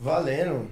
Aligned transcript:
Valendo. 0.00 0.70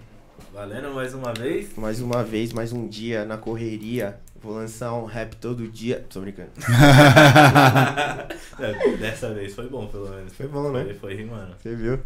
Valendo 0.53 0.95
mais 0.95 1.13
uma 1.13 1.35
vez? 1.35 1.77
Mais 1.77 2.01
uma 2.01 2.23
vez, 2.23 2.53
mais 2.53 2.73
um 2.73 2.87
dia 2.87 3.25
na 3.25 3.37
correria. 3.37 4.21
Vou 4.41 4.55
lançar 4.55 4.95
um 4.95 5.05
rap 5.05 5.35
todo 5.37 5.67
dia. 5.67 6.07
Tô 6.09 6.21
brincando. 6.21 6.51
É, 8.59 8.97
Dessa 8.97 9.35
vez 9.35 9.55
foi 9.55 9.69
bom, 9.69 9.87
pelo 9.89 10.09
menos. 10.09 10.33
Foi 10.33 10.47
bom, 10.47 10.71
né? 10.71 10.85
Foi, 10.85 10.95
foi 10.95 11.15
rimando. 11.15 11.55
Você 11.61 11.75
viu? 11.75 11.99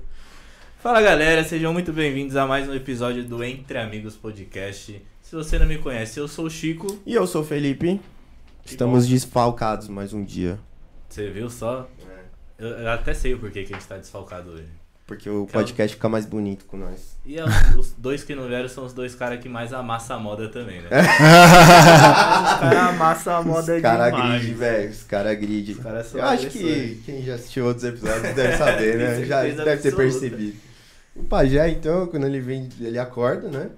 Fala 0.82 1.00
galera, 1.02 1.44
sejam 1.44 1.72
muito 1.72 1.92
bem-vindos 1.92 2.34
a 2.36 2.46
mais 2.46 2.68
um 2.68 2.74
episódio 2.74 3.22
do 3.22 3.44
Entre 3.44 3.76
Amigos 3.78 4.16
Podcast. 4.16 5.00
Se 5.22 5.36
você 5.36 5.58
não 5.58 5.66
me 5.66 5.78
conhece, 5.78 6.18
eu 6.18 6.26
sou 6.26 6.46
o 6.46 6.50
Chico. 6.50 6.98
E 7.04 7.14
eu 7.14 7.26
sou 7.26 7.42
o 7.42 7.44
Felipe. 7.44 8.00
Estamos 8.64 9.06
desfalcados 9.06 9.88
mais 9.88 10.12
um 10.14 10.24
dia. 10.24 10.58
Você 11.08 11.30
viu 11.30 11.50
só? 11.50 11.86
Eu, 12.58 12.68
eu 12.68 12.90
até 12.90 13.12
sei 13.12 13.34
o 13.34 13.38
porquê 13.38 13.62
que 13.62 13.74
a 13.74 13.76
gente 13.76 13.86
tá 13.86 13.98
desfalcado 13.98 14.50
hoje. 14.52 14.79
Porque 15.10 15.28
o 15.28 15.44
Calma. 15.44 15.50
podcast 15.66 15.96
fica 15.96 16.08
mais 16.08 16.24
bonito 16.24 16.64
com 16.66 16.76
nós. 16.76 17.18
E 17.26 17.36
é 17.36 17.44
os, 17.76 17.92
dois 17.98 18.22
que 18.22 18.32
não 18.32 18.46
vieram 18.46 18.68
são 18.68 18.84
os 18.86 18.92
dois 18.92 19.12
caras 19.12 19.40
que 19.40 19.48
mais 19.48 19.72
amassam 19.72 20.16
a 20.16 20.20
moda 20.20 20.48
também, 20.48 20.82
né? 20.82 20.88
Os 20.88 22.60
caras 22.60 22.78
amassam 22.90 23.34
a 23.34 23.42
moda 23.42 23.74
Os 23.74 23.82
cara 23.82 24.08
demais. 24.08 24.42
grid, 24.42 24.54
velho. 24.54 24.90
Os 24.90 25.02
cara 25.02 25.34
grid. 25.34 25.72
Os 25.72 25.78
caras 25.78 26.06
são 26.06 26.20
Eu 26.20 26.26
acho 26.26 26.46
que 26.50 27.02
quem 27.04 27.22
já 27.24 27.34
assistiu 27.34 27.66
outros 27.66 27.84
episódios 27.86 28.34
deve 28.36 28.56
saber, 28.56 28.98
né? 28.98 29.24
Já 29.24 29.42
deve 29.42 29.56
ter 29.64 29.70
absoluta. 29.72 29.96
percebido. 29.96 30.56
O 31.16 31.24
pajé, 31.24 31.68
então, 31.68 32.06
quando 32.06 32.24
ele 32.24 32.38
vem, 32.38 32.68
ele 32.80 32.96
acorda, 32.96 33.48
né? 33.48 33.70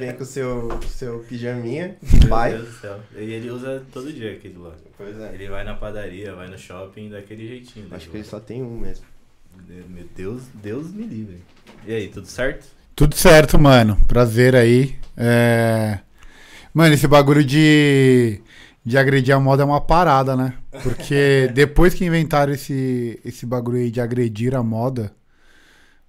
Vem 0.00 0.12
com 0.12 0.24
o 0.24 0.26
seu, 0.26 0.76
seu 0.88 1.20
pijaminha 1.20 1.96
de 2.02 2.18
Meu 2.18 2.28
pai. 2.28 2.54
Deus 2.54 2.66
do 2.66 2.72
céu. 2.80 3.00
E 3.16 3.32
ele 3.32 3.48
usa 3.48 3.80
todo 3.92 4.12
dia 4.12 4.32
aquele 4.32 4.58
lá. 4.58 4.72
Pois 4.98 5.16
é. 5.20 5.34
Ele 5.34 5.46
vai 5.46 5.62
na 5.62 5.74
padaria, 5.74 6.34
vai 6.34 6.48
no 6.48 6.58
shopping 6.58 7.10
daquele 7.10 7.46
jeitinho. 7.46 7.86
Acho 7.92 7.98
dele 8.00 8.10
que 8.10 8.16
ele 8.16 8.24
só 8.24 8.40
tem 8.40 8.60
um 8.60 8.76
mesmo. 8.76 9.04
Meu 9.88 10.06
Deus, 10.16 10.42
Deus 10.54 10.92
me 10.92 11.04
livre. 11.06 11.42
E 11.86 11.92
aí, 11.92 12.08
tudo 12.08 12.26
certo? 12.26 12.66
Tudo 12.94 13.14
certo, 13.16 13.58
mano. 13.58 13.96
Prazer 14.06 14.54
aí. 14.54 14.96
É... 15.16 15.98
Mano, 16.74 16.94
esse 16.94 17.06
bagulho 17.06 17.44
de, 17.44 18.40
de 18.84 18.96
agredir 18.98 19.34
a 19.34 19.40
moda 19.40 19.62
é 19.62 19.66
uma 19.66 19.80
parada, 19.80 20.36
né? 20.36 20.54
Porque 20.82 21.50
depois 21.54 21.94
que 21.94 22.04
inventaram 22.04 22.52
esse, 22.52 23.20
esse 23.24 23.44
bagulho 23.46 23.78
aí 23.78 23.90
de 23.90 24.00
agredir 24.00 24.54
a 24.54 24.62
moda, 24.62 25.12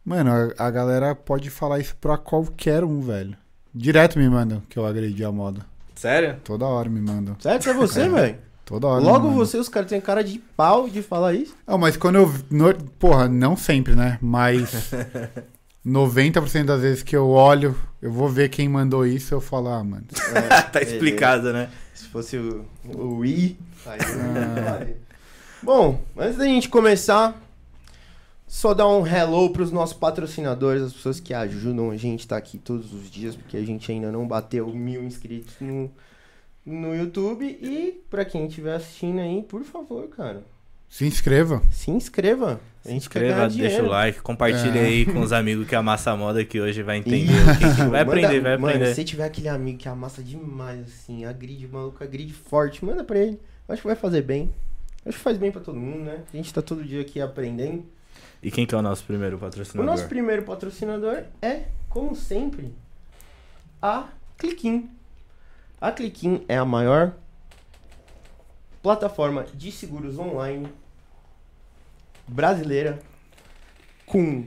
mano, 0.06 0.32
a, 0.58 0.68
a 0.68 0.72
galera 0.72 1.16
pode 1.16 1.50
falar 1.50 1.80
isso 1.80 1.96
pra 2.00 2.18
qualquer 2.18 2.84
um, 2.84 3.02
velho. 3.02 3.36
Direto 3.74 4.20
me 4.20 4.30
mandam 4.30 4.62
que 4.70 4.78
eu 4.78 4.86
agredi 4.86 5.24
a 5.26 5.32
moda. 5.32 5.66
Sério? 5.96 6.38
Toda 6.44 6.66
hora 6.66 6.90
me 6.90 7.02
mandam. 7.02 7.36
Sério 7.40 7.60
que 7.62 7.70
é 7.70 7.74
você, 7.74 8.02
É. 8.02 8.10
velho? 8.10 8.38
Toda 8.66 8.88
hora. 8.88 9.04
Logo 9.04 9.28
mandam. 9.28 9.34
você, 9.36 9.58
os 9.58 9.68
caras 9.68 9.90
têm 9.90 10.00
cara 10.00 10.24
de 10.24 10.40
pau 10.56 10.88
de 10.90 11.02
falar 11.02 11.34
isso. 11.34 11.54
Não, 11.68 11.78
mas 11.78 11.98
quando 11.98 12.16
eu. 12.16 12.34
no- 12.50 12.74
porra, 12.98 13.28
não 13.28 13.58
sempre, 13.58 13.94
né? 13.96 14.18
Mas 14.22 14.92
90% 15.86 16.66
das 16.66 16.82
vezes 16.82 17.04
que 17.04 17.16
eu 17.16 17.28
olho, 17.30 17.76
eu 18.02 18.12
vou 18.12 18.30
ver 18.30 18.50
quem 18.50 18.70
mandou 18.70 19.06
isso, 19.06 19.34
eu 19.34 19.42
falo, 19.42 19.68
ah, 19.70 19.84
mano. 19.84 20.06
É, 20.34 20.62
tá 20.62 20.82
explicado, 20.82 21.52
né? 21.52 21.70
Se 21.94 22.06
fosse 22.08 22.38
o, 22.38 22.66
o 22.86 23.18
Wii. 23.20 23.58
Aí, 23.86 24.00
Ah. 24.02 24.88
Bom, 25.62 26.02
antes 26.18 26.38
da 26.38 26.46
gente 26.46 26.68
começar, 26.70 27.42
só 28.48 28.74
dar 28.74 28.88
um 28.88 29.06
hello 29.06 29.50
pros 29.52 29.72
nossos 29.72 29.96
patrocinadores, 29.96 30.84
as 30.84 30.94
pessoas 30.94 31.20
que 31.20 31.34
ajudam 31.34 31.90
a 31.92 31.98
gente 31.98 32.28
tá 32.28 32.38
aqui 32.38 32.58
todos 32.58 32.94
os 32.94 33.10
dias, 33.10 33.36
porque 33.36 33.58
a 33.58 33.66
gente 33.66 33.92
ainda 33.92 34.12
não 34.12 34.28
bateu 34.28 34.68
mil 34.74 35.04
inscritos 35.04 35.54
no, 35.62 35.90
no 36.66 36.96
YouTube. 36.96 37.46
E 37.46 38.02
pra 38.10 38.24
quem 38.26 38.48
estiver 38.48 38.76
assistindo 38.76 39.20
aí, 39.20 39.44
por 39.44 39.64
favor, 39.64 40.08
cara, 40.10 40.44
Se 40.90 41.06
inscreva. 41.06 41.62
se 41.72 41.92
inscreva. 41.92 42.60
A 42.86 42.90
Se 42.90 42.94
inscreva, 42.96 43.48
deixa 43.48 43.82
o 43.82 43.88
like, 43.88 44.20
compartilha 44.22 44.80
É. 44.80 44.86
aí 44.86 45.06
com 45.06 45.22
os 45.22 45.32
amigos 45.34 45.66
que 45.68 45.74
amassa 45.74 46.12
a 46.12 46.18
moda 46.18 46.44
que 46.44 46.60
hoje 46.60 46.84
vai 46.84 46.98
entender 46.98 47.32
o 47.32 47.58
que, 47.58 47.76
que- 47.76 47.82
Vai 47.88 47.88
Manda- 47.88 48.02
aprender, 48.02 48.42
vai 48.42 48.58
Mano, 48.58 48.68
aprender. 48.76 48.94
se 48.94 49.04
tiver 49.06 49.24
aquele 49.24 49.48
amigo 49.48 49.78
que 49.78 49.88
amassa 49.88 50.22
demais, 50.22 50.82
assim, 50.88 51.24
agride, 51.24 51.66
maluco, 51.68 52.04
agride 52.04 52.34
forte, 52.34 52.84
manda 52.84 53.02
pra 53.04 53.18
ele. 53.20 53.40
Acho 53.70 53.82
que 53.82 53.88
vai 53.88 53.96
fazer 53.96 54.22
bem. 54.24 54.54
Acho 55.06 55.18
que 55.18 55.24
faz 55.24 55.38
bem 55.38 55.50
pra 55.52 55.62
todo 55.62 55.80
mundo, 55.80 56.00
né? 56.04 56.24
A 56.34 56.36
gente 56.38 56.54
tá 56.54 56.62
todo 56.62 56.84
dia 56.84 57.00
aqui 57.02 57.22
aprendendo. 57.22 57.86
E 58.42 58.52
quem 58.52 58.66
que 58.66 58.76
é 58.76 58.78
o 58.78 58.82
nosso 58.82 59.06
primeiro 59.06 59.38
O 59.38 59.40
patrocinador? 59.40 59.86
nosso 59.90 60.08
primeiro 60.10 60.44
patrocinador 60.44 61.24
é, 61.42 61.64
como 61.88 62.14
sempre, 62.16 62.74
a 63.82 64.08
Cliquim. 64.38 64.90
A 65.84 65.92
Cliquim 65.92 66.46
é 66.48 66.56
a 66.56 66.64
maior 66.64 67.14
plataforma 68.82 69.46
de 69.54 69.70
seguros 69.70 70.18
online 70.18 70.70
brasileira 72.26 73.00
com 74.06 74.46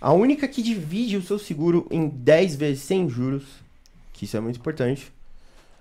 a 0.00 0.12
única 0.12 0.46
que 0.46 0.62
divide 0.62 1.16
o 1.16 1.22
seu 1.22 1.40
seguro 1.40 1.88
em 1.90 2.08
10 2.08 2.54
vezes 2.54 2.84
sem 2.84 3.08
juros, 3.08 3.42
que 4.12 4.26
isso 4.26 4.36
é 4.36 4.40
muito 4.40 4.60
importante. 4.60 5.12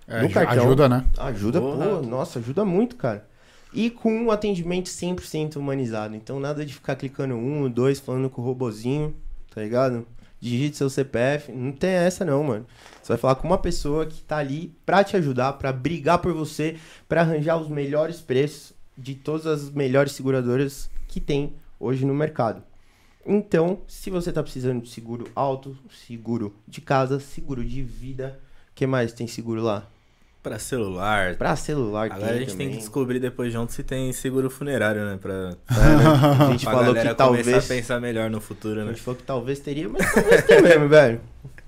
É, 0.07 0.23
No 0.23 0.29
cartão. 0.31 0.65
Ajuda, 0.65 0.89
né? 0.89 1.05
Ajuda, 1.19 1.61
Porra. 1.61 1.85
pô, 1.85 2.01
nossa, 2.01 2.39
ajuda 2.39 2.65
muito, 2.65 2.95
cara. 2.95 3.27
E 3.71 3.91
com 3.91 4.11
um 4.11 4.31
atendimento 4.31 4.87
100% 4.87 5.57
humanizado. 5.57 6.15
Então, 6.15 6.39
nada 6.39 6.65
de 6.65 6.73
ficar 6.73 6.95
clicando 6.95 7.35
um, 7.35 7.69
dois, 7.69 7.99
falando 7.99 8.27
com 8.27 8.41
o 8.41 8.45
robozinho, 8.45 9.15
tá 9.53 9.61
ligado? 9.61 10.07
Digite 10.39 10.77
seu 10.77 10.89
CPF. 10.89 11.51
Não 11.51 11.71
tem 11.71 11.91
essa, 11.91 12.23
não, 12.23 12.43
mano. 12.43 12.65
Você 13.01 13.13
vai 13.13 13.17
falar 13.17 13.35
com 13.35 13.47
uma 13.47 13.57
pessoa 13.57 14.05
que 14.05 14.21
tá 14.23 14.37
ali 14.37 14.73
pra 14.85 15.03
te 15.03 15.17
ajudar, 15.17 15.53
pra 15.53 15.73
brigar 15.73 16.19
por 16.19 16.33
você, 16.33 16.77
pra 17.07 17.21
arranjar 17.21 17.57
os 17.57 17.69
melhores 17.69 18.21
preços 18.21 18.73
de 18.97 19.15
todas 19.15 19.45
as 19.45 19.69
melhores 19.69 20.11
seguradoras 20.11 20.89
que 21.07 21.19
tem 21.19 21.53
hoje 21.79 22.05
no 22.05 22.13
mercado. 22.13 22.63
Então, 23.25 23.81
se 23.87 24.09
você 24.09 24.31
tá 24.31 24.41
precisando 24.41 24.81
de 24.81 24.89
seguro 24.89 25.29
alto, 25.35 25.77
seguro 26.07 26.55
de 26.67 26.81
casa, 26.81 27.19
seguro 27.19 27.63
de 27.63 27.81
vida, 27.83 28.39
que 28.73 28.87
mais 28.87 29.13
tem 29.13 29.27
seguro 29.27 29.61
lá? 29.61 29.87
Pra 30.41 30.57
celular. 30.57 31.35
Pra 31.35 31.55
celular 31.57 32.05
Agora 32.11 32.31
a 32.31 32.37
gente 32.37 32.51
também. 32.51 32.67
tem 32.67 32.69
que 32.75 32.77
descobrir 32.81 33.19
depois 33.19 33.51
junto 33.51 33.73
se 33.73 33.83
tem 33.83 34.11
seguro 34.13 34.49
funerário, 34.49 35.03
né? 35.05 35.19
Pra, 35.21 35.33
né? 35.49 35.55
A 36.47 36.51
gente 36.51 36.63
pra 36.63 36.73
falou 36.73 36.93
que 36.93 36.99
começar 37.01 37.15
talvez. 37.15 37.47
a 37.47 37.61
pensar 37.61 37.99
melhor 37.99 38.29
no 38.29 38.39
futuro, 38.39 38.79
A 38.81 38.83
né? 38.85 38.91
gente 38.91 39.01
falou 39.01 39.17
que 39.17 39.23
talvez 39.23 39.59
teria, 39.59 39.89
mas 39.89 40.13
talvez 40.13 40.43
tem 40.43 40.61
mesmo, 40.61 40.87
velho. 40.89 41.19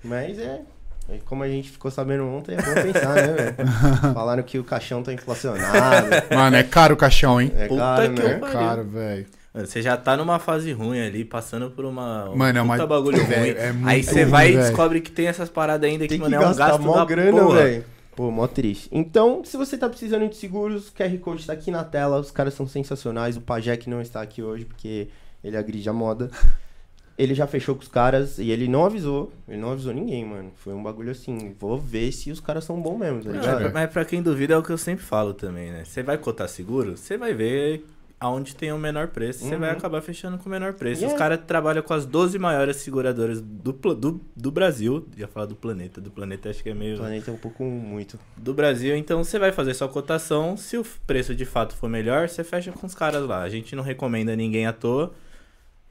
Mas 0.04 0.40
é. 0.40 0.62
é 1.10 1.18
Como 1.26 1.44
a 1.44 1.50
gente 1.50 1.70
ficou 1.70 1.92
sabendo 1.92 2.26
ontem, 2.26 2.56
é 2.56 2.62
bom 2.62 2.74
pensar, 2.94 3.14
né, 3.16 3.28
velho? 3.34 3.56
Falaram 4.14 4.42
que 4.44 4.58
o 4.58 4.64
caixão 4.64 5.04
tá 5.04 5.12
inflacionado. 5.12 6.08
Mano, 6.34 6.56
é 6.56 6.64
caro 6.64 6.94
o 6.94 6.98
caixão, 6.98 7.42
hein? 7.42 7.52
É 7.56 7.68
Puta 7.68 7.82
caro, 7.82 8.14
que 8.14 8.22
né? 8.24 8.32
É 8.32 8.40
caro, 8.40 8.84
velho. 8.86 9.26
Mano, 9.54 9.68
Você 9.68 9.82
já 9.82 9.98
tá 9.98 10.16
numa 10.16 10.40
fase 10.40 10.72
ruim 10.72 11.02
ali, 11.06 11.26
passando 11.26 11.70
por 11.70 11.84
uma. 11.84 12.30
um 12.30 12.38
Mano, 12.38 12.58
é 12.58 12.62
uma- 12.62 12.76
puta 12.76 12.88
bagulho 12.88 13.22
ruim. 13.22 13.50
é 13.50 13.68
Aí 13.68 13.74
muito 13.74 14.06
você 14.06 14.22
ruim, 14.24 14.32
vai 14.32 14.52
e 14.54 14.56
descobre 14.56 15.02
que 15.02 15.12
tem 15.12 15.28
essas 15.28 15.50
paradas 15.50 15.90
ainda 15.90 16.06
que, 16.06 16.10
Tem 16.10 16.18
que 16.20 16.24
mano, 16.24 16.36
é 16.42 16.48
um 16.48 16.56
gasto 16.56 16.82
mó 16.82 16.96
da 16.96 17.04
grana, 17.04 17.48
velho. 17.54 17.84
Pô, 18.16 18.30
mó 18.30 18.46
triste. 18.48 18.90
Então, 18.92 19.44
se 19.44 19.56
você 19.58 19.78
tá 19.78 19.88
precisando 19.88 20.28
de 20.28 20.36
seguros, 20.36 20.90
o 20.90 20.94
QR 20.94 21.18
Code 21.20 21.46
tá 21.46 21.54
aqui 21.54 21.72
na 21.72 21.84
tela. 21.84 22.20
Os 22.20 22.32
caras 22.32 22.54
são 22.54 22.68
sensacionais. 22.68 23.38
O 23.38 23.42
Pajé 23.42 23.78
que 23.78 23.90
não 23.90 24.02
está 24.02 24.22
aqui 24.22 24.42
hoje 24.44 24.66
porque 24.66 25.08
ele 25.44 25.56
agride 25.58 25.88
a 25.90 25.94
moda. 25.94 26.30
Ele 27.18 27.36
já 27.36 27.46
fechou 27.46 27.76
com 27.76 27.82
os 27.82 27.88
caras 27.88 28.40
e 28.40 28.50
ele 28.50 28.68
não 28.68 28.84
avisou. 28.84 29.32
Ele 29.48 29.60
não 29.60 29.72
avisou 29.72 29.94
ninguém, 29.94 30.26
mano. 30.26 30.52
Foi 30.56 30.74
um 30.74 30.82
bagulho 30.82 31.12
assim. 31.12 31.54
Vou 31.60 31.78
ver 31.78 32.12
se 32.12 32.32
os 32.32 32.40
caras 32.40 32.64
são 32.64 32.82
bons 32.82 32.98
mesmo, 32.98 33.22
tá 33.22 33.30
Não, 33.30 33.40
ligado? 33.40 33.74
mas 33.74 33.92
pra 33.92 34.04
quem 34.06 34.24
duvida 34.24 34.56
é 34.56 34.58
o 34.58 34.64
que 34.64 34.72
eu 34.72 34.78
sempre 34.78 35.06
falo 35.06 35.32
também, 35.34 35.72
né? 35.72 35.84
Você 35.86 36.02
vai 36.02 36.18
cotar 36.18 36.50
seguro, 36.50 36.98
você 36.98 37.18
vai 37.18 37.32
ver 37.36 37.86
aonde 38.22 38.56
tem 38.56 38.72
o 38.72 38.78
menor 38.78 39.08
preço. 39.08 39.44
Você 39.44 39.58
vai 39.58 39.72
Uhum. 39.72 39.78
acabar 39.78 40.00
fechando 40.02 40.38
com 40.38 40.46
o 40.48 40.50
menor 40.52 40.74
preço. 40.74 41.04
E 41.04 41.08
Os 41.08 41.14
caras 41.14 41.40
trabalham 41.46 41.82
com 41.82 41.94
as 41.94 42.06
12 42.06 42.38
maiores 42.38 42.78
seguradoras 42.78 43.42
do, 43.42 43.74
do, 43.74 44.22
do 44.36 44.52
Brasil. 44.52 45.08
Ia 45.18 45.28
falar 45.28 45.48
do 45.48 45.56
planeta. 45.56 46.00
Do 46.00 46.12
planeta 46.12 46.50
acho 46.52 46.62
que 46.62 46.70
é 46.70 46.74
meio. 46.76 46.96
O 46.96 47.00
planeta 47.00 47.32
é 47.32 47.34
um 47.34 47.38
pouco 47.38 47.64
muito. 47.64 48.20
Do 48.38 48.54
Brasil. 48.54 48.96
Então 48.96 49.24
você 49.24 49.40
vai 49.40 49.52
fazer 49.52 49.74
sua 49.74 49.90
cotação. 49.90 50.56
Se 50.56 50.78
o 50.78 50.86
preço 51.08 51.34
de 51.34 51.46
fato 51.46 51.76
for 51.76 51.90
melhor, 51.90 52.30
você 52.30 52.44
fecha 52.44 52.72
com 52.72 52.86
os 52.86 52.94
caras 52.94 53.28
lá. 53.28 53.42
A 53.42 53.50
gente 53.50 53.76
não 53.76 53.84
recomenda 53.84 54.36
ninguém 54.36 54.68
à 54.68 54.72
toa. 54.74 55.12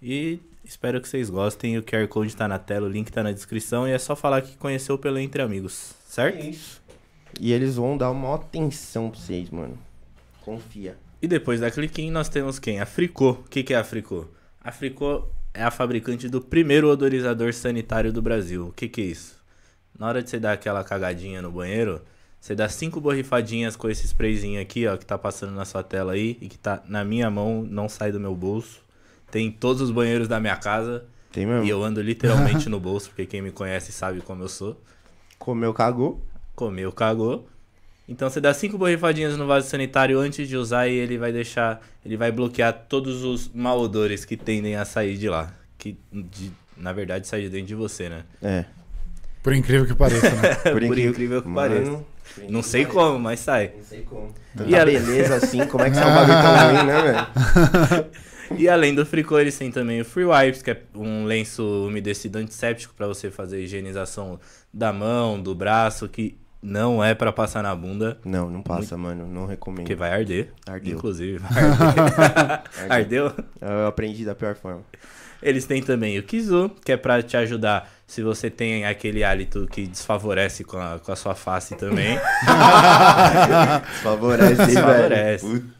E 0.00 0.38
espero 0.65 1.00
que 1.00 1.09
vocês 1.09 1.29
gostem. 1.29 1.76
O 1.79 1.83
QR 1.83 2.06
Code 2.06 2.35
tá 2.37 2.47
na 2.47 2.59
tela, 2.61 2.87
o 2.87 2.91
link 2.91 3.11
tá 3.11 3.25
na 3.25 3.33
descrição. 3.33 3.88
E 3.88 3.91
é 3.91 3.99
só 3.99 4.15
falar 4.15 4.41
que 4.43 4.56
conheceu 4.56 4.97
pelo 4.97 5.19
Entre 5.19 5.43
Amigos. 5.43 5.94
Certo? 6.06 6.38
É 6.38 6.49
isso. 6.50 6.81
E 7.41 7.53
eles 7.53 7.75
vão 7.76 7.97
dar 7.99 8.11
uma 8.12 8.35
atenção 8.37 9.11
pra 9.11 9.19
vocês, 9.21 9.50
mano. 9.50 9.76
Confia. 10.43 10.97
E 11.22 11.28
depois 11.28 11.61
da 11.61 11.70
Cliquim 11.70 12.11
nós 12.11 12.28
temos 12.28 12.58
quem? 12.58 12.81
A 12.81 12.87
Fricô. 12.87 13.31
O 13.31 13.44
que, 13.44 13.62
que 13.62 13.75
é 13.75 13.76
a 13.76 13.84
Fricô? 13.84 14.26
A 14.62 14.72
Fricô 14.72 15.25
é 15.52 15.62
a 15.62 15.70
fabricante 15.70 16.28
do 16.28 16.40
primeiro 16.40 16.88
odorizador 16.88 17.52
sanitário 17.52 18.12
do 18.12 18.22
Brasil. 18.22 18.69
O 18.69 18.72
que, 18.72 18.88
que 18.88 19.00
é 19.00 19.05
isso? 19.05 19.38
Na 19.99 20.06
hora 20.06 20.22
de 20.22 20.31
você 20.31 20.38
dar 20.38 20.52
aquela 20.52 20.82
cagadinha 20.82 21.43
no 21.43 21.50
banheiro, 21.50 22.00
você 22.40 22.55
dá 22.55 22.69
cinco 22.69 23.00
borrifadinhas 23.00 23.76
com 23.76 23.88
esse 23.90 24.06
sprayzinho 24.06 24.61
aqui, 24.61 24.87
ó, 24.87 24.96
que 24.96 25.05
tá 25.05 25.19
passando 25.19 25.52
na 25.52 25.64
sua 25.67 25.82
tela 25.82 26.12
aí 26.12 26.38
e 26.40 26.49
que 26.49 26.58
tá 26.58 26.82
na 26.87 27.05
minha 27.05 27.31
mão, 27.31 27.62
não 27.69 27.88
sai 27.88 28.11
do 28.11 28.19
meu 28.20 28.34
bolso. 28.34 28.81
Tem 29.31 29.46
em 29.49 29.50
todos 29.52 29.82
os 29.82 29.90
banheiros 29.90 30.26
da 30.26 30.40
minha 30.40 30.56
casa 30.56 31.05
Tem 31.31 31.44
mesmo? 31.46 31.64
e 31.64 31.69
eu 31.69 31.84
ando 31.84 32.00
literalmente 32.00 32.69
no 32.69 32.81
bolso, 32.81 33.11
porque 33.11 33.26
quem 33.26 33.43
me 33.43 33.52
conhece 33.52 33.93
sabe 33.93 34.20
como 34.23 34.43
eu 34.43 34.49
sou. 34.49 34.81
Comeu, 35.38 35.75
cagou. 35.75 36.25
Comeu, 36.55 36.90
cagou. 36.93 37.46
Então 38.11 38.29
você 38.29 38.41
dá 38.41 38.53
cinco 38.53 38.77
borrifadinhas 38.77 39.37
no 39.37 39.47
vaso 39.47 39.69
sanitário 39.71 40.19
antes 40.19 40.49
de 40.49 40.57
usar 40.57 40.89
e 40.89 40.95
ele 40.95 41.17
vai 41.17 41.31
deixar, 41.33 41.81
ele 42.05 42.17
vai 42.17 42.33
bloquear 42.33 42.73
todos 42.89 43.23
os 43.23 43.49
malodores 43.55 44.25
que 44.25 44.37
tendem 44.37 44.75
a 44.75 44.85
sair 44.85 45.17
de 45.17 45.29
lá, 45.29 45.55
que 45.79 45.97
de 46.12 46.51
na 46.77 46.93
verdade 46.93 47.29
sai 47.29 47.43
de 47.43 47.49
dentro 47.49 47.69
de 47.69 47.75
você, 47.77 48.09
né? 48.09 48.25
É. 48.43 48.65
Por 49.43 49.55
incrível 49.55 49.87
que 49.87 49.95
pareça, 49.95 50.29
né? 50.29 50.55
Por 50.73 50.83
incrível 50.83 51.41
que 51.41 51.51
pareça. 51.55 51.91
Mano, 51.93 52.07
Não 52.49 52.62
sei 52.62 52.85
como, 52.85 53.19
mas 53.19 53.41
sai. 53.41 53.73
Não 53.77 53.85
sei 53.85 54.03
como. 54.03 54.35
E 54.55 54.59
Tanta 54.59 54.83
a- 54.83 54.85
beleza 54.85 55.35
assim, 55.37 55.65
como 55.67 55.85
é 55.85 55.91
que 55.91 55.97
sai 55.97 56.11
um 56.11 56.15
bagulho 56.15 56.43
tão 56.43 56.67
ruim, 56.67 56.87
né, 56.87 57.03
velho? 57.03 58.07
E 58.59 58.69
além 58.69 58.93
do 58.93 59.07
fricô, 59.07 59.39
eles 59.39 59.57
têm 59.57 59.71
também 59.71 60.01
o 60.01 60.05
Free 60.05 60.25
Wipes, 60.25 60.61
que 60.61 60.73
é 60.73 60.83
um 60.97 61.25
lenço 61.25 61.87
umedecido 61.87 62.37
antisséptico 62.39 62.93
pra 62.95 63.07
você 63.07 63.31
fazer 63.31 63.59
a 63.59 63.61
higienização 63.61 64.41
da 64.75 64.93
mão, 64.93 65.41
do 65.41 65.55
braço, 65.55 66.09
que 66.09 66.37
não 66.62 67.03
é 67.03 67.15
pra 67.15 67.33
passar 67.33 67.62
na 67.62 67.75
bunda, 67.75 68.19
Não, 68.25 68.51
não 68.51 68.62
passa, 68.62 68.97
mano. 68.97 69.27
Não 69.27 69.47
recomendo. 69.47 69.81
porque 69.83 69.95
vai 69.95 70.11
arder. 70.12 70.53
Ardeu. 70.69 70.95
Inclusive, 70.97 71.39
vai 71.43 71.62
arder. 71.65 72.62
Ardeu? 72.89 73.33
Eu 73.61 73.87
aprendi 73.87 74.25
da 74.25 74.35
pior 74.35 74.55
forma. 74.55 74.83
Eles 75.43 75.65
têm 75.65 75.83
também 75.83 76.19
o 76.19 76.23
Kizu, 76.23 76.71
que 76.85 76.93
é 76.93 76.99
pra 76.99 77.23
te 77.23 77.35
ajudar 77.35 77.91
se 78.07 78.23
você 78.23 78.51
tem 78.51 78.85
aquele 78.85 79.25
hálito 79.25 79.67
que 79.71 79.87
desfavorece 79.87 80.65
com 80.65 80.77
a, 80.77 80.99
com 80.99 81.11
a 81.12 81.17
sua 81.17 81.35
face 81.35 81.75
também. 81.77 82.19
Desfavorece, 83.93 84.67
Desfavorece. 84.67 85.47
velho. 85.47 85.62
No- 85.65 85.80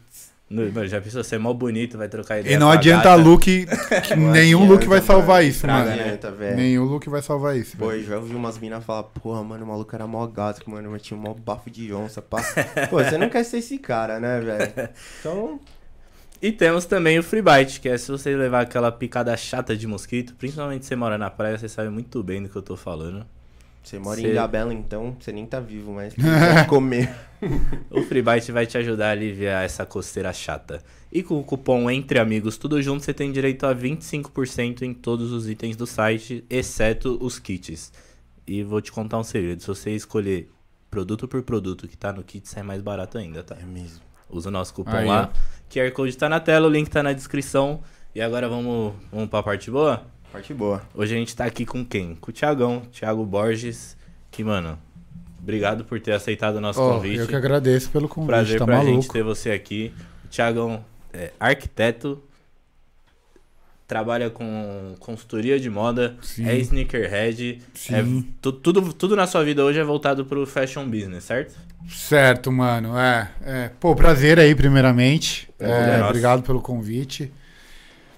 Mano, 0.51 0.85
já 0.87 0.99
pensou, 0.99 1.23
você 1.23 1.35
é 1.35 1.37
mó 1.37 1.53
bonito, 1.53 1.97
vai 1.97 2.09
trocar 2.09 2.39
ideia 2.39 2.55
E 2.55 2.57
não 2.59 2.69
adianta 2.69 3.03
gata. 3.09 3.15
look. 3.15 3.45
que 3.45 4.15
nenhum 4.19 4.67
look 4.67 4.85
vai 4.85 4.99
salvar 5.01 5.45
isso, 5.45 5.65
mano. 5.65 5.85
Não 5.85 5.93
adianta, 5.93 6.29
velho. 6.31 6.57
Nenhum 6.57 6.83
look 6.83 7.07
vai 7.09 7.21
salvar 7.21 7.55
isso. 7.55 7.77
Pô, 7.77 7.91
eu 7.93 8.03
já 8.03 8.17
ouvi 8.17 8.35
umas 8.35 8.59
minas 8.59 8.83
falar, 8.83 9.03
porra, 9.03 9.41
mano, 9.43 9.63
o 9.63 9.67
maluco 9.69 9.95
era 9.95 10.05
mó 10.05 10.27
gato, 10.27 10.69
mano, 10.69 10.91
mas 10.91 11.01
tinha 11.01 11.17
um 11.17 11.21
mó 11.21 11.33
bafo 11.33 11.69
de 11.69 11.93
onça, 11.93 12.21
pá. 12.21 12.43
Pô, 12.89 13.01
você 13.01 13.17
não 13.17 13.29
quer 13.29 13.45
ser 13.45 13.59
esse 13.59 13.77
cara, 13.77 14.19
né, 14.19 14.39
velho? 14.41 14.89
Então, 15.21 15.59
E 16.41 16.51
temos 16.51 16.85
também 16.85 17.17
o 17.17 17.23
Free 17.23 17.41
Bite, 17.41 17.79
que 17.79 17.87
é 17.87 17.97
se 17.97 18.11
você 18.11 18.35
levar 18.35 18.61
aquela 18.61 18.91
picada 18.91 19.35
chata 19.37 19.77
de 19.77 19.87
mosquito, 19.87 20.35
principalmente 20.35 20.83
se 20.83 20.89
você 20.89 20.95
mora 20.95 21.17
na 21.17 21.29
praia, 21.29 21.57
você 21.57 21.69
sabe 21.69 21.89
muito 21.89 22.21
bem 22.23 22.43
do 22.43 22.49
que 22.49 22.55
eu 22.55 22.61
tô 22.61 22.75
falando. 22.75 23.25
Você 23.83 23.99
mora 23.99 24.19
Cê- 24.19 24.27
em 24.27 24.31
Ilhabela, 24.31 24.73
então, 24.73 25.15
você 25.19 25.31
nem 25.31 25.45
tá 25.45 25.59
vivo, 25.59 25.91
mas 25.91 26.13
comer. 26.69 27.13
O 27.89 28.01
Free 28.03 28.21
Bite 28.21 28.51
vai 28.51 28.65
te 28.65 28.77
ajudar 28.77 29.07
a 29.07 29.11
aliviar 29.11 29.63
essa 29.63 29.85
coceira 29.85 30.31
chata. 30.31 30.81
E 31.11 31.23
com 31.23 31.39
o 31.39 31.43
cupom 31.43 31.89
Entre 31.89 32.19
Amigos 32.19 32.57
Tudo 32.57 32.81
Junto, 32.81 33.03
você 33.03 33.13
tem 33.13 33.31
direito 33.31 33.65
a 33.65 33.75
25% 33.75 34.83
em 34.83 34.93
todos 34.93 35.31
os 35.31 35.49
itens 35.49 35.75
do 35.75 35.87
site, 35.87 36.45
exceto 36.49 37.17
os 37.21 37.39
kits. 37.39 37.91
E 38.45 38.63
vou 38.63 38.81
te 38.81 38.91
contar 38.91 39.17
um 39.17 39.23
segredo, 39.23 39.61
se 39.61 39.67
você 39.67 39.91
escolher 39.91 40.49
produto 40.89 41.27
por 41.27 41.41
produto 41.41 41.87
que 41.87 41.97
tá 41.97 42.11
no 42.11 42.23
kit, 42.23 42.47
sai 42.47 42.63
mais 42.63 42.81
barato 42.81 43.17
ainda, 43.17 43.41
tá? 43.43 43.55
É 43.59 43.65
mesmo. 43.65 43.99
Usa 44.29 44.49
o 44.49 44.51
nosso 44.51 44.73
cupom 44.73 44.95
Aí, 44.95 45.07
lá. 45.07 45.31
QR 45.69 45.91
Code 45.91 46.15
tá 46.17 46.29
na 46.29 46.39
tela, 46.39 46.67
o 46.67 46.69
link 46.69 46.89
tá 46.89 47.01
na 47.01 47.13
descrição. 47.13 47.81
E 48.13 48.21
agora 48.21 48.47
vamos, 48.47 48.93
vamos 49.11 49.29
pra 49.29 49.41
parte 49.41 49.71
boa? 49.71 50.05
Parte 50.31 50.53
boa. 50.53 50.81
Hoje 50.95 51.13
a 51.13 51.17
gente 51.17 51.35
tá 51.35 51.45
aqui 51.45 51.65
com 51.65 51.83
quem? 51.85 52.15
Com 52.15 52.31
o 52.31 52.33
Thiagão, 52.33 52.81
Thiago 52.91 53.25
Borges. 53.25 53.97
Que, 54.29 54.43
mano, 54.43 54.79
obrigado 55.41 55.83
por 55.83 55.99
ter 55.99 56.13
aceitado 56.13 56.55
o 56.55 56.61
nosso 56.61 56.79
Ó, 56.81 56.93
convite. 56.95 57.17
eu 57.19 57.27
que 57.27 57.35
agradeço 57.35 57.89
pelo 57.89 58.07
convite, 58.07 58.29
Prazer 58.29 58.59
tá 58.59 58.65
pra 58.65 58.77
maluco. 58.77 58.93
gente 59.01 59.11
ter 59.11 59.23
você 59.23 59.51
aqui. 59.51 59.93
O 60.23 60.27
Thiagão 60.29 60.85
é 61.11 61.31
arquiteto, 61.37 62.23
trabalha 63.85 64.29
com 64.29 64.95
consultoria 64.99 65.59
de 65.59 65.69
moda, 65.69 66.15
Sim. 66.21 66.47
é 66.47 66.55
sneakerhead. 66.59 67.61
Sim. 67.73 67.93
É, 67.93 68.03
tu- 68.41 68.53
tudo, 68.53 68.93
tudo 68.93 69.17
na 69.17 69.27
sua 69.27 69.43
vida 69.43 69.65
hoje 69.65 69.79
é 69.79 69.83
voltado 69.83 70.23
pro 70.23 70.45
fashion 70.47 70.85
business, 70.89 71.25
certo? 71.25 71.59
Certo, 71.89 72.49
mano. 72.53 72.97
É, 72.97 73.31
é. 73.41 73.71
Pô, 73.81 73.93
prazer 73.93 74.39
aí, 74.39 74.55
primeiramente. 74.55 75.49
É, 75.59 75.99
é 75.99 76.03
obrigado 76.05 76.41
pelo 76.41 76.61
convite. 76.61 77.29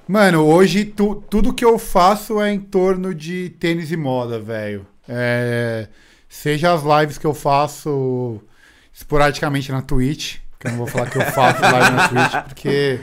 Mano, 0.07 0.45
hoje 0.45 0.85
tu- 0.85 1.23
tudo 1.29 1.53
que 1.53 1.63
eu 1.63 1.79
faço 1.79 2.41
é 2.41 2.51
em 2.53 2.59
torno 2.59 3.13
de 3.13 3.49
tênis 3.59 3.91
e 3.91 3.97
moda, 3.97 4.39
velho. 4.39 4.85
É, 5.07 5.87
seja 6.27 6.73
as 6.73 6.81
lives 6.83 7.17
que 7.17 7.25
eu 7.25 7.33
faço 7.33 8.41
esporadicamente 8.93 9.71
na 9.71 9.81
Twitch, 9.81 10.37
que 10.59 10.67
eu 10.67 10.71
não 10.71 10.77
vou 10.79 10.87
falar 10.87 11.09
que 11.09 11.17
eu 11.17 11.25
faço 11.25 11.61
live 11.63 11.91
na 11.95 12.07
Twitch, 12.09 12.43
porque 12.47 12.99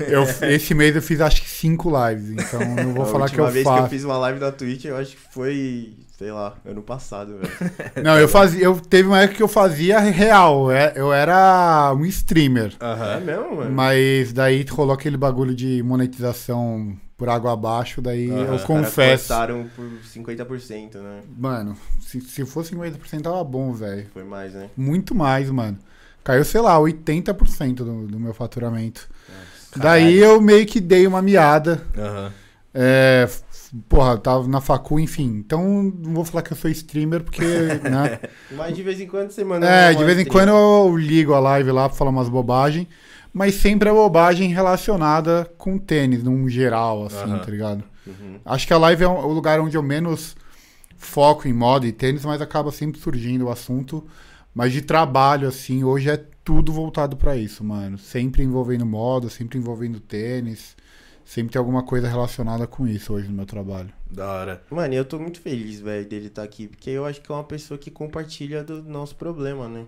eu, 0.00 0.22
esse 0.48 0.74
mês 0.74 0.96
eu 0.96 1.02
fiz 1.02 1.20
acho 1.20 1.42
que 1.42 1.48
cinco 1.50 1.90
lives, 2.08 2.30
então 2.30 2.60
não 2.76 2.94
vou 2.94 3.02
a 3.04 3.06
falar 3.06 3.26
que 3.28 3.32
última 3.40 3.48
eu 3.48 3.52
vez 3.52 3.64
faço. 3.64 3.78
que 3.78 3.84
eu 3.84 3.90
fiz 3.90 4.04
uma 4.04 4.16
live 4.18 4.40
na 4.40 4.52
Twitch, 4.52 4.84
eu 4.86 4.96
acho 4.96 5.10
que 5.12 5.22
foi, 5.32 5.92
sei 6.22 6.30
lá, 6.30 6.54
ano 6.64 6.82
passado, 6.82 7.36
velho. 7.36 7.72
Não, 8.04 8.16
eu 8.16 8.28
fazia, 8.28 8.62
eu 8.62 8.78
teve 8.78 9.08
uma 9.08 9.20
época 9.22 9.38
que 9.38 9.42
eu 9.42 9.48
fazia 9.48 9.98
real, 9.98 10.70
é- 10.70 10.92
eu 10.94 11.12
era 11.12 11.92
um 11.96 12.04
streamer. 12.06 12.72
É 12.78 13.18
mesmo, 13.18 13.56
mano? 13.56 13.72
Mas 13.72 14.32
daí 14.32 14.64
rolou 14.70 14.94
aquele 14.94 15.16
bagulho 15.16 15.52
de 15.52 15.82
monetização 15.82 16.96
por 17.16 17.28
água 17.28 17.52
abaixo, 17.54 18.00
daí 18.00 18.30
Aham. 18.30 18.54
eu 18.54 18.58
confesso. 18.60 19.28
cortaram 19.28 19.68
por 19.74 19.84
50%, 20.04 20.94
né? 20.94 21.22
Mano, 21.36 21.76
se, 22.00 22.20
se 22.20 22.46
for 22.46 22.64
50% 22.64 23.22
tava 23.22 23.42
bom, 23.42 23.72
velho. 23.72 24.06
Foi 24.12 24.22
mais, 24.22 24.54
né? 24.54 24.70
Muito 24.76 25.16
mais, 25.16 25.50
mano. 25.50 25.76
Caiu, 26.22 26.44
sei 26.44 26.60
lá, 26.60 26.78
80% 26.78 27.74
do, 27.74 28.06
do 28.06 28.20
meu 28.20 28.32
faturamento. 28.32 29.08
Caralho. 29.72 30.04
Daí 30.04 30.18
eu 30.18 30.40
meio 30.40 30.64
que 30.66 30.80
dei 30.80 31.04
uma 31.04 31.20
miada. 31.20 31.84
Aham. 31.98 32.32
É, 32.74 33.28
porra, 33.88 34.18
tava 34.18 34.46
na 34.48 34.60
facu, 34.60 34.98
enfim. 35.00 35.42
Então 35.44 35.82
não 35.82 36.14
vou 36.14 36.24
falar 36.24 36.42
que 36.42 36.52
eu 36.52 36.56
sou 36.56 36.70
streamer, 36.70 37.22
porque, 37.22 37.42
né? 37.42 38.20
Mas 38.52 38.74
de 38.76 38.82
vez 38.82 39.00
em 39.00 39.06
quando 39.06 39.30
você 39.30 39.44
manda 39.44 39.66
É, 39.66 39.94
de 39.94 40.04
vez 40.04 40.18
em 40.18 40.24
quando 40.24 40.50
eu 40.50 40.96
ligo 40.96 41.32
a 41.34 41.40
live 41.40 41.70
lá 41.70 41.88
pra 41.88 41.96
falar 41.96 42.10
umas 42.10 42.28
bobagens, 42.28 42.86
mas 43.32 43.54
sempre 43.54 43.88
é 43.88 43.92
bobagem 43.92 44.52
relacionada 44.52 45.50
com 45.56 45.78
tênis, 45.78 46.22
num 46.22 46.48
geral, 46.48 47.06
assim, 47.06 47.16
Aham. 47.16 47.38
tá 47.38 47.50
ligado? 47.50 47.84
Uhum. 48.06 48.38
Acho 48.44 48.66
que 48.66 48.74
a 48.74 48.78
live 48.78 49.04
é 49.04 49.08
o 49.08 49.28
lugar 49.28 49.58
onde 49.58 49.74
eu 49.76 49.82
menos 49.82 50.36
foco 50.98 51.48
em 51.48 51.52
moda 51.52 51.86
e 51.86 51.92
tênis, 51.92 52.24
mas 52.24 52.42
acaba 52.42 52.70
sempre 52.70 53.00
surgindo 53.00 53.46
o 53.46 53.50
assunto. 53.50 54.04
Mas 54.54 54.72
de 54.72 54.82
trabalho, 54.82 55.48
assim, 55.48 55.82
hoje 55.82 56.10
é 56.10 56.22
tudo 56.44 56.72
voltado 56.72 57.16
pra 57.16 57.36
isso, 57.36 57.64
mano. 57.64 57.96
Sempre 57.96 58.42
envolvendo 58.42 58.84
moda, 58.84 59.30
sempre 59.30 59.58
envolvendo 59.58 59.98
tênis. 59.98 60.76
Sempre 61.24 61.52
tem 61.52 61.58
alguma 61.58 61.82
coisa 61.82 62.08
relacionada 62.08 62.66
com 62.66 62.86
isso 62.86 63.12
hoje 63.14 63.28
no 63.28 63.34
meu 63.34 63.46
trabalho. 63.46 63.90
Da 64.10 64.30
hora. 64.30 64.62
Mano, 64.70 64.92
eu 64.94 65.04
tô 65.04 65.18
muito 65.18 65.40
feliz, 65.40 65.80
velho, 65.80 66.06
dele 66.06 66.26
estar 66.26 66.42
aqui, 66.42 66.68
porque 66.68 66.90
eu 66.90 67.06
acho 67.06 67.20
que 67.20 67.30
é 67.30 67.34
uma 67.34 67.44
pessoa 67.44 67.78
que 67.78 67.90
compartilha 67.90 68.62
do 68.62 68.82
nosso 68.82 69.14
problema, 69.16 69.68
né? 69.68 69.86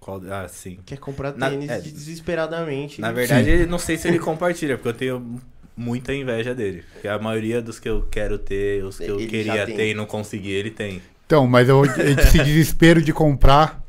Qual... 0.00 0.20
Ah, 0.30 0.48
sim. 0.48 0.78
Quer 0.86 0.98
comprar 0.98 1.36
Na- 1.36 1.50
tênis 1.50 1.70
é. 1.70 1.80
desesperadamente. 1.80 3.00
Na 3.00 3.12
verdade, 3.12 3.50
eu 3.50 3.66
não 3.66 3.78
sei 3.78 3.96
se 3.96 4.08
ele 4.08 4.18
compartilha, 4.18 4.76
porque 4.76 4.88
eu 4.88 4.94
tenho 4.94 5.40
muita 5.76 6.14
inveja 6.14 6.54
dele. 6.54 6.84
Porque 6.92 7.08
a 7.08 7.18
maioria 7.18 7.60
dos 7.62 7.78
que 7.78 7.88
eu 7.88 8.06
quero 8.10 8.38
ter, 8.38 8.84
os 8.84 8.98
que 8.98 9.04
eu 9.04 9.18
Ele 9.20 9.44
já 9.44 9.52
queria 9.58 9.76
ter 9.76 9.90
e 9.90 9.94
não 9.94 10.06
consegui, 10.06 10.50
ele 10.50 10.70
tem. 10.70 11.02
Então, 11.26 11.46
mas 11.46 11.68
eu, 11.68 11.84
esse 11.84 12.38
desespero 12.42 13.00
de 13.02 13.12
comprar. 13.12 13.82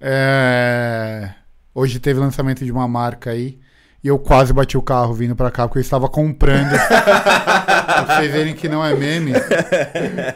é, 0.00 1.34
Hoje 1.74 2.00
teve 2.00 2.18
lançamento 2.18 2.64
de 2.64 2.72
uma 2.72 2.88
marca 2.88 3.30
aí. 3.30 3.58
E 4.02 4.06
eu 4.08 4.18
quase 4.18 4.52
bati 4.52 4.78
o 4.78 4.82
carro 4.82 5.12
vindo 5.12 5.34
pra 5.34 5.50
cá, 5.50 5.66
porque 5.66 5.78
eu 5.78 5.82
estava 5.82 6.08
comprando. 6.08 6.70
pra 6.78 8.06
vocês 8.16 8.30
verem 8.32 8.54
que 8.54 8.68
não 8.68 8.84
é 8.84 8.94
meme. 8.94 9.32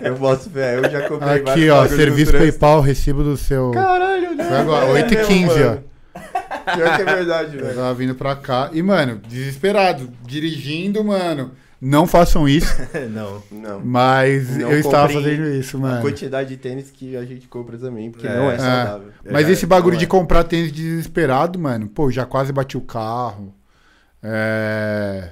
Eu 0.01 0.17
posso 0.17 0.51
ver, 0.51 0.83
eu 0.83 0.91
já 0.91 1.09
comprei 1.09 1.37
Aqui, 1.43 1.71
ó, 1.71 1.87
serviço. 1.87 2.33
PayPal, 2.33 2.81
recibo 2.81 3.23
do 3.23 3.37
seu. 3.37 3.71
Caralho, 3.71 4.35
né? 4.35 4.59
Agora, 4.59 4.87
8 4.87 5.13
e 5.13 5.17
mesmo, 5.17 5.29
15, 5.29 5.53
ó. 5.63 5.67
mano. 5.67 5.85
Pior 6.75 6.97
que 6.97 7.03
é 7.03 7.05
verdade, 7.05 7.57
Eu 7.57 7.65
velho. 7.65 7.75
tava 7.77 7.95
vindo 7.95 8.15
pra 8.15 8.35
cá. 8.37 8.71
E, 8.73 8.83
mano, 8.83 9.21
desesperado. 9.29 10.11
Dirigindo, 10.27 11.03
mano. 11.05 11.53
Não 11.85 12.07
façam 12.07 12.49
isso. 12.49 12.73
não. 13.11 13.43
Não. 13.51 13.81
Mas 13.85 14.57
Não 14.57 14.71
eu 14.71 14.79
estava 14.79 15.13
fazendo 15.13 15.49
isso, 15.49 15.77
A 15.79 15.81
mano. 15.81 16.01
quantidade 16.01 16.51
de 16.51 16.57
tênis 16.57 16.93
que 16.93 17.17
a 17.17 17.25
gente 17.25 17.49
compra 17.49 17.77
também, 17.77 18.09
porque 18.09 18.25
É. 18.27 18.37
não 18.37 18.49
é 18.51 18.55
É. 18.55 18.59
saudável. 18.59 19.09
Mas 19.29 19.49
É, 19.49 19.51
esse 19.51 19.67
bagulho 19.67 19.97
de 19.97 20.05
é. 20.05 20.09
comprar 20.09 20.45
tênis 20.45 20.71
desesperado, 20.71 21.59
mano, 21.59 21.89
pô, 21.89 22.09
já 22.09 22.25
quase 22.25 22.53
bati 22.53 22.77
o 22.77 22.81
carro. 22.83 23.53
É... 24.23 25.31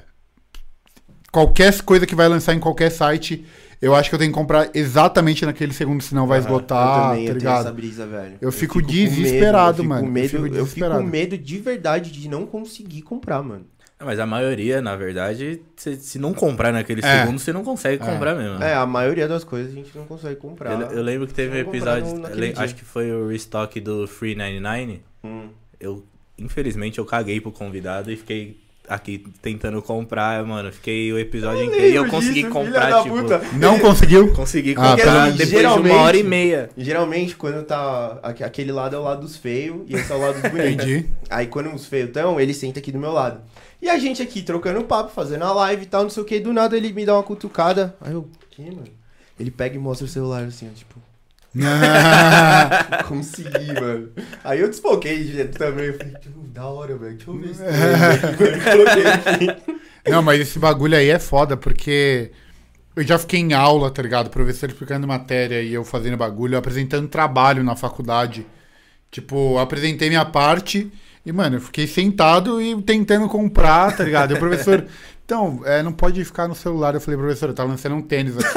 Qualquer 1.33 1.81
coisa 1.83 2.05
que 2.07 2.15
vai 2.17 2.27
lançar 2.29 2.53
em 2.55 2.59
qualquer 2.59 2.91
site, 2.91 3.47
eu 3.81 3.95
acho 3.95 4.09
que 4.09 4.15
eu 4.17 4.19
tenho 4.19 4.33
que 4.33 4.39
comprar 4.39 4.69
exatamente 4.75 5.47
naquele 5.47 5.73
segundo, 5.73 6.03
senão 6.03 6.27
vai 6.27 6.39
Aham, 6.41 6.47
esgotar, 6.49 6.89
eu 6.89 7.03
também, 7.11 7.15
tá 7.15 7.21
eu 7.21 7.27
tenho 7.27 7.39
ligado? 7.39 7.61
essa 7.61 7.73
brisa, 7.73 8.07
velho. 8.07 8.37
Eu 8.41 8.51
fico 8.51 8.81
com 8.81 8.87
desesperado, 8.87 9.85
medo, 9.85 9.89
mano. 9.89 10.09
Eu 10.09 10.23
Eu 10.25 10.29
fico, 10.29 10.29
fico 10.29 10.37
com 10.39 10.43
medo, 10.43 10.57
eu 10.57 10.67
fico 10.67 10.75
desesperado. 10.75 11.01
com 11.05 11.09
medo 11.09 11.39
de 11.39 11.59
verdade 11.59 12.11
de 12.11 12.29
não 12.29 12.45
conseguir 12.47 13.03
comprar, 13.03 13.41
mano. 13.43 13.65
Mas 14.03 14.19
a 14.19 14.25
maioria, 14.27 14.81
na 14.81 14.97
verdade, 14.97 15.61
se, 15.77 15.97
se 15.97 16.19
não 16.19 16.33
comprar 16.33 16.73
naquele 16.73 17.05
É. 17.05 17.21
segundo, 17.21 17.39
você 17.39 17.53
não 17.53 17.63
consegue 17.63 18.03
É. 18.03 18.07
comprar 18.07 18.35
mesmo. 18.35 18.63
É, 18.63 18.75
a 18.75 18.87
maioria 18.87 19.29
das 19.29 19.45
coisas 19.45 19.73
a 19.73 19.75
gente 19.75 19.97
não 19.97 20.07
consegue 20.07 20.37
comprar. 20.37 20.73
Eu, 20.81 20.89
eu 20.93 21.03
lembro 21.03 21.27
que 21.27 21.35
teve 21.35 21.57
um 21.57 21.61
episódio, 21.61 22.15
no- 22.15 22.27
acho 22.61 22.75
que 22.75 22.85
foi 22.85 23.13
o 23.13 23.29
restock 23.29 23.79
do 23.81 24.07
Free 24.09 24.35
99. 24.35 25.01
Hum. 25.23 25.49
Eu, 25.79 26.03
infelizmente, 26.39 26.99
eu 26.99 27.05
caguei 27.05 27.41
pro 27.41 27.53
convidado 27.53 28.11
e 28.11 28.17
fiquei 28.17 28.57
aqui 28.91 29.25
tentando 29.41 29.81
comprar, 29.81 30.45
mano. 30.45 30.71
Fiquei 30.73 31.13
o 31.13 31.19
episódio 31.19 31.65
inteiro 31.65 31.87
e 31.87 31.95
eu 31.95 32.09
consegui 32.09 32.43
disso, 32.43 32.51
comprar, 32.51 33.03
tipo. 33.03 33.17
puta. 33.17 33.41
Não 33.55 33.79
conseguiu? 33.79 34.33
Consegui 34.35 34.73
Ah, 34.77 34.91
comprar 34.91 35.05
tá. 35.15 35.31
depois 35.31 35.63
de 35.63 35.67
uma 35.91 35.95
hora 36.03 36.17
e 36.17 36.23
meia. 36.23 36.69
Geralmente, 36.77 37.37
quando 37.37 37.65
tá. 37.65 38.19
aque- 38.23 38.45
Aquele 38.45 38.73
lado 38.73 38.97
é 38.97 38.99
o 38.99 39.03
lado 39.03 39.21
dos 39.23 39.37
feios 39.37 39.83
e 39.89 39.95
esse 39.95 40.11
é 40.13 40.15
o 40.15 40.19
lado 40.21 40.41
dos 40.43 40.51
bonitos. 40.51 40.85
Entendi. 40.85 41.07
Aí 41.31 41.47
quando 41.47 41.73
os 41.75 41.87
feios 41.87 42.09
estão, 42.09 42.39
ele 42.41 42.53
senta 42.53 42.79
aqui 42.81 42.91
do 42.93 42.99
meu 42.99 43.13
lado. 43.13 43.41
E 43.81 43.89
a 43.89 43.99
gente 43.99 44.21
aqui 44.23 44.43
trocando 44.43 44.83
papo, 44.85 45.11
fazendo 45.11 45.45
a 45.45 45.53
live 45.53 45.85
e 45.85 45.87
tal, 45.87 46.03
não 46.03 46.11
sei 46.11 46.23
o 46.23 46.27
que, 46.27 46.39
do 46.39 46.53
nada 46.53 46.77
ele 46.77 46.93
me 46.93 47.07
dá 47.07 47.15
uma 47.15 47.23
cutucada. 47.23 47.95
Aí 48.01 48.13
eu, 48.13 48.29
que, 48.51 48.63
mano? 48.63 48.85
Ele 49.39 49.51
pega 49.51 49.75
e 49.75 49.79
mostra 49.79 50.05
o 50.05 50.09
celular 50.09 50.43
assim, 50.45 50.69
ó, 50.71 50.75
tipo, 50.77 51.01
consegui, 53.09 53.73
mano. 53.75 54.11
Aí 54.45 54.61
eu 54.61 54.69
desfoquei 54.69 55.25
de 55.25 55.33
jeito 55.33 55.59
também. 55.59 55.87
Eu 55.87 55.99
falei, 55.99 56.15
tipo, 56.15 56.41
da 56.49 56.67
hora, 56.67 56.97
velho. 56.97 57.17
Deixa 57.17 57.31
eu 57.31 58.85
ver 58.85 59.07
aqui. 59.07 59.81
Não, 60.11 60.23
mas 60.23 60.41
esse 60.41 60.59
bagulho 60.59 60.97
aí 60.97 61.09
é 61.11 61.19
foda, 61.19 61.57
porque 61.57 62.31
eu 62.97 63.03
já 63.03 63.19
fiquei 63.19 63.41
em 63.41 63.53
aula, 63.53 63.91
tá 63.91 64.03
ligado? 64.03 64.31
Professor 64.31 64.69
explicando 64.69 65.07
matéria 65.07 65.63
e 65.63 65.75
eu 65.75 65.85
fazendo 65.85 66.17
bagulho, 66.17 66.57
apresentando 66.57 67.09
trabalho 67.09 67.63
na 67.63 67.77
faculdade. 67.77 68.47
Tipo, 69.11 69.55
eu 69.55 69.59
apresentei 69.59 70.09
minha 70.09 70.25
parte 70.25 70.91
e, 71.25 71.33
mano, 71.33 71.57
eu 71.57 71.61
fiquei 71.61 71.87
sentado 71.87 72.63
e 72.63 72.81
tentando 72.83 73.29
comprar, 73.29 73.97
tá 73.97 74.05
ligado? 74.05 74.33
E 74.33 74.35
o 74.37 74.39
professor, 74.39 74.87
então, 75.31 75.61
é, 75.65 75.81
não 75.81 75.93
pode 75.93 76.25
ficar 76.25 76.49
no 76.49 76.57
celular. 76.57 76.93
Eu 76.95 77.01
falei, 77.01 77.17
professor, 77.19 77.51
eu 77.51 77.55
tava 77.55 77.71
lançando 77.71 77.95
um 77.95 78.03
tênis 78.03 78.35
aqui. 78.37 78.49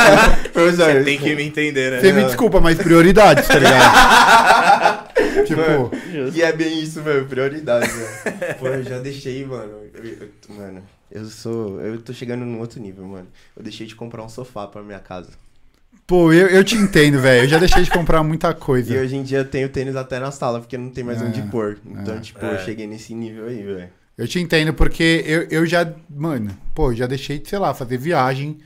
Professor, 0.54 0.90
Você 0.92 1.04
tem 1.04 1.18
que 1.18 1.34
me 1.34 1.42
entender, 1.42 1.90
né? 1.90 2.00
Você 2.00 2.12
me 2.12 2.24
desculpa, 2.24 2.60
mas 2.62 2.78
prioridades, 2.78 3.46
tá 3.46 3.58
ligado? 3.58 5.08
tipo, 5.46 5.60
Mano, 5.60 5.90
E 6.34 6.40
é 6.42 6.50
bem 6.52 6.82
isso, 6.82 7.02
meu, 7.02 7.26
prioridade, 7.26 7.88
velho. 7.90 8.54
Pô, 8.58 8.68
eu 8.68 8.82
já 8.82 8.98
deixei, 9.00 9.44
mano. 9.44 9.70
eu- 9.92 10.54
mano, 10.54 10.82
eu 11.12 11.26
sou. 11.26 11.78
Eu 11.82 12.00
tô 12.00 12.12
chegando 12.14 12.44
num 12.46 12.58
outro 12.60 12.80
nível, 12.80 13.04
mano. 13.04 13.26
Eu 13.54 13.62
deixei 13.62 13.86
de 13.86 13.94
comprar 13.94 14.22
um 14.22 14.28
sofá 14.28 14.66
pra 14.66 14.82
minha 14.82 15.00
casa. 15.00 15.28
pô, 16.06 16.32
eu, 16.32 16.46
eu 16.48 16.64
te 16.64 16.74
entendo, 16.74 17.20
velho. 17.20 17.44
Eu 17.44 17.48
já 17.48 17.58
deixei 17.58 17.82
de 17.82 17.90
comprar 17.90 18.22
muita 18.22 18.54
coisa. 18.54 18.94
E 18.94 18.98
hoje 18.98 19.14
em 19.16 19.22
dia 19.22 19.38
eu 19.38 19.44
tenho 19.44 19.68
tênis 19.68 19.94
até 19.94 20.18
na 20.18 20.30
sala, 20.30 20.58
porque 20.60 20.78
não 20.78 20.88
tem 20.88 21.04
mais 21.04 21.20
É, 21.20 21.24
onde 21.26 21.42
pôr. 21.42 21.76
Então, 21.84 22.14
é. 22.16 22.20
tipo, 22.20 22.42
É. 22.44 22.54
eu 22.54 22.58
cheguei 22.60 22.86
nesse 22.86 23.14
nível 23.14 23.46
aí, 23.46 23.62
velho. 23.62 23.88
Eu 24.16 24.28
te 24.28 24.38
entendo, 24.38 24.72
porque 24.72 25.24
eu, 25.26 25.42
eu 25.50 25.66
já, 25.66 25.92
mano, 26.08 26.56
pô, 26.74 26.94
já 26.94 27.06
deixei 27.06 27.38
de, 27.38 27.48
sei 27.48 27.58
lá, 27.58 27.74
fazer 27.74 27.96
viagem, 27.98 28.58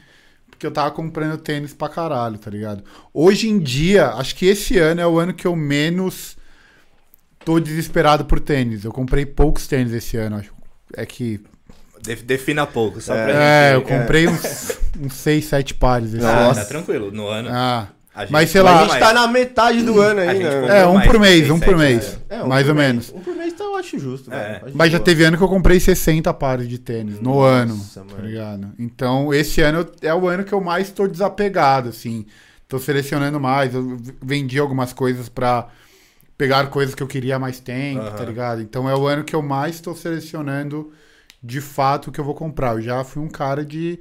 porque 0.50 0.67
eu 0.67 0.71
tava 0.71 0.90
comprando 0.90 1.38
tênis 1.38 1.73
pra 1.73 1.88
caralho, 1.88 2.37
tá 2.38 2.50
ligado? 2.50 2.85
Hoje 3.14 3.49
em 3.49 3.59
dia, 3.59 4.09
acho 4.09 4.35
que 4.37 4.45
esse 4.47 4.78
ano 4.78 5.00
é 5.00 5.07
o 5.07 5.19
ano 5.19 5.33
que 5.33 5.47
eu 5.47 5.57
menos 5.57 6.37
tô 7.45 7.59
desesperado 7.59 8.25
por 8.26 8.40
tênis. 8.40 8.85
Eu 8.85 8.93
comprei 8.93 9.25
poucos 9.25 9.67
tênis 9.67 9.93
esse 9.93 10.17
ano, 10.17 10.37
acho. 10.37 10.52
É 10.95 11.07
que. 11.07 11.40
Def- 12.02 12.23
Defina 12.23 12.67
pouco, 12.67 13.00
só 13.00 13.14
É, 13.14 13.25
pra 13.25 13.33
É, 13.35 13.75
eu 13.75 13.78
gente. 13.81 13.88
comprei 13.88 14.28
uns, 14.28 14.78
uns 15.00 15.14
6, 15.14 15.47
7 15.47 15.75
pares 15.75 16.12
esse 16.12 16.25
Ah, 16.25 16.31
ano. 16.31 16.49
Nossa. 16.49 16.61
tá 16.61 16.67
tranquilo. 16.67 17.11
No 17.11 17.26
ano. 17.26 17.49
Ah, 17.50 17.88
gente 18.23 18.33
mas 18.33 18.51
sei 18.51 18.63
lá- 18.63 18.81
a 18.81 18.85
gente 18.89 18.99
tá 18.99 19.13
na 19.13 19.27
metade 19.27 19.83
do 19.83 20.01
ano 20.01 20.21
A 20.21 20.23
aí, 20.25 20.37
gente 20.43 20.45
né? 20.45 20.81
é, 20.81 20.87
um 20.87 21.01
por 21.01 21.19
mês, 21.19 21.51
um 21.51 21.61
por 21.61 21.77
mês. 21.77 22.19
É, 22.29 22.43
um 22.43 22.49
mais 22.49 22.65
por 22.67 22.71
ou 22.71 22.77
mês. 22.77 22.89
menos. 22.89 23.13
Um 23.15 23.21
por 23.21 23.35
mês 23.37 23.53
então 23.53 23.67
eu 23.73 23.77
acho 23.77 23.99
justo, 23.99 24.33
É. 24.33 24.53
velho. 24.53 24.67
Acho 24.67 24.77
Mas 24.77 24.93
já 24.93 24.99
boa. 24.99 25.05
teve 25.05 25.25
ano 25.25 25.37
que 25.37 25.43
eu 25.43 25.49
comprei 25.49 25.79
60 25.81 26.33
pares 26.35 26.69
de 26.69 26.79
tênis 26.79 27.21
no 27.21 27.35
Nossa, 27.35 27.49
ano, 27.49 27.77
mano. 27.97 28.11
tá 28.17 28.23
ligado? 28.23 28.73
Então, 28.79 29.33
esse 29.35 29.61
ano 29.61 29.87
é 30.03 30.15
o 30.15 30.27
ano 30.29 30.45
que 30.45 30.53
eu 30.53 30.61
mais 30.61 30.91
tô 30.91 31.07
desapegado, 31.07 31.89
assim. 31.89 32.27
Tô 32.69 32.79
selecionando 32.79 33.41
mais, 33.41 33.75
eu 33.75 33.97
vendi 34.23 34.59
algumas 34.59 34.93
coisas 34.93 35.29
pra 35.29 35.69
pegar 36.37 36.67
coisas 36.69 36.95
que 36.95 37.03
eu 37.03 37.07
queria 37.09 37.37
há 37.37 37.39
mais 37.39 37.59
tempo, 37.59 38.01
Aham. 38.03 38.11
tá 38.17 38.25
ligado? 38.25 38.61
Então 38.63 38.89
é 38.89 38.95
o 38.95 39.07
ano 39.07 39.25
que 39.25 39.35
eu 39.35 39.43
mais 39.43 39.81
tô 39.81 39.95
selecionando 39.95 40.93
de 41.43 41.61
fato 41.61 42.09
o 42.09 42.13
que 42.13 42.21
eu 42.21 42.25
vou 42.25 42.35
comprar. 42.35 42.75
Eu 42.75 42.83
já 42.83 43.03
fui 43.05 43.23
um 43.23 43.29
cara 43.29 43.65
de. 43.65 43.99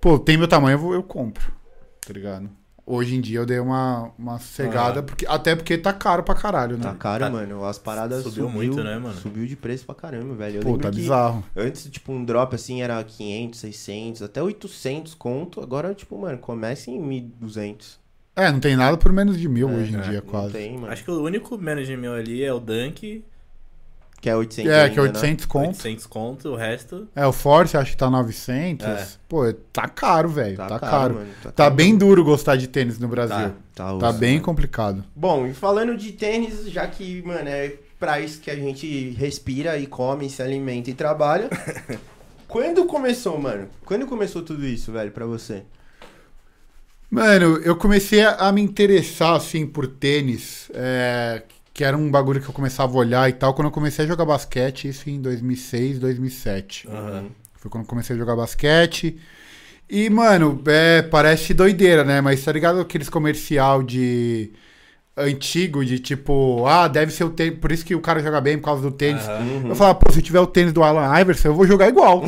Pô, 0.00 0.18
tem 0.18 0.36
meu 0.36 0.48
tamanho, 0.48 0.74
eu, 0.76 0.78
vou, 0.78 0.94
eu 0.94 1.02
compro, 1.02 1.52
tá 2.06 2.12
ligado? 2.12 2.48
Hoje 2.90 3.16
em 3.16 3.20
dia 3.20 3.40
eu 3.40 3.44
dei 3.44 3.58
uma, 3.58 4.10
uma 4.18 4.38
cegada, 4.38 5.00
Ah. 5.00 5.02
porque, 5.02 5.26
até 5.26 5.54
porque 5.54 5.76
tá 5.76 5.92
caro 5.92 6.22
pra 6.22 6.34
caralho, 6.34 6.76
né? 6.78 6.82
Tá 6.84 6.94
caro, 6.94 7.24
Tá- 7.24 7.30
mano. 7.30 7.62
As 7.64 7.76
paradas 7.78 8.22
subiu 8.22 8.44
subiu, 8.44 8.48
muito, 8.50 8.82
né, 8.82 8.98
mano? 8.98 9.14
Subiu 9.14 9.44
de 9.46 9.54
preço 9.56 9.84
pra 9.84 9.94
caramba, 9.94 10.34
velho. 10.34 10.56
Eu 10.56 10.62
Pô, 10.62 10.78
tá 10.78 10.90
bizarro. 10.90 11.44
Antes, 11.54 11.84
tipo, 11.90 12.10
um 12.12 12.24
drop 12.24 12.54
assim 12.54 12.80
era 12.80 13.04
500, 13.04 13.60
600, 13.60 14.22
até 14.22 14.42
800 14.42 15.14
conto. 15.14 15.60
Agora, 15.60 15.92
tipo, 15.94 16.16
mano, 16.18 16.38
começa 16.38 16.90
em 16.90 16.98
1.200. 16.98 17.98
É, 18.34 18.50
não 18.50 18.60
tem 18.60 18.74
nada 18.76 18.96
por 18.96 19.12
menos 19.12 19.38
de 19.38 19.48
mil 19.48 19.68
É, 19.68 19.74
hoje 19.74 19.92
em 19.94 19.98
é, 19.98 20.00
dia, 20.02 20.20
Não 20.24 20.30
quase. 20.30 20.52
tem, 20.52 20.78
mano. 20.78 20.92
Acho 20.92 21.04
que 21.04 21.10
o 21.10 21.22
único 21.22 21.58
menos 21.58 21.86
de 21.86 21.96
mil 21.96 22.14
ali 22.14 22.42
é 22.42 22.52
o 22.52 22.60
Dunk, 22.60 23.22
Que 24.20 24.28
é 24.28 24.34
800 24.36 24.70
É, 24.72 24.80
ainda, 24.82 24.92
que 24.94 24.98
é 24.98 25.02
800 25.02 25.46
conto. 25.46 25.66
800 25.68 26.06
conto, 26.06 26.48
o 26.48 26.56
resto... 26.56 27.06
É, 27.14 27.24
o 27.24 27.32
Force 27.32 27.76
acho 27.76 27.92
que 27.92 27.96
tá 27.96 28.10
900. 28.10 28.84
É. 28.86 29.06
Pô, 29.28 29.52
tá 29.72 29.86
caro, 29.88 30.28
velho. 30.28 30.58
Né? 30.58 30.66
Tá, 30.68 30.78
caro. 30.80 31.14
mano, 31.14 31.28
Tá 31.42 31.52
caro. 31.52 31.74
bem 31.74 31.96
duro 31.96 32.24
gostar 32.24 32.56
de 32.56 32.66
tênis 32.66 32.98
no 32.98 33.06
Brasil. 33.06 33.52
Tá. 33.74 33.92
Tá, 33.92 33.98
Tá 33.98 34.12
bem 34.12 34.32
mano. 34.34 34.44
complicado. 34.44 35.04
Bom, 35.14 35.46
e 35.46 35.54
falando 35.54 35.96
de 35.96 36.10
tênis, 36.12 36.68
já 36.68 36.86
que, 36.88 37.22
mano, 37.22 37.48
é 37.48 37.74
pra 37.98 38.20
isso 38.20 38.40
que 38.40 38.50
a 38.50 38.56
gente 38.56 39.10
respira 39.10 39.78
e 39.78 39.86
come, 39.86 40.28
se 40.28 40.42
alimenta 40.42 40.90
e 40.90 40.94
trabalha. 40.94 41.48
Quando 42.48 42.86
começou, 42.86 43.38
mano? 43.40 43.68
Quando 43.84 44.04
começou 44.06 44.42
tudo 44.42 44.66
isso, 44.66 44.90
velho, 44.90 45.12
pra 45.12 45.26
você? 45.26 45.62
Mano, 47.10 47.56
eu 47.58 47.76
comecei 47.76 48.22
a, 48.22 48.34
a 48.34 48.52
me 48.52 48.60
interessar, 48.60 49.34
assim, 49.36 49.66
por 49.66 49.86
tênis. 49.86 50.70
é, 50.74 51.42
que 51.78 51.84
era 51.84 51.96
um 51.96 52.10
bagulho 52.10 52.40
que 52.40 52.48
eu 52.48 52.52
começava 52.52 52.92
a 52.92 52.96
olhar 52.96 53.30
e 53.30 53.32
tal. 53.32 53.54
Quando 53.54 53.68
eu 53.68 53.70
comecei 53.70 54.04
a 54.04 54.08
jogar 54.08 54.24
basquete, 54.24 54.88
isso 54.88 55.08
em 55.08 55.20
2006, 55.20 56.00
2007. 56.00 56.88
Aham. 56.88 57.26
Foi 57.54 57.70
quando 57.70 57.84
eu 57.84 57.88
comecei 57.88 58.16
a 58.16 58.18
jogar 58.18 58.34
basquete. 58.34 59.16
E, 59.88 60.10
mano, 60.10 60.60
é, 60.66 61.02
parece 61.02 61.54
doideira, 61.54 62.02
né? 62.02 62.20
Mas 62.20 62.44
tá 62.44 62.50
ligado 62.50 62.80
aqueles 62.80 63.08
comercial 63.08 63.80
de. 63.84 64.50
Antigo, 65.16 65.84
de 65.84 66.00
tipo, 66.00 66.66
ah, 66.66 66.88
deve 66.88 67.12
ser 67.12 67.22
o 67.22 67.30
tênis. 67.30 67.60
Por 67.60 67.70
isso 67.70 67.84
que 67.84 67.94
o 67.94 68.00
cara 68.00 68.20
joga 68.20 68.40
bem 68.40 68.58
por 68.58 68.64
causa 68.64 68.82
do 68.82 68.90
tênis. 68.90 69.28
Aham. 69.28 69.68
Eu 69.68 69.76
falava, 69.76 70.00
pô, 70.00 70.10
se 70.12 70.20
tiver 70.20 70.40
o 70.40 70.48
tênis 70.48 70.72
do 70.72 70.82
Alan 70.82 71.20
Iverson, 71.20 71.46
eu 71.46 71.54
vou 71.54 71.64
jogar 71.64 71.86
igual. 71.86 72.24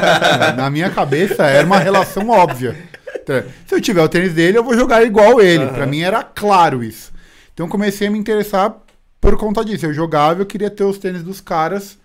Na 0.56 0.70
minha 0.70 0.88
cabeça 0.88 1.44
era 1.44 1.66
uma 1.66 1.78
relação 1.78 2.30
óbvia. 2.30 2.74
Então, 3.14 3.42
Se 3.66 3.74
eu 3.74 3.80
tiver 3.82 4.02
o 4.02 4.08
tênis 4.08 4.32
dele, 4.32 4.56
eu 4.56 4.64
vou 4.64 4.74
jogar 4.74 5.02
igual 5.02 5.38
ele. 5.38 5.64
Aham. 5.64 5.74
Pra 5.74 5.86
mim 5.86 6.00
era 6.00 6.22
claro 6.22 6.82
isso. 6.82 7.14
Então 7.52 7.66
eu 7.66 7.70
comecei 7.70 8.08
a 8.08 8.10
me 8.10 8.18
interessar 8.18 8.85
por 9.26 9.36
conta 9.36 9.64
disso. 9.64 9.86
Eu 9.86 9.92
jogava, 9.92 10.40
eu 10.42 10.46
queria 10.46 10.70
ter 10.70 10.84
os 10.84 10.98
tênis 10.98 11.22
dos 11.24 11.40
caras. 11.40 11.98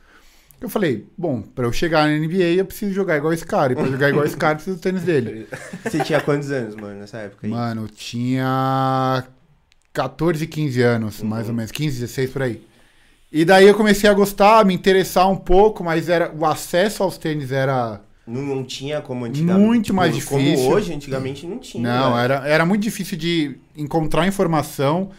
Eu 0.60 0.68
falei, 0.70 1.06
bom, 1.18 1.42
pra 1.42 1.66
eu 1.66 1.74
chegar 1.74 2.08
na 2.08 2.18
NBA, 2.18 2.56
eu 2.58 2.66
preciso 2.66 2.94
jogar 2.94 3.18
igual 3.18 3.32
esse 3.34 3.46
cara. 3.46 3.74
E 3.74 3.76
pra 3.76 3.86
jogar 3.86 4.10
igual 4.10 4.26
esse 4.26 4.38
cara, 4.38 4.54
eu 4.54 4.56
preciso 4.58 4.78
do 4.78 4.82
tênis 4.82 5.04
dele. 5.04 5.48
Você 5.84 6.00
tinha 6.04 6.20
quantos 6.20 6.52
anos, 6.52 6.76
mano, 6.76 7.00
nessa 7.00 7.18
época 7.18 7.46
aí? 7.46 7.52
Mano, 7.52 7.84
eu 7.84 7.88
tinha 7.88 9.24
14, 9.94 10.46
15 10.48 10.82
anos, 10.82 11.20
Uhum. 11.20 11.28
mais 11.28 11.48
ou 11.48 11.54
menos, 11.54 11.72
15, 11.72 12.00
16 12.00 12.30
por 12.32 12.42
aí. 12.44 12.62
E 13.32 13.46
daí 13.46 13.68
eu 13.68 13.76
comecei 13.76 14.10
a 14.10 14.14
gostar, 14.14 14.66
me 14.66 14.74
interessar 14.74 15.30
um 15.30 15.38
pouco, 15.38 15.84
mas 15.84 16.10
era 16.10 16.32
o 16.36 16.46
acesso 16.46 17.02
aos 17.04 17.18
tênis 17.18 17.52
era. 17.52 18.02
Não, 18.28 18.42
não 18.42 18.64
tinha 18.64 19.02
como 19.02 19.26
antigamente. 19.26 19.66
Muito 19.66 19.94
mais 19.94 20.14
difícil. 20.14 20.38
Como 20.58 20.74
hoje, 20.74 20.94
antigamente 20.94 21.48
não 21.48 21.58
tinha. 21.58 21.82
Não, 21.84 22.12
velho. 22.14 22.24
era, 22.24 22.48
era 22.48 22.66
muito 22.66 22.82
difícil 22.84 23.18
de 23.18 23.56
encontrar 23.76 24.28
informação, 24.28 25.10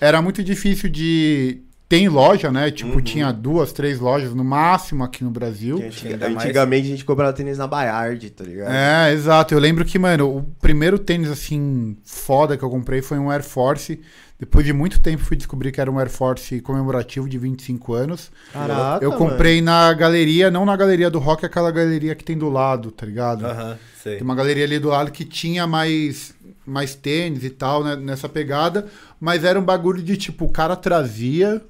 era 0.00 0.20
muito 0.22 0.42
difícil 0.42 0.88
de. 0.88 1.62
Tem 1.88 2.08
loja, 2.08 2.52
né? 2.52 2.70
Tipo, 2.70 2.92
Uhum. 2.94 3.00
tinha 3.00 3.32
duas, 3.32 3.72
três 3.72 3.98
lojas 3.98 4.32
no 4.32 4.44
máximo 4.44 5.02
aqui 5.02 5.24
no 5.24 5.30
Brasil. 5.30 5.76
Antiga- 5.84 6.24
Antigamente 6.28 6.86
a 6.86 6.90
gente 6.90 7.04
comprava 7.04 7.32
tênis 7.32 7.58
na 7.58 7.66
Bayard, 7.66 8.30
tá 8.30 8.44
ligado? 8.44 8.70
É, 8.72 9.12
exato. 9.12 9.52
Eu 9.54 9.58
lembro 9.58 9.84
que, 9.84 9.98
mano, 9.98 10.36
o 10.38 10.42
primeiro 10.62 11.00
tênis, 11.00 11.28
assim, 11.28 11.96
foda 12.04 12.56
que 12.56 12.62
eu 12.62 12.70
comprei 12.70 13.02
foi 13.02 13.18
um 13.18 13.28
Air 13.28 13.42
Force. 13.42 14.00
Depois 14.38 14.64
de 14.64 14.72
muito 14.72 15.00
tempo 15.00 15.22
fui 15.24 15.36
descobrir 15.36 15.72
que 15.72 15.80
era 15.80 15.90
um 15.90 15.98
Air 15.98 16.08
Force 16.08 16.60
comemorativo 16.60 17.28
de 17.28 17.36
25 17.36 17.92
anos. 17.92 18.30
Caraca, 18.52 19.04
eu 19.04 19.12
comprei 19.12 19.60
na 19.60 19.92
galeria, 19.92 20.48
não 20.48 20.64
na 20.64 20.76
galeria 20.76 21.10
do 21.10 21.18
rock, 21.18 21.44
aquela 21.44 21.72
galeria 21.72 22.14
que 22.14 22.22
tem 22.22 22.38
do 22.38 22.48
lado, 22.48 22.92
tá 22.92 23.04
ligado? 23.04 23.44
Aham, 23.44 23.76
sei. 24.00 24.14
Tem 24.14 24.22
uma 24.22 24.36
galeria 24.36 24.64
ali 24.64 24.78
do 24.78 24.88
lado 24.88 25.10
que 25.10 25.24
tinha 25.26 25.66
mais, 25.66 26.32
mais 26.70 26.94
tênis 26.94 27.44
e 27.44 27.50
tal, 27.50 27.82
né, 27.84 27.96
nessa 27.96 28.28
pegada. 28.28 28.86
Mas 29.20 29.44
era 29.44 29.58
um 29.58 29.64
bagulho 29.64 30.02
de 30.02 30.16
tipo, 30.16 30.44
o 30.46 30.50
cara 30.52 30.76
trazia 30.76 31.60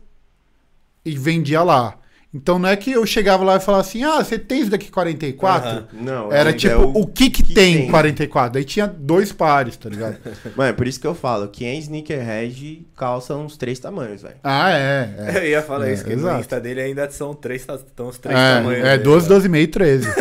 e 1.04 1.16
vendia 1.16 1.62
lá. 1.62 1.94
Então 2.32 2.60
não 2.60 2.68
é 2.68 2.76
que 2.76 2.92
eu 2.92 3.04
chegava 3.04 3.42
lá 3.42 3.56
e 3.56 3.60
falava 3.60 3.80
assim, 3.82 4.04
ah, 4.04 4.22
você 4.22 4.38
tem 4.38 4.60
isso 4.60 4.70
daqui 4.70 4.88
44? 4.88 5.68
Aham. 5.68 5.86
Não, 5.92 6.32
Era 6.32 6.50
é 6.50 6.52
tipo, 6.52 6.76
o- 6.82 7.00
o 7.02 7.06
que 7.08 7.28
que, 7.28 7.42
que 7.42 7.52
tem, 7.52 7.78
tem. 7.78 7.90
44? 7.90 8.52
Daí 8.52 8.62
tinha 8.64 8.86
dois 8.86 9.32
pares, 9.32 9.76
tá 9.76 9.88
ligado? 9.88 10.16
Mano, 10.54 10.70
é 10.70 10.72
por 10.72 10.86
isso 10.86 11.00
que 11.00 11.08
eu 11.08 11.14
falo, 11.16 11.48
quem 11.48 11.66
é 11.66 11.74
sneakerhead 11.78 12.86
calça 12.96 13.34
uns 13.34 13.56
três 13.56 13.80
tamanhos, 13.80 14.22
velho. 14.22 14.36
ah, 14.44 14.70
é. 14.70 15.12
É, 15.18 15.38
Eu 15.42 15.48
ia 15.48 15.60
falar 15.62 15.88
É, 15.88 15.92
isso, 15.94 16.04
que 16.04 16.12
exato. 16.12 16.34
no 16.34 16.40
Insta 16.40 16.60
dele 16.60 16.80
ainda 16.82 17.10
são 17.10 17.34
três, 17.34 17.62
estão 17.62 18.06
os 18.06 18.18
três 18.18 18.38
tamanhos. 18.38 18.84
é, 18.84 18.88
é 18.94 18.98
dele, 18.98 19.02
12, 19.02 19.28
né? 19.28 19.36
12,5 19.58 19.62
e 19.62 19.66
13. 19.66 20.06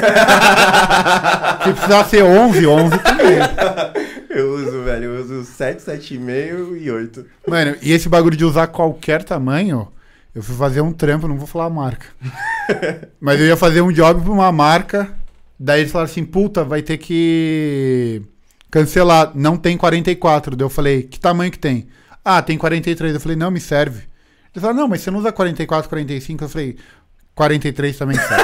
Se 1.64 1.74
precisar 1.74 2.04
ser 2.06 2.24
11, 2.24 2.66
11 2.66 2.98
também. 3.00 3.38
Eu 4.40 4.54
uso, 4.54 4.84
velho, 4.84 5.06
eu 5.06 5.22
uso 5.22 5.44
7, 5.44 5.84
7,5 5.84 6.82
e 6.82 6.90
8. 6.90 7.26
Mano, 7.48 7.76
e 7.82 7.92
esse 7.92 8.08
bagulho 8.08 8.38
de 8.38 8.46
usar 8.46 8.68
qualquer 8.68 9.24
tamanho, 9.24 9.88
Eu 10.34 10.44
fui 10.44 10.56
fazer 10.56 10.82
um 10.82 10.94
trampo, 10.94 11.28
não 11.28 11.38
vou 11.38 11.48
falar 11.48 11.66
a 11.66 11.70
marca. 11.70 12.06
Mas 13.20 13.40
eu 13.40 13.48
ia 13.48 13.58
fazer 13.58 13.82
um 13.82 13.92
job 13.92 14.22
pra 14.22 14.32
uma 14.32 14.52
marca. 14.52 15.14
Daí 15.60 15.82
eles 15.82 15.92
falaram 15.92 16.10
assim: 16.10 16.24
puta, 16.24 16.64
vai 16.64 16.82
ter 16.82 16.98
que 16.98 18.22
cancelar. 18.72 19.32
Não 19.36 19.58
tem 19.58 19.76
44. 19.76 20.56
Daí 20.56 20.66
eu 20.66 20.70
falei: 20.70 21.04
que 21.04 21.20
tamanho 21.20 21.52
que 21.52 21.60
tem? 21.60 21.88
Ah, 22.24 22.42
tem 22.42 22.58
43. 22.58 23.16
Eu 23.16 23.20
falei: 23.20 23.36
não, 23.36 23.52
me 23.52 23.60
serve. 23.60 24.04
Eles 24.54 24.62
falaram: 24.62 24.80
não, 24.82 24.88
mas 24.88 25.02
você 25.02 25.12
não 25.12 25.20
usa 25.20 25.32
44, 25.32 25.90
45. 25.90 26.44
Eu 26.44 26.50
falei: 26.50 26.78
43 27.40 27.98
também 27.98 28.18
serve. 28.18 28.44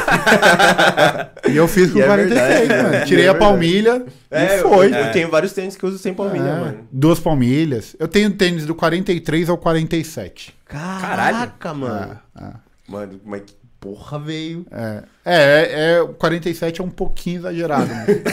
e 1.51 1.57
eu 1.57 1.67
fiz 1.67 1.91
com 1.91 1.99
E 1.99 2.01
é 2.01 2.05
46, 2.05 2.47
verdade, 2.59 2.81
mano. 2.81 2.89
né? 2.91 3.05
Tirei 3.05 3.25
é 3.25 3.27
a 3.27 3.35
palmilha 3.35 4.05
É, 4.31 4.45
e 4.45 4.61
foi. 4.61 4.87
Eu, 4.87 4.95
eu 4.95 5.11
tenho 5.11 5.29
vários 5.29 5.51
tênis 5.51 5.75
que 5.75 5.83
eu 5.83 5.89
uso 5.89 5.97
sem 5.97 6.13
palmilha, 6.13 6.43
É, 6.47 6.59
mano. 6.61 6.87
Duas 6.89 7.19
palmilhas. 7.19 7.93
Eu 7.99 8.07
tenho 8.07 8.31
tênis 8.31 8.65
do 8.65 8.73
43 8.73 9.49
ao 9.49 9.57
47. 9.57 10.55
Caraca, 10.63 11.73
mano. 11.73 12.17
É, 12.39 12.43
é. 12.45 12.51
Mano, 12.87 13.19
mas 13.25 13.41
que 13.41 13.53
porra 13.81 14.17
veio. 14.17 14.65
É, 14.71 15.03
é, 15.25 15.35
é, 15.35 15.95
é, 15.95 16.01
o 16.01 16.13
47 16.13 16.79
é 16.79 16.83
um 16.83 16.89
pouquinho 16.89 17.39
exagerado. 17.39 17.89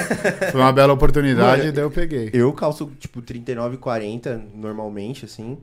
Foi 0.53 0.61
uma 0.61 0.73
bela 0.73 0.93
oportunidade, 0.93 1.63
Mano, 1.63 1.73
daí 1.73 1.85
eu 1.85 1.91
peguei. 1.91 2.31
Eu 2.33 2.53
calço, 2.53 2.89
tipo, 3.01 3.21
39 3.21 3.75
e 3.75 3.79
40 3.79 4.41
normalmente, 4.55 5.25
assim. 5.25 5.59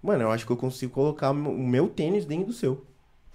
Mano, 0.00 0.22
eu 0.22 0.30
acho 0.30 0.46
que 0.46 0.52
eu 0.52 0.56
consigo 0.56 0.92
colocar 0.92 1.32
o 1.32 1.34
meu 1.34 1.88
tênis 1.88 2.24
dentro 2.24 2.46
do 2.46 2.52
seu. 2.52 2.84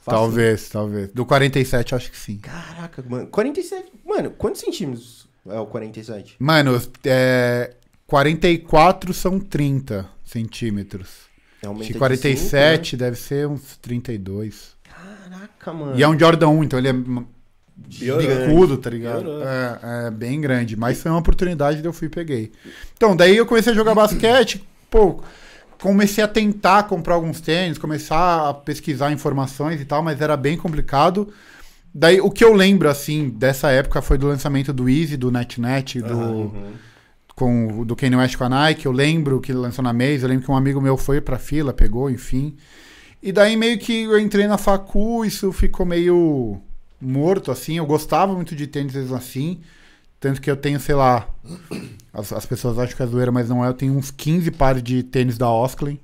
Talvez, 0.06 0.70
talvez. 0.70 1.12
Do 1.12 1.26
47, 1.26 1.92
eu 1.92 1.98
acho 1.98 2.12
que 2.12 2.18
sim. 2.18 2.38
Caraca, 2.38 3.04
mano. 3.08 3.28
47. 3.28 3.92
Mano, 4.06 4.32
quantos 4.32 4.62
centímetros 4.62 5.28
é 5.48 5.60
o 5.60 5.66
47? 5.66 6.36
Mano, 6.40 6.82
é, 7.06 7.74
44 8.08 9.14
são 9.14 9.40
30 9.40 10.10
centímetros. 10.26 11.30
Aumenta 11.64 11.84
Acho 11.84 11.88
de 11.88 11.94
que 11.94 12.00
47 12.00 12.98
deve 12.98 13.16
ser 13.16 13.48
uns 13.48 13.78
32. 13.78 14.54
cinco, 14.56 15.30
né? 15.30 15.38
Caraca, 15.38 15.74
mano. 15.74 16.00
E 16.00 16.04
é 16.04 16.08
um 16.08 16.18
Jordan 16.18 16.50
1, 16.50 16.64
então 16.64 16.80
ele 16.80 16.88
é 16.90 16.94
bicudo, 16.94 18.78
tá 18.78 18.90
ligado? 18.90 19.30
É, 19.44 20.08
é 20.08 20.12
bem 20.12 20.42
grande. 20.42 20.76
Mas 20.76 21.02
foi 21.02 21.12
uma 21.12 21.20
oportunidade, 21.20 21.78
daí 21.78 21.86
eu 21.86 21.94
fui 21.94 22.08
e 22.08 22.10
peguei. 22.10 22.52
Então, 22.96 23.16
daí 23.16 23.38
eu 23.38 23.46
comecei 23.46 23.72
a 23.72 23.76
jogar 23.76 23.94
basquete, 23.94 24.68
pô, 24.90 25.22
comecei 25.82 26.24
a 26.24 26.28
tentar 26.28 26.84
comprar 26.84 27.16
alguns 27.16 27.42
tênis, 27.42 27.78
começar 27.78 28.50
a 28.50 28.54
pesquisar 28.54 29.12
informações 29.12 29.82
e 29.82 29.86
tal, 29.86 30.02
mas 30.04 30.22
era 30.22 30.38
bem 30.38 30.56
complicado. 30.56 31.34
Daí, 31.94 32.22
o 32.22 32.30
que 32.32 32.44
eu 32.44 32.54
lembro, 32.54 32.88
assim, 32.88 33.30
dessa 33.30 33.70
época 33.72 34.02
foi 34.02 34.18
do 34.18 34.28
lançamento 34.28 34.72
do 34.72 34.88
Easy, 34.88 35.18
do 35.18 35.30
NetNet, 35.32 36.00
do, 36.02 36.18
Uhum. 36.18 36.74
com, 37.36 37.84
do 37.84 37.96
Kanye 37.96 38.16
West 38.16 38.38
com 38.38 38.46
a 38.46 38.50
Nike. 38.50 38.86
Eu 38.86 38.92
lembro 38.92 39.42
que 39.42 39.52
ele 39.52 39.60
lançou 39.60 39.84
na 39.84 39.92
Maze, 39.92 40.22
eu 40.22 40.30
lembro 40.30 40.46
que 40.46 40.52
um 40.52 40.56
amigo 40.56 40.80
meu 40.80 40.96
foi 40.96 41.20
pra 41.20 41.38
fila, 41.38 41.74
pegou, 41.74 42.10
enfim. 42.10 42.56
E 43.22 43.32
daí 43.32 43.58
meio 43.58 43.78
que 43.78 44.04
eu 44.04 44.20
entrei 44.20 44.48
na 44.48 44.58
facu, 44.58 45.26
isso 45.26 45.52
ficou 45.52 45.86
meio 45.86 46.62
morto, 47.02 47.52
assim. 47.52 47.78
Eu 47.78 47.86
gostava 47.86 48.34
muito 48.34 48.56
de 48.56 48.68
tênis 48.68 48.96
assim. 49.12 49.60
Tanto 50.20 50.40
que 50.40 50.50
eu 50.50 50.56
tenho, 50.56 50.80
sei 50.80 50.96
lá, 50.96 51.28
as, 52.14 52.32
as 52.34 52.46
pessoas 52.46 52.78
acham 52.80 52.96
que 52.96 53.04
é 53.04 53.06
zoeira, 53.08 53.32
mas 53.32 53.50
não 53.50 53.64
é. 53.64 53.68
Eu 53.70 53.74
tenho 53.74 53.94
uns 53.94 54.12
15 54.12 54.52
pares 54.52 54.84
de 54.84 55.04
tênis 55.04 55.38
da 55.38 55.50
Osklin. 55.50 56.00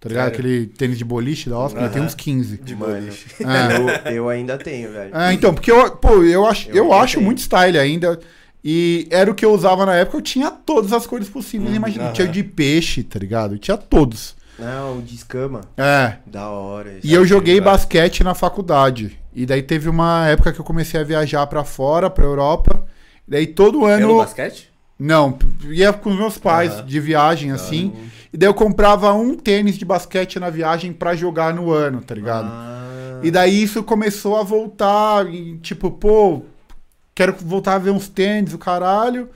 Tá 0.00 0.08
ligado? 0.08 0.30
Sério? 0.34 0.38
Aquele 0.40 0.66
tênis 0.66 0.98
de 0.98 1.04
boliche 1.04 1.48
da 1.48 1.58
Osklin, 1.58 1.84
eu 1.84 1.90
tenho 1.90 2.04
uns 2.04 2.14
15. 2.14 2.56
De 2.58 2.74
boliche. 2.74 3.26
É. 3.40 4.08
eu, 4.10 4.12
eu 4.14 4.28
ainda 4.28 4.58
tenho, 4.58 4.90
velho. 4.92 5.16
É, 5.16 5.32
então, 5.32 5.54
porque 5.54 5.70
eu, 5.70 5.92
pô, 5.92 6.22
eu 6.24 6.44
acho, 6.46 6.68
Eu 6.70 6.86
eu, 6.86 6.92
acho 6.92 7.14
tenho. 7.14 7.26
muito 7.26 7.38
style 7.40 7.78
ainda. 7.78 8.18
E 8.64 9.06
era 9.10 9.30
o 9.30 9.34
que 9.34 9.44
eu 9.44 9.52
usava 9.52 9.84
na 9.86 9.94
época, 9.96 10.16
eu 10.18 10.22
tinha 10.22 10.50
todas 10.50 10.92
as 10.92 11.06
cores 11.06 11.28
possíveis. 11.28 11.74
Imagina, 11.74 12.04
aham. 12.04 12.12
tinha 12.12 12.28
de 12.28 12.42
peixe, 12.42 13.02
tá 13.02 13.18
ligado? 13.18 13.54
Eu 13.54 13.58
tinha 13.58 13.76
todos. 13.76 14.34
Não, 14.58 14.98
o 14.98 15.02
de 15.02 15.14
escama. 15.14 15.62
É. 15.76 16.16
Da 16.26 16.48
hora. 16.48 16.98
E 17.02 17.12
eu 17.12 17.24
joguei 17.24 17.60
vai. 17.60 17.72
basquete 17.72 18.22
na 18.24 18.34
faculdade. 18.34 19.18
E 19.34 19.46
daí 19.46 19.62
teve 19.62 19.88
uma 19.88 20.28
época 20.28 20.52
que 20.52 20.60
eu 20.60 20.64
comecei 20.64 21.00
a 21.00 21.04
viajar 21.04 21.46
pra 21.46 21.64
fora, 21.64 22.08
pra 22.10 22.24
Europa. 22.24 22.84
Daí 23.26 23.46
todo 23.46 23.80
Pelo 23.80 23.86
ano. 23.86 24.16
basquete? 24.18 24.71
Não, 25.04 25.36
ia 25.64 25.92
com 25.92 26.10
os 26.10 26.16
meus 26.16 26.38
pais 26.38 26.72
Aham. 26.74 26.86
de 26.86 27.00
viagem 27.00 27.50
assim. 27.50 27.92
E 28.32 28.36
daí 28.36 28.48
eu 28.48 28.54
comprava 28.54 29.12
um 29.12 29.34
tênis 29.36 29.76
de 29.76 29.84
basquete 29.84 30.38
na 30.38 30.48
viagem 30.48 30.92
pra 30.92 31.16
jogar 31.16 31.52
no 31.52 31.72
ano, 31.72 32.00
tá 32.00 32.14
ligado? 32.14 32.46
Ah, 32.48 33.18
E 33.22 33.30
daí 33.30 33.62
isso 33.62 33.82
começou 33.82 34.36
a 34.38 34.42
voltar, 34.44 35.26
e, 35.26 35.56
tipo, 35.58 35.90
pô, 35.90 36.42
quero 37.14 37.34
voltar 37.40 37.74
a 37.74 37.78
ver 37.78 37.90
uns 37.90 38.08
tênis, 38.08 38.54
o 38.54 38.58
caralho. 38.58 39.28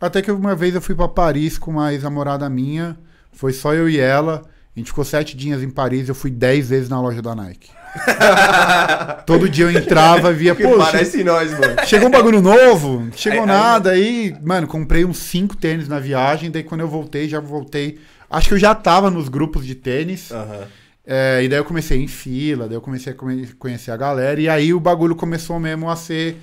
Até 0.00 0.20
que 0.20 0.30
uma 0.30 0.54
vez 0.54 0.74
eu 0.74 0.80
fui 0.82 0.94
pra 0.94 1.08
Paris 1.08 1.56
com 1.58 1.70
uma 1.70 1.92
ex-namorada 1.92 2.48
minha, 2.50 2.98
foi 3.32 3.52
só 3.52 3.72
eu 3.72 3.88
e 3.88 3.98
ela. 3.98 4.42
A 4.76 4.78
gente 4.78 4.88
ficou 4.88 5.04
sete 5.04 5.36
dias 5.36 5.62
em 5.62 5.70
Paris, 5.70 6.08
eu 6.08 6.14
fui 6.14 6.30
dez 6.30 6.68
vezes 6.68 6.88
na 6.88 7.00
loja 7.00 7.22
da 7.22 7.34
Nike. 7.34 7.70
Todo 9.26 9.48
dia 9.48 9.64
eu 9.66 9.70
entrava 9.70 10.30
e 10.30 10.34
via, 10.34 10.54
pô, 10.54 10.78
parece 10.78 11.22
nós, 11.22 11.50
mano. 11.52 11.76
che- 11.80 11.86
chegou 11.86 12.08
um 12.08 12.10
bagulho 12.10 12.40
novo, 12.40 13.08
chegou 13.14 13.40
Aí- 13.40 13.46
nada, 13.46 13.90
aí, 13.90 14.34
mano, 14.42 14.66
comprei 14.66 15.04
uns 15.04 15.18
cinco 15.18 15.56
tênis 15.56 15.88
na 15.88 15.98
viagem, 15.98 16.50
daí 16.50 16.62
quando 16.62 16.80
eu 16.80 16.88
voltei, 16.88 17.28
já 17.28 17.40
voltei. 17.40 17.98
Acho 18.30 18.48
que 18.48 18.54
eu 18.54 18.58
já 18.58 18.74
tava 18.74 19.10
nos 19.10 19.28
grupos 19.28 19.66
de 19.66 19.74
tênis. 19.74 20.30
Aham. 20.30 20.66
É, 21.04 21.40
e 21.42 21.48
daí 21.48 21.58
eu 21.58 21.64
comecei 21.64 22.00
em 22.00 22.06
fila, 22.06 22.66
daí 22.68 22.76
eu 22.76 22.80
comecei 22.80 23.12
a 23.12 23.16
conhecer 23.58 23.90
a 23.90 23.96
galera, 23.96 24.40
e 24.40 24.48
aí 24.48 24.72
o 24.72 24.78
bagulho 24.78 25.16
começou 25.16 25.58
mesmo 25.58 25.90
a 25.90 25.96
ser 25.96 26.36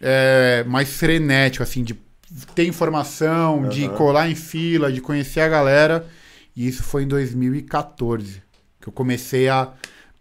é, 0.00 0.64
mais 0.66 0.88
frenético, 0.88 1.62
assim, 1.62 1.84
de 1.84 1.94
ter 2.54 2.66
informação, 2.66 3.68
de 3.68 3.84
Aham. 3.84 3.94
colar 3.94 4.28
em 4.30 4.34
fila, 4.34 4.90
de 4.90 5.00
conhecer 5.00 5.40
a 5.40 5.48
galera. 5.48 6.06
E 6.56 6.66
isso 6.66 6.82
foi 6.82 7.02
em 7.02 7.06
2014, 7.08 8.42
que 8.80 8.88
eu 8.88 8.92
comecei 8.92 9.48
a 9.48 9.68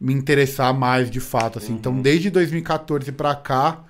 me 0.04 0.14
interessar 0.14 0.74
mais 0.74 1.10
de 1.10 1.22
fato, 1.22 1.60
assim. 1.60 1.72
Então, 1.74 2.02
desde 2.02 2.30
2014 2.30 3.10
pra 3.14 3.34
cá, 3.36 3.84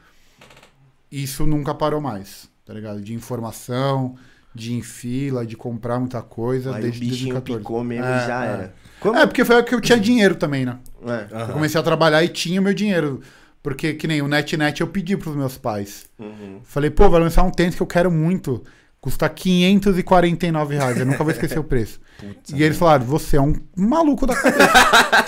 isso 1.12 1.48
nunca 1.48 1.74
parou 1.74 2.00
mais, 2.00 2.48
tá 2.64 2.72
ligado? 2.72 3.02
De 3.02 3.16
informação, 3.16 4.16
de 4.54 4.74
ir 4.74 4.78
em 4.78 4.82
fila, 4.84 5.44
de 5.44 5.58
comprar 5.58 6.00
muita 6.00 6.22
coisa, 6.22 6.72
Aí 6.76 6.80
o 6.80 6.82
desde 6.84 7.00
bichinho 7.00 7.34
2014. 7.34 7.58
picou 7.60 7.84
mesmo 7.84 8.06
É, 8.06 8.24
e 8.24 8.28
já 8.28 8.46
é. 8.46 8.48
era. 8.48 8.76
Como? 9.00 9.18
É, 9.18 9.26
porque 9.26 9.44
foi 9.44 9.64
que 9.64 9.74
eu 9.74 9.82
tinha 9.82 10.00
dinheiro 10.00 10.36
também, 10.36 10.66
né? 10.68 10.78
É. 11.04 11.34
Aham. 11.36 11.48
Eu 11.48 11.54
comecei 11.54 11.82
a 11.82 11.84
trabalhar 11.84 12.24
e 12.24 12.30
tinha 12.30 12.62
meu 12.62 12.76
dinheiro. 12.76 13.20
Porque, 13.64 13.94
que 13.94 14.08
nem 14.08 14.22
o 14.22 14.28
NetNet, 14.28 14.82
eu 14.82 14.88
pedi 14.88 15.16
pros 15.18 15.36
meus 15.36 15.58
pais. 15.58 16.06
Uhum. 16.20 16.60
Falei, 16.64 16.90
pô, 16.92 17.10
vai 17.10 17.22
lançar 17.22 17.44
um 17.44 17.50
tênis 17.50 17.74
que 17.76 17.82
eu 17.82 17.88
quero 17.88 18.12
muito. 18.12 18.62
Custa 19.04 19.28
549 19.28 20.76
reais. 20.76 20.98
Eu 20.98 21.06
nunca 21.06 21.26
vou 21.26 21.32
esquecer 21.34 21.60
o 21.60 21.64
preço. 21.64 22.00
Putz, 22.18 22.52
E 22.58 22.64
eles 22.64 22.78
falaram, 22.78 23.04
você 23.04 23.36
é 23.36 23.42
um 23.42 23.54
maluco 23.76 24.26
da 24.26 24.34
cabeça. 24.34 24.70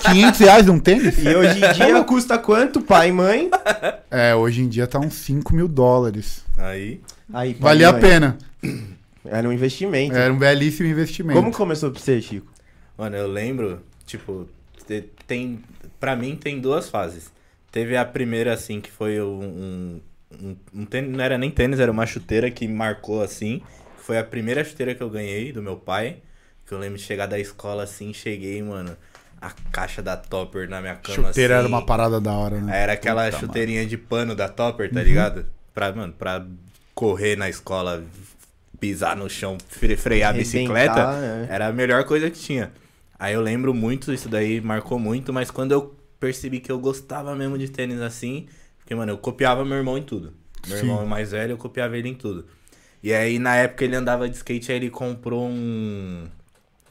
500 0.10 0.40
reais 0.40 0.66
num 0.66 0.78
tênis? 0.78 1.18
E 1.22 1.28
hoje 1.28 1.62
em 1.62 1.72
dia 1.74 2.02
custa 2.04 2.38
quanto, 2.38 2.80
pai 2.80 3.10
e 3.10 3.12
mãe? 3.12 3.50
É, 4.10 4.34
hoje 4.34 4.62
em 4.62 4.68
dia 4.68 4.86
tá 4.86 4.98
uns 4.98 5.12
5 5.14 5.54
mil 5.54 5.68
dólares. 5.68 6.42
Aí. 6.56 7.02
Aí, 7.34 7.52
Valia 7.52 7.90
a 7.90 7.92
pena. 7.92 8.38
Era 9.26 9.46
um 9.46 9.52
investimento. 9.52 10.16
Era 10.16 10.32
um 10.32 10.38
belíssimo 10.38 10.88
investimento. 10.88 11.38
Como 11.38 11.52
começou 11.52 11.90
pra 11.90 12.00
você, 12.00 12.22
Chico? 12.22 12.46
Mano, 12.96 13.14
eu 13.16 13.26
lembro, 13.26 13.82
tipo, 14.06 14.48
te- 14.86 15.04
tem. 15.26 15.60
Pra 16.00 16.16
mim 16.16 16.34
tem 16.34 16.60
duas 16.60 16.88
fases. 16.88 17.30
Teve 17.70 17.94
a 17.94 18.06
primeira, 18.06 18.54
assim, 18.54 18.80
que 18.80 18.90
foi 18.90 19.20
um. 19.20 19.42
um, 19.42 20.00
um, 20.32 20.56
um 20.74 20.84
tênis, 20.84 21.10
não 21.10 21.22
era 21.24 21.36
nem 21.38 21.50
tênis, 21.50 21.78
era 21.80 21.90
uma 21.90 22.06
chuteira 22.06 22.50
que 22.50 22.66
marcou 22.68 23.22
assim. 23.22 23.62
Foi 23.98 24.18
a 24.18 24.24
primeira 24.24 24.64
chuteira 24.64 24.94
que 24.94 25.02
eu 25.02 25.10
ganhei 25.10 25.52
do 25.52 25.62
meu 25.62 25.76
pai. 25.76 26.18
Que 26.66 26.72
eu 26.72 26.78
lembro 26.78 26.98
de 26.98 27.04
chegar 27.04 27.26
da 27.26 27.38
escola 27.38 27.84
assim, 27.84 28.12
cheguei, 28.12 28.62
mano. 28.62 28.96
A 29.40 29.50
caixa 29.70 30.02
da 30.02 30.16
Topper 30.16 30.68
na 30.68 30.80
minha 30.80 30.96
cama 30.96 31.28
Chuteira 31.28 31.54
assim. 31.56 31.66
era 31.66 31.68
uma 31.68 31.84
parada 31.84 32.20
da 32.20 32.32
hora, 32.32 32.60
né? 32.60 32.82
Era 32.82 32.92
aquela 32.94 33.26
Puta, 33.26 33.38
chuteirinha 33.38 33.86
de 33.86 33.96
pano 33.96 34.34
da 34.34 34.48
Topper, 34.48 34.88
Uhum. 34.88 34.94
tá 34.94 35.02
ligado? 35.02 35.46
Pra, 35.74 35.92
mano, 35.92 36.12
pra 36.12 36.44
correr 36.94 37.36
na 37.36 37.48
escola, 37.48 38.02
pisar 38.80 39.16
no 39.16 39.28
chão, 39.28 39.56
fre- 39.68 39.96
frear 39.96 40.30
a 40.30 40.32
bicicleta, 40.38 41.00
é. 41.50 41.54
era 41.54 41.66
a 41.68 41.72
melhor 41.72 42.04
coisa 42.04 42.30
que 42.30 42.38
tinha. 42.38 42.72
Aí 43.18 43.34
eu 43.34 43.40
lembro 43.40 43.72
muito, 43.72 44.12
isso 44.12 44.28
daí 44.28 44.60
marcou 44.60 44.98
muito, 44.98 45.32
mas 45.32 45.50
quando 45.50 45.72
eu 45.72 45.94
percebi 46.18 46.58
que 46.60 46.72
eu 46.72 46.78
gostava 46.78 47.34
mesmo 47.36 47.56
de 47.58 47.68
tênis 47.68 48.00
assim, 48.00 48.46
porque, 48.86 48.94
mano, 48.94 49.10
eu 49.10 49.18
copiava 49.18 49.64
meu 49.64 49.76
irmão 49.76 49.98
em 49.98 50.02
tudo. 50.02 50.32
Meu 50.68 50.78
Sim. 50.78 50.84
irmão 50.84 51.02
é 51.02 51.04
mais 51.04 51.32
velho, 51.32 51.54
eu 51.54 51.56
copiava 51.58 51.98
ele 51.98 52.08
em 52.08 52.14
tudo. 52.14 52.46
E 53.02 53.12
aí, 53.12 53.36
na 53.36 53.56
época, 53.56 53.84
ele 53.84 53.96
andava 53.96 54.28
de 54.28 54.36
skate, 54.36 54.70
aí 54.70 54.78
ele 54.78 54.90
comprou 54.90 55.44
um... 55.48 56.26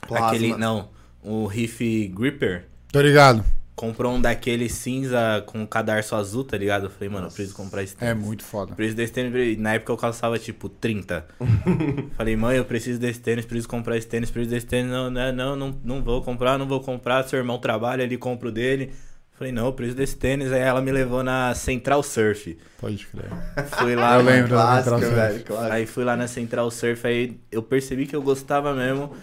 Plasma. 0.06 0.28
Aquele, 0.28 0.58
não, 0.58 0.90
um 1.24 1.46
Riff 1.46 2.08
Gripper. 2.10 2.66
Tô 2.92 3.00
ligado. 3.00 3.46
Comprou 3.78 4.14
um 4.14 4.20
daquele 4.20 4.68
cinza 4.68 5.42
com 5.46 5.66
cadarço 5.66 6.18
azul, 6.18 6.44
tá 6.44 6.58
ligado? 6.58 6.88
Eu 6.88 6.90
falei, 6.90 7.08
mano, 7.08 7.28
eu 7.28 7.32
preciso 7.32 7.56
comprar 7.56 7.82
esse 7.82 7.96
É 7.96 8.08
tênis. 8.10 8.26
muito 8.26 8.44
foda. 8.44 8.76
Preciso 8.76 8.98
desse 8.98 9.14
tênis. 9.14 9.58
Na 9.58 9.76
época 9.76 9.94
eu 9.94 9.98
calçava 9.98 10.38
tipo 10.38 10.68
30. 10.68 11.26
falei, 12.18 12.36
mãe, 12.36 12.58
eu 12.58 12.66
preciso 12.66 13.00
desse 13.00 13.22
tênis, 13.22 13.46
preciso 13.46 13.70
comprar 13.70 13.96
esse 13.96 14.08
tênis, 14.08 14.30
preciso 14.30 14.54
desse 14.54 14.66
tênis. 14.66 14.92
Não, 14.92 15.10
não, 15.10 15.32
não, 15.32 15.56
não, 15.56 15.80
não 15.82 16.04
vou 16.04 16.22
comprar, 16.22 16.58
não 16.58 16.68
vou 16.68 16.82
comprar. 16.82 17.24
Seu 17.24 17.40
irmão 17.40 17.58
trabalha, 17.58 18.04
ele 18.04 18.18
compra 18.18 18.50
o 18.50 18.52
dele. 18.52 18.92
Falei, 19.38 19.52
não, 19.52 19.66
eu 19.66 19.74
preciso 19.74 19.98
desse 19.98 20.16
tênis. 20.16 20.52
Aí 20.52 20.62
ela 20.62 20.82
me 20.82 20.92
levou 20.92 21.22
na 21.22 21.54
Central 21.54 22.02
Surf. 22.02 22.58
Pode 22.80 23.06
crer. 23.08 23.30
Fui 23.78 23.94
lá, 23.96 24.16
Eu 24.20 24.22
lembro. 24.24 24.56
da 24.56 24.82
Clássica, 24.82 24.98
velho, 24.98 25.44
claro. 25.44 25.74
Aí 25.74 25.86
fui 25.86 26.04
lá 26.06 26.16
na 26.16 26.28
Central 26.28 26.72
Surf, 26.72 27.06
aí 27.06 27.38
eu 27.52 27.62
percebi 27.62 28.06
que 28.06 28.16
eu 28.16 28.22
gostava 28.22 28.74
mesmo. 28.74 29.14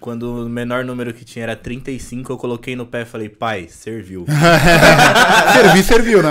quando 0.00 0.44
o 0.44 0.48
menor 0.50 0.84
número 0.84 1.14
que 1.14 1.24
tinha 1.24 1.44
era 1.44 1.56
35, 1.56 2.30
eu 2.30 2.36
coloquei 2.36 2.76
no 2.76 2.84
pé 2.84 3.02
e 3.02 3.04
falei, 3.06 3.30
pai, 3.30 3.66
serviu. 3.70 4.26
Servir, 5.54 5.82
serviu, 5.82 6.22
né? 6.22 6.30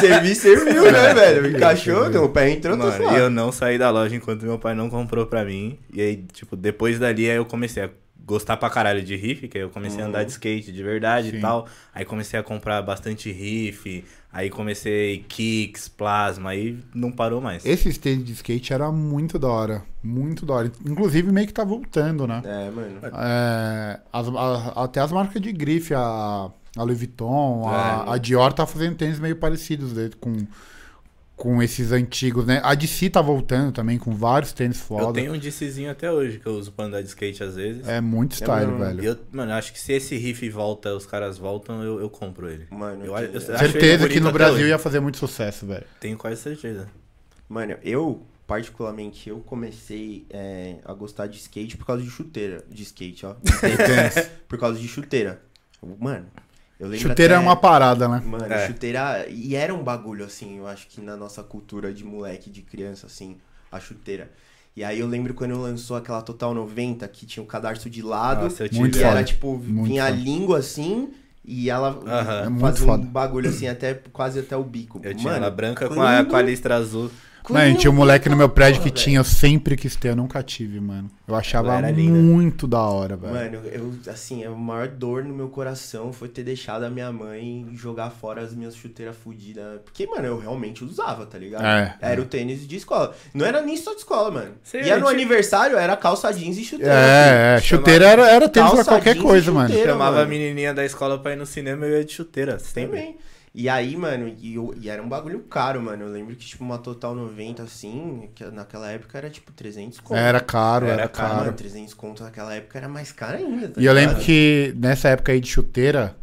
Servir, 0.00 0.34
serviu, 0.34 0.92
né, 0.92 1.14
velho? 1.14 1.56
Encaixou, 1.56 2.02
serviu. 2.02 2.24
o 2.24 2.28
pé 2.28 2.50
entrou, 2.50 2.76
tô 2.76 2.84
Mano, 2.84 3.16
e 3.16 3.18
eu 3.18 3.30
não 3.30 3.50
saí 3.50 3.78
da 3.78 3.88
loja 3.90 4.14
enquanto 4.14 4.42
meu 4.42 4.58
pai 4.58 4.74
não 4.74 4.90
comprou 4.90 5.24
pra 5.24 5.42
mim. 5.42 5.78
E 5.90 6.02
aí, 6.02 6.16
tipo, 6.34 6.54
depois 6.54 6.98
dali 6.98 7.30
aí 7.30 7.36
eu 7.36 7.46
comecei 7.46 7.84
a 7.84 7.90
gostar 8.28 8.58
pra 8.58 8.68
caralho 8.68 9.02
de 9.02 9.16
riff, 9.16 9.48
que 9.48 9.56
aí 9.56 9.64
eu 9.64 9.70
comecei 9.70 10.02
a 10.02 10.06
andar 10.06 10.22
de 10.22 10.30
skate 10.30 10.70
de 10.70 10.82
verdade 10.82 11.30
Sim. 11.30 11.38
e 11.38 11.40
tal. 11.40 11.66
Aí 11.94 12.04
comecei 12.04 12.38
a 12.38 12.42
comprar 12.42 12.82
bastante 12.82 13.32
riff, 13.32 14.04
aí 14.30 14.50
comecei 14.50 15.24
kicks, 15.26 15.88
plasma, 15.88 16.50
aí 16.50 16.78
não 16.94 17.10
parou 17.10 17.40
mais. 17.40 17.64
Esse 17.64 17.88
stage 17.88 18.22
de 18.22 18.32
skate 18.34 18.72
era 18.74 18.92
muito 18.92 19.38
da 19.38 19.48
hora. 19.48 19.82
Muito 20.02 20.44
da 20.44 20.54
hora. 20.54 20.72
Inclusive, 20.86 21.32
meio 21.32 21.46
que 21.46 21.52
tá 21.54 21.64
voltando, 21.64 22.26
né? 22.26 22.42
É, 22.44 22.70
mano. 22.70 22.98
É, 23.02 24.00
as- 24.12 24.28
a- 24.28 24.84
até 24.84 25.00
as 25.00 25.10
marcas 25.10 25.40
de 25.40 25.50
grife, 25.50 25.94
a, 25.94 26.50
a 26.76 26.82
Louis 26.82 26.98
Vuitton, 26.98 27.66
a, 27.66 28.04
É. 28.08 28.12
a 28.14 28.18
Dior 28.18 28.52
tá 28.52 28.66
fazendo 28.66 28.94
tênis 28.94 29.18
meio 29.18 29.36
parecidos 29.36 29.94
né, 29.94 30.10
com, 30.20 30.36
com 31.38 31.62
esses 31.62 31.92
antigos, 31.92 32.44
né? 32.44 32.60
A 32.64 32.74
DC 32.74 33.08
tá 33.10 33.22
voltando 33.22 33.72
também 33.72 33.96
com 33.96 34.12
vários 34.14 34.52
tênis 34.52 34.78
Eu 34.80 34.84
foda. 34.84 35.12
tenho 35.14 35.32
um 35.32 35.38
DCzinho 35.38 35.90
até 35.90 36.10
hoje 36.12 36.38
que 36.40 36.46
eu 36.46 36.52
uso 36.54 36.72
pra 36.72 36.86
andar 36.86 37.00
de 37.00 37.08
skate 37.08 37.42
às 37.44 37.54
vezes. 37.54 37.86
É 37.88 38.00
muito 38.00 38.34
style, 38.34 38.72
velho. 38.76 39.02
Eu, 39.04 39.16
mano, 39.30 39.52
acho 39.52 39.72
que 39.72 39.78
se 39.78 39.92
esse 39.92 40.16
riff 40.16 40.46
volta, 40.50 40.92
os 40.94 41.06
caras 41.06 41.38
voltam, 41.38 41.82
eu, 41.82 42.00
eu 42.00 42.10
compro 42.10 42.50
ele. 42.50 42.66
Mano, 42.70 43.04
Eu, 43.06 43.14
que- 43.14 43.20
eu, 43.20 43.24
eu 43.26 43.30
ele 43.32 43.40
Certeza 43.40 44.08
que 44.08 44.18
no 44.20 44.32
Brasil 44.32 44.56
hoje. 44.56 44.68
ia 44.68 44.78
fazer 44.78 45.00
muito 45.00 45.16
sucesso, 45.16 45.64
velho. 45.64 45.86
Tenho 46.00 46.18
quase 46.18 46.42
certeza. 46.42 46.88
Mano, 47.48 47.76
eu, 47.82 48.26
particularmente, 48.46 49.28
eu 49.30 49.38
comecei 49.38 50.26
é, 50.30 50.78
a 50.84 50.92
gostar 50.92 51.28
de 51.28 51.38
skate 51.38 51.76
por 51.76 51.86
causa 51.86 52.02
de 52.02 52.10
chuteira. 52.10 52.64
De 52.68 52.82
skate, 52.82 53.24
ó. 53.24 53.36
por 54.48 54.58
causa 54.58 54.78
de 54.78 54.88
chuteira. 54.88 55.40
Mano, 56.00 56.26
Chuteira 56.96 57.34
é 57.34 57.36
até- 57.36 57.44
uma 57.46 57.56
parada, 57.56 58.06
né? 58.08 58.22
Mano, 58.24 58.44
É. 58.52 58.66
chuteira. 58.68 59.26
E 59.28 59.54
era 59.56 59.74
um 59.74 59.82
bagulho, 59.82 60.24
assim, 60.24 60.58
eu 60.58 60.66
acho 60.68 60.86
que 60.88 61.00
na 61.00 61.16
nossa 61.16 61.42
cultura 61.42 61.92
de 61.92 62.04
moleque, 62.04 62.48
de 62.50 62.62
criança, 62.62 63.06
assim, 63.06 63.36
a 63.70 63.80
chuteira. 63.80 64.30
E 64.76 64.84
aí 64.84 65.00
eu 65.00 65.08
lembro 65.08 65.34
quando 65.34 65.60
lançou 65.60 65.96
aquela 65.96 66.22
Total 66.22 66.54
90, 66.54 67.08
que 67.08 67.26
tinha 67.26 67.42
o 67.42 67.46
cadarço 67.46 67.90
de 67.90 68.00
lado. 68.00 68.44
Nossa, 68.44 68.64
eu 68.66 68.70
Muito 68.74 68.96
e 68.96 69.00
foda. 69.00 69.10
era 69.10 69.24
tipo, 69.24 69.56
Muito 69.56 69.84
vinha 69.88 70.04
a 70.04 70.08
foda. 70.08 70.18
língua 70.20 70.58
assim. 70.58 71.08
E 71.44 71.68
ela. 71.70 71.98
É 72.44 72.48
muito 72.48 72.60
fazia 72.60 72.86
foda. 72.86 73.02
um 73.02 73.06
bagulho 73.06 73.48
assim, 73.48 73.66
até 73.66 73.94
quase 74.12 74.38
até 74.38 74.56
o 74.56 74.62
bico. 74.62 75.00
Eu 75.02 75.14
tinha 75.14 75.32
Mano, 75.32 75.44
ela 75.44 75.50
branca 75.50 75.88
com 75.88 75.94
quando- 75.96 76.06
a, 76.06 76.24
com 76.24 76.36
a 76.36 76.42
listra 76.42 76.76
azul. 76.76 77.10
Mano, 77.48 77.70
eu 77.70 77.76
tinha 77.78 77.90
um 77.90 77.94
moleque 77.94 78.28
no 78.28 78.36
meu 78.36 78.48
prédio 78.48 78.82
que 78.82 78.90
porra, 78.90 79.02
tinha, 79.04 79.18
eu 79.20 79.24
sempre 79.24 79.76
quis 79.76 79.96
ter, 79.96 80.08
eu 80.10 80.16
nunca 80.16 80.42
tive, 80.42 80.80
mano. 80.80 81.10
Eu 81.26 81.34
achava 81.34 81.74
era 81.76 81.92
muito 81.92 82.66
da 82.66 82.80
hora, 82.80 83.16
velho. 83.16 83.32
Mano, 83.32 83.66
eu, 83.68 83.94
assim, 84.10 84.44
a 84.44 84.50
maior 84.50 84.88
dor 84.88 85.24
no 85.24 85.34
meu 85.34 85.48
coração 85.48 86.12
foi 86.12 86.28
ter 86.28 86.42
deixado 86.42 86.84
a 86.84 86.90
minha 86.90 87.10
mãe 87.12 87.66
jogar 87.74 88.10
fora 88.10 88.42
as 88.42 88.54
minhas 88.54 88.74
chuteiras 88.76 89.16
fodidas. 89.16 89.80
Porque, 89.84 90.06
mano, 90.06 90.26
eu 90.26 90.38
realmente 90.38 90.84
usava, 90.84 91.24
tá 91.26 91.38
ligado? 91.38 91.64
É, 91.64 91.96
Era 92.00 92.20
o 92.20 92.24
tênis 92.24 92.66
de 92.66 92.76
escola. 92.76 93.14
Não 93.32 93.46
era 93.46 93.60
nem 93.62 93.76
só 93.76 93.92
de 93.92 93.98
escola, 93.98 94.30
mano. 94.30 94.52
Sim, 94.62 94.78
Ia 94.78 94.94
no 94.96 95.06
tipo- 95.06 95.08
aniversário, 95.08 95.76
era 95.76 95.96
calça 95.96 96.30
jeans 96.32 96.58
e 96.58 96.64
chuteira. 96.64 96.92
É, 96.92 97.56
é, 97.56 97.60
Chamava- 97.60 97.60
chuteira 97.62 98.06
era, 98.06 98.28
era 98.30 98.48
tênis 98.48 98.70
pra 98.72 98.84
qualquer 98.84 99.16
e 99.16 99.20
coisa, 99.20 99.50
mano. 99.52 99.72
Chamava 99.74 100.10
mano. 100.12 100.22
a 100.22 100.26
menininha 100.26 100.74
da 100.74 100.84
escola 100.84 101.18
pra 101.18 101.32
ir 101.32 101.36
no 101.36 101.46
cinema 101.46 101.86
e 101.86 101.90
eu 101.90 101.98
ia 101.98 102.04
de 102.04 102.12
chuteira, 102.12 102.58
sempre. 102.58 102.98
Também. 102.98 103.16
E 103.54 103.68
aí, 103.68 103.96
mano, 103.96 104.28
e, 104.28 104.56
e 104.80 104.88
era 104.88 105.02
um 105.02 105.08
bagulho 105.08 105.40
caro, 105.44 105.80
mano. 105.82 106.04
Eu 106.04 106.12
lembro 106.12 106.34
que, 106.36 106.46
tipo, 106.46 106.62
uma 106.64 106.78
Total 106.78 107.14
90, 107.14 107.62
assim, 107.62 108.30
que 108.34 108.44
naquela 108.46 108.90
época 108.90 109.18
era, 109.18 109.30
tipo, 109.30 109.52
300 109.52 110.00
conto. 110.00 110.16
Era 110.16 110.40
caro, 110.40 110.86
Era 110.86 111.02
era, 111.02 111.08
caro, 111.08 111.28
caro. 111.28 111.44
Mano, 111.46 111.52
300 111.56 111.94
conto 111.94 112.22
naquela 112.22 112.54
época 112.54 112.78
era 112.78 112.88
mais 112.88 113.12
caro 113.12 113.38
ainda, 113.38 113.68
tá 113.68 113.80
E 113.80 113.84
eu 113.84 113.92
lembro 113.92 114.16
ligado? 114.16 114.24
que 114.24 114.74
nessa 114.76 115.08
época 115.08 115.32
aí 115.32 115.40
de 115.40 115.48
chuteira, 115.48 116.16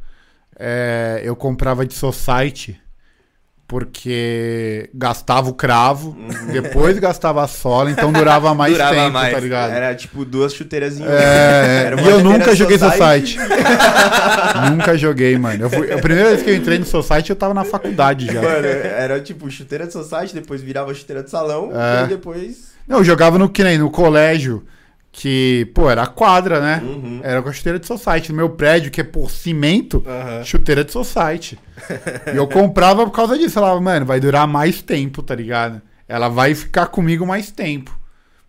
é, 0.57 1.21
eu 1.23 1.35
comprava 1.35 1.85
de 1.85 1.93
Society, 1.93 2.81
porque 3.67 4.89
gastava 4.93 5.49
o 5.49 5.53
cravo, 5.53 6.15
depois 6.51 6.97
gastava 6.99 7.43
a 7.43 7.47
sola, 7.47 7.89
então 7.89 8.11
durava 8.13 8.53
mais 8.53 8.73
Durava 8.73 8.95
tempo, 8.95 9.11
mais. 9.13 9.33
tá 9.33 9.39
ligado? 9.39 9.71
Era, 9.71 9.95
tipo, 9.95 10.23
duas 10.23 10.53
chuteiras 10.53 10.99
em 10.99 11.03
uma. 11.03 11.11
É, 11.11 11.83
Era 11.87 12.01
e 12.01 12.07
eu 12.07 12.23
nunca 12.23 12.55
joguei 12.55 12.77
Society. 12.77 13.37
Nunca 14.71 14.97
joguei, 14.97 15.37
mano. 15.37 15.65
Eu 15.65 15.69
fui- 15.69 15.91
a 15.91 15.97
primeira 15.97 16.29
vez 16.29 16.41
que 16.41 16.49
eu 16.49 16.55
entrei 16.55 16.77
no 16.79 16.85
Society, 16.85 17.29
eu 17.31 17.35
tava 17.35 17.53
na 17.53 17.63
faculdade 17.63 18.25
já. 18.27 18.41
Mano, 18.41 18.65
era 18.67 19.19
tipo 19.19 19.49
chuteira 19.49 19.85
de 19.85 19.93
society, 19.93 20.33
depois 20.33 20.61
virava 20.61 20.93
chuteira 20.93 21.23
de 21.23 21.29
salão, 21.29 21.71
É. 21.73 22.05
e 22.05 22.07
depois. 22.07 22.73
Não, 22.87 22.99
eu 22.99 23.03
jogava 23.03 23.37
no 23.37 23.49
que 23.49 23.63
nem 23.63 23.77
no 23.77 23.89
colégio, 23.89 24.63
que, 25.17 25.71
pô, 25.73 25.89
era 25.89 26.05
quadra, 26.05 26.59
né? 26.59 26.81
Uhum. 26.83 27.21
Era 27.23 27.41
com 27.41 27.47
a 27.47 27.53
chuteira 27.53 27.79
de 27.79 27.87
Society. 27.87 28.31
No 28.31 28.35
meu 28.35 28.49
prédio, 28.49 28.91
que 28.91 28.99
é 28.99 29.03
por 29.03 29.31
cimento, 29.31 30.03
Aham. 30.05 30.43
chuteira 30.43 30.83
de 30.83 30.91
Society. 30.91 31.57
e 32.33 32.35
eu 32.35 32.45
comprava 32.45 33.05
por 33.05 33.13
causa 33.13 33.37
disso. 33.37 33.57
Eu 33.57 33.63
falava, 33.63 33.79
mano, 33.79 34.05
vai 34.05 34.19
durar 34.19 34.45
mais 34.45 34.81
tempo, 34.81 35.23
tá 35.23 35.33
ligado? 35.33 35.81
Ela 36.05 36.27
vai 36.27 36.53
ficar 36.53 36.87
comigo 36.87 37.25
mais 37.25 37.49
tempo. 37.49 37.97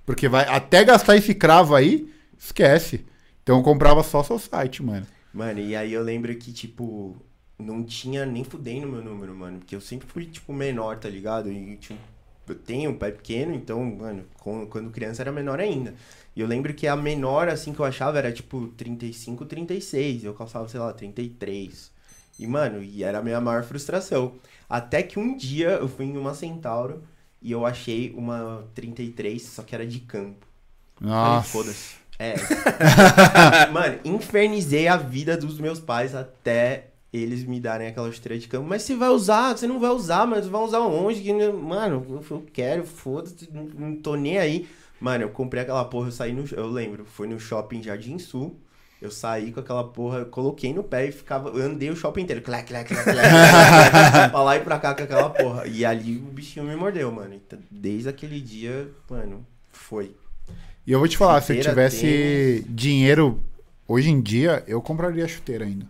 Porque 0.05 0.29
vai 0.29 0.45
até 0.49 0.83
gastar 0.83 1.17
esse 1.17 1.37
cravo 1.37 1.73
aí, 1.73 2.13
esquece. 2.37 3.07
Então 3.45 3.59
eu 3.59 3.63
comprava 3.63 4.03
só 4.03 4.25
Society, 4.25 4.83
mano. 4.83 5.07
Mano, 5.33 5.61
e 5.61 5.77
aí 5.77 5.93
eu 5.93 6.03
lembro 6.03 6.35
que, 6.35 6.53
tipo, 6.53 7.17
não 7.57 7.85
tinha 7.85 8.27
nem 8.27 8.43
fudendo 8.43 8.89
meu 8.89 9.05
número, 9.05 9.33
mano. 9.37 9.59
Porque 9.61 9.77
eu 9.77 9.81
sempre 9.81 10.09
fui, 10.09 10.27
tipo, 10.27 10.53
menor, 10.53 10.97
tá 10.99 11.09
ligado? 11.09 11.49
E 11.49 11.77
tipo, 11.77 12.01
eu 12.49 12.57
tenho 12.57 12.91
um 12.91 12.95
pé 12.95 13.13
pequeno, 13.13 13.55
então, 13.55 13.85
mano, 13.85 14.25
quando 14.69 14.91
criança 14.91 15.23
era 15.23 15.31
menor 15.31 15.61
ainda. 15.61 15.95
E 16.37 16.41
eu 16.43 16.47
lembro 16.47 16.75
que 16.75 16.87
a 16.87 16.95
menor, 16.95 17.49
assim, 17.49 17.73
que 17.73 17.81
eu 17.81 17.85
achava 17.87 18.19
era, 18.19 18.31
tipo, 18.31 18.69
35, 18.77 19.47
36. 19.47 20.25
Eu 20.25 20.35
calçava, 20.35 20.69
sei 20.69 20.79
lá, 20.79 20.93
33. 20.93 21.91
E, 22.39 22.47
mano, 22.47 22.83
e 22.83 23.03
era 23.03 23.19
a 23.19 23.23
minha 23.23 23.41
maior 23.41 23.65
frustração. 23.65 24.35
Até 24.69 25.03
que 25.03 25.19
um 25.19 25.35
dia 25.35 25.71
eu 25.71 25.89
fui 25.89 26.05
em 26.05 26.19
uma 26.19 26.35
Centauro 26.35 27.03
e 27.41 27.53
eu 27.53 27.65
achei 27.65 28.13
uma 28.15 28.65
33, 28.75 29.43
só 29.43 29.63
que 29.63 29.75
era 29.75 29.87
de 29.87 30.01
campo. 30.01 30.47
Nossa. 31.01 31.49
foda-se. 31.49 31.95
É. 32.19 32.35
Mano, 33.73 33.99
infernizei 34.05 34.89
a 34.89 34.97
vida 34.97 35.37
dos 35.37 35.59
meus 35.59 35.79
pais 35.79 36.15
até 36.15 36.89
eles 37.13 37.45
me 37.45 37.61
darem 37.61 37.89
aquela 37.89 38.11
chuteira 38.13 38.39
de 38.39 38.49
campo. 38.49 38.67
Mas 38.69 38.83
você 38.83 38.95
vai 38.95 39.09
usar, 39.09 39.57
você 39.57 39.67
não 39.67 39.79
vai 39.79 39.91
usar, 39.91 40.27
mas 40.27 40.47
vai 40.47 40.61
usar 40.61 40.81
onde? 40.81 41.33
Mano, 41.33 42.25
eu, 42.31 42.45
quero, 42.53 42.85
foda-se, 42.85 43.49
não 43.53 43.97
tô 43.97 44.17
nem 44.17 44.39
aí. 44.39 44.69
Mano, 45.01 45.25
eu 45.25 45.29
comprei 45.29 45.63
aquela 45.63 45.85
porra, 45.85 46.09
eu 46.09 46.13
saí 46.13 46.33
no. 46.33 46.45
Eu 46.53 46.69
lembro, 46.69 47.05
fui 47.05 47.27
no 47.29 47.39
shopping 47.39 47.83
Jardim 47.83 48.19
Sul. 48.19 48.59
Eu 49.01 49.11
saí 49.11 49.53
com 49.53 49.61
aquela 49.61 49.85
porra, 49.85 50.25
coloquei 50.25 50.73
no 50.73 50.83
pé 50.83 51.09
e 51.09 51.13
ficava. 51.13 51.51
Eu 51.51 51.63
andei 51.67 51.91
o 51.91 51.97
shopping 51.97 52.23
inteiro. 52.23 52.41
Clac, 52.41 52.67
clac, 52.67 52.89
clac, 52.89 53.05
clac. 53.05 54.31
pra 54.31 54.43
lá 54.43 54.57
e 54.57 54.61
pra 54.61 54.79
cá 54.79 54.95
com 54.95 55.03
aquela 55.03 55.29
porra. 55.29 55.67
E 55.67 55.85
ali 55.85 56.17
o 56.17 56.33
bichinho 56.33 56.65
me 56.65 56.75
mordeu, 56.75 57.13
mano. 57.13 57.35
Então, 57.35 57.59
desde 57.71 58.09
aquele 58.09 58.41
dia, 58.41 58.89
mano, 59.11 59.47
foi. 59.71 60.13
E 60.87 60.93
eu 60.93 60.99
vou 60.99 61.07
te 61.09 61.19
falar, 61.19 61.43
se 61.43 61.53
eu 61.53 61.57
Chuteira, 61.57 61.71
tivesse 61.91 62.65
dinheiro 62.69 63.43
hoje 63.87 64.09
em 64.09 64.21
dia, 64.21 64.65
eu 64.67 64.81
compraria 64.81 65.29
chuteira 65.29 65.65
ainda. 65.67 65.87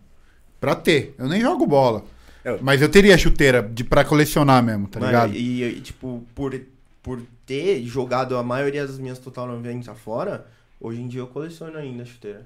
Pra 0.58 0.74
ter. 0.74 1.14
Eu 1.16 1.28
nem 1.28 1.40
jogo 1.40 1.64
bola. 1.66 2.02
Eu- 2.44 2.58
Mas 2.62 2.80
eu 2.82 2.88
teria 2.88 3.16
chuteira 3.18 3.62
de, 3.62 3.84
pra 3.84 4.04
colecionar 4.04 4.62
mesmo, 4.62 4.88
tá 4.88 4.98
Mano, 4.98 5.12
ligado? 5.12 5.34
E, 5.34 5.62
e, 5.62 5.80
tipo, 5.80 6.24
por, 6.34 6.58
por 7.06 7.22
ter 7.46 7.84
jogado 7.84 8.36
a 8.36 8.42
maioria 8.42 8.84
das 8.84 8.98
minhas 8.98 9.20
Total 9.20 9.46
90 9.46 9.94
fora, 9.94 10.44
hoje 10.80 11.00
em 11.00 11.06
dia 11.06 11.20
eu 11.20 11.28
coleciono 11.28 11.78
ainda 11.78 12.04
chuteira. 12.04 12.44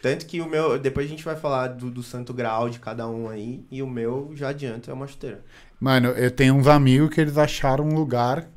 Tanto 0.00 0.26
que 0.26 0.40
o 0.40 0.48
meu. 0.48 0.78
Depois 0.78 1.06
a 1.06 1.10
gente 1.10 1.24
vai 1.24 1.34
falar 1.34 1.66
do, 1.66 1.90
do 1.90 2.04
Santo 2.04 2.32
Graal 2.32 2.70
de 2.70 2.78
cada 2.78 3.08
um 3.08 3.28
aí. 3.28 3.66
E 3.68 3.82
o 3.82 3.86
meu 3.88 4.30
já 4.36 4.50
adianta 4.50 4.92
é 4.92 4.94
uma 4.94 5.08
chuteira. 5.08 5.44
Mano, 5.80 6.10
eu 6.10 6.30
tenho 6.30 6.54
uns 6.54 6.68
amigos 6.68 7.12
que 7.12 7.20
eles 7.20 7.36
acharam 7.36 7.84
um 7.84 7.94
lugar 7.94 8.48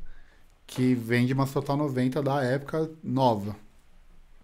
que 0.68 0.94
vende 0.94 1.32
umas 1.32 1.50
Total 1.50 1.76
90 1.76 2.22
da 2.22 2.44
época 2.44 2.88
nova. 3.02 3.56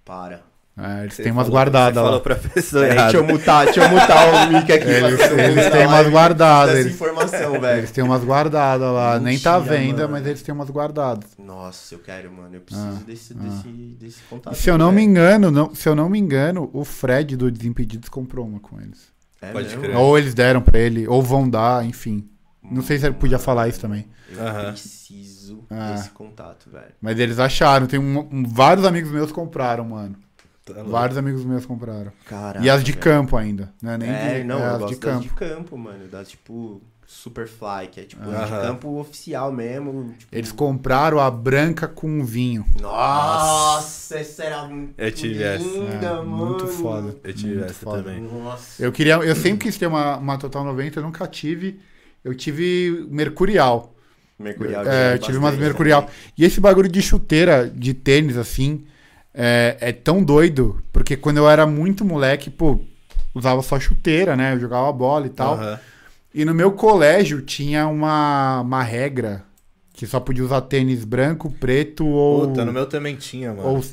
Para. 0.04 0.42
É, 0.78 1.04
eles 1.04 1.14
Você 1.14 1.22
têm 1.22 1.32
umas 1.32 1.48
guardadas 1.48 1.96
lá. 1.96 2.02
falou 2.04 2.20
pra 2.20 2.34
pessoa 2.34 2.82
Peraí, 2.82 2.96
errada. 2.98 3.12
deixa 3.12 3.26
eu 3.26 3.34
mutar, 3.34 3.64
deixa 3.64 3.80
eu 3.82 3.88
mutar 3.88 4.26
o 4.28 4.52
mic 4.52 4.70
aqui. 4.70 4.86
Eles- 4.86 5.20
eles 5.32 5.70
têm 5.72 5.86
umas 5.86 6.06
guardadas, 6.08 6.78
eles- 6.78 6.92
informação, 6.94 7.52
velho. 7.60 7.78
Eles 7.78 7.90
têm 7.90 8.04
umas 8.04 8.22
guardadas 8.22 8.92
lá. 8.92 9.18
Nem 9.18 9.38
tá 9.38 9.54
à 9.54 9.58
Mentira, 9.60 9.76
venda, 9.78 10.02
mano. 10.02 10.12
mas 10.12 10.26
eles 10.26 10.42
têm 10.42 10.54
umas 10.54 10.68
guardadas. 10.68 11.30
Nossa, 11.38 11.94
eu 11.94 11.98
quero, 12.00 12.30
mano. 12.30 12.54
Eu 12.54 12.60
preciso 12.60 12.86
Ah, 12.88 13.02
desse, 13.06 13.32
ah. 13.32 13.42
desse, 13.42 13.68
desse 13.98 14.22
contato. 14.28 14.52
E 14.52 14.56
se 14.58 14.68
eu 14.68 14.76
não 14.76 14.90
me 14.92 14.96
velho. 14.98 15.10
engano, 15.10 15.50
não, 15.50 15.74
se 15.74 15.88
eu 15.88 15.94
não 15.94 16.10
me 16.10 16.18
engano, 16.18 16.68
o 16.74 16.84
Fred 16.84 17.36
do 17.38 17.50
Desimpedidos 17.50 18.10
comprou 18.10 18.46
uma 18.46 18.60
com 18.60 18.78
eles. 18.78 19.08
É 19.40 19.52
Pode 19.52 19.68
mesmo? 19.68 19.80
crer. 19.82 19.96
Ou 19.96 20.18
eles 20.18 20.34
deram 20.34 20.60
pra 20.60 20.78
ele, 20.78 21.08
ou 21.08 21.22
vão 21.22 21.48
dar, 21.48 21.86
enfim. 21.86 22.28
Não 22.62 22.82
sei 22.82 22.98
se 22.98 23.06
ele 23.06 23.14
podia 23.14 23.38
falar 23.38 23.66
isso 23.68 23.80
também. 23.80 24.04
Eu 24.30 24.44
Aham. 24.46 24.72
preciso 24.72 25.64
Ah. 25.70 25.92
desse 25.92 26.10
contato, 26.10 26.68
velho. 26.70 26.92
Mas 27.00 27.18
eles 27.18 27.38
acharam. 27.38 27.86
Tem 27.86 27.98
um- 27.98 28.28
um- 28.30 28.44
vários 28.46 28.84
amigos 28.84 29.10
meus 29.10 29.32
compraram, 29.32 29.84
mano. 29.86 30.16
Tá. 30.66 30.82
Vários 30.82 31.16
amigos 31.16 31.44
meus 31.44 31.64
compraram. 31.64 32.12
Caraca. 32.26 32.64
e 32.64 32.68
as 32.68 32.82
de 32.82 32.90
velho. 32.92 33.02
campo 33.02 33.36
ainda. 33.36 33.72
Né? 33.80 33.96
Nem 33.96 34.10
É, 34.10 34.38
de, 34.40 34.44
não, 34.44 34.58
é, 34.58 34.74
eu 34.74 34.78
gosto 34.80 34.94
de 34.94 35.00
das 35.00 35.12
campo. 35.14 35.22
de 35.22 35.28
campo, 35.30 35.78
mano. 35.78 36.08
Das, 36.08 36.28
tipo, 36.28 36.82
Superfly, 37.06 37.86
que 37.92 38.00
é 38.00 38.02
tipo 38.04 38.28
Aham. 38.28 38.44
de 38.44 38.50
campo 38.50 38.98
oficial 38.98 39.52
mesmo. 39.52 40.12
tipo- 40.18 40.34
Eles 40.34 40.50
compraram 40.50 41.20
a 41.20 41.30
branca 41.30 41.86
com 41.86 42.24
vinho. 42.24 42.64
Nossa, 42.80 44.18
essa 44.18 44.42
era 44.42 44.64
muito 44.66 44.94
Eu 44.98 45.12
tive 45.12 45.42
essa. 45.42 45.62
linda, 45.64 46.06
É, 46.06 46.12
mano. 46.16 46.24
muito 46.46 46.66
foda. 46.66 47.14
Eu 47.22 47.32
tive 47.32 47.54
Muito 47.54 47.64
essa 47.70 47.74
foda. 47.84 48.02
também. 48.02 48.20
Nossa. 48.22 48.82
Eu 48.82 48.90
queria, 48.90 49.14
eu 49.14 49.36
sempre 49.36 49.66
quis 49.66 49.76
ter 49.76 49.86
uma, 49.86 50.16
uma 50.16 50.36
Total 50.36 50.64
90, 50.64 50.98
eu 50.98 51.04
nunca 51.04 51.26
tive. 51.28 51.78
Eu 52.24 52.34
tive 52.34 53.06
Mercurial. 53.08 53.94
Mercurial. 54.38 54.84
É, 54.86 55.14
eu 55.14 55.18
tive 55.18 55.38
umas 55.38 55.56
Mercurial. 55.56 56.08
E 56.36 56.44
esse 56.44 56.60
bagulho 56.60 56.88
de 56.88 57.00
chuteira, 57.00 57.70
de 57.72 57.94
tênis, 57.94 58.36
assim, 58.36 58.84
é, 59.36 59.76
é 59.80 59.92
tão 59.92 60.24
doido, 60.24 60.82
porque 60.92 61.16
quando 61.16 61.36
eu 61.36 61.48
era 61.48 61.66
muito 61.66 62.04
moleque, 62.04 62.48
pô, 62.48 62.80
usava 63.34 63.60
só 63.62 63.78
chuteira, 63.78 64.34
né? 64.34 64.54
Eu 64.54 64.60
jogava 64.60 64.90
bola 64.92 65.26
e 65.26 65.30
tal. 65.30 65.54
Aham. 65.54 65.78
E 66.34 66.44
no 66.44 66.54
meu 66.54 66.72
colégio 66.72 67.40
tinha 67.42 67.86
uma, 67.86 68.60
uma 68.60 68.82
regra 68.82 69.42
que 69.94 70.06
só 70.06 70.20
podia 70.20 70.44
usar 70.44 70.60
tênis 70.60 71.04
branco, 71.04 71.50
preto 71.50 72.06
ou, 72.06 72.48
Puta, 72.48 72.64
no 72.64 72.72
meu 72.72 72.84
também 72.84 73.16
tinha, 73.16 73.54
mano. 73.54 73.66
ou 73.66 73.84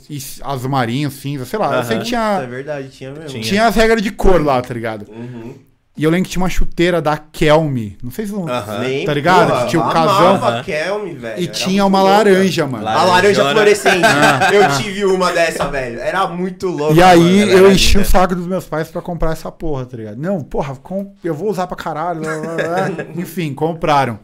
azul 0.43 0.69
marinho, 0.69 1.09
cinza, 1.09 1.45
sei 1.45 1.57
lá. 1.57 1.67
Eu 1.67 1.79
Aham. 1.79 1.83
sei 1.83 1.97
que 1.97 2.03
É 2.03 2.05
tinha, 2.05 2.45
verdade, 2.45 2.89
tinha 2.89 3.11
mesmo. 3.11 3.27
Tinha. 3.29 3.43
tinha 3.43 3.67
as 3.67 3.75
regras 3.75 4.01
de 4.01 4.11
cor 4.11 4.43
lá, 4.43 4.61
tá 4.61 4.73
ligado? 4.73 5.05
Uhum. 5.09 5.55
E 5.95 6.03
eu 6.03 6.09
lembro 6.09 6.25
que 6.25 6.31
tinha 6.31 6.41
uma 6.41 6.49
chuteira 6.49 6.99
da 6.99 7.15
Kelme. 7.17 7.99
Não 8.01 8.09
sei 8.09 8.25
se 8.25 8.31
vão. 8.31 8.47
Aham. 8.49 8.79
Nem, 8.79 9.05
Tá 9.05 9.13
ligado? 9.13 9.49
porra, 9.49 9.61
Que 9.65 9.69
tinha 9.69 9.79
o 9.79 9.83
amava 9.83 10.07
casão. 10.41 10.59
a 10.59 10.63
Kelme, 10.63 11.13
velho. 11.13 11.39
E 11.39 11.43
era 11.43 11.53
tinha 11.53 11.85
uma 11.85 11.99
louca. 12.01 12.13
laranja, 12.17 12.65
mano. 12.65 12.83
Laranja. 12.83 13.01
A 13.01 13.05
laranja 13.05 13.43
Laranjona. 13.43 13.51
fluorescente. 13.51 14.05
Ah, 14.05 14.49
eu 14.53 14.65
ah. 14.65 14.69
tive 14.69 15.05
uma 15.05 15.31
dessa, 15.31 15.67
velho. 15.69 15.99
Era 15.99 16.25
muito 16.27 16.67
louca. 16.67 16.95
E 16.95 17.03
aí 17.03 17.39
mano. 17.45 17.51
eu 17.51 17.71
enchi 17.71 17.99
o 17.99 18.05
saco 18.05 18.33
dos 18.33 18.47
meus 18.47 18.65
pais 18.65 18.87
pra 18.87 19.03
comprar 19.03 19.33
essa 19.33 19.51
porra, 19.51 19.85
tá 19.85 19.95
ligado? 19.95 20.17
Não, 20.17 20.41
porra, 20.41 20.75
com- 20.77 21.13
eu 21.23 21.35
vou 21.35 21.47
usar 21.51 21.67
pra 21.67 21.77
caralho. 21.77 22.21
blá, 22.21 22.37
blá, 22.39 22.55
blá. 22.55 23.05
Enfim, 23.15 23.53
compraram. 23.53 24.17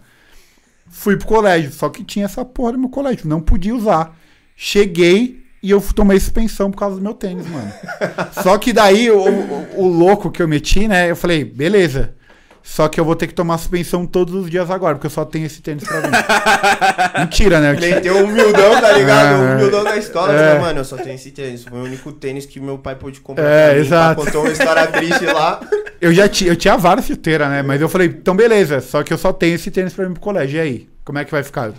Fui 0.90 1.18
pro 1.18 1.28
colégio, 1.28 1.72
só 1.72 1.88
que 1.88 2.04
tinha 2.04 2.26
essa 2.26 2.44
porra 2.44 2.72
no 2.72 2.80
meu 2.80 2.90
colégio, 2.90 3.28
não 3.30 3.40
podia 3.42 3.76
usar. 3.76 4.18
Cheguei 4.56 5.44
e 5.62 5.72
eu 5.72 5.82
tomei 5.96 6.20
suspensão 6.20 6.72
por 6.72 6.78
causa 6.78 6.96
do 6.96 7.02
meu 7.02 7.14
tênis, 7.14 7.46
mano. 7.48 7.72
Só 8.44 8.58
que 8.58 8.72
daí 8.74 9.10
o, 9.12 9.18
o- 9.20 9.68
o 9.84 9.88
louco 9.88 10.32
que 10.32 10.42
eu 10.42 10.48
meti, 10.48 10.88
né? 10.88 11.10
Eu 11.12 11.16
falei, 11.16 11.44
beleza. 11.44 12.14
Só 12.62 12.88
que 12.88 13.00
eu 13.00 13.06
vou 13.06 13.16
ter 13.16 13.26
que 13.26 13.34
tomar 13.34 13.58
suspensão 13.58 14.06
todos 14.06 14.34
os 14.36 14.50
dias 14.50 14.70
agora, 14.70 14.94
porque 14.94 15.08
eu 15.08 15.12
só 15.12 15.26
tenho 15.26 15.46
esse 15.46 15.60
tênis 15.62 15.84
pra 15.84 16.02
mim. 16.02 16.08
Mentira, 17.20 17.60
né? 17.60 17.74
Tinha- 17.76 17.96
Meteu 17.96 18.18
um 18.18 18.24
humildão, 18.26 18.80
tá 18.82 18.92
ligado? 18.92 19.28
É, 19.28 19.36
Um 19.38 19.56
humildão 19.56 19.84
da 19.84 19.98
escola. 19.98 20.34
é. 20.34 20.54
Mas, 20.54 20.62
mano, 20.62 20.80
eu 20.82 20.86
só 20.86 20.98
tenho 20.98 21.16
esse 21.16 21.32
tênis. 21.32 21.64
Foi 21.64 21.80
o 21.80 21.84
único 21.84 22.12
tênis 22.12 22.46
que 22.46 22.60
meu 22.60 22.78
pai 22.78 22.96
pôde 22.96 23.22
comprar. 23.22 23.44
É, 23.46 23.74
mim, 23.74 23.80
exato. 23.82 24.24
Contou 24.24 24.42
uma 24.44 24.52
história 24.52 24.86
triste 24.88 25.26
lá. 25.26 25.60
Eu 26.02 26.14
já 26.14 26.30
tinha, 26.30 26.50
eu 26.52 26.56
tinha 26.56 26.78
várias 26.78 27.08
chuteiras, 27.08 27.50
né? 27.50 27.62
Mas 27.62 27.82
eu 27.82 27.90
falei, 27.90 28.08
então 28.08 28.34
beleza, 28.34 28.80
só 28.80 29.04
que 29.04 29.12
eu 29.12 29.18
só 29.18 29.34
tenho 29.34 29.56
esse 29.56 29.70
tênis 29.70 29.92
pra 29.92 30.06
ir 30.06 30.12
pro 30.12 30.20
colégio. 30.22 30.56
E 30.56 30.62
aí? 30.62 30.90
Como 31.04 31.18
é 31.20 31.26
que 31.26 31.32
vai 31.32 31.44
ficar? 31.44 31.74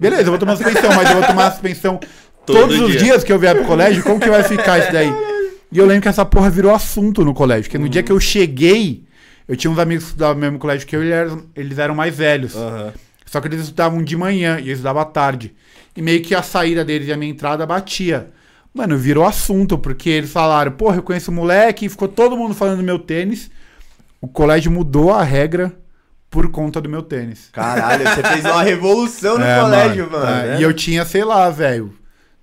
Beleza, 0.00 0.22
eu 0.22 0.26
vou 0.30 0.38
tomar 0.38 0.56
suspensão, 0.56 0.94
mas 0.94 1.10
eu 1.10 1.18
vou 1.18 1.26
tomar 1.26 1.50
suspensão 1.50 2.00
Todo 2.46 2.60
todos 2.60 2.80
os 2.80 2.90
dia. 2.92 3.00
dias 3.00 3.24
que 3.24 3.32
eu 3.32 3.38
vier 3.38 3.54
pro 3.56 3.64
colégio, 3.64 4.02
como 4.02 4.20
que 4.20 4.30
vai 4.30 4.42
ficar 4.42 4.78
isso 4.78 4.92
daí? 4.92 5.10
E 5.72 5.78
eu 5.78 5.84
lembro 5.84 6.02
que 6.02 6.08
essa 6.08 6.24
porra 6.24 6.48
virou 6.48 6.72
assunto 6.72 7.24
no 7.24 7.34
colégio, 7.34 7.64
porque 7.64 7.76
no 7.76 7.88
dia 7.88 8.00
que 8.00 8.12
eu 8.12 8.20
cheguei, 8.20 9.02
eu 9.48 9.56
tinha 9.56 9.68
uns 9.70 9.78
amigos 9.80 10.04
que 10.04 10.10
estudavam 10.10 10.36
no 10.36 10.40
mesmo 10.40 10.58
colégio 10.60 10.86
que 10.86 10.94
eu 10.94 11.02
e 11.02 11.06
eles 11.08 11.16
eram, 11.18 11.42
eles 11.56 11.78
eram 11.78 11.94
mais 11.94 12.16
velhos. 12.16 12.54
Aham. 12.54 12.92
Só 13.26 13.40
que 13.40 13.48
eles 13.48 13.62
estudavam 13.62 14.00
de 14.00 14.16
manhã 14.16 14.60
e 14.60 14.68
eu 14.68 14.72
estudava 14.72 15.02
à 15.02 15.04
tarde. 15.04 15.52
E 15.96 16.00
meio 16.00 16.22
que 16.22 16.36
a 16.36 16.42
saída 16.42 16.84
deles 16.84 17.08
e 17.08 17.12
a 17.12 17.16
minha 17.16 17.32
entrada 17.32 17.66
batia. 17.66 18.28
Mano, 18.72 18.96
virou 18.96 19.26
assunto, 19.26 19.76
porque 19.76 20.08
eles 20.08 20.30
falaram, 20.30 20.70
porra, 20.70 20.96
eu 20.96 21.02
conheço 21.02 21.32
o 21.32 21.34
moleque, 21.34 21.86
e 21.86 21.88
ficou 21.88 22.06
todo 22.06 22.36
mundo 22.36 22.54
falando 22.54 22.76
do 22.78 22.84
meu 22.84 23.00
tênis. 23.00 23.50
O 24.20 24.28
colégio 24.28 24.70
mudou 24.70 25.12
a 25.12 25.22
regra 25.24 25.72
por 26.30 26.48
conta 26.50 26.80
do 26.80 26.88
meu 26.88 27.02
tênis. 27.02 27.48
Caralho, 27.52 28.04
você 28.08 28.22
fez 28.22 28.44
uma 28.44 28.62
revolução 28.62 29.36
no 29.36 29.44
É, 29.44 29.60
colégio, 29.60 30.08
mano. 30.10 30.26
é, 30.26 30.46
né? 30.46 30.60
E 30.60 30.62
eu 30.62 30.72
tinha, 30.72 31.04
sei 31.04 31.24
lá, 31.24 31.50
velho, 31.50 31.92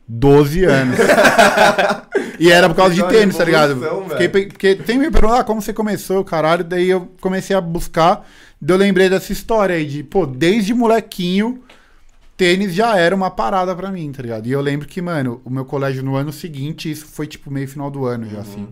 12 0.08 0.66
anos. 0.66 0.98
e 2.40 2.52
era 2.52 2.70
por 2.70 2.76
causa 2.76 2.94
de 2.94 3.04
tênis, 3.08 3.36
tá 3.36 3.44
ligado? 3.44 3.80
Fiquei 4.10 4.30
Porque 4.46 4.76
tem 4.76 4.98
me 4.98 5.10
perguntar 5.10 5.40
ah, 5.40 5.44
como 5.44 5.62
você 5.62 5.74
começou, 5.74 6.24
caralho. 6.24 6.64
Daí 6.64 6.90
eu 6.90 7.12
comecei 7.22 7.56
a 7.56 7.62
buscar. 7.62 8.28
Daí 8.62 8.76
eu 8.76 8.80
lembrei 8.80 9.10
dessa 9.10 9.32
história 9.32 9.76
aí 9.76 9.86
de, 9.86 10.04
pô, 10.04 10.26
desde 10.26 10.74
molequinho, 10.74 11.64
tênis 12.36 12.74
já 12.74 12.98
era 12.98 13.16
uma 13.16 13.32
parada 13.32 13.76
pra 13.76 13.92
mim, 13.92 14.12
tá 14.12 14.22
ligado? 14.22 14.48
E 14.48 14.52
eu 14.52 14.62
lembro 14.62 14.88
que, 14.88 15.02
mano, 15.02 15.42
o 15.46 15.50
meu 15.50 15.66
colégio 15.66 16.04
no 16.04 16.16
ano 16.16 16.32
seguinte, 16.32 16.90
isso 16.90 17.06
foi 17.06 17.28
tipo 17.28 17.52
meio 17.52 17.68
final 17.68 17.90
do 17.90 18.06
ano 18.06 18.30
já, 18.30 18.40
assim. 18.40 18.68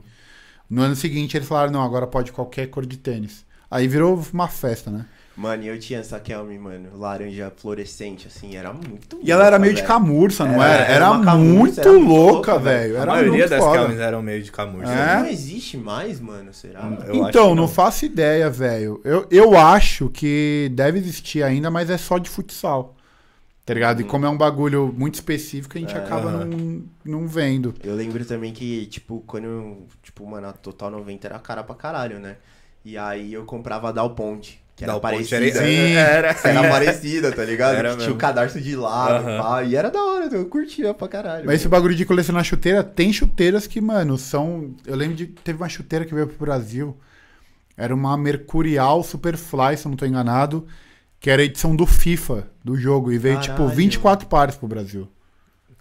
No 0.70 0.82
ano 0.82 0.96
seguinte 0.96 1.36
eles 1.36 1.48
falaram, 1.48 1.72
não, 1.72 1.82
agora 1.82 2.08
pode 2.08 2.32
qualquer 2.32 2.68
cor 2.68 2.86
de 2.86 2.98
tênis. 2.98 3.46
Aí 3.70 3.88
virou 3.88 4.22
uma 4.34 4.48
festa, 4.48 4.90
né? 4.90 5.06
Mano, 5.36 5.64
e 5.64 5.68
eu 5.68 5.80
tinha 5.80 6.00
essa 6.00 6.20
Kelme, 6.20 6.60
mano, 6.60 6.90
laranja 6.98 7.52
fluorescente, 7.56 8.28
assim, 8.28 8.56
era 8.56 8.74
muito 8.74 9.18
E 9.24 9.32
ela 9.32 9.46
era 9.46 9.58
meio 9.58 9.74
de 9.74 9.82
camurça, 9.84 10.46
não 10.46 10.62
Era, 10.62 10.74
era? 10.74 10.84
era 10.84 10.94
Era, 10.96 11.12
uma 11.12 11.24
camurça, 11.26 11.42
muito 11.60 11.80
era 11.80 11.92
muito 11.94 12.08
louca, 12.08 12.60
velho. 12.60 12.98
A 12.98 13.02
Era 13.02 13.12
maioria 13.14 13.32
muito 13.32 13.50
das 13.50 13.64
foda. 13.64 13.94
eram 14.04 14.22
meio 14.22 14.44
de 14.44 14.52
camurça. 14.52 14.92
É? 14.92 15.18
Não 15.20 15.26
existe 15.28 15.78
mais, 15.78 16.20
mano, 16.20 16.54
será? 16.54 16.82
Eu 17.08 17.24
acho 17.24 17.30
então, 17.30 17.50
que 17.50 17.56
não. 17.56 17.68
faço 17.68 18.06
ideia, 18.06 18.50
velho. 18.50 19.02
Eu, 19.04 19.26
eu 19.32 19.58
acho 19.58 20.10
que 20.10 20.70
deve 20.74 21.00
existir 21.00 21.44
ainda, 21.44 21.72
mas 21.72 21.90
é 21.90 21.98
só 21.98 22.18
de 22.18 22.30
futsal. 22.30 22.96
Tá 23.66 23.74
ligado? 23.74 24.02
E 24.02 24.04
como 24.04 24.26
é 24.26 24.30
um 24.30 24.38
bagulho 24.38 24.94
muito 24.98 25.16
específico, 25.16 25.78
a 25.78 25.82
gente 25.82 25.96
É. 25.96 26.00
acaba 26.00 26.30
Aham. 26.30 26.46
não, 26.46 26.84
não 27.22 27.28
vendo. 27.28 27.74
Eu 27.84 27.96
lembro 27.96 28.26
também 28.26 28.54
que, 28.54 28.86
tipo, 28.88 29.24
quando 29.28 29.46
eu, 29.46 29.88
tipo, 30.04 30.26
mano, 30.26 30.48
a 30.48 30.54
Total 30.54 30.90
90 30.90 31.28
era 31.28 31.40
cara 31.40 31.64
pra 31.64 31.76
caralho, 31.76 32.20
né? 32.20 32.38
E 32.84 32.98
aí 32.98 33.34
eu 33.34 33.46
comprava 33.46 33.90
a 33.90 33.92
Dal 33.92 34.10
Ponte, 34.16 34.61
que 34.76 34.84
era 34.84 34.94
Ponte 34.94 35.02
parecida. 35.02 35.64
era-. 35.64 36.30
Era. 36.32 36.36
Era 36.44 36.70
parecida, 36.70 37.32
tá 37.32 37.44
ligado? 37.44 37.76
Era 37.76 37.96
tinha 37.98 38.12
o 38.12 38.16
cadarço 38.18 38.60
de 38.60 38.76
lado, 38.76 39.28
Aham. 39.28 39.42
pá, 39.44 39.64
e 39.64 39.76
era 39.76 39.90
da 39.92 40.02
hora, 40.04 40.26
eu 40.34 40.46
curtia 40.48 40.94
pra 40.94 41.08
caralho. 41.08 41.46
Mas 41.46 41.56
esse 41.56 41.66
mano. 41.66 41.72
bagulho 41.82 41.96
de 41.96 42.06
colecionar 42.06 42.44
chuteira, 42.44 42.84
tem 42.84 43.12
chuteiras 43.14 43.68
que, 43.68 43.80
mano, 43.82 44.18
são. 44.18 44.74
Eu 44.86 44.96
lembro 44.96 45.16
de. 45.16 45.28
Teve 45.28 45.58
uma 45.62 45.70
chuteira 45.70 46.06
que 46.06 46.14
veio 46.14 46.28
pro 46.28 46.46
Brasil. 46.46 46.98
Era 47.78 47.94
uma 47.96 48.18
Mercurial 48.18 49.04
Superfly, 49.04 49.78
se 49.78 49.86
eu 49.86 49.90
não 49.90 49.98
tô 49.98 50.06
enganado. 50.06 50.68
Que 51.20 51.30
era 51.30 51.42
a 51.44 51.46
edição 51.46 51.76
do 51.76 51.86
FIFA 51.86 52.48
do 52.64 52.76
jogo. 52.76 53.12
E 53.12 53.18
veio, 53.20 53.40
tipo, 53.40 53.58
Caralho. 53.58 53.76
24 53.76 54.28
pares 54.28 54.56
pro 54.56 54.68
Brasil. 54.68 55.08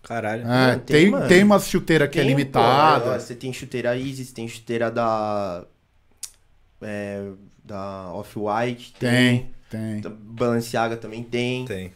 Caralho. 0.02 0.42
É, 0.42 0.46
Mano, 0.46 0.80
tem, 0.80 0.96
tem, 1.02 1.10
mano. 1.10 1.28
tem 1.28 1.42
umas 1.42 1.66
chuteiras 1.68 2.08
que 2.10 2.18
é 2.18 2.22
Tem, 2.22 2.30
limitada. 2.30 3.04
pô, 3.04 3.10
ó, 3.10 3.18
você 3.18 3.34
tem 3.34 3.50
chuteira 3.52 3.96
Isis, 3.96 4.32
tem 4.32 4.46
chuteira 4.48 4.90
da. 4.90 5.64
É, 6.82 7.22
da 7.64 8.12
Off-White. 8.12 8.94
Tem, 8.98 9.50
tem. 9.68 10.00
Da 10.00 10.10
Balenciaga 10.10 10.96
também 10.96 11.22
tem. 11.22 11.64
Tem. 11.64 11.92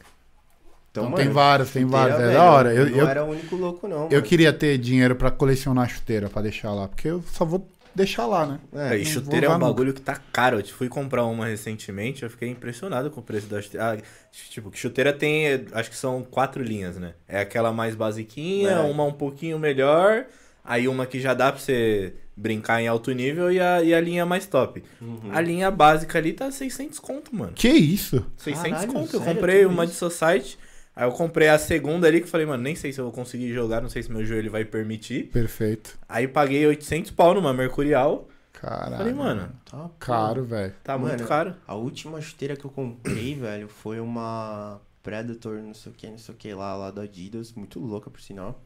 Então, 0.90 1.04
mano, 1.04 1.16
tem 1.16 1.28
várias, 1.28 1.70
tem 1.72 1.84
várias. 1.84 2.20
É 2.20 2.32
da 2.34 2.44
hora. 2.44 2.72
Eu, 2.72 2.88
não 2.88 2.98
eu, 2.98 3.08
era 3.08 3.24
o 3.24 3.30
único 3.30 3.56
louco, 3.56 3.88
não. 3.88 4.04
eu 4.04 4.10
mano. 4.10 4.22
queria 4.22 4.52
ter 4.52 4.78
dinheiro 4.78 5.16
pra 5.16 5.30
colecionar 5.30 5.88
chuteira, 5.88 6.30
pra 6.30 6.40
deixar 6.40 6.72
lá. 6.72 6.86
Porque 6.86 7.08
eu 7.08 7.20
só 7.32 7.44
vou 7.44 7.68
deixar 7.92 8.26
lá, 8.26 8.46
né? 8.46 8.60
É, 8.72 8.96
e 8.96 9.04
chuteira 9.04 9.46
é 9.46 9.50
um 9.50 9.58
bagulho 9.58 9.92
que 9.92 10.00
tá 10.00 10.20
caro. 10.32 10.60
Eu 10.60 10.64
fui 10.66 10.88
comprar 10.88 11.24
uma 11.24 11.46
recentemente, 11.46 12.22
eu 12.22 12.30
fiquei 12.30 12.48
impressionado 12.48 13.10
com 13.10 13.20
o 13.20 13.22
preço 13.24 13.48
da 13.48 13.60
chuteira. 13.60 13.98
Ah, 13.98 14.02
tipo, 14.50 14.70
chuteira 14.72 15.12
tem, 15.12 15.66
acho 15.72 15.90
que 15.90 15.96
são 15.96 16.22
quatro 16.22 16.62
linhas, 16.62 16.96
né? 16.96 17.14
É 17.26 17.40
aquela 17.40 17.72
mais 17.72 17.94
basiquinha, 17.96 18.70
É. 18.70 18.80
uma 18.80 19.04
um 19.04 19.12
pouquinho 19.12 19.58
melhor, 19.58 20.26
aí 20.64 20.88
uma 20.88 21.06
que 21.06 21.20
já 21.20 21.34
dá 21.34 21.52
pra 21.52 21.60
você 21.60 22.14
brincar 22.36 22.80
em 22.82 22.88
alto 22.88 23.12
nível 23.12 23.52
e 23.52 23.60
a, 23.60 23.82
e 23.82 23.94
a 23.94 24.00
linha 24.00 24.26
mais 24.26 24.46
top. 24.46 24.82
Uhum. 25.00 25.30
A 25.32 25.40
linha 25.40 25.70
básica 25.70 26.18
ali 26.18 26.32
tá 26.32 26.50
600 26.50 26.98
conto, 26.98 27.34
mano. 27.34 27.52
Que 27.54 27.68
isso? 27.68 28.24
600 28.38 28.70
Caralho, 28.70 28.92
conto. 28.92 29.14
Eu 29.16 29.20
sério? 29.20 29.34
comprei 29.34 29.66
uma 29.66 29.84
isso? 29.84 29.92
de 29.92 29.98
Society, 29.98 30.58
aí 30.96 31.06
eu 31.06 31.12
comprei 31.12 31.48
a 31.48 31.58
segunda 31.58 32.08
ali 32.08 32.18
que 32.18 32.26
eu 32.26 32.30
falei, 32.30 32.46
mano, 32.46 32.62
nem 32.62 32.74
sei 32.74 32.92
se 32.92 32.98
eu 33.00 33.04
vou 33.04 33.12
conseguir 33.12 33.52
jogar, 33.52 33.80
não 33.80 33.88
sei 33.88 34.02
se 34.02 34.10
meu 34.10 34.24
joelho 34.24 34.50
vai 34.50 34.64
permitir. 34.64 35.24
Perfeito. 35.28 35.96
Aí 36.08 36.26
paguei 36.26 36.66
800 36.66 37.10
pau 37.12 37.34
numa 37.34 37.52
Mercurial. 37.52 38.28
Caralho. 38.52 38.96
Falei, 38.96 39.12
mano, 39.12 39.52
Tá. 39.70 39.90
Caro, 39.98 40.44
velho. 40.44 40.72
tá 40.82 40.96
Mano, 40.96 41.08
muito 41.08 41.26
caro. 41.26 41.54
A 41.66 41.74
última 41.74 42.20
chuteira 42.20 42.56
que 42.56 42.64
eu 42.64 42.70
comprei, 42.70 43.34
velho, 43.38 43.68
foi 43.68 44.00
uma 44.00 44.80
Predator, 45.02 45.58
não 45.62 45.74
sei 45.74 45.92
o 45.92 45.94
que, 45.94 46.08
não 46.08 46.16
sei 46.18 46.34
o 46.34 46.38
que 46.38 46.52
lá, 46.54 46.74
lá 46.74 46.90
da 46.90 47.02
Adidas, 47.02 47.52
muito 47.52 47.78
louca 47.78 48.08
por 48.10 48.20
sinal. 48.22 48.60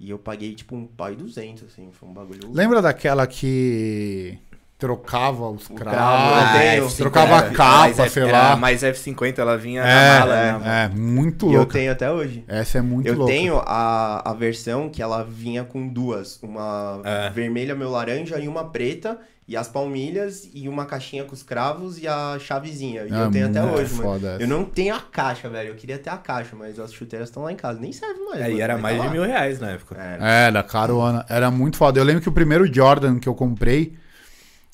E 0.00 0.10
eu 0.10 0.18
paguei 0.18 0.54
tipo 0.54 0.76
um 0.76 0.86
pai 0.86 1.16
200, 1.16 1.64
assim, 1.64 1.88
foi 1.92 2.08
um 2.08 2.12
bagulho. 2.12 2.50
Lembra 2.52 2.80
daquela 2.80 3.26
que 3.26 4.38
trocava 4.78 5.48
os 5.50 5.66
cravos? 5.66 5.92
cravo, 5.92 6.58
tenho. 6.58 6.86
F50, 6.86 6.96
trocava 6.98 7.38
a 7.38 7.42
capa, 7.50 7.78
mais 7.80 7.98
F- 7.98 8.10
sei 8.10 8.24
lá. 8.30 8.56
Mais 8.56 8.82
F50, 8.82 9.38
ela 9.38 9.58
vinha 9.58 9.82
É, 9.82 9.84
na 9.84 10.18
mala, 10.20 10.36
né? 10.36 10.52
mano? 10.52 10.64
É, 10.66 10.88
muito 10.88 11.46
E 11.46 11.52
eu 11.54 11.58
louca. 11.58 11.72
tenho 11.72 11.90
até 11.90 12.08
hoje. 12.10 12.44
Essa 12.46 12.78
é 12.78 12.80
muito 12.80 13.08
eu 13.08 13.14
louca. 13.16 13.32
tenho 13.32 13.58
a, 13.58 14.30
a 14.30 14.34
versão 14.34 14.88
que 14.88 15.02
ela 15.02 15.24
vinha 15.24 15.64
com 15.64 15.88
duas, 15.88 16.40
uma 16.44 17.00
É. 17.04 17.30
vermelha, 17.30 17.74
meu 17.74 17.90
laranja 17.90 18.38
e 18.38 18.46
uma 18.46 18.70
preta, 18.70 19.18
e 19.48 19.56
as 19.56 19.66
palmilhas 19.66 20.46
e 20.52 20.68
uma 20.68 20.84
caixinha 20.84 21.24
com 21.24 21.32
os 21.32 21.42
cravos 21.42 21.98
e 21.98 22.06
a 22.06 22.36
chavezinha. 22.38 23.06
E 23.08 23.12
É, 23.12 23.24
eu 23.24 23.30
tenho 23.30 23.46
até 23.48 23.64
hoje, 23.64 23.94
mano. 23.94 24.02
foda 24.10 24.28
essa. 24.34 24.42
Eu 24.42 24.46
não 24.46 24.62
tenho 24.64 24.94
a 24.94 25.00
caixa, 25.00 25.48
velho. 25.48 25.70
Eu 25.70 25.74
queria 25.74 25.98
ter 25.98 26.10
a 26.10 26.18
caixa, 26.18 26.54
mas 26.54 26.78
as 26.78 26.92
chuteiras 26.92 27.30
estão 27.30 27.42
lá 27.44 27.50
em 27.52 27.56
casa. 27.56 27.80
Nem 27.80 27.90
serve 27.90 28.20
mais. 28.26 28.40
É, 28.40 28.44
mano, 28.44 28.56
e 28.56 28.60
era 28.60 28.76
mais 28.76 28.96
tá 28.98 29.02
de 29.02 29.06
lá. 29.08 29.12
mil 29.14 29.22
reais 29.24 29.58
na 29.58 29.70
época. 29.70 29.96
Era. 29.98 30.28
Era, 30.28 30.62
carona. 30.62 31.24
Era 31.30 31.50
muito 31.50 31.78
foda. 31.78 31.98
Eu 31.98 32.04
lembro 32.04 32.20
que 32.20 32.28
o 32.28 32.32
primeiro 32.32 32.70
Jordan 32.72 33.18
que 33.18 33.26
eu 33.26 33.34
comprei 33.34 33.96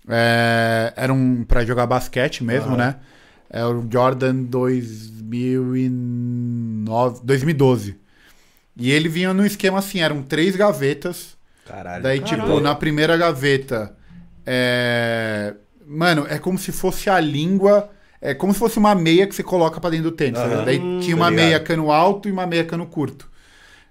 é, 0.08 0.92
era 0.96 1.12
um 1.14 1.44
pra 1.44 1.64
jogar 1.64 1.86
basquete 1.86 2.42
mesmo, 2.42 2.70
Aham. 2.70 2.76
né? 2.76 2.96
É 3.48 3.64
o 3.64 3.86
Jordan 3.88 4.34
2009, 4.42 7.20
2012. 7.22 7.96
E 8.76 8.90
ele 8.90 9.08
vinha 9.08 9.32
num 9.32 9.44
esquema 9.44 9.78
assim, 9.78 10.00
eram 10.00 10.20
três 10.22 10.56
gavetas. 10.56 11.36
Caralho. 11.64 12.02
Daí, 12.02 12.18
Caralho. 12.20 12.42
tipo, 12.42 12.58
na 12.60 12.74
primeira 12.74 13.16
gaveta, 13.16 13.94
é... 14.46 15.54
Mano, 15.86 16.26
é 16.28 16.38
como 16.38 16.58
se 16.58 16.72
fosse 16.72 17.08
a 17.10 17.20
língua... 17.20 17.90
É 18.20 18.32
como 18.32 18.54
se 18.54 18.58
fosse 18.58 18.78
uma 18.78 18.94
meia 18.94 19.26
que 19.26 19.34
você 19.34 19.42
coloca 19.42 19.78
pra 19.78 19.90
dentro 19.90 20.10
do 20.10 20.16
tênis. 20.16 20.38
tá 20.40 20.46
ligado? 20.46 20.64
Daí 20.64 20.78
tinha 21.02 21.14
uma 21.14 21.28
ligado. 21.28 21.44
meia 21.46 21.60
cano 21.60 21.92
alto 21.92 22.26
e 22.26 22.32
uma 22.32 22.46
meia 22.46 22.64
cano 22.64 22.86
curto. 22.86 23.28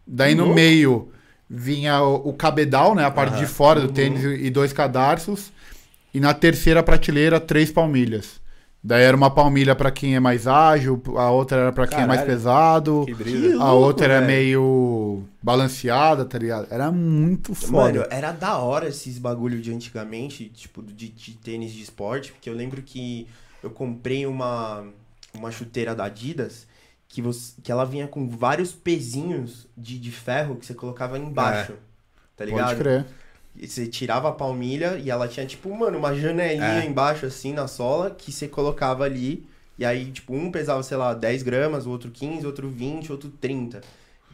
Daí 0.08 0.34
no 0.34 0.42
Louco. 0.46 0.56
meio 0.56 1.12
vinha 1.48 2.02
o, 2.02 2.30
o 2.30 2.34
cabedal, 2.34 2.96
né? 2.96 3.06
A 3.06 3.12
parte 3.12 3.34
Aham. 3.34 3.40
de 3.42 3.46
fora 3.46 3.80
do 3.80 3.88
Uhum. 3.90 3.94
tênis 3.94 4.24
e 4.24 4.50
dois 4.50 4.74
cadarços. 4.74 5.52
E 6.12 6.20
na 6.20 6.34
terceira 6.34 6.82
prateleira, 6.82 7.40
três 7.40 7.72
palmilhas. 7.72 8.42
Daí 8.86 9.04
era 9.04 9.16
uma 9.16 9.30
palmilha 9.32 9.74
pra 9.76 9.90
quem 9.92 10.14
é 10.16 10.20
mais 10.20 10.46
ágil, 10.46 11.02
a 11.16 11.32
outra 11.32 11.58
era 11.58 11.72
pra 11.72 11.88
quem 11.88 12.02
é 12.02 12.06
mais 12.06 12.20
Caralho. 12.20 12.38
pesado. 12.38 13.04
Que 13.06 13.16
Que 13.16 13.24
brisa. 13.24 13.56
A 13.62 13.72
louco, 13.72 13.86
outra 13.86 14.06
era 14.06 14.16
velho. 14.16 14.28
meio 14.28 15.24
balanceada, 15.42 16.26
tá 16.26 16.38
ligado? 16.38 16.68
Era 16.70 16.92
muito 16.92 17.56
foda. 17.56 18.00
Mano, 18.00 18.06
era 18.10 18.34
da 18.34 18.58
hora 18.58 18.90
esses 18.90 19.18
bagulho 19.18 19.62
de 19.62 19.74
antigamente, 19.74 20.50
tipo, 20.50 20.82
de, 20.84 21.08
de 21.08 21.32
tênis 21.36 21.72
de 21.72 21.82
esporte, 21.82 22.34
porque 22.34 22.50
eu 22.50 22.54
lembro 22.54 22.82
que 22.82 23.26
eu 23.62 23.70
comprei 23.70 24.26
uma, 24.26 24.84
uma 25.34 25.50
chuteira 25.50 25.96
da 25.96 26.04
Adidas 26.06 26.68
que, 27.08 27.22
você, 27.22 27.54
que 27.64 27.72
ela 27.72 27.86
vinha 27.86 28.08
com 28.08 28.28
vários 28.28 28.74
pezinhos 28.74 29.66
de, 29.78 29.98
de 29.98 30.12
ferro 30.12 30.58
que 30.58 30.66
você 30.66 30.74
colocava 30.74 31.18
embaixo. 31.18 31.74
Tá 32.36 32.44
ligado? 32.44 32.68
Pode 32.68 32.80
crer. 32.82 33.06
Você 33.62 33.86
tirava 33.88 34.30
a 34.30 34.32
palmilha 34.32 34.98
e 35.04 35.10
ela 35.12 35.28
tinha, 35.28 35.46
tipo, 35.46 35.74
mano, 35.76 35.98
uma 35.98 36.14
janelinha 36.16 36.84
É. 36.84 36.86
embaixo, 36.86 37.26
assim, 37.26 37.54
na 37.54 37.68
sola, 37.68 38.10
que 38.12 38.32
você 38.32 38.48
colocava 38.48 39.04
ali. 39.04 39.46
E 39.78 39.86
aí, 39.86 40.12
tipo, 40.12 40.34
um 40.36 40.52
pesava, 40.52 40.82
sei 40.84 40.98
lá, 40.98 41.14
10 41.14 41.44
gramas, 41.44 41.86
o 41.86 41.90
outro 41.92 42.10
15, 42.12 42.46
outro 42.46 42.70
20, 42.70 43.12
outro 43.12 43.30
30. 43.30 43.82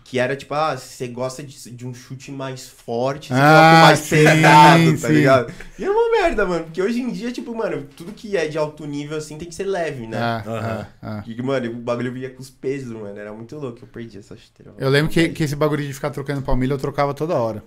Que 0.05 0.17
era, 0.17 0.35
tipo, 0.35 0.53
ah, 0.55 0.75
se 0.75 0.95
você 0.95 1.07
gosta 1.07 1.43
de, 1.43 1.69
de 1.71 1.85
um 1.85 1.93
chute 1.93 2.31
mais 2.31 2.67
forte, 2.67 3.27
você 3.27 3.33
Ah, 3.39 3.79
mais 3.83 3.99
sim, 3.99 4.15
pesado, 4.23 4.91
tá 4.99 5.07
sim. 5.07 5.13
ligado? 5.13 5.53
E 5.77 5.83
é 5.83 5.89
uma 5.91 6.09
merda, 6.11 6.45
mano, 6.47 6.63
porque 6.65 6.81
hoje 6.81 6.99
em 6.99 7.11
dia, 7.11 7.31
tipo, 7.31 7.53
mano, 7.55 7.85
tudo 7.95 8.11
que 8.13 8.35
é 8.35 8.47
de 8.47 8.57
alto 8.57 8.85
nível, 8.87 9.17
assim, 9.17 9.37
tem 9.37 9.47
que 9.47 9.53
ser 9.53 9.65
leve, 9.65 10.07
né? 10.07 10.17
Ah, 10.17 10.43
Aham. 10.47 10.87
ah, 11.03 11.19
ah. 11.19 11.23
E, 11.27 11.39
mano, 11.43 11.69
o 11.71 11.75
bagulho 11.75 12.11
vinha 12.11 12.29
com 12.31 12.41
os 12.41 12.49
pesos, 12.49 12.91
mano, 12.91 13.19
era 13.19 13.31
muito 13.31 13.55
louco, 13.57 13.79
eu 13.83 13.87
perdi 13.87 14.17
essa 14.17 14.35
chuteira. 14.35 14.73
Eu 14.79 14.89
lembro 14.89 15.11
que, 15.11 15.29
que 15.29 15.43
esse 15.43 15.55
bagulho 15.55 15.85
de 15.85 15.93
ficar 15.93 16.09
trocando 16.09 16.41
palmilha 16.41 16.73
eu 16.73 16.77
trocava 16.79 17.13
toda 17.13 17.35
hora. 17.35 17.63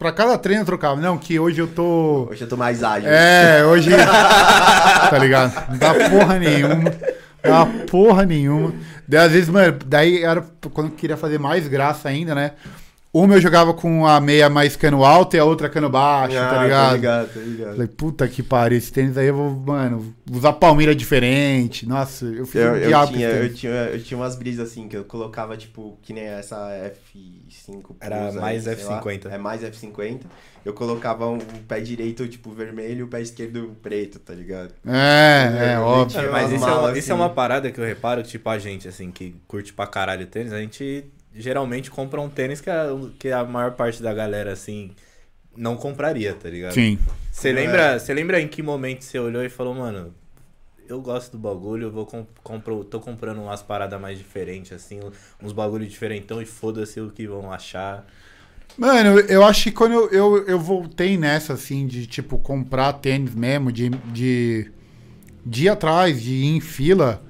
Pra 0.00 0.10
cada 0.10 0.38
treino 0.38 0.62
eu 0.62 0.66
trocava. 0.66 0.98
Não, 0.98 1.18
que 1.18 1.38
hoje 1.38 1.60
eu 1.60 1.66
tô. 1.66 2.26
Hoje 2.30 2.40
eu 2.40 2.48
tô 2.48 2.56
mais 2.56 2.82
ágil. 2.82 3.10
É, 3.10 3.62
hoje. 3.66 3.90
tá 3.94 5.18
ligado? 5.18 5.52
Não 5.68 5.76
dá 5.76 5.92
porra 6.08 6.38
nenhuma. 6.38 6.74
Não 7.44 7.50
dá 7.50 7.66
porra 7.86 8.24
nenhuma. 8.24 8.72
Daí, 9.06 9.20
às 9.26 9.32
vezes, 9.32 9.50
mano, 9.50 9.76
daí 9.84 10.24
era 10.24 10.42
quando 10.72 10.86
eu 10.86 10.96
queria 10.96 11.18
fazer 11.18 11.38
mais 11.38 11.68
graça 11.68 12.08
ainda, 12.08 12.34
né? 12.34 12.52
Uma 13.12 13.34
eu 13.34 13.40
jogava 13.40 13.74
com 13.74 14.06
a 14.06 14.20
meia 14.20 14.48
mais 14.48 14.76
cano 14.76 15.04
alto 15.04 15.34
e 15.34 15.38
a 15.40 15.44
outra 15.44 15.68
cano 15.68 15.90
baixo, 15.90 16.36
Ah, 16.38 16.48
tá 16.48 16.62
ligado? 16.62 16.88
Tá 16.90 16.92
ligado, 16.94 17.34
tá 17.34 17.40
ligado. 17.40 17.70
Falei, 17.72 17.88
puta 17.88 18.28
que 18.28 18.40
pariu, 18.40 18.78
esse 18.78 18.92
tênis 18.92 19.18
aí 19.18 19.26
eu 19.26 19.34
vou, 19.34 19.50
mano, 19.50 20.14
usar 20.30 20.52
palmilha 20.52 20.94
diferente. 20.94 21.88
Nossa, 21.88 22.24
eu 22.26 22.46
fiz 22.46 22.60
Eu, 22.60 22.72
um 22.72 22.76
eu, 22.76 23.06
tinha, 23.08 23.28
eu, 23.28 23.52
tinha, 23.52 23.72
eu 23.72 24.00
tinha 24.02 24.16
umas 24.16 24.36
brisas 24.36 24.70
assim, 24.70 24.86
que 24.86 24.96
eu 24.96 25.04
colocava, 25.04 25.56
tipo, 25.56 25.98
que 26.02 26.12
nem 26.12 26.22
essa 26.24 26.56
F5 27.16 27.82
Plus 27.82 27.96
Era 28.00 28.28
aí, 28.28 28.34
mais 28.36 28.62
sei 28.62 28.84
lá. 28.84 29.02
F50. 29.02 29.26
É 29.28 29.38
mais 29.38 29.62
F50. 29.62 30.20
Eu 30.64 30.72
colocava 30.72 31.26
um, 31.26 31.34
um 31.34 31.62
pé 31.66 31.80
direito, 31.80 32.28
tipo, 32.28 32.52
vermelho 32.52 33.00
e 33.00 33.02
o 33.02 33.08
pé 33.08 33.20
esquerdo 33.20 33.76
preto, 33.82 34.20
tá 34.20 34.34
ligado? 34.34 34.72
É, 34.86 35.72
é, 35.72 35.78
óbvio. 35.80 36.30
Mas 36.30 36.50
umas 36.50 36.52
isso 36.52 36.68
é, 36.68 36.72
uma, 36.72 36.88
isso 36.90 36.96
é 36.96 37.00
assim. 37.00 37.12
uma 37.12 37.30
parada 37.30 37.72
que 37.72 37.80
eu 37.80 37.84
reparo, 37.84 38.22
tipo, 38.22 38.48
a 38.48 38.58
gente, 38.58 38.86
assim, 38.86 39.10
que 39.10 39.34
curte 39.48 39.72
pra 39.72 39.86
caralho 39.88 40.26
tênis, 40.26 40.52
a 40.52 40.60
gente 40.60 41.10
geralmente 41.34 41.90
compra 41.90 42.20
um 42.20 42.28
tênis 42.28 42.60
que 42.60 42.70
a, 42.70 42.86
que 43.18 43.30
a 43.30 43.44
maior 43.44 43.72
parte 43.72 44.02
da 44.02 44.12
galera, 44.12 44.52
assim, 44.52 44.90
não 45.56 45.76
compraria, 45.76 46.34
tá 46.34 46.48
ligado? 46.48 46.74
Sim. 46.74 46.98
Você 47.30 47.48
É. 47.48 47.52
lembra, 47.52 47.98
você 47.98 48.12
lembra 48.14 48.40
em 48.40 48.48
que 48.48 48.62
momento 48.62 49.04
você 49.04 49.18
olhou 49.18 49.44
e 49.44 49.48
falou, 49.48 49.74
mano, 49.74 50.14
eu 50.88 51.00
gosto 51.00 51.32
do 51.32 51.38
bagulho, 51.38 51.84
eu 51.84 51.90
vou 51.90 52.04
comp 52.04 52.26
compro, 52.42 52.84
tô 52.84 52.98
comprando 52.98 53.40
umas 53.40 53.62
paradas 53.62 54.00
mais 54.00 54.18
diferentes, 54.18 54.72
assim, 54.72 54.98
uns 55.40 55.52
bagulho 55.52 55.86
diferentão 55.86 56.42
e 56.42 56.46
foda-se 56.46 57.00
o 57.00 57.10
que 57.10 57.26
vão 57.26 57.52
achar. 57.52 58.04
Mano, 58.76 59.18
eu 59.20 59.44
acho 59.44 59.64
que 59.64 59.72
quando 59.72 59.92
eu, 59.94 60.10
eu, 60.10 60.46
eu 60.46 60.58
voltei 60.58 61.16
nessa, 61.16 61.52
assim, 61.52 61.86
de, 61.86 62.06
tipo, 62.06 62.38
comprar 62.38 62.94
tênis 62.94 63.34
mesmo, 63.34 63.70
de, 63.70 63.90
de, 64.12 64.70
de 65.44 65.64
ir 65.64 65.68
atrás, 65.68 66.20
de 66.20 66.32
ir 66.32 66.56
em 66.56 66.60
fila, 66.60 67.22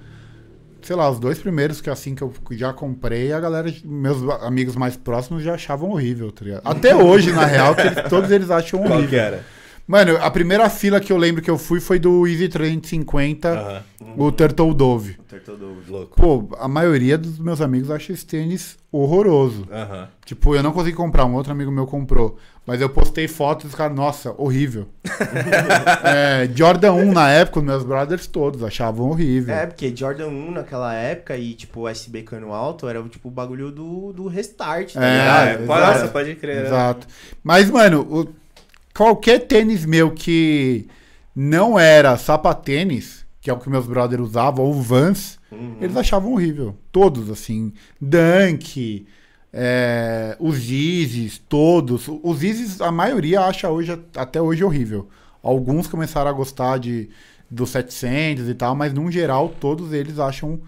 sei 0.83 0.97
lá, 0.97 1.09
os 1.11 1.19
dois 1.19 1.39
primeiros 1.39 1.81
que, 1.81 1.89
assim, 1.91 2.15
que 2.15 2.23
eu 2.23 2.33
já 2.53 2.73
comprei, 2.73 3.33
a 3.33 3.41
galera, 3.41 3.73
meus 3.85 4.19
amigos 4.43 4.77
mais 4.77 4.97
próximos 4.97 5.43
já 5.43 5.55
achavam 5.55 5.91
horrível, 5.91 6.31
tá 6.33 6.45
ligado? 6.45 6.63
Até 6.65 6.95
hoje, 6.95 7.33
na 7.33 7.45
real, 7.45 7.75
eles- 7.79 8.05
todos 8.09 8.31
eles 8.31 8.51
acham 8.51 8.81
Qual 8.81 8.89
que 8.91 8.97
horrível. 8.97 9.19
era? 9.21 9.45
Mano, 9.91 10.17
a 10.23 10.31
primeira 10.31 10.71
fila 10.71 11.01
que 11.01 11.13
eu 11.13 11.17
lembro 11.17 11.43
que 11.43 11.51
eu 11.51 11.59
fui 11.59 11.81
foi 11.81 11.99
do 11.99 12.25
Easy 12.25 12.49
350, 12.49 13.49
Aham, 13.49 13.83
o 14.17 14.31
Turtle 14.31 14.73
Dove. 14.73 15.17
O 15.19 15.23
Turtle 15.25 15.57
Dove. 15.57 15.91
louco. 15.91 16.15
Pô, 16.17 16.49
a 16.61 16.69
maioria 16.69 17.19
dos 17.19 17.41
meus 17.41 17.61
amigos 17.61 17.91
acha 17.91 18.13
esse 18.13 18.25
tênis 18.25 18.79
horroroso. 18.93 19.67
Aham. 19.69 20.07
Tipo, 20.25 20.55
eu 20.55 20.63
não 20.63 20.71
consegui 20.71 20.97
comprar, 20.97 21.25
um 21.25 21.35
outro 21.35 21.51
amigo 21.51 21.73
meu 21.73 21.89
comprou. 21.89 22.39
Mas 22.65 22.81
eu 22.81 22.89
postei 22.89 23.27
fotos 23.27 23.65
e 23.65 23.69
os 23.69 23.75
caras, 23.75 23.97
nossa, 23.97 24.33
horrível. 24.39 24.87
é, 26.05 26.49
Jordan 26.55 26.93
1 26.93 27.13
na 27.13 27.29
época, 27.29 27.59
os 27.59 27.65
meus 27.67 27.83
brothers 27.83 28.29
todos 28.29 28.63
achavam 28.63 29.09
horrível. 29.11 29.53
É, 29.53 29.67
porque 29.67 29.93
Jordan 29.97 30.29
1 30.29 30.51
naquela 30.53 30.95
época 30.95 31.37
e, 31.37 31.53
tipo, 31.55 31.89
SB 31.89 32.23
cano 32.23 32.53
alto 32.53 32.89
era, 32.89 33.03
tipo, 33.09 33.27
o 33.27 33.31
bagulho 33.33 33.73
do, 33.73 34.13
do 34.13 34.29
restart, 34.29 34.93
tá 34.95 35.05
É, 35.05 35.11
ligado? 35.19 35.47
É, 35.49 35.53
exato. 35.55 35.67
pode, 35.67 35.81
nossa, 35.81 36.09
pode 36.09 36.35
crer. 36.37 36.57
né? 36.63 36.67
Exato. 36.67 37.07
Mas, 37.43 37.69
mano, 37.69 38.03
o- 38.09 38.41
qualquer 39.01 39.39
tênis 39.47 39.87
meu 39.87 40.11
que 40.11 40.87
não 41.35 41.79
era 41.79 42.19
sapatênis, 42.19 43.25
que 43.41 43.49
é 43.49 43.53
o 43.53 43.59
que 43.59 43.71
meus 43.71 43.87
brothers 43.87 44.21
usavam, 44.23 44.63
ou 44.67 44.75
Vans, 44.75 45.39
Uhum. 45.51 45.77
eles 45.81 45.97
achavam 45.97 46.33
horrível. 46.35 46.77
Todos, 46.93 47.31
assim. 47.31 47.73
Dunk, 47.99 49.07
é, 49.53 50.37
os 50.39 50.59
Yeezys, 50.71 51.39
todos. 51.49 52.09
Os 52.23 52.43
Yeezys, 52.43 52.79
a 52.83 52.93
maioria 52.93 53.41
acha 53.41 53.71
hoje, 53.71 53.99
até 54.15 54.41
hoje 54.41 54.63
horrível. 54.63 55.09
Alguns 55.43 55.87
começaram 55.87 56.29
a 56.31 56.35
gostar 56.35 56.79
de, 56.79 57.09
dos 57.51 57.71
700 57.71 58.51
e 58.51 58.55
tal, 58.55 58.75
mas, 58.77 58.93
num 58.93 59.11
geral, 59.11 59.49
todos 59.59 59.95
eles 59.95 60.19
acham 60.19 60.61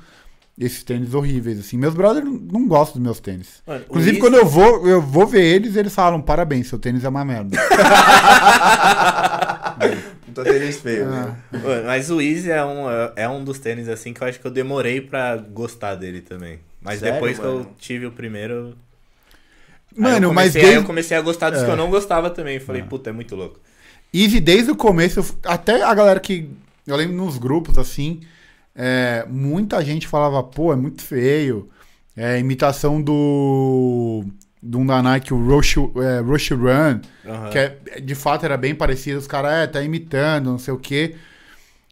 esses 0.59 0.83
tênis 0.85 1.15
horríveis, 1.15 1.59
assim. 1.59 1.77
Meus 1.77 1.95
brothers 1.95 2.25
não- 2.27 2.67
gostam 2.69 2.95
dos 2.95 3.03
meus 3.03 3.21
tênis. 3.21 3.62
Mano, 3.67 3.85
Inclusive, 3.88 4.19
quando 4.19 4.35
eu 4.37 4.47
vou, 4.47 4.87
eu 4.88 5.01
vou 5.01 5.27
ver 5.27 5.43
eles, 5.45 5.77
eles 5.77 5.95
falam, 5.95 6.21
parabéns, 6.21 6.69
seu 6.69 6.79
tênis 6.79 7.05
é 7.05 7.09
uma 7.09 7.25
merda. 7.25 7.57
Puta 10.27 10.45
tênis 10.45 10.79
feio, 10.81 11.07
Ah. 11.09 11.37
né? 11.53 11.61
Mano, 11.62 11.85
Mas 11.87 12.11
o 12.11 12.21
Easy 12.21 12.51
é 12.51 12.65
um, 12.65 12.85
é 13.17 13.29
um 13.29 13.45
dos 13.45 13.59
tênis 13.59 13.88
assim 13.88 14.12
que 14.12 14.23
eu 14.23 14.27
acho 14.29 14.41
que 14.41 14.47
eu 14.47 14.51
demorei 14.51 15.01
pra 15.01 15.37
gostar 15.37 15.95
dele 15.95 16.21
também. 16.21 16.61
Mas 16.81 17.01
Sério, 17.01 17.15
depois 17.15 17.38
que 17.38 17.45
eu 17.45 17.55
mano? 17.57 17.71
tive 17.79 18.07
o 18.07 18.12
primeiro. 18.12 18.75
Mano, 19.95 20.27
eu 20.27 20.33
mas 20.33 20.53
comecei, 20.53 20.61
aí 20.62 20.67
desde, 20.69 20.83
eu 20.83 20.87
comecei 20.87 21.17
a 21.17 21.21
gostar 21.21 21.51
dos 21.51 21.61
É. 21.61 21.65
que 21.67 21.71
eu 21.71 21.77
não 21.77 21.91
gostava 21.91 22.31
também. 22.31 22.59
Falei, 22.59 22.83
puta, 22.83 23.11
é 23.11 23.12
muito 23.12 23.37
louco. 23.37 23.61
Easy 24.12 24.41
desde 24.41 24.71
o 24.71 24.77
começo, 24.77 25.21
eu- 25.21 25.27
até 25.45 25.83
a 25.83 25.93
galera 25.95 26.19
que. 26.21 26.49
Eu 26.87 26.97
lembro 26.97 27.15
nos 27.17 27.37
grupos, 27.38 27.77
assim, 27.79 28.21
é, 28.75 29.25
muita 29.29 29.85
gente 29.85 30.09
falava, 30.09 30.43
pô, 30.43 30.73
é 30.73 30.77
muito 30.77 31.03
feio. 31.03 31.69
É 32.17 32.39
imitação 32.39 33.01
do. 33.01 34.25
Um 34.65 34.87
da 34.87 35.03
Nike, 35.03 35.35
o 35.35 35.45
Rush, 35.45 35.77
é, 35.77 36.21
Rush 36.21 36.51
Run, 36.51 37.01
Aham. 37.27 37.51
que 37.51 37.59
é, 37.59 37.77
de 38.01 38.15
fato 38.15 38.45
era 38.45 38.57
bem 38.57 38.75
parecido. 38.75 39.19
Os 39.19 39.27
caras, 39.27 39.53
é, 39.53 39.67
tá 39.67 39.83
imitando, 39.83 40.51
não 40.51 40.59
sei 40.59 40.73
o 40.73 40.79
quê. 40.79 41.17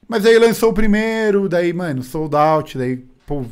Mas 0.06 0.24
aí 0.24 0.38
lançou 0.38 0.70
o 0.70 0.74
primeiro, 0.74 1.48
daí, 1.48 1.72
mano, 1.72 2.02
sold 2.02 2.36
out, 2.36 2.78
daí, 2.78 2.98
pô, 3.26 3.44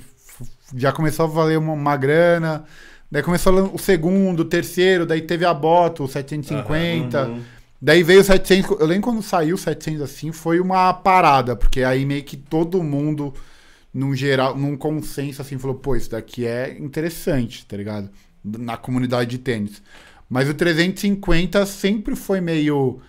já 0.77 0.93
começou 0.93 1.25
a 1.25 1.29
valer 1.29 1.59
uma, 1.59 1.73
uma 1.73 1.97
grana. 1.97 2.65
Daí 3.11 3.23
começou 3.23 3.75
o 3.75 3.79
segundo, 3.79 4.41
o 4.41 4.45
terceiro, 4.45 5.07
daí 5.07 5.23
teve 5.23 5.45
a 5.45 5.55
bota, 5.55 6.03
o 6.03 6.09
750. 6.09 7.25
Uhum. 7.25 7.43
Daí 7.81 8.03
veio 8.03 8.21
o 8.21 8.25
700. 8.25 8.81
Eu 8.81 8.87
lembro 8.87 9.05
quando 9.05 9.23
saiu 9.23 9.55
o 9.55 9.59
700 9.59 10.03
assim, 10.03 10.33
foi 10.33 10.59
uma 10.61 10.93
parada, 10.93 11.55
porque 11.55 11.83
aí 11.85 12.05
meio 12.05 12.25
que 12.25 12.37
todo 12.37 12.83
mundo, 12.83 13.33
num 13.95 14.15
geral, 14.15 14.57
num 14.57 14.77
consenso 14.77 15.41
assim, 15.43 15.59
falou: 15.59 15.77
pô, 15.77 15.95
isso 15.95 16.11
daqui 16.11 16.45
é 16.47 16.77
interessante, 16.79 17.65
tá 17.67 17.77
ligado? 17.77 18.11
Na 18.45 18.77
comunidade 18.77 19.31
de 19.31 19.39
tênis. 19.39 19.83
Mas 20.29 20.49
o 20.49 20.55
350 20.55 21.65
sempre 21.67 22.17
foi 22.17 22.41
meio. 22.41 23.01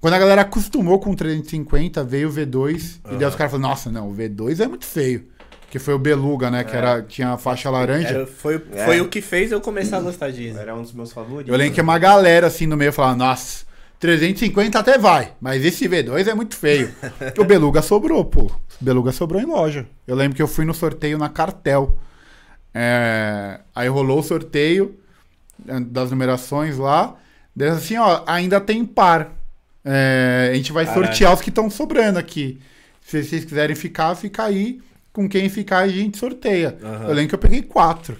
Quando 0.00 0.14
a 0.14 0.18
galera 0.18 0.42
acostumou 0.42 0.98
com 0.98 1.10
o 1.10 1.16
350, 1.16 2.02
veio 2.04 2.28
o 2.28 2.32
V2, 2.32 3.00
e 3.12 3.16
daí 3.16 3.28
os 3.28 3.34
caras 3.34 3.52
falaram: 3.52 3.70
nossa, 3.70 3.90
não, 3.90 4.10
o 4.10 4.14
V2 4.14 4.60
é 4.60 4.66
muito 4.66 4.86
feio. 4.86 5.26
Que 5.70 5.78
foi 5.78 5.94
o 5.94 5.98
Beluga, 6.00 6.50
né? 6.50 6.64
Que 6.64 6.74
era, 6.74 7.00
tinha 7.00 7.28
a 7.34 7.38
faixa 7.38 7.70
laranja. 7.70 8.08
Era- 8.08 8.26
foi 8.26 8.60
É. 8.72 8.84
foi 8.86 9.00
o 9.00 9.08
que 9.08 9.20
fez 9.22 9.52
eu 9.52 9.60
começar 9.60 9.98
a 9.98 10.00
gostar 10.00 10.26
Easy. 10.30 10.48
Era 10.58 10.74
um 10.74 10.82
dos 10.82 10.92
meus 10.92 11.12
favoritos. 11.12 11.48
Eu 11.52 11.56
lembro 11.56 11.74
que 11.74 11.80
uma 11.80 11.96
galera 11.96 12.48
assim 12.48 12.66
no 12.66 12.76
meio 12.76 12.92
falava, 12.92 13.14
nossa, 13.14 13.64
350 14.00 14.78
até 14.78 14.96
vai, 14.96 15.34
mas 15.38 15.62
esse 15.62 15.86
V2 15.86 16.26
é 16.26 16.34
muito 16.34 16.56
feio. 16.56 16.90
o 17.38 17.44
Beluga 17.44 17.82
sobrou, 17.82 18.24
pô. 18.24 18.44
O 18.44 18.52
Beluga 18.80 19.12
sobrou 19.12 19.40
em 19.40 19.44
loja. 19.44 19.86
Eu 20.06 20.16
lembro 20.16 20.34
que 20.34 20.42
eu 20.42 20.48
fui 20.48 20.64
no 20.64 20.72
sorteio 20.72 21.18
na 21.18 21.28
Cartel. 21.28 21.98
É, 22.72 23.60
aí 23.74 23.88
rolou 23.88 24.20
o 24.20 24.22
sorteio 24.22 24.98
é, 25.68 25.78
das 25.80 26.10
numerações 26.10 26.78
lá. 26.78 27.14
Daí 27.54 27.68
assim, 27.68 27.98
ó, 27.98 28.22
ainda 28.26 28.58
tem 28.58 28.86
par. 28.86 29.36
É, 29.84 30.48
a 30.50 30.54
gente 30.54 30.72
vai 30.72 30.86
Caralho. 30.86 31.06
sortear 31.06 31.34
os 31.34 31.42
que 31.42 31.50
estão 31.50 31.68
sobrando 31.68 32.18
aqui. 32.18 32.58
Se 33.02 33.22
vocês 33.22 33.44
quiserem 33.44 33.76
ficar, 33.76 34.14
fica 34.14 34.44
aí. 34.44 34.80
Com 35.12 35.28
quem 35.28 35.48
ficar, 35.50 35.80
a 35.80 35.88
gente 35.88 36.16
sorteia. 36.16 36.78
Aham. 36.82 37.04
Eu 37.08 37.14
lembro 37.14 37.28
que 37.28 37.34
eu 37.34 37.38
peguei 37.38 37.62
quatro. 37.62 38.16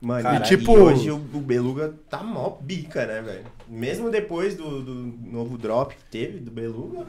Mano, 0.00 0.22
Caralho, 0.22 0.44
e, 0.44 0.48
tipo- 0.48 0.72
hoje 0.72 1.10
o, 1.10 1.16
o 1.16 1.40
Beluga 1.40 1.94
tá 2.10 2.22
mó 2.22 2.58
bica, 2.60 3.06
né, 3.06 3.22
velho? 3.22 3.44
Mesmo 3.68 4.10
depois 4.10 4.54
do, 4.54 4.82
do 4.82 4.94
novo 5.30 5.56
drop 5.56 5.94
que 5.94 6.02
teve 6.10 6.38
do 6.38 6.50
Beluga, 6.50 7.06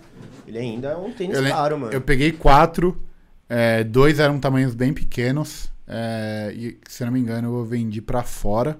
ele 0.47 0.57
ainda 0.57 0.89
é 0.89 0.95
um 0.95 1.11
tênis 1.11 1.37
Eu, 1.37 1.47
caro, 1.49 1.77
mano. 1.77 1.91
eu 1.93 2.01
peguei 2.01 2.31
quatro. 2.31 3.01
é, 3.49 3.83
dois 3.83 4.19
eram 4.19 4.39
tamanhos 4.39 4.73
bem 4.73 4.93
pequenos. 4.93 5.69
é, 5.87 6.53
e, 6.55 6.77
se 6.87 7.03
eu 7.03 7.07
não 7.07 7.13
me 7.13 7.19
engano, 7.19 7.53
eu 7.59 7.65
vendi 7.65 8.01
pra 8.01 8.23
fora. 8.23 8.79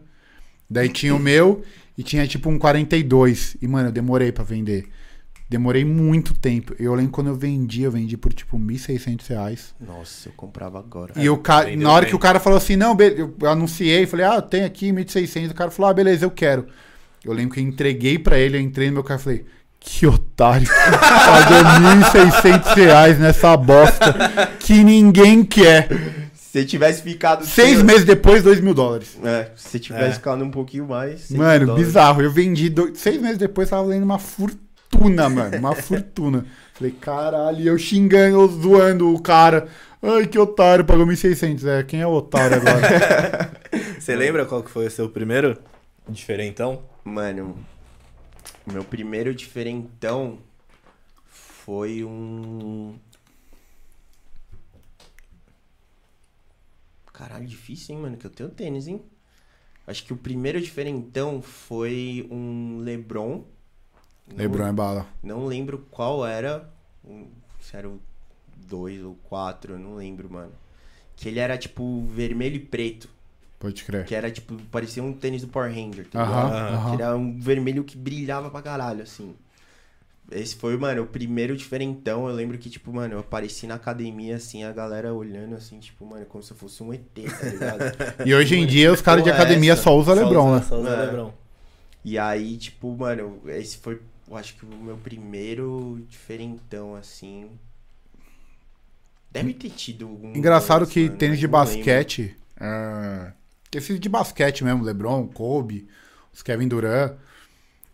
Daí 0.70 0.90
tinha 0.90 1.14
o 1.16 1.20
meu 1.20 1.64
e 1.98 2.04
tinha 2.04 2.26
tipo 2.28 2.50
um 2.50 2.58
42. 2.58 3.56
E, 3.62 3.68
mano, 3.68 3.90
eu 3.90 3.92
demorei 3.94 4.32
pra 4.32 4.44
vender. 4.44 4.88
Demorei 5.50 5.86
muito 5.86 6.34
tempo. 6.34 6.76
Eu 6.78 6.94
lembro 6.94 7.12
quando 7.12 7.28
eu 7.28 7.36
vendi, 7.36 7.84
eu 7.84 7.92
vendi 7.92 8.18
por 8.18 8.34
tipo 8.34 8.60
1.600 8.60 9.28
reais. 9.30 9.74
Nossa, 9.80 10.28
eu 10.28 10.34
comprava 10.36 10.78
agora. 10.78 11.14
E 11.16 11.30
o 11.30 11.38
cara, 11.38 11.74
na 11.76 11.90
hora 11.92 12.02
bem. 12.02 12.10
que 12.10 12.16
o 12.16 12.20
cara 12.20 12.38
falou 12.40 12.58
assim, 12.58 12.76
não, 12.76 12.98
eu 13.00 13.50
anunciei, 13.50 14.06
falei, 14.06 14.26
ah, 14.26 14.42
tem 14.42 14.66
aqui 14.66 14.92
1.600. 14.92 15.52
O 15.52 15.56
cara 15.56 15.72
falou, 15.72 15.90
ah, 15.90 15.94
beleza, 15.94 16.26
eu 16.26 16.32
quero. 16.32 16.68
Eu 17.24 17.32
lembro 17.32 17.54
que 17.54 17.62
eu 17.62 17.64
entreguei 17.64 18.20
pra 18.20 18.38
ele, 18.38 18.58
eu 18.58 18.62
entrei 18.62 18.88
no 18.88 18.96
meu 18.96 19.04
carro 19.06 19.22
e 19.22 19.24
falei, 19.24 19.46
que 19.80 20.06
otário. 20.06 20.68
Pagou 20.68 21.64
1.600 22.02 22.76
reais 22.76 23.18
nessa 23.18 23.56
bosta 23.56 24.14
que 24.60 24.84
ninguém 24.84 25.46
quer. 25.46 25.88
Se 26.34 26.66
tivesse 26.66 27.02
ficado. 27.04 27.46
Seis 27.46 27.78
sem- 27.78 27.86
meses 27.86 28.04
depois, 28.04 28.44
2 28.44 28.60
mil 28.60 28.74
dólares. 28.74 29.18
É, 29.24 29.52
se 29.56 29.80
tivesse 29.80 30.06
É. 30.06 30.14
ficado 30.14 30.44
um 30.44 30.52
pouquinho 30.52 30.88
mais. 30.88 31.30
Mano, 31.32 31.76
bizarro. 31.76 32.22
Eu 32.22 32.32
vendi, 32.32 32.68
dois- 32.70 32.98
seis 33.00 33.22
meses 33.22 33.38
depois, 33.38 33.70
tava 33.70 33.84
valendo 33.84 34.04
uma 34.04 34.18
fortuna, 34.90 35.30
mano. 35.30 35.58
Uma 35.58 35.76
fortuna. 35.76 36.46
Falei, 36.74 36.92
caralho, 36.92 37.60
e 37.60 37.68
eu 37.68 37.78
xingando, 37.78 38.40
eu 38.40 38.48
zoando 38.48 39.14
o 39.14 39.22
cara. 39.22 39.68
Ai, 40.02 40.28
que 40.28 40.38
otário, 40.38 40.86
pagou 40.86 41.06
1.600. 41.06 41.66
É, 41.68 41.84
quem 41.84 42.02
é 42.02 42.08
o 42.08 42.12
otário 42.12 42.58
agora? 42.58 43.52
Você 44.00 44.16
lembra 44.16 44.46
qual 44.46 44.64
que 44.64 44.70
foi 44.70 44.88
o 44.88 44.92
seu 44.92 45.10
primeiro 45.10 45.60
diferentão? 46.08 46.84
Mano, 47.04 47.58
meu 48.72 48.84
primeiro 48.84 49.34
diferentão 49.34 50.40
foi 51.28 52.04
um. 52.04 52.96
Caralho, 57.12 57.48
difícil, 57.48 57.96
hein, 57.96 58.02
mano? 58.02 58.18
Que 58.18 58.28
eu 58.28 58.32
tenho 58.32 58.50
tênis, 58.50 58.88
hein? 58.88 59.02
Acho 59.88 60.04
que 60.04 60.14
o 60.14 60.18
primeiro 60.18 60.62
diferentão 60.62 61.42
foi 61.42 62.28
um 62.30 62.80
Lebron. 62.80 63.46
Lebron 64.36 64.68
é 64.68 64.74
bala. 64.74 65.06
Não 65.24 65.46
lembro 65.46 65.86
qual 65.92 66.26
era. 66.26 66.70
um- 67.06 67.28
Se 67.62 67.76
era 67.76 67.88
o 67.90 68.00
2 68.68 69.04
ou 69.04 69.16
4, 69.30 69.74
eu 69.74 69.80
não 69.80 69.96
lembro, 69.96 70.30
mano. 70.32 70.52
Que 71.16 71.28
ele 71.30 71.40
era 71.40 71.58
tipo 71.58 72.04
vermelho 72.08 72.56
e 72.56 72.60
preto. 72.60 73.10
Pode 73.60 73.84
crer. 73.84 74.06
Que 74.06 74.14
era 74.16 74.30
tipo, 74.30 74.56
parecia 74.72 75.02
um 75.04 75.12
tênis 75.14 75.42
do 75.42 75.48
Power 75.48 75.74
Ranger, 75.74 76.08
tá 76.08 76.22
Aham, 76.22 76.46
ligado? 76.46 76.54
aham. 76.76 76.96
Que 76.98 77.02
era 77.02 77.18
um 77.18 77.40
vermelho 77.40 77.84
que 77.84 77.98
brilhava 77.98 78.50
pra 78.50 78.62
caralho, 78.62 79.02
assim. 79.04 79.36
Esse 80.30 80.56
foi, 80.58 80.78
mano, 80.78 81.04
o 81.04 81.08
primeiro 81.08 81.56
diferentão. 81.56 82.28
Eu 82.28 82.36
lembro 82.36 82.58
que, 82.58 82.70
tipo, 82.70 82.92
mano, 82.94 83.14
eu 83.16 83.20
apareci 83.20 83.66
na 83.66 83.76
academia, 83.76 84.36
assim, 84.36 84.64
a 84.64 84.72
galera 84.74 85.14
olhando, 85.14 85.56
assim, 85.56 85.80
tipo, 85.80 86.06
mano, 86.06 86.26
como 86.26 86.44
se 86.44 86.52
eu 86.52 86.58
fosse 86.58 86.84
um 86.84 86.94
ET, 86.94 87.02
tá 87.14 87.46
ligado? 87.48 87.80
E 88.28 88.36
hoje 88.36 88.56
em 88.56 88.60
Mano, 88.60 88.70
dia 88.72 88.92
os 88.92 89.02
caras 89.02 89.24
de 89.24 89.30
academia 89.32 89.72
essa? 89.74 89.84
só 89.84 89.98
usam 89.98 90.14
Lebron, 90.16 90.52
usa, 90.52 90.60
né? 90.60 90.66
Só 90.68 90.80
usa 90.80 90.90
É. 90.90 91.06
Lebron. 91.06 91.34
e 92.04 92.18
aí, 92.20 92.58
tipo, 92.58 92.96
mano, 92.96 93.40
esse 93.48 93.78
foi, 93.78 94.02
eu 94.30 94.36
acho 94.36 94.56
que 94.56 94.66
o 94.66 94.70
meu 94.70 94.98
primeiro 94.98 96.04
diferentão, 96.10 96.96
assim. 96.96 97.50
Deve 99.32 99.54
ter 99.54 99.70
tido 99.70 100.06
algum. 100.06 100.36
Engraçado 100.36 100.82
antes, 100.82 100.94
que 100.94 101.06
mano, 101.06 101.18
tênis 101.18 101.40
de 101.40 101.48
basquete. 101.48 102.36
É... 102.60 103.32
Esses 103.74 104.00
de 104.00 104.10
basquete 104.10 104.64
mesmo, 104.64 104.84
Lebron, 104.84 105.28
Kobe, 105.28 105.88
os 106.34 106.42
Kevin 106.42 106.68
Durant. 106.68 107.14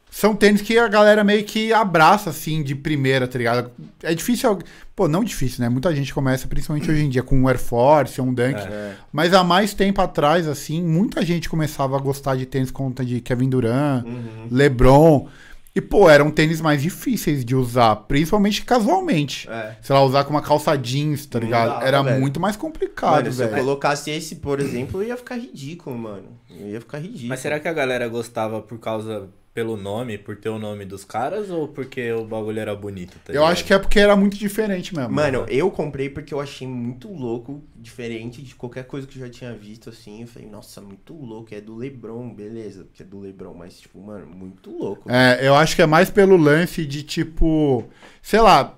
São 0.09 0.35
tênis 0.35 0.61
que 0.61 0.77
a 0.77 0.87
galera 0.87 1.23
meio 1.23 1.43
que 1.43 1.73
abraça, 1.73 2.29
assim, 2.29 2.61
de 2.61 2.75
primeira, 2.75 3.27
tá 3.27 3.35
ligado? 3.35 3.71
É 4.03 4.13
difícil. 4.13 4.59
Pô, 4.95 5.07
não 5.07 5.23
difícil, 5.23 5.63
né? 5.63 5.69
Muita 5.69 5.93
gente 5.95 6.13
começa, 6.13 6.47
principalmente 6.47 6.89
hoje 6.89 7.03
em 7.03 7.09
dia, 7.09 7.23
com 7.23 7.35
um 7.35 7.47
Air 7.47 7.57
Force, 7.57 8.21
um 8.21 8.31
Dunk. 8.31 8.59
É. 8.59 8.95
Mas 9.11 9.33
há 9.33 9.43
mais 9.43 9.73
tempo 9.73 9.99
atrás, 10.01 10.47
assim, 10.47 10.83
muita 10.83 11.25
gente 11.25 11.49
começava 11.49 11.97
a 11.97 11.99
gostar 11.99 12.35
de 12.35 12.45
tênis 12.45 12.69
conta 12.69 13.03
de 13.03 13.21
Kevin 13.21 13.49
Durant, 13.49 14.05
Uhum. 14.05 14.47
LeBron. 14.51 15.27
E, 15.75 15.81
pô, 15.81 16.07
eram 16.07 16.29
tênis 16.29 16.61
mais 16.61 16.83
difíceis 16.83 17.43
de 17.43 17.55
usar, 17.55 17.95
principalmente 17.95 18.63
casualmente. 18.63 19.49
É. 19.49 19.75
Sei 19.81 19.95
lá, 19.95 20.03
usar 20.03 20.23
com 20.23 20.29
uma 20.29 20.41
calça 20.41 20.75
jeans, 20.77 21.25
tá 21.25 21.39
ligado? 21.39 21.69
dava, 21.69 21.85
Era 21.85 22.03
velho. 22.03 22.21
muito 22.21 22.39
mais 22.39 22.55
complicado, 22.55 23.23
Mano, 23.23 23.33
se 23.33 23.41
eu 23.41 23.49
velho. 23.49 23.63
colocasse 23.63 24.11
esse, 24.11 24.35
por 24.35 24.59
exemplo, 24.59 25.03
ia 25.03 25.17
ficar 25.17 25.35
ridículo, 25.35 25.97
mano. 25.97 26.37
Ia 26.49 26.79
ficar 26.79 26.99
ridículo. 26.99 27.29
Mas 27.29 27.39
será 27.39 27.59
que 27.59 27.67
a 27.67 27.73
galera 27.73 28.07
gostava 28.07 28.61
por 28.61 28.77
causa 28.79 29.27
pelo 29.53 29.77
nome, 29.77 30.17
por 30.17 30.35
ter 30.35 30.49
o 30.49 30.57
nome 30.57 30.83
dos 30.83 31.05
caras 31.05 31.51
ou 31.51 31.67
porque 31.67 32.11
o 32.11 32.25
bagulho 32.25 32.59
era 32.59 32.75
bonito? 32.75 33.19
Tá 33.23 33.31
Eu 33.31 33.45
acho 33.45 33.63
que 33.63 33.71
é 33.71 33.77
porque 33.77 33.99
era 33.99 34.15
muito 34.15 34.35
diferente 34.35 34.95
mesmo. 34.95 35.11
Mano, 35.11 35.45
eu 35.47 35.69
comprei 35.69 36.09
porque 36.09 36.33
eu 36.33 36.39
achei 36.39 36.67
muito 36.67 37.13
louco, 37.13 37.61
diferente 37.75 38.41
de 38.41 38.55
qualquer 38.55 38.85
coisa 38.85 39.05
que 39.05 39.19
eu 39.19 39.25
já 39.25 39.31
tinha 39.31 39.53
visto, 39.53 39.89
assim. 39.91 40.21
Eu 40.21 40.27
falei, 40.27 40.49
nossa, 40.49 40.81
muito 40.81 41.13
louco. 41.13 41.53
É 41.53 41.61
do 41.61 41.75
Lebron, 41.75 42.33
beleza, 42.33 42.83
porque 42.83 43.03
é 43.03 43.05
do 43.05 43.19
Lebron, 43.19 43.53
mas, 43.53 43.79
tipo, 43.79 43.99
mano, 43.99 44.25
muito 44.25 44.71
louco. 44.71 45.11
É, 45.11 45.47
eu 45.47 45.53
acho 45.53 45.75
que 45.75 45.83
é 45.83 45.85
mais 45.85 46.09
pelo 46.09 46.35
lance 46.35 46.83
de 46.83 47.03
tipo, 47.03 47.83
sei 48.23 48.41
lá, 48.41 48.75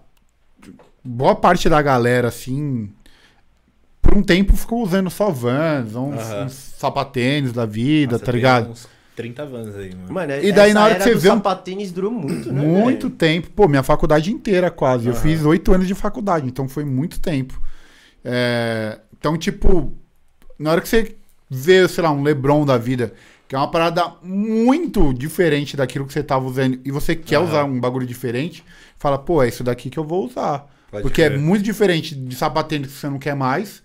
boa 1.01 1.35
parte 1.35 1.69
da 1.69 1.81
galera 1.81 2.27
assim, 2.27 2.91
por 4.01 4.17
um 4.17 4.21
tempo 4.21 4.57
ficou 4.57 4.83
usando 4.83 5.09
só 5.09 5.29
Vans, 5.29 5.95
uns, 5.95 6.19
Aham. 6.19 6.45
uns 6.45 6.53
sapatênis 6.53 7.53
da 7.53 7.65
vida, 7.65 8.13
Nossa, 8.13 8.25
tá 8.25 8.31
ligado? 8.33 8.71
Uns 8.71 8.94
30 9.15 9.45
vans 9.45 9.75
aí, 9.75 9.95
mano. 9.95 10.13
Mano, 10.13 10.33
E 10.33 10.51
daí 10.51 10.69
essa 10.71 10.79
na 10.79 10.85
hora 10.85 10.95
que 10.95 11.03
você 11.03 11.15
vê 11.15 11.29
um- 11.29 11.35
sapatênis 11.35 11.91
durou 11.91 12.11
muito, 12.11 12.51
né? 12.51 12.61
Muito 12.61 13.07
velho? 13.07 13.15
tempo. 13.17 13.49
Pô, 13.51 13.67
minha 13.67 13.83
faculdade 13.83 14.31
inteira 14.31 14.69
quase. 14.69 15.07
Eu 15.07 15.13
Aham. 15.13 15.21
fiz 15.21 15.45
oito 15.45 15.73
anos 15.73 15.87
de 15.87 15.95
faculdade, 15.95 16.45
então 16.47 16.67
foi 16.67 16.83
muito 16.83 17.19
tempo. 17.19 17.59
É, 18.23 18.99
então, 19.17 19.37
tipo, 19.37 19.93
na 20.59 20.71
hora 20.71 20.81
que 20.81 20.89
você 20.89 21.15
vê, 21.49 21.87
sei 21.87 22.03
lá, 22.03 22.11
um 22.11 22.23
Lebron 22.23 22.65
da 22.65 22.77
vida, 22.77 23.13
que 23.47 23.55
é 23.55 23.57
uma 23.57 23.69
parada 23.69 24.13
muito 24.23 25.13
diferente 25.13 25.77
daquilo 25.77 26.05
que 26.05 26.13
você 26.13 26.23
tava 26.23 26.45
usando, 26.45 26.79
e 26.83 26.91
você 26.91 27.15
quer 27.15 27.37
Aham. 27.37 27.45
usar 27.45 27.63
um 27.65 27.79
bagulho 27.79 28.05
diferente, 28.07 28.63
fala, 28.97 29.17
pô, 29.17 29.43
é 29.43 29.47
isso 29.47 29.63
daqui 29.63 29.89
que 29.89 29.97
eu 29.99 30.03
vou 30.03 30.25
usar. 30.25 30.67
Pode 30.91 31.03
Porque 31.03 31.21
é 31.21 31.29
muito 31.37 31.63
diferente 31.63 32.15
de 32.15 32.35
sapatênis 32.35 32.87
que 32.91 32.93
você 32.97 33.09
não 33.09 33.19
quer 33.19 33.35
mais. 33.35 33.83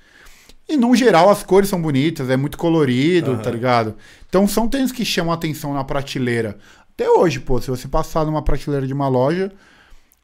E, 0.70 0.76
no 0.76 0.94
geral, 0.94 1.28
as 1.30 1.42
cores 1.42 1.68
são 1.68 1.82
bonitas, 1.82 2.30
é 2.30 2.36
muito 2.36 2.56
colorido, 2.56 3.32
Aham. 3.32 3.42
tá 3.42 3.50
ligado? 3.50 3.96
Então, 4.28 4.46
são 4.46 4.68
tênis 4.68 4.92
que 4.92 5.04
chamam 5.04 5.32
atenção 5.32 5.74
na 5.74 5.82
prateleira. 5.82 6.56
Até 6.92 7.10
hoje, 7.10 7.40
pô, 7.40 7.60
se 7.60 7.68
você 7.68 7.88
passar 7.88 8.24
numa 8.24 8.40
prateleira 8.40 8.86
de 8.86 8.92
uma 8.92 9.08
loja, 9.08 9.50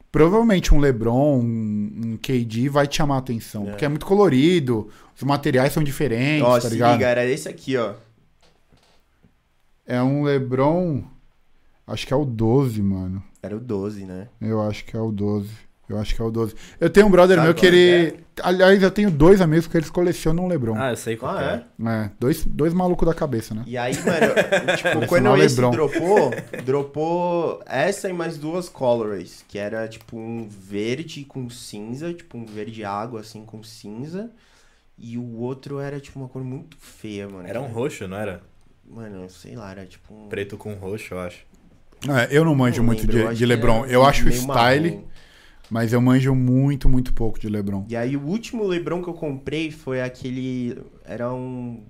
provavelmente 0.09 0.73
um 0.73 0.79
LeBron, 0.79 1.39
um, 1.39 1.91
um 2.13 2.17
KD 2.17 2.69
vai 2.69 2.87
te 2.87 2.95
chamar 2.95 3.15
a 3.15 3.19
atenção. 3.19 3.67
É. 3.67 3.69
Porque 3.71 3.83
é 3.83 3.89
muito 3.89 4.05
colorido, 4.05 4.87
os 5.17 5.23
materiais 5.23 5.73
são 5.73 5.83
diferentes, 5.83 6.47
Ó, 6.47 6.53
tá 6.53 6.61
se 6.61 6.69
ligado? 6.69 6.93
liga, 6.93 7.07
era 7.07 7.25
esse 7.25 7.49
aqui, 7.49 7.75
ó. 7.75 7.95
É 9.85 10.01
um 10.01 10.23
LeBron, 10.23 11.03
acho 11.85 12.07
que 12.07 12.13
é 12.13 12.15
o 12.15 12.23
12, 12.23 12.81
mano. 12.81 13.21
Era 13.43 13.55
o 13.55 13.59
12, 13.59 14.05
né? 14.05 14.27
Eu 14.39 14.61
acho 14.61 14.85
que 14.85 14.95
é 14.95 14.99
o 14.99 15.11
12. 15.11 15.49
Eu 15.89 15.97
acho 15.97 16.13
que 16.13 16.21
é 16.21 16.25
o 16.25 16.29
12. 16.29 16.53
Eu 16.79 16.89
tenho 16.89 17.07
um 17.07 17.09
brother 17.09 17.37
Sabe 17.37 17.47
meu 17.47 17.55
que 17.55 17.65
ele. 17.65 18.19
Aliás, 18.43 18.83
eu 18.83 18.91
tenho 18.91 19.09
dois 19.09 19.39
amigos 19.39 19.67
que 19.67 19.77
eles 19.77 19.89
colecionam 19.89 20.43
um 20.45 20.47
LeBron. 20.47 20.75
Ah, 20.77 20.91
eu 20.91 20.97
sei 20.97 21.15
qual 21.15 21.35
Ah, 21.37 21.63
é. 21.79 21.85
é? 21.85 21.89
É, 22.05 22.11
dois, 22.19 22.43
dois 22.45 22.73
malucos 22.73 23.07
da 23.07 23.13
cabeça, 23.13 23.55
né? 23.55 23.63
E 23.65 23.77
aí, 23.77 23.93
mano, 23.95 24.33
tipo, 24.77 25.07
quando 25.07 25.35
esse 25.37 25.55
Lebron. 25.55 25.71
dropou, 25.71 26.31
dropou 26.65 27.63
essa 27.65 28.09
e 28.09 28.13
mais 28.13 28.37
duas 28.37 28.67
colorways, 28.69 29.43
que 29.47 29.57
era 29.57 29.87
tipo 29.87 30.17
um 30.17 30.47
verde 30.49 31.23
com 31.23 31.49
cinza, 31.49 32.13
tipo 32.13 32.37
um 32.37 32.45
verde 32.45 32.83
água 32.83 33.21
assim 33.21 33.45
com 33.45 33.63
cinza, 33.63 34.29
e 34.97 35.17
o 35.17 35.37
outro 35.39 35.79
era 35.79 35.99
tipo 35.99 36.19
uma 36.19 36.27
cor 36.27 36.43
muito 36.43 36.75
feia, 36.79 37.27
mano. 37.29 37.47
Era 37.47 37.61
um 37.61 37.67
roxo, 37.67 38.07
não 38.07 38.17
era? 38.17 38.41
Mano, 38.89 39.29
sei 39.29 39.55
lá, 39.55 39.71
era 39.71 39.85
tipo 39.85 40.13
um 40.13 40.27
Preto 40.27 40.57
com 40.57 40.73
roxo, 40.73 41.13
eu 41.13 41.19
acho. 41.19 41.39
É, 42.07 42.27
eu 42.29 42.45
não 42.45 42.53
manjo 42.53 42.77
não 42.77 42.85
muito 42.85 43.09
lembro, 43.11 43.31
de, 43.31 43.37
de 43.37 43.45
LeBron. 43.45 43.85
Eu 43.85 44.05
acho 44.05 44.27
o 44.27 44.31
style, 44.31 44.91
marrom. 44.91 45.03
Mas 45.69 45.93
eu 45.93 46.01
manjo 46.01 46.33
muito, 46.35 46.87
muito 46.89 47.13
pouco 47.13 47.39
de 47.39 47.49
LeBron. 47.49 47.85
E 47.89 47.95
aí 47.95 48.15
o 48.17 48.21
último 48.25 48.65
Lebron 48.65 49.01
que 49.03 49.09
eu 49.09 49.13
comprei 49.13 49.71
foi 49.71 50.01
aquele. 50.01 50.77
Era 51.05 51.33
um. 51.33 51.83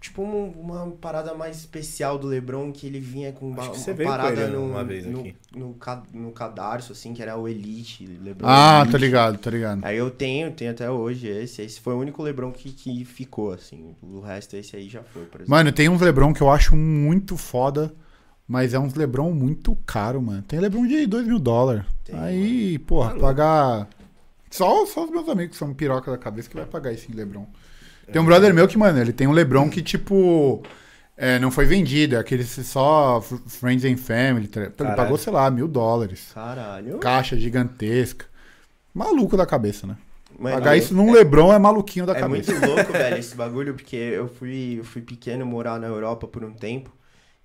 tipo 0.00 0.22
um- 0.22 0.48
uma 0.58 0.90
parada 0.92 1.34
mais 1.34 1.58
especial 1.58 2.18
do 2.18 2.26
LeBron, 2.26 2.72
que 2.72 2.86
ele 2.86 2.98
vinha 2.98 3.32
com 3.32 3.50
uma, 3.50 3.60
Acho 3.62 3.72
que 3.72 3.78
você 3.78 3.90
uma 3.90 3.96
veio 3.98 4.08
com 4.08 4.16
parada 4.16 4.40
ele 4.42 4.52
no, 4.56 4.64
uma 4.70 4.82
vez 4.82 5.04
no, 5.04 5.20
aqui. 5.20 5.34
no, 5.54 5.76
no 6.14 6.32
cadarço, 6.32 6.92
assim, 6.92 7.12
que 7.12 7.20
era 7.20 7.36
o 7.36 7.46
Elite, 7.46 8.06
LeBron 8.06 8.48
Ah, 8.48 8.78
Elite. 8.78 8.92
tô 8.92 8.96
ligado, 8.96 9.36
tô 9.38 9.50
ligado. 9.50 9.84
Aí 9.84 9.98
eu 9.98 10.10
tenho, 10.10 10.50
tenho 10.52 10.70
até 10.70 10.90
hoje 10.90 11.28
esse. 11.28 11.60
Esse 11.60 11.78
foi 11.80 11.92
o 11.92 11.98
único 11.98 12.22
LeBron 12.22 12.50
que, 12.50 12.72
que 12.72 13.04
ficou, 13.04 13.52
assim. 13.52 13.94
O 14.02 14.20
resto, 14.20 14.56
esse 14.56 14.74
aí 14.74 14.88
já 14.88 15.02
foi, 15.02 15.24
por 15.26 15.42
exemplo. 15.42 15.50
Mano, 15.50 15.70
tem 15.70 15.90
uns 15.90 16.00
Lebron 16.00 16.32
que 16.32 16.40
eu 16.40 16.48
acho 16.50 16.74
muito 16.74 17.36
foda, 17.36 17.94
mas 18.50 18.74
é 18.74 18.78
uns 18.80 18.94
Lebron 18.94 19.30
muito 19.30 19.76
caro, 19.86 20.20
mano. 20.20 20.42
Tem 20.42 20.58
Lebron 20.58 20.84
de 20.84 21.06
2 21.06 21.24
mil 21.24 21.38
dólares. 21.38 21.84
Aí, 22.12 22.76
porra, 22.80 23.14
pagar. 23.16 23.88
Só, 24.50 24.84
só 24.86 25.04
os 25.04 25.10
meus 25.10 25.28
amigos 25.28 25.52
que 25.52 25.56
são 25.56 25.72
piroca 25.72 26.10
da 26.10 26.18
cabeça 26.18 26.50
que 26.50 26.56
vai 26.56 26.66
pagar 26.66 26.92
esse 26.92 27.12
Lebron. 27.12 27.46
Tem 28.12 28.20
um 28.20 28.24
brother 28.24 28.52
meu 28.52 28.66
que, 28.66 28.76
mano, 28.76 28.98
ele 28.98 29.12
tem 29.12 29.28
um 29.28 29.30
Lebron 29.32 29.70
que, 29.70 29.80
tipo. 29.80 30.60
é, 31.16 31.38
não 31.38 31.52
foi 31.52 31.64
vendido, 31.64 32.16
é 32.16 32.18
aquele 32.18 32.42
só 32.42 33.20
Friends 33.46 33.84
and 33.84 33.96
Family. 33.98 34.48
tá? 34.48 34.62
Ele 34.62 34.70
Caralho. 34.70 34.96
pagou, 34.96 35.16
sei 35.16 35.32
lá, 35.32 35.48
mil 35.48 35.68
dólares. 35.68 36.32
Caralho. 36.34 36.98
Caixa 36.98 37.36
gigantesca. 37.38 38.26
Maluco 38.92 39.36
da 39.36 39.46
cabeça, 39.46 39.86
né? 39.86 39.96
Mano, 40.36 40.56
Pagar 40.56 40.74
é- 40.74 40.78
isso 40.78 40.92
num 40.92 41.12
Lebron 41.12 41.52
é 41.52 41.58
maluquinho 41.60 42.04
da 42.06 42.14
É 42.16 42.20
cabeça. 42.20 42.50
muito 42.52 42.66
louco, 42.66 42.92
velho, 42.92 43.16
esse 43.18 43.36
bagulho, 43.36 43.74
porque 43.74 43.94
eu 43.94 44.26
fui, 44.28 44.76
eu 44.80 44.84
fui 44.84 45.02
pequeno 45.02 45.46
morar 45.46 45.78
na 45.78 45.86
Europa 45.86 46.26
por 46.26 46.42
um 46.42 46.52
tempo. 46.52 46.90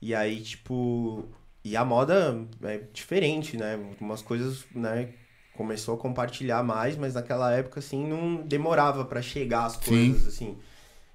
E 0.02 0.14
aí, 0.14 0.42
tipo. 0.42 1.26
E 1.64 1.76
a 1.76 1.84
moda 1.84 2.46
é 2.64 2.82
diferente, 2.94 3.58
né? 3.58 3.80
Umas 4.00 4.22
coisas, 4.22 4.66
né? 4.74 5.10
Começou 5.58 5.96
a 5.96 5.98
compartilhar 5.98 6.62
mais, 6.64 6.96
mas 6.96 7.16
naquela 7.16 7.52
época, 7.52 7.80
assim, 7.80 8.06
não 8.06 8.36
demorava 8.36 9.06
pra 9.06 9.22
chegar 9.22 9.66
as 9.66 9.74
Sim. 9.74 10.12
coisas, 10.12 10.28
assim. 10.28 10.58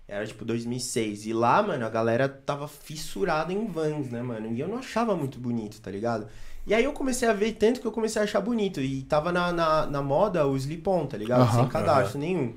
Era 0.09 0.27
tipo 0.27 0.45
2006. 0.45 1.27
E 1.27 1.33
lá, 1.33 1.63
mano, 1.63 1.87
a 1.87 1.89
galera 1.89 2.29
tava 2.29 2.67
fissurada 2.67 3.53
em 3.53 3.67
vans, 3.67 4.11
né, 4.11 4.21
mano? 4.23 4.53
E 4.53 4.59
eu 4.59 4.67
não 4.67 4.79
achava 4.79 5.15
muito 5.15 5.39
bonito, 5.39 5.81
tá 5.81 5.91
ligado? 5.91 6.27
E 6.67 6.75
aí 6.75 6.83
eu 6.83 6.93
comecei 6.93 7.29
a 7.29 7.33
ver 7.33 7.53
tanto 7.53 7.81
que 7.81 7.87
eu 7.87 7.93
comecei 7.93 8.21
a 8.21 8.25
achar 8.25 8.41
bonito. 8.41 8.81
E 8.81 9.03
tava 9.03 9.31
na, 9.31 9.53
na, 9.53 9.87
na 9.87 10.03
moda 10.03 10.45
o 10.47 10.57
slip-on, 10.57 11.07
tá 11.07 11.17
ligado? 11.17 11.43
Aham. 11.43 11.61
Sem 11.61 11.69
cadastro 11.69 12.19
nenhum. 12.19 12.55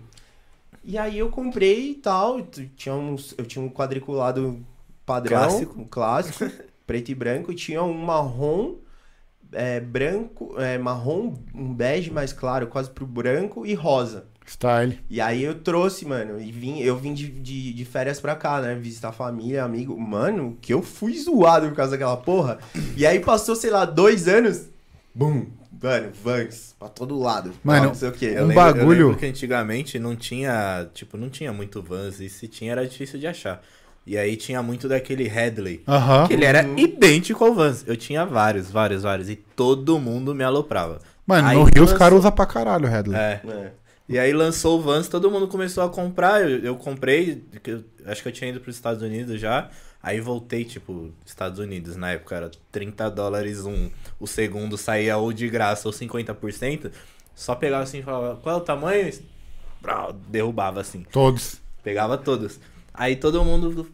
E 0.83 0.97
aí 0.97 1.19
eu 1.19 1.29
comprei 1.29 1.91
e 1.91 1.95
tal. 1.95 2.41
Tinha 2.75 2.95
uns, 2.95 3.35
eu 3.37 3.45
tinha 3.45 3.63
um 3.63 3.69
quadriculado 3.69 4.65
padrão, 5.05 5.37
Clássico. 5.39 5.85
clássico, 5.89 6.51
preto 6.87 7.09
e 7.09 7.15
branco, 7.15 7.51
e 7.51 7.55
tinha 7.55 7.81
um 7.83 7.93
marrom, 7.93 8.75
é, 9.51 9.79
branco, 9.79 10.55
é, 10.59 10.77
marrom, 10.77 11.35
um 11.53 11.73
bege 11.73 12.11
mais 12.11 12.33
claro, 12.33 12.67
quase 12.67 12.89
pro 12.89 13.05
branco, 13.05 13.65
e 13.65 13.73
rosa. 13.73 14.25
Style. 14.45 14.99
E 15.09 15.21
aí 15.21 15.41
eu 15.41 15.55
trouxe, 15.61 16.05
mano, 16.05 16.37
e 16.41 16.51
vim, 16.51 16.79
eu 16.79 16.97
vim 16.97 17.13
de, 17.13 17.29
de, 17.29 17.71
de 17.73 17.85
férias 17.85 18.19
pra 18.19 18.35
cá, 18.35 18.59
né? 18.59 18.75
Visitar 18.75 19.13
família, 19.13 19.63
amigo. 19.63 19.97
Mano, 19.97 20.57
que 20.61 20.73
eu 20.73 20.81
fui 20.81 21.17
zoado 21.17 21.69
por 21.69 21.75
causa 21.77 21.91
daquela 21.91 22.17
porra. 22.17 22.59
E 22.97 23.05
aí 23.05 23.21
passou, 23.21 23.55
sei 23.55 23.69
lá, 23.69 23.85
dois 23.85 24.27
anos. 24.27 24.67
Bum! 25.15 25.45
Mano, 25.81 26.11
Vans, 26.21 26.75
pra 26.77 26.89
todo 26.89 27.17
lado. 27.17 27.53
Mano, 27.63 27.85
não 27.87 27.95
sei 27.95 28.09
o 28.09 28.11
quê. 28.11 28.27
um 28.27 28.29
Eu 28.31 28.47
lembro, 28.47 28.55
bagulho- 28.55 28.83
Eu 28.83 29.07
lembro 29.07 29.17
que 29.17 29.25
antigamente 29.25 29.97
não 29.97 30.13
tinha, 30.15 30.89
tipo, 30.93 31.15
não 31.17 31.29
tinha 31.29 31.53
muito 31.53 31.81
Vans 31.81 32.19
e 32.19 32.27
se 32.29 32.47
tinha 32.47 32.73
era 32.73 32.85
difícil 32.87 33.19
de 33.19 33.27
achar. 33.27 33.61
E 34.05 34.17
aí 34.17 34.35
tinha 34.35 34.61
muito 34.61 34.87
daquele 34.89 35.27
Headley. 35.27 35.81
Aham. 35.87 36.27
Que 36.27 36.33
ele 36.33 36.43
era 36.45 36.63
idêntico 36.77 37.43
ao 37.43 37.53
Vans. 37.53 37.83
Eu 37.87 37.95
tinha 37.95 38.25
vários, 38.25 38.69
vários, 38.69 39.03
vários. 39.03 39.29
E 39.29 39.35
todo 39.35 39.97
mundo 39.99 40.35
me 40.35 40.43
aloprava. 40.43 40.99
Mano, 41.25 41.47
Aí 41.47 41.55
no 41.57 41.63
Rio 41.63 41.71
os 41.75 41.79
lançou- 41.81 41.97
caras 41.97 42.19
usam 42.19 42.31
pra 42.31 42.45
caralho 42.45 42.85
o 42.85 42.89
Headley. 42.89 43.17
É. 43.17 43.41
É. 43.47 43.71
E 44.09 44.19
aí 44.19 44.33
lançou 44.33 44.77
o 44.77 44.81
Vans, 44.81 45.07
todo 45.07 45.31
mundo 45.31 45.47
começou 45.47 45.83
a 45.83 45.89
comprar. 45.89 46.41
Eu, 46.41 46.59
eu 46.59 46.75
comprei, 46.75 47.43
que 47.63 47.71
eu- 47.71 47.83
acho 48.05 48.21
que 48.21 48.27
eu 48.27 48.33
tinha 48.33 48.49
ido 48.49 48.59
pros 48.59 48.75
Estados 48.75 49.01
Unidos 49.01 49.39
já. 49.39 49.69
Aí 50.01 50.19
voltei, 50.19 50.65
tipo, 50.65 51.11
Estados 51.25 51.59
Unidos, 51.59 51.95
na 51.95 52.11
época 52.11 52.35
era 52.35 52.51
30 52.73 53.09
dólares 53.09 53.65
um. 53.65 53.89
O 54.19 54.27
segundo 54.27 54.77
saía 54.77 55.15
ou 55.15 55.31
de 55.31 55.47
graça 55.47 55.87
ou 55.87 55.93
50%. 55.93 56.91
Só 57.33 57.55
pegava 57.55 57.83
assim 57.83 57.99
e 57.99 58.03
falava, 58.03 58.35
qual 58.43 58.55
é 58.55 58.57
o 58.57 58.61
tamanho? 58.61 59.09
Brau, 59.81 60.11
Derrubava 60.27 60.81
assim. 60.81 61.05
Todos. 61.09 61.61
Pegava 61.81 62.17
todos. 62.17 62.59
Aí 62.93 63.15
todo 63.15 63.43
mundo. 63.43 63.87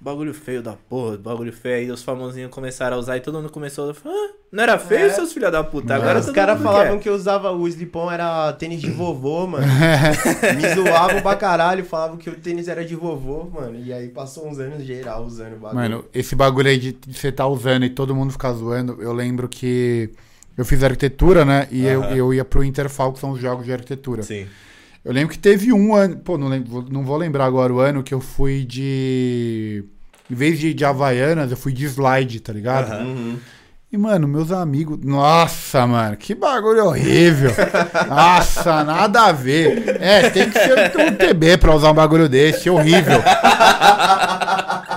Bagulho 0.00 0.34
feio 0.34 0.62
da 0.62 0.72
porra, 0.74 1.16
bagulho 1.16 1.50
feio. 1.50 1.76
Aí 1.76 1.90
os 1.90 2.02
famosinhos 2.02 2.50
começaram 2.50 2.96
a 2.96 3.00
usar 3.00 3.16
e 3.16 3.20
todo 3.20 3.36
mundo 3.36 3.48
começou 3.48 3.88
a 3.88 3.94
falar: 3.94 4.14
ah, 4.14 4.32
não 4.52 4.62
era 4.62 4.78
feio, 4.78 5.06
É. 5.06 5.08
seus 5.10 5.32
filha 5.32 5.50
da 5.50 5.64
puta? 5.64 5.94
Agora 5.94 6.18
Os 6.18 6.28
caras 6.30 6.60
falavam 6.60 6.96
quer." 6.98 7.04
que 7.04 7.08
eu 7.08 7.14
usava 7.14 7.50
o 7.52 7.66
slip-on 7.66 8.10
era 8.12 8.52
tênis 8.52 8.82
de 8.82 8.90
vovô, 8.90 9.46
mano. 9.48 9.64
Me 9.66 10.74
zoavam 10.74 11.22
pra 11.22 11.36
caralho, 11.36 11.86
falavam 11.86 12.18
que 12.18 12.28
o 12.28 12.34
tênis 12.34 12.68
era 12.68 12.84
de 12.84 12.94
vovô, 12.94 13.44
mano. 13.44 13.78
E 13.82 13.94
aí 13.94 14.08
passou 14.08 14.46
uns 14.46 14.58
anos 14.58 14.84
geral 14.84 15.24
usando 15.24 15.54
o 15.54 15.58
bagulho. 15.58 15.74
Mano, 15.80 16.04
esse 16.12 16.36
bagulho 16.36 16.68
aí 16.68 16.76
de, 16.78 16.98
você 17.10 17.32
tá 17.32 17.46
usando 17.46 17.86
e 17.86 17.90
todo 17.90 18.14
mundo 18.14 18.30
ficar 18.30 18.52
zoando, 18.52 18.98
eu 19.00 19.12
lembro 19.14 19.48
que 19.48 20.10
eu 20.54 20.66
fiz 20.66 20.82
arquitetura, 20.84 21.46
né? 21.46 21.66
E 21.70 21.86
eu, 21.86 22.02
eu 22.04 22.34
ia 22.34 22.44
pro 22.44 22.62
Interfal, 22.62 23.10
que 23.14 23.20
são 23.20 23.30
os 23.30 23.40
jogos 23.40 23.64
de 23.64 23.72
arquitetura. 23.72 24.22
Sim. 24.22 24.46
Eu 25.04 25.12
lembro 25.12 25.30
que 25.30 25.38
teve 25.38 25.72
um 25.72 25.94
ano, 25.94 26.16
pô, 26.16 26.38
não, 26.38 26.48
lembro, 26.48 26.86
não 26.90 27.04
vou 27.04 27.16
lembrar 27.16 27.44
agora 27.44 27.72
o 27.72 27.78
ano, 27.78 28.02
que 28.02 28.14
eu 28.14 28.20
fui 28.20 28.64
de. 28.64 29.84
Em 30.30 30.34
vez 30.34 30.58
de, 30.58 30.72
de 30.72 30.84
Havaianas, 30.84 31.50
eu 31.50 31.56
fui 31.56 31.72
de 31.72 31.84
slide, 31.84 32.40
tá 32.40 32.52
ligado? 32.52 33.04
Uhum. 33.04 33.38
E, 33.92 33.98
mano, 33.98 34.26
meus 34.26 34.50
amigos. 34.50 34.98
Nossa, 35.04 35.86
mano, 35.86 36.16
que 36.16 36.34
bagulho 36.34 36.86
horrível. 36.86 37.52
Nossa, 38.08 38.82
nada 38.82 39.26
a 39.26 39.32
ver. 39.32 40.00
É, 40.00 40.30
tem 40.30 40.50
que 40.50 40.58
ser 40.58 40.72
um 40.98 41.14
TB 41.14 41.58
pra 41.58 41.74
usar 41.74 41.92
um 41.92 41.94
bagulho 41.94 42.28
desse, 42.28 42.70
horrível. 42.70 43.22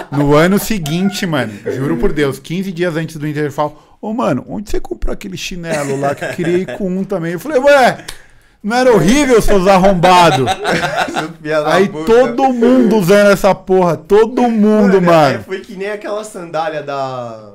No 0.10 0.34
ano 0.34 0.58
seguinte, 0.58 1.26
mano, 1.28 1.54
juro 1.76 1.98
por 1.98 2.14
Deus, 2.14 2.40
15 2.40 2.72
dias 2.72 2.96
antes 2.96 3.18
do 3.18 3.28
Interfal. 3.28 3.98
Ô, 4.02 4.14
mano, 4.14 4.46
onde 4.48 4.70
você 4.70 4.80
comprou 4.80 5.14
aquele 5.14 5.38
chinelo 5.38 6.00
lá 6.00 6.16
que 6.16 6.24
eu 6.24 6.34
queria 6.34 6.58
ir 6.58 6.78
com 6.78 6.90
um 6.90 7.04
também? 7.04 7.34
Eu 7.34 7.40
falei, 7.40 7.60
ué, 7.60 8.06
não 8.68 8.76
era 8.76 8.92
horrível, 8.92 9.42
seus 9.42 9.66
arrombados? 9.66 10.46
Aí 11.68 11.88
puta. 11.88 12.06
todo 12.06 12.52
mundo 12.52 12.98
usando 12.98 13.32
essa 13.32 13.56
porra, 13.56 13.96
todo 13.96 14.42
mundo, 14.44 14.98
é, 14.98 15.00
mano. 15.00 15.44
Foi 15.44 15.62
que 15.62 15.74
nem 15.78 15.90
aquela 15.90 16.24
sandália 16.26 16.84
da. 16.84 17.54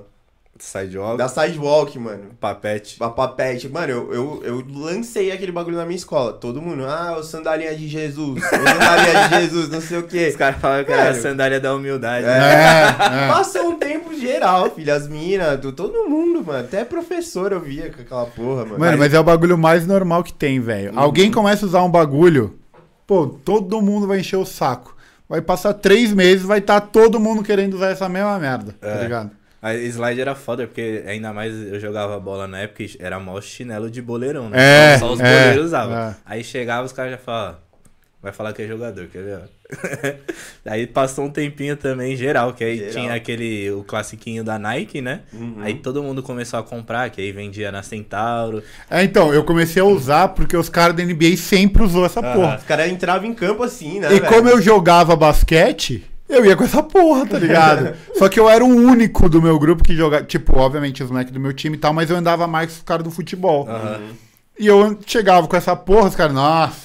Sidewalk, 0.64 1.18
Da 1.18 1.26
Sidewalk, 1.28 1.98
mano. 1.98 2.30
papete. 2.40 2.96
A 3.00 3.10
papete. 3.10 3.68
Mano, 3.68 3.90
eu, 3.92 4.14
eu, 4.14 4.42
eu 4.44 4.64
lancei 4.72 5.32
aquele 5.32 5.50
bagulho 5.50 5.76
na 5.76 5.84
minha 5.84 5.96
escola. 5.96 6.32
Todo 6.32 6.62
mundo, 6.62 6.84
ah, 6.86 7.16
o 7.18 7.22
sandalinha 7.24 7.74
de 7.74 7.88
Jesus. 7.88 8.40
O 8.40 8.48
sandalinha 8.48 9.28
de 9.28 9.40
Jesus, 9.40 9.68
não 9.68 9.80
sei 9.80 9.98
o 9.98 10.04
quê. 10.04 10.28
Os 10.30 10.36
caras 10.36 10.60
falavam 10.60 10.84
que 10.84 10.92
era 10.92 11.10
a 11.10 11.14
sandália 11.14 11.58
da 11.58 11.74
humildade. 11.74 12.24
É. 12.24 12.28
né? 12.28 12.54
É, 12.54 13.24
é. 13.24 13.28
Passou 13.28 13.70
um 13.70 13.76
tempo 13.78 14.14
geral, 14.14 14.70
filho. 14.70 14.94
As 14.94 15.08
minas, 15.08 15.58
do- 15.58 15.72
todo 15.72 16.08
mundo, 16.08 16.44
mano. 16.46 16.60
Até 16.60 16.84
professor 16.84 17.50
eu 17.50 17.60
via 17.60 17.90
com 17.90 18.00
aquela 18.00 18.26
porra, 18.26 18.64
mano. 18.64 18.78
Mano, 18.78 18.98
mas 18.98 19.12
é 19.12 19.18
o 19.18 19.24
bagulho 19.24 19.58
mais 19.58 19.84
normal 19.84 20.22
que 20.22 20.32
tem, 20.32 20.60
velho. 20.60 20.92
Alguém 20.94 21.30
começa 21.30 21.66
a 21.66 21.68
usar 21.68 21.82
um 21.82 21.90
bagulho, 21.90 22.56
pô, 23.04 23.26
todo 23.26 23.82
mundo 23.82 24.06
vai 24.06 24.20
encher 24.20 24.36
o 24.36 24.46
saco. 24.46 24.96
Vai 25.28 25.40
passar 25.40 25.74
três 25.74 26.12
meses, 26.12 26.44
vai 26.46 26.60
estar 26.60 26.80
todo 26.80 27.18
mundo 27.18 27.42
querendo 27.42 27.74
usar 27.74 27.88
essa 27.90 28.08
mesma 28.08 28.38
merda, 28.38 28.76
tá 28.80 28.88
É. 28.88 29.02
ligado? 29.02 29.30
A 29.62 29.74
slide 29.74 30.20
era 30.20 30.34
foda, 30.34 30.66
porque 30.66 31.04
ainda 31.06 31.32
mais 31.32 31.54
eu 31.54 31.78
jogava 31.78 32.18
bola 32.18 32.48
na 32.48 32.58
época 32.58 32.82
e 32.82 32.96
era 32.98 33.20
mó 33.20 33.40
chinelo 33.40 33.88
de 33.88 34.02
boleirão, 34.02 34.48
né? 34.50 34.94
É, 34.94 34.98
Só 34.98 35.12
os 35.12 35.20
é, 35.20 35.22
boleiros 35.22 35.66
usavam. 35.66 35.96
é. 35.96 36.16
Aí 36.26 36.42
chegava, 36.42 36.84
os 36.84 36.92
caras 36.92 37.12
já 37.12 37.18
falavam, 37.18 37.58
vai 38.20 38.32
falar 38.32 38.52
que 38.52 38.62
é 38.62 38.66
jogador, 38.66 39.06
quer 39.06 39.22
ver? 39.22 39.40
aí 40.66 40.84
passou 40.86 41.26
um 41.26 41.30
tempinho 41.30 41.76
também, 41.76 42.16
geral, 42.16 42.52
que 42.52 42.64
aí 42.64 42.76
Geral. 42.76 42.92
tinha 42.92 43.14
aquele, 43.14 43.70
o 43.70 43.84
classiquinho 43.84 44.42
da 44.42 44.58
Nike, 44.58 45.00
né? 45.00 45.20
Uhum. 45.32 45.56
Aí 45.60 45.74
todo 45.74 46.02
mundo 46.02 46.24
começou 46.24 46.58
a 46.58 46.62
comprar, 46.64 47.08
que 47.10 47.20
aí 47.20 47.30
vendia 47.30 47.70
na 47.70 47.84
Centauro. 47.84 48.64
É, 48.90 49.02
então, 49.04 49.32
eu 49.32 49.44
comecei 49.44 49.80
a 49.80 49.84
usar 49.84 50.28
porque 50.28 50.56
os 50.56 50.68
caras 50.68 50.96
da 50.96 51.04
NBA 51.04 51.36
sempre 51.36 51.84
usou 51.84 52.04
essa 52.04 52.20
porra. 52.20 52.56
Os 52.58 52.64
caras 52.64 52.90
entravam 52.90 53.28
em 53.28 53.34
campo 53.34 53.62
assim, 53.62 54.00
né? 54.00 54.08
E 54.08 54.20
velho? 54.20 54.26
como 54.26 54.48
eu 54.48 54.60
jogava 54.60 55.14
basquete, 55.16 56.04
eu 56.32 56.44
ia 56.44 56.56
com 56.56 56.64
essa 56.64 56.82
porra, 56.82 57.26
tá 57.26 57.38
ligado? 57.38 57.94
Só 58.16 58.28
que 58.28 58.40
eu 58.40 58.48
era 58.48 58.64
o 58.64 58.68
único 58.68 59.28
do 59.28 59.40
meu 59.40 59.58
grupo 59.58 59.84
que 59.84 59.94
jogava. 59.94 60.24
Tipo, 60.24 60.58
obviamente, 60.58 61.02
os 61.02 61.10
moleques 61.10 61.32
do 61.32 61.40
meu 61.40 61.52
time 61.52 61.76
e 61.76 61.78
tal, 61.78 61.92
mas 61.92 62.10
eu 62.10 62.16
andava 62.16 62.46
mais 62.46 62.70
com 62.70 62.76
os 62.78 62.82
caras 62.82 63.04
do 63.04 63.10
futebol. 63.10 63.68
Aham. 63.68 64.00
E 64.58 64.66
eu 64.66 64.98
chegava 65.06 65.48
com 65.48 65.56
essa 65.56 65.74
porra, 65.74 66.08
os 66.08 66.14
caras, 66.14 66.34
nossa, 66.34 66.76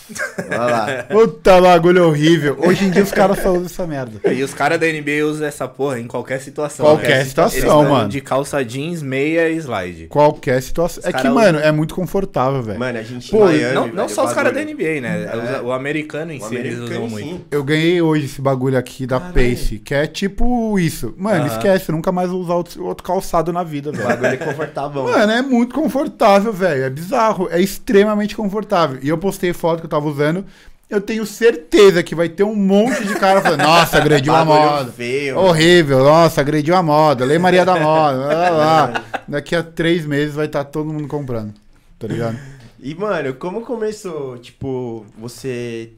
Olha 0.49 0.57
lá. 0.57 1.03
puta 1.11 1.59
bagulho 1.61 2.07
horrível. 2.07 2.57
Hoje 2.65 2.85
em 2.85 2.89
dia 2.89 3.03
os 3.03 3.11
caras 3.11 3.39
só 3.39 3.49
usam 3.51 3.65
essa 3.65 3.85
merda. 3.85 4.21
E 4.33 4.41
os 4.41 4.53
caras 4.53 4.79
da 4.79 4.87
NBA 4.87 5.25
usam 5.25 5.45
essa 5.45 5.67
porra 5.67 5.99
em 5.99 6.07
qualquer 6.07 6.39
situação. 6.39 6.85
Qualquer 6.85 7.17
né? 7.19 7.25
situação, 7.25 7.79
Eles 7.81 7.91
mano. 7.91 8.09
De 8.09 8.21
calça 8.21 8.63
jeans, 8.63 9.01
meia 9.03 9.49
e 9.49 9.57
slide. 9.57 10.07
Qualquer 10.07 10.61
situação. 10.63 11.01
Os 11.01 11.09
É 11.09 11.11
que, 11.11 11.27
mano, 11.29 11.59
é 11.59 11.69
muito 11.71 11.93
confortável, 11.93 12.63
velho. 12.63 12.79
Mano, 12.79 12.99
a 12.99 13.03
gente 13.03 13.29
Pô, 13.29 13.45
Miami, 13.45 13.73
não 13.75 13.83
velho, 13.83 13.95
não 13.95 14.09
só 14.09 14.25
os 14.25 14.33
caras 14.33 14.53
da. 14.53 14.61
NBA, 14.63 15.01
né? 15.01 15.29
É. 15.57 15.61
O 15.61 15.71
americano 15.73 16.31
em 16.31 16.39
O 16.41 16.47
si 16.47 16.55
eles 16.55 16.75
americano, 16.77 17.05
usam 17.05 17.17
sim. 17.19 17.25
muito. 17.25 17.45
Eu 17.51 17.63
ganhei 17.65 18.01
hoje 18.01 18.25
esse 18.25 18.41
bagulho 18.41 18.77
aqui 18.77 19.05
da 19.05 19.19
Caralho. 19.19 19.33
Pace, 19.51 19.77
que 19.79 19.93
é 19.93 20.07
tipo 20.07 20.79
isso. 20.79 21.13
Mano, 21.17 21.47
esquece, 21.47 21.91
nunca 21.91 22.13
mais 22.13 22.29
vou 22.29 22.39
usar 22.41 22.53
outro, 22.55 23.03
calçado 23.03 23.51
na 23.51 23.61
vida, 23.63 23.89
O 23.89 23.93
velho. 23.93 24.07
bagulho 24.07 24.27
é 24.33 24.37
confortável. 24.37 25.03
Mano, 25.03 25.31
é 25.33 25.41
muito 25.41 25.75
confortável, 25.75 26.53
velho. 26.53 26.83
É 26.85 26.89
bizarro. 26.89 27.47
É 27.51 27.56
extremamente 27.59 28.35
confortável. 28.35 28.99
E 29.01 29.09
eu 29.09 29.17
postei 29.17 29.53
foto 29.53 29.79
que 29.79 29.85
eu 29.85 29.89
tava 29.89 30.07
usando. 30.07 30.45
eu 30.89 31.01
tenho 31.01 31.25
certeza 31.25 32.01
que 32.01 32.15
vai 32.15 32.29
ter 32.29 32.43
um 32.43 32.55
monte 32.55 33.05
de 33.05 33.15
cara 33.15 33.41
falando, 33.41 33.61
nossa, 33.63 33.97
agrediu 33.97 34.33
a 34.33 34.45
moda. 34.45 34.91
feio, 34.91 35.35
mano. 35.35 35.47
Horrível, 35.47 36.03
nossa, 36.03 36.41
agrediu 36.41 36.75
a 36.75 36.83
moda. 36.83 37.25
Lei 37.25 37.37
Maria 37.37 37.65
da 37.65 37.79
Moda. 37.79 38.17
Lá, 38.17 38.49
lá. 38.49 39.03
Daqui 39.27 39.55
a 39.55 39.61
três 39.63 40.05
meses 40.05 40.35
vai 40.35 40.45
estar 40.45 40.63
todo 40.63 40.93
mundo 40.93 41.07
comprando. 41.07 41.53
Tá 41.99 42.07
ligado? 42.07 42.37
E, 42.79 42.93
mano, 42.95 43.33
como 43.33 43.61
começou, 43.61 44.37
tipo, 44.37 45.05
você 45.17 45.91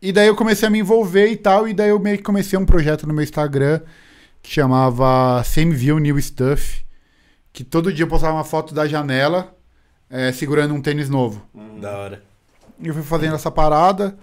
E 0.00 0.12
daí 0.12 0.26
eu 0.26 0.36
comecei 0.36 0.66
a 0.66 0.70
me 0.70 0.78
envolver 0.80 1.28
e 1.28 1.36
tal. 1.36 1.66
E 1.66 1.72
daí 1.74 1.90
eu 1.90 1.98
meio 1.98 2.16
que 2.18 2.22
comecei 2.24 2.58
um 2.58 2.66
projeto 2.66 3.06
no 3.06 3.14
meu 3.14 3.22
Instagram 3.24 3.80
que 4.42 4.50
chamava 4.52 5.42
Same 5.44 5.72
View 5.74 5.98
New 5.98 6.20
Stuff. 6.20 6.84
Que 7.52 7.62
todo 7.64 7.92
dia 7.92 8.04
eu 8.04 8.08
postava 8.08 8.34
uma 8.34 8.44
foto 8.44 8.74
da 8.74 8.86
janela 8.86 9.54
eh, 10.10 10.32
segurando 10.32 10.74
um 10.74 10.80
tênis 10.82 11.08
novo. 11.08 11.46
Da 11.80 11.96
hora. 11.96 12.22
E 12.80 12.88
eu 12.88 12.94
fui 12.94 13.02
fazendo 13.02 13.34
essa 13.36 13.50
parada. 13.50 14.16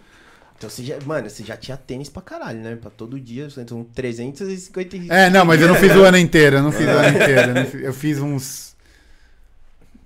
Então 0.60 0.70
você 0.70 0.84
já, 0.84 0.98
mano, 1.06 1.28
você 1.30 1.42
já 1.42 1.56
tinha 1.56 1.78
tênis 1.78 2.10
pra 2.10 2.22
caralho, 2.22 2.60
né? 2.60 2.76
Pra 2.76 2.92
todo 2.92 3.18
dia, 3.20 3.50
são 3.50 3.84
350 3.96 4.98
É, 5.10 5.30
não, 5.30 5.46
mas 5.46 5.60
eu 5.62 5.70
não 5.70 5.76
fiz 5.76 5.96
o 5.96 6.04
ano 6.04 6.18
inteiro. 6.18 6.58
Eu 6.58 6.64
não 6.64 6.72
fiz 6.74 6.86
o 6.86 6.90
ano 6.90 7.18
inteiro. 7.18 7.58
eu 7.58 7.66
fiz- 7.66 7.82
Eu 7.84 7.94
fiz 7.94 8.20
uns. 8.20 8.76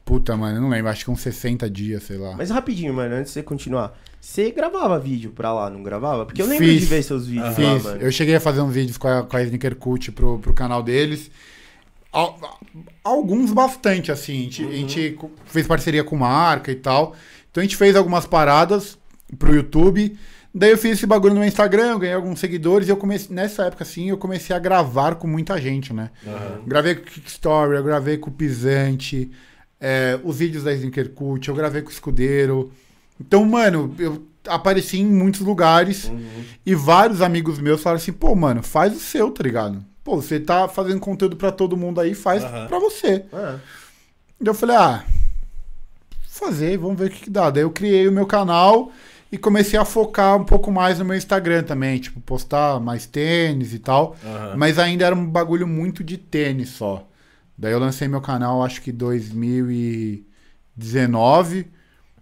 Puta, 0.06 0.36
mano, 0.38 0.58
eu 0.58 0.62
não 0.62 0.70
lembro. 0.70 0.92
Acho 0.92 1.06
que 1.06 1.12
uns 1.12 1.22
60 1.22 1.70
dias, 1.70 2.04
sei 2.04 2.18
lá. 2.18 2.36
Mas 2.38 2.50
rapidinho, 2.52 2.94
mano, 2.94 3.16
antes 3.16 3.30
de 3.32 3.34
você 3.34 3.44
continuar. 3.44 3.98
Você 4.22 4.52
gravava 4.52 5.00
vídeo 5.00 5.32
pra 5.32 5.52
lá, 5.54 5.70
não 5.70 5.82
gravava? 5.82 6.26
Porque 6.26 6.42
eu 6.42 6.46
lembro 6.46 6.66
Fiz. 6.68 6.82
de 6.82 6.86
ver 6.86 7.04
seus 7.04 7.26
vídeos 7.26 7.48
lá, 7.50 7.54
Fiz. 7.76 7.84
mano. 7.84 8.02
Eu 8.02 8.12
cheguei 8.12 8.36
a 8.36 8.40
fazer 8.40 8.62
uns 8.62 8.74
vídeos 8.74 8.98
com 8.98 9.08
a, 9.08 9.24
com 9.24 9.36
a 9.36 9.42
Sneaker 9.44 9.76
Cult 9.76 10.12
pro, 10.12 10.38
pro 10.40 10.54
canal 10.54 10.84
deles. 10.84 11.32
Al- 12.12 12.40
Alguns 13.04 13.52
bastante, 13.52 14.12
assim. 14.12 14.34
A 14.40 14.44
gente, 14.44 14.64
a 14.68 14.72
gente 14.72 15.12
co- 15.18 15.32
fez 15.46 15.66
parceria 15.66 16.04
com 16.04 16.16
marca 16.16 16.72
e 16.72 16.76
tal. 16.76 17.16
Então 17.50 17.62
a 17.62 17.66
gente 17.66 17.76
fez 17.76 17.96
algumas 17.96 18.26
paradas 18.28 18.98
pro 19.40 19.56
YouTube. 19.56 20.18
Daí 20.56 20.70
eu 20.70 20.78
fiz 20.78 20.92
esse 20.92 21.08
bagulho 21.08 21.34
no 21.34 21.40
meu 21.40 21.48
Instagram, 21.50 21.98
ganhei 21.98 22.16
alguns 22.16 22.40
seguidores. 22.40 22.88
E 22.88 22.92
eu 22.92 22.98
comecei, 22.98 23.36
nessa 23.36 23.64
época, 23.64 23.84
assim, 23.84 24.10
eu 24.10 24.18
comecei 24.18 24.56
a 24.56 24.60
gravar 24.60 25.16
com 25.16 25.28
muita 25.28 25.60
gente, 25.60 25.92
né? 25.92 26.12
Aham. 26.28 26.62
Gravei 26.68 26.96
com 26.96 27.02
o 27.02 27.06
Kickstory, 27.06 27.76
eu 27.76 27.84
gravei 27.84 28.18
com 28.18 28.30
o 28.30 28.34
Pisante, 28.34 29.32
é, 29.82 30.20
os 30.24 30.38
vídeos 30.38 30.64
da 30.64 30.74
Sneaker 30.74 31.10
Cult, 31.10 31.48
eu 31.48 31.56
gravei 31.56 31.82
com 31.82 31.90
o 31.90 31.92
Escudeiro. 31.92 32.72
Então, 33.20 33.44
mano, 33.46 33.96
eu 33.98 34.24
apareci 34.48 35.00
em 35.00 35.06
muitos 35.06 35.42
lugares 35.42 36.12
e 36.66 36.76
vários 36.76 37.22
amigos 37.22 37.60
meus 37.60 37.82
falaram 37.82 38.02
assim, 38.02 38.14
pô, 38.14 38.36
mano, 38.36 38.62
faz 38.62 38.96
o 38.96 39.00
seu, 39.00 39.32
tá 39.32 39.42
ligado? 39.42 39.84
Pô, 40.04 40.18
você 40.18 40.40
tá 40.40 40.68
fazendo 40.68 41.00
conteúdo 41.00 41.36
pra 41.36 41.52
todo 41.52 41.78
mundo 41.78 42.00
aí, 42.00 42.14
faz 42.14 42.44
Aham. 42.44 42.68
pra 42.68 42.78
você. 42.78 43.26
Daí 43.32 43.60
eu 44.46 44.54
falei, 44.54 44.76
ah, 44.76 45.04
fazer, 46.28 46.78
vamos 46.78 47.00
ver 47.00 47.08
o 47.08 47.10
que, 47.10 47.22
que 47.22 47.30
dá. 47.30 47.50
Daí 47.50 47.64
eu 47.64 47.72
criei 47.72 48.08
o 48.08 48.12
meu 48.12 48.26
canal 48.26 48.92
e 49.34 49.38
comecei 49.40 49.80
a 49.80 49.84
focar 49.84 50.38
um 50.38 50.44
pouco 50.44 50.72
mais 50.72 51.00
no 51.00 51.06
meu 51.06 51.18
Instagram 51.18 51.64
também, 51.64 51.98
tipo, 51.98 52.22
postar 52.22 52.80
mais 52.80 53.08
tênis 53.08 53.74
e 53.74 53.80
tal. 53.80 54.16
Aham. 54.24 54.54
Mas 54.56 54.78
ainda 54.78 55.08
era 55.08 55.16
um 55.16 55.26
bagulho 55.26 55.68
muito 55.68 56.04
de 56.04 56.20
tênis 56.20 56.70
só. 56.70 57.10
Daí 57.58 57.74
eu 57.74 57.80
lancei 57.80 58.08
meu 58.08 58.22
canal, 58.22 58.64
acho 58.64 58.80
que 58.80 58.92
2019, 58.92 61.66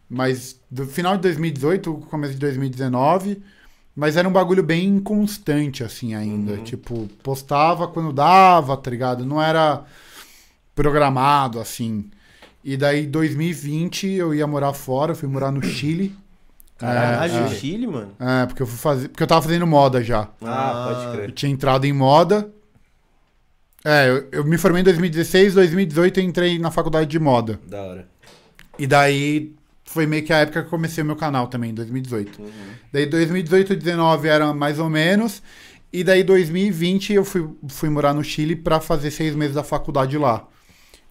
mas 0.10 0.58
do 0.72 0.88
final 0.88 1.18
de 1.18 1.24
2018, 1.24 1.94
começo 2.10 2.36
de 2.36 2.40
2019, 2.40 3.44
mas 3.94 4.16
era 4.16 4.26
um 4.26 4.32
bagulho 4.32 4.64
bem 4.64 4.88
inconstante, 4.88 5.84
assim, 5.84 6.16
ainda. 6.16 6.60
Tipo, 6.60 7.10
postava 7.22 7.90
quando 7.90 8.14
dava, 8.14 8.78
tá 8.78 8.90
ligado? 8.90 9.26
Não 9.26 9.42
era 9.42 9.84
programado, 10.74 11.60
assim. 11.60 12.10
E 12.64 12.78
daí, 12.78 13.06
2020, 13.06 14.08
eu 14.08 14.34
ia 14.34 14.48
morar 14.48 14.72
fora, 14.72 15.12
eu 15.12 15.16
fui 15.16 15.28
morar 15.28 15.52
no 15.52 15.62
Chile. 15.62 16.16
Caralho, 16.82 17.34
É, 17.34 17.44
é. 17.44 17.48
Chile, 17.50 17.88
mano. 17.88 18.12
É, 18.20 18.46
porque 18.46 18.62
eu 18.62 18.68
fui 18.68 18.78
fazer. 18.78 19.08
Porque 19.10 19.24
eu 19.24 19.28
tava 19.28 19.42
fazendo 19.42 19.66
moda 19.68 20.04
já. 20.04 20.28
Ah, 20.44 20.88
pode 20.88 21.06
Eu 21.06 21.12
crer. 21.14 21.32
tinha 21.32 21.52
entrado 21.52 21.86
em 21.86 21.94
moda. 21.94 22.52
É, 23.84 24.10
eu, 24.10 24.28
eu 24.32 24.44
me 24.46 24.58
formei 24.58 24.82
em 24.82 24.84
2016, 24.84 25.54
2018 25.56 26.20
eu 26.20 26.24
entrei 26.24 26.60
na 26.60 26.70
faculdade 26.70 27.10
de 27.10 27.20
moda. 27.20 27.60
Da 27.68 27.82
hora. 27.82 28.08
E 28.78 28.86
daí 28.86 29.56
foi 29.86 30.06
meio 30.06 30.24
que 30.24 30.32
a 30.32 30.38
época 30.38 30.62
que 30.62 30.68
eu 30.68 30.70
comecei 30.70 31.04
o 31.04 31.08
meu 31.08 31.16
canal 31.16 31.48
também, 31.48 31.72
em 31.72 31.74
2018. 31.74 32.40
Daí 32.94 33.06
2018 33.08 33.74
e 33.74 33.76
2019 33.76 34.28
era 34.28 34.54
mais 34.54 34.78
ou 34.80 34.90
menos. 34.90 35.42
E 35.92 36.04
daí 36.04 36.24
2020 36.24 37.14
eu 37.14 37.26
fui, 37.26 37.50
fui 37.68 37.90
morar 37.90 38.14
no 38.14 38.24
Chile 38.24 38.56
pra 38.56 38.80
fazer 38.80 39.12
seis 39.12 39.36
meses 39.36 39.56
da 39.56 39.64
faculdade 39.64 40.18
lá. 40.18 40.48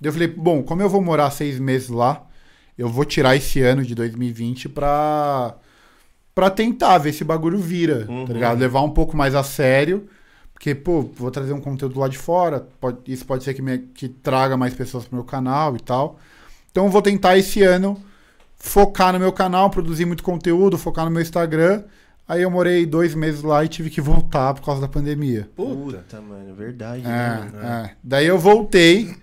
Daí 0.01 0.09
eu 0.09 0.13
falei, 0.13 0.29
bom, 0.29 0.63
como 0.63 0.81
eu 0.81 0.89
vou 0.89 1.03
morar 1.03 1.31
seis 1.31 1.59
meses 1.59 1.89
lá, 1.91 2.25
eu 2.81 2.89
vou 2.89 3.05
tirar 3.05 3.37
esse 3.37 3.61
ano 3.61 3.83
de 3.85 3.95
2020 3.95 4.69
pra, 4.69 5.55
pra 6.35 6.51
tentar 6.51 6.99
ver 6.99 7.13
se 7.13 7.23
o 7.23 7.27
bagulho 7.27 7.59
vira, 7.59 8.07
tá 8.27 8.33
ligado? 8.33 8.59
Levar 8.59 8.83
um 8.83 8.91
pouco 8.91 9.17
mais 9.17 9.35
a 9.35 9.43
sério. 9.43 10.09
Porque, 10.55 10.75
pô, 10.75 11.03
vou 11.03 11.31
trazer 11.31 11.53
um 11.55 11.61
conteúdo 11.61 11.99
lá 11.99 12.07
de 12.09 12.19
fora. 12.19 12.67
pode- 12.81 12.99
isso 13.07 13.25
pode 13.25 13.45
ser 13.45 13.55
que, 13.55 13.63
me, 13.63 13.79
que 13.79 14.09
traga 14.09 14.57
mais 14.57 14.75
pessoas 14.75 15.05
pro 15.07 15.15
meu 15.17 15.25
canal 15.25 15.75
e 15.77 15.81
tal. 15.81 16.19
Então 16.71 16.85
eu 16.85 16.91
vou 16.91 17.01
tentar 17.03 17.37
esse 17.39 17.63
ano 17.63 17.99
focar 18.57 19.13
no 19.13 19.19
meu 19.19 19.33
canal, 19.33 19.71
produzir 19.71 20.05
muito 20.05 20.23
conteúdo, 20.23 20.77
focar 20.77 21.05
no 21.07 21.11
meu 21.11 21.23
Instagram. 21.23 21.83
Aí 22.29 22.43
eu 22.43 22.51
morei 22.51 22.85
dois 22.87 23.15
meses 23.15 23.43
lá 23.43 23.65
e 23.65 23.69
tive 23.69 23.89
que 23.91 24.01
voltar 24.01 24.53
por 24.55 24.63
causa 24.65 24.81
da 24.83 24.87
pandemia. 24.87 25.49
Puta. 25.57 25.99
Puta, 25.99 26.21
mano, 26.21 26.55
verdade. 26.55 27.03
né? 27.03 27.51
É, 27.63 27.67
é. 27.67 27.91
Daí 28.05 28.27
eu 28.27 28.39
voltei. 28.39 29.17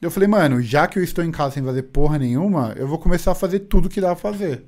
Eu 0.00 0.10
falei, 0.10 0.28
mano, 0.28 0.62
já 0.62 0.86
que 0.86 0.98
eu 0.98 1.02
estou 1.02 1.22
em 1.22 1.30
casa 1.30 1.54
sem 1.54 1.62
fazer 1.62 1.82
porra 1.82 2.18
nenhuma, 2.18 2.72
eu 2.76 2.88
vou 2.88 2.98
começar 2.98 3.32
a 3.32 3.34
fazer 3.34 3.60
tudo 3.60 3.88
que 3.88 4.00
dá 4.00 4.08
pra 4.08 4.32
fazer. 4.32 4.64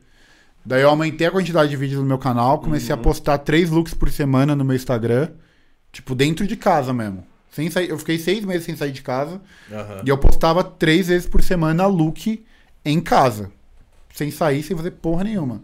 Daí 0.64 0.82
eu 0.82 0.90
aumentei 0.90 1.26
a 1.26 1.30
quantidade 1.30 1.70
de 1.70 1.76
vídeos 1.76 2.00
no 2.00 2.06
meu 2.06 2.18
canal, 2.18 2.60
comecei 2.60 2.94
a 2.94 2.96
postar 2.98 3.38
três 3.38 3.70
looks 3.70 3.94
por 3.94 4.10
semana 4.10 4.54
no 4.54 4.64
meu 4.64 4.76
Instagram. 4.76 5.30
Tipo, 5.90 6.14
dentro 6.14 6.46
de 6.46 6.56
casa 6.56 6.92
mesmo. 6.92 7.26
Sem 7.50 7.70
sair, 7.70 7.90
eu 7.90 7.98
fiquei 7.98 8.18
seis 8.18 8.44
meses 8.44 8.64
sem 8.64 8.76
sair 8.76 8.92
de 8.92 9.02
casa. 9.02 9.40
Aham. 9.70 10.02
E 10.04 10.08
eu 10.08 10.16
postava 10.16 10.62
três 10.64 11.08
vezes 11.08 11.26
por 11.26 11.42
semana 11.42 11.86
look 11.86 12.44
em 12.84 13.00
casa. 13.00 13.50
Sem 14.14 14.30
sair, 14.30 14.62
sem 14.62 14.76
fazer 14.76 14.92
porra 14.92 15.24
nenhuma. 15.24 15.60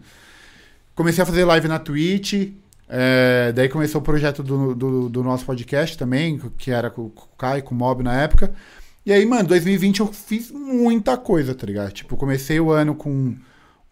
Comecei 0.93 1.23
a 1.23 1.25
fazer 1.25 1.45
live 1.45 1.67
na 1.67 1.79
Twitch. 1.79 2.51
é, 2.87 3.51
daí 3.53 3.69
começou 3.69 4.01
o 4.01 4.03
projeto 4.03 4.43
do, 4.43 4.75
do, 4.75 5.09
do 5.09 5.23
nosso 5.23 5.45
podcast 5.45 5.97
também, 5.97 6.39
que 6.57 6.71
era 6.71 6.89
com, 6.89 7.09
com 7.09 7.23
o 7.23 7.37
Kai, 7.37 7.61
com 7.61 7.73
o 7.73 7.77
Mob 7.77 8.03
na 8.03 8.21
época. 8.21 8.53
E 9.09 9.11
aí, 9.11 9.25
mano, 9.25 9.49
2020 9.49 10.01
eu 10.01 10.13
fiz 10.13 10.51
muita 10.51 11.17
coisa, 11.17 11.55
tá 11.55 11.65
ligado? 11.65 11.91
Tipo, 11.91 12.15
comecei 12.15 12.59
o 12.59 12.69
ano 12.69 12.93
com 12.93 13.35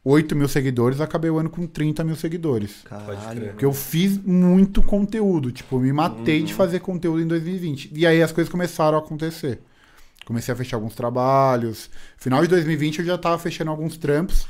8 0.03 0.35
mil 0.35 0.47
seguidores, 0.47 1.01
acabei 1.01 1.31
o 1.31 1.39
ano 1.39 1.49
com 1.49 1.65
30 1.65 2.03
mil 2.03 2.15
seguidores. 2.15 2.83
Caralho. 2.83 3.47
Porque 3.47 3.65
eu 3.65 3.73
fiz 3.73 4.15
muito 4.19 4.83
conteúdo. 4.83 5.51
Tipo, 5.51 5.77
eu 5.77 5.79
me 5.79 5.91
matei 5.91 6.43
de 6.43 6.53
fazer 6.53 6.81
conteúdo 6.81 7.23
em 7.23 7.25
2020. 7.25 7.89
E 7.95 8.05
aí 8.05 8.21
as 8.21 8.31
coisas 8.31 8.51
começaram 8.51 8.95
a 8.95 9.01
acontecer. 9.01 9.59
Comecei 10.23 10.53
a 10.53 10.55
fechar 10.55 10.77
alguns 10.77 10.93
trabalhos. 10.93 11.89
Final 12.15 12.43
de 12.43 12.49
2020 12.49 12.99
eu 12.99 13.05
já 13.05 13.17
tava 13.17 13.39
fechando 13.39 13.71
alguns 13.71 13.97
trampos. 13.97 14.47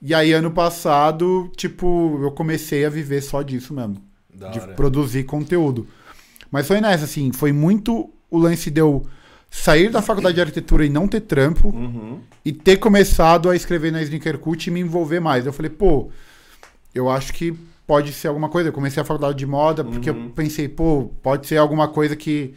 E 0.00 0.14
aí, 0.14 0.32
ano 0.32 0.50
passado, 0.50 1.52
tipo, 1.58 2.18
eu 2.22 2.30
comecei 2.30 2.86
a 2.86 2.88
viver 2.88 3.20
só 3.20 3.42
disso 3.42 3.74
mesmo. 3.74 3.98
Da 4.32 4.48
de 4.48 4.60
hora. 4.60 4.72
produzir 4.72 5.24
conteúdo. 5.24 5.86
Mas 6.50 6.66
foi 6.66 6.80
nessa, 6.80 7.04
assim, 7.04 7.32
foi 7.32 7.52
muito 7.52 8.10
o 8.30 8.38
lance 8.38 8.70
de 8.70 8.80
eu 8.80 9.06
sair 9.50 9.90
da 9.90 10.00
faculdade 10.00 10.36
de 10.36 10.40
arquitetura 10.40 10.86
e 10.86 10.88
não 10.88 11.08
ter 11.08 11.20
trampo 11.22 11.68
Uhum. 11.68 12.20
e 12.44 12.52
ter 12.52 12.76
começado 12.76 13.50
a 13.50 13.56
escrever 13.56 13.90
na 13.90 14.00
Sneaker 14.02 14.38
Cult 14.38 14.66
e 14.66 14.70
me 14.70 14.80
envolver 14.80 15.18
mais. 15.20 15.44
Eu 15.44 15.52
falei, 15.52 15.70
pô, 15.70 16.08
eu 16.94 17.10
acho 17.10 17.32
que 17.32 17.52
pode 17.86 18.12
ser 18.12 18.28
alguma 18.28 18.48
coisa. 18.48 18.68
Eu 18.68 18.72
comecei 18.72 19.02
a 19.02 19.04
faculdade 19.04 19.36
de 19.38 19.46
moda 19.46 19.82
porque 19.84 20.08
eu 20.10 20.30
pensei, 20.34 20.68
pô, 20.68 21.10
pode 21.22 21.46
ser 21.48 21.56
alguma 21.56 21.88
coisa 21.88 22.14
que 22.14 22.54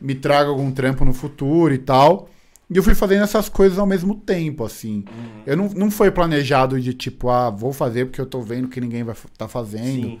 me 0.00 0.14
traga 0.14 0.50
algum 0.50 0.70
trampo 0.70 1.04
no 1.04 1.14
futuro 1.14 1.72
e 1.72 1.78
tal. 1.78 2.28
E 2.68 2.76
eu 2.76 2.82
fui 2.82 2.94
fazendo 2.94 3.22
essas 3.22 3.48
coisas 3.48 3.78
ao 3.78 3.86
mesmo 3.86 4.14
tempo, 4.16 4.64
assim. 4.64 5.04
Eu 5.46 5.56
não, 5.56 5.68
não 5.68 5.90
foi 5.90 6.10
planejado 6.10 6.78
de 6.80 6.92
tipo, 6.92 7.30
ah, 7.30 7.48
vou 7.48 7.72
fazer 7.72 8.04
porque 8.06 8.20
eu 8.20 8.26
tô 8.26 8.42
vendo 8.42 8.68
que 8.68 8.80
ninguém 8.80 9.02
vai 9.04 9.14
tá 9.38 9.46
fazendo. 9.48 10.02
Sim. 10.08 10.18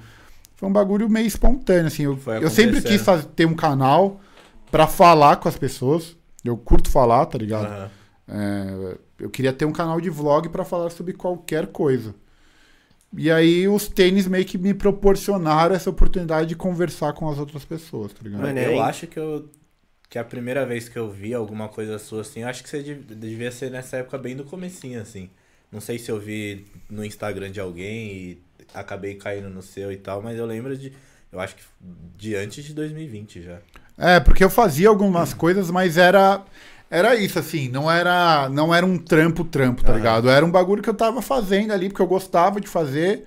Foi 0.54 0.68
um 0.68 0.72
bagulho 0.72 1.10
meio 1.10 1.26
espontâneo, 1.26 1.88
assim. 1.88 2.04
Eu, 2.04 2.18
eu 2.40 2.48
sempre 2.48 2.80
quis 2.80 3.02
faz- 3.02 3.26
ter 3.36 3.44
um 3.46 3.54
canal 3.54 4.20
pra 4.76 4.86
falar 4.86 5.36
com 5.36 5.48
as 5.48 5.56
pessoas. 5.56 6.16
Eu 6.44 6.56
curto 6.56 6.90
falar, 6.90 7.24
tá 7.26 7.38
ligado? 7.38 7.66
Aham. 7.66 7.90
É, 8.28 8.98
eu 9.20 9.30
queria 9.30 9.52
ter 9.52 9.64
um 9.64 9.72
canal 9.72 10.00
de 10.00 10.10
vlog 10.10 10.48
pra 10.48 10.64
falar 10.64 10.90
sobre 10.90 11.12
qualquer 11.12 11.68
coisa. 11.68 12.14
E 13.16 13.30
aí 13.30 13.66
os 13.68 13.88
tênis 13.88 14.26
meio 14.26 14.44
que 14.44 14.58
me 14.58 14.74
proporcionaram 14.74 15.74
essa 15.74 15.88
oportunidade 15.88 16.48
de 16.48 16.56
conversar 16.56 17.12
com 17.14 17.28
as 17.30 17.38
outras 17.38 17.64
pessoas, 17.64 18.12
tá 18.12 18.18
ligado? 18.22 18.42
Mano, 18.42 18.58
eu 18.58 18.82
acho 18.82 19.06
que 19.06 19.18
eu. 19.18 19.48
Que 20.08 20.18
a 20.18 20.24
primeira 20.24 20.64
vez 20.64 20.88
que 20.88 20.96
eu 20.96 21.10
vi 21.10 21.34
alguma 21.34 21.68
coisa 21.68 21.98
sua 21.98 22.20
assim, 22.20 22.40
eu 22.42 22.48
acho 22.48 22.62
que 22.62 22.68
você 22.68 22.80
dev- 22.80 23.04
devia 23.16 23.50
ser 23.50 23.70
nessa 23.72 23.96
época 23.96 24.16
bem 24.18 24.36
do 24.36 24.44
comecinho, 24.44 25.00
assim. 25.00 25.28
Não 25.72 25.80
sei 25.80 25.98
se 25.98 26.10
eu 26.10 26.20
vi 26.20 26.64
no 26.88 27.04
Instagram 27.04 27.50
de 27.50 27.58
alguém 27.58 28.06
e 28.12 28.42
acabei 28.72 29.14
caindo 29.14 29.48
no 29.50 29.62
seu 29.62 29.90
e 29.90 29.96
tal, 29.96 30.22
mas 30.22 30.38
eu 30.38 30.46
lembro 30.46 30.76
de. 30.76 30.92
Eu 31.32 31.40
acho 31.40 31.56
que 31.56 31.62
de 32.16 32.36
antes 32.36 32.64
de 32.64 32.72
2020 32.74 33.42
já. 33.42 33.58
É, 33.98 34.20
porque 34.20 34.44
eu 34.44 34.50
fazia 34.50 34.88
algumas 34.88 35.32
coisas, 35.32 35.70
mas 35.70 35.96
era 35.96 36.42
era 36.90 37.16
isso 37.16 37.38
assim, 37.38 37.68
não 37.68 37.90
era 37.90 38.48
não 38.48 38.74
era 38.74 38.84
um 38.86 38.98
trampo 38.98 39.44
trampo, 39.44 39.82
tá 39.82 39.90
Aham. 39.90 39.98
ligado? 39.98 40.28
Era 40.30 40.44
um 40.44 40.50
bagulho 40.50 40.82
que 40.82 40.90
eu 40.90 40.94
tava 40.94 41.20
fazendo 41.22 41.72
ali 41.72 41.88
porque 41.88 42.02
eu 42.02 42.06
gostava 42.06 42.60
de 42.60 42.68
fazer. 42.68 43.26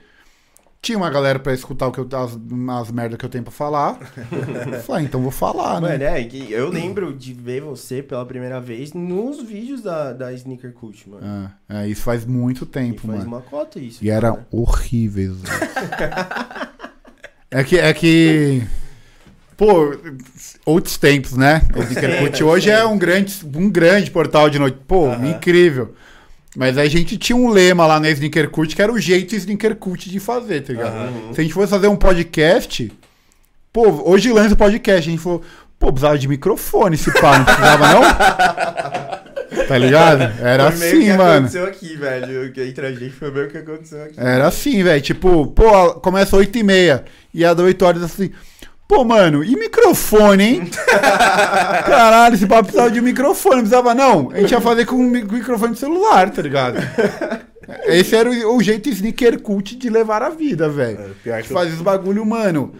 Tinha 0.82 0.98
uma 0.98 1.10
galera 1.10 1.38
pra 1.40 1.54
escutar 1.54 1.88
o 1.88 1.92
que 1.92 2.00
eu 2.00 2.08
as, 2.14 2.40
as 2.80 2.90
merda 2.90 3.18
que 3.18 3.26
eu 3.26 3.30
tenho 3.30 3.44
pra 3.44 3.52
falar. 3.52 4.00
Eu 4.32 4.80
Falei, 4.82 5.04
ah, 5.04 5.06
então 5.06 5.22
vou 5.22 5.30
falar, 5.30 5.82
né? 5.82 5.90
Mano, 5.92 6.04
é, 6.06 6.24
que 6.24 6.54
eu 6.54 6.70
lembro 6.70 7.12
de 7.14 7.34
ver 7.34 7.62
você 7.62 8.02
pela 8.02 8.26
primeira 8.26 8.62
vez 8.62 8.94
nos 8.94 9.42
vídeos 9.44 9.82
da, 9.82 10.14
da 10.14 10.32
Sneaker 10.32 10.72
Cult, 10.72 11.10
mano. 11.10 11.52
É, 11.68 11.84
é, 11.84 11.88
isso 11.90 12.02
faz 12.02 12.26
muito 12.26 12.64
E 12.64 12.68
tempo, 12.68 13.02
faz 13.08 13.20
mano. 13.20 13.28
uma 13.28 13.42
cota 13.42 13.78
isso. 13.78 14.02
E 14.02 14.10
era 14.10 14.32
cara. 14.32 14.48
horríveis. 14.50 15.36
é 17.52 17.64
que 17.64 17.78
é 17.78 17.94
que 17.94 18.64
pô, 19.60 19.94
outros 20.66 20.98
tempos, 20.98 21.34
né? 21.34 21.62
O 21.76 22.34
Sim, 22.38 22.44
hoje 22.46 22.70
é 22.70 22.86
um 22.86 22.98
grande 22.98 23.46
um 23.54 23.70
grande 23.70 24.10
portal 24.10 24.50
de 24.50 24.58
noite. 24.58 24.78
Pô, 24.88 25.08
Aham. 25.08 25.28
incrível. 25.32 25.94
Mas 26.56 26.78
a 26.78 26.88
gente 26.88 27.18
tinha 27.18 27.36
um 27.36 27.50
lema 27.50 27.86
lá 27.86 28.00
na 28.00 28.10
Sneakercut 28.10 28.74
que 28.74 28.82
era 28.82 28.92
o 28.92 28.98
jeito 28.98 29.36
Sneakercut 29.36 30.10
de 30.10 30.20
fazer, 30.20 30.62
tá 30.62 30.72
ligado? 30.72 30.96
Aham. 30.96 31.34
Se 31.34 31.42
a 31.42 31.44
gente 31.44 31.54
fosse 31.54 31.70
fazer 31.70 31.90
um 31.90 31.98
podcast, 31.98 32.90
pô, 33.74 34.10
hoje 34.10 34.32
lança 34.32 34.54
o 34.54 34.58
podcast, 34.58 35.10
a 35.10 35.12
gente 35.12 35.22
falou, 35.22 35.44
pô, 35.78 35.88
precisava 35.88 36.18
de 36.18 36.28
microfone 36.30 36.96
esse 36.96 37.12
pá, 37.20 37.38
não 37.40 37.46
precisava 37.46 37.88
não? 37.94 38.02
tá 39.68 39.78
ligado? 39.78 40.22
Era 40.42 40.72
Foi 40.72 40.80
meio 40.80 40.92
assim, 40.94 41.02
que 41.04 41.18
mano. 41.18 41.32
aconteceu 41.32 41.66
aqui, 41.66 41.96
velho. 41.98 42.54
Que 42.54 42.64
entre 42.64 42.86
a 42.88 42.92
gente 42.94 43.12
foi 43.12 43.30
meio 43.30 43.50
que 43.50 43.58
aconteceu 43.58 44.04
aqui. 44.04 44.16
Era 44.18 44.48
assim, 44.48 44.82
velho. 44.84 45.02
Tipo, 45.02 45.48
pô, 45.48 45.96
começa 45.96 46.38
8 46.38 46.58
e 46.58 46.64
meia. 46.64 47.04
E 47.34 47.44
a 47.44 47.54
da 47.54 47.64
8 47.64 47.86
horas 47.86 48.04
assim. 48.04 48.32
Pô, 48.90 49.06
mano, 49.06 49.44
e 49.44 49.56
microfone, 49.56 50.44
hein? 50.44 50.62
Caralho, 51.86 52.34
esse 52.34 52.48
papo 52.48 52.64
precisava 52.64 52.90
de 52.90 53.00
microfone. 53.00 53.58
Não 53.58 53.62
precisava, 53.62 53.94
não. 53.94 54.32
A 54.32 54.40
gente 54.42 54.50
ia 54.52 54.60
fazer 54.60 54.86
com 54.88 54.96
um 54.96 55.08
mi- 55.08 55.24
microfone 55.24 55.74
de 55.74 55.80
celular, 55.80 56.28
tá 56.32 56.42
ligado? 56.42 56.78
Esse 57.86 58.16
era 58.16 58.28
o, 58.28 58.56
o 58.58 58.64
jeito 58.64 58.90
sneaker 58.90 59.40
cult 59.44 59.76
de 59.76 59.92
levar 59.92 60.24
a 60.24 60.30
vida, 60.32 60.68
velho. 60.68 61.16
É, 61.24 61.40
eu- 61.40 61.44
Fazer 61.44 61.72
os 61.74 61.82
bagulho, 61.84 62.26
mano. 62.26 62.74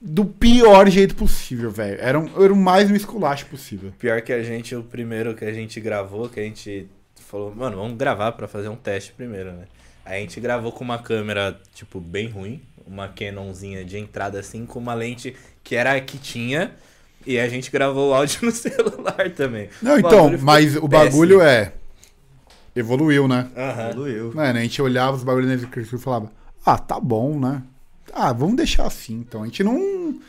Do 0.00 0.24
pior 0.24 0.88
jeito 0.88 1.14
possível, 1.14 1.70
velho. 1.70 1.98
Era, 2.00 2.18
um, 2.18 2.42
era 2.42 2.50
o 2.50 2.56
mais 2.56 2.90
esculacho 2.90 3.44
possível. 3.46 3.92
Pior 3.98 4.22
que 4.22 4.32
a 4.32 4.42
gente, 4.42 4.74
o 4.74 4.82
primeiro 4.82 5.34
que 5.34 5.44
a 5.44 5.52
gente 5.52 5.78
gravou, 5.78 6.26
que 6.30 6.40
a 6.40 6.42
gente 6.42 6.88
falou, 7.28 7.54
mano, 7.54 7.76
vamos 7.76 7.98
gravar 7.98 8.32
pra 8.32 8.48
fazer 8.48 8.68
um 8.68 8.76
teste 8.76 9.12
primeiro, 9.12 9.52
né? 9.52 9.64
Aí 10.06 10.16
a 10.16 10.20
gente 10.22 10.40
gravou 10.40 10.72
com 10.72 10.82
uma 10.82 10.98
câmera, 10.98 11.60
tipo, 11.74 12.00
bem 12.00 12.28
ruim, 12.30 12.62
uma 12.90 13.08
Canonzinha 13.08 13.84
de 13.84 13.96
entrada 13.96 14.40
assim, 14.40 14.66
com 14.66 14.80
uma 14.80 14.92
lente 14.94 15.34
que 15.62 15.76
era 15.76 15.94
a 15.94 16.00
que 16.00 16.18
tinha, 16.18 16.72
e 17.24 17.38
a 17.38 17.48
gente 17.48 17.70
gravou 17.70 18.10
o 18.10 18.14
áudio 18.14 18.40
no 18.46 18.50
celular 18.50 19.30
também. 19.36 19.68
Não, 19.80 19.94
O 19.94 19.98
então, 19.98 20.38
mas 20.40 20.76
o 20.76 20.88
bagulho 20.88 21.40
é. 21.40 21.72
Evoluiu, 22.74 23.26
né? 23.28 23.48
Aham. 23.56 23.90
Doeu. 23.94 24.32
Mano, 24.34 24.58
a 24.58 24.62
gente 24.62 24.80
olhava 24.80 25.16
os 25.16 25.24
bagulhos 25.24 25.48
na 25.48 25.54
Sneaker 25.56 25.82
e 25.82 25.98
falava, 25.98 26.30
ah, 26.64 26.78
tá 26.78 26.98
bom, 27.00 27.38
né? 27.38 27.62
Ah, 28.12 28.32
vamos 28.32 28.56
deixar 28.56 28.86
assim, 28.86 29.14
então. 29.14 29.42
A 29.42 29.46
gente 29.46 29.62
não. 29.62 29.76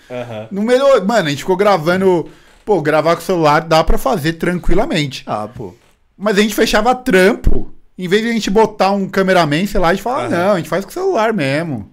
Aham. 0.10 0.48
Não 0.52 0.64
melhorou. 0.64 1.04
Mano, 1.06 1.28
a 1.28 1.30
gente 1.30 1.40
ficou 1.40 1.56
gravando. 1.58 2.30
Pô, 2.66 2.82
gravar 2.82 3.16
com 3.16 3.22
o 3.22 3.26
celular 3.26 3.62
dá 3.62 3.84
pra 3.84 3.98
fazer 3.98 4.34
tranquilamente. 4.34 5.24
Ah, 5.26 5.48
pô. 5.48 5.74
Mas 6.18 6.38
a 6.38 6.42
gente 6.42 6.54
fechava 6.54 6.94
trampo. 6.94 7.74
Em 7.98 8.08
vez 8.08 8.22
de 8.24 8.30
a 8.30 8.34
gente 8.34 8.50
botar 8.50 8.92
um 8.92 9.08
cameraman, 9.08 9.66
sei 9.68 9.80
lá, 9.80 9.90
a 9.90 9.94
gente 9.94 10.04
fala, 10.04 10.26
Aham. 10.26 10.30
não, 10.30 10.52
a 10.54 10.58
gente 10.58 10.70
faz 10.70 10.84
com 10.84 10.90
o 10.92 10.94
celular 10.94 11.34
mesmo. 11.34 11.91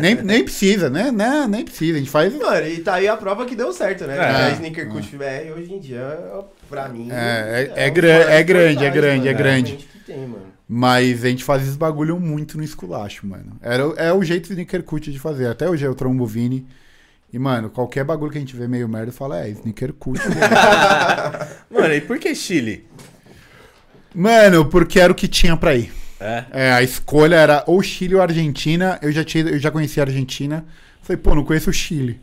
Nem, 0.00 0.14
nem 0.16 0.42
precisa, 0.44 0.88
né? 0.90 1.10
né? 1.12 1.46
Nem 1.48 1.64
precisa. 1.64 1.96
A 1.96 1.98
gente 1.98 2.10
faz. 2.10 2.34
Mano, 2.34 2.66
e 2.66 2.78
tá 2.80 2.94
aí 2.94 3.06
a 3.08 3.16
prova 3.16 3.44
que 3.44 3.54
deu 3.54 3.72
certo, 3.72 4.04
né? 4.06 4.16
É. 4.16 4.20
a 4.46 4.50
Sneaker 4.52 4.88
Cult 4.88 5.16
VR 5.16 5.52
hoje 5.56 5.72
em 5.72 5.78
dia, 5.80 6.18
pra 6.68 6.88
mim. 6.88 7.08
É, 7.10 7.70
é- 7.76 7.86
é 7.86 7.90
um 7.90 7.94
gran- 7.94 8.08
é 8.08 8.38
de 8.38 8.44
grande, 8.44 8.84
é 8.84 8.90
grande, 8.90 9.18
mano, 9.18 9.28
é 9.30 9.32
grande. 9.34 9.88
tem, 10.06 10.18
mano. 10.20 10.52
Mas 10.68 11.22
a 11.24 11.28
gente 11.28 11.44
fazia 11.44 11.68
esse 11.68 11.76
bagulho 11.76 12.18
muito 12.18 12.56
no 12.56 12.64
esculacho, 12.64 13.26
mano. 13.26 13.58
Era, 13.60 13.82
é 13.96 14.12
o 14.12 14.22
jeito 14.24 14.44
de 14.46 14.52
Sneaker 14.52 14.82
Cult 14.82 15.10
de 15.12 15.18
fazer. 15.18 15.46
Até 15.48 15.68
hoje 15.68 15.84
eu 15.84 15.94
trombo 15.94 16.24
o 16.24 16.26
Vini. 16.26 16.66
E, 17.30 17.38
mano, 17.38 17.68
qualquer 17.70 18.04
bagulho 18.04 18.30
que 18.30 18.38
a 18.38 18.40
gente 18.40 18.56
vê 18.56 18.66
meio 18.68 18.88
merda, 18.88 19.10
fala, 19.12 19.40
é, 19.44 19.48
Sneaker 19.50 19.92
Cult. 19.94 20.20
Mano, 21.70 21.94
e 21.94 22.00
por 22.02 22.18
que 22.18 22.34
Chile? 22.34 22.86
mano, 24.14 24.66
porque 24.66 25.00
era 25.00 25.10
o 25.10 25.14
que 25.14 25.26
tinha 25.26 25.56
pra 25.56 25.74
ir. 25.74 25.90
É. 26.22 26.44
É, 26.52 26.72
a 26.72 26.82
escolha 26.82 27.36
era 27.36 27.64
ou 27.66 27.82
Chile 27.82 28.14
ou 28.14 28.22
Argentina. 28.22 28.98
Eu 29.02 29.10
já, 29.12 29.24
tinha, 29.24 29.44
eu 29.44 29.58
já 29.58 29.70
conhecia 29.70 30.02
a 30.02 30.06
Argentina. 30.06 30.64
Falei, 31.02 31.16
pô, 31.20 31.34
não 31.34 31.44
conheço 31.44 31.70
o 31.70 31.72
Chile. 31.72 32.20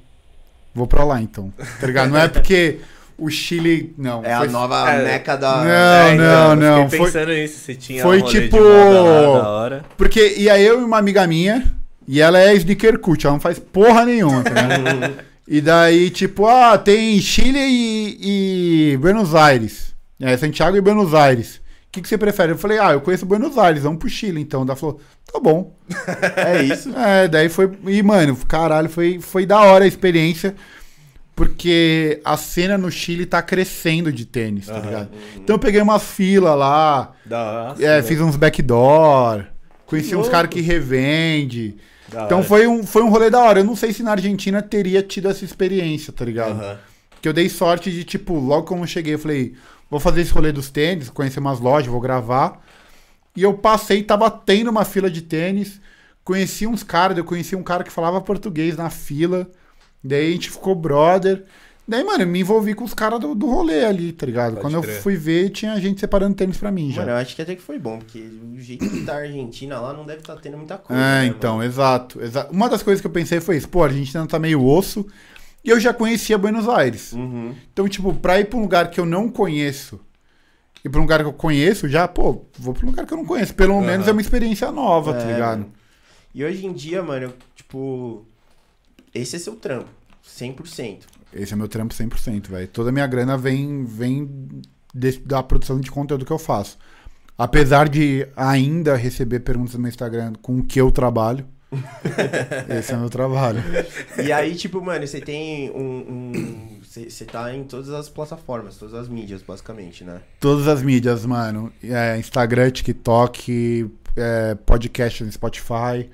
Vou 0.73 0.87
pra 0.87 1.03
lá 1.03 1.21
então. 1.21 1.51
Tá 1.79 1.87
ligado? 1.87 2.09
Não 2.11 2.17
é 2.19 2.27
porque 2.27 2.77
o 3.17 3.29
Chile. 3.29 3.93
Não. 3.97 4.23
É 4.23 4.33
a 4.33 4.39
foi- 4.39 4.47
nova 4.49 4.89
é, 4.89 5.03
meca 5.03 5.35
da. 5.35 5.57
Não, 5.57 5.69
É, 5.69 6.13
então, 6.13 6.25
não, 6.25 6.49
eu 6.51 6.55
não, 6.55 6.83
Fiquei 6.89 6.99
foi- 6.99 7.11
pensando 7.11 7.33
nisso, 7.33 7.59
se 7.59 7.75
tinha 7.75 8.01
foi 8.03 8.17
um 8.19 8.21
rolê 8.21 8.41
tipo- 8.41 8.57
de 8.57 8.63
moda 8.63 9.01
lá 9.01 9.41
da 9.41 9.49
hora. 9.49 9.85
Porque 9.97 10.35
ia 10.37 10.59
eu 10.59 10.79
e 10.79 10.83
uma 10.83 10.97
amiga 10.97 11.27
minha, 11.27 11.65
e 12.07 12.21
ela 12.21 12.39
é 12.39 12.53
sneaker 12.55 12.97
cult, 12.99 13.25
ela 13.25 13.33
não 13.33 13.39
faz 13.41 13.59
porra 13.59 14.05
nenhuma, 14.05 14.43
tá? 14.43 14.51
E 15.51 15.61
daí, 15.61 16.11
tipo, 16.11 16.45
ah, 16.45 16.77
tem 16.77 17.19
Chile 17.19 17.57
e, 17.59 18.91
e 18.93 18.97
Buenos 18.97 19.33
Aires. 19.33 19.95
É, 20.21 20.37
Santiago 20.37 20.77
e 20.77 20.81
Buenos 20.81 21.15
Aires. 21.15 21.59
O 21.89 21.91
que, 21.91 22.01
que 22.03 22.07
você 22.07 22.19
prefere? 22.19 22.51
Eu 22.51 22.57
falei, 22.57 22.77
ah, 22.77 22.91
eu 22.91 23.01
conheço 23.01 23.25
Buenos 23.25 23.57
Aires, 23.57 23.81
vamos 23.81 23.97
pro 23.97 24.07
Chile 24.07 24.39
então. 24.39 24.61
Ela 24.61 24.75
falou, 24.75 25.01
tá 25.31 25.39
bom. 25.39 25.75
É 26.37 26.61
isso. 26.61 26.95
É, 26.95 27.27
daí 27.27 27.49
foi. 27.49 27.71
E, 27.87 28.03
mano, 28.03 28.35
caralho, 28.47 28.87
foi, 28.87 29.19
foi 29.19 29.43
da 29.45 29.59
hora 29.61 29.85
a 29.85 29.87
experiência. 29.87 30.55
Porque 31.35 32.19
a 32.25 32.35
cena 32.35 32.77
no 32.77 32.91
Chile 32.91 33.25
tá 33.25 33.41
crescendo 33.41 34.11
de 34.11 34.25
tênis, 34.25 34.65
tá 34.65 34.73
Aham. 34.73 34.85
ligado? 34.85 35.09
Então 35.37 35.55
eu 35.55 35.59
peguei 35.59 35.81
uma 35.81 35.97
fila 35.97 36.53
lá, 36.53 37.13
Da 37.25 37.75
é, 37.79 38.01
fiz 38.03 38.19
uns 38.19 38.35
backdoor, 38.35 39.45
conheci 39.85 40.15
uns 40.17 40.27
caras 40.27 40.49
que 40.51 40.59
revende. 40.59 41.77
Da 42.09 42.25
Então 42.25 42.39
hora. 42.39 42.47
foi 42.47 42.67
um, 42.67 42.83
foi 42.85 43.01
um 43.03 43.09
rolê 43.09 43.29
da 43.29 43.39
hora. 43.39 43.61
Eu 43.61 43.63
não 43.63 43.75
sei 43.75 43.93
se 43.93 44.03
na 44.03 44.11
Argentina 44.11 44.61
teria 44.61 45.01
tido 45.01 45.29
essa 45.29 45.45
experiência, 45.45 46.11
tá 46.11 46.25
ligado? 46.25 46.51
Aham. 46.51 46.77
Que 47.21 47.29
eu 47.29 47.33
dei 47.33 47.47
sorte 47.49 47.89
de, 47.89 48.03
tipo, 48.03 48.33
logo 48.37 48.63
como 48.67 48.83
eu 48.83 48.87
cheguei, 48.87 49.13
eu 49.13 49.19
falei, 49.19 49.53
vou 49.89 49.99
fazer 49.99 50.21
esse 50.21 50.31
rolê 50.31 50.51
dos 50.51 50.69
tênis, 50.69 51.09
conhecer 51.09 51.39
umas 51.39 51.59
lojas, 51.59 51.91
vou 51.91 52.01
gravar. 52.01 52.61
E 53.35 53.43
eu 53.43 53.53
passei, 53.53 54.03
tava 54.03 54.29
tendo 54.29 54.69
uma 54.69 54.83
fila 54.85 55.09
de 55.09 55.21
tênis, 55.21 55.79
conheci 56.23 56.67
uns 56.67 56.83
caras, 56.83 57.17
eu 57.17 57.23
conheci 57.23 57.55
um 57.55 57.63
cara 57.63 57.83
que 57.83 57.91
falava 57.91 58.19
português 58.21 58.75
na 58.77 58.89
fila, 58.89 59.47
daí 60.03 60.29
a 60.29 60.31
gente 60.31 60.49
ficou 60.49 60.75
brother. 60.75 61.43
Daí, 61.87 62.03
mano, 62.03 62.21
eu 62.21 62.27
me 62.27 62.41
envolvi 62.41 62.75
com 62.75 62.83
os 62.83 62.93
caras 62.93 63.19
do, 63.19 63.33
do 63.33 63.47
rolê 63.47 63.83
ali, 63.83 64.11
tá 64.11 64.23
ligado? 64.23 64.51
Pode 64.51 64.61
Quando 64.61 64.75
eu 64.75 64.81
crer. 64.83 65.01
fui 65.01 65.15
ver, 65.15 65.49
tinha 65.49 65.75
gente 65.81 65.99
separando 65.99 66.35
tênis 66.35 66.55
pra 66.57 66.69
mim 66.69 66.91
já. 66.91 67.01
Mano, 67.01 67.13
eu 67.13 67.17
acho 67.17 67.35
que 67.35 67.41
até 67.41 67.55
que 67.55 67.61
foi 67.63 67.79
bom, 67.79 67.97
porque 67.97 68.19
o 68.55 68.59
jeito 68.59 68.87
que 68.87 69.05
tá 69.05 69.13
a 69.13 69.17
Argentina 69.21 69.79
lá 69.79 69.91
não 69.91 70.05
deve 70.05 70.19
estar 70.19 70.35
tendo 70.35 70.55
muita 70.57 70.77
coisa. 70.77 71.01
É, 71.01 71.21
né, 71.21 71.25
então, 71.25 71.55
mano? 71.57 71.67
exato, 71.67 72.21
exa- 72.21 72.47
Uma 72.51 72.69
das 72.69 72.83
coisas 72.83 73.01
que 73.01 73.07
eu 73.07 73.11
pensei 73.11 73.39
foi 73.41 73.57
isso, 73.57 73.67
pô, 73.69 73.81
a 73.81 73.87
Argentina 73.87 74.27
tá 74.27 74.37
meio 74.37 74.63
osso, 74.63 75.03
e 75.63 75.69
eu 75.69 75.79
já 75.79 75.93
conhecia 75.93 76.37
Buenos 76.37 76.67
Aires. 76.67 77.13
Uhum. 77.13 77.55
Então, 77.71 77.87
tipo, 77.87 78.13
pra 78.13 78.39
ir 78.39 78.45
pra 78.45 78.57
um 78.57 78.61
lugar 78.61 78.89
que 78.89 78.99
eu 78.99 79.05
não 79.05 79.29
conheço 79.29 79.99
e 80.83 80.89
pra 80.89 80.99
um 80.99 81.03
lugar 81.03 81.19
que 81.19 81.25
eu 81.25 81.33
conheço, 81.33 81.87
já, 81.89 82.07
pô, 82.07 82.45
vou 82.57 82.73
pra 82.73 82.85
um 82.85 82.89
lugar 82.89 83.05
que 83.05 83.13
eu 83.13 83.17
não 83.17 83.25
conheço. 83.25 83.53
Pelo 83.53 83.75
Aham. 83.77 83.85
menos 83.85 84.07
é 84.07 84.11
uma 84.11 84.21
experiência 84.21 84.71
nova, 84.71 85.13
tá 85.13 85.21
É, 85.23 85.33
ligado? 85.33 85.59
mano. 85.59 85.73
E 86.33 86.43
hoje 86.43 86.65
em 86.65 86.71
dia, 86.73 87.01
mano, 87.03 87.25
eu, 87.25 87.33
tipo. 87.55 88.25
Esse 89.13 89.35
é 89.35 89.39
seu 89.39 89.55
trampo. 89.55 89.89
100%. 90.25 90.99
Esse 91.33 91.53
é 91.53 91.55
meu 91.55 91.67
trampo 91.67 91.93
100%, 91.93 92.47
velho. 92.49 92.67
Toda 92.67 92.89
a 92.89 92.91
minha 92.91 93.07
grana 93.07 93.35
vem, 93.37 93.83
vem 93.83 94.29
da 95.25 95.41
produção 95.43 95.79
de 95.79 95.89
conteúdo 95.91 96.25
que 96.25 96.31
eu 96.31 96.37
faço. 96.39 96.77
Apesar 97.37 97.89
de 97.89 98.27
ainda 98.35 98.95
receber 98.95 99.39
perguntas 99.39 99.73
no 99.73 99.79
meu 99.81 99.89
Instagram 99.89 100.33
com 100.41 100.59
o 100.59 100.63
que 100.63 100.79
eu 100.79 100.91
trabalho, 100.91 101.45
esse 102.69 102.93
é 102.93 102.97
meu 102.97 103.09
trabalho. 103.09 103.61
E 104.23 104.31
aí, 104.31 104.55
tipo, 104.55 104.81
mano, 104.81 105.05
você 105.05 105.21
tem 105.21 105.69
um. 105.71 105.81
um- 105.81 106.79
você 106.83 107.09
Você 107.09 107.25
tá 107.25 107.53
em 107.55 107.63
todas 107.63 107.89
as 107.91 108.09
plataformas, 108.09 108.77
todas 108.77 108.95
as 108.95 109.07
mídias, 109.07 109.43
basicamente, 109.43 110.03
né? 110.03 110.21
Todas 110.39 110.67
as 110.67 110.81
mídias, 110.81 111.25
mano. 111.25 111.71
É, 111.83 112.17
Instagram, 112.17 112.71
TikTok, 112.71 113.91
é, 114.15 114.55
podcast 114.55 115.23
no 115.23 115.31
Spotify, 115.31 116.09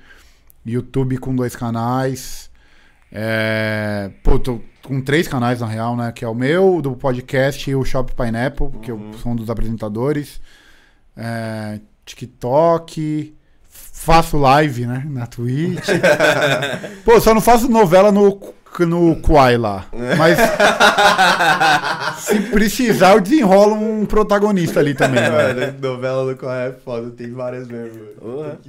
YouTube 0.64 1.16
com 1.18 1.34
dois 1.34 1.56
canais. 1.56 2.50
É, 3.10 4.10
pô, 4.22 4.38
tô 4.38 4.60
com 4.82 5.00
três 5.00 5.26
canais 5.26 5.60
na 5.60 5.66
real, 5.66 5.96
né? 5.96 6.12
Que 6.12 6.24
é 6.24 6.28
o 6.28 6.34
meu, 6.34 6.82
do 6.82 6.94
podcast 6.94 7.70
e 7.70 7.74
o 7.74 7.84
Shop 7.84 8.14
Pineapple, 8.14 8.70
que 8.82 8.90
eu 8.90 9.00
sou 9.22 9.32
um 9.32 9.36
dos 9.36 9.48
apresentadores. 9.48 10.40
É, 11.16 11.80
TikTok. 12.04 13.34
Faço 14.06 14.36
live, 14.36 14.86
né? 14.86 15.02
Na 15.04 15.26
Twitch. 15.26 15.88
pô, 17.04 17.20
só 17.20 17.34
não 17.34 17.40
faço 17.40 17.68
novela 17.68 18.12
no, 18.12 18.40
no 18.78 19.16
Quai 19.16 19.56
lá. 19.56 19.86
Mas 20.16 20.38
se 22.22 22.38
precisar, 22.52 23.14
eu 23.14 23.20
desenrolo 23.20 23.74
um 23.74 24.06
protagonista 24.06 24.78
ali 24.78 24.94
também, 24.94 25.20
né? 25.20 25.28
Mano, 25.28 25.74
novela 25.82 26.32
do 26.32 26.38
Quai 26.38 26.68
é 26.68 26.72
foda, 26.84 27.10
tem 27.10 27.32
várias 27.32 27.66
mesmo. 27.66 27.98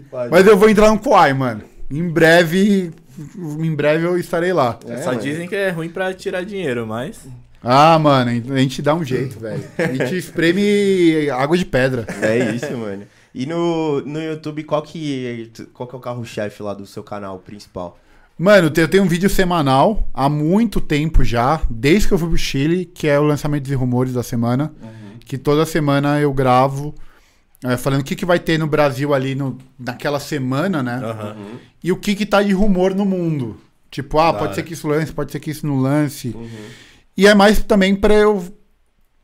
Pariu. 0.09 0.31
Mas 0.31 0.47
eu 0.47 0.57
vou 0.57 0.71
entrar 0.71 0.89
no 0.89 0.97
Quai, 0.97 1.33
mano. 1.33 1.61
Em 1.91 2.09
breve, 2.09 2.91
em 3.59 3.75
breve 3.75 4.07
eu 4.07 4.17
estarei 4.17 4.51
lá. 4.51 4.79
É, 4.87 4.97
Só 5.03 5.11
mano. 5.11 5.21
dizem 5.21 5.47
que 5.47 5.55
é 5.55 5.69
ruim 5.69 5.89
pra 5.89 6.15
tirar 6.15 6.43
dinheiro, 6.43 6.87
mas. 6.87 7.27
Ah, 7.63 7.99
mano, 7.99 8.31
a 8.31 8.57
gente 8.57 8.81
dá 8.81 8.95
um 8.95 9.03
jeito, 9.03 9.39
velho. 9.39 9.63
A 9.77 9.93
gente 9.93 10.17
espreme 10.17 11.29
água 11.29 11.55
de 11.55 11.65
pedra. 11.65 12.07
É 12.23 12.55
isso, 12.55 12.75
mano. 12.75 13.03
E 13.37 13.45
no, 13.45 14.01
no 14.01 14.19
YouTube, 14.19 14.63
qual 14.63 14.81
que, 14.81 15.51
qual 15.71 15.87
que 15.87 15.93
é 15.93 15.97
o 15.99 16.01
carro-chefe 16.01 16.63
lá 16.63 16.73
do 16.73 16.87
seu 16.87 17.03
canal 17.03 17.37
principal? 17.37 17.99
Mano, 18.35 18.71
eu 18.75 18.87
tenho 18.87 19.03
um 19.03 19.07
vídeo 19.07 19.29
semanal 19.29 20.09
há 20.11 20.27
muito 20.27 20.81
tempo 20.81 21.23
já, 21.23 21.61
desde 21.69 22.07
que 22.07 22.15
eu 22.15 22.17
fui 22.17 22.29
pro 22.29 22.37
Chile, 22.37 22.85
que 22.85 23.07
é 23.07 23.19
o 23.19 23.23
lançamento 23.23 23.65
de 23.65 23.75
rumores 23.75 24.13
da 24.13 24.23
semana. 24.23 24.73
Que 25.23 25.37
toda 25.37 25.67
semana 25.67 26.19
eu 26.19 26.33
gravo, 26.33 26.95
é, 27.63 27.77
falando 27.77 28.01
o 28.01 28.03
que, 28.03 28.15
que 28.15 28.25
vai 28.25 28.39
ter 28.39 28.57
no 28.57 28.65
Brasil 28.65 29.13
ali 29.13 29.35
no, 29.35 29.55
naquela 29.77 30.19
semana, 30.19 30.81
né? 30.81 30.95
Aham. 30.95 31.35
E 31.83 31.91
o 31.91 31.97
que, 31.97 32.15
que 32.15 32.25
tá 32.25 32.41
de 32.41 32.53
rumor 32.53 32.95
no 32.95 33.05
mundo. 33.05 33.57
Tipo, 33.91 34.17
ah, 34.17 34.31
Da 34.31 34.39
pode 34.39 34.55
ser 34.55 34.63
que 34.63 34.73
isso 34.73 34.87
lance, 34.87 35.13
pode 35.13 35.31
ser 35.31 35.39
que 35.39 35.51
isso 35.51 35.67
não 35.67 35.79
lance. 35.79 36.35
E 37.15 37.27
é 37.27 37.35
mais 37.35 37.61
também 37.61 37.95
pra 37.95 38.15
eu 38.15 38.43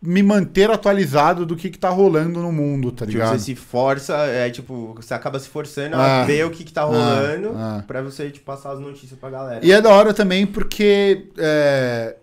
me 0.06 0.22
manter 0.22 0.70
atualizado 0.70 1.45
do 1.45 1.56
que, 1.56 1.70
que 1.70 1.78
tá 1.80 1.89
rolando 1.89 2.41
no 2.41 2.51
mundo, 2.51 2.91
tá 2.91 3.06
Tipo, 3.06 3.18
ligado? 3.20 3.39
você 3.39 3.45
se 3.45 3.56
força, 3.56 4.14
é 4.26 4.49
tipo, 4.49 4.93
você 4.95 5.14
acaba 5.14 5.39
se 5.39 5.47
forçando 5.47 5.95
Ah. 5.95 6.24
a 6.24 6.26
ver 6.26 6.45
o 6.45 6.51
que, 6.51 6.66
que 6.66 6.74
tá 6.74 6.84
rolando 6.84 7.54
ah. 7.56 7.84
pra 7.88 8.01
você, 8.01 8.30
tipo, 8.30 8.45
passar 8.45 8.72
as 8.74 8.80
notícias 8.82 9.18
pra 9.18 9.30
galera. 9.30 9.66
E 9.66 9.72
é 9.72 9.82
da 9.82 9.89
hora 9.91 10.14
também 10.14 10.45
porque 10.45 11.28
é, 11.38 12.18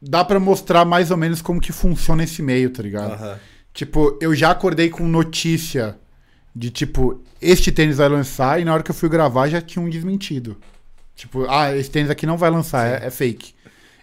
dá 0.00 0.24
pra 0.24 0.40
mostrar 0.40 0.84
mais 0.84 1.12
ou 1.12 1.16
menos 1.16 1.40
como 1.40 1.60
que 1.60 1.70
funciona 1.72 2.24
esse 2.24 2.42
meio, 2.42 2.68
tá 2.70 2.82
ligado? 2.82 3.38
Tipo, 3.72 4.18
eu 4.20 4.34
já 4.34 4.50
acordei 4.50 4.90
com 4.90 5.06
notícia 5.06 5.96
de 6.54 6.68
tipo, 6.68 7.22
este 7.40 7.70
tênis 7.70 7.96
vai 7.98 8.08
lançar 8.08 8.60
e 8.60 8.64
na 8.64 8.74
hora 8.74 8.82
que 8.82 8.90
eu 8.90 8.94
fui 8.94 9.08
gravar 9.08 9.48
já 9.48 9.60
tinha 9.60 9.82
um 9.84 9.88
desmentido. 9.88 10.56
Tipo, 11.14 11.46
ah, 11.48 11.74
esse 11.76 11.88
tênis 11.90 12.10
aqui 12.10 12.26
não 12.26 12.36
vai 12.36 12.50
lançar, 12.50 12.86
é, 13.02 13.06
é 13.06 13.10
fake. 13.10 13.54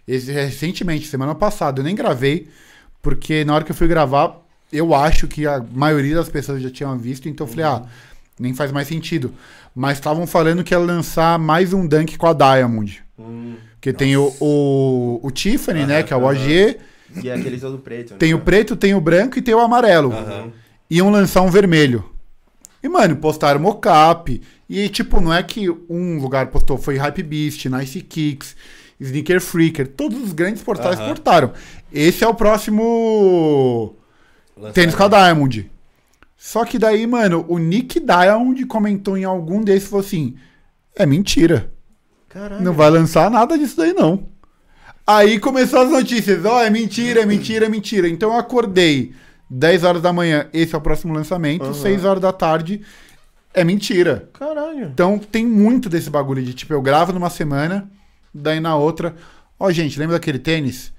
Esse, 0.08 0.32
recentemente, 0.32 1.08
semana 1.08 1.36
passada, 1.36 1.82
eu 1.82 1.84
nem 1.84 1.94
gravei, 1.94 2.48
porque 3.02 3.43
na 3.45 3.56
hora 3.56 3.64
que 3.64 3.72
eu 3.72 3.76
fui 3.76 3.88
gravar, 3.88 4.38
eu 4.72 4.93
acho 4.93 5.28
que 5.28 5.47
a 5.47 5.64
maioria 5.72 6.16
das 6.16 6.30
pessoas 6.30 6.62
já 6.62 6.70
tinham 6.70 6.97
visto, 6.97 7.28
então 7.28 7.45
eu 7.45 7.50
falei, 7.52 7.66
ah, 7.66 7.84
nem 8.39 8.54
faz 8.54 8.72
mais 8.72 8.88
sentido. 8.88 9.34
Mas 9.76 9.97
estavam 9.97 10.26
falando 10.28 10.64
que 10.64 10.74
ia 10.74 10.80
lançar 10.80 11.38
mais 11.39 11.74
um 11.74 11.86
Dunk 11.88 12.18
com 12.18 12.28
a 12.28 12.34
Diamond. 12.34 13.04
Hum, 13.18 13.56
Porque 13.76 13.93
tem 13.93 14.16
o, 14.18 14.34
o, 14.39 15.20
o 15.24 15.32
Tiffany, 15.32 15.86
né, 15.86 16.04
que 16.04 16.14
é 16.14 16.18
o 16.18 16.24
OG, 16.24 16.78
e 17.24 17.30
é 17.30 17.34
aquele 17.34 17.60
todo 17.60 17.80
preto, 17.80 18.12
né? 18.12 18.18
tem 18.20 18.34
o 18.34 18.39
preto, 18.39 18.76
tem 18.76 18.93
o 18.93 19.02
branco 19.02 19.38
e 19.39 19.41
tem 19.41 19.54
o 19.54 19.60
amarelo. 19.60 20.12
Aham. 20.12 20.52
Iam 20.89 21.10
lançar 21.10 21.41
um 21.41 21.50
vermelho. 21.50 22.04
E, 22.82 22.88
mano, 22.88 23.16
postaram 23.18 23.60
mocap. 23.60 24.41
E, 24.70 24.89
tipo, 24.89 25.20
não 25.20 25.34
é 25.34 25.41
que 25.43 25.70
um 25.89 26.20
lugar 26.20 26.47
postou, 26.47 26.78
foi 26.78 26.97
Hype 26.97 27.24
Beast, 27.24 27.66
Nice 27.66 28.00
Kicks, 28.02 28.56
Sneaker 29.00 29.41
Freaker. 29.41 29.88
Todos 29.88 30.22
os 30.22 30.34
grandes 30.34 30.62
portais 30.62 31.00
Aham. 31.00 31.08
portaram. 31.10 31.54
Esse 31.92 32.24
é 32.24 32.28
o 32.28 32.34
próximo 32.34 33.96
tênis 34.74 34.96
com 34.96 35.04
a 35.04 35.08
Diamond. 35.08 35.72
Só 36.38 36.64
que 36.64 36.80
daí, 36.80 37.06
mano, 37.06 37.46
o 37.48 37.58
Nick 37.58 38.00
Diamond 38.00 38.66
comentou 38.66 39.18
em 39.18 39.24
algum 39.26 39.62
desses 39.62 39.88
e 39.88 39.90
falou 39.90 40.06
assim: 40.06 40.36
é 40.96 41.06
mentira. 41.06 41.72
Caralho. 42.30 42.64
Não 42.64 42.74
vai 42.74 42.90
lançar 42.90 43.30
nada 43.30 43.58
disso 43.58 43.76
daí, 43.78 43.94
não. 43.94 44.28
Aí 45.06 45.40
começou 45.40 45.80
as 45.80 45.90
notícias, 45.90 46.46
ó, 46.46 46.62
é 46.62 46.70
mentira, 46.70 47.22
é 47.22 47.26
mentira, 47.28 47.66
é 47.66 47.70
mentira. 47.70 48.08
Então 48.08 48.32
eu 48.32 48.38
acordei 48.38 49.14
10 49.50 49.84
horas 49.84 50.02
da 50.02 50.14
manhã, 50.14 50.48
esse 50.54 50.76
é 50.76 50.78
o 50.78 50.82
próximo 50.82 51.14
lançamento, 51.14 51.64
Aham. 51.64 51.74
6 51.74 52.06
horas 52.06 52.22
da 52.22 52.32
tarde, 52.32 52.82
é 53.54 53.64
mentira. 53.64 54.30
Caralho. 54.34 54.86
Então 54.86 55.18
tem 55.18 55.46
muito 55.46 55.90
desse 55.90 56.10
bagulho 56.10 56.44
de 56.44 56.54
tipo, 56.54 56.74
eu 56.74 56.82
gravo 56.82 57.12
numa 57.12 57.32
semana, 57.32 57.90
daí 58.32 58.60
na 58.60 58.76
outra, 58.76 59.16
ó, 59.60 59.72
gente, 59.72 59.98
lembra 60.00 60.16
daquele 60.16 60.38
tênis? 60.38 60.94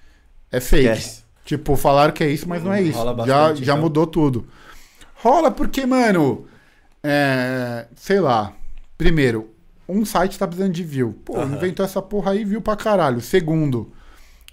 É 0.51 0.61
fake. 0.61 0.87
Esquece. 0.87 1.21
Tipo, 1.45 1.77
falaram 1.77 2.13
que 2.13 2.23
é 2.23 2.31
isso, 2.31 2.49
mas 2.49 2.63
não 2.63 2.73
é 2.73 2.83
isso. 2.83 2.99
Rola 2.99 3.27
Já, 3.27 3.55
já 3.55 3.63
então. 3.63 3.79
mudou 3.79 4.07
tudo. 4.07 4.47
Rola 5.17 5.51
porque, 5.51 5.85
mano, 5.85 6.47
é, 7.03 7.87
sei 7.97 8.21
lá. 8.21 8.53
Primeiro, 8.97 9.51
um 9.89 10.05
site 10.05 10.39
tá 10.39 10.47
precisando 10.47 10.73
de 10.73 10.85
view. 10.85 11.19
Pô, 11.25 11.43
inventou 11.43 11.85
essa 11.85 12.01
porra 12.01 12.33
aí, 12.33 12.45
viu 12.45 12.61
pra 12.61 12.77
caralho. 12.77 13.21
Segundo, 13.21 13.91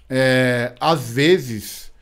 é, 0.08 0.74
às 0.80 1.10
vezes 1.10 1.92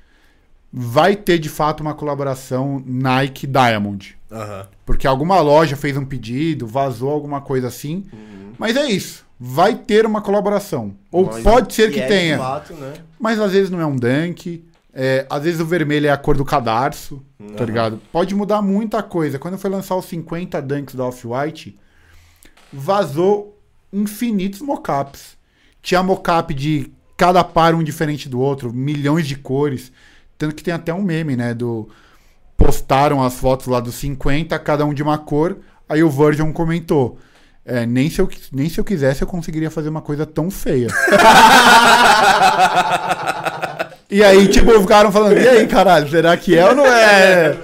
vai 0.73 1.17
ter 1.17 1.39
de 1.39 1.49
fato 1.49 1.81
uma 1.81 1.95
colaboração 1.95 2.83
Nike 2.87 3.47
Diamond. 3.47 4.17
Porque 4.85 5.07
alguma 5.07 5.41
loja 5.41 5.77
fez 5.77 5.97
um 5.97 6.05
pedido, 6.05 6.67
vazou 6.67 7.11
alguma 7.11 7.41
coisa 7.41 7.69
assim. 7.69 8.05
Mas 8.59 8.77
é 8.77 8.87
isso. 8.87 9.26
Vai 9.39 9.75
ter 9.75 10.07
uma 10.07 10.23
colaboração. 10.23 10.95
Ou 11.13 11.27
Mas 11.27 11.43
pode 11.43 11.75
ser 11.75 11.93
que 11.93 12.01
é 12.01 12.03
de 12.03 12.09
tenha. 12.09 12.39
fato, 12.39 12.73
né? 12.75 12.95
Mas 13.21 13.39
às 13.39 13.53
vezes 13.53 13.71
não 13.71 13.81
é 13.81 13.87
um 13.87 13.97
dunk. 13.97 14.65
é, 14.99 15.27
às 15.29 15.43
vezes 15.43 15.61
o 15.61 15.67
vermelho 15.67 16.07
é 16.07 16.11
a 16.11 16.17
cor 16.17 16.37
do 16.39 16.45
cadarço, 16.45 17.23
tá 17.39 17.45
Aham. 17.59 17.65
ligado? 17.67 18.01
Pode 18.11 18.35
mudar 18.35 18.63
muita 18.63 19.03
coisa. 19.03 19.39
Quando 19.39 19.59
foi 19.59 19.69
lançar 19.69 19.95
os 19.95 20.07
50 20.07 20.63
dunks 20.63 20.95
da 20.95 21.05
Off-White, 21.05 21.79
vazou 22.73 23.59
infinitos 23.93 24.61
mockups. 24.61 25.37
Tinha 25.83 26.03
mockup 26.03 26.53
de 26.55 26.91
cada 27.17 27.45
par 27.45 27.75
um 27.75 27.83
diferente 27.83 28.29
do 28.29 28.41
outro, 28.41 28.73
milhões 28.73 29.27
de 29.27 29.37
cores. 29.37 29.93
Tanto 30.39 30.55
que 30.55 30.63
tem 30.65 30.73
até 30.75 30.93
um 30.93 31.03
meme, 31.03 31.37
né? 31.37 31.55
Do. 31.55 31.89
Postaram 32.57 33.23
as 33.23 33.35
fotos 33.35 33.67
lá 33.67 33.81
dos 33.81 33.95
50, 33.97 34.59
cada 34.59 34.85
um 34.85 34.95
de 34.95 35.03
uma 35.03 35.19
cor. 35.19 35.59
Aí 35.89 36.03
o 36.03 36.11
Virgin 36.11 36.51
comentou. 36.53 37.19
É, 37.69 37.85
nem, 37.85 38.09
se 38.09 38.21
eu, 38.21 38.31
nem 38.53 38.69
se 38.69 38.79
eu 38.79 38.85
quisesse 38.85 39.23
eu 39.23 39.27
conseguiria 39.27 39.71
fazer 39.71 39.89
uma 39.89 40.01
coisa 40.01 40.25
tão 40.25 40.51
feia. 40.51 40.89
E 44.09 44.23
aí, 44.23 44.47
tipo, 44.47 44.71
ficaram 44.81 45.11
falando, 45.11 45.37
e 45.37 45.49
aí, 45.49 45.67
caralho, 45.67 46.09
será 46.09 46.37
que 46.37 46.57
é 46.57 46.65
ou 46.65 46.77
não 46.77 46.87
é? 46.87 47.57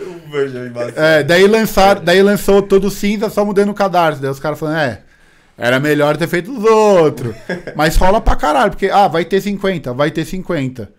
Embaçado. 0.67 0.93
É, 0.97 1.23
daí, 1.23 1.47
lançar, 1.47 2.01
daí 2.01 2.21
lançou 2.23 2.61
todo 2.63 2.91
cinza 2.91 3.31
só 3.31 3.45
mudando 3.45 3.69
o 3.69 3.75
cadarço. 3.75 4.21
Daí 4.21 4.31
os 4.31 4.41
caras 4.41 4.59
falando, 4.59 4.79
é, 4.79 5.03
era 5.57 5.79
melhor 5.79 6.17
ter 6.17 6.27
feito 6.27 6.51
os 6.51 6.65
outros. 6.65 7.35
Mas 7.77 7.97
rola 7.97 8.21
pra 8.21 8.35
caralho, 8.35 8.71
porque, 8.71 8.91
ah, 8.91 9.07
vai 9.07 9.25
ter 9.25 9.41
50, 9.41 9.93
vai 9.93 10.11
ter 10.11 10.25
50. 10.25 10.91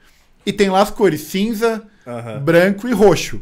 E 0.45 0.53
tem 0.53 0.69
lá 0.69 0.81
as 0.81 0.91
cores 0.91 1.21
cinza, 1.21 1.83
Aham. 2.07 2.39
branco 2.39 2.87
e 2.87 2.93
roxo. 2.93 3.41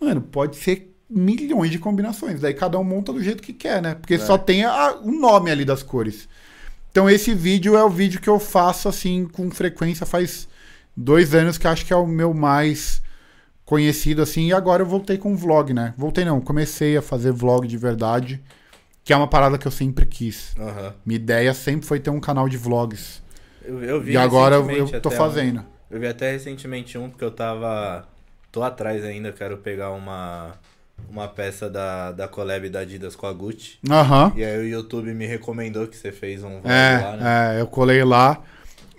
Mano, 0.00 0.22
pode 0.22 0.56
ser 0.56 0.93
milhões 1.14 1.70
de 1.70 1.78
combinações. 1.78 2.40
Daí 2.40 2.52
cada 2.54 2.78
um 2.78 2.84
monta 2.84 3.12
do 3.12 3.22
jeito 3.22 3.42
que 3.42 3.52
quer, 3.52 3.80
né? 3.80 3.94
Porque 3.94 4.18
só 4.18 4.36
tem 4.36 4.64
a- 4.64 4.96
o 5.02 5.10
nome 5.12 5.50
ali 5.50 5.64
das 5.64 5.82
cores. 5.82 6.28
Então 6.90 7.08
esse 7.08 7.34
vídeo 7.34 7.76
é 7.76 7.84
o 7.84 7.88
vídeo 7.90 8.20
que 8.20 8.28
eu 8.28 8.38
faço 8.40 8.88
assim 8.88 9.26
com 9.26 9.50
frequência 9.50 10.04
faz 10.06 10.48
dois 10.96 11.34
anos 11.34 11.58
que 11.58 11.66
acho 11.66 11.84
que 11.86 11.92
é 11.92 11.96
o 11.96 12.06
meu 12.06 12.32
mais 12.34 13.02
conhecido 13.64 14.22
assim. 14.22 14.48
E 14.48 14.52
agora 14.52 14.82
eu 14.82 14.86
voltei 14.86 15.16
com 15.18 15.36
vlog, 15.36 15.72
né? 15.72 15.94
Voltei 15.96 16.24
não, 16.24 16.40
comecei 16.40 16.96
a 16.96 17.02
fazer 17.02 17.32
vlog 17.32 17.66
de 17.66 17.76
verdade, 17.76 18.42
que 19.04 19.12
é 19.12 19.16
uma 19.16 19.28
parada 19.28 19.58
que 19.58 19.66
eu 19.66 19.72
sempre 19.72 20.06
quis. 20.06 20.54
Aham. 20.58 20.94
Minha 21.04 21.16
ideia 21.16 21.54
sempre 21.54 21.86
foi 21.86 21.98
ter 22.00 22.10
um 22.10 22.20
canal 22.20 22.48
de 22.48 22.56
vlogs. 22.56 23.22
Eu, 23.64 23.82
eu 23.82 24.00
vi 24.00 24.12
E 24.12 24.16
agora 24.16 24.56
eu, 24.56 25.00
tô 25.00 25.10
fazendo. 25.10 25.60
um- 25.60 25.64
eu 25.90 25.98
vi 26.00 26.06
até 26.06 26.32
recentemente 26.32 26.98
um, 26.98 27.08
porque 27.08 27.24
eu 27.24 27.30
tava. 27.30 28.06
Tô 28.52 28.62
atrás 28.62 29.04
ainda, 29.04 29.32
quero 29.32 29.56
pegar 29.58 29.90
uma. 29.90 30.52
Uma 31.08 31.28
peça 31.28 31.68
da, 31.70 32.10
da 32.12 32.26
collab 32.26 32.68
da 32.68 32.80
Adidas 32.80 33.14
com 33.14 33.26
a 33.26 33.32
Gucci. 33.32 33.78
Aham. 33.88 34.32
E 34.36 34.44
aí 34.44 34.58
o 34.58 34.64
YouTube 34.64 35.12
me 35.14 35.26
recomendou 35.26 35.86
que 35.86 35.96
você 35.96 36.10
fez 36.10 36.42
um 36.42 36.60
vlog 36.60 36.64
lá, 36.64 37.16
né? 37.16 37.54
É, 37.54 37.58
é, 37.58 37.60
eu 37.60 37.66
colei 37.66 38.02
lá. 38.02 38.42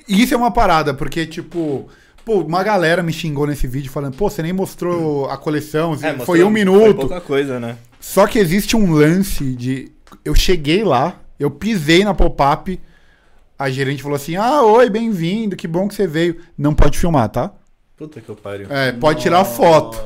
E 0.08 0.22
isso 0.22 0.34
é 0.34 0.38
uma 0.38 0.52
parada, 0.52 0.94
porque, 0.94 1.26
tipo, 1.26 1.90
pô, 2.24 2.40
uma 2.42 2.64
galera 2.64 3.02
me 3.04 3.12
xingou 3.12 3.46
nesse 3.48 3.68
vídeo 3.68 3.92
falando, 3.92 4.16
pô, 4.16 4.30
você 4.30 4.42
nem 4.42 4.54
mostrou 4.54 5.30
a 5.30 5.38
coleção, 5.38 5.90
É, 5.94 6.14
mostrou- 6.14 6.26
foi 6.26 6.40
um 6.42 6.46
Foi 6.46 6.54
minuto. 6.54 6.96
pouca 6.96 7.20
coisa, 7.20 7.60
né? 7.60 7.78
Só 8.00 8.28
que 8.28 8.38
existe 8.40 8.78
um 8.78 8.94
lance 8.94 9.44
de. 9.56 9.92
Eu 10.24 10.36
cheguei 10.36 10.84
lá, 10.84 11.20
eu 11.40 11.50
pisei 11.52 12.04
na 12.06 12.14
pop-up, 12.14 12.80
a 13.58 13.70
gerente 13.70 14.04
falou 14.04 14.16
assim: 14.16 14.36
Ah, 14.36 14.62
oi, 14.62 14.90
bem-vindo, 14.90 15.56
que 15.56 15.68
bom 15.68 15.88
que 15.88 15.96
você 15.96 16.06
veio. 16.08 16.40
Não 16.58 16.74
pode 16.74 16.98
filmar, 17.00 17.28
tá? 17.30 17.52
Puta 17.98 18.22
que 18.22 18.30
eu 18.30 18.36
pariu. 18.36 18.68
É, 18.70 18.92
pode 18.92 19.22
tirar 19.22 19.44
foto. 19.44 19.98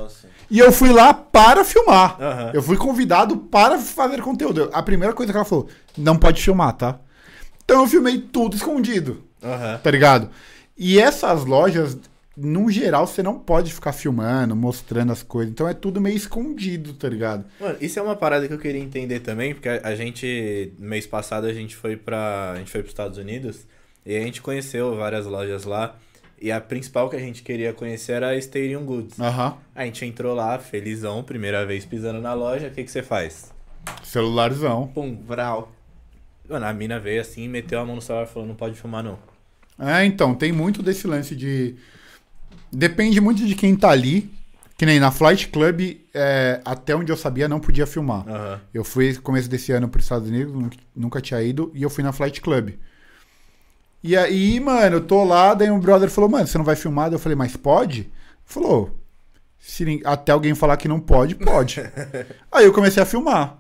E 0.50 0.58
eu 0.60 0.72
fui 0.72 0.92
lá 0.92 1.14
para 1.14 1.64
filmar. 1.64 2.18
Aham. 2.20 2.52
Eu 2.54 2.64
fui 2.64 2.76
convidado 2.76 3.38
para 3.38 3.78
fazer 3.78 4.22
conteúdo. 4.22 4.70
A 4.74 4.82
primeira 4.82 5.14
coisa 5.14 5.32
que 5.32 5.38
ela 5.38 5.46
falou: 5.46 5.68
Não 5.98 6.18
pode 6.18 6.42
filmar, 6.42 6.74
tá? 6.74 7.00
Então 7.64 7.82
eu 7.82 7.88
filmei 7.88 8.18
tudo 8.18 8.56
escondido, 8.56 9.24
Aham. 9.44 9.80
tá 9.84 9.92
ligado? 9.92 10.30
E 10.76 11.00
essas 11.00 11.46
lojas, 11.46 11.98
no 12.36 12.72
geral, 12.72 13.06
você 13.06 13.22
não 13.22 13.38
pode 13.38 13.72
ficar 13.72 13.92
filmando, 13.92 14.56
mostrando 14.56 15.12
as 15.12 15.22
coisas. 15.22 15.52
Então 15.52 15.68
é 15.68 15.74
tudo 15.74 16.02
meio 16.02 16.16
escondido, 16.16 16.94
tá 16.94 17.08
ligado? 17.08 17.46
Mano, 17.60 17.78
isso 17.80 18.00
é 18.00 18.02
uma 18.02 18.16
parada 18.16 18.48
que 18.48 18.54
eu 18.54 18.58
queria 18.58 18.82
entender 18.82 19.20
também, 19.20 19.54
porque 19.54 19.70
a, 19.70 19.82
a 19.84 19.94
gente, 19.96 20.74
mês 20.80 21.06
passado, 21.06 21.46
a 21.46 21.54
gente 21.54 21.76
foi 21.76 21.96
para 21.96 22.54
A 22.54 22.58
gente 22.58 22.72
foi 22.72 22.82
pros 22.82 22.92
Estados 22.92 23.18
Unidos 23.20 23.68
e 24.04 24.16
a 24.18 24.22
gente 24.22 24.42
conheceu 24.42 24.96
várias 24.96 25.28
lojas 25.28 25.66
lá. 25.66 25.96
E 26.42 26.52
a 26.52 26.62
principal 26.62 27.10
que 27.10 27.16
a 27.16 27.20
gente 27.20 27.44
queria 27.44 27.74
conhecer 27.74 28.14
era 28.14 28.30
a 28.30 28.36
Stadium 28.38 28.86
Goods. 28.86 29.20
Aham. 29.20 29.58
A 29.76 29.84
gente 29.86 30.06
entrou 30.06 30.34
lá, 30.34 30.58
felizão, 30.58 31.24
primeira 31.24 31.66
vez 31.66 31.86
pisando 31.86 32.22
na 32.22 32.34
loja, 32.34 32.68
o 32.68 32.72
que, 32.72 32.84
que 32.84 32.92
você 32.92 33.04
faz? 33.04 33.52
Celularzão. 34.04 34.88
Pum. 34.88 35.18
Vral. 35.26 35.72
Mano, 36.50 36.66
a 36.66 36.74
mina 36.74 37.00
veio 37.00 37.22
assim, 37.22 37.48
meteu 37.48 37.80
a 37.80 37.86
mão 37.86 37.96
no 37.96 38.02
celular 38.02 38.26
e 38.26 38.30
falou, 38.30 38.48
não 38.48 38.56
pode 38.56 38.76
filmar 38.80 39.04
não. 39.04 39.20
É, 39.78 40.04
então, 40.06 40.34
tem 40.36 40.52
muito 40.52 40.82
desse 40.82 41.08
lance 41.08 41.36
de. 41.36 41.76
Depende 42.72 43.20
muito 43.22 43.46
de 43.46 43.56
quem 43.56 43.76
tá 43.76 43.90
ali. 43.90 44.30
Que 44.78 44.86
nem 44.86 44.98
na 44.98 45.12
Flight 45.12 45.50
Club, 45.50 45.98
é, 46.14 46.62
até 46.64 46.96
onde 46.96 47.12
eu 47.12 47.18
sabia, 47.18 47.50
não 47.50 47.60
podia 47.60 47.86
filmar. 47.86 48.26
Aham. 48.28 48.62
Eu 48.74 48.84
fui 48.86 49.14
começo 49.16 49.50
desse 49.50 49.74
ano 49.74 49.90
para 49.90 50.00
os 50.00 50.06
Estados 50.06 50.30
Unidos, 50.30 50.54
nu- 50.54 50.70
nunca 50.96 51.20
tinha 51.20 51.42
ido, 51.44 51.70
e 51.76 51.84
eu 51.84 51.90
fui 51.90 52.02
na 52.02 52.14
Flight 52.14 52.40
Club. 52.40 52.70
E 54.04 54.16
aí, 54.16 54.60
mano, 54.60 54.98
eu 54.98 55.02
tô 55.02 55.24
lá, 55.24 55.54
daí 55.54 55.70
um 55.70 55.80
brother 55.80 56.10
falou, 56.10 56.30
mano, 56.30 56.48
você 56.48 56.58
não 56.58 56.66
vai 56.66 56.76
filmar? 56.76 57.10
Daí 57.10 57.16
Eu 57.16 57.20
falei, 57.20 57.36
mas 57.36 57.56
pode? 57.58 58.10
Falou, 58.46 58.98
se 59.60 60.02
até 60.06 60.32
alguém 60.32 60.56
falar 60.56 60.78
que 60.78 60.88
não 60.88 61.00
pode, 61.00 61.36
pode. 61.36 61.82
aí 62.52 62.66
eu 62.66 62.74
comecei 62.74 63.04
a 63.04 63.06
filmar. 63.06 63.58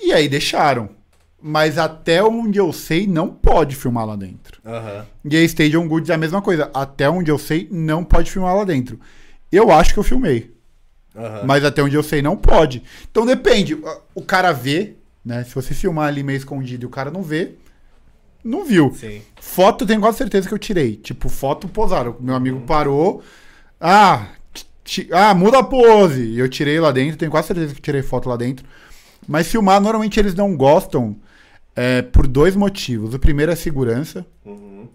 E 0.00 0.12
aí 0.12 0.28
deixaram. 0.28 0.90
Mas 1.44 1.76
até 1.76 2.22
onde 2.22 2.60
eu 2.60 2.72
sei, 2.72 3.06
não 3.06 3.28
pode 3.28 3.74
filmar 3.74 4.06
lá 4.06 4.14
dentro. 4.14 4.60
Aham. 4.64 5.04
E 5.24 5.36
a 5.36 5.42
Stadium 5.42 5.88
Goods 5.88 6.08
é 6.08 6.14
a 6.14 6.18
mesma 6.18 6.40
coisa. 6.40 6.70
Até 6.72 7.10
onde 7.10 7.32
eu 7.32 7.38
sei, 7.38 7.66
não 7.70 8.04
pode 8.04 8.30
filmar 8.30 8.54
lá 8.54 8.62
dentro. 8.64 9.00
Eu 9.50 9.72
acho 9.72 9.92
que 9.92 9.98
eu 9.98 10.04
filmei. 10.04 10.54
Aham. 11.16 11.42
Mas 11.44 11.64
até 11.64 11.82
onde 11.82 11.96
eu 11.96 12.02
sei, 12.02 12.22
não 12.22 12.36
pode. 12.36 12.84
Então 13.10 13.26
depende. 13.26 13.76
O 14.14 14.22
cara 14.22 14.52
vê, 14.52 14.94
né? 15.24 15.42
Se 15.42 15.54
você 15.54 15.74
filmar 15.74 16.06
ali 16.06 16.22
meio 16.22 16.36
escondido 16.36 16.84
e 16.84 16.86
o 16.86 16.90
cara 16.90 17.10
não 17.10 17.22
vê, 17.22 17.56
não 18.44 18.64
viu. 18.64 18.92
Sim. 18.94 19.22
Foto, 19.40 19.84
eu 19.84 19.88
tenho 19.88 20.00
quase 20.00 20.18
certeza 20.18 20.48
que 20.48 20.54
eu 20.54 20.58
tirei. 20.58 20.96
Tipo, 20.96 21.28
foto 21.28 21.68
posaram. 21.68 22.16
Meu 22.20 22.34
amigo 22.34 22.60
parou. 22.62 23.22
Ah, 23.80 24.28
ah, 25.12 25.34
muda 25.34 25.58
a 25.58 25.62
pose. 25.64 26.22
E 26.22 26.38
eu 26.38 26.48
tirei 26.48 26.80
lá 26.80 26.90
dentro. 26.90 27.16
Tenho 27.18 27.30
quase 27.30 27.48
certeza 27.48 27.72
que 27.74 27.80
eu 27.80 27.84
tirei 27.84 28.02
foto 28.02 28.28
lá 28.28 28.36
dentro. 28.36 28.64
Mas 29.26 29.48
filmar, 29.48 29.80
normalmente 29.80 30.18
eles 30.18 30.34
não 30.34 30.56
gostam 30.56 31.16
é, 31.76 32.02
por 32.02 32.26
dois 32.26 32.56
motivos. 32.56 33.14
O 33.14 33.18
primeiro 33.18 33.52
é 33.52 33.56
segurança. 33.56 34.26
Uhum. 34.44 34.88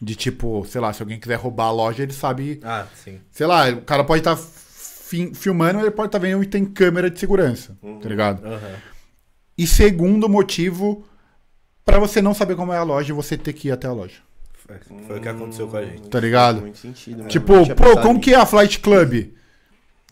De 0.00 0.14
tipo, 0.14 0.64
sei 0.68 0.80
lá, 0.80 0.92
se 0.92 1.02
alguém 1.02 1.18
quiser 1.18 1.36
roubar 1.36 1.66
a 1.68 1.70
loja, 1.70 2.02
ele 2.02 2.12
sabe 2.12 2.60
Ah, 2.62 2.86
sim. 2.94 3.18
sei 3.32 3.46
lá, 3.46 3.70
o 3.70 3.80
cara 3.80 4.04
pode 4.04 4.20
estar 4.20 4.36
filmando, 5.34 5.80
ele 5.80 5.90
pode 5.90 6.08
estar 6.08 6.18
vendo 6.18 6.42
e 6.42 6.46
tem 6.46 6.64
câmera 6.66 7.08
de 7.10 7.18
segurança, 7.18 7.78
tá 8.02 8.08
ligado? 8.08 8.44
Aham. 8.44 8.74
E 9.56 9.66
segundo 9.66 10.28
motivo, 10.28 11.02
pra 11.86 11.98
você 11.98 12.20
não 12.20 12.34
saber 12.34 12.54
como 12.56 12.72
é 12.72 12.76
a 12.76 12.82
loja 12.82 13.10
e 13.10 13.16
você 13.16 13.38
ter 13.38 13.54
que 13.54 13.68
ir 13.68 13.70
até 13.72 13.86
a 13.86 13.92
loja, 13.92 14.16
Foi, 14.66 14.76
foi 15.06 15.18
o 15.18 15.20
que 15.22 15.28
aconteceu 15.28 15.68
com 15.68 15.76
a 15.78 15.84
gente. 15.84 16.08
tá 16.10 16.20
ligado? 16.20 16.60
Muito 16.60 16.76
sentido, 16.78 17.18
mano. 17.18 17.28
tipo, 17.30 17.52
pô, 17.74 17.96
como 18.02 18.20
que 18.20 18.34
é 18.34 18.36
a 18.36 18.44
Flight 18.44 18.80
Club? 18.80 19.28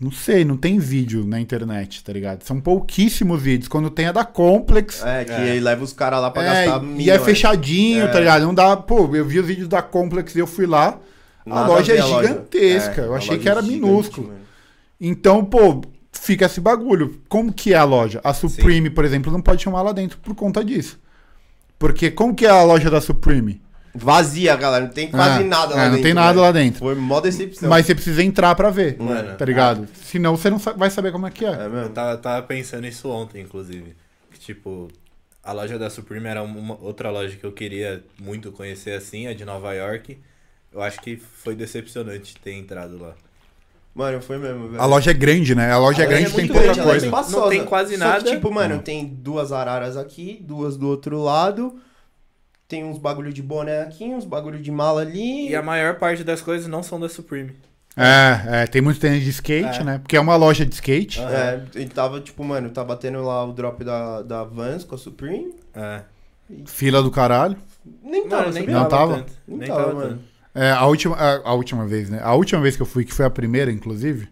Não 0.00 0.10
sei, 0.10 0.44
não 0.44 0.56
tem 0.56 0.78
vídeo 0.78 1.24
na 1.24 1.40
internet, 1.40 2.02
tá 2.02 2.12
ligado? 2.12 2.42
São 2.42 2.60
pouquíssimos 2.60 3.40
vídeos. 3.40 3.68
Quando 3.68 3.88
tem 3.90 4.06
é 4.06 4.12
da 4.12 4.24
Complex. 4.24 5.00
É, 5.04 5.24
que 5.24 5.30
É. 5.32 5.50
ele 5.50 5.60
leva 5.60 5.84
os 5.84 5.92
caras 5.92 6.20
lá 6.20 6.30
pra 6.32 6.42
é, 6.42 6.46
gastar 6.66 6.82
e 6.82 6.84
é 6.84 6.88
milhões. 6.88 7.22
fechadinho, 7.22 8.04
É. 8.04 8.08
tá 8.08 8.18
ligado? 8.18 8.42
Não 8.44 8.52
dá. 8.54 8.76
Pô, 8.76 9.14
eu 9.14 9.24
vi 9.24 9.38
os 9.38 9.46
vídeos 9.46 9.68
da 9.68 9.80
Complex 9.82 10.34
e 10.34 10.40
eu 10.40 10.48
fui 10.48 10.66
lá. 10.66 10.98
A 11.46 11.48
Nada 11.48 11.68
loja 11.68 11.94
é 11.94 12.00
a 12.00 12.06
loja. 12.06 12.28
gigantesca. 12.28 13.02
É, 13.02 13.04
eu 13.06 13.14
achei 13.14 13.38
que 13.38 13.48
era 13.48 13.60
é 13.60 13.62
gigante, 13.62 13.80
minúsculo. 13.82 14.26
mano. 14.28 14.40
Então, 15.00 15.44
pô, 15.44 15.82
fica 16.12 16.46
esse 16.46 16.60
bagulho. 16.60 17.20
Como 17.28 17.52
que 17.52 17.72
é 17.72 17.76
a 17.76 17.84
loja? 17.84 18.20
A 18.24 18.34
Supreme, 18.34 18.90
por 18.90 19.04
exemplo, 19.04 19.30
não 19.32 19.40
pode 19.40 19.62
chamar 19.62 19.82
lá 19.82 19.92
dentro 19.92 20.18
por 20.18 20.34
conta 20.34 20.64
disso. 20.64 20.98
Porque 21.84 22.10
como 22.10 22.34
que 22.34 22.46
é 22.46 22.48
a 22.50 22.62
loja 22.62 22.88
da 22.90 22.98
Supreme? 22.98 23.60
Vazia, 23.94 24.56
galera. 24.56 24.86
Não 24.86 24.92
tem 24.92 25.10
quase 25.10 25.42
É, 25.42 25.44
nada 25.44 25.74
é, 25.74 25.76
lá 25.76 25.82
não 25.84 25.90
dentro. 25.90 26.02
tem 26.02 26.14
nada 26.14 26.28
velho. 26.32 26.40
lá 26.40 26.50
dentro. 26.52 26.78
Foi 26.78 26.94
mó 26.94 27.20
decepção. 27.20 27.68
Mas 27.68 27.84
você 27.84 27.94
precisa 27.94 28.22
entrar 28.22 28.54
pra 28.54 28.70
ver, 28.70 28.96
Mano, 28.98 29.36
tá 29.36 29.44
ligado? 29.44 29.86
Senão 30.02 30.34
você 30.34 30.48
não 30.48 30.56
vai 30.58 30.88
saber 30.88 31.12
como 31.12 31.26
é 31.26 31.30
que 31.30 31.44
é. 31.44 31.50
É 31.52 31.66
Eu 31.66 31.70
mesmo? 31.70 31.90
tava, 31.90 32.16
tava 32.16 32.42
pensando 32.46 32.86
isso 32.86 33.08
ontem, 33.10 33.42
inclusive. 33.42 33.94
Que, 34.32 34.38
tipo, 34.40 34.88
a 35.42 35.52
loja 35.52 35.78
da 35.78 35.90
Supreme 35.90 36.26
era 36.26 36.42
uma 36.42 36.76
outra 36.82 37.10
loja 37.10 37.36
que 37.36 37.44
eu 37.44 37.52
queria 37.52 38.02
muito 38.18 38.50
conhecer 38.50 38.92
assim, 38.92 39.26
a 39.26 39.34
de 39.34 39.44
Nova 39.44 39.74
York. 39.74 40.18
Eu 40.72 40.80
acho 40.82 41.02
que 41.02 41.16
foi 41.18 41.54
decepcionante 41.54 42.34
ter 42.42 42.52
entrado 42.54 42.98
lá. 42.98 43.14
Mano, 43.94 44.20
foi 44.20 44.38
mesmo, 44.38 44.68
velho. 44.68 44.82
A 44.82 44.86
loja 44.86 45.10
é 45.12 45.14
grande, 45.14 45.54
né? 45.54 45.70
A 45.70 45.78
loja 45.78 46.02
é 46.02 46.04
A 46.04 46.08
grande, 46.08 46.24
loja 46.24 46.36
tem 46.36 46.46
pouca 46.48 46.62
grande, 46.62 46.80
ela 46.80 46.88
é 46.88 46.90
coisa. 46.92 47.06
espaçosa. 47.06 47.40
Não 47.40 47.48
tem 47.48 47.64
quase 47.64 47.92
Só 47.96 48.04
nada. 48.04 48.24
Que, 48.24 48.30
tipo, 48.30 48.50
mano, 48.52 48.74
Não. 48.76 48.82
tem 48.82 49.06
duas 49.06 49.52
araras 49.52 49.96
aqui, 49.96 50.38
duas 50.44 50.76
do 50.76 50.88
outro 50.88 51.22
lado. 51.22 51.78
Tem 52.66 52.82
uns 52.82 52.98
bagulho 52.98 53.32
de 53.32 53.40
boné 53.42 53.82
aqui, 53.82 54.04
uns 54.04 54.24
bagulho 54.24 54.58
de 54.58 54.70
mala 54.72 55.02
ali. 55.02 55.50
E 55.50 55.54
a 55.54 55.62
maior 55.62 55.96
parte 55.98 56.24
das 56.24 56.40
coisas 56.40 56.66
não 56.66 56.82
são 56.82 56.98
da 56.98 57.08
Supreme. 57.08 57.52
É, 57.96 58.62
é, 58.62 58.66
tem 58.66 58.82
muito 58.82 58.98
tênis 58.98 59.22
de 59.22 59.30
skate, 59.30 59.80
É. 59.80 59.84
né? 59.84 59.98
Porque 59.98 60.16
é 60.16 60.20
uma 60.20 60.34
loja 60.34 60.66
de 60.66 60.74
skate. 60.74 61.20
É, 61.20 61.62
ele 61.76 61.88
tava, 61.90 62.20
tipo, 62.20 62.42
mano, 62.42 62.70
tá 62.70 62.82
batendo 62.82 63.22
lá 63.22 63.44
o 63.44 63.52
drop 63.52 63.84
da, 63.84 64.22
da 64.22 64.42
Vans 64.42 64.82
com 64.82 64.96
a 64.96 64.98
Supreme. 64.98 65.54
É. 65.72 66.00
Fila 66.66 67.00
do 67.00 67.12
caralho. 67.12 67.56
Nem 68.02 68.26
tava, 68.28 68.42
Mano, 68.44 68.54
nem? 68.54 68.66
Não 68.66 68.88
tava? 68.88 69.16
tanto. 69.18 69.32
Nem 69.46 69.58
Nem 69.58 69.68
tava, 69.68 69.82
tava 69.82 69.94
mano. 69.94 70.08
tanto. 70.10 70.22
É, 70.54 70.70
a 70.70 70.86
última, 70.86 71.16
a, 71.16 71.50
a 71.50 71.52
última 71.54 71.84
vez, 71.86 72.08
né? 72.08 72.20
A 72.22 72.34
última 72.34 72.60
vez 72.60 72.76
que 72.76 72.82
eu 72.82 72.86
fui, 72.86 73.04
que 73.04 73.12
foi 73.12 73.24
a 73.26 73.30
primeira, 73.30 73.72
inclusive, 73.72 74.28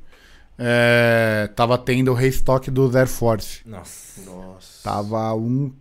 é, 0.58 1.50
tava 1.56 1.76
tendo 1.76 2.12
o 2.12 2.14
restock 2.14 2.70
dos 2.70 2.94
Air 2.94 3.08
Force. 3.08 3.60
Nossa. 3.66 4.20
Nossa. 4.30 4.82
Tava 4.84 5.34
um 5.34 5.72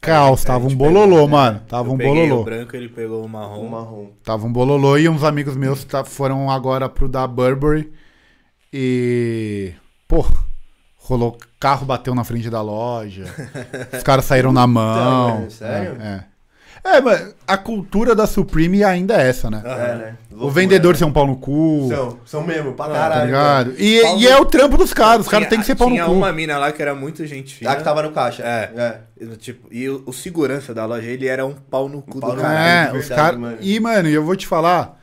caos, 0.00 0.44
A 0.44 0.46
tava 0.48 0.66
um 0.66 0.70
gente 0.70 0.78
bololô, 0.78 1.04
pegou, 1.16 1.26
né? 1.26 1.32
mano. 1.32 1.60
Tava 1.68 1.88
Eu 1.88 1.92
um 1.92 1.96
bololô. 1.98 2.40
o 2.40 2.44
branco, 2.44 2.74
ele 2.74 2.88
pegou 2.88 3.24
o 3.24 3.28
marrom. 3.28 3.66
Um 3.66 3.68
marrom. 3.68 4.10
Tava 4.24 4.46
um 4.46 4.52
bololô 4.52 4.96
e 4.96 5.08
uns 5.08 5.22
amigos 5.24 5.56
meus 5.56 5.84
tá- 5.84 6.04
foram 6.04 6.50
agora 6.50 6.88
pro 6.88 7.08
da 7.08 7.26
Burberry 7.26 7.92
e. 8.72 9.72
Pô, 10.08 10.24
rolou. 10.96 11.36
Carro 11.60 11.84
bateu 11.86 12.14
na 12.14 12.24
frente 12.24 12.48
da 12.50 12.60
loja. 12.62 13.24
os 13.96 14.02
caras 14.02 14.24
saíram 14.24 14.52
na 14.52 14.66
mão. 14.66 15.48
sério? 15.50 16.00
É, 16.00 16.24
é. 16.84 17.00
Mas 17.00 17.34
a 17.46 17.56
cultura 17.56 18.14
da 18.14 18.26
Supreme 18.26 18.82
ainda 18.84 19.14
é 19.20 19.28
essa, 19.28 19.50
né? 19.50 19.62
É, 19.64 19.68
né? 19.96 20.16
O 20.32 20.50
vendedor 20.50 20.96
ser 20.96 21.04
um 21.04 21.12
pau 21.12 21.26
no 21.26 21.36
cu. 21.36 21.86
São, 21.88 22.18
são 22.24 22.42
mesmo, 22.42 22.72
pra 22.72 22.86
Ah, 22.86 22.88
caralho. 22.88 23.32
Tá 23.32 23.38
mano. 23.38 23.74
E, 23.78 24.00
Paulo- 24.02 24.20
e 24.20 24.26
é 24.26 24.36
o 24.38 24.44
trampo 24.44 24.76
dos 24.76 24.92
caras. 24.92 25.20
Os 25.26 25.28
caras 25.28 25.46
Tinha- 25.46 25.50
têm 25.50 25.60
que 25.60 25.66
ser 25.66 25.74
pau 25.76 25.88
no 25.88 25.94
Tinha 25.94 26.06
cu. 26.06 26.12
uma 26.12 26.32
mina 26.32 26.58
lá 26.58 26.72
que 26.72 26.80
era 26.82 26.94
muito 26.94 27.24
gente 27.26 27.54
fina. 27.54 27.70
A 27.70 27.76
que 27.76 27.84
tava 27.84 28.02
no 28.02 28.10
caixa. 28.12 28.42
É. 28.42 28.70
é. 28.76 28.96
E, 29.20 29.26
Tipo, 29.36 29.68
e 29.70 29.88
o, 29.88 30.02
o 30.06 30.12
segurança 30.12 30.74
da 30.74 30.84
loja, 30.86 31.06
ele 31.06 31.26
era 31.28 31.44
um 31.46 31.52
pau 31.52 31.88
no 31.88 32.02
cu 32.02 32.18
pau 32.18 32.34
do 32.34 32.40
cara. 32.42 32.58
É, 32.88 32.92
os 32.92 33.08
caras. 33.08 33.38
mano. 33.38 33.58
E, 33.60 33.78
mano, 33.78 34.08
eu 34.08 34.24
vou 34.24 34.34
te 34.34 34.46
falar. 34.46 34.98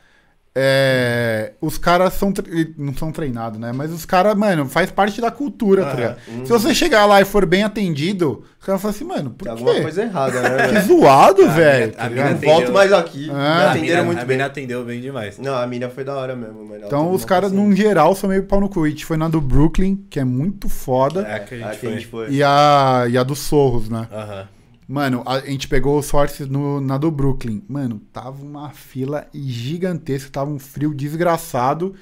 É, 0.56 1.54
os 1.62 1.78
caras 1.78 2.14
são 2.14 2.34
não 2.78 2.94
são 2.94 3.12
treinados, 3.12 3.60
né? 3.60 3.72
Mas 3.74 3.92
os 3.92 4.06
caras, 4.06 4.36
mano, 4.36 4.66
faz 4.68 4.92
parte 4.92 5.22
da 5.22 5.30
cultura, 5.32 5.84
tá 5.84 5.88
Aham. 5.90 5.96
ligado? 5.98 6.18
Uhum. 6.28 6.46
Se 6.46 6.52
você 6.52 6.74
chegar 6.76 7.06
lá 7.06 7.22
e 7.22 7.26
for 7.26 7.46
bem 7.46 7.64
atendido, 7.64 8.44
os 8.60 8.66
caras 8.66 8.82
falam 8.82 8.96
assim, 8.96 9.06
mano, 9.06 9.30
por 9.32 9.44
Tem 9.46 9.52
alguma 9.52 9.74
quê? 9.76 9.82
coisa 9.82 10.02
errada, 10.04 10.42
né? 10.42 10.68
Que 10.82 10.88
zoado, 10.88 11.46
A 11.46 11.48
velho. 11.50 11.82
mina- 11.88 11.94
tá 11.98 12.06
a 12.06 12.10
mina 12.10 12.30
Não 12.32 12.38
volto 12.40 12.72
mais 12.74 12.92
aqui. 12.92 13.30
Ah. 13.30 13.34
Me 13.34 13.40
A 13.40 13.70
atenderam 13.72 13.82
mina, 13.90 14.04
muito 14.04 14.20
a 14.22 14.26
bem. 14.26 14.38
mina 14.38 14.46
atendeu 14.48 14.84
bem 14.86 15.02
demais. 15.02 15.38
Não, 15.38 15.56
a 15.56 15.66
mina 15.68 15.90
foi 15.90 16.04
da 16.04 16.16
hora 16.16 16.36
mesmo, 16.36 16.70
Então, 16.86 17.12
os 17.14 17.24
caras, 17.24 17.52
num 17.52 17.76
geral, 17.76 18.16
são 18.16 18.30
meio 18.30 18.44
pau 18.44 18.60
no 18.60 18.68
cu. 18.70 18.84
A 18.84 18.90
gente 18.90 19.06
foi 19.06 19.18
na 19.18 19.28
do 19.28 19.40
Brooklyn, 19.40 20.04
que 20.10 20.20
é 20.20 20.24
muito 20.24 20.68
foda, 20.68 21.22
É 21.22 21.36
a 21.36 21.40
que 21.40 21.56
a 21.56 21.58
gente 21.58 21.68
Ah, 21.68 21.72
que 21.72 21.78
foi. 21.80 21.90
a 21.90 21.92
gente 21.94 22.08
foi. 22.08 22.30
e, 22.32 22.44
a, 22.44 23.06
e 23.10 23.18
a 23.18 23.24
do 23.24 23.36
Sorros, 23.36 23.90
né? 23.90 24.08
Aham. 24.12 24.48
Mano, 24.92 25.22
a 25.24 25.40
gente 25.42 25.68
pegou 25.68 26.00
os 26.00 26.08
sortes 26.08 26.48
no, 26.48 26.82
na 26.82 26.98
do 26.98 27.12
Brooklyn. 27.12 27.62
Mano, 27.70 28.02
tava 28.12 28.44
uma 28.44 28.72
fila 28.72 29.28
gigantesca, 29.32 30.32
tava 30.32 30.50
um 30.50 30.58
frio 30.58 30.96
desgraçado. 30.96 31.94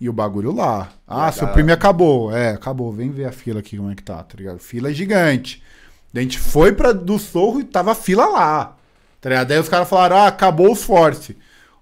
E 0.00 0.08
o 0.08 0.12
bagulho 0.12 0.52
lá. 0.52 0.90
Ah, 1.06 1.28
a 1.28 1.32
Supreme 1.32 1.70
acabou. 1.70 2.36
É, 2.36 2.50
acabou. 2.50 2.92
Vem 2.92 3.12
ver 3.12 3.26
a 3.26 3.32
fila 3.32 3.60
aqui 3.60 3.76
como 3.76 3.92
é 3.92 3.94
que 3.94 4.02
tá, 4.02 4.20
tá 4.24 4.36
ligado? 4.36 4.58
Fila 4.58 4.92
gigante. 4.92 5.62
Daí 6.12 6.22
a 6.22 6.24
gente 6.24 6.40
foi 6.40 6.72
pra 6.72 6.90
do 6.90 7.16
Sorro 7.16 7.60
e 7.60 7.64
tava 7.64 7.92
a 7.92 7.94
fila 7.94 8.26
lá. 8.26 8.76
Tá 9.20 9.28
ligado? 9.28 9.46
Daí 9.46 9.60
os 9.60 9.68
caras 9.68 9.88
falaram, 9.88 10.16
ah, 10.16 10.26
acabou 10.26 10.72
os 10.72 10.82
force. 10.82 11.36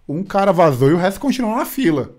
Um 0.07 0.23
cara 0.23 0.53
vazou 0.53 0.91
e 0.91 0.93
o 0.93 0.99
resto 0.99 1.21
continuou 1.21 1.57
na 1.57 1.65
fila. 1.65 2.11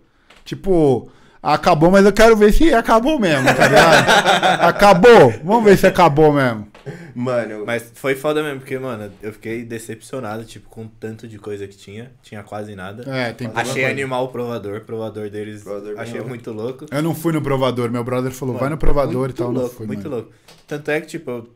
Tipo, 0.44 1.12
Acabou, 1.54 1.92
mas 1.92 2.06
eu 2.06 2.12
quero 2.12 2.36
ver 2.36 2.52
se 2.52 2.74
acabou 2.74 3.20
mesmo, 3.20 3.46
tá 3.46 3.68
ligado? 3.68 4.10
acabou. 4.68 5.32
Vamos 5.44 5.64
ver 5.64 5.78
se 5.78 5.86
acabou 5.86 6.34
mesmo. 6.34 6.68
Mano, 7.16 7.64
Mas 7.66 7.92
foi 7.96 8.14
foda 8.16 8.44
mesmo, 8.44 8.60
porque, 8.60 8.78
mano, 8.78 9.12
eu 9.22 9.32
fiquei 9.32 9.64
decepcionado, 9.64 10.44
tipo, 10.44 10.70
com 10.70 10.84
o 10.84 10.88
tanto 11.00 11.28
de 11.28 11.38
coisa 11.40 11.68
que 11.68 11.76
tinha. 11.78 12.12
Tinha 12.22 12.44
quase 12.44 12.76
nada. 12.76 13.04
É, 13.10 13.32
tem 13.32 13.48
pouca 13.48 13.62
Achei 13.62 13.74
coisa. 13.84 13.90
animal 13.90 14.26
o 14.26 14.28
provador. 14.30 14.78
O 14.78 14.82
provador 14.82 15.30
deles 15.30 15.64
Provador 15.64 15.96
achei 16.00 16.22
muito 16.22 16.52
louco. 16.52 16.86
Eu 16.92 17.02
não 17.02 17.16
fui 17.16 17.32
no 17.32 17.42
provador. 17.42 17.90
Meu 17.92 18.04
brother 18.04 18.32
falou, 18.32 18.56
vai 18.56 18.64
no 18.64 18.70
Mano, 18.72 18.78
provador 18.78 19.20
muito 19.22 19.32
e 19.32 19.38
tal. 19.38 19.52
louco, 19.52 19.62
não 19.70 19.70
fui, 19.76 19.88
muito 19.88 20.04
mano. 20.04 20.16
louco. 20.16 20.32
Tanto 20.68 20.92
é 20.92 21.00
que, 21.02 21.08
tipo, 21.08 21.30
eu 21.32 21.50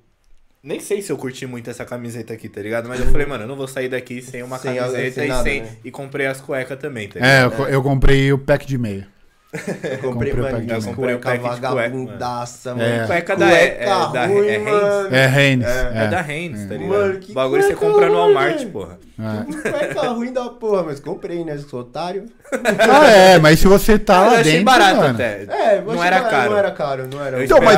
nem 0.63 0.79
sei 0.79 1.01
se 1.01 1.11
eu 1.11 1.17
curti 1.17 1.45
muito 1.45 1.69
essa 1.69 1.83
camiseta 1.85 2.33
aqui, 2.33 2.47
tá 2.47 2.61
ligado? 2.61 2.87
Mas 2.87 2.99
eu 2.99 3.07
falei, 3.07 3.25
mano, 3.27 3.43
eu 3.43 3.47
não 3.47 3.55
vou 3.55 3.67
sair 3.67 3.89
daqui 3.89 4.21
sem 4.21 4.41
uma 4.43 4.57
Sem 4.57 4.75
camiseta 4.75 5.11
sem 5.15 5.25
e 5.25 5.27
nada, 5.27 5.43
sem. 5.43 5.61
né? 5.61 5.69
E 5.83 5.91
comprei 5.91 6.25
as 6.27 6.39
cuecas 6.41 6.79
também, 6.79 7.07
tá 7.09 7.19
É, 7.19 7.43
ligado? 7.43 7.63
eu, 7.63 7.67
eu 7.69 7.83
comprei 7.83 8.31
o 8.33 8.37
pack 8.37 8.65
de 8.65 8.77
meia. 8.77 9.07
Eu 9.51 9.97
comprei, 9.99 10.31
comprei 10.31 10.33
mano, 10.35 10.57
meia. 10.65 10.81
Comprei 10.81 11.15
o 11.15 11.19
cueca 11.19 11.29
pack 11.29 11.39
de 11.39 11.49
cueca, 11.61 11.69
vagabundaça, 11.73 12.75
mano. 12.75 12.83
É. 12.83 13.07
Cueca 13.07 13.35
da- 13.35 13.51
é- 13.51 13.65
é 13.65 13.85
Cueca 13.85 14.07
da- 14.07 14.25
ruim, 14.27 14.47
é 14.47 14.55
Hanes. 14.57 15.11
É, 15.13 15.25
Reines. 15.27 15.67
É, 15.67 15.91
É, 15.95 16.07
da 16.07 16.21
Rennes, 16.21 16.67
tá 16.67 16.73
ligado? 16.75 16.89
Mano, 16.89 17.19
que 17.19 17.31
o 17.31 17.33
bagulho 17.35 17.63
você 17.63 17.75
cueca 17.75 17.91
compra 17.93 18.07
no 18.09 18.13
ruim, 18.23 18.33
Walmart, 18.33 18.57
velho. 18.59 18.69
porra. 18.69 18.99
é. 19.19 19.69
Cueca 19.71 20.07
ruim 20.09 20.31
da 20.33 20.49
porra, 20.49 20.83
mas 20.83 20.99
comprei, 20.99 21.43
né, 21.43 21.57
sou 21.57 21.79
otário. 21.81 22.25
Ah, 22.91 23.07
é, 23.09 23.39
mas 23.39 23.59
se 23.59 23.67
você 23.67 23.97
tá 23.99 24.21
lá 24.21 24.33
eu 24.35 24.39
achei 24.39 24.51
dentro, 24.53 24.65
barato 24.65 24.95
mano, 24.97 25.13
até. 25.15 25.43
É, 25.43 25.81
não 25.81 26.03
era 26.03 26.21
que 26.21 26.29
caro. 26.29 26.49
Não 26.51 26.57
era 26.57 26.71
caro, 26.71 27.07
não 27.11 27.23
era. 27.23 27.37
Eu 27.37 27.43
Então, 27.45 27.59
mas 27.61 27.77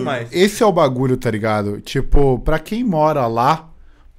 mais. 0.00 0.28
Esse 0.32 0.62
é 0.62 0.66
o 0.66 0.72
bagulho, 0.72 1.16
tá 1.16 1.30
ligado? 1.30 1.80
Tipo, 1.80 2.38
pra 2.40 2.58
quem 2.58 2.84
mora 2.84 3.26
lá, 3.26 3.68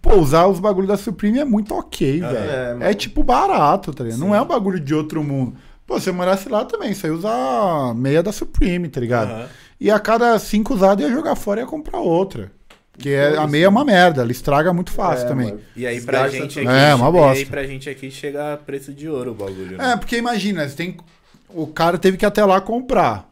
pô, 0.02 0.16
usar 0.16 0.48
os 0.48 0.60
bagulhos 0.60 0.90
da 0.90 0.98
Supreme 0.98 1.40
é 1.40 1.46
muito 1.46 1.74
ok, 1.74 2.22
Ah, 2.24 2.30
velho. 2.30 2.84
é, 2.84 2.92
É, 2.92 2.94
tipo 2.94 3.24
barato, 3.24 3.94
tá 3.94 4.04
ligado? 4.04 4.20
Não 4.20 4.34
é 4.36 4.42
um 4.42 4.46
bagulho 4.46 4.80
de 4.80 4.94
outro 4.94 5.24
mundo. 5.24 5.56
Pô, 5.86 6.00
se 6.00 6.10
eu 6.10 6.14
morasse 6.14 6.48
lá 6.50 6.64
também, 6.66 6.94
você 6.94 7.08
ia 7.08 7.14
usar 7.14 7.94
meia 7.96 8.24
da 8.24 8.32
Supreme, 8.32 8.88
tá 8.90 9.00
ligado? 9.02 9.32
Aham. 9.32 9.48
E 9.80 9.92
a 9.92 10.00
cada 10.00 10.38
cinco 10.40 10.74
usadas 10.74 11.06
ia 11.06 11.12
jogar 11.14 11.36
fora 11.36 11.60
e 11.60 11.64
ia 11.64 11.68
comprar 11.68 12.00
outra. 12.00 12.52
Porque 12.94 13.10
é- 13.10 13.36
a 13.38 13.48
meia 13.48 13.66
é 13.66 13.70
uma 13.70 13.84
merda, 13.84 14.22
ela 14.22 14.32
estraga 14.32 14.72
muito 14.72 14.92
fácil 14.92 15.26
É, 15.26 15.28
também. 15.28 15.48
mano. 15.48 15.62
E 15.76 15.86
aí 15.86 16.00
pra 16.00 16.24
Desgasta 16.28 16.38
gente 16.38 16.60
aqui. 16.60 16.70
É, 16.70 16.96
uma 16.96 17.10
E 17.10 17.12
bosta. 17.12 17.40
aí 17.40 17.46
pra 17.46 17.64
gente 17.66 17.90
aqui 17.90 18.12
chega 18.12 18.54
a 18.54 18.58
preço 18.58 18.94
de 18.94 19.10
ouro 19.10 19.32
o 19.32 19.34
bagulho. 19.34 19.78
né? 19.78 19.92
É, 19.94 19.98
porque 19.98 20.16
imagina, 20.18 20.68
você 20.70 20.76
tem. 20.76 20.96
O 21.50 21.68
cara 21.68 21.98
teve 21.98 22.18
que 22.18 22.26
ir 22.26 22.28
até 22.28 22.46
lá 22.46 22.62
comprar. 22.62 23.30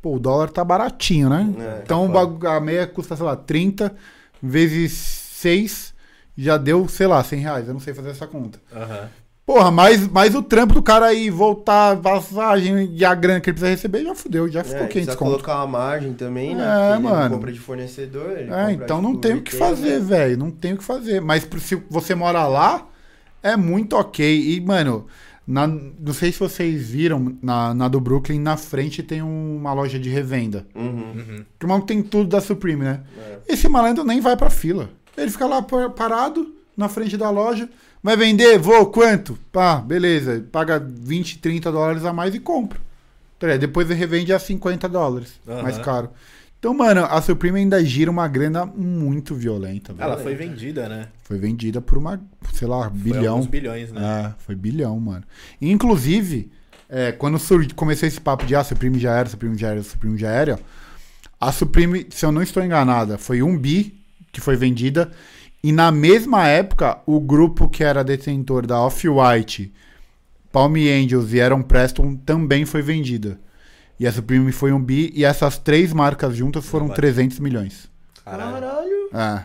Pô, 0.00 0.14
o 0.14 0.18
dólar 0.20 0.50
tá 0.50 0.62
baratinho, 0.62 1.28
né? 1.28 1.48
É, 1.58 1.80
então 1.82 2.06
o 2.06 2.38
tá 2.38 2.56
a 2.56 2.60
meia 2.60 2.86
custa, 2.86 3.16
sei 3.16 3.24
lá, 3.24 3.34
30 3.34 3.94
vezes 4.42 4.92
6 4.92 5.92
já 6.36 6.56
deu, 6.56 6.86
sei 6.86 7.06
lá, 7.08 7.24
100 7.24 7.40
reais. 7.40 7.66
Eu 7.66 7.72
não 7.74 7.80
sei 7.80 7.92
fazer 7.94 8.10
essa 8.10 8.26
conta. 8.26 8.60
Aham. 8.72 9.08
Porra, 9.48 9.70
mais, 9.70 10.06
mais 10.08 10.34
o 10.34 10.42
trampo 10.42 10.74
do 10.74 10.82
cara 10.82 11.06
aí 11.06 11.30
voltar, 11.30 11.96
passagem 11.96 12.90
e 12.92 13.02
a 13.02 13.14
grana 13.14 13.40
que 13.40 13.48
ele 13.48 13.54
precisa 13.54 13.70
receber 13.70 14.04
já 14.04 14.14
fudeu, 14.14 14.46
já 14.46 14.62
ficou 14.62 14.82
É, 14.82 14.86
500 14.88 14.92
precisa 15.06 15.16
colocar 15.16 15.56
uma 15.56 15.66
margem 15.66 16.12
também, 16.12 16.54
né? 16.54 16.64
É, 16.64 16.92
ele 16.96 17.02
mano. 17.02 17.34
compra 17.36 17.50
de 17.50 17.58
fornecedor. 17.58 18.32
ele 18.32 18.50
É, 18.52 18.56
compra, 18.66 18.72
então 18.74 19.00
não 19.00 19.16
tem 19.16 19.36
o 19.36 19.40
que 19.42 19.54
fazer, 19.56 20.00
né? 20.00 20.00
velho. 20.00 20.36
Não 20.36 20.50
tem 20.50 20.74
o 20.74 20.76
que 20.76 20.84
fazer. 20.84 21.22
Mas 21.22 21.48
se 21.60 21.76
você 21.88 22.14
mora 22.14 22.46
lá, 22.46 22.86
é 23.42 23.56
muito 23.56 23.96
ok. 23.96 24.54
E, 24.54 24.60
mano, 24.60 25.06
na- 25.46 25.66
não 25.66 26.12
sei 26.12 26.30
se 26.30 26.38
vocês 26.38 26.90
viram, 26.90 27.34
na, 27.42 27.72
na 27.72 27.88
do 27.88 27.98
Brooklyn, 28.02 28.38
na 28.38 28.58
frente 28.58 29.02
tem 29.02 29.22
um- 29.22 29.56
uma 29.56 29.72
loja 29.72 29.98
de 29.98 30.10
revenda. 30.10 30.66
Uhum. 30.74 30.84
Uhum. 31.16 31.44
Que 31.58 31.64
o 31.64 31.68
maluco 31.70 31.86
tem 31.86 32.02
tudo 32.02 32.28
da 32.28 32.42
Supreme, 32.42 32.84
né? 32.84 33.00
É. 33.16 33.54
Esse 33.54 33.66
malandro 33.66 34.04
nem 34.04 34.20
vai 34.20 34.36
pra 34.36 34.50
fila. 34.50 34.90
Ele 35.16 35.30
fica 35.30 35.46
lá 35.46 35.62
par- 35.62 35.88
parado 35.88 36.54
na 36.76 36.86
frente 36.90 37.16
da 37.16 37.30
loja. 37.30 37.66
Vai 38.02 38.16
vender? 38.16 38.58
Vou, 38.58 38.86
quanto? 38.86 39.38
Pá, 39.52 39.76
beleza. 39.76 40.44
Paga 40.52 40.78
20, 40.78 41.38
30 41.38 41.72
dólares 41.72 42.04
a 42.04 42.12
mais 42.12 42.34
e 42.34 42.40
compra. 42.40 42.78
Tá? 43.38 43.56
Depois 43.56 43.88
revende 43.88 44.32
a 44.32 44.38
50 44.38 44.88
dólares. 44.88 45.38
Mais 45.46 45.78
caro. 45.78 46.10
Então, 46.58 46.74
mano, 46.74 47.04
a 47.04 47.22
Supreme 47.22 47.60
ainda 47.60 47.84
gira 47.84 48.10
uma 48.10 48.26
grana 48.26 48.66
muito 48.66 49.32
violenta. 49.34 49.92
velho. 49.92 50.10
Ela 50.10 50.18
foi 50.18 50.34
vendida, 50.34 50.88
né? 50.88 51.06
Foi 51.22 51.38
vendida 51.38 51.80
por 51.80 51.96
uma, 51.96 52.20
sei 52.52 52.66
lá, 52.66 52.90
Foi 52.90 52.98
bilhão. 52.98 53.34
alguns 53.34 53.46
bilhões, 53.46 53.92
né? 53.92 54.00
É, 54.02 54.42
foi 54.42 54.56
bilhão, 54.56 54.98
mano. 54.98 55.22
Inclusive, 55.60 56.50
é, 56.88 57.12
quando 57.12 57.38
começou 57.76 58.08
esse 58.08 58.20
papo 58.20 58.44
de 58.44 58.56
ah, 58.56 58.64
Supreme 58.64 58.98
já 58.98 59.16
era, 59.16 59.28
Supreme 59.28 59.56
já 59.56 59.68
era, 59.68 59.82
Supreme 59.84 60.18
já 60.18 60.30
era, 60.30 60.58
a 61.40 61.52
Supreme, 61.52 62.06
se 62.10 62.26
eu 62.26 62.32
não 62.32 62.42
estou 62.42 62.64
enganada, 62.64 63.16
foi 63.18 63.40
um 63.40 63.56
bi 63.56 63.94
que 64.32 64.40
foi 64.40 64.56
vendida. 64.56 65.12
E 65.68 65.72
na 65.72 65.92
mesma 65.92 66.48
época, 66.48 66.96
o 67.04 67.20
grupo 67.20 67.68
que 67.68 67.84
era 67.84 68.02
detentor 68.02 68.66
da 68.66 68.80
Off-White, 68.80 69.70
Palm 70.50 70.72
Angels 70.76 71.30
e 71.34 71.42
Aaron 71.42 71.60
Preston 71.60 72.16
também 72.16 72.64
foi 72.64 72.80
vendida. 72.80 73.38
E 74.00 74.06
a 74.06 74.10
Supreme 74.10 74.50
foi 74.50 74.72
um 74.72 74.82
bi, 74.82 75.12
e 75.14 75.26
essas 75.26 75.58
três 75.58 75.92
marcas 75.92 76.34
juntas 76.34 76.64
foram 76.64 76.86
vai. 76.86 76.96
300 76.96 77.38
milhões. 77.38 77.86
Caralho. 78.24 78.52
Caralho. 78.54 79.10
É. 79.12 79.44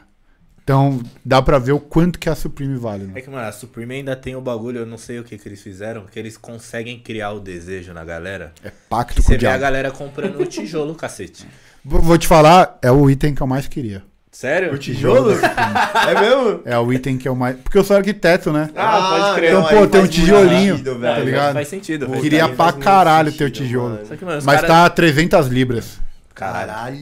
Então, 0.63 1.03
dá 1.25 1.41
pra 1.41 1.59
ver 1.59 1.73
o 1.73 1.79
quanto 1.81 2.17
que 2.17 2.29
a 2.29 2.35
Supreme 2.35 2.77
vale, 2.77 3.03
né? 3.03 3.13
É 3.15 3.21
que, 3.21 3.29
mano, 3.29 3.45
a 3.45 3.51
Supreme 3.51 3.95
ainda 3.95 4.15
tem 4.15 4.33
o 4.33 4.39
bagulho, 4.39 4.77
eu 4.79 4.85
não 4.85 4.97
sei 4.97 5.19
o 5.19 5.25
que 5.25 5.37
que 5.37 5.45
eles 5.45 5.61
fizeram, 5.61 6.05
que 6.05 6.17
eles 6.17 6.37
conseguem 6.37 6.97
criar 7.01 7.31
o 7.33 7.39
desejo 7.41 7.91
na 7.91 8.05
galera. 8.05 8.53
É 8.63 8.71
pacto 8.87 9.15
com 9.21 9.21
Você 9.23 9.35
o 9.35 9.39
vê 9.39 9.45
a 9.45 9.49
diabo. 9.49 9.61
galera 9.61 9.91
comprando 9.91 10.39
o 10.39 10.45
tijolo, 10.45 10.95
cacete. 10.95 11.45
Vou 11.83 12.17
te 12.17 12.29
falar, 12.29 12.79
é 12.81 12.89
o 12.89 13.09
item 13.09 13.35
que 13.35 13.41
eu 13.41 13.47
mais 13.47 13.67
queria. 13.67 14.05
Sério? 14.33 14.73
O 14.73 14.77
tijolo? 14.79 15.29
é 15.37 16.19
mesmo? 16.19 16.61
É 16.65 16.77
o 16.77 16.91
item 16.91 17.19
que 17.19 17.29
eu 17.29 17.35
mais. 17.35 17.55
Porque 17.57 17.77
eu 17.77 17.83
sou 17.83 17.95
arquiteto, 17.95 18.51
né? 18.51 18.67
Ah, 18.75 19.09
pode 19.11 19.35
crer. 19.35 19.49
Então, 19.51 19.67
aí 19.67 19.77
pô, 19.77 19.87
tem 19.87 20.01
um 20.01 20.07
tijolinho, 20.07 20.77
sentido, 20.77 20.93
tá 20.95 21.13
velho. 21.13 21.25
ligado? 21.25 21.53
Faz 21.53 21.67
sentido. 21.67 22.05
Pô, 22.07 22.11
faz 22.13 22.23
Queria 22.23 22.49
pra 22.49 22.73
caralho 22.73 23.31
sentido, 23.31 23.37
ter 23.37 23.45
o 23.45 23.51
tijolo. 23.51 23.97
que, 23.97 24.25
mano, 24.25 24.41
Mas 24.43 24.61
caras... 24.61 24.67
tá 24.67 24.89
300 24.89 25.47
libras. 25.47 25.99
Caralho. 26.33 26.97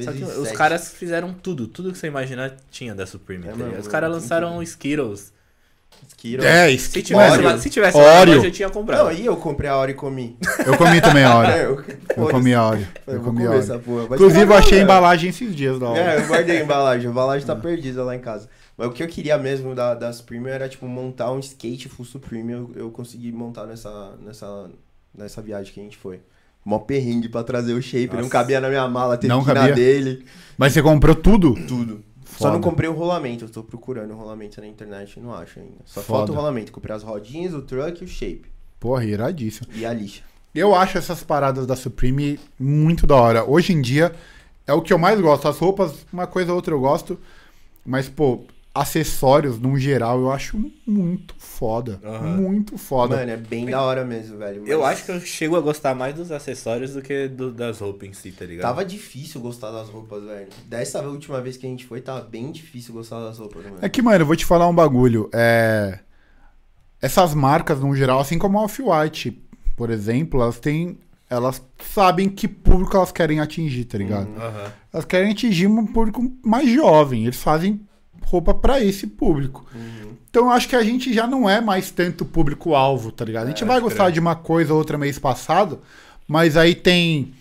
Só 0.00 0.12
que 0.12 0.22
os 0.22 0.52
caras 0.52 0.92
fizeram 0.92 1.32
tudo, 1.32 1.66
tudo 1.66 1.90
que 1.90 1.98
você 1.98 2.06
imaginar 2.06 2.52
tinha 2.70 2.94
da 2.94 3.06
Supreme. 3.06 3.48
É, 3.48 3.50
tá 3.50 3.56
mano, 3.56 3.78
os 3.80 3.88
caras 3.88 4.10
lançaram. 4.10 4.62
Skittles. 4.62 5.32
Skittles. 6.08 6.44
É, 6.44 6.68
Se 6.68 6.74
isso. 6.74 7.02
tivesse, 7.02 7.40
lá, 7.42 7.58
se 7.58 7.70
tivesse 7.70 7.96
lá 7.98 8.20
Oreo. 8.20 8.34
loja, 8.36 8.46
eu 8.48 8.50
tinha 8.52 8.70
comprado. 8.70 9.04
Não, 9.04 9.12
e 9.12 9.26
eu 9.26 9.36
comprei 9.36 9.68
a 9.70 9.76
hora 9.76 9.90
e 9.90 9.94
comi. 9.94 10.36
Eu 10.64 10.76
comi 10.76 11.00
também 11.00 11.24
a 11.24 11.34
hora. 11.34 11.48
É, 11.56 11.64
eu, 11.66 11.84
Eu 12.16 12.28
comi 12.28 12.54
a 12.54 12.62
hora. 12.62 12.88
Eu 13.06 13.14
Eu 13.14 13.20
vou 13.20 13.32
comi 13.32 13.44
a 13.44 13.46
comer 13.48 13.58
essa 13.60 13.72
hora. 13.74 13.82
porra. 13.82 14.04
Inclusive, 14.14 14.42
eu 14.52 14.54
achei 14.54 14.80
a 14.80 14.82
embalagem 14.82 15.30
esses 15.30 15.54
dias 15.54 15.78
da 15.78 15.88
hora. 15.88 16.00
É, 16.00 16.16
eu 16.18 16.26
guardei 16.26 16.58
a 16.58 16.62
embalagem. 16.62 17.06
A 17.08 17.10
embalagem 17.10 17.46
tá 17.46 17.56
perdida 17.56 18.02
lá 18.04 18.14
em 18.14 18.20
casa. 18.20 18.48
Mas 18.76 18.88
o 18.88 18.90
que 18.92 19.02
eu 19.02 19.08
queria 19.08 19.38
mesmo 19.38 19.74
da, 19.74 19.94
da 19.94 20.12
Supreme 20.12 20.48
era, 20.50 20.68
tipo, 20.68 20.86
montar 20.86 21.32
um 21.32 21.38
skate 21.38 21.88
full 21.88 22.04
Supreme. 22.04 22.52
Eu, 22.52 22.70
eu 22.76 22.90
consegui 22.90 23.32
montar 23.32 23.64
nessa, 23.66 24.14
nessa, 24.22 24.70
nessa 25.16 25.40
viagem 25.42 25.72
que 25.72 25.80
a 25.80 25.82
gente 25.82 25.96
foi. 25.96 26.20
Mó 26.64 26.78
perrengue 26.80 27.28
pra 27.28 27.42
trazer 27.44 27.72
o 27.74 27.80
shape. 27.80 28.08
Não 28.08 28.16
Nossa. 28.22 28.30
cabia 28.30 28.60
na 28.60 28.68
minha 28.68 28.86
mala, 28.88 29.16
teve 29.16 29.32
Não 29.32 29.42
que 29.44 29.50
ir 29.50 29.54
na 29.54 29.60
cabia? 29.60 29.74
dele. 29.74 30.26
Mas 30.58 30.72
você 30.72 30.82
comprou 30.82 31.14
tudo? 31.14 31.54
Tudo. 31.66 32.02
Só 32.36 32.44
Foda. 32.44 32.52
não 32.52 32.60
comprei 32.60 32.88
o 32.88 32.92
rolamento. 32.92 33.44
Eu 33.44 33.48
tô 33.48 33.62
procurando 33.62 34.12
o 34.12 34.16
rolamento 34.16 34.60
na 34.60 34.66
internet 34.66 35.16
e 35.16 35.20
não 35.20 35.32
acho 35.32 35.58
ainda. 35.58 35.76
Só 35.84 36.02
Foda. 36.02 36.18
falta 36.18 36.32
o 36.32 36.34
rolamento. 36.34 36.70
Comprei 36.70 36.94
as 36.94 37.02
rodinhas, 37.02 37.54
o 37.54 37.62
truck 37.62 38.02
e 38.02 38.04
o 38.04 38.08
shape. 38.08 38.46
Porra, 38.78 39.04
iradíssimo. 39.04 39.68
E 39.74 39.86
a 39.86 39.92
lixa. 39.92 40.22
Eu 40.54 40.74
acho 40.74 40.98
essas 40.98 41.22
paradas 41.22 41.66
da 41.66 41.76
Supreme 41.76 42.38
muito 42.58 43.06
da 43.06 43.16
hora. 43.16 43.44
Hoje 43.44 43.72
em 43.72 43.80
dia 43.80 44.14
é 44.66 44.72
o 44.72 44.82
que 44.82 44.92
eu 44.92 44.98
mais 44.98 45.20
gosto. 45.20 45.48
As 45.48 45.58
roupas, 45.58 46.06
uma 46.12 46.26
coisa 46.26 46.50
ou 46.52 46.56
outra 46.56 46.74
eu 46.74 46.80
gosto. 46.80 47.18
Mas, 47.84 48.08
pô, 48.08 48.44
acessórios, 48.80 49.58
num 49.58 49.76
geral, 49.78 50.20
eu 50.20 50.30
acho 50.30 50.58
muito 50.86 51.34
foda. 51.38 52.00
Aham. 52.04 52.36
Muito 52.36 52.76
foda. 52.76 53.16
Mano, 53.16 53.30
é 53.30 53.36
bem 53.36 53.66
da 53.66 53.80
hora 53.82 54.04
mesmo, 54.04 54.38
velho. 54.38 54.62
Eu 54.66 54.80
Mas 54.80 54.88
acho 54.98 55.04
que 55.06 55.10
eu 55.12 55.20
chego 55.20 55.56
a 55.56 55.60
gostar 55.60 55.94
mais 55.94 56.14
dos 56.14 56.30
acessórios 56.30 56.92
do 56.92 57.02
que 57.02 57.28
do- 57.28 57.52
das 57.52 57.80
roupas 57.80 58.08
em 58.08 58.12
si, 58.12 58.32
tá 58.32 58.44
ligado? 58.44 58.62
Tava 58.68 58.84
difícil 58.84 59.40
gostar 59.40 59.70
das 59.70 59.88
roupas, 59.88 60.22
velho. 60.24 60.48
Dessa 60.66 61.00
última 61.02 61.40
vez 61.40 61.56
que 61.56 61.66
a 61.66 61.68
gente 61.68 61.86
foi, 61.86 62.00
tava 62.00 62.20
bem 62.20 62.52
difícil 62.52 62.92
gostar 62.94 63.20
das 63.20 63.38
roupas, 63.38 63.64
mano. 63.64 63.78
É 63.80 63.88
que, 63.88 64.02
mano, 64.02 64.22
eu 64.22 64.26
vou 64.26 64.36
te 64.36 64.44
falar 64.44 64.68
um 64.68 64.74
bagulho. 64.74 65.28
É... 65.32 66.00
Essas 67.00 67.34
marcas, 67.34 67.80
no 67.80 67.94
geral, 67.94 68.20
assim 68.20 68.38
como 68.38 68.58
a 68.58 68.62
Off-White, 68.62 69.42
por 69.76 69.90
exemplo, 69.90 70.40
elas 70.42 70.58
têm. 70.58 70.98
Elas 71.28 71.60
sabem 71.92 72.28
que 72.28 72.46
público 72.46 72.96
elas 72.96 73.10
querem 73.10 73.40
atingir, 73.40 73.84
tá 73.86 73.98
ligado? 73.98 74.28
Aham. 74.36 74.72
Elas 74.92 75.04
querem 75.04 75.32
atingir 75.32 75.66
um 75.66 75.84
público 75.84 76.22
mais 76.44 76.68
jovem. 76.70 77.24
Eles 77.24 77.42
fazem 77.42 77.80
roupa 78.26 78.52
pra 78.52 78.80
esse 78.82 79.06
público. 79.06 79.64
Uhum. 79.74 80.12
Então 80.28 80.44
eu 80.46 80.50
acho 80.50 80.68
que 80.68 80.76
a 80.76 80.82
gente 80.82 81.12
já 81.14 81.26
não 81.26 81.48
é 81.48 81.60
mais 81.60 81.90
tanto 81.90 82.24
público-alvo, 82.24 83.10
tá 83.12 83.24
ligado? 83.24 83.44
A 83.44 83.48
gente 83.48 83.62
É, 83.64 83.66
vai 83.66 83.80
gostar 83.80 84.04
crer. 84.04 84.12
de 84.14 84.20
uma 84.20 84.34
coisa 84.34 84.72
ou 84.72 84.78
outra 84.78 84.98
mês 84.98 85.18
passado, 85.18 85.80
mas 86.28 86.56
aí 86.56 86.74
tem 86.74 87.32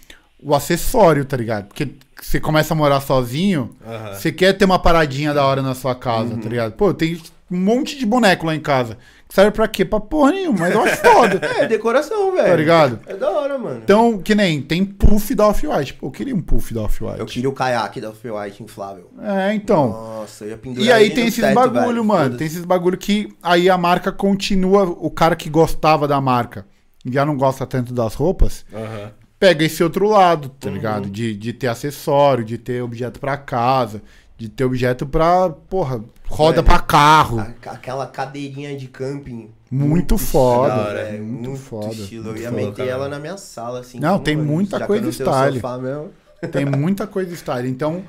o 0.42 0.54
acessório, 0.56 1.26
tá 1.26 1.36
ligado? 1.36 1.66
Porque 1.68 1.90
você 2.22 2.40
começa 2.40 2.74
a 2.74 2.78
morar 2.78 3.02
sozinho, 3.02 3.76
Aham. 3.86 4.14
você 4.14 4.32
quer 4.32 4.54
ter 4.54 4.66
uma 4.66 4.80
paradinha 4.80 5.34
da 5.34 5.46
hora 5.46 5.62
na 5.62 5.74
sua 5.76 5.96
casa, 5.96 6.34
Uhum. 6.36 6.40
tá 6.40 6.48
ligado? 6.50 6.72
Pô, 6.74 6.94
tem 6.94 7.20
um 7.52 7.58
monte 7.58 7.98
de 7.98 8.06
boneco 8.06 8.46
lá 8.46 8.56
em 8.56 8.60
casa. 8.62 8.98
Serve 9.28 9.52
pra 9.52 9.68
quê? 9.68 9.84
Pra 9.84 10.00
porra 10.00 10.32
nenhuma, 10.32 10.60
mas 10.60 10.74
eu 10.74 10.82
acho 10.84 10.98
foda. 10.98 11.42
É, 11.60 11.66
decoração, 11.68 12.32
velho. 12.34 12.48
Tá 12.48 12.56
ligado? 12.56 13.00
É 13.06 13.16
da 13.16 13.30
hora, 13.32 13.58
mano. 13.58 13.82
Então, 13.84 14.18
que 14.20 14.34
nem, 14.34 14.62
tem 14.62 14.86
puff 14.86 15.34
da 15.36 15.48
Off-White. 15.48 15.96
Pô, 15.96 16.08
eu 16.08 16.12
queria 16.12 16.34
um 16.36 16.42
puff 16.42 16.74
da 16.74 16.84
Off-White. 16.84 17.20
Eu 17.20 17.26
queria 17.26 17.50
o 17.50 17.54
caiaque 17.54 18.00
da 18.00 18.10
Off-White 18.12 18.64
inflável. 18.64 19.10
É, 19.22 19.54
então. 19.54 19.90
Nossa, 19.90 20.46
eu 20.46 20.52
ia 20.52 20.58
pendurar 20.58 20.86
E 20.88 20.92
aí 20.92 21.10
tem 21.10 21.28
esses 21.28 21.42
teto, 21.44 21.54
bagulho, 21.56 21.86
velho. 21.86 22.06
mano. 22.06 22.38
Tem 22.38 22.48
esses 22.48 22.64
bagulho 22.64 22.98
que 22.98 23.28
aí 23.44 23.70
a 23.70 23.78
marca 23.78 24.12
continua, 24.12 24.84
o 24.84 25.10
cara 25.10 25.36
que 25.36 25.50
gostava 25.50 26.08
da 26.08 26.22
marca 26.22 26.66
já 27.06 27.26
não 27.26 27.36
gosta 27.36 27.66
tanto 27.68 27.94
das 27.94 28.14
roupas, 28.16 28.66
Aham. 28.74 29.12
pega 29.40 29.64
esse 29.66 29.84
outro 29.84 30.08
lado, 30.08 30.46
Uhum. 30.46 30.54
tá 30.60 30.70
ligado? 30.70 31.10
De, 31.10 31.36
de 31.36 31.52
ter 31.54 31.68
acessório, 31.68 32.44
de 32.44 32.58
ter 32.58 32.82
objeto 32.82 33.20
pra 33.20 33.38
casa, 33.38 34.02
de 34.38 34.50
ter 34.50 34.64
objeto 34.66 35.06
pra, 35.06 35.50
porra, 35.50 36.04
roda 36.28 36.60
É. 36.60 36.64
pra 36.64 36.80
carro. 36.80 37.40
A- 37.40 37.72
Aquela 37.72 38.06
cadeirinha 38.08 38.76
de 38.78 38.88
camping. 38.88 39.50
Muito 39.72 40.18
foda, 40.18 40.74
estilo, 40.76 40.86
velho, 40.96 41.12
velho, 41.12 41.24
muito 41.24 41.50
Muito, 41.50 41.62
foda. 41.62 41.88
estilo. 41.94 42.24
Eu 42.24 42.32
Muito 42.32 42.42
ia 42.44 42.50
foda, 42.50 42.62
meter 42.62 42.76
cara. 42.78 42.90
ela 42.92 43.10
na 43.10 43.20
minha 43.20 43.38
sala, 43.38 43.80
assim. 43.80 44.00
Não, 44.00 44.20
tem 44.20 44.36
mano, 44.38 44.50
muita 44.52 44.86
coisa 44.88 45.06
eu 45.06 45.12
style. 45.12 45.62
Tem 46.52 46.66
muita 46.66 47.08
coisa 47.08 47.34
style. 47.34 47.68
Então, 47.68 48.04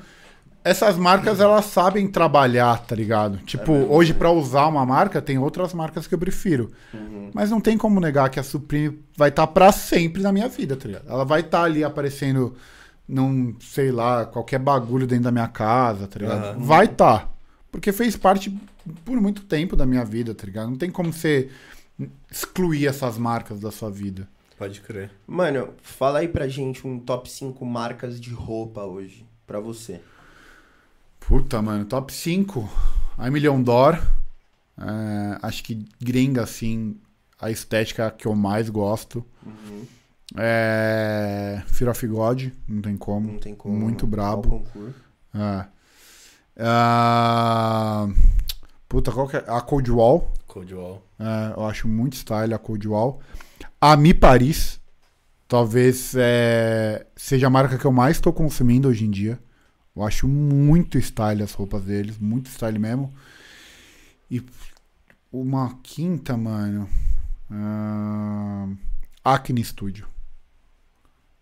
essas 0.63 0.95
marcas, 0.97 1.39
elas 1.39 1.65
sabem 1.65 2.07
trabalhar, 2.07 2.77
tá 2.85 2.93
ligado? 2.95 3.37
Tipo, 3.39 3.71
mesmo, 3.71 3.93
hoje 3.93 4.13
pra 4.13 4.29
usar 4.29 4.67
uma 4.67 4.85
marca, 4.85 5.21
tem 5.21 5.37
outras 5.37 5.73
marcas 5.73 6.05
que 6.05 6.13
eu 6.13 6.19
prefiro. 6.19 6.71
Uhum. 6.93 7.31
Mas 7.33 7.49
não 7.49 7.59
tem 7.61 7.77
como 7.77 7.99
negar 7.99 8.29
que 8.29 8.39
a 8.39 8.43
Supreme 8.43 8.99
vai 9.17 9.29
estar 9.29 9.47
pra 9.47 9.71
sempre 9.71 10.21
na 10.21 10.31
minha 10.31 10.47
vida, 10.47 10.75
tá 10.75 10.87
ligado? 10.87 11.09
Ela 11.09 11.23
vai 11.25 11.39
estar 11.39 11.63
ali 11.63 11.83
aparecendo 11.83 12.53
num, 13.07 13.55
sei 13.59 13.91
lá, 13.91 14.25
qualquer 14.25 14.59
bagulho 14.59 15.07
dentro 15.07 15.25
da 15.25 15.31
minha 15.31 15.47
casa, 15.47 16.07
tá 16.07 16.19
ligado? 16.19 16.43
Aham. 16.43 16.59
Vai 16.59 16.85
estar. 16.85 17.33
Porque 17.71 17.91
fez 17.91 18.15
parte 18.15 18.49
por 19.05 19.19
muito 19.21 19.43
tempo 19.43 19.75
da 19.75 19.85
minha 19.85 20.03
vida, 20.03 20.33
tá 20.33 20.45
ligado? 20.45 20.69
Não 20.69 20.77
tem 20.77 20.89
como 20.89 21.13
você 21.13 21.49
excluir 22.29 22.87
essas 22.87 23.17
marcas 23.17 23.59
da 23.59 23.71
sua 23.71 23.89
vida. 23.89 24.27
Pode 24.57 24.81
crer. 24.81 25.11
Mano, 25.27 25.69
fala 25.81 26.19
aí 26.19 26.27
pra 26.27 26.47
gente 26.47 26.87
um 26.87 26.99
top 26.99 27.29
5 27.29 27.63
marcas 27.65 28.19
de 28.19 28.31
roupa 28.31 28.83
hoje. 28.83 29.25
Pra 29.45 29.59
você. 29.59 30.01
Puta, 31.19 31.61
mano, 31.61 31.85
top 31.85 32.11
5. 32.11 32.69
A 33.17 33.29
Million 33.29 33.61
Door. 33.61 34.01
É, 34.79 35.39
acho 35.41 35.63
que 35.63 35.85
gringa, 36.01 36.43
assim, 36.43 36.97
a 37.39 37.51
estética 37.51 38.09
que 38.11 38.27
eu 38.27 38.35
mais 38.35 38.69
gosto. 38.69 39.23
Uhum. 39.45 39.85
É, 40.35 41.61
Fear 41.67 41.91
of 41.91 42.07
God, 42.07 42.49
não 42.67 42.81
tem 42.81 42.97
como. 42.97 43.31
Não 43.33 43.39
tem 43.39 43.55
como. 43.55 43.75
Muito 43.77 44.05
brabo. 44.05 44.65
É. 45.33 45.65
Ah, 46.59 48.07
puta, 48.89 49.11
qual 49.11 49.27
que 49.27 49.37
é? 49.37 49.43
A 49.47 49.61
Cold 49.61 49.89
Wall. 49.91 50.31
Cold 50.47 50.73
Wall. 50.73 51.03
É, 51.19 51.53
eu 51.55 51.65
acho 51.65 51.87
muito 51.87 52.15
style 52.15 52.53
a 52.53 52.57
Cold 52.57 52.87
Wall. 52.87 53.21
A 53.79 53.95
Mi 53.95 54.13
Paris. 54.13 54.79
Talvez 55.47 56.13
é, 56.17 57.07
seja 57.15 57.47
a 57.47 57.49
marca 57.49 57.77
que 57.77 57.85
eu 57.85 57.91
mais 57.91 58.17
estou 58.17 58.33
consumindo 58.33 58.89
hoje 58.89 59.05
em 59.05 59.11
dia. 59.11 59.39
Eu 59.95 60.03
acho 60.03 60.27
muito 60.27 60.97
style 60.97 61.41
as 61.41 61.53
roupas 61.53 61.83
deles. 61.85 62.17
Muito 62.17 62.49
style 62.49 62.77
mesmo. 62.77 63.13
E 64.29 64.43
uma 65.31 65.79
quinta, 65.81 66.35
mano. 66.35 66.89
ah, 67.49 68.67
Acne 69.23 69.63
Studio. 69.63 70.05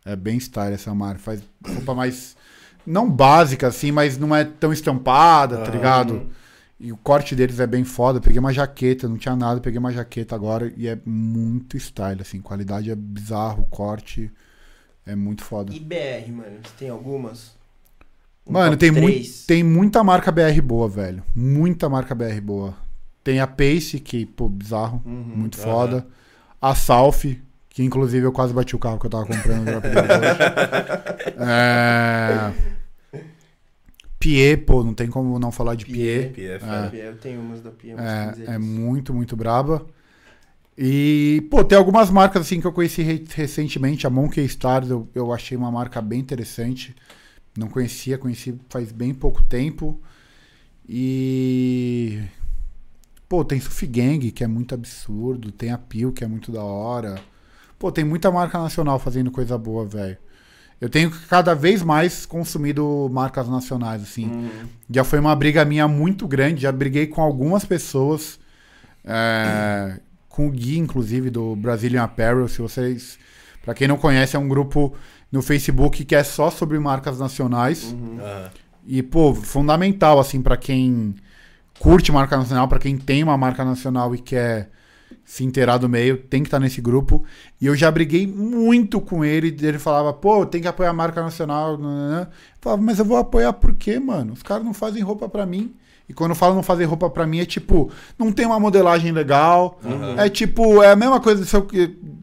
É 0.06 0.16
bem 0.16 0.38
style 0.40 0.74
essa 0.76 0.94
marca. 0.94 1.20
Faz 1.20 1.42
roupa 1.68 1.94
mais. 1.96 2.38
Não 2.86 3.10
básica, 3.10 3.68
assim, 3.68 3.92
mas 3.92 4.18
não 4.18 4.36
é 4.36 4.46
tão 4.46 4.72
estampada, 4.72 5.58
tá 5.58 5.72
ligado? 5.72 6.30
E 6.80 6.92
o 6.92 6.98
corte 6.98 7.36
deles 7.36 7.60
é 7.60 7.66
bem 7.66 7.84
foda. 7.84 8.20
Eu 8.20 8.22
peguei 8.22 8.40
uma 8.40 8.54
jaqueta, 8.54 9.10
não 9.10 9.18
tinha 9.18 9.36
nada, 9.36 9.60
peguei 9.60 9.80
uma 9.80 9.92
jaqueta 9.92 10.36
agora 10.36 10.72
e 10.78 10.88
é 10.88 10.98
muito 11.06 11.76
style, 11.78 12.22
assim. 12.22 12.40
Qualidade 12.42 12.92
é 12.92 12.96
bizarro, 12.96 13.64
o 13.64 13.66
corte 13.66 14.32
é 15.06 15.16
muito 15.16 15.44
foda. 15.44 15.74
E 15.74 15.80
BR, 15.80 16.32
mano? 16.32 16.58
Você 16.64 16.74
tem 16.78 16.90
algumas? 16.90 17.54
Um 18.46 18.54
Mano, 18.54 18.78
tem, 18.78 18.94
três? 18.94 19.46
tem 19.48 19.64
muita 19.64 20.04
marca 20.04 20.32
BR 20.32 20.62
boa, 20.62 20.88
velho. 20.88 21.24
Muita 21.36 21.90
marca 21.90 22.14
BR 22.14 22.40
boa. 22.42 22.76
Tem 23.24 23.40
a 23.40 23.48
Pace, 23.48 24.00
que, 24.00 24.24
pô, 24.28 24.48
bizarro, 24.48 25.02
Uhum. 25.04 25.32
muito 25.36 25.58
aham. 25.58 25.64
foda. 25.64 26.08
A 26.62 26.76
Salf, 26.76 27.26
que 27.76 27.84
inclusive 27.84 28.26
eu 28.26 28.32
quase 28.32 28.54
bati 28.54 28.74
o 28.74 28.80
carro 28.80 28.98
que 28.98 29.06
eu 29.06 29.10
tava 29.10 29.26
comprando. 29.26 29.58
no 29.60 29.66
drop 29.66 29.84
deles 29.84 30.02
hoje. 30.10 31.36
é... 31.40 32.54
Pie, 34.18 34.56
pô, 34.58 34.82
não 34.82 34.94
tem 34.94 35.08
como 35.10 35.38
não 35.38 35.52
falar 35.52 35.76
de 35.76 35.84
Pie. 35.86 36.30
Pie 36.34 36.46
é 36.48 36.56
É. 36.56 36.90
Pie, 36.90 37.00
Eu 37.00 37.18
tenho 37.18 37.42
umas 37.42 37.60
da 37.62 37.72
Pie. 37.72 37.92
É, 37.92 38.54
é 38.54 38.58
muito, 38.58 39.14
muito 39.14 39.36
braba. 39.36 39.86
E, 40.78 41.46
pô, 41.52 41.66
tem 41.66 41.78
algumas 41.78 42.10
marcas 42.10 42.44
assim 42.44 42.62
que 42.62 42.66
eu 42.68 42.72
conheci 42.72 43.02
re- 43.02 43.26
recentemente. 43.36 44.08
A 44.08 44.10
Monkey 44.10 44.46
Stars 44.46 44.90
eu, 44.90 45.08
eu 45.14 45.34
achei 45.34 45.58
uma 45.58 45.70
marca 45.70 46.02
bem 46.02 46.22
interessante. 46.22 46.96
Não 47.58 47.68
conhecia, 47.68 48.18
conheci 48.18 48.56
faz 48.70 48.90
bem 48.94 49.14
pouco 49.14 49.44
tempo. 49.44 50.00
E. 50.88 52.22
Pô, 53.28 53.44
tem 53.44 53.60
Sufi 53.60 53.86
Gang, 53.88 54.32
que 54.32 54.44
é 54.46 54.48
muito 54.48 54.74
absurdo. 54.74 55.52
Tem 55.52 55.72
a 55.72 55.78
Pio, 55.78 56.14
que 56.14 56.24
é 56.24 56.28
muito 56.28 56.52
da 56.54 56.64
hora. 56.64 57.20
Pô, 57.78 57.92
tem 57.92 58.04
muita 58.04 58.32
marca 58.32 58.58
nacional 58.58 59.00
fazendo 59.00 59.32
coisa 59.32 59.58
boa, 59.58 59.86
velho. 59.86 60.18
Eu 60.80 60.90
tenho 60.90 61.10
cada 61.30 61.54
vez 61.54 61.82
mais 61.82 62.26
consumido 62.26 63.10
marcas 63.12 63.48
nacionais, 63.48 64.04
assim. 64.04 64.26
Uhum. 64.26 64.68
Já 64.90 65.04
foi 65.04 65.20
uma 65.20 65.36
briga 65.36 65.64
minha 65.64 65.88
muito 65.88 66.28
grande, 66.28 66.62
já 66.62 66.72
briguei 66.72 67.08
com 67.08 67.22
algumas 67.22 67.64
pessoas, 67.64 68.40
é, 69.04 70.00
com 70.28 70.48
o 70.48 70.52
Gui, 70.52 70.78
inclusive, 70.78 71.30
do 71.30 71.56
Brazilian 71.56 72.04
Apparel. 72.04 72.48
Se 72.50 72.62
vocês, 72.62 73.18
Pra 73.66 73.74
quem 73.74 73.88
não 73.88 73.98
conhece, 73.98 74.36
é 74.36 74.40
um 74.40 74.48
grupo 74.48 74.94
no 75.32 75.42
Facebook 75.42 76.06
que 76.06 76.16
é 76.16 76.24
só 76.24 76.52
sobre 76.52 76.78
marcas 76.78 77.18
nacionais. 77.18 77.92
Uhum. 77.92 78.20
Aham. 78.22 78.52
E, 78.88 79.02
pô, 79.02 79.34
fundamental, 79.34 80.20
assim, 80.20 80.40
pra 80.40 80.56
quem 80.56 81.16
curte 81.80 82.12
marca 82.12 82.38
nacional, 82.38 82.68
pra 82.68 82.78
quem 82.78 82.96
tem 82.96 83.24
uma 83.24 83.36
marca 83.36 83.66
nacional 83.66 84.14
e 84.14 84.20
quer 84.20 84.70
se 85.24 85.44
inteirar 85.44 85.78
do 85.78 85.90
meio, 85.90 86.18
tem 86.18 86.42
que 86.44 86.48
estar 86.48 86.60
nesse 86.60 86.80
grupo. 86.82 87.24
E 87.60 87.66
eu 87.66 87.76
já 87.76 87.90
briguei 87.90 88.28
muito 88.28 89.02
com 89.02 89.26
ele. 89.26 89.48
Ele 89.62 89.80
falava, 89.80 90.14
pô, 90.14 90.46
tem 90.46 90.62
que 90.62 90.68
apoiar 90.68 90.90
a 90.92 90.94
marca 90.94 91.22
nacional. 91.22 91.78
nananã. 91.78 92.22
Eu 92.24 92.28
falava, 92.62 92.82
mas 92.82 93.00
eu 93.00 93.06
vou 93.06 93.18
apoiar 93.18 93.54
por 93.54 93.74
quê, 93.76 94.00
mano? 94.00 94.34
Os 94.34 94.44
caras 94.44 94.64
não 94.64 94.74
fazem 94.74 95.02
roupa 95.02 95.28
pra 95.28 95.46
mim. 95.46 95.74
E 96.08 96.14
quando 96.14 96.32
eu 96.32 96.36
falo 96.36 96.54
não 96.54 96.62
fazer 96.62 96.86
roupa 96.86 97.10
pra 97.10 97.26
mim, 97.26 97.40
é 97.40 97.46
tipo, 97.46 97.90
não 98.20 98.32
tem 98.32 98.46
uma 98.46 98.60
modelagem 98.60 99.12
legal. 99.12 99.80
Uhum. 99.84 100.20
É 100.20 100.30
tipo, 100.30 100.84
é 100.84 100.92
a 100.92 100.96
mesma 100.96 101.20
coisa 101.20 101.44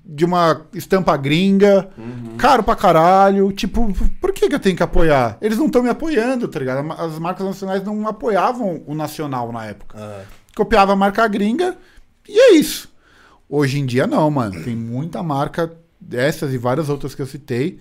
de 0.05 0.25
uma 0.25 0.61
estampa 0.73 1.17
gringa, 1.17 1.89
Uhum. 1.99 2.37
caro 2.37 2.63
pra 2.63 2.77
caralho. 2.77 3.51
Tipo, 3.51 3.93
por 4.21 4.33
que, 4.33 4.49
que 4.49 4.55
eu 4.55 4.61
tenho 4.61 4.77
que 4.77 4.83
apoiar? 4.85 5.37
Eles 5.41 5.59
não 5.59 5.67
estão 5.67 5.83
me 5.83 5.89
apoiando, 5.89 6.47
tá 6.47 6.61
ligado? 6.61 6.93
As 6.93 7.19
marcas 7.19 7.45
nacionais 7.45 7.83
não 7.83 8.07
apoiavam 8.07 8.83
o 8.87 8.95
nacional 8.95 9.51
na 9.51 9.65
época. 9.67 9.99
Aham. 9.99 10.21
Copiava 10.55 10.93
a 10.93 10.97
marca 10.97 11.27
gringa 11.27 11.77
e 12.29 12.39
é 12.39 12.55
isso. 12.55 12.89
Hoje 13.49 13.79
em 13.79 13.87
dia 13.87 14.07
não, 14.07 14.31
mano. 14.31 14.63
Tem 14.65 14.75
muita 14.75 15.23
marca 15.23 15.73
dessas 16.01 16.53
e 16.53 16.59
várias 16.59 16.89
outras 16.89 17.15
que 17.15 17.23
eu 17.23 17.27
citei 17.27 17.79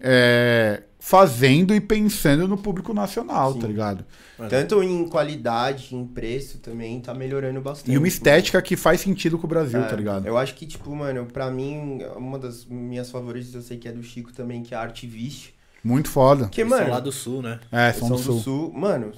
é, 0.00 0.82
fazendo 0.98 1.74
e 1.74 1.80
pensando 1.80 2.48
no 2.48 2.56
público 2.58 2.92
nacional, 2.92 3.52
Sim. 3.52 3.60
tá 3.60 3.66
ligado? 3.66 4.04
Tanto 4.48 4.82
em 4.82 5.08
qualidade, 5.08 5.94
em 5.94 6.04
preço 6.04 6.58
também, 6.58 7.00
tá 7.00 7.14
melhorando 7.14 7.60
bastante. 7.60 7.92
E 7.92 7.96
uma 7.96 8.08
estética 8.08 8.60
que 8.60 8.74
faz 8.76 9.00
sentido 9.00 9.38
com 9.38 9.46
o 9.46 9.48
Brasil, 9.48 9.80
É, 9.80 9.84
tá 9.84 9.94
ligado? 9.94 10.26
Eu 10.26 10.36
acho 10.36 10.54
que, 10.54 10.66
tipo, 10.66 10.92
mano, 10.96 11.26
pra 11.26 11.48
mim, 11.48 12.00
uma 12.16 12.38
das 12.38 12.64
minhas 12.64 13.08
favoritas, 13.08 13.54
eu 13.54 13.62
sei 13.62 13.76
que 13.78 13.86
é 13.86 13.92
do 13.92 14.02
Chico 14.02 14.32
também, 14.32 14.64
que 14.64 14.74
é 14.74 14.76
a 14.76 14.80
Artivist. 14.80 15.54
Muito 15.84 16.08
foda. 16.08 16.48
Que, 16.48 16.62
Eles 16.62 16.70
são 16.72 16.80
mano, 16.80 16.90
lá 16.90 17.00
do 17.00 17.12
sul, 17.12 17.42
né? 17.42 17.60
É, 17.70 17.92
São 17.92 18.08
do 18.08 18.18
Sul. 18.18 18.72
Mano, 18.72 19.12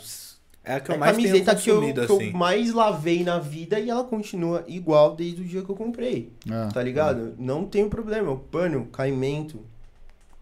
É 0.65 0.74
a 0.74 0.81
que 0.81 0.91
é 0.91 0.95
eu 0.95 0.97
a 0.97 0.99
mais 0.99 1.16
tenho 1.16 1.28
camiseta 1.28 1.55
que 1.57 1.70
eu, 1.70 1.74
consumido, 1.77 2.07
que 2.07 2.12
eu 2.12 2.16
assim. 2.16 2.32
mais 2.32 2.73
lavei 2.73 3.23
na 3.23 3.39
vida 3.39 3.78
e 3.78 3.91
ela 3.91 4.05
continua 4.05 4.65
igual 4.66 5.15
desde 5.15 5.43
o 5.43 5.45
dia 5.45 5.62
que 5.62 5.70
eu 5.70 5.77
comprei. 5.77 6.32
É. 6.51 6.73
Tá 6.73 6.82
ligado? 6.82 7.35
Não 7.39 7.65
tem 7.66 7.89
problema. 7.89 8.31
O 8.31 8.39
pano, 8.39 8.86
caimento. 8.86 9.61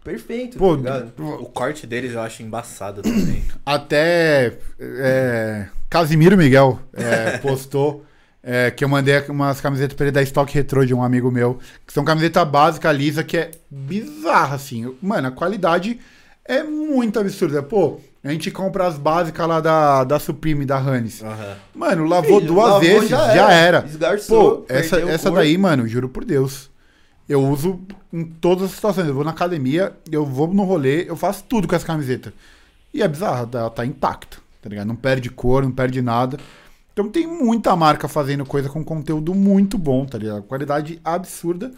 Perfeito, 0.03 0.57
Pô, 0.57 0.71
tá 0.71 0.99
ligado? 0.99 1.13
O 1.41 1.45
corte 1.45 1.87
deles 1.87 2.13
eu 2.13 2.19
acho 2.21 2.43
embaçado 2.43 3.01
também. 3.01 3.41
Até 3.65 4.57
é, 4.77 5.67
Casimiro 5.89 6.37
Miguel 6.37 6.77
é, 6.91 7.37
postou 7.39 8.03
é, 8.43 8.69
que 8.69 8.83
eu 8.83 8.89
mandei 8.89 9.17
umas 9.29 9.61
camisetas 9.61 9.95
pra 9.95 10.07
ele 10.07 10.11
da 10.11 10.21
Stock 10.21 10.53
Retro 10.53 10.85
de 10.85 10.93
um 10.93 11.01
amigo 11.01 11.31
meu. 11.31 11.57
Que 11.87 11.93
são 11.93 12.03
camiseta 12.03 12.43
básica, 12.43 12.91
lisa, 12.91 13.23
que 13.23 13.37
é 13.37 13.51
bizarra, 13.71 14.55
assim. 14.55 14.93
Mano, 15.01 15.29
a 15.29 15.31
qualidade 15.31 15.97
é 16.43 16.61
muito 16.61 17.17
absurda. 17.17 17.63
Pô, 17.63 18.01
a 18.23 18.31
gente 18.31 18.49
compra 18.51 18.87
as 18.87 18.97
básicas 18.97 19.45
lá 19.47 19.59
da, 19.59 20.03
da 20.05 20.17
Supreme, 20.19 20.65
da 20.65 20.77
Hannes. 20.77 21.21
Aham. 21.21 21.55
Mano, 21.75 22.05
lavou 22.05 22.39
Filho, 22.39 22.53
duas 22.53 22.67
lavou, 22.67 22.81
vezes, 22.81 23.09
já, 23.09 23.17
já 23.35 23.51
era. 23.51 23.77
era. 23.79 23.85
Esgarçou, 23.85 24.61
Pô, 24.61 24.65
essa, 24.69 24.99
essa 25.01 25.29
daí, 25.29 25.57
mano, 25.57 25.87
juro 25.87 26.07
por 26.07 26.23
Deus. 26.23 26.69
Eu 27.27 27.41
uso 27.45 27.81
em 28.11 28.23
todas 28.23 28.65
as 28.65 28.71
situações. 28.71 29.07
Eu 29.07 29.13
vou 29.13 29.23
na 29.25 29.31
academia, 29.31 29.93
eu 30.09 30.25
vou 30.25 30.47
no 30.53 30.63
rolê, 30.63 31.09
eu 31.09 31.15
faço 31.17 31.43
tudo 31.49 31.67
com 31.67 31.75
essa 31.75 31.85
camiseta. 31.85 32.33
E 32.93 33.01
é 33.01 33.07
bizarro, 33.07 33.49
ela 33.51 33.69
tá 33.69 33.85
intacta, 33.85 34.37
tá 34.61 34.69
ligado? 34.69 34.87
Não 34.87 34.95
perde 34.95 35.29
cor, 35.29 35.63
não 35.63 35.71
perde 35.71 36.01
nada. 36.01 36.37
Então 36.93 37.09
tem 37.09 37.25
muita 37.25 37.75
marca 37.75 38.07
fazendo 38.07 38.45
coisa 38.45 38.69
com 38.69 38.83
conteúdo 38.83 39.33
muito 39.33 39.77
bom, 39.77 40.05
tá 40.05 40.17
ligado? 40.17 40.43
Qualidade 40.43 40.99
absurda 41.03 41.71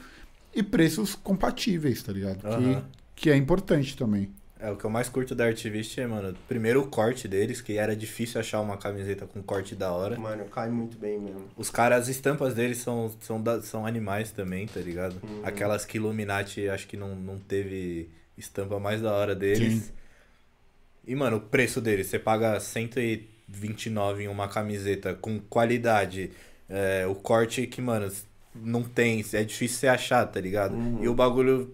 e 0.53 0.61
preços 0.61 1.15
compatíveis, 1.15 2.03
tá 2.03 2.11
ligado? 2.11 2.39
Que, 2.39 2.47
Aham. 2.47 2.83
que 3.15 3.29
é 3.29 3.35
importante 3.35 3.97
também. 3.97 4.29
É, 4.65 4.71
o 4.71 4.75
que 4.75 4.83
eu 4.85 4.89
mais 4.89 5.07
curto 5.09 5.35
da 5.35 5.45
Artivist 5.45 5.97
é, 5.99 6.07
mano, 6.07 6.35
primeiro 6.47 6.81
o 6.81 6.87
corte 6.87 7.27
deles, 7.27 7.61
que 7.61 7.77
era 7.77 7.95
difícil 7.95 8.39
achar 8.39 8.61
uma 8.61 8.77
camiseta 8.77 9.27
com 9.27 9.41
corte 9.43 9.75
da 9.75 9.91
hora. 9.91 10.17
Mano, 10.17 10.45
cai 10.45 10.69
muito 10.69 10.97
bem 10.97 11.19
mesmo. 11.19 11.45
Os 11.55 11.69
caras, 11.69 12.03
as 12.03 12.07
estampas 12.07 12.53
deles 12.55 12.79
são, 12.79 13.11
são, 13.21 13.41
da- 13.41 13.61
são 13.61 13.85
animais 13.85 14.31
também, 14.31 14.65
tá 14.67 14.79
ligado? 14.79 15.17
Uhum. 15.23 15.41
Aquelas 15.43 15.85
que 15.85 15.97
Illuminati 15.97 16.67
acho 16.67 16.87
que 16.87 16.97
não, 16.97 17.15
não 17.15 17.37
teve 17.37 18.09
estampa 18.37 18.79
mais 18.79 19.01
da 19.01 19.11
hora 19.13 19.35
deles. 19.35 19.83
Sim. 19.83 19.91
E, 21.07 21.13
mano, 21.15 21.37
o 21.37 21.41
preço 21.41 21.79
deles, 21.79 22.07
você 22.07 22.17
paga 22.17 22.59
129 22.59 24.23
em 24.23 24.27
uma 24.27 24.47
camiseta 24.47 25.13
com 25.13 25.39
qualidade. 25.39 26.31
é, 26.67 27.05
o 27.05 27.13
corte 27.13 27.67
que, 27.67 27.79
mano, 27.81 28.11
não 28.55 28.81
tem, 28.83 29.23
é 29.33 29.43
difícil 29.43 29.77
você 29.77 29.87
achar, 29.87 30.25
tá 30.25 30.39
ligado? 30.41 30.73
Uhum. 30.73 31.03
E 31.03 31.07
o 31.07 31.13
bagulho 31.13 31.71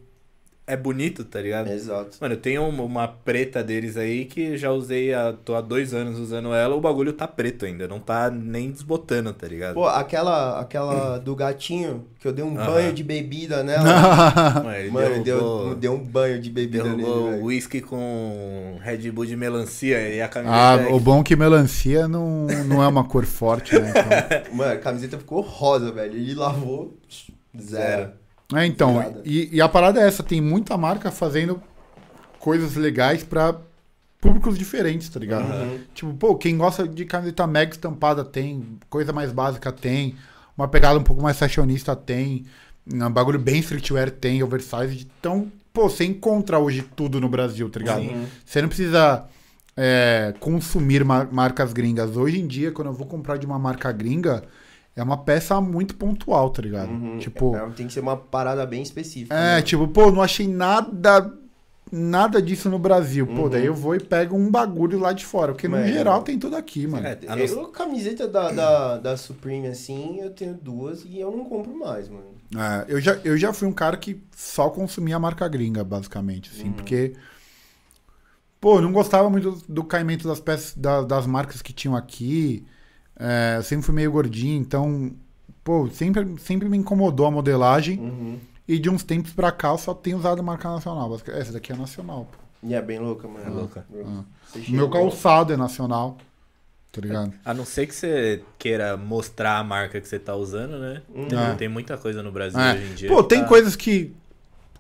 é 0.68 0.78
bonito, 0.78 1.26
tá 1.26 1.42
ligado? 1.42 1.70
Exato. 1.70 2.18
Mano, 2.22 2.36
eu 2.36 2.40
tenho 2.40 2.66
uma, 2.68 2.84
uma 2.84 3.08
preta 3.08 3.64
deles 3.64 3.98
aí 3.98 4.26
que 4.26 4.56
já 4.56 4.72
usei, 4.72 5.14
há, 5.14 5.34
tô 5.34 5.56
há 5.56 5.62
dois 5.62 5.94
anos 5.94 6.20
usando 6.20 6.54
ela, 6.54 6.76
o 6.76 6.80
bagulho 6.80 7.12
tá 7.12 7.28
preto 7.28 7.66
ainda, 7.66 7.88
não 7.88 8.00
tá 8.00 8.30
nem 8.30 8.72
desbotando, 8.72 9.34
tá 9.34 9.48
ligado? 9.48 9.74
Pô, 9.74 9.88
aquela, 9.88 10.60
aquela 10.60 11.18
do 11.18 11.36
gatinho, 11.36 12.06
que 12.20 12.28
eu 12.28 12.32
dei 12.32 12.46
um 12.46 12.58
Aham. 12.58 12.74
banho 12.74 12.94
de 12.94 13.04
bebida 13.04 13.64
nela. 13.64 13.84
Mano, 14.64 14.76
ele 14.76 14.92
Mano, 14.92 15.24
derrubou, 15.24 15.66
deu, 15.70 15.76
deu 15.76 15.94
um 15.94 16.04
banho 16.04 16.40
de 16.40 16.50
bebida 16.50 16.84
nele, 16.96 17.42
whisky 17.42 17.82
com 17.82 18.78
Red 18.82 19.12
Bull 19.12 19.26
de 19.26 19.36
melancia 19.36 20.10
e 20.10 20.22
a 20.22 20.26
ah, 20.26 20.30
camiseta... 20.30 20.94
o 20.94 21.00
bom 21.00 21.20
é 21.20 21.24
que 21.24 21.36
melancia 21.36 22.08
não, 22.08 22.48
não 22.68 22.82
é 22.82 22.88
uma 22.88 23.04
cor 23.04 23.26
forte, 23.26 23.78
né? 23.78 23.90
Então. 23.90 24.56
Mano, 24.56 24.74
a 24.74 24.78
camiseta 24.78 25.18
ficou 25.18 25.42
rosa, 25.42 25.92
velho. 25.92 26.16
Ele 26.16 26.34
lavou, 26.34 26.98
zero. 27.60 28.04
Zero. 28.04 28.21
É, 28.54 28.66
então, 28.66 29.22
e, 29.24 29.50
e 29.56 29.62
a 29.62 29.70
parada 29.70 30.02
é 30.02 30.08
essa, 30.08 30.22
tem 30.24 30.42
muita 30.42 30.78
marca 30.78 31.10
fazendo 31.12 31.62
coisas 32.40 32.76
legais 32.76 33.24
pra 33.24 33.56
públicos 34.20 34.58
diferentes, 34.58 35.10
tá 35.10 35.20
ligado? 35.20 35.52
Uhum. 35.52 35.80
Tipo, 35.94 36.14
pô, 36.14 36.36
quem 36.36 36.58
gosta 36.58 36.88
de 36.88 37.06
camiseta 37.06 37.48
mega 37.48 37.72
estampada 37.72 38.24
tem, 38.24 38.78
coisa 38.90 39.12
mais 39.14 39.32
básica 39.32 39.72
tem, 39.72 40.16
uma 40.58 40.68
pegada 40.68 41.00
um 41.00 41.04
pouco 41.04 41.24
mais 41.24 41.38
fashionista 41.38 41.96
tem, 41.96 42.46
um 42.92 43.10
bagulho 43.10 43.40
bem 43.40 43.60
streetwear 43.60 44.12
tem, 44.12 44.44
oversized. 44.44 45.08
Então, 45.20 45.52
pô, 45.74 45.90
você 45.90 46.04
encontra 46.06 46.60
hoje 46.60 46.84
tudo 46.96 47.20
no 47.20 47.30
Brasil, 47.30 47.70
tá 47.70 47.80
ligado? 47.80 48.02
Sim. 48.02 48.28
Você 48.46 48.62
não 48.62 48.68
precisa 48.68 49.26
é, 49.76 50.34
consumir 50.40 51.04
mar- 51.04 51.30
marcas 51.32 51.74
gringas. 51.74 52.16
Hoje 52.16 52.40
em 52.40 52.48
dia, 52.48 52.72
quando 52.72 52.88
eu 52.90 52.94
vou 52.94 53.08
comprar 53.08 53.38
de 53.38 53.46
uma 53.46 53.58
marca 53.58 53.92
gringa, 53.92 54.44
é 54.96 55.02
uma 55.04 55.18
peça 55.18 55.60
muito 55.62 55.96
pontual, 55.96 56.50
tá 56.50 56.62
ligado? 56.62 56.90
Uhum. 56.92 57.18
Tipo, 57.18 57.56
É, 57.56 57.70
tem 57.72 57.88
que 57.88 57.94
ser 57.94 58.00
uma 58.02 58.18
parada 58.18 58.66
bem 58.66 58.82
específica. 58.82 59.34
é, 59.36 59.56
né? 59.58 59.62
tipo, 59.62 59.88
pô, 59.88 60.12
não 60.12 60.22
achei 60.22 60.48
nada 60.48 61.34
nada 61.94 62.42
disso 62.42 62.70
no 62.70 62.80
Brasil. 62.80 63.28
Pô, 63.28 63.44
Uhum. 63.44 63.50
daí 63.50 63.66
eu 63.66 63.74
vou 63.76 63.94
e 63.94 64.00
pego 64.00 64.34
um 64.34 64.50
bagulho 64.50 64.98
lá 64.98 65.12
de 65.12 65.26
fora, 65.26 65.52
porque 65.52 65.68
no 65.68 65.76
Mas- 65.76 65.92
geral 65.92 66.22
tem 66.24 66.40
tudo 66.40 66.56
aqui, 66.56 66.88
mano. 66.88 67.06
É, 67.06 67.20
Eu, 67.38 67.68
camiseta 67.68 68.30
da, 68.30 68.50
da, 68.50 68.98
da 68.98 69.18
Supreme, 69.18 69.68
assim, 69.68 70.20
eu 70.22 70.30
tenho 70.30 70.54
duas 70.54 71.04
e 71.04 71.20
eu 71.20 71.36
não 71.36 71.44
compro 71.44 71.78
mais, 71.78 72.08
mano. 72.08 72.24
É, 72.56 72.86
eu, 72.94 73.02
já, 73.02 73.16
eu 73.26 73.38
já 73.38 73.52
fui 73.52 73.68
um 73.68 73.74
cara 73.74 73.98
que 73.98 74.22
só 74.34 74.70
consumia 74.70 75.18
a 75.18 75.20
marca 75.20 75.46
gringa, 75.50 75.84
basicamente, 75.84 76.50
assim, 76.54 76.72
porque. 76.72 77.14
Pô, 78.60 78.78
eu 78.78 78.82
não 78.82 78.92
gostava 78.92 79.30
muito 79.30 79.52
do, 79.52 79.64
do 79.68 79.84
caimento 79.84 80.28
das 80.28 80.40
peças, 80.40 80.74
da- 80.78 81.02
das 81.02 81.26
marcas 81.26 81.62
que 81.62 81.74
tinham 81.74 81.96
aqui. 81.96 82.64
É, 83.22 83.58
eu 83.58 83.64
sempre 83.64 83.86
fui 83.86 83.94
meio 83.96 84.12
gordinho, 84.12 84.60
então. 84.60 85.12
Pô, 85.64 85.88
sempre, 85.90 86.26
sempre 86.40 86.68
me 86.68 86.78
incomodou 86.78 87.28
a 87.28 87.32
modelagem. 87.32 88.00
Uhum. 88.00 88.40
E 88.68 88.80
de 88.80 88.90
uns 88.90 89.04
tempos 89.04 89.32
pra 89.32 89.52
cá 89.52 89.70
eu 89.70 89.78
só 89.78 89.94
tenho 89.94 90.18
usado 90.18 90.42
marca 90.42 90.68
nacional. 90.70 91.10
basic- 91.10 91.30
Essa 91.32 91.52
daqui 91.54 91.72
é 91.72 91.76
nacional, 91.76 92.28
pô. 92.32 92.38
E 92.68 92.74
é 92.74 92.82
bem 92.82 93.00
louca, 93.00 93.28
mano. 93.28 93.46
É 93.46 93.50
louca. 93.50 93.86
Ah. 94.06 94.24
O 94.56 94.72
meu 94.72 94.90
calçado 94.90 95.54
é 95.54 95.58
nacional. 95.58 96.18
Tá 96.92 97.00
ligado? 97.02 97.32
A 97.46 97.54
não 97.54 97.64
ser 97.64 97.88
que 97.88 97.96
você 97.96 98.44
queira 98.60 98.98
mostrar 98.98 99.60
a 99.60 99.64
marca 99.64 100.02
que 100.02 100.08
você 100.08 100.20
tá 100.20 100.36
usando, 100.36 100.78
né? 100.80 101.02
Uhum. 101.14 101.28
É. 101.40 101.56
Tem 101.56 101.70
muita 101.70 101.98
coisa 101.98 102.22
no 102.22 102.32
Brasil 102.32 102.60
É. 102.60 102.74
hoje 102.74 102.84
em 102.92 102.96
dia. 102.96 103.08
Pô, 103.10 103.24
tem 103.24 103.42
tá- 103.42 103.48
coisas 103.48 103.76
que. 103.76 104.14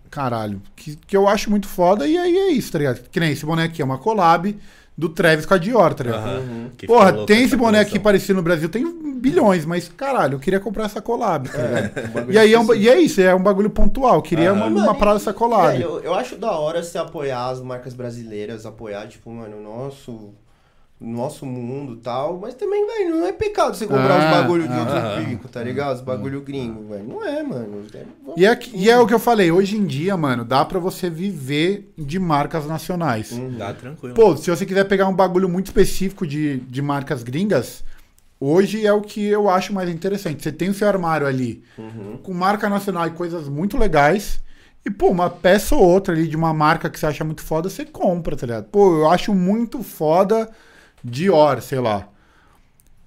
Caralho, 0.09 0.61
que, 0.75 0.95
que 0.97 1.15
eu 1.15 1.25
acho 1.27 1.49
muito 1.49 1.67
foda 1.69 2.05
e 2.05 2.17
aí 2.17 2.35
é 2.35 2.49
isso, 2.51 2.69
tá 2.71 2.79
ligado? 2.79 3.07
Que 3.09 3.17
nem 3.19 3.31
esse 3.31 3.45
boné 3.45 3.63
aqui, 3.63 3.81
é 3.81 3.85
uma 3.85 3.97
collab 3.97 4.57
do 5.01 5.09
Travis 5.09 5.47
com 5.47 5.55
a 5.55 5.57
Dior, 5.57 5.95
tá 5.95 6.03
ligado? 6.03 6.41
Uhum. 6.41 6.69
Porra, 6.85 7.25
tem 7.25 7.37
essa 7.37 7.45
esse 7.45 7.55
boné 7.55 7.79
aqui 7.79 7.97
parecido 7.97 8.35
no 8.35 8.43
Brasil, 8.43 8.69
tem 8.69 8.85
bilhões, 9.19 9.65
mas 9.65 9.89
caralho, 9.89 10.35
eu 10.35 10.39
queria 10.39 10.59
comprar 10.59 10.85
essa 10.85 11.01
collab, 11.01 11.49
tá 11.49 11.57
ligado? 11.57 11.91
É, 11.97 12.05
um 12.05 12.11
bagulho 12.11 12.33
E 12.33 12.37
aí 12.37 12.53
é, 12.53 12.59
um, 12.59 12.75
e 12.75 12.87
é 12.87 12.99
isso, 12.99 13.19
é 13.19 13.33
um 13.33 13.41
bagulho 13.41 13.71
pontual. 13.71 14.17
Eu 14.17 14.21
queria 14.21 14.53
uma, 14.53 14.69
Mano, 14.69 14.77
uma 14.77 14.93
parada 14.93 15.17
dessa 15.17 15.33
collab. 15.33 15.71
velho, 15.71 15.81
eu, 15.81 15.99
eu 16.01 16.13
acho 16.13 16.35
da 16.35 16.51
hora 16.51 16.83
você 16.83 16.99
apoiar 16.99 17.49
as 17.49 17.59
marcas 17.63 17.95
brasileiras, 17.95 18.63
apoiar, 18.63 19.07
tipo, 19.07 19.31
mano, 19.31 19.57
o 19.57 19.63
nosso, 19.63 20.35
nosso 21.01 21.45
mundo 21.45 21.93
e 21.93 21.97
tal. 21.97 22.37
Mas 22.39 22.53
também, 22.53 22.85
velho, 22.85 23.15
não 23.17 23.25
é 23.25 23.31
pecado 23.33 23.75
você 23.75 23.87
comprar 23.87 24.13
Ah, 24.15 24.17
os 24.19 24.37
bagulho 24.41 24.67
de 24.67 24.73
ah, 24.73 24.79
outro 24.79 24.95
ah, 24.97 25.23
pico, 25.25 25.47
tá 25.47 25.63
ligado? 25.63 25.95
Os 25.95 26.01
bagulho 26.01 26.41
gringo, 26.41 26.87
velho. 26.87 27.03
Não 27.07 27.23
é, 27.25 27.41
mano. 27.41 27.83
É- 27.93 28.05
E 28.37 28.45
é, 28.45 28.59
e 28.73 28.89
é 28.89 28.99
o 28.99 29.07
que 29.07 29.13
eu 29.13 29.19
falei, 29.19 29.51
hoje 29.51 29.75
em 29.77 29.85
dia, 29.85 30.15
mano, 30.15 30.45
dá 30.45 30.63
pra 30.63 30.79
você 30.79 31.09
viver 31.09 31.91
de 31.97 32.19
marcas 32.19 32.65
nacionais. 32.67 33.31
Uhum. 33.31 33.57
Dá 33.57 33.73
tranquilo. 33.73 34.13
Pô, 34.13 34.37
se 34.37 34.49
você 34.49 34.65
quiser 34.65 34.83
pegar 34.85 35.07
um 35.07 35.15
bagulho 35.15 35.49
muito 35.49 35.67
específico 35.67 36.25
de, 36.27 36.57
de 36.59 36.81
marcas 36.81 37.23
gringas, 37.23 37.83
hoje 38.39 38.85
é 38.85 38.93
o 38.93 39.01
que 39.01 39.25
eu 39.25 39.49
acho 39.49 39.73
mais 39.73 39.89
interessante. 39.89 40.43
Você 40.43 40.51
tem 40.51 40.69
o 40.69 40.73
seu 40.73 40.87
armário 40.87 41.25
ali 41.27 41.63
Uhum. 41.77 42.17
com 42.21 42.33
marca 42.33 42.69
nacional 42.69 43.07
e 43.07 43.11
coisas 43.11 43.49
muito 43.49 43.77
legais. 43.77 44.39
E, 44.83 44.89
pô, 44.89 45.09
uma 45.09 45.29
peça 45.29 45.75
ou 45.75 45.83
outra 45.83 46.11
ali 46.13 46.27
de 46.27 46.35
uma 46.35 46.51
marca 46.53 46.89
que 46.89 46.99
você 46.99 47.05
acha 47.05 47.23
muito 47.23 47.43
foda, 47.43 47.69
você 47.69 47.85
compra, 47.85 48.35
tá 48.35 48.47
ligado? 48.47 48.65
Pô, 48.65 48.97
eu 48.97 49.09
acho 49.11 49.31
muito 49.31 49.83
foda 49.83 50.49
Dior, 51.03 51.61
sei 51.61 51.79
lá. 51.79 52.07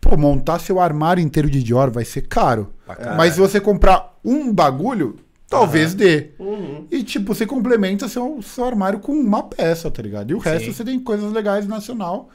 Pô, 0.00 0.16
montar 0.16 0.58
seu 0.58 0.78
armário 0.80 1.22
inteiro 1.22 1.48
de 1.48 1.62
Dior 1.62 1.90
vai 1.90 2.04
ser 2.04 2.22
caro. 2.22 2.72
Mas 3.16 3.34
se 3.34 3.40
você 3.40 3.60
comprar 3.60 4.14
um 4.24 4.52
bagulho, 4.52 5.16
talvez 5.48 5.94
dê. 5.94 6.30
Uhum. 6.38 6.86
E, 6.90 7.02
tipo, 7.02 7.34
você 7.34 7.46
complementa 7.46 8.08
seu, 8.08 8.40
seu 8.42 8.64
armário 8.64 8.98
com 9.00 9.12
uma 9.12 9.42
peça, 9.42 9.90
tá 9.90 10.02
ligado? 10.02 10.30
E 10.30 10.34
o 10.34 10.38
resto 10.38 10.66
Sim. 10.66 10.72
você 10.72 10.84
tem 10.84 11.00
coisas 11.00 11.32
legais 11.32 11.66
nacional 11.66 12.28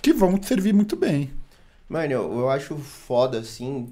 que 0.00 0.12
vão 0.12 0.38
te 0.38 0.46
servir 0.46 0.72
muito 0.72 0.94
bem. 0.94 1.30
Mano, 1.88 2.12
eu, 2.12 2.38
eu 2.38 2.50
acho 2.50 2.76
foda, 2.76 3.38
assim, 3.40 3.88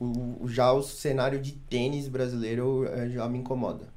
o, 0.00 0.04
o- 0.44 0.48
já 0.48 0.72
o 0.72 0.82
cenário 0.82 1.38
de 1.40 1.52
tênis 1.52 2.08
brasileiro 2.08 2.86
eh, 2.86 3.10
já 3.10 3.28
me 3.28 3.38
incomoda. 3.38 3.88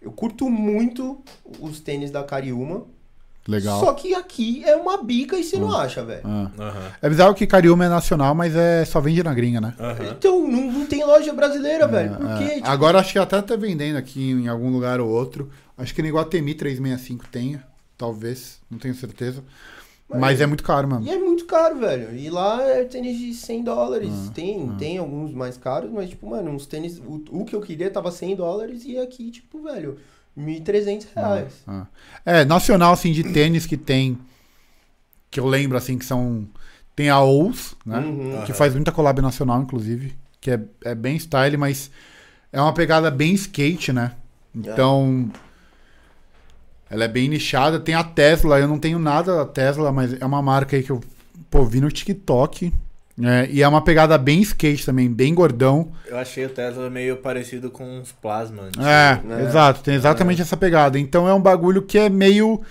Eu 0.00 0.12
curto 0.12 0.48
muito 0.48 1.20
os 1.58 1.80
tênis 1.80 2.10
da 2.12 2.22
Cariúma, 2.22 2.84
Legal. 3.48 3.78
só 3.80 3.92
que 3.94 4.14
aqui 4.14 4.62
é 4.64 4.74
uma 4.76 4.96
bica 5.02 5.36
e 5.38 5.44
você 5.44 5.56
não 5.58 5.72
acha, 5.72 6.04
velho. 6.04 6.22
Ah. 6.24 6.92
É 7.00 7.08
bizarro 7.08 7.34
que 7.34 7.46
Cariúma 7.46 7.84
é 7.84 7.88
nacional, 7.88 8.34
mas 8.34 8.54
é 8.56 8.84
só 8.84 9.00
vende 9.00 9.22
na 9.22 9.32
gringa, 9.32 9.60
né? 9.60 9.74
Então, 10.10 10.46
não, 10.48 10.72
não 10.72 10.86
tem 10.86 11.04
loja 11.04 11.32
brasileira, 11.32 11.86
velho. 11.86 12.16
Por 12.16 12.26
É, 12.30 12.38
quê? 12.38 12.44
é. 12.44 12.54
Tipo, 12.56 12.68
Agora 12.68 12.98
acho 12.98 13.12
que 13.12 13.18
até 13.18 13.40
tá 13.40 13.54
vendendo 13.56 13.96
aqui 13.96 14.30
em 14.32 14.48
algum 14.48 14.70
lugar 14.70 15.00
ou 15.00 15.08
outro. 15.08 15.50
Acho 15.78 15.94
que 15.94 16.02
no 16.02 16.08
Iguatemi 16.08 16.54
365 16.54 17.26
tenha, 17.30 17.64
talvez, 17.96 18.58
não 18.70 18.78
tenho 18.78 18.94
certeza. 18.94 19.42
Mas- 20.08 20.20
Mas 20.20 20.40
é 20.40 20.46
muito 20.46 20.62
caro, 20.62 20.86
mano. 20.88 21.04
E 21.04 21.10
é 21.10 21.18
muito 21.18 21.44
caro, 21.46 21.78
velho. 21.80 22.16
E 22.16 22.30
lá 22.30 22.62
é 22.62 22.84
tênis 22.84 23.18
de 23.18 23.34
100 23.34 23.64
dólares. 23.64 24.10
Ah, 24.28 24.30
tem, 24.32 24.68
tem 24.78 24.98
alguns 24.98 25.32
mais 25.32 25.56
caros, 25.56 25.90
mas, 25.90 26.10
tipo, 26.10 26.28
mano, 26.30 26.50
uns 26.52 26.64
tênis. 26.64 26.98
O, 26.98 27.22
o 27.30 27.44
que 27.44 27.54
eu 27.56 27.60
queria 27.60 27.90
tava 27.90 28.10
100 28.12 28.36
dólares 28.36 28.84
e 28.84 28.96
aqui, 28.98 29.30
tipo, 29.32 29.60
velho, 29.64 29.98
1.300 30.36 31.06
reais. 31.14 31.62
Ah. 31.66 31.86
É, 32.24 32.44
nacional, 32.44 32.92
assim, 32.92 33.12
de 33.12 33.24
tênis 33.24 33.66
que 33.66 33.76
tem. 33.76 34.18
Que 35.30 35.40
eu 35.40 35.46
lembro, 35.46 35.76
assim, 35.76 35.96
que 35.98 36.04
são. 36.04 36.46
Tem 36.94 37.10
a 37.10 37.20
Ous, 37.20 37.74
né? 37.84 37.98
Uhum. 37.98 38.44
Que 38.44 38.52
faz 38.52 38.74
muita 38.74 38.92
collab 38.92 39.20
nacional, 39.20 39.60
inclusive. 39.60 40.14
Que 40.40 40.52
é, 40.52 40.60
é 40.84 40.94
bem 40.94 41.16
style, 41.16 41.56
mas 41.56 41.90
é 42.52 42.60
uma 42.60 42.72
pegada 42.72 43.10
bem 43.10 43.34
skate, 43.34 43.92
né? 43.92 44.12
Então. 44.54 45.30
Ela 46.88 47.04
é 47.04 47.08
bem 47.08 47.28
nichada. 47.28 47.80
Tem 47.80 47.94
a 47.94 48.04
Tesla, 48.04 48.60
eu 48.60 48.68
não 48.68 48.78
tenho 48.78 48.98
nada 48.98 49.36
da 49.36 49.44
Tesla, 49.44 49.90
mas 49.90 50.12
é 50.20 50.24
uma 50.24 50.40
marca 50.40 50.76
aí 50.76 50.82
que 50.82 50.90
eu 50.90 51.00
pô, 51.50 51.64
vi 51.64 51.80
no 51.80 51.90
TikTok. 51.90 52.72
Né? 53.16 53.48
e 53.50 53.62
é 53.62 53.68
uma 53.68 53.82
pegada 53.82 54.18
bem 54.18 54.40
skate 54.42 54.84
também, 54.84 55.10
bem 55.12 55.34
gordão. 55.34 55.92
Eu 56.06 56.18
achei 56.18 56.44
o 56.44 56.48
Tesla 56.50 56.90
meio 56.90 57.16
parecido 57.16 57.70
com 57.70 57.98
uns 57.98 58.12
plasma. 58.12 58.68
É, 58.78 59.20
né? 59.26 59.44
exato, 59.44 59.82
tem 59.82 59.94
exatamente 59.94 60.42
essa 60.42 60.56
pegada. 60.56 60.98
Então 60.98 61.28
é 61.28 61.32
um 61.34 61.40
bagulho 61.40 61.82
que 61.82 61.98
é 61.98 62.08
meio 62.08 62.62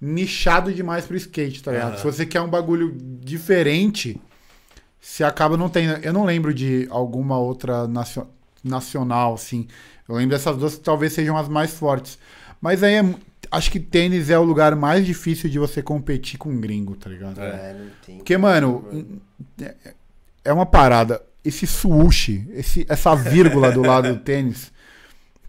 nichado 0.00 0.72
demais 0.72 1.06
pro 1.06 1.16
skate, 1.16 1.62
tá 1.62 1.72
ligado? 1.72 1.88
Aham. 1.90 1.98
Se 1.98 2.04
você 2.04 2.26
quer 2.26 2.40
um 2.40 2.48
bagulho 2.48 2.94
diferente, 3.20 4.20
você 5.00 5.22
acaba 5.22 5.56
não 5.56 5.68
tendo. 5.68 6.02
Eu 6.04 6.12
não 6.12 6.24
lembro 6.24 6.52
de 6.52 6.86
alguma 6.90 7.38
outra 7.38 7.86
nacio- 7.86 8.26
nacional, 8.62 9.34
assim. 9.34 9.66
Eu 10.08 10.16
lembro 10.16 10.36
dessas 10.36 10.56
duas 10.56 10.74
que 10.76 10.82
talvez 10.82 11.12
sejam 11.12 11.36
as 11.36 11.48
mais 11.48 11.72
fortes. 11.72 12.18
Mas 12.60 12.82
aí 12.82 12.94
é 12.94 13.14
acho 13.54 13.70
que 13.70 13.80
tênis 13.80 14.30
é 14.30 14.38
o 14.38 14.42
lugar 14.42 14.74
mais 14.76 15.04
difícil 15.06 15.48
de 15.50 15.58
você 15.58 15.82
competir 15.82 16.38
com 16.38 16.50
um 16.50 16.60
gringo, 16.60 16.94
tá 16.96 17.08
ligado? 17.10 17.40
É, 17.40 17.74
não 17.78 17.86
tem. 18.04 18.16
Porque, 18.18 18.36
mano, 18.36 18.84
é- 19.60 19.74
é 20.44 20.52
uma 20.52 20.66
parada. 20.66 21.20
Esse 21.44 21.66
swoosh, 21.66 22.42
esse, 22.54 22.86
essa 22.88 23.14
vírgula 23.14 23.70
do 23.72 23.82
lado 23.82 24.08
do 24.14 24.20
tênis, 24.22 24.72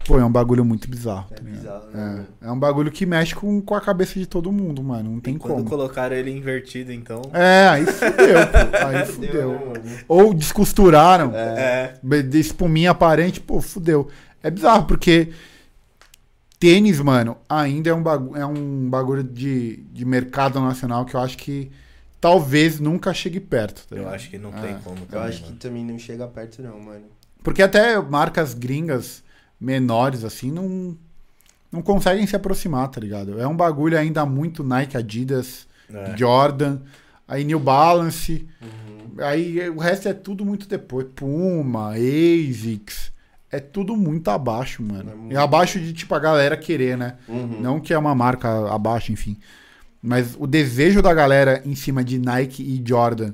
Pô, 0.04 0.20
é 0.20 0.24
um 0.24 0.30
bagulho 0.30 0.64
muito 0.64 0.88
bizarro. 0.88 1.26
É 1.32 1.34
tá 1.34 1.42
bizarro, 1.42 1.86
né? 1.92 2.24
É, 2.40 2.46
é 2.46 2.52
um 2.52 2.58
bagulho 2.58 2.92
que 2.92 3.04
mexe 3.04 3.34
com, 3.34 3.60
com 3.60 3.74
a 3.74 3.80
cabeça 3.80 4.16
de 4.20 4.24
todo 4.24 4.52
mundo, 4.52 4.80
mano. 4.80 5.10
Não 5.10 5.18
tem 5.18 5.34
E 5.34 5.38
quando 5.38 5.54
como. 5.54 5.64
colocaram 5.68 6.14
ele 6.14 6.30
invertido, 6.30 6.92
então. 6.92 7.22
É, 7.32 7.66
aí 7.66 7.84
fudeu, 7.86 8.46
pô. 8.46 8.86
Aí 8.86 9.06
Fudeu, 9.06 9.50
né? 9.82 9.98
Ou 10.06 10.32
descosturaram, 10.32 11.32
É. 11.34 11.94
de 12.22 12.38
espuminha 12.38 12.92
aparente, 12.92 13.40
pô, 13.40 13.60
fudeu. 13.60 14.06
É 14.44 14.48
bizarro, 14.48 14.84
porque 14.84 15.30
tênis, 16.58 17.00
mano, 17.00 17.36
ainda 17.48 17.90
é 17.90 17.94
um 17.94 18.02
bagulho, 18.02 18.40
é 18.40 18.46
um 18.46 18.88
bagulho 18.88 19.22
de, 19.22 19.76
de 19.92 20.04
mercado 20.04 20.58
nacional 20.60 21.04
que 21.04 21.14
eu 21.14 21.20
acho 21.20 21.36
que 21.36 21.70
talvez 22.20 22.80
nunca 22.80 23.12
chegue 23.12 23.38
perto. 23.40 23.86
tá 23.88 23.96
Eu 23.96 24.08
acho 24.08 24.30
que 24.30 24.38
não 24.38 24.50
É. 24.56 24.60
tem 24.60 24.78
como 24.78 24.98
Eu 25.00 25.06
também, 25.06 25.28
acho 25.28 25.38
que 25.38 25.44
mano. 25.46 25.56
também 25.58 25.84
não 25.84 25.98
chega 25.98 26.26
perto, 26.26 26.62
não, 26.62 26.80
mano. 26.80 27.04
Porque 27.42 27.62
até 27.62 28.00
marcas 28.00 28.54
gringas 28.54 29.22
menores, 29.60 30.24
assim, 30.24 30.50
não, 30.50 30.96
não 31.70 31.82
conseguem 31.82 32.26
se 32.26 32.34
aproximar, 32.34 32.88
tá 32.88 33.00
ligado? 33.00 33.38
É 33.40 33.46
um 33.46 33.56
bagulho 33.56 33.96
ainda 33.98 34.24
muito 34.26 34.64
Nike, 34.64 34.96
Adidas, 34.96 35.66
É. 35.92 36.16
Jordan, 36.16 36.78
aí 37.28 37.44
New 37.44 37.60
Balance, 37.60 38.46
Uhum. 38.60 39.22
aí 39.24 39.68
o 39.70 39.78
resto 39.78 40.08
é 40.08 40.12
tudo 40.14 40.44
muito 40.44 40.66
depois. 40.66 41.06
Puma, 41.14 41.92
ASICS, 41.92 43.12
é 43.50 43.60
tudo 43.60 43.96
muito 43.96 44.28
abaixo, 44.30 44.82
mano. 44.82 45.10
É 45.10 45.14
muito- 45.14 45.32
E 45.32 45.36
abaixo 45.36 45.78
de, 45.80 45.92
tipo, 45.92 46.14
a 46.14 46.18
galera 46.18 46.56
querer, 46.56 46.96
né? 46.96 47.16
Uhum. 47.28 47.60
Não 47.60 47.80
que 47.80 47.92
é 47.92 47.98
uma 47.98 48.14
marca 48.14 48.48
abaixo, 48.72 49.12
enfim. 49.12 49.36
Mas 50.02 50.36
o 50.38 50.46
desejo 50.46 51.00
da 51.02 51.12
galera 51.14 51.62
em 51.64 51.74
cima 51.74 52.04
de 52.04 52.18
Nike 52.18 52.62
e 52.62 52.82
Jordan 52.86 53.32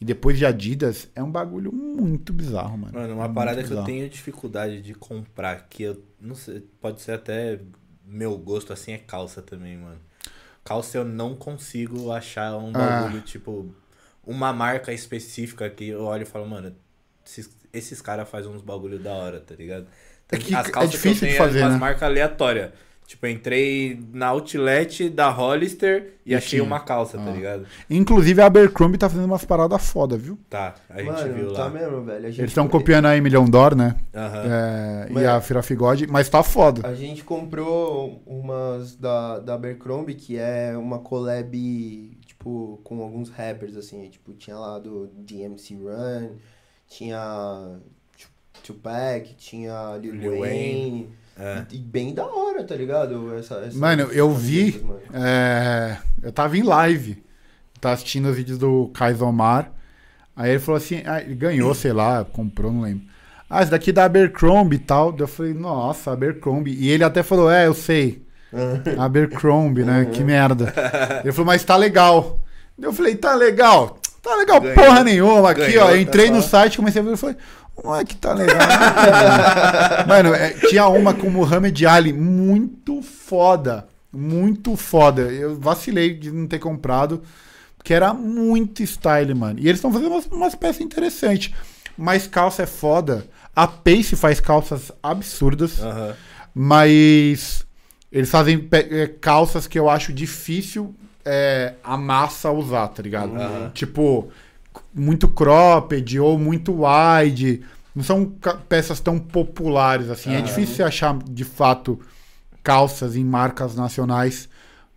e 0.00 0.04
depois 0.04 0.38
de 0.38 0.46
Adidas 0.46 1.08
é 1.14 1.22
um 1.22 1.30
bagulho 1.30 1.72
muito 1.72 2.32
bizarro, 2.32 2.76
mano. 2.78 2.92
Mano, 2.94 3.14
uma 3.14 3.24
Muito 3.24 3.34
parada 3.34 3.62
que 3.62 3.72
eu 3.72 3.84
tenho 3.84 4.08
dificuldade 4.08 4.80
de 4.80 4.94
comprar, 4.94 5.66
que 5.68 5.82
eu 5.84 6.02
não 6.20 6.34
sei, 6.34 6.64
pode 6.80 7.00
ser 7.02 7.12
até 7.12 7.60
meu 8.04 8.36
gosto 8.38 8.72
assim, 8.72 8.92
é 8.92 8.98
calça 8.98 9.40
também, 9.42 9.76
mano. 9.76 9.98
Calça 10.64 10.98
eu 10.98 11.04
não 11.04 11.34
consigo 11.34 12.10
achar 12.10 12.56
um 12.56 12.70
Ah. 12.74 13.02
bagulho, 13.02 13.20
tipo, 13.20 13.72
uma 14.26 14.52
marca 14.52 14.92
específica 14.92 15.68
que 15.70 15.88
eu 15.88 16.02
olho 16.02 16.22
e 16.22 16.26
falo, 16.26 16.46
mano, 16.48 16.74
esses, 17.24 17.48
esses 17.72 18.00
caras 18.00 18.28
fazem 18.28 18.50
uns 18.50 18.62
bagulho 18.62 18.98
da 18.98 19.12
hora, 19.12 19.40
tá 19.40 19.54
ligado? 19.54 19.86
É 20.32 20.36
que 20.38 20.54
As 20.54 20.68
é 20.68 20.70
calças 20.70 20.92
difícil 20.92 21.14
de 21.14 21.18
que 21.20 21.24
eu 21.26 21.28
tenho 21.30 21.38
fazer, 21.44 21.58
é 21.58 21.62
umas 21.64 21.72
né? 21.74 21.78
marcas 21.80 22.02
aleatórias. 22.04 22.70
Tipo, 23.06 23.26
eu 23.26 23.30
entrei 23.32 24.00
na 24.12 24.28
outlet 24.28 25.10
da 25.10 25.28
Hollister 25.30 26.12
e, 26.24 26.30
E 26.30 26.34
achei 26.36 26.50
tinha. 26.50 26.62
uma 26.62 26.78
calça, 26.78 27.18
tá 27.18 27.24
Ah. 27.28 27.32
ligado? 27.32 27.66
Inclusive 27.90 28.40
a 28.40 28.46
Abercrombie 28.46 28.96
tá 28.98 29.08
fazendo 29.08 29.24
umas 29.24 29.44
paradas 29.44 29.84
foda, 29.90 30.16
viu? 30.16 30.38
Tá, 30.48 30.76
a 30.88 30.98
gente 31.02 31.10
Mano, 31.10 31.34
viu 31.34 31.52
tá 31.52 31.64
lá. 31.64 31.70
mesmo, 31.70 32.04
velho. 32.04 32.18
A 32.26 32.30
gente- 32.30 32.40
Eles 32.40 32.50
estão 32.52 32.68
copiando 32.68 33.06
a 33.06 33.16
Emilhão 33.16 33.46
Dor, 33.46 33.74
né? 33.74 33.96
É, 34.14 35.08
e 35.12 35.24
a 35.26 35.40
Firafigode, 35.40 36.06
mas 36.06 36.28
tá 36.28 36.44
foda. 36.44 36.86
A 36.86 36.94
gente 36.94 37.24
comprou 37.24 38.22
umas 38.24 38.94
da, 38.94 39.40
da 39.40 39.54
Abercrombie, 39.54 40.14
que 40.14 40.36
é 40.38 40.76
uma 40.76 41.00
collab, 41.00 42.16
tipo, 42.24 42.80
com 42.84 43.02
alguns 43.02 43.28
rappers, 43.30 43.76
assim. 43.76 44.08
Tipo, 44.08 44.32
tinha 44.34 44.56
lá 44.56 44.78
do 44.78 45.08
DMC 45.14 45.74
Run, 45.74 46.36
tinha 46.90 47.78
Tu- 48.18 48.28
Tupac, 48.64 49.34
tinha 49.38 49.96
Lil, 50.02 50.14
Lil 50.14 50.30
Wayne. 50.40 50.40
Wayne. 50.40 51.08
É. 51.38 51.64
E 51.72 51.78
bem 51.78 52.12
da 52.12 52.26
hora, 52.26 52.62
tá 52.64 52.74
ligado? 52.74 53.34
Essa, 53.38 53.54
essa- 53.66 53.78
Mano, 53.78 54.02
eu 54.12 54.30
vi. 54.34 54.78
mano. 54.84 55.00
é, 55.14 55.96
eu 56.22 56.30
tava 56.32 56.58
em 56.58 56.62
live. 56.62 57.22
Tá 57.80 57.92
assistindo 57.92 58.28
os 58.28 58.36
vídeos 58.36 58.58
do 58.58 58.88
Kaisomar. 58.92 59.72
Aí 60.36 60.50
ele 60.50 60.58
falou 60.58 60.76
assim: 60.76 61.00
ah, 61.06 61.22
ele 61.22 61.34
ganhou, 61.34 61.74
sei 61.74 61.94
lá, 61.94 62.24
comprou, 62.26 62.70
não 62.70 62.82
lembro. 62.82 63.06
Ah, 63.48 63.62
esse 63.62 63.70
daqui 63.70 63.88
é 63.88 63.92
da 63.94 64.04
Abercrombie 64.04 64.76
e 64.76 64.80
tal. 64.80 65.16
Eu 65.18 65.26
falei, 65.26 65.54
nossa, 65.54 66.10
Abercrombie. 66.12 66.74
E 66.74 66.90
ele 66.90 67.04
até 67.04 67.22
falou: 67.22 67.50
é, 67.50 67.66
eu 67.66 67.72
sei. 67.74 68.22
Abercrombie, 68.98 69.84
né? 69.84 70.04
Que 70.12 70.22
merda. 70.24 70.72
Ele 71.22 71.32
falou, 71.32 71.46
mas 71.46 71.62
tá 71.64 71.76
legal. 71.76 72.40
Eu 72.78 72.92
falei, 72.92 73.14
tá 73.14 73.34
legal. 73.36 73.99
Tá 74.22 74.36
legal 74.36 74.60
Ganhou. 74.60 74.74
porra 74.74 75.04
nenhuma. 75.04 75.50
Aqui, 75.50 75.60
Ganhou, 75.60 75.84
ó. 75.84 75.86
tá 75.88 75.92
Eu 75.96 76.00
entrei 76.00 76.30
no 76.30 76.42
só. 76.42 76.48
site, 76.48 76.76
comecei 76.76 77.00
a 77.00 77.04
ver 77.04 77.14
e 77.14 77.16
falei, 77.16 77.36
não 77.82 77.96
é 77.96 78.04
que 78.04 78.16
tá 78.16 78.34
legal. 78.34 78.56
Mano, 80.06 80.34
é, 80.34 80.50
tinha 80.68 80.86
uma 80.88 81.14
com 81.14 81.26
o 81.26 81.30
Muhammad 81.30 81.80
Ali 81.84 82.12
muito 82.12 83.02
foda. 83.02 83.86
Muito 84.12 84.76
foda. 84.76 85.22
Eu 85.22 85.58
vacilei 85.58 86.14
de 86.14 86.30
não 86.30 86.46
ter 86.46 86.58
comprado. 86.58 87.22
Porque 87.76 87.94
era 87.94 88.12
muito 88.12 88.82
style, 88.82 89.32
mano. 89.34 89.58
E 89.58 89.62
eles 89.66 89.78
estão 89.78 89.90
fazendo 89.90 90.10
umas, 90.10 90.26
umas 90.26 90.54
peças 90.54 90.82
interessantes. 90.82 91.54
Mas 91.96 92.26
calça 92.26 92.64
é 92.64 92.66
foda. 92.66 93.24
A 93.56 93.66
Pace 93.66 94.16
faz 94.16 94.38
calças 94.38 94.92
absurdas. 95.02 95.80
Aham. 95.80 96.14
Mas 96.54 97.64
eles 98.12 98.28
fazem 98.28 98.68
é, 98.72 99.06
calças 99.06 99.66
que 99.66 99.78
eu 99.78 99.88
acho 99.88 100.12
difícil 100.12 100.94
é, 101.24 101.74
a 101.82 101.96
massa 101.96 102.50
usar, 102.50 102.88
tá 102.88 103.02
ligado? 103.02 103.34
Aham. 103.34 103.70
Tipo, 103.74 104.30
muito 104.94 105.28
cropped 105.28 106.18
ou 106.18 106.38
muito 106.38 106.82
wide. 106.84 107.62
Não 107.94 108.02
são 108.04 108.26
peças 108.68 109.00
tão 109.00 109.18
populares 109.18 110.08
assim. 110.10 110.30
É 110.32 110.36
Aham. 110.36 110.46
difícil 110.46 110.76
você 110.76 110.82
achar, 110.82 111.18
de 111.18 111.44
fato, 111.44 111.98
calças 112.62 113.16
em 113.16 113.24
marcas 113.24 113.74
nacionais 113.74 114.48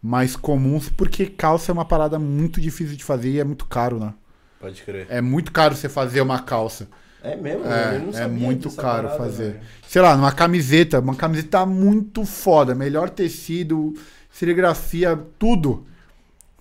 mais 0.02 0.36
comuns, 0.36 0.90
porque 0.90 1.26
calça 1.28 1.72
é 1.72 1.74
uma 1.74 1.86
parada 1.86 2.20
muito 2.20 2.60
difícil 2.60 2.98
de 2.98 3.04
fazer 3.04 3.30
e 3.32 3.40
é 3.40 3.44
muito 3.44 3.66
caro, 3.66 4.00
né? 4.00 4.14
Pode 4.60 4.82
crer. 4.84 5.08
É 5.10 5.22
muito 5.22 5.52
caro 5.52 5.76
você 5.76 5.88
fazer 5.88 6.20
uma 6.22 6.40
calça. 6.40 6.90
É 7.24 7.38
mesmo? 7.38 7.66
É, 7.66 7.96
Eu 7.96 8.00
não 8.02 8.10
é 8.10 8.12
sabia 8.12 8.28
muito 8.28 8.68
dessa 8.68 8.82
caro 8.82 9.08
parada, 9.08 9.18
fazer. 9.24 9.52
velho. 9.54 9.64
Sei 9.88 10.02
lá, 10.02 10.18
numa 10.18 10.32
camiseta, 10.34 11.00
uma 11.00 11.16
camiseta 11.16 11.66
muito 11.66 12.26
foda, 12.26 12.76
melhor 12.76 13.10
tecido, 13.10 13.94
serigrafia, 14.30 15.18
tudo. 15.40 15.86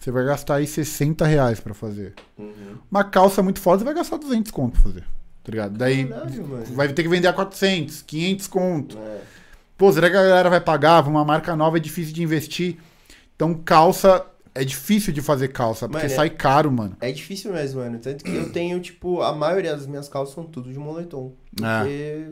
Você 0.03 0.11
vai 0.11 0.24
gastar 0.24 0.57
aí 0.57 0.66
60 0.66 1.24
reais 1.24 1.61
pra 1.61 1.73
fazer. 1.73 2.15
Uhum. 2.37 2.77
Uma 2.91 3.05
calça 3.05 3.41
muito 3.41 3.61
foda, 3.61 3.79
você 3.79 3.85
vai 3.85 3.95
gastar 3.95 4.16
200 4.16 4.51
conto 4.51 4.73
pra 4.73 4.83
fazer. 4.83 5.05
Tá 5.45 5.51
ligado? 5.53 5.79
Daí 5.79 6.07
Caralho, 6.07 6.65
vai 6.74 6.89
ter 6.93 7.05
que 7.05 7.09
vender 7.09 7.29
a 7.29 7.33
400, 7.33 8.03
500 8.03 8.47
conto. 8.49 8.99
É. 8.99 9.20
Pô, 9.79 9.93
será 9.93 10.11
que 10.11 10.16
a 10.16 10.23
galera 10.24 10.51
vai 10.51 10.61
pagar? 10.61 11.07
Uma 11.07 11.24
marca 11.24 11.55
nova 11.55 11.77
é 11.77 11.81
difícil 11.81 12.12
de 12.12 12.20
investir. 12.20 12.79
Então, 13.37 13.55
calça, 13.55 14.27
é 14.53 14.65
difícil 14.65 15.12
de 15.12 15.23
fazer 15.23 15.49
calça, 15.49 15.89
porque 15.89 16.03
Mano, 16.07 16.12
é- 16.12 16.16
sai 16.16 16.31
caro, 16.31 16.73
mano. 16.73 16.97
É 17.01 17.12
difícil 17.12 17.53
mesmo, 17.53 17.81
mano. 17.81 18.01
Tanto 18.01 18.24
que 18.24 18.35
eu 18.35 18.51
tenho, 18.51 18.81
tipo, 18.81 19.23
a 19.23 19.33
maioria 19.33 19.77
das 19.77 19.87
minhas 19.87 20.09
calças 20.09 20.35
são 20.35 20.43
tudo 20.43 20.73
de 20.73 20.81
moletom. 20.81 21.33
Porque 21.55 21.89
é, 21.89 22.27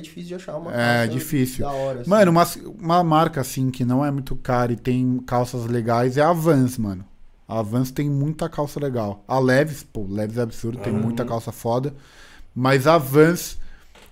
difícil 0.00 0.28
de 0.28 0.34
achar 0.36 0.56
uma 0.56 0.72
É, 0.72 1.06
difícil. 1.06 1.64
da 1.64 1.72
hora. 1.72 2.00
assim. 2.00 2.10
Mano, 2.10 2.30
uma, 2.30 2.46
uma 2.78 3.04
marca 3.04 3.40
assim 3.40 3.70
que 3.70 3.84
não 3.84 4.04
é 4.04 4.10
muito 4.10 4.34
cara 4.36 4.72
e 4.72 4.76
tem 4.76 5.18
calças 5.26 5.66
legais 5.66 6.16
é 6.16 6.22
a 6.22 6.32
Vans, 6.32 6.78
mano. 6.78 7.04
A 7.48 7.60
Vans 7.62 7.90
tem 7.90 8.08
muita 8.08 8.48
calça 8.48 8.78
legal. 8.80 9.24
A 9.28 9.38
Leves, 9.38 9.82
pô, 9.82 10.06
Leves 10.08 10.38
é 10.38 10.42
absurdo, 10.42 10.78
tem 10.78 10.92
Uhum. 10.92 11.00
muita 11.02 11.24
calça 11.24 11.50
foda. 11.52 11.92
Mas 12.54 12.86
a 12.86 12.96
Vans 12.96 13.58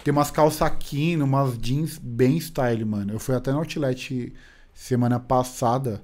tem 0.05 0.13
umas 0.13 0.31
calças 0.31 0.63
aqui, 0.63 1.17
umas 1.17 1.57
jeans 1.59 1.99
bem 1.99 2.37
style, 2.39 2.85
mano. 2.85 3.13
Eu 3.13 3.19
fui 3.19 3.35
até 3.35 3.53
no 3.53 3.59
Outlet 3.59 4.33
semana 4.75 5.19
passada. 5.21 6.01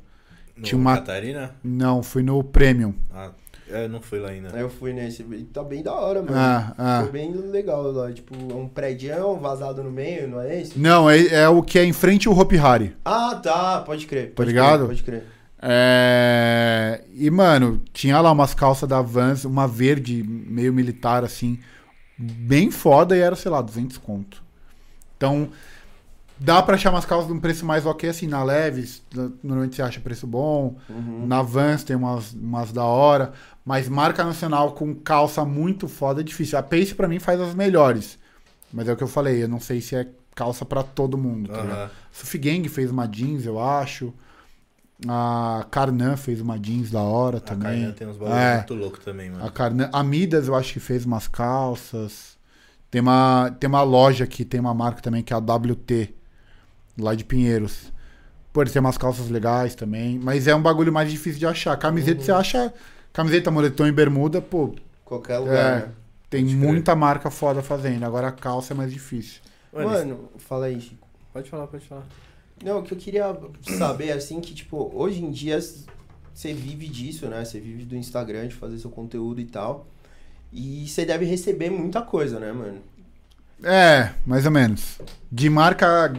No 0.57 0.63
Tinha 0.63 0.79
uma- 0.79 0.97
Catarina? 0.97 1.55
Não, 1.63 2.03
fui 2.03 2.23
no 2.23 2.43
Premium. 2.43 2.95
Ah, 3.13 3.31
eu 3.69 3.89
não 3.89 4.01
fui 4.01 4.19
lá 4.19 4.31
ainda. 4.31 4.55
Aí 4.55 4.61
eu 4.61 4.71
fui 4.71 4.93
nesse. 4.93 5.23
e 5.23 5.45
Tá 5.45 5.63
bem 5.63 5.83
da 5.83 5.93
hora, 5.93 6.23
mano. 6.23 6.37
Ah, 6.37 6.75
ah. 6.79 6.99
Ficou 6.99 7.13
bem 7.13 7.33
legal 7.33 7.91
lá. 7.91 8.13
Tipo, 8.13 8.35
um 8.55 8.69
prédio 8.69 9.37
vazado 9.37 9.83
no 9.83 9.91
meio, 9.91 10.29
não 10.29 10.41
é 10.41 10.61
esse? 10.61 10.79
Não, 10.79 11.11
é, 11.11 11.27
é 11.27 11.49
o 11.49 11.63
que 11.63 11.79
é 11.79 11.85
em 11.85 11.93
frente 11.93 12.29
ao 12.29 12.39
Hopi 12.39 12.59
Hari. 12.59 12.97
Ah, 13.05 13.41
tá. 13.43 13.81
Pode 13.81 14.07
crer. 14.07 14.33
Pode 14.33 14.49
ligado? 14.49 14.87
Crer, 14.87 14.89
pode 14.89 15.03
crer. 15.03 15.25
É... 15.61 17.03
E, 17.13 17.31
mano, 17.31 17.83
tinha 17.93 18.21
lá 18.21 18.31
umas 18.31 18.55
calças 18.55 18.89
da 18.89 19.01
Vans, 19.01 19.45
uma 19.45 19.67
verde, 19.67 20.23
meio 20.23 20.73
militar, 20.73 21.25
assim, 21.25 21.59
bem 22.17 22.71
foda 22.71 23.17
e 23.17 23.21
era, 23.21 23.35
sei 23.35 23.51
lá, 23.51 23.61
200 23.61 23.99
conto. 23.99 24.43
Então, 25.17 25.49
dá 26.39 26.63
pra 26.63 26.75
achar 26.75 26.91
umas 26.91 27.05
calças 27.05 27.27
de 27.29 27.33
um 27.33 27.41
preço 27.41 27.65
mais 27.65 27.87
ok, 27.87 28.09
assim, 28.11 28.27
na 28.27 28.43
Leves, 28.45 29.03
normalmente 29.43 29.77
você 29.77 29.83
acha 29.83 30.01
preço 30.01 30.27
bom, 30.27 30.77
Uhum. 30.89 31.27
na 31.27 31.43
Vans 31.43 31.83
tem 31.85 31.97
umas, 31.97 32.33
umas 32.35 32.73
da 32.73 32.85
hora, 32.85 33.33
mas 33.65 33.89
marca 33.89 34.23
nacional 34.25 34.73
com 34.73 34.95
calça 34.95 35.45
muito 35.45 35.89
foda 35.89 36.21
é 36.21 36.25
difícil. 36.25 36.59
A 36.59 36.63
Pace 36.63 36.95
pra 36.95 37.09
mim 37.09 37.19
faz 37.19 37.41
as 37.41 37.55
melhores, 37.55 38.19
mas 38.73 38.87
é 38.89 38.93
o 38.93 38.97
que 38.97 39.03
eu 39.03 39.09
falei, 39.09 39.43
eu 39.43 39.49
não 39.49 39.61
sei 39.61 39.81
se 39.81 39.97
é 39.97 40.07
calça 40.35 40.65
pra 40.67 40.83
todo 40.83 41.17
mundo, 41.17 41.49
tá 41.49 41.63
ligado? 41.63 41.79
Aham. 41.79 41.91
Sufi 42.13 42.37
Gang 42.39 42.69
fez 42.69 42.91
uma 42.91 43.07
jeans, 43.07 43.47
eu 43.47 43.59
acho. 43.59 44.13
A 45.07 45.67
Carnan 45.71 46.17
fez 46.17 46.41
uma 46.41 46.59
jeans 46.59 46.91
da 46.91 47.03
hora 47.03 47.37
A 47.37 47.41
também. 47.41 47.81
Carnan 47.81 47.93
tem 47.93 48.07
uns 48.09 48.17
bagulho 48.17 48.35
É. 48.39 48.57
muito 48.57 48.75
louco 48.75 48.99
também, 49.01 49.31
mano. 49.31 49.45
A 49.45 49.51
Carnan, 49.51 49.91
a 49.93 50.03
Midas 50.03 50.49
eu 50.49 50.55
acho 50.55 50.73
que 50.73 50.81
fez 50.81 51.05
umas 51.05 51.29
calças. 51.29 52.37
Tem 52.91 53.01
uma, 53.03 53.55
tem 53.61 53.69
uma 53.69 53.83
loja 53.83 54.25
aqui, 54.25 54.45
tem 54.45 54.59
uma 54.59 54.73
marca 54.73 55.03
também 55.03 55.23
que 55.23 55.33
é 55.35 55.37
a 55.37 55.39
WT, 55.41 56.15
lá 56.99 57.15
de 57.15 57.25
Pinheiros. 57.25 57.93
Pô, 58.53 58.63
eles 58.63 58.73
têm 58.73 58.81
umas 58.81 58.97
calças 58.97 59.29
legais 59.29 59.75
também, 59.75 60.19
mas 60.19 60.47
é 60.47 60.55
um 60.55 60.63
bagulho 60.63 60.93
mais 60.93 61.11
difícil 61.11 61.39
de 61.39 61.47
achar. 61.47 61.77
Camiseta 61.77 62.23
você 62.23 62.33
acha, 62.33 62.73
camiseta, 63.13 63.51
moletom 63.51 63.87
e 63.87 63.93
bermuda, 63.93 64.41
pô, 64.41 64.75
Qualquer 65.05 65.39
lugar, 65.39 65.55
é, 65.83 65.87
né? 65.87 65.93
tem 66.29 66.45
Pode 66.45 66.57
crer. 66.57 66.69
muita 66.69 66.97
marca 66.97 67.31
foda 67.31 67.63
fazendo. 67.63 68.05
Agora 68.05 68.29
a 68.29 68.33
calça 68.33 68.73
é 68.75 68.77
mais 68.77 68.93
difícil. 68.93 69.41
Mano, 69.73 69.89
Mano, 69.91 70.31
fala 70.39 70.67
aí, 70.67 70.81
Chico. 70.81 71.07
Pode 71.33 71.49
falar, 71.51 71.67
pode 71.67 71.87
falar. 71.87 72.07
Não, 72.65 72.81
o 72.81 72.83
que 72.83 72.93
eu 72.93 72.99
queria 72.99 73.37
saber, 73.79 74.11
assim, 74.13 74.41
que, 74.41 74.55
tipo, 74.55 74.91
hoje 74.95 75.23
em 75.23 75.31
dia 75.31 75.61
você 76.33 76.53
vive 76.53 76.89
disso, 76.89 77.27
né? 77.29 77.45
Você 77.45 77.61
vive 77.61 77.85
do 77.85 77.95
Instagram, 77.95 78.49
de 78.49 78.55
fazer 78.55 78.79
seu 78.79 78.91
conteúdo 78.91 79.41
e 79.41 79.45
tal. 79.45 79.87
E 80.53 80.89
você 80.89 81.05
deve 81.05 81.25
receber 81.25 81.71
muita 81.71 82.01
coisa, 82.03 82.41
né, 82.41 82.53
mano? 82.53 82.81
É, 83.63 84.13
mais 84.27 84.45
ou 84.47 84.51
menos. 84.51 84.99
De 85.31 85.49
marca. 85.51 86.13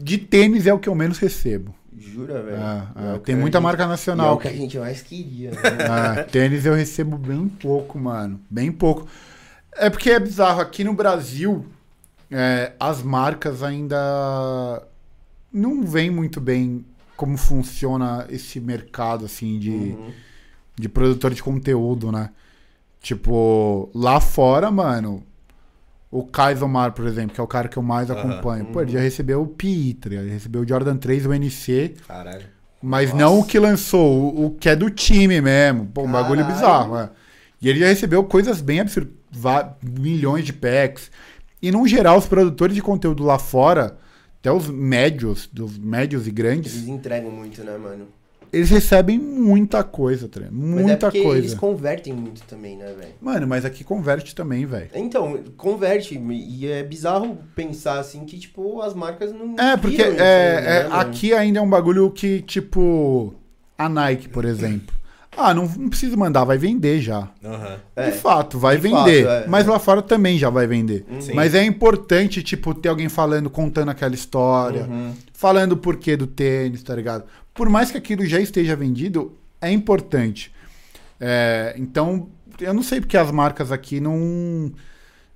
De 0.00 0.16
tênis 0.18 0.66
é 0.66 0.72
o 0.72 0.78
que 0.78 0.88
eu 0.88 0.94
menos 0.94 1.18
recebo. 1.18 1.74
Jura, 1.96 2.40
velho? 2.42 2.56
Ah, 2.60 2.92
É 2.94 3.14
ah, 3.16 3.18
tem 3.18 3.34
muita 3.34 3.58
gente- 3.58 3.64
marca 3.64 3.82
e 3.82 3.84
É 3.84 3.88
nacional. 3.88 4.34
o 4.36 4.38
que 4.38 4.46
a 4.48 4.52
gente 4.52 4.78
mais 4.78 5.02
queria, 5.02 5.50
né? 5.50 5.56
Ah, 5.90 6.22
tênis 6.24 6.64
eu 6.64 6.74
recebo 6.74 7.18
bem 7.18 7.48
pouco, 7.48 7.98
mano. 7.98 8.40
Bem 8.48 8.70
pouco. 8.70 9.08
É 9.76 9.90
porque 9.90 10.10
é 10.10 10.20
bizarro. 10.20 10.60
Aqui 10.60 10.84
no 10.84 10.94
Brasil, 10.94 11.66
é, 12.30 12.72
as 12.78 13.02
marcas 13.02 13.62
ainda 13.62 14.82
não 15.52 15.82
veem 15.82 16.10
muito 16.10 16.40
bem 16.40 16.84
como 17.16 17.36
funciona 17.36 18.24
esse 18.30 18.60
mercado, 18.60 19.24
assim, 19.24 19.58
de, 19.58 19.70
Uhum. 19.70 20.12
de 20.76 20.88
produtor 20.88 21.34
de 21.34 21.42
conteúdo, 21.42 22.12
né? 22.12 22.30
Tipo, 23.00 23.90
lá 23.94 24.20
fora, 24.20 24.70
mano, 24.70 25.22
o 26.10 26.24
Kaisomar, 26.24 26.92
por 26.92 27.06
exemplo, 27.06 27.34
que 27.34 27.40
é 27.40 27.44
o 27.44 27.46
cara 27.46 27.68
que 27.68 27.76
eu 27.76 27.82
mais 27.82 28.10
acompanho, 28.10 28.66
pô, 28.66 28.80
ele 28.80 28.92
já 28.92 29.00
recebeu 29.00 29.42
o 29.42 29.46
PI, 29.46 29.94
tá? 29.94 30.08
Ele 30.10 30.30
recebeu 30.30 30.62
o 30.62 30.68
Jordan 30.68 30.96
3, 30.96 31.26
o 31.26 31.34
NC, 31.34 31.94
Caralho. 32.06 32.46
mas 32.82 33.10
Nossa. 33.10 33.22
não 33.24 33.40
o 33.40 33.44
que 33.44 33.58
lançou, 33.58 34.34
o, 34.34 34.46
o 34.46 34.50
que 34.52 34.68
é 34.68 34.76
do 34.76 34.88
time 34.90 35.40
mesmo. 35.40 35.86
Pô, 35.86 36.02
um 36.04 36.10
bagulho 36.10 36.44
bizarro, 36.44 36.96
é. 36.96 37.10
E 37.60 37.68
ele 37.68 37.80
já 37.80 37.86
recebeu 37.88 38.22
coisas 38.24 38.60
bem 38.60 38.80
absurdas, 38.80 39.12
milhões 39.82 40.44
de 40.44 40.52
packs. 40.52 41.10
E, 41.60 41.72
no 41.72 41.86
geral, 41.88 42.16
os 42.16 42.26
produtores 42.26 42.74
de 42.74 42.80
conteúdo 42.80 43.24
lá 43.24 43.38
fora, 43.38 43.98
até 44.38 44.50
os 44.50 44.68
médios, 44.68 45.48
dos 45.52 45.76
médios 45.76 46.28
e 46.28 46.30
grandes, 46.30 46.76
Eles 46.76 46.88
entregam 46.88 47.30
muito, 47.32 47.62
né, 47.64 47.76
mano? 47.76 48.06
Eles 48.52 48.70
recebem 48.70 49.18
muita 49.18 49.82
coisa, 49.84 50.28
tá 50.28 50.40
ligado? 50.40 50.54
Mas 50.56 50.78
é 50.78 50.82
Muita 50.82 51.06
porque 51.06 51.22
coisa. 51.22 51.38
eles 51.38 51.54
convertem 51.54 52.12
muito 52.12 52.42
também, 52.42 52.76
né, 52.76 52.86
velho? 52.98 53.12
Mano, 53.20 53.46
mas 53.46 53.64
aqui 53.64 53.84
converte 53.84 54.34
também, 54.34 54.64
velho. 54.66 54.90
Então, 54.94 55.38
converte. 55.56 56.18
E 56.18 56.66
é 56.66 56.82
bizarro 56.82 57.38
pensar 57.54 57.98
assim 57.98 58.24
que, 58.24 58.38
tipo, 58.38 58.80
as 58.82 58.94
marcas 58.94 59.32
não. 59.32 59.54
É, 59.58 59.76
porque 59.76 60.02
isso 60.02 60.20
é, 60.20 60.54
é, 60.54 60.60
né, 60.60 60.82
mano? 60.88 60.94
aqui 61.00 61.32
ainda 61.32 61.58
é 61.58 61.62
um 61.62 61.68
bagulho 61.70 62.10
que, 62.10 62.42
tipo, 62.42 63.34
a 63.76 63.88
Nike, 63.88 64.28
por 64.28 64.44
exemplo. 64.44 64.96
Ah, 65.40 65.54
não, 65.54 65.66
não 65.78 65.88
precisa 65.88 66.16
mandar, 66.16 66.42
vai 66.42 66.58
vender 66.58 67.00
já. 67.00 67.28
Aham. 67.44 67.76
É. 67.94 68.10
De 68.10 68.16
fato, 68.16 68.58
vai 68.58 68.74
De 68.76 68.82
vender. 68.82 69.24
fato, 69.24 69.44
é. 69.44 69.46
mas 69.46 69.66
lá 69.66 69.78
fora 69.78 70.02
também 70.02 70.36
já 70.36 70.50
vai 70.50 70.66
vender. 70.66 71.04
Sim. 71.20 71.32
Mas 71.34 71.54
é 71.54 71.62
importante, 71.64 72.42
tipo, 72.42 72.74
ter 72.74 72.88
alguém 72.88 73.08
falando, 73.08 73.48
contando 73.48 73.90
aquela 73.90 74.14
história, 74.16 74.82
Uhum. 74.90 75.12
falando 75.32 75.72
o 75.72 75.76
porquê 75.76 76.16
do 76.16 76.26
tênis, 76.26 76.82
tá 76.82 76.92
ligado? 76.96 77.22
Por 77.58 77.68
mais 77.68 77.90
que 77.90 77.98
aquilo 77.98 78.24
já 78.24 78.38
esteja 78.38 78.76
vendido, 78.76 79.36
é 79.60 79.68
importante. 79.68 80.54
É, 81.18 81.74
então, 81.76 82.28
eu 82.60 82.72
não 82.72 82.84
sei 82.84 83.00
porque 83.00 83.16
as 83.16 83.32
marcas 83.32 83.72
aqui 83.72 83.98
não, 83.98 84.72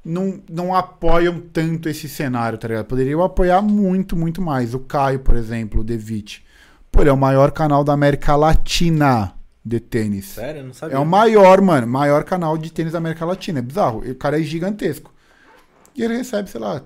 não, 0.05 0.41
não 0.49 0.73
apoiam 0.73 1.41
tanto 1.53 1.89
esse 1.89 2.09
cenário, 2.09 2.57
tá 2.59 2.69
ligado? 2.69 2.85
Poderiam 2.85 3.25
apoiar 3.25 3.61
muito, 3.61 4.15
muito 4.15 4.41
mais. 4.41 4.73
O 4.73 4.79
Caio, 4.79 5.19
por 5.19 5.35
exemplo, 5.35 5.81
o 5.81 5.85
Devit. 5.85 6.45
Pô, 6.93 7.01
ele 7.01 7.11
é 7.11 7.13
o 7.13 7.17
maior 7.17 7.51
canal 7.51 7.83
da 7.83 7.93
América 7.93 8.37
Latina 8.37 9.35
de 9.65 9.81
tênis. 9.81 10.27
Sério? 10.27 10.61
Eu 10.61 10.67
não 10.67 10.75
sabia. 10.75 10.97
É 10.97 11.01
o 11.01 11.05
maior, 11.05 11.61
mano, 11.61 11.89
maior 11.89 12.23
canal 12.23 12.57
de 12.57 12.73
tênis 12.73 12.93
da 12.93 12.99
América 12.99 13.25
Latina. 13.25 13.59
É 13.59 13.63
bizarro. 13.63 13.99
O 13.99 14.15
cara 14.15 14.39
é 14.39 14.45
gigantesco. 14.45 15.13
E 15.97 16.05
ele 16.05 16.19
recebe, 16.19 16.49
sei 16.49 16.61
lá. 16.61 16.85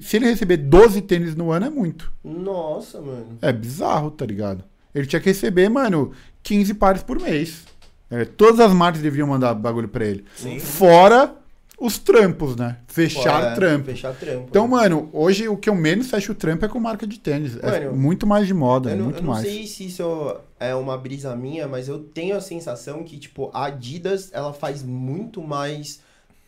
Se 0.00 0.16
ele, 0.16 0.26
receber 0.26 0.56
12 0.56 1.02
tênis 1.02 1.34
no 1.36 1.50
ano, 1.52 1.66
é 1.66 1.70
muito. 1.70 2.12
Nossa, 2.24 3.00
mano. 3.00 3.38
É 3.40 3.52
bizarro, 3.52 4.10
tá 4.10 4.26
ligado? 4.26 4.64
Ele 4.94 5.06
tinha 5.06 5.20
que 5.20 5.28
receber, 5.28 5.68
mano, 5.68 6.12
15 6.42 6.74
pares 6.74 7.02
por 7.02 7.20
mês. 7.20 7.64
É, 8.10 8.24
todas 8.24 8.60
as 8.60 8.72
marcas 8.72 9.00
deviam 9.00 9.26
mandar 9.26 9.54
bagulho 9.54 9.88
pra 9.88 10.04
ele. 10.04 10.24
Sim. 10.36 10.58
Fora 10.58 11.34
os 11.80 11.98
trampos, 11.98 12.54
né? 12.54 12.76
Fechar 12.86 13.52
é, 13.52 13.54
trampo. 13.54 13.86
Fechar 13.86 14.14
trampo. 14.14 14.46
Então, 14.48 14.64
né? 14.64 14.70
mano, 14.70 15.08
hoje 15.12 15.48
o 15.48 15.56
que 15.56 15.68
eu 15.68 15.74
menos 15.74 16.08
fecho 16.08 16.30
o 16.30 16.34
trampo 16.34 16.64
é 16.64 16.68
com 16.68 16.78
marca 16.78 17.06
de 17.06 17.18
tênis. 17.18 17.56
é 17.60 17.86
Mano, 17.86 17.96
muito 17.96 18.26
mais 18.26 18.46
de 18.46 18.54
moda, 18.54 18.90
Eu 18.90 18.96
não, 18.96 19.04
muito 19.06 19.18
eu 19.18 19.22
não 19.24 19.30
mais. 19.32 19.44
sei 19.44 19.66
se 19.66 19.86
isso 19.86 20.36
é 20.60 20.74
uma 20.74 20.96
brisa 20.96 21.34
minha, 21.34 21.66
mas 21.66 21.88
eu 21.88 21.98
tenho 21.98 22.36
a 22.36 22.40
sensação 22.40 23.02
que, 23.02 23.18
tipo, 23.18 23.50
a 23.52 23.64
Adidas, 23.64 24.30
ela 24.32 24.52
faz 24.52 24.82
muito 24.82 25.42
mais 25.42 26.00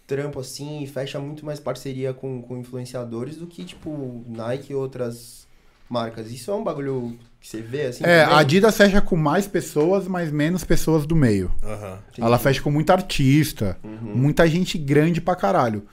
trampo, 0.06 0.40
assim, 0.40 0.82
e 0.82 0.86
fecha 0.86 1.18
muito 1.18 1.44
mais 1.46 1.58
parceria 1.60 2.12
com, 2.12 2.42
com 2.42 2.56
influenciadores 2.58 3.36
do 3.36 3.46
que, 3.46 3.64
tipo, 3.64 4.24
Nike 4.28 4.72
e 4.72 4.76
outras 4.76 5.46
marcas. 5.88 6.30
Isso 6.30 6.50
é 6.50 6.54
um 6.54 6.64
bagulho 6.64 7.18
que 7.40 7.48
você 7.48 7.60
vê, 7.60 7.86
assim? 7.86 8.04
É, 8.04 8.22
também? 8.22 8.36
a 8.36 8.38
Adidas 8.40 8.76
fecha 8.76 9.00
com 9.00 9.16
mais 9.16 9.46
pessoas, 9.46 10.06
mas 10.06 10.30
menos 10.30 10.64
pessoas 10.64 11.06
do 11.06 11.14
meio. 11.16 11.52
Aham. 11.62 11.98
Ela 12.18 12.38
fecha 12.38 12.60
com 12.62 12.70
muito 12.70 12.90
artista, 12.90 13.78
Uhum. 13.84 14.14
muita 14.14 14.46
gente 14.46 14.76
grande 14.78 15.20
pra 15.20 15.36
caralho. 15.36 15.86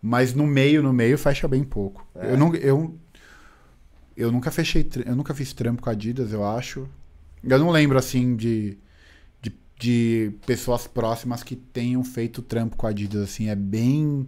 Mas 0.00 0.34
no 0.34 0.46
meio, 0.46 0.82
no 0.82 0.92
meio, 0.92 1.18
fecha 1.18 1.48
bem 1.48 1.64
pouco. 1.64 2.06
É. 2.14 2.32
Eu, 2.32 2.36
não, 2.36 2.54
eu, 2.54 2.94
eu 4.16 4.30
nunca 4.32 4.50
fechei, 4.50 4.88
eu 5.04 5.16
nunca 5.16 5.34
fiz 5.34 5.52
trampo 5.52 5.82
com 5.82 5.88
a 5.90 5.92
Adidas, 5.92 6.32
eu 6.32 6.44
acho. 6.44 6.88
Eu 7.42 7.58
não 7.58 7.70
lembro, 7.70 7.98
assim, 7.98 8.36
de, 8.36 8.78
de, 9.78 10.32
pessoas 10.46 10.86
próximas 10.86 11.42
que 11.42 11.54
tenham 11.56 12.02
feito 12.04 12.42
trampo 12.42 12.76
com 12.76 12.86
a 12.86 12.90
Adidas, 12.90 13.22
assim, 13.22 13.48
é 13.48 13.54
bem... 13.54 14.26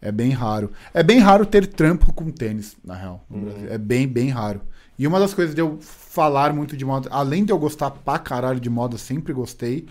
É 0.00 0.12
bem 0.12 0.30
raro. 0.30 0.70
É 0.94 1.02
bem 1.02 1.18
raro 1.18 1.44
ter 1.44 1.66
trampo 1.66 2.12
com 2.12 2.30
tênis, 2.30 2.76
na 2.84 2.94
real. 2.94 3.24
no 3.28 3.36
Uhum. 3.38 3.44
Brasil. 3.46 3.72
É 3.72 3.76
bem, 3.78 4.06
bem 4.06 4.28
raro. 4.28 4.60
E 4.96 5.06
uma 5.08 5.18
das 5.18 5.34
coisas 5.34 5.56
de 5.56 5.60
eu 5.60 5.76
falar 5.80 6.52
muito 6.52 6.76
de 6.76 6.84
moda, 6.84 7.08
além 7.10 7.44
de 7.44 7.50
eu 7.50 7.58
gostar 7.58 7.90
pra 7.90 8.16
caralho 8.16 8.60
de 8.60 8.70
moda, 8.70 8.96
sempre 8.96 9.32
gostei, 9.32 9.86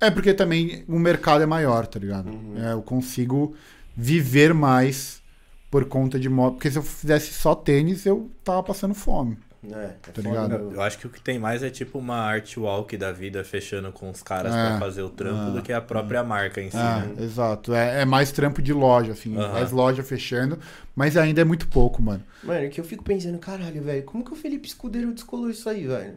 é 0.00 0.08
porque 0.08 0.32
também 0.32 0.84
o 0.86 1.00
mercado 1.00 1.42
é 1.42 1.46
maior, 1.46 1.84
tá 1.84 1.98
ligado? 1.98 2.28
Uhum. 2.30 2.54
É, 2.64 2.72
eu 2.74 2.82
consigo 2.82 3.54
viver 3.96 4.54
mais 4.54 5.20
por 5.68 5.84
conta 5.86 6.16
de 6.16 6.28
moda. 6.28 6.52
Porque 6.52 6.70
se 6.70 6.78
eu 6.78 6.82
fizesse 6.84 7.32
só 7.34 7.56
tênis, 7.56 8.06
eu 8.06 8.30
tava 8.44 8.62
passando 8.62 8.94
fome. 8.94 9.36
É, 9.72 9.76
é 9.76 9.86
Tá 9.88 10.12
foda, 10.14 10.28
ligado? 10.28 10.72
Eu 10.74 10.82
acho 10.82 10.98
que 10.98 11.06
o 11.06 11.10
que 11.10 11.20
tem 11.20 11.38
mais 11.38 11.62
é 11.62 11.70
tipo 11.70 11.98
uma 11.98 12.16
art 12.16 12.56
walk 12.56 12.96
da 12.96 13.12
vida 13.12 13.42
fechando 13.44 13.90
com 13.92 14.10
os 14.10 14.22
caras 14.22 14.54
É. 14.54 14.68
pra 14.70 14.78
fazer 14.78 15.02
o 15.02 15.10
trampo 15.10 15.50
É. 15.50 15.52
do 15.52 15.62
que 15.62 15.72
a 15.72 15.80
própria 15.80 16.22
marca 16.24 16.60
em 16.60 16.70
si. 16.70 16.76
É, 16.76 16.80
né? 16.80 17.14
exato. 17.20 17.72
É, 17.74 18.02
é 18.02 18.04
mais 18.04 18.30
trampo 18.32 18.60
de 18.60 18.72
loja, 18.72 19.12
assim. 19.12 19.30
Mais 19.30 19.70
loja 19.70 20.02
fechando. 20.02 20.58
Mas 20.94 21.16
ainda 21.16 21.40
é 21.40 21.44
muito 21.44 21.66
pouco, 21.68 22.00
mano. 22.02 22.22
Mano, 22.42 22.68
que 22.70 22.80
eu 22.80 22.84
fico 22.84 23.02
pensando, 23.04 23.38
caralho, 23.38 23.82
velho, 23.82 24.02
como 24.04 24.24
que 24.24 24.32
o 24.32 24.36
Felipe 24.36 24.68
Escudeiro 24.68 25.12
descolou 25.12 25.50
isso 25.50 25.68
aí, 25.68 25.86
velho? 25.86 26.14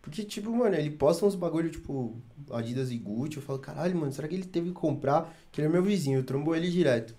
Porque, 0.00 0.22
tipo, 0.22 0.54
mano, 0.54 0.74
ele 0.76 0.90
posta 0.90 1.24
uns 1.24 1.34
bagulho, 1.34 1.70
tipo, 1.70 2.14
Adidas 2.52 2.90
e 2.90 2.98
Gucci, 2.98 3.38
eu 3.38 3.42
falo, 3.42 3.58
caralho, 3.58 3.96
mano, 3.96 4.12
será 4.12 4.28
que 4.28 4.34
ele 4.34 4.44
teve 4.44 4.68
que 4.68 4.74
comprar? 4.74 5.34
Que 5.50 5.60
ele 5.62 5.68
é 5.68 5.70
meu 5.70 5.82
vizinho, 5.82 6.18
eu 6.18 6.22
trombo 6.24 6.54
ele 6.54 6.70
direto. 6.70 7.14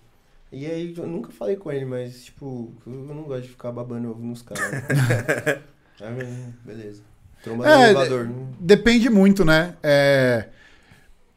E 0.58 0.66
aí, 0.66 0.94
eu 0.98 1.06
nunca 1.06 1.32
falei 1.34 1.58
com 1.58 1.70
ele, 1.70 1.84
mas, 1.84 2.24
tipo, 2.26 2.72
eu 2.88 2.94
não 2.94 3.24
gosto 3.24 3.42
de 3.44 3.50
ficar 3.50 3.74
babando 3.74 4.10
ovo 4.12 4.24
nos 4.26 4.42
caras. 4.42 4.64
Aí, 6.02 6.54
beleza. 6.64 7.02
Tromba 7.44 7.68
É, 7.68 7.76
no 7.78 7.84
elevador. 7.84 8.26
não- 8.26 8.50
Depende 8.60 9.10
muito, 9.10 9.44
né? 9.44 9.76
É... 9.84 10.46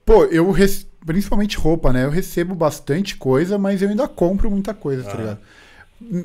Pô, 0.04 0.24
eu 0.26 0.48
rec- 0.52 0.86
principalmente 1.04 1.56
roupa, 1.58 1.92
né? 1.92 2.04
Eu 2.04 2.10
recebo 2.10 2.54
bastante 2.54 3.16
coisa, 3.16 3.58
mas 3.58 3.82
eu 3.82 3.88
ainda 3.88 4.06
compro 4.08 4.50
muita 4.50 4.72
coisa, 4.72 5.02
tá 5.02 5.12
Ah. 5.12 5.16
ligado? 5.16 5.38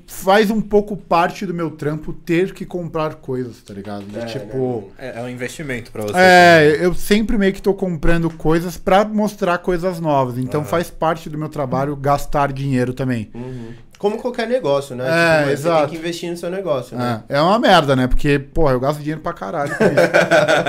Faz 0.05 0.51
um 0.51 0.61
pouco 0.61 0.95
parte 0.95 1.47
do 1.47 1.53
meu 1.53 1.71
trampo 1.71 2.13
ter 2.13 2.53
que 2.53 2.63
comprar 2.63 3.15
coisas, 3.15 3.57
tá 3.63 3.73
ligado? 3.73 4.05
De, 4.05 4.19
É, 4.19 4.25
tipo. 4.25 4.91
É, 4.99 5.19
é 5.19 5.23
um 5.23 5.27
investimento 5.29 5.91
pra 5.91 6.03
você. 6.03 6.13
É, 6.15 6.77
eu 6.79 6.93
sempre 6.93 7.39
meio 7.39 7.51
que 7.51 7.61
tô 7.61 7.73
comprando 7.73 8.29
coisas 8.29 8.77
pra 8.77 9.03
mostrar 9.03 9.57
coisas 9.57 9.99
novas. 9.99 10.37
Então 10.37 10.61
Aham. 10.61 10.69
faz 10.69 10.91
parte 10.91 11.27
do 11.27 11.39
meu 11.39 11.49
trabalho 11.49 11.95
gastar 11.95 12.51
dinheiro 12.53 12.93
também. 12.93 13.31
Uhum. 13.33 13.69
Como 13.97 14.17
qualquer 14.17 14.47
negócio, 14.47 14.95
né? 14.95 15.05
É, 15.07 15.37
Tipo, 15.37 15.45
Você 15.47 15.53
exato. 15.53 15.79
tem 15.81 15.89
que 15.91 15.95
investir 15.97 16.29
no 16.29 16.37
seu 16.37 16.51
negócio, 16.51 16.95
né? 16.97 17.23
É, 17.27 17.37
é 17.37 17.41
uma 17.41 17.57
merda, 17.57 17.95
né? 17.95 18.05
Porque, 18.05 18.37
pô, 18.37 18.69
eu 18.69 18.79
gasto 18.79 18.99
dinheiro 18.99 19.21
pra 19.21 19.33
caralho 19.33 19.75
com 19.75 19.85
isso. 19.85 19.93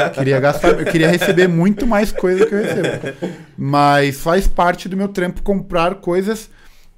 eu 0.06 0.10
queria 0.12 0.40
gastar, 0.40 0.68
eu 0.68 0.84
queria 0.86 1.08
receber 1.10 1.46
muito 1.48 1.86
mais 1.86 2.10
coisa 2.10 2.38
do 2.44 2.46
que 2.46 2.54
eu 2.54 2.62
recebo. 2.62 3.34
Mas 3.58 4.18
faz 4.20 4.46
parte 4.48 4.88
do 4.88 4.96
meu 4.96 5.08
trampo 5.08 5.42
comprar 5.42 5.96
coisas 5.96 6.48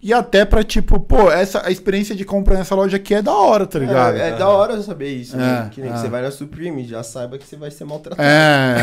e 0.07 0.13
até 0.13 0.45
pra, 0.45 0.63
tipo, 0.63 1.01
pô, 1.01 1.33
essa 1.33 1.67
a 1.67 1.71
experiência 1.73 2.15
de 2.15 2.25
compra 2.25 2.57
nessa 2.57 2.77
loja 2.77 2.97
aqui 2.97 3.13
é 3.13 3.21
da 3.21 3.35
hora, 3.35 3.67
tá 3.67 3.77
ligado? 3.77 4.17
É, 4.17 4.29
é 4.29 4.37
da 4.37 4.49
hora 4.49 4.81
saber 4.81 5.09
isso, 5.13 5.37
né? 5.37 5.65
É, 5.67 5.69
Que 5.75 5.81
nem 5.81 5.91
que 5.91 5.99
é. 5.99 6.01
você 6.01 6.09
vai 6.09 6.23
na 6.23 6.31
Supreme, 6.31 6.85
já 6.85 7.03
saiba 7.03 7.37
que 7.37 7.45
você 7.45 7.57
vai 7.57 7.73
ser 7.73 7.85
maltratado. 7.87 8.23
É, 8.23 8.77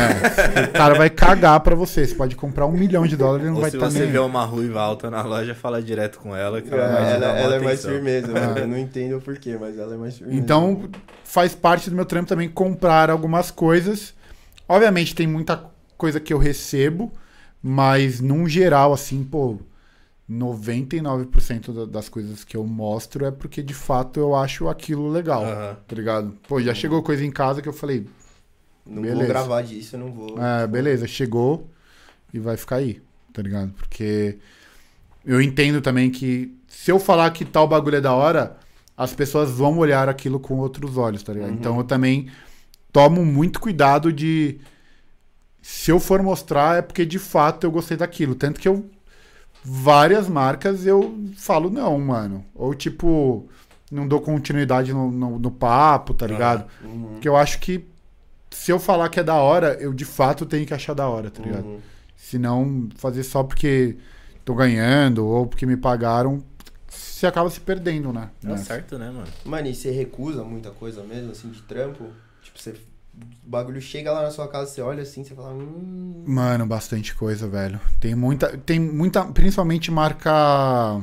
é. 0.54 0.64
o 0.64 0.72
cara 0.72 0.94
vai 0.94 1.08
cagar 1.08 1.58
pra 1.60 1.74
você. 1.74 2.06
Você 2.06 2.14
pode 2.14 2.36
comprar 2.36 2.66
um 2.66 2.72
milhão 2.72 3.06
de 3.06 3.16
dólares 3.16 3.46
e 3.46 3.48
não 3.48 3.54
Ou 3.54 3.62
vai 3.62 3.70
se 3.70 3.76
estar 3.78 3.90
você 3.90 4.00
nem. 4.00 4.10
vê 4.10 4.18
uma 4.18 4.44
ruiva 4.44 4.82
alta 4.82 5.10
na 5.10 5.22
loja, 5.22 5.54
fala 5.54 5.80
direto 5.80 6.18
com 6.18 6.36
ela 6.36 6.60
que 6.60 6.68
É, 6.68 6.76
ela 6.76 6.88
vai 6.92 7.14
ela, 7.14 7.26
ela 7.38 7.54
é 7.54 7.58
mais 7.58 7.82
firmeza, 7.82 8.28
mano. 8.28 8.58
É. 8.58 8.60
Eu 8.60 8.68
não 8.68 8.76
entendo 8.76 9.16
o 9.16 9.20
porquê, 9.22 9.56
mas 9.58 9.78
ela 9.78 9.94
é 9.94 9.96
mais 9.96 10.18
firmeza. 10.18 10.38
Então, 10.38 10.90
faz 11.24 11.54
parte 11.54 11.88
do 11.88 11.96
meu 11.96 12.04
trampo 12.04 12.28
também 12.28 12.50
comprar 12.50 13.08
algumas 13.08 13.50
coisas. 13.50 14.12
Obviamente, 14.68 15.14
tem 15.14 15.26
muita 15.26 15.64
coisa 15.96 16.20
que 16.20 16.34
eu 16.34 16.38
recebo, 16.38 17.10
mas 17.62 18.20
num 18.20 18.46
geral, 18.46 18.92
assim, 18.92 19.24
pô, 19.24 19.56
99% 20.28 21.72
da- 21.72 21.84
das 21.84 22.08
coisas 22.08 22.44
que 22.44 22.56
eu 22.56 22.64
mostro 22.66 23.24
é 23.26 23.30
porque 23.30 23.62
de 23.62 23.74
fato 23.74 24.18
eu 24.18 24.34
acho 24.34 24.68
aquilo 24.68 25.08
legal, 25.08 25.44
Aham. 25.44 25.76
tá 25.86 25.94
ligado? 25.96 26.34
Pô, 26.48 26.60
já 26.60 26.74
chegou 26.74 27.02
coisa 27.02 27.24
em 27.24 27.30
casa 27.30 27.60
que 27.60 27.68
eu 27.68 27.72
falei, 27.72 28.06
Não 28.86 29.02
Beleza. 29.02 29.18
vou 29.18 29.28
gravar 29.28 29.62
disso, 29.62 29.96
eu 29.96 30.00
não 30.00 30.12
vou. 30.12 30.38
é, 30.42 30.66
beleza, 30.66 31.06
chegou 31.06 31.68
e 32.32 32.38
vai 32.38 32.56
ficar 32.56 32.76
aí, 32.76 33.00
tá 33.32 33.42
ligado? 33.42 33.72
Porque 33.74 34.38
eu 35.24 35.40
entendo 35.40 35.80
também 35.80 36.10
que 36.10 36.54
se 36.68 36.90
eu 36.90 36.98
falar 36.98 37.30
que 37.30 37.44
tal 37.44 37.68
bagulho 37.68 37.96
é 37.96 38.00
da 38.00 38.12
hora, 38.14 38.56
as 38.96 39.12
pessoas 39.14 39.50
vão 39.50 39.78
olhar 39.78 40.08
aquilo 40.08 40.38
com 40.40 40.58
outros 40.58 40.96
olhos, 40.96 41.22
tá 41.22 41.32
ligado? 41.32 41.50
Uhum. 41.50 41.54
Então 41.56 41.78
eu 41.78 41.84
também 41.84 42.30
tomo 42.92 43.24
muito 43.24 43.60
cuidado 43.60 44.12
de. 44.12 44.58
Se 45.62 45.90
eu 45.90 45.98
for 45.98 46.22
mostrar, 46.22 46.78
é 46.78 46.82
porque 46.82 47.06
de 47.06 47.18
fato 47.18 47.64
eu 47.64 47.70
gostei 47.70 47.96
daquilo. 47.96 48.34
Tanto 48.34 48.60
que 48.60 48.68
eu. 48.68 48.84
Várias 49.64 50.28
marcas 50.28 50.84
eu 50.84 51.18
falo 51.36 51.70
não, 51.70 51.98
mano. 51.98 52.44
Ou 52.54 52.74
tipo, 52.74 53.48
não 53.90 54.06
dou 54.06 54.20
continuidade 54.20 54.92
no, 54.92 55.10
no, 55.10 55.38
no 55.38 55.50
papo, 55.50 56.12
tá 56.12 56.26
ligado? 56.26 56.66
Uhum. 56.84 57.12
Porque 57.12 57.28
eu 57.28 57.36
acho 57.36 57.58
que 57.60 57.86
se 58.50 58.70
eu 58.70 58.78
falar 58.78 59.08
que 59.08 59.18
é 59.18 59.24
da 59.24 59.36
hora, 59.36 59.74
eu 59.80 59.92
de 59.92 60.04
fato 60.04 60.44
tenho 60.44 60.66
que 60.66 60.74
achar 60.74 60.94
da 60.94 61.08
hora, 61.08 61.30
tá 61.30 61.42
ligado? 61.42 61.64
Uhum. 61.64 61.80
Se 62.16 62.38
não 62.38 62.88
fazer 62.96 63.22
só 63.22 63.42
porque 63.42 63.96
tô 64.44 64.54
ganhando 64.54 65.26
ou 65.26 65.46
porque 65.46 65.64
me 65.66 65.76
pagaram, 65.76 66.42
você 66.88 67.26
acaba 67.26 67.48
se 67.50 67.60
perdendo, 67.60 68.12
né? 68.12 68.30
Tá 68.40 68.48
Nessa. 68.48 68.64
certo, 68.64 68.98
né, 68.98 69.10
mano? 69.10 69.28
Mano, 69.44 69.66
e 69.66 69.74
você 69.74 69.90
recusa 69.90 70.44
muita 70.44 70.70
coisa 70.70 71.02
mesmo, 71.02 71.32
assim, 71.32 71.48
de 71.48 71.62
trampo? 71.62 72.04
Tipo, 72.42 72.60
você. 72.60 72.74
O 73.46 73.50
bagulho 73.50 73.80
chega 73.80 74.10
lá 74.10 74.22
na 74.22 74.30
sua 74.30 74.48
casa, 74.48 74.70
você 74.70 74.80
olha 74.80 75.02
assim, 75.02 75.22
você 75.22 75.34
fala. 75.34 75.52
Hum. 75.52 76.24
Mano, 76.26 76.66
bastante 76.66 77.14
coisa, 77.14 77.46
velho. 77.46 77.78
Tem 78.00 78.14
muita. 78.14 78.56
Tem 78.58 78.80
muita. 78.80 79.24
Principalmente 79.26 79.90
marca 79.90 81.00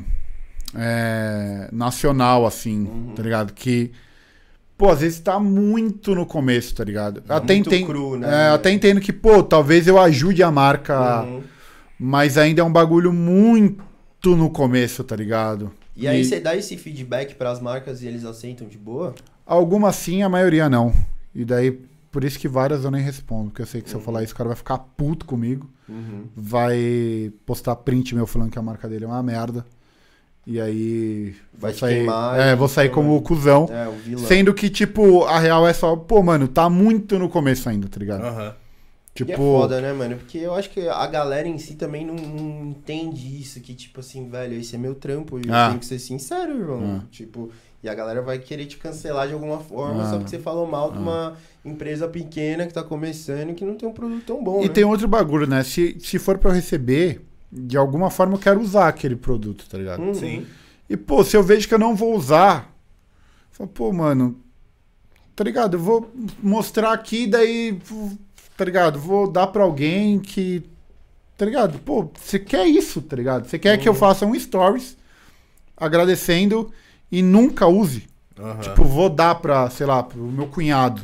é, 0.75 1.69
nacional, 1.71 2.45
assim, 2.45 2.83
Uhum. 2.85 3.13
tá 3.15 3.23
ligado? 3.23 3.53
Que. 3.53 3.91
Pô, 4.77 4.89
às 4.89 5.01
vezes 5.01 5.19
tá 5.19 5.39
muito 5.39 6.15
no 6.15 6.25
começo, 6.25 6.73
tá 6.73 6.83
ligado? 6.83 7.21
É 7.29 7.33
até 7.33 7.53
muito 7.53 7.67
entendo. 7.69 7.85
cru, 7.85 8.17
né? 8.17 8.47
é, 8.47 8.49
até 8.49 8.71
entendo 8.71 8.99
que, 8.99 9.13
pô, 9.13 9.43
talvez 9.43 9.87
eu 9.87 9.99
ajude 9.99 10.41
a 10.41 10.49
marca, 10.49 11.21
Uhum. 11.21 11.43
mas 11.99 12.35
ainda 12.35 12.61
é 12.61 12.63
um 12.63 12.71
bagulho 12.71 13.13
muito 13.13 14.35
no 14.35 14.49
começo, 14.49 15.03
tá 15.03 15.15
ligado? 15.15 15.71
E 15.95 16.07
aí 16.07 16.25
você 16.25 16.39
dá 16.39 16.55
esse 16.55 16.77
feedback 16.77 17.35
pras 17.35 17.59
marcas 17.59 18.01
e 18.01 18.07
eles 18.07 18.25
aceitam 18.25 18.67
de 18.67 18.77
boa? 18.77 19.13
Algumas 19.45 19.95
sim, 19.97 20.23
a 20.23 20.29
maioria 20.29 20.67
não. 20.67 20.91
E 21.35 21.45
daí, 21.45 21.79
por 22.11 22.23
isso 22.23 22.37
que 22.37 22.47
várias 22.47 22.83
eu 22.83 22.91
nem 22.91 23.01
respondo, 23.01 23.49
porque 23.49 23.61
eu 23.61 23.65
sei 23.65 23.81
que 23.81 23.89
se 23.89 23.95
eu 23.95 23.99
Uhum. 23.99 24.05
falar 24.05 24.23
isso, 24.23 24.33
o 24.33 24.35
cara 24.37 24.49
vai 24.49 24.57
ficar 24.57 24.77
puto 24.77 25.25
comigo. 25.25 25.69
vai 26.35 27.31
postar 27.45 27.75
print 27.75 28.15
meu 28.15 28.25
falando 28.25 28.49
que 28.51 28.57
a 28.59 28.61
marca 28.61 28.87
dele 28.87 29.05
é 29.05 29.07
uma 29.07 29.21
merda. 29.23 29.65
E 30.47 30.59
aí. 30.59 31.35
Vai 31.53 31.73
sair, 31.73 31.95
queimar 31.97 32.39
É, 32.39 32.51
e 32.51 32.55
vou 32.55 32.67
sair 32.67 32.89
como 32.89 33.15
o 33.15 33.21
cuzão. 33.21 33.67
É, 33.69 33.87
o 33.87 33.91
vilão. 33.91 34.25
Sendo 34.25 34.53
que, 34.53 34.69
tipo, 34.69 35.23
a 35.25 35.37
real 35.39 35.67
é 35.67 35.73
só, 35.73 35.95
pô, 35.95 36.23
mano, 36.23 36.47
tá 36.47 36.69
muito 36.69 37.19
no 37.19 37.29
começo 37.29 37.69
ainda, 37.69 37.87
tá 37.87 37.99
ligado? 37.99 38.23
Aham. 38.23 38.55
Que 39.13 39.25
Tipo. 39.25 39.33
é 39.33 39.35
foda, 39.35 39.81
né, 39.81 39.91
mano? 39.91 40.15
Porque 40.15 40.37
eu 40.37 40.55
acho 40.55 40.69
que 40.69 40.87
a 40.87 41.05
galera 41.05 41.45
em 41.47 41.57
si 41.57 41.75
também 41.75 42.05
não, 42.05 42.15
não 42.15 42.65
entende 42.71 43.39
isso, 43.41 43.59
que 43.59 43.73
tipo 43.75 43.99
assim, 43.99 44.29
velho, 44.29 44.53
esse 44.57 44.73
é 44.73 44.79
meu 44.79 44.95
trampo 44.95 45.37
e 45.37 45.47
eu 45.47 45.53
Ah. 45.53 45.67
tenho 45.67 45.79
que 45.79 45.85
ser 45.85 45.99
sincero, 45.99 46.53
irmão. 46.57 47.01
Ah. 47.03 47.07
Tipo, 47.11 47.51
e 47.83 47.89
a 47.89 47.93
galera 47.95 48.21
vai 48.21 48.37
querer 48.39 48.65
te 48.65 48.77
cancelar 48.77 49.27
de 49.27 49.33
alguma 49.33 49.59
forma 49.59 50.03
Ah. 50.03 50.09
só 50.09 50.17
porque 50.17 50.29
você 50.29 50.39
falou 50.39 50.67
mal 50.67 50.91
de 50.91 50.97
uma 50.99 51.35
empresa 51.65 52.07
pequena 52.07 52.65
que 52.67 52.73
tá 52.73 52.83
começando 52.83 53.49
e 53.51 53.53
que 53.53 53.65
não 53.65 53.75
tem 53.75 53.87
um 53.89 53.93
produto 53.93 54.23
tão 54.25 54.43
bom, 54.43 54.61
E 54.61 54.67
né? 54.67 54.73
tem 54.73 54.83
outro 54.83 55.07
bagulho, 55.07 55.47
né? 55.47 55.63
Se, 55.63 55.97
se 55.99 56.19
for 56.19 56.37
pra 56.37 56.51
eu 56.51 56.55
receber, 56.55 57.21
de 57.51 57.77
alguma 57.77 58.09
forma 58.09 58.35
eu 58.35 58.39
quero 58.39 58.61
usar 58.61 58.87
aquele 58.87 59.15
produto, 59.15 59.65
tá 59.69 59.77
ligado? 59.77 60.01
Uhum. 60.01 60.13
Sim. 60.13 60.45
E, 60.89 60.95
pô, 60.97 61.23
se 61.23 61.35
eu 61.37 61.43
vejo 61.43 61.67
que 61.67 61.73
eu 61.73 61.79
não 61.79 61.95
vou 61.95 62.15
usar, 62.15 62.73
eu 63.51 63.55
falo, 63.57 63.69
pô, 63.69 63.93
mano, 63.93 64.37
tá 65.35 65.43
ligado? 65.43 65.75
Eu 65.75 65.79
vou 65.79 66.11
mostrar 66.41 66.91
aqui, 66.93 67.25
daí, 67.27 67.79
tá 68.57 68.65
ligado? 68.65 68.99
Vou 68.99 69.29
dar 69.31 69.47
pra 69.47 69.63
alguém 69.63 70.19
que. 70.19 70.63
Tá 71.37 71.45
ligado? 71.45 71.79
Pô, 71.79 72.11
você 72.13 72.37
quer 72.37 72.67
isso, 72.67 73.01
tá 73.01 73.15
ligado? 73.15 73.47
Você 73.47 73.57
quer 73.57 73.77
que 73.79 73.89
eu 73.89 73.93
faça 73.95 74.25
um 74.25 74.37
stories 74.37 74.95
agradecendo 75.75 76.71
e 77.11 77.21
nunca 77.21 77.67
use. 77.67 78.07
Aham. 78.39 78.59
Tipo, 78.59 78.83
vou 78.83 79.09
dar 79.09 79.35
pra, 79.35 79.69
sei 79.69 79.85
lá, 79.85 80.01
pro 80.01 80.19
meu 80.21 80.47
cunhado. 80.47 81.01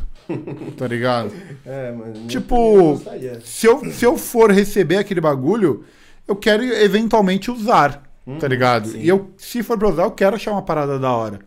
Tá 0.77 0.87
ligado? 0.87 1.31
É, 1.65 1.91
mano. 1.91 2.27
Tipo, 2.27 2.93
gostaria. 2.93 3.41
Se 3.43 3.65
eu, 3.67 3.91
se 3.91 4.05
eu 4.05 4.17
for 4.17 4.51
receber 4.51 4.97
aquele 4.97 5.19
bagulho, 5.19 5.83
eu 6.27 6.35
quero 6.35 6.63
eventualmente 6.63 7.51
usar, 7.51 8.03
Uhum, 8.25 8.37
tá 8.39 8.47
ligado? 8.47 8.87
sim. 8.89 8.99
E 8.99 9.07
eu, 9.07 9.31
se 9.37 9.61
for 9.63 9.77
pra 9.77 9.89
usar, 9.89 10.03
eu 10.03 10.11
quero 10.11 10.35
achar 10.37 10.51
uma 10.51 10.61
parada 10.61 10.97
da 10.97 11.11
hora. 11.13 11.39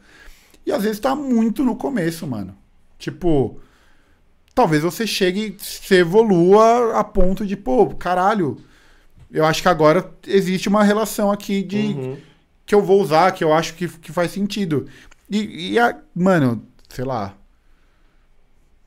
E 0.67 0.71
às 0.73 0.83
vezes 0.83 1.01
tá 1.01 1.15
muito 1.15 1.65
no 1.65 1.75
começo, 1.77 2.27
mano. 2.27 2.55
Tipo, 2.99 3.59
talvez 4.55 4.83
você 4.83 5.07
chegue, 5.07 5.57
você 5.59 5.97
evolua 6.01 6.99
a 6.99 7.05
ponto 7.05 7.47
de, 7.47 7.57
pô, 7.57 7.87
caralho, 7.89 8.59
eu 9.31 9.45
acho 9.47 9.63
que 9.63 9.69
agora 9.69 10.11
existe 10.27 10.69
uma 10.69 10.85
relação 10.85 11.31
aqui 11.33 11.63
de 11.63 11.77
Uhum. 11.79 12.17
Que 12.71 12.75
eu 12.77 12.81
vou 12.81 13.03
usar, 13.03 13.33
que 13.33 13.43
eu 13.43 13.53
acho 13.53 13.75
que, 13.75 13.89
que 13.89 14.13
faz 14.13 14.31
sentido. 14.31 14.87
E, 15.29 15.73
e 15.73 15.79
a, 15.81 15.99
mano, 16.15 16.65
sei 16.89 17.05
lá, 17.05 17.35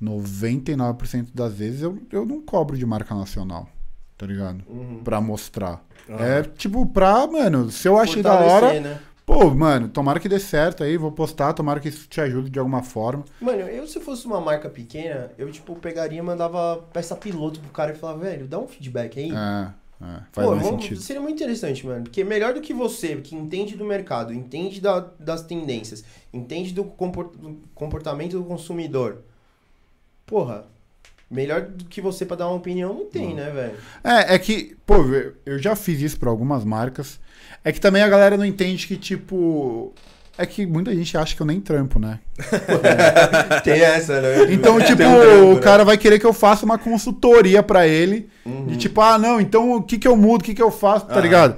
99% 0.01 1.27
das 1.33 1.53
vezes 1.55 1.81
eu, 1.81 2.01
eu 2.09 2.25
não 2.25 2.39
cobro 2.39 2.77
de 2.77 2.85
marca 2.85 3.13
nacional, 3.13 3.67
tá 4.17 4.25
ligado? 4.25 4.63
Uhum. 4.69 5.01
Pra 5.03 5.19
mostrar. 5.19 5.83
Aham. 6.09 6.23
É 6.23 6.43
tipo, 6.43 6.85
pra, 6.85 7.27
mano, 7.27 7.69
se 7.69 7.85
eu 7.85 7.97
achei 7.97 8.23
da 8.23 8.35
hora, 8.35 8.79
né? 8.79 9.01
pô, 9.25 9.49
mano, 9.49 9.89
tomara 9.89 10.17
que 10.17 10.29
dê 10.29 10.39
certo 10.39 10.81
aí, 10.81 10.95
vou 10.95 11.11
postar, 11.11 11.51
tomara 11.51 11.81
que 11.81 11.89
isso 11.89 12.07
te 12.07 12.21
ajude 12.21 12.49
de 12.49 12.59
alguma 12.59 12.83
forma. 12.83 13.25
Mano, 13.41 13.63
eu 13.63 13.85
se 13.85 13.99
fosse 13.99 14.25
uma 14.25 14.39
marca 14.39 14.69
pequena, 14.69 15.29
eu 15.37 15.51
tipo 15.51 15.75
pegaria 15.75 16.19
e 16.19 16.21
mandava 16.21 16.77
peça 16.93 17.17
piloto 17.17 17.59
pro 17.59 17.69
cara 17.69 17.91
e 17.91 17.95
falava, 17.95 18.19
velho, 18.19 18.47
dá 18.47 18.57
um 18.57 18.67
feedback 18.67 19.19
aí. 19.19 19.29
É, 19.29 19.73
é, 20.03 20.21
faz 20.31 20.47
Pô, 20.47 20.59
sentido. 20.63 20.99
Seria 21.01 21.21
muito 21.21 21.35
interessante, 21.35 21.85
mano. 21.85 22.03
Porque 22.03 22.23
melhor 22.23 22.53
do 22.53 22.61
que 22.61 22.73
você, 22.73 23.15
que 23.17 23.35
entende 23.35 23.75
do 23.77 23.85
mercado, 23.85 24.33
entende 24.33 24.81
da- 24.81 25.07
das 25.19 25.43
tendências, 25.43 26.03
entende 26.33 26.73
do 26.73 26.83
compor- 26.83 27.31
do 27.35 27.57
comportamento 27.73 28.37
do 28.37 28.43
consumidor. 28.43 29.19
Porra, 30.25 30.65
melhor 31.29 31.61
do 31.63 31.85
que 31.85 32.01
você 32.01 32.25
pra 32.25 32.35
dar 32.35 32.47
uma 32.47 32.55
opinião 32.57 32.93
não 32.93 33.05
tem, 33.05 33.33
né, 33.33 33.49
velho? 33.51 33.77
É, 34.03 34.35
é 34.35 34.39
que, 34.39 34.75
pô, 34.85 34.95
eu 35.45 35.59
já 35.59 35.75
fiz 35.75 36.01
isso 36.01 36.19
pra 36.19 36.29
algumas 36.29 36.63
marcas. 36.63 37.19
É 37.63 37.71
que 37.71 37.79
também 37.79 38.01
a 38.01 38.09
galera 38.09 38.37
não 38.37 38.45
entende 38.45 38.87
que, 38.87 38.97
tipo. 38.97 39.93
É 40.37 40.45
que 40.47 40.65
muita 40.65 40.93
gente 40.95 41.15
acha 41.15 41.35
que 41.35 41.41
eu 41.41 41.45
nem 41.45 41.61
trampo, 41.61 41.99
né? 41.99 42.19
tem 43.63 43.81
essa, 43.81 44.19
né? 44.19 44.51
Então, 44.51 44.79
tipo, 44.79 45.03
um 45.03 45.19
trampo, 45.19 45.45
o 45.45 45.53
né? 45.53 45.59
cara 45.61 45.85
vai 45.85 45.95
querer 45.95 46.17
que 46.17 46.25
eu 46.25 46.33
faça 46.33 46.65
uma 46.65 46.77
consultoria 46.77 47.61
pra 47.61 47.87
ele. 47.87 48.27
Uhum. 48.43 48.65
De 48.65 48.77
tipo, 48.77 48.99
ah, 48.99 49.17
não, 49.19 49.39
então 49.39 49.75
o 49.75 49.83
que 49.83 49.97
que 49.97 50.07
eu 50.07 50.17
mudo, 50.17 50.41
o 50.41 50.43
que 50.43 50.55
que 50.55 50.61
eu 50.61 50.71
faço, 50.71 51.05
tá 51.05 51.21
ligado? 51.21 51.57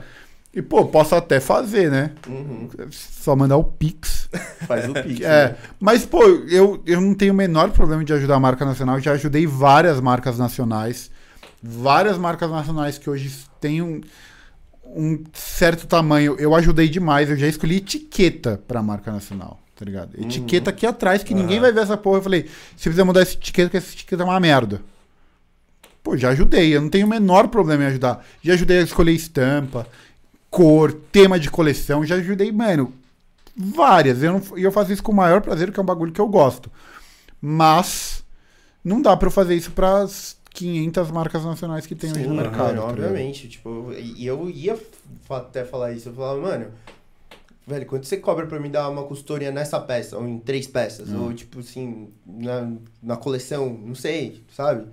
E, 0.54 0.62
pô, 0.62 0.86
posso 0.86 1.16
até 1.16 1.40
fazer, 1.40 1.90
né? 1.90 2.12
Uhum. 2.28 2.70
Só 2.90 3.36
mandar 3.36 3.58
o 3.58 3.64
Pix. 3.64 4.30
Faz 4.68 4.90
o 4.90 4.94
pix. 4.94 5.22
É, 5.22 5.50
né? 5.50 5.56
mas, 5.80 6.06
pô, 6.06 6.24
eu, 6.24 6.82
eu 6.86 7.02
não 7.02 7.14
tenho 7.14 7.34
o 7.34 7.36
menor 7.36 7.72
problema 7.72 8.04
de 8.04 8.14
ajudar 8.14 8.36
a 8.36 8.40
marca 8.40 8.64
nacional. 8.66 9.00
Já 9.00 9.14
ajudei 9.14 9.46
várias 9.46 10.00
marcas 10.00 10.38
nacionais. 10.38 11.12
Várias 11.62 12.18
marcas 12.18 12.50
nacionais 12.50 12.98
que 12.98 13.10
hoje 13.10 13.32
têm 13.60 13.82
um, 13.82 14.02
um 14.96 15.24
certo 15.34 15.86
tamanho. 15.88 16.36
Eu 16.40 16.56
ajudei 16.56 16.88
demais. 16.88 17.30
Eu 17.30 17.38
já 17.38 17.48
escolhi 17.48 17.78
etiqueta 17.78 18.62
pra 18.68 18.82
marca 18.82 19.12
nacional, 19.12 19.60
tá 19.76 19.84
ligado? 19.86 20.12
Etiqueta 20.20 20.70
aqui 20.70 20.86
atrás 20.86 21.24
que 21.24 21.34
ninguém 21.34 21.58
Aham. 21.58 21.62
vai 21.64 21.72
ver 21.74 21.82
essa 21.82 21.98
porra. 21.98 22.18
Eu 22.20 22.24
falei, 22.24 22.44
você 22.76 22.84
precisa 22.90 23.06
mudar 23.06 23.22
essa 23.22 23.34
etiqueta, 23.34 23.68
porque 23.70 23.78
essa 23.78 23.94
etiqueta 23.94 24.24
é 24.24 24.26
uma 24.26 24.40
merda. 24.40 24.82
Pô, 26.04 26.16
já 26.16 26.30
ajudei. 26.30 26.76
Eu 26.76 26.82
não 26.82 26.90
tenho 26.90 27.06
o 27.06 27.10
menor 27.10 27.48
problema 27.48 27.84
em 27.84 27.88
ajudar. 27.88 28.26
Já 28.42 28.54
ajudei 28.54 28.80
a 28.80 28.84
escolher 28.84 29.12
estampa, 29.14 29.88
cor, 30.50 30.94
tema 31.12 31.40
de 31.40 31.50
coleção. 31.50 32.06
Já 32.06 32.16
ajudei, 32.16 32.52
mano, 32.52 32.94
várias. 33.56 34.22
Eu 34.22 34.34
não- 34.34 34.58
E 34.58 34.64
eu 34.64 34.72
faço 34.72 34.94
isso 34.94 35.02
com 35.04 35.12
o 35.12 35.16
maior 35.16 35.42
prazer, 35.42 35.72
que 35.72 35.80
é 35.80 35.84
um 35.84 35.86
bagulho 35.86 36.12
que 36.12 36.22
eu 36.22 36.28
gosto. 36.28 36.72
Mas 37.42 38.24
não 38.84 39.02
dá 39.02 39.16
pra 39.18 39.28
eu 39.28 39.32
fazer 39.32 39.56
isso 39.56 39.72
pras 39.72 40.35
500 40.56 41.12
marcas 41.12 41.44
nacionais 41.46 41.86
que 41.86 41.94
tem 41.94 42.10
hoje 42.12 42.22
Sim, 42.22 42.28
no 42.30 42.36
mano, 42.36 42.50
mercado. 42.50 42.70
ligado? 42.72 42.90
obviamente. 42.90 43.48
Tipo, 43.48 43.92
e 43.94 44.26
eu 44.26 44.50
ia 44.50 44.80
até 45.30 45.64
falar 45.66 45.92
isso. 45.92 46.10
Eu 46.10 46.14
falava, 46.14 46.40
mano, 46.42 46.68
velho, 47.68 47.86
quanto 47.86 48.08
você 48.08 48.18
cobra 48.18 48.46
pra 48.48 48.60
me 48.60 48.70
dar 48.70 48.90
uma 48.90 49.04
consultoria 49.04 49.52
nessa 49.52 49.80
peça? 49.80 50.18
Ou 50.18 50.28
em 50.28 50.40
três 50.40 50.66
peças? 50.66 51.10
Hum. 51.10 51.26
Ou, 51.26 51.34
tipo 51.34 51.60
assim, 51.60 52.08
na, 52.26 52.72
na 53.04 53.18
coleção? 53.18 53.70
Não 53.70 53.96
sei, 53.96 54.42
sabe? 54.56 54.86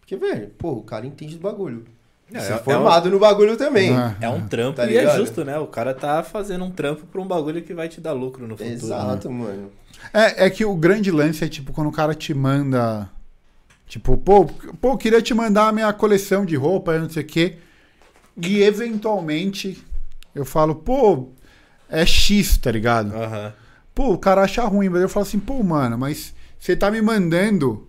Porque, 0.00 0.16
velho, 0.16 0.48
pô, 0.56 0.72
o 0.72 0.82
cara 0.82 1.04
entende 1.06 1.34
do 1.36 1.40
bagulho. 1.42 1.84
É, 2.32 2.38
é- 2.38 2.52
é 2.52 2.58
formado 2.58 3.10
no 3.10 3.18
bagulho 3.18 3.56
também. 3.56 3.90
Ah, 3.96 4.14
É 4.20 4.28
um 4.28 4.46
trampo 4.46 4.76
Tá 4.76 4.86
e 4.86 4.96
é 4.96 5.16
justo, 5.16 5.44
né? 5.44 5.58
O 5.58 5.66
cara 5.66 5.94
tá 5.94 6.22
fazendo 6.22 6.64
um 6.64 6.70
trampo 6.70 7.06
pra 7.06 7.20
um 7.20 7.26
bagulho 7.26 7.62
que 7.62 7.72
vai 7.74 7.88
te 7.88 8.00
dar 8.00 8.12
lucro 8.12 8.46
no 8.46 8.56
futuro. 8.56 8.68
né? 8.68 8.74
Exato, 8.74 9.30
mano. 9.30 9.70
É, 10.12 10.44
é 10.46 10.50
que 10.50 10.64
o 10.64 10.74
grande 10.76 11.10
lance 11.10 11.42
é 11.42 11.48
tipo 11.48 11.72
quando 11.72 11.88
o 11.88 11.92
cara 11.92 12.14
te 12.14 12.32
manda. 12.34 13.08
Tipo, 13.88 14.18
pô, 14.18 14.44
pô, 14.80 14.96
queria 14.98 15.22
te 15.22 15.32
mandar 15.32 15.68
a 15.68 15.72
minha 15.72 15.92
coleção 15.92 16.44
de 16.44 16.54
roupa, 16.54 16.98
não 16.98 17.08
sei 17.08 17.22
o 17.22 17.26
quê. 17.26 17.56
E 18.36 18.62
eventualmente 18.62 19.82
Eu 20.34 20.44
falo, 20.44 20.74
pô, 20.74 21.30
é 21.88 22.06
X, 22.06 22.58
tá 22.58 22.70
ligado? 22.70 23.12
Aham. 23.14 23.52
Pô, 23.94 24.12
o 24.12 24.18
cara 24.18 24.42
acha 24.42 24.62
ruim, 24.64 24.88
mas 24.88 25.02
eu 25.02 25.08
falo 25.08 25.26
assim, 25.26 25.40
pô, 25.40 25.60
mano, 25.64 25.98
mas 25.98 26.32
você 26.58 26.76
tá 26.76 26.90
me 26.90 27.02
mandando 27.02 27.88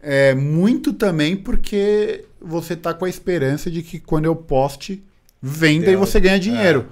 é, 0.00 0.34
muito 0.34 0.92
também 0.92 1.34
porque 1.34 2.26
você 2.38 2.76
tá 2.76 2.92
com 2.92 3.06
a 3.06 3.08
esperança 3.08 3.70
de 3.70 3.82
que 3.82 3.98
quando 3.98 4.26
eu 4.26 4.36
poste, 4.36 5.02
venda 5.40 5.90
e 5.90 5.96
você 5.96 6.20
ganha 6.20 6.38
dinheiro. 6.38 6.88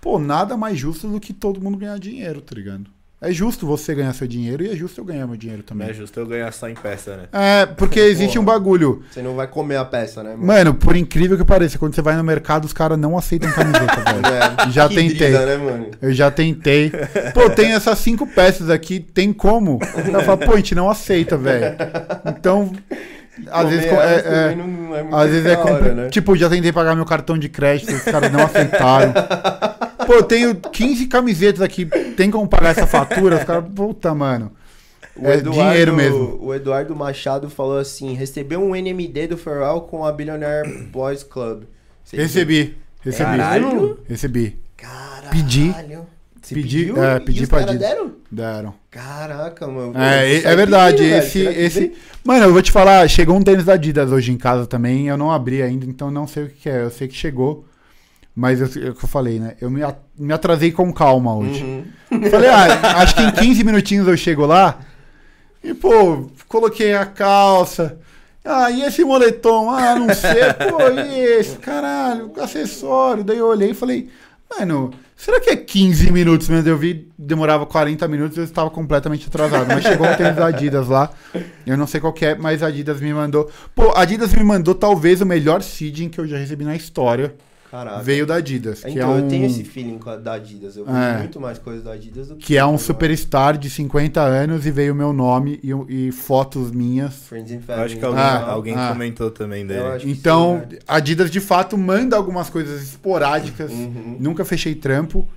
Pô, 0.00 0.18
nada 0.18 0.56
mais 0.56 0.76
justo 0.76 1.06
do 1.06 1.20
que 1.20 1.32
todo 1.32 1.60
mundo 1.60 1.78
ganhar 1.78 1.98
dinheiro, 1.98 2.40
tá 2.40 2.54
ligado? 2.54 2.90
É 3.22 3.30
justo 3.32 3.66
você 3.66 3.94
ganhar 3.94 4.14
seu 4.14 4.26
dinheiro 4.26 4.64
e 4.64 4.70
é 4.70 4.74
justo 4.74 4.98
eu 4.98 5.04
ganhar 5.04 5.26
meu 5.26 5.36
dinheiro 5.36 5.62
Não 5.62 5.66
também. 5.68 5.90
é 5.90 5.92
justo 5.92 6.18
eu 6.18 6.26
ganhar 6.26 6.50
só 6.54 6.70
em 6.70 6.74
peça, 6.74 7.16
né? 7.18 7.22
É, 7.32 7.66
porque 7.66 8.00
existe 8.08 8.38
um 8.38 8.44
Porra. 8.44 8.56
bagulho. 8.58 9.02
Você 9.10 9.20
não 9.20 9.34
vai 9.36 9.46
comer 9.46 9.76
a 9.76 9.84
peça, 9.84 10.22
né, 10.22 10.30
mano? 10.30 10.46
Mano, 10.46 10.74
por 10.74 10.96
incrível 10.96 11.36
que 11.36 11.44
pareça, 11.44 11.78
quando 11.78 11.94
você 11.94 12.00
vai 12.00 12.16
no 12.16 12.24
mercado, 12.24 12.64
os 12.64 12.72
caras 12.72 12.96
não 12.98 13.18
aceitam 13.18 13.52
camiseta, 13.52 13.96
velho. 14.22 14.26
É, 14.66 14.70
Já 14.70 14.88
que 14.88 14.94
tentei. 14.94 15.28
brisa, 15.28 15.44
né, 15.44 15.56
mano? 15.58 15.90
Eu 16.00 16.12
já 16.14 16.30
tentei. 16.30 16.90
Pô, 17.34 17.50
tem 17.50 17.72
essas 17.74 17.98
cinco 17.98 18.26
peças 18.26 18.70
aqui, 18.70 18.98
tem 19.00 19.34
como? 19.34 19.78
Ela 20.06 20.24
fala, 20.24 20.38
pô, 20.38 20.54
a 20.54 20.56
gente 20.56 20.74
não 20.74 20.88
aceita, 20.88 21.36
velho. 21.36 21.76
Então, 22.26 22.72
às 23.50 23.64
Comer 23.64 23.68
vezes. 23.70 23.86
É, 23.92 24.52
é, 24.52 24.54
não- 24.56 24.96
é 24.96 25.02
muito 25.02 25.14
às 25.16 25.30
vezes 25.30 25.46
é 25.46 25.56
hora, 25.58 25.94
né? 25.94 26.08
Tipo, 26.08 26.34
já 26.36 26.48
tentei 26.48 26.72
pagar 26.72 26.96
meu 26.96 27.04
cartão 27.04 27.36
de 27.36 27.50
crédito, 27.50 27.92
os 27.92 28.02
caras 28.02 28.32
não 28.32 28.40
aceitaram. 28.44 29.12
Pô, 30.10 30.16
eu 30.16 30.22
tenho 30.24 30.54
15 30.56 31.06
camisetas 31.06 31.60
aqui, 31.60 31.86
tem 32.16 32.30
como 32.32 32.48
pagar 32.48 32.70
essa 32.70 32.84
fatura? 32.86 33.36
Os 33.36 33.44
caras, 33.44 33.64
puta, 33.72 34.12
mano. 34.12 34.50
O 35.16 35.24
É 35.28 35.36
Eduardo- 35.36 35.52
dinheiro 35.52 35.94
mesmo. 35.94 36.36
O 36.42 36.52
Eduardo 36.52 36.96
Machado 36.96 37.48
falou 37.48 37.78
assim: 37.78 38.14
recebeu 38.14 38.60
um 38.60 38.74
NMD 38.74 39.28
do 39.28 39.36
Pharrell 39.38 39.82
com 39.82 40.04
a 40.04 40.10
Billionaire 40.10 40.68
Boys 40.90 41.22
Club. 41.22 41.62
Você 42.02 42.16
Recebi, 42.16 42.76
recebi. 43.02 43.24
Caralho. 43.24 43.98
Recebi. 44.08 44.58
Caralho. 44.76 45.30
Pedi. 45.30 45.72
Você 46.42 46.54
Pedi, 46.54 46.78
pediu? 46.86 47.04
é, 47.04 47.16
E 47.16 47.20
pedi 47.20 47.46
pra 47.46 47.58
Adidas. 47.60 47.78
deram? 47.78 48.12
Deram. 48.32 48.74
Caraca, 48.90 49.66
mano. 49.68 49.92
É, 49.96 50.38
é, 50.38 50.56
verdade. 50.56 50.96
pedindo, 50.96 51.16
esse, 51.18 51.38
esse. 51.44 51.92
Mano, 52.24 52.46
eu 52.46 52.52
vou 52.52 52.62
te 52.62 52.72
falar, 52.72 53.06
chegou 53.08 53.36
um 53.36 53.42
tênis 53.42 53.64
da 53.66 53.74
Adidas 53.74 54.10
hoje 54.10 54.32
em 54.32 54.36
casa 54.38 54.66
também. 54.66 55.06
Eu 55.06 55.16
não 55.16 55.30
abri 55.30 55.62
ainda, 55.62 55.84
então 55.86 56.10
não 56.10 56.26
sei 56.26 56.44
o 56.44 56.48
que 56.48 56.68
é. 56.68 56.82
Eu 56.82 56.90
sei 56.90 57.06
que 57.06 57.14
chegou. 57.14 57.64
Mas 58.40 58.58
eu- 58.58 58.86
é 58.86 58.88
o 58.88 58.94
que 58.94 59.04
eu 59.04 59.08
falei, 59.08 59.38
né? 59.38 59.54
Eu 59.60 59.70
me, 59.70 59.82
me 60.18 60.32
atrasei 60.32 60.72
com 60.72 60.90
calma 60.94 61.36
hoje. 61.36 61.62
Uhum. 62.10 62.30
Falei, 62.30 62.48
ah, 62.48 62.96
acho 63.02 63.14
que 63.14 63.20
em 63.22 63.30
15 63.32 63.62
minutinhos 63.62 64.08
eu 64.08 64.16
chego 64.16 64.46
lá. 64.46 64.78
E, 65.62 65.74
pô, 65.74 66.26
coloquei 66.48 66.94
a 66.94 67.04
calça. 67.04 67.98
Ah, 68.42 68.70
e 68.70 68.82
esse 68.82 69.04
moletom? 69.04 69.68
Ah, 69.70 69.94
não 69.94 70.14
sei. 70.14 70.40
Pô, 70.70 70.80
e 70.88 71.18
esse? 71.38 71.58
Caralho, 71.58 72.32
acessório. 72.40 73.22
Daí 73.22 73.36
eu 73.36 73.46
olhei 73.46 73.72
e 73.72 73.74
falei, 73.74 74.08
mano, 74.58 74.90
será 75.14 75.38
que 75.38 75.50
é 75.50 75.56
15 75.56 76.10
minutos 76.10 76.48
mesmo? 76.48 76.66
Eu 76.66 76.78
vi, 76.78 77.10
demorava 77.18 77.66
40 77.66 78.08
minutos 78.08 78.38
eu 78.38 78.44
estava 78.44 78.70
completamente 78.70 79.26
atrasado. 79.28 79.66
Mas 79.68 79.82
chegou 79.84 80.06
um 80.08 80.14
tênis 80.16 80.36
da 80.36 80.46
Adidas 80.46 80.88
lá. 80.88 81.10
Eu 81.66 81.76
não 81.76 81.86
sei 81.86 82.00
qual 82.00 82.14
é, 82.22 82.34
mas 82.34 82.62
a 82.62 82.68
Adidas 82.68 83.02
me 83.02 83.12
mandou. 83.12 83.50
Pô, 83.74 83.90
a 83.90 84.00
Adidas 84.00 84.32
me 84.32 84.42
mandou 84.42 84.74
talvez 84.74 85.20
o 85.20 85.26
melhor 85.26 85.60
seeding 85.60 86.08
que 86.08 86.18
eu 86.18 86.26
já 86.26 86.38
recebi 86.38 86.64
na 86.64 86.74
história. 86.74 87.34
Caraca. 87.70 88.02
Veio 88.02 88.26
da 88.26 88.34
Adidas. 88.34 88.82
Que 88.82 88.90
Então, 88.90 89.10
é 89.12 89.14
um... 89.14 89.18
eu 89.20 89.28
tenho 89.28 89.46
esse 89.46 89.62
feeling 89.62 89.98
com 89.98 90.10
a 90.10 90.16
da 90.16 90.32
Adidas. 90.32 90.76
Eu 90.76 90.84
vejo 90.84 90.96
É. 90.96 91.18
muito 91.18 91.38
mais 91.40 91.56
coisas 91.58 91.84
da 91.84 91.92
Adidas 91.92 92.28
do 92.28 92.36
que. 92.36 92.46
Que 92.46 92.56
é 92.56 92.66
um 92.66 92.76
superstar 92.76 93.56
de 93.56 93.70
50 93.70 94.20
anos 94.20 94.66
e 94.66 94.70
veio 94.72 94.94
meu 94.94 95.12
nome 95.12 95.60
e, 95.62 96.08
e 96.08 96.12
fotos 96.12 96.70
minhas. 96.72 97.14
Friends 97.14 97.52
and 97.52 97.56
Eu 97.56 97.60
Family. 97.62 97.84
acho 97.84 97.96
que 97.98 98.04
alguém, 98.04 98.20
Ah, 98.22 98.50
alguém 98.50 98.74
ah. 98.76 98.88
comentou 98.92 99.30
também 99.30 99.64
dele. 99.66 100.00
Que 100.00 100.10
Então, 100.10 100.62
sim, 100.68 100.74
né? 100.74 100.78
a 100.88 100.96
Adidas 100.96 101.30
de 101.30 101.38
fato 101.40 101.78
manda 101.78 102.16
algumas 102.16 102.50
coisas 102.50 102.82
esporádicas. 102.82 103.70
Uhum. 103.70 104.16
Nunca 104.18 104.44
fechei 104.44 104.74
trampo. 104.74 105.28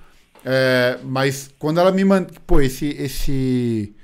É, 0.44 0.98
mas 1.04 1.50
quando 1.58 1.78
ela 1.78 1.92
me 1.92 2.04
manda. 2.04 2.28
Pô, 2.46 2.60
esse, 2.60 2.88
esse 2.98 3.94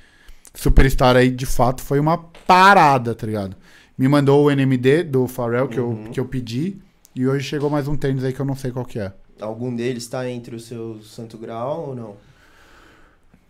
superstar 0.54 1.16
aí 1.16 1.30
de 1.30 1.46
fato 1.46 1.82
foi 1.82 1.98
uma 2.00 2.16
parada, 2.46 3.14
tá 3.14 3.26
ligado? 3.26 3.56
Me 3.98 4.08
mandou 4.08 4.44
o 4.46 4.50
NMD 4.50 5.02
do 5.04 5.26
Pharrell 5.26 5.68
que, 5.68 5.78
Uhum. 5.78 6.04
eu, 6.06 6.10
que 6.12 6.20
eu 6.20 6.24
pedi. 6.24 6.78
E 7.14 7.26
hoje 7.26 7.44
chegou 7.44 7.68
mais 7.68 7.88
um 7.88 7.96
tênis 7.96 8.22
aí 8.22 8.32
que 8.32 8.40
eu 8.40 8.46
não 8.46 8.54
sei 8.54 8.70
qual 8.70 8.84
que 8.84 8.98
é. 8.98 9.12
Algum 9.40 9.74
deles 9.74 10.06
tá 10.06 10.28
entre 10.28 10.54
os 10.54 10.64
seus 10.66 11.10
Santo 11.12 11.36
Grau 11.36 11.88
ou 11.88 11.96
não? 11.96 12.16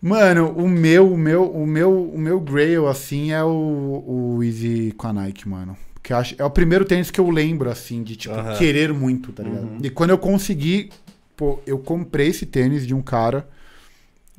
Mano, 0.01 0.49
o 0.49 0.67
meu, 0.67 1.13
o 1.13 1.17
meu, 1.17 1.51
o 1.51 1.67
meu, 1.67 2.09
o 2.11 2.17
meu 2.17 2.39
Grail, 2.39 2.87
assim, 2.87 3.31
é 3.31 3.43
o, 3.43 4.03
o 4.37 4.43
Easy 4.43 4.93
com 4.97 5.07
a 5.07 5.13
Nike, 5.13 5.47
mano. 5.47 5.77
Porque 5.93 6.11
acho, 6.11 6.33
é 6.39 6.43
o 6.43 6.49
primeiro 6.49 6.85
tênis 6.85 7.11
que 7.11 7.19
eu 7.19 7.29
lembro, 7.29 7.69
assim, 7.69 8.01
de, 8.01 8.15
tipo, 8.15 8.33
Aham. 8.33 8.57
querer 8.57 8.91
muito, 8.91 9.31
tá 9.31 9.43
ligado? 9.43 9.63
Uhum. 9.63 9.77
E 9.83 9.91
quando 9.91 10.09
eu 10.09 10.17
consegui, 10.17 10.89
pô, 11.37 11.59
eu 11.67 11.77
comprei 11.77 12.29
esse 12.29 12.47
tênis 12.47 12.87
de 12.87 12.95
um 12.95 13.01
cara, 13.03 13.47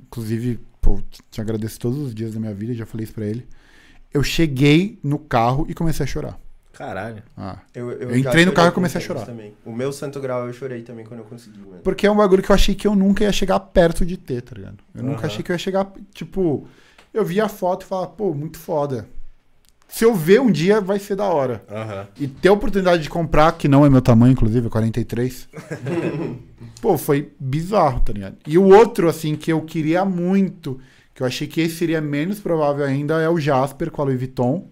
inclusive, 0.03 0.59
pô, 0.81 1.01
te 1.31 1.40
agradeço 1.40 1.78
todos 1.78 1.99
os 1.99 2.12
dias 2.12 2.35
da 2.35 2.40
minha 2.40 2.53
vida, 2.53 2.74
já 2.74 2.85
falei 2.85 3.05
isso 3.05 3.15
pra 3.15 3.27
ele. 3.27 3.47
Eu 4.12 4.24
cheguei 4.24 4.99
no 5.01 5.16
carro 5.16 5.65
e 5.69 5.74
comecei 5.74 6.03
a 6.03 6.07
chorar. 6.09 6.40
Caralho. 6.82 7.22
Ah. 7.36 7.59
Eu, 7.72 7.92
Eu 7.92 8.10
já 8.10 8.18
entrei 8.18 8.44
no 8.44 8.50
carro 8.50 8.66
e 8.66 8.70
com 8.72 8.74
comecei 8.74 9.00
a 9.00 9.04
chorar. 9.04 9.24
Também. 9.24 9.54
O 9.64 9.70
meu 9.70 9.92
Santo 9.92 10.18
Grau 10.18 10.48
eu 10.48 10.52
chorei 10.52 10.82
também 10.82 11.04
quando 11.04 11.20
eu 11.20 11.26
consegui, 11.26 11.60
mano. 11.60 11.80
Porque 11.84 12.09
é 12.09 12.10
um 12.10 12.16
bagulho 12.16 12.42
que 12.42 12.50
eu 12.50 12.54
achei 12.54 12.74
que 12.74 12.88
eu 12.88 12.96
nunca 12.96 13.22
ia 13.22 13.30
chegar 13.30 13.60
perto 13.60 14.04
de 14.04 14.16
ter, 14.16 14.42
tá 14.42 14.56
ligado? 14.56 14.78
Eu 14.92 15.04
nunca 15.04 15.28
achei 15.28 15.44
que 15.44 15.52
eu 15.52 15.54
ia 15.54 15.59
chegar, 15.59 15.92
tipo, 16.12 16.66
eu 17.14 17.24
via 17.24 17.44
a 17.44 17.48
foto 17.48 17.82
e 17.82 17.86
falava, 17.86 18.09
pô, 18.09 18.34
muito 18.34 18.59
foda. 18.59 19.06
Se 19.86 20.04
eu 20.04 20.12
ver 20.12 20.40
um 20.40 20.50
dia, 20.50 20.80
vai 20.80 20.98
ser 20.98 21.14
da 21.14 21.26
hora. 21.26 21.62
E 22.18 22.26
ter 22.26 22.48
a 22.48 22.52
oportunidade 22.52 23.00
de 23.00 23.09
comprar, 23.09 23.52
que 23.52 23.68
não 23.68 23.86
é 23.86 23.90
meu 23.90 24.02
tamanho, 24.02 24.32
inclusive, 24.32 24.66
é 24.66 24.70
43. 24.70 25.48
pô, 26.82 26.98
foi 26.98 27.30
bizarro, 27.38 28.00
tá 28.00 28.12
ligado? 28.12 28.38
E 28.44 28.59
o 28.59 28.64
outro, 28.64 29.09
assim, 29.09 29.36
que 29.36 29.52
eu 29.52 29.60
queria 29.60 30.04
muito, 30.04 30.80
que 31.14 31.22
eu 31.22 31.26
achei 31.28 31.46
que 31.46 31.60
esse 31.60 31.76
seria 31.76 32.00
menos 32.00 32.40
provável 32.40 32.84
ainda, 32.84 33.22
é 33.22 33.28
o 33.28 33.38
Jasper 33.38 33.88
com 33.92 34.02
a 34.02 34.06
Louis 34.06 34.18
Vuitton. 34.18 34.66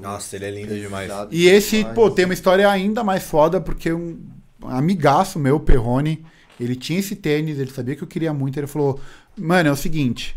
Nossa, 0.00 0.36
ele 0.36 0.44
é 0.44 0.50
lindo 0.50 0.74
demais. 0.74 1.10
E 1.30 1.46
esse, 1.46 1.78
demais. 1.78 1.94
pô, 1.94 2.10
tem 2.10 2.24
uma 2.24 2.34
história 2.34 2.68
ainda 2.68 3.02
mais 3.04 3.22
foda, 3.22 3.60
porque 3.60 3.92
um 3.92 4.18
amigaço 4.62 5.38
meu, 5.38 5.58
Perrone, 5.60 6.24
ele 6.58 6.74
tinha 6.74 6.98
esse 6.98 7.16
tênis, 7.16 7.58
ele 7.58 7.70
sabia 7.70 7.94
que 7.94 8.02
eu 8.02 8.08
queria 8.08 8.32
muito, 8.32 8.58
ele 8.58 8.66
falou, 8.66 9.00
mano, 9.36 9.68
é 9.68 9.72
o 9.72 9.76
seguinte, 9.76 10.36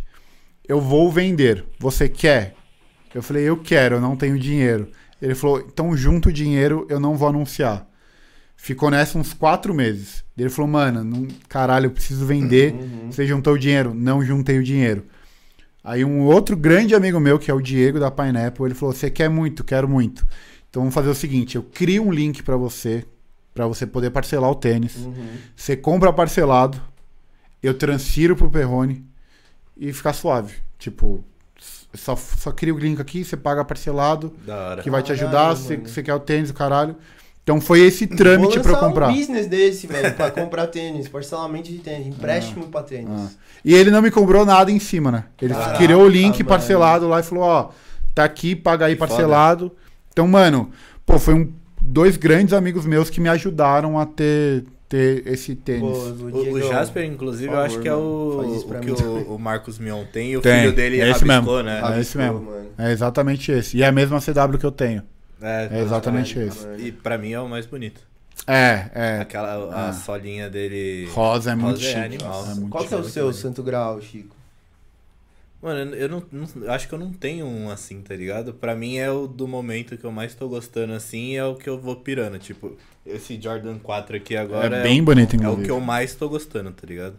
eu 0.67 0.79
vou 0.79 1.11
vender, 1.11 1.65
você 1.79 2.07
quer? 2.07 2.55
Eu 3.13 3.21
falei, 3.21 3.43
eu 3.43 3.57
quero, 3.57 3.95
eu 3.95 4.01
não 4.01 4.15
tenho 4.15 4.39
dinheiro. 4.39 4.87
Ele 5.21 5.35
falou, 5.35 5.59
então 5.59 5.95
junto 5.95 6.29
o 6.29 6.33
dinheiro, 6.33 6.85
eu 6.89 6.99
não 6.99 7.15
vou 7.15 7.27
anunciar. 7.27 7.87
Ficou 8.55 8.89
nessa 8.89 9.17
uns 9.17 9.33
quatro 9.33 9.73
meses. 9.73 10.23
Ele 10.37 10.49
falou, 10.49 10.69
mano, 10.69 11.03
não, 11.03 11.27
caralho, 11.49 11.87
eu 11.87 11.91
preciso 11.91 12.25
vender. 12.25 12.73
Uhum. 12.73 13.11
Você 13.11 13.25
juntou 13.25 13.53
o 13.53 13.59
dinheiro? 13.59 13.93
Não 13.93 14.23
juntei 14.23 14.59
o 14.59 14.63
dinheiro. 14.63 15.03
Aí 15.83 16.05
um 16.05 16.21
outro 16.25 16.55
grande 16.55 16.93
amigo 16.93 17.19
meu, 17.19 17.39
que 17.39 17.49
é 17.49 17.53
o 17.53 17.61
Diego 17.61 17.99
da 17.99 18.11
Pineapple, 18.11 18.65
ele 18.65 18.75
falou: 18.75 18.93
Você 18.93 19.09
quer 19.09 19.29
muito? 19.29 19.63
Quero 19.63 19.87
muito. 19.87 20.25
Então 20.69 20.81
vamos 20.81 20.93
fazer 20.93 21.09
o 21.09 21.15
seguinte: 21.15 21.55
eu 21.55 21.63
crio 21.63 22.03
um 22.03 22.11
link 22.11 22.43
pra 22.43 22.55
você, 22.55 23.05
pra 23.53 23.67
você 23.67 23.85
poder 23.85 24.11
parcelar 24.11 24.49
o 24.49 24.55
tênis. 24.55 24.97
Uhum. 24.97 25.37
Você 25.55 25.75
compra 25.75 26.13
parcelado, 26.13 26.81
eu 27.61 27.73
transfiro 27.73 28.35
pro 28.35 28.49
Perrone 28.49 29.05
e 29.75 29.91
fica 29.91 30.13
suave. 30.13 30.55
Tipo, 30.77 31.23
só, 31.93 32.15
só 32.15 32.51
cria 32.51 32.73
o 32.73 32.79
link 32.79 33.01
aqui, 33.01 33.23
você 33.23 33.35
paga 33.35 33.65
parcelado, 33.65 34.33
que 34.81 34.89
vai 34.89 35.03
te 35.03 35.11
ajudar. 35.11 35.55
Você, 35.55 35.77
você 35.77 36.03
quer 36.03 36.13
o 36.13 36.19
tênis, 36.19 36.51
o 36.51 36.53
caralho. 36.53 36.95
Então 37.43 37.59
foi 37.59 37.79
esse 37.81 38.05
trâmite 38.05 38.53
Vou 38.59 38.61
pra 38.61 38.71
eu 38.71 38.75
lançar 38.75 38.87
comprar. 38.87 39.07
um 39.09 39.13
business 39.15 39.47
desse, 39.47 39.87
velho, 39.87 40.13
pra 40.15 40.29
comprar 40.31 40.67
tênis, 40.67 41.07
parcelamento 41.07 41.69
de 41.71 41.79
tênis, 41.79 42.07
empréstimo 42.07 42.67
pra 42.67 42.83
tênis. 42.83 43.09
Ah. 43.09 43.29
E 43.65 43.73
ele 43.73 43.89
não 43.89 44.01
me 44.01 44.11
cobrou 44.11 44.45
nada 44.45 44.71
em 44.71 44.79
cima, 44.79 45.11
né? 45.11 45.23
Ele 45.41 45.53
Caraca, 45.53 45.77
criou 45.77 46.03
o 46.03 46.07
link 46.07 46.35
mano. 46.39 46.45
parcelado 46.45 47.07
lá 47.07 47.19
e 47.19 47.23
falou, 47.23 47.43
ó, 47.43 47.69
tá 48.13 48.23
aqui, 48.23 48.55
paga 48.55 48.85
aí 48.85 48.93
Que 48.93 48.99
foda. 48.99 49.09
parcelado. 49.09 49.71
Então, 50.13 50.27
mano, 50.27 50.69
pô, 51.05 51.17
foi 51.17 51.33
um, 51.33 51.51
dois 51.81 52.15
grandes 52.15 52.53
amigos 52.53 52.85
meus 52.85 53.09
que 53.09 53.19
me 53.19 53.27
ajudaram 53.29 53.97
a 53.97 54.05
ter, 54.05 54.63
ter 54.87 55.23
esse 55.25 55.55
tênis. 55.55 55.81
Pô, 55.81 56.25
O, 56.25 56.53
o 56.53 56.61
Jasper, 56.61 57.05
inclusive, 57.05 57.47
por 57.49 57.55
eu 57.55 57.61
acho 57.61 57.79
que 57.79 57.87
é 57.87 57.91
favor, 57.91 58.37
mano, 58.37 58.49
o, 58.53 58.57
o 58.57 58.81
que 58.85 58.91
o, 58.91 59.35
o 59.35 59.39
Marcos 59.39 59.79
Mion 59.79 60.03
tem 60.13 60.31
e 60.33 60.37
o 60.37 60.41
Tem, 60.41 60.59
filho 60.61 60.73
dele 60.73 61.01
é 61.01 61.09
esse 61.09 61.25
rabiscou, 61.25 61.55
mesmo. 61.55 61.69
né? 61.69 61.81
Ah, 61.83 61.97
é 61.97 62.01
esse 62.01 62.17
mesmo. 62.17 62.41
mano. 62.41 62.67
É 62.77 62.91
exatamente 62.91 63.51
esse. 63.51 63.77
E 63.77 63.81
é 63.83 63.87
a 63.87 63.91
mesma 63.91 64.19
CW 64.19 64.57
que 64.59 64.65
eu 64.65 64.71
tenho. 64.71 65.01
É, 65.41 65.69
É 65.71 65.79
exatamente 65.81 66.37
mano. 66.37 66.79
E 66.79 66.91
pra 66.91 67.17
mim 67.17 67.31
é 67.31 67.39
o 67.39 67.47
mais 67.49 67.65
bonito. 67.65 68.01
É, 68.47 68.89
é. 68.93 69.19
Aquela, 69.19 69.73
a 69.73 69.89
Ah. 69.89 69.93
solinha 69.93 70.49
dele. 70.49 71.07
Rosa 71.11 71.51
é 71.51 71.55
muito 71.55 71.75
Rosa 71.77 71.85
é 71.85 71.87
chique. 71.87 71.99
animal. 72.05 72.45
É 72.45 72.53
muito 72.55 72.69
Qual 72.69 72.85
que 72.87 72.93
é 72.93 72.97
o 72.97 73.03
seu 73.03 73.25
muito 73.25 73.37
Santo 73.37 73.61
Grau, 73.63 74.01
Chico? 74.01 74.35
Mano, 75.61 75.93
eu 75.93 76.09
não, 76.09 76.23
não- 76.31 76.71
acho 76.73 76.87
que 76.87 76.93
eu 76.95 76.97
não 76.97 77.13
tenho 77.13 77.45
um 77.45 77.69
assim, 77.69 78.01
tá 78.01 78.15
ligado? 78.15 78.51
Pra 78.51 78.73
mim 78.75 78.97
é 78.97 79.11
o 79.11 79.27
do 79.27 79.47
momento 79.47 79.95
que 79.95 80.03
eu 80.03 80.11
mais 80.11 80.33
tô 80.33 80.47
gostando 80.49 80.93
assim, 80.93 81.35
é 81.35 81.45
o 81.45 81.53
que 81.55 81.69
eu 81.69 81.79
vou 81.79 81.95
pirando. 81.97 82.39
Tipo, 82.39 82.75
esse 83.05 83.39
Jordan 83.39 83.77
4 83.77 84.17
aqui 84.17 84.35
agora 84.35 84.77
é 84.77 84.83
bem 84.83 85.03
bonito, 85.03 85.33
é, 85.35 85.37
o 85.37 85.39
inclusive. 85.39 85.65
que 85.65 85.71
eu 85.71 85.79
mais 85.79 86.15
tô 86.15 86.27
gostando, 86.27 86.71
tá 86.71 86.87
ligado? 86.87 87.15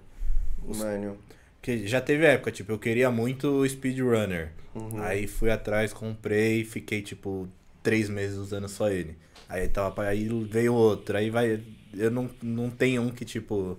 Mano. 0.67 1.17
Porque 1.61 1.87
já 1.87 2.01
teve 2.01 2.25
época, 2.27 2.51
tipo, 2.51 2.73
eu 2.73 2.79
queria 2.81 3.13
muito 3.13 3.47
o 3.47 3.69
Speedrunner. 3.69 4.51
Uhum. 4.75 5.01
Aí 5.01 5.29
fui 5.29 5.49
atrás, 5.49 5.93
comprei, 5.93 6.65
fiquei, 6.65 7.01
tipo, 7.01 7.49
três 7.83 8.09
meses 8.09 8.37
usando 8.39 8.69
só 8.69 8.89
ele. 8.91 9.17
Aí 9.49 9.69
tava, 9.69 10.05
aí 10.05 10.29
veio 10.49 10.73
outro, 10.75 11.17
aí 11.17 11.29
vai. 11.31 11.61
Eu 11.95 12.11
não, 12.11 12.31
não 12.43 12.71
tenho 12.71 13.03
um 13.03 13.11
que, 13.11 13.25
tipo. 13.25 13.79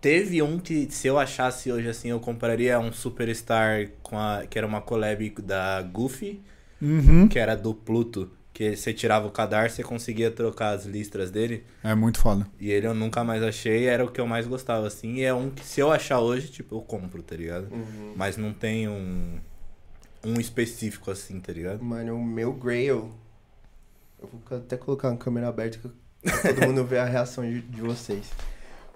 Teve 0.00 0.40
um 0.42 0.58
que, 0.58 0.88
se 0.90 1.08
eu 1.08 1.18
achasse 1.18 1.72
hoje 1.72 1.88
assim, 1.88 2.10
eu 2.10 2.20
compraria 2.20 2.78
um 2.78 2.92
Superstar 2.92 3.88
com 4.02 4.16
a, 4.18 4.44
que 4.48 4.56
era 4.56 4.66
uma 4.66 4.80
collab 4.80 5.30
da 5.42 5.82
Goofy, 5.82 6.40
Uhum. 6.80 7.26
que 7.26 7.38
era 7.38 7.56
do 7.56 7.74
Pluto. 7.74 8.30
Que 8.52 8.74
você 8.76 8.92
tirava 8.92 9.26
o 9.26 9.30
cadarço 9.30 9.80
e 9.80 9.84
conseguia 9.84 10.30
trocar 10.30 10.70
as 10.74 10.86
listras 10.86 11.30
dele. 11.30 11.64
É 11.82 11.94
muito 11.94 12.18
foda. 12.20 12.46
E 12.60 12.70
ele 12.70 12.86
eu 12.86 12.94
nunca 12.94 13.22
mais 13.24 13.42
achei, 13.42 13.84
era 13.86 14.02
o 14.04 14.10
que 14.10 14.18
eu 14.20 14.26
mais 14.26 14.46
gostava, 14.46 14.86
assim. 14.86 15.16
E 15.16 15.24
é 15.24 15.34
um 15.34 15.50
que 15.50 15.62
se 15.64 15.80
eu 15.80 15.90
achar 15.92 16.20
hoje, 16.20 16.48
tipo, 16.48 16.74
eu 16.76 16.80
compro, 16.80 17.22
tá 17.22 17.34
ligado? 17.36 17.70
Uhum. 17.70 18.14
Mas 18.16 18.36
não 18.38 18.52
tem 18.54 18.88
um. 18.88 19.38
Um 20.26 20.40
específico 20.40 21.08
assim, 21.10 21.38
tá 21.38 21.52
ligado? 21.52 21.82
Mano, 21.84 22.16
o 22.16 22.24
meu 22.24 22.52
Grail. 22.52 23.12
Eu 24.18 24.28
vou 24.28 24.58
até 24.58 24.76
colocar 24.76 25.10
a 25.10 25.16
câmera 25.16 25.46
aberta 25.46 25.78
pra 25.78 26.52
todo 26.54 26.66
mundo 26.66 26.84
ver 26.84 26.98
a 26.98 27.04
reação 27.06 27.48
de, 27.48 27.60
de 27.62 27.80
vocês. 27.80 28.26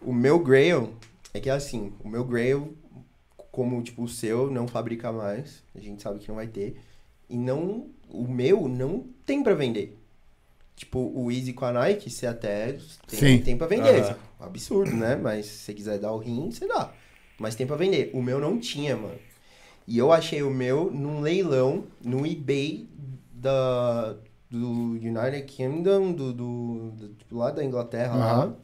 O 0.03 0.13
meu 0.13 0.41
Grail 0.41 0.93
é 1.33 1.39
que 1.39 1.49
assim, 1.49 1.93
o 2.03 2.09
meu 2.09 2.25
Grail, 2.25 2.77
como 3.53 3.81
tipo 3.81 4.03
o 4.03 4.09
seu, 4.09 4.51
não 4.51 4.67
fabrica 4.67 5.13
mais. 5.13 5.63
A 5.73 5.79
gente 5.79 6.03
sabe 6.03 6.19
que 6.19 6.29
não 6.29 6.35
vai 6.35 6.49
ter. 6.49 6.81
E 7.29 7.37
não. 7.37 7.89
O 8.09 8.27
meu 8.27 8.67
não 8.67 9.07
tem 9.25 9.41
pra 9.43 9.55
vender. 9.55 9.97
Tipo, 10.75 10.99
o 11.15 11.31
Easy 11.31 11.53
com 11.53 11.65
a 11.67 11.73
Nike, 11.73 12.11
você 12.11 12.27
até 12.27 12.73
tem, 13.07 13.19
Sim. 13.19 13.39
tem 13.39 13.57
pra 13.57 13.69
vender. 13.69 14.03
Aham. 14.03 14.17
Absurdo, 14.41 14.97
né? 14.97 15.15
Mas 15.15 15.47
se 15.47 15.59
você 15.59 15.75
quiser 15.75 15.99
dar 15.99 16.11
o 16.13 16.19
rim, 16.19 16.51
você 16.51 16.67
dá. 16.67 16.93
Mas 17.39 17.55
tem 17.55 17.67
pra 17.67 17.77
vender. 17.77 18.11
O 18.15 18.23
meu 18.23 18.41
não 18.41 18.59
tinha, 18.59 18.97
mano. 18.97 19.19
E 19.91 19.99
eu 19.99 20.13
achei 20.13 20.41
o 20.41 20.51
meu 20.51 20.89
num 20.89 21.21
leilão 21.21 21.83
no 22.01 22.25
eBay 22.25 22.89
da, 23.33 24.15
do 24.49 24.71
United 24.93 25.43
Kingdom, 25.43 26.13
do, 26.13 26.33
do, 26.33 26.91
do- 26.93 27.09
tipo, 27.15 27.37
lá 27.37 27.51
da 27.51 27.65
Inglaterra. 27.65 28.15
Lá. 28.15 28.33
Aham. 28.33 28.55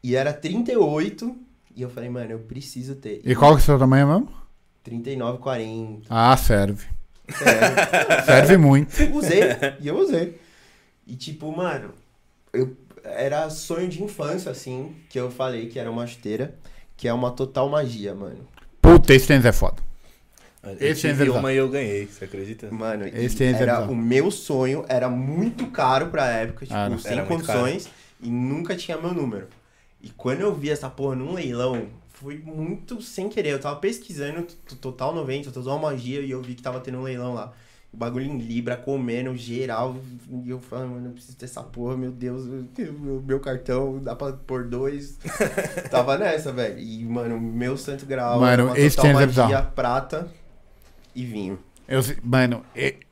E 0.00 0.14
era 0.14 0.32
38. 0.32 1.36
E 1.74 1.82
eu 1.82 1.90
falei, 1.90 2.08
mano, 2.08 2.30
eu 2.30 2.38
preciso 2.38 2.94
ter. 2.94 3.20
E 3.24 3.34
qual 3.34 3.50
que 3.56 3.58
é 3.58 3.62
o 3.62 3.64
seu 3.64 3.78
tamanho 3.80 4.06
mesmo? 4.06 4.28
39,40. 4.88 6.02
Ah, 6.08 6.36
serve. 6.36 6.86
Sério. 7.28 7.76
Serve 8.24 8.56
muito. 8.58 8.92
usei. 9.12 9.40
E 9.80 9.88
eu 9.88 9.98
usei. 9.98 10.38
E 11.04 11.16
tipo, 11.16 11.50
mano, 11.56 11.90
eu 12.52 12.76
era 13.02 13.50
sonho 13.50 13.88
de 13.88 14.00
infância, 14.04 14.52
assim, 14.52 14.94
que 15.10 15.18
eu 15.18 15.32
falei 15.32 15.66
que 15.68 15.80
era 15.80 15.90
uma 15.90 16.06
chuteira, 16.06 16.54
que 16.96 17.08
é 17.08 17.12
uma 17.12 17.32
total 17.32 17.68
magia, 17.68 18.14
mano. 18.14 18.46
Puta, 18.80 19.12
esse 19.14 19.26
tênis 19.26 19.44
é 19.44 19.50
foda. 19.52 19.82
Eu 20.62 20.76
Esse 20.78 21.00
tive 21.08 21.26
é 21.26 21.30
uma 21.32 21.52
e 21.52 21.56
eu 21.56 21.68
ganhei, 21.68 22.06
você 22.06 22.24
acredita? 22.24 22.70
Mano, 22.70 23.04
Esse 23.06 23.42
é 23.42 23.50
era 23.50 23.80
o 23.80 23.96
meu 23.96 24.30
sonho, 24.30 24.84
era 24.88 25.08
muito 25.08 25.66
caro 25.68 26.06
pra 26.06 26.26
época, 26.28 26.64
tipo, 26.66 26.76
Ah, 26.78 26.88
não. 26.88 26.98
sem 26.98 27.24
condições, 27.24 27.88
e 28.20 28.30
nunca 28.30 28.76
tinha 28.76 28.96
meu 28.96 29.12
número. 29.12 29.48
E 30.00 30.08
quando 30.10 30.40
eu 30.40 30.54
vi 30.54 30.70
essa 30.70 30.88
porra 30.88 31.16
num 31.16 31.32
leilão, 31.32 31.86
foi 32.14 32.38
muito 32.38 33.02
sem 33.02 33.28
querer. 33.28 33.50
Eu 33.50 33.58
tava 33.60 33.76
pesquisando 33.76 34.46
Total 34.80 35.12
90, 35.12 35.50
Total 35.50 35.78
Magia, 35.80 36.20
e 36.20 36.30
eu 36.30 36.40
vi 36.40 36.54
que 36.54 36.62
tava 36.62 36.78
tendo 36.80 36.98
um 36.98 37.02
leilão 37.02 37.34
lá. 37.34 37.52
O 37.92 37.96
bagulho 37.96 38.24
em 38.24 38.38
Libra, 38.38 38.74
comendo, 38.76 39.36
geral. 39.36 39.96
E 40.44 40.48
eu 40.48 40.58
falei, 40.60 40.88
mano, 40.88 41.08
eu 41.08 41.12
preciso 41.12 41.36
ter 41.36 41.44
essa 41.44 41.62
porra, 41.62 41.96
meu 41.96 42.10
Deus, 42.10 42.46
eu- 42.46 42.92
meu, 42.94 43.20
meu 43.20 43.38
cartão 43.40 43.98
dá 44.02 44.14
pra 44.16 44.32
pôr 44.32 44.64
dois. 44.64 45.18
tava 45.90 46.16
nessa, 46.16 46.52
velho. 46.52 46.78
E, 46.78 47.04
mano, 47.04 47.38
meu 47.40 47.76
santo 47.76 48.06
grau, 48.06 48.40
Mano, 48.40 48.66
uma 48.66 48.78
esse 48.78 48.96
Total 48.96 49.10
é 49.10 49.14
Magia, 49.14 49.26
bizarro. 49.26 49.72
prata 49.74 50.28
e 51.14 51.24
vinho. 51.24 51.58
Eu, 51.88 52.00
mano, 52.22 52.62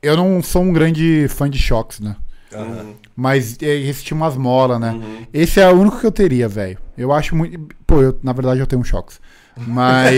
eu 0.00 0.16
não 0.16 0.42
sou 0.42 0.62
um 0.62 0.72
grande 0.72 1.26
fã 1.28 1.48
de 1.50 1.58
choques, 1.58 2.00
né? 2.00 2.16
Aham. 2.52 2.94
Mas 3.14 3.56
é, 3.62 3.74
esse 3.76 4.02
tinha 4.02 4.16
umas 4.16 4.36
molas, 4.36 4.80
né? 4.80 4.92
Uhum. 4.92 5.26
Esse 5.32 5.60
é 5.60 5.68
o 5.68 5.78
único 5.78 6.00
que 6.00 6.06
eu 6.06 6.12
teria, 6.12 6.48
velho. 6.48 6.78
Eu 6.96 7.12
acho 7.12 7.36
muito. 7.36 7.74
Pô, 7.86 8.02
eu, 8.02 8.18
na 8.22 8.32
verdade 8.32 8.60
eu 8.60 8.66
tenho 8.66 8.80
um 8.80 8.84
choques. 8.84 9.20
Mas. 9.56 10.16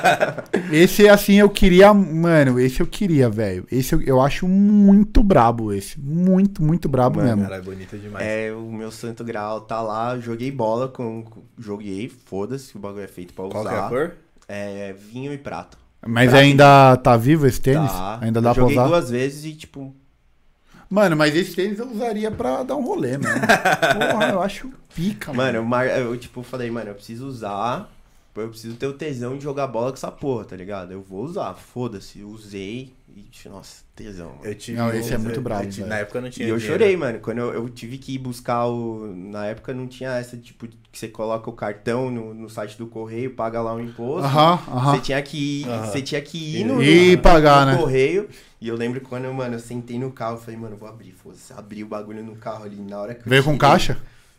esse, 0.72 1.08
assim, 1.08 1.34
eu 1.34 1.50
queria. 1.50 1.92
Mano, 1.92 2.58
esse 2.60 2.80
eu 2.80 2.86
queria, 2.86 3.28
velho. 3.28 3.66
Esse 3.70 3.94
eu, 3.94 4.00
eu 4.02 4.20
acho 4.20 4.46
muito 4.46 5.22
brabo, 5.22 5.72
esse. 5.72 5.98
Muito, 6.00 6.62
muito 6.62 6.88
brabo 6.88 7.16
Mano, 7.16 7.28
mesmo. 7.28 7.44
Ela 7.44 7.56
é 7.56 7.60
bonita 7.62 7.98
demais. 7.98 8.24
É, 8.24 8.52
o 8.52 8.70
meu 8.70 8.90
santo 8.90 9.24
grau 9.24 9.60
tá 9.60 9.80
lá, 9.82 10.18
joguei 10.18 10.50
bola 10.50 10.88
com. 10.88 11.24
joguei, 11.58 12.08
foda-se, 12.08 12.76
o 12.76 12.78
bagulho 12.78 13.04
é 13.04 13.08
feito 13.08 13.34
pra 13.34 13.44
Qual 13.44 13.64
que 13.64 13.68
é 13.68 13.72
a 13.72 13.78
usar. 13.78 13.88
cor? 13.88 14.14
É, 14.46 14.94
vinho 14.94 15.32
e 15.32 15.38
prata. 15.38 15.76
Mas 16.08 16.30
Pra 16.30 16.38
ainda 16.40 16.96
tá 16.96 17.16
vivo 17.16 17.46
esse 17.46 17.60
tênis? 17.60 17.90
Tá. 17.92 18.18
Ainda 18.22 18.40
dá 18.40 18.50
eu 18.50 18.54
pra 18.54 18.62
joguei 18.62 18.76
usar? 18.78 18.86
duas 18.88 19.10
vezes 19.10 19.44
e, 19.44 19.54
tipo, 19.54 19.94
Mano, 20.90 21.14
mas 21.16 21.36
esse 21.36 21.54
tênis 21.54 21.78
eu 21.78 21.86
usaria 21.86 22.30
pra 22.30 22.62
dar 22.62 22.74
um 22.76 22.82
rolê, 22.82 23.18
mano. 23.18 23.38
Porra, 24.10 24.28
eu 24.30 24.40
acho 24.42 24.70
pica, 24.94 25.34
mano, 25.34 25.62
mano. 25.62 25.84
eu, 25.90 26.12
eu, 26.12 26.16
tipo, 26.16 26.42
falei, 26.42 26.70
mano, 26.70 26.88
eu 26.90 26.94
preciso 26.94 27.26
usar. 27.26 27.90
Eu 28.34 28.48
preciso 28.48 28.76
ter 28.76 28.86
o 28.86 28.92
tesão 28.94 29.36
de 29.36 29.42
jogar 29.44 29.66
bola 29.66 29.90
com 29.90 29.96
essa 29.96 30.10
porra, 30.12 30.44
tá 30.44 30.56
ligado? 30.56 30.92
Eu 30.92 31.02
vou 31.02 31.24
usar, 31.24 31.52
foda-se. 31.54 32.22
Usei 32.22 32.92
nossa, 33.48 33.82
tesão, 33.96 34.30
mano. 34.30 34.40
Eu 34.44 34.54
tive 34.54 34.76
Não, 34.78 34.92
esse 34.92 35.12
é 35.14 35.18
muito 35.18 35.40
eu- 35.40 35.42
eu 35.42 35.42
velho. 35.42 35.86
Na 35.86 35.96
época 35.98 36.18
eu 36.18 36.22
não 36.22 36.30
tinha 36.30 36.46
E 36.46 36.50
eu 36.50 36.56
dinheiro. 36.58 36.78
chorei, 36.78 36.96
mano. 36.96 37.18
Quando 37.20 37.38
eu, 37.38 37.52
eu 37.54 37.68
tive 37.68 37.98
que 37.98 38.14
ir 38.14 38.18
buscar 38.18 38.66
o. 38.66 39.12
Na 39.14 39.46
época 39.46 39.72
não 39.74 39.86
tinha 39.86 40.10
essa, 40.10 40.36
tipo, 40.36 40.66
que 40.66 40.98
você 40.98 41.08
coloca 41.08 41.48
o 41.48 41.52
cartão 41.52 42.10
no, 42.10 42.34
no 42.34 42.48
site 42.50 42.76
do 42.78 42.86
correio, 42.86 43.34
paga 43.34 43.60
lá 43.62 43.74
o 43.74 43.80
imposto. 43.80 44.26
Aham, 44.26 44.56
Você 44.56 44.70
aham. 44.70 45.00
tinha 45.00 45.22
que 45.22 45.62
ir, 45.62 45.68
Aham. 45.68 45.86
você 45.86 46.02
tinha 46.02 46.20
que 46.22 46.56
ir 46.60 46.64
no, 46.64 46.82
E 46.82 47.16
no- 47.16 47.22
pagar, 47.22 47.66
no 47.66 47.72
né? 47.72 47.78
correio. 47.78 48.28
E 48.60 48.66
eu 48.68 48.74
lembro 48.76 49.00
quando, 49.00 49.32
mano, 49.32 49.54
eu 49.54 49.60
sentei 49.60 49.98
no 49.98 50.10
carro, 50.10 50.36
eu 50.36 50.40
falei, 50.40 50.58
mano, 50.58 50.74
eu 50.74 50.78
vou 50.78 50.88
abrir, 50.88 51.12
foda-se. 51.12 51.52
Abri 51.52 51.84
o 51.84 51.86
bagulho 51.86 52.22
no 52.24 52.34
carro 52.36 52.64
ali 52.64 52.76
na 52.76 52.98
hora 53.00 53.14
que 53.14 53.20
eu 53.26 53.30
Veio 53.30 53.44
com 53.44 53.56
caixa? 53.56 53.96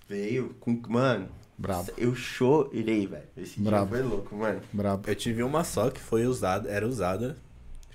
Veio 0.07 0.55
com. 0.59 0.79
Mano, 0.87 1.27
Brabo, 1.57 1.91
eu 1.97 2.15
chorei, 2.15 3.05
velho. 3.05 3.23
Esse 3.37 3.59
Brabo. 3.59 3.87
dia 3.93 3.97
foi 4.03 4.09
louco, 4.09 4.35
mano. 4.35 4.61
brabo. 4.71 5.03
Eu 5.09 5.15
tive 5.15 5.43
uma 5.43 5.63
só 5.63 5.89
que 5.89 5.99
foi 5.99 6.25
usada, 6.25 6.69
era 6.69 6.87
usada. 6.87 7.35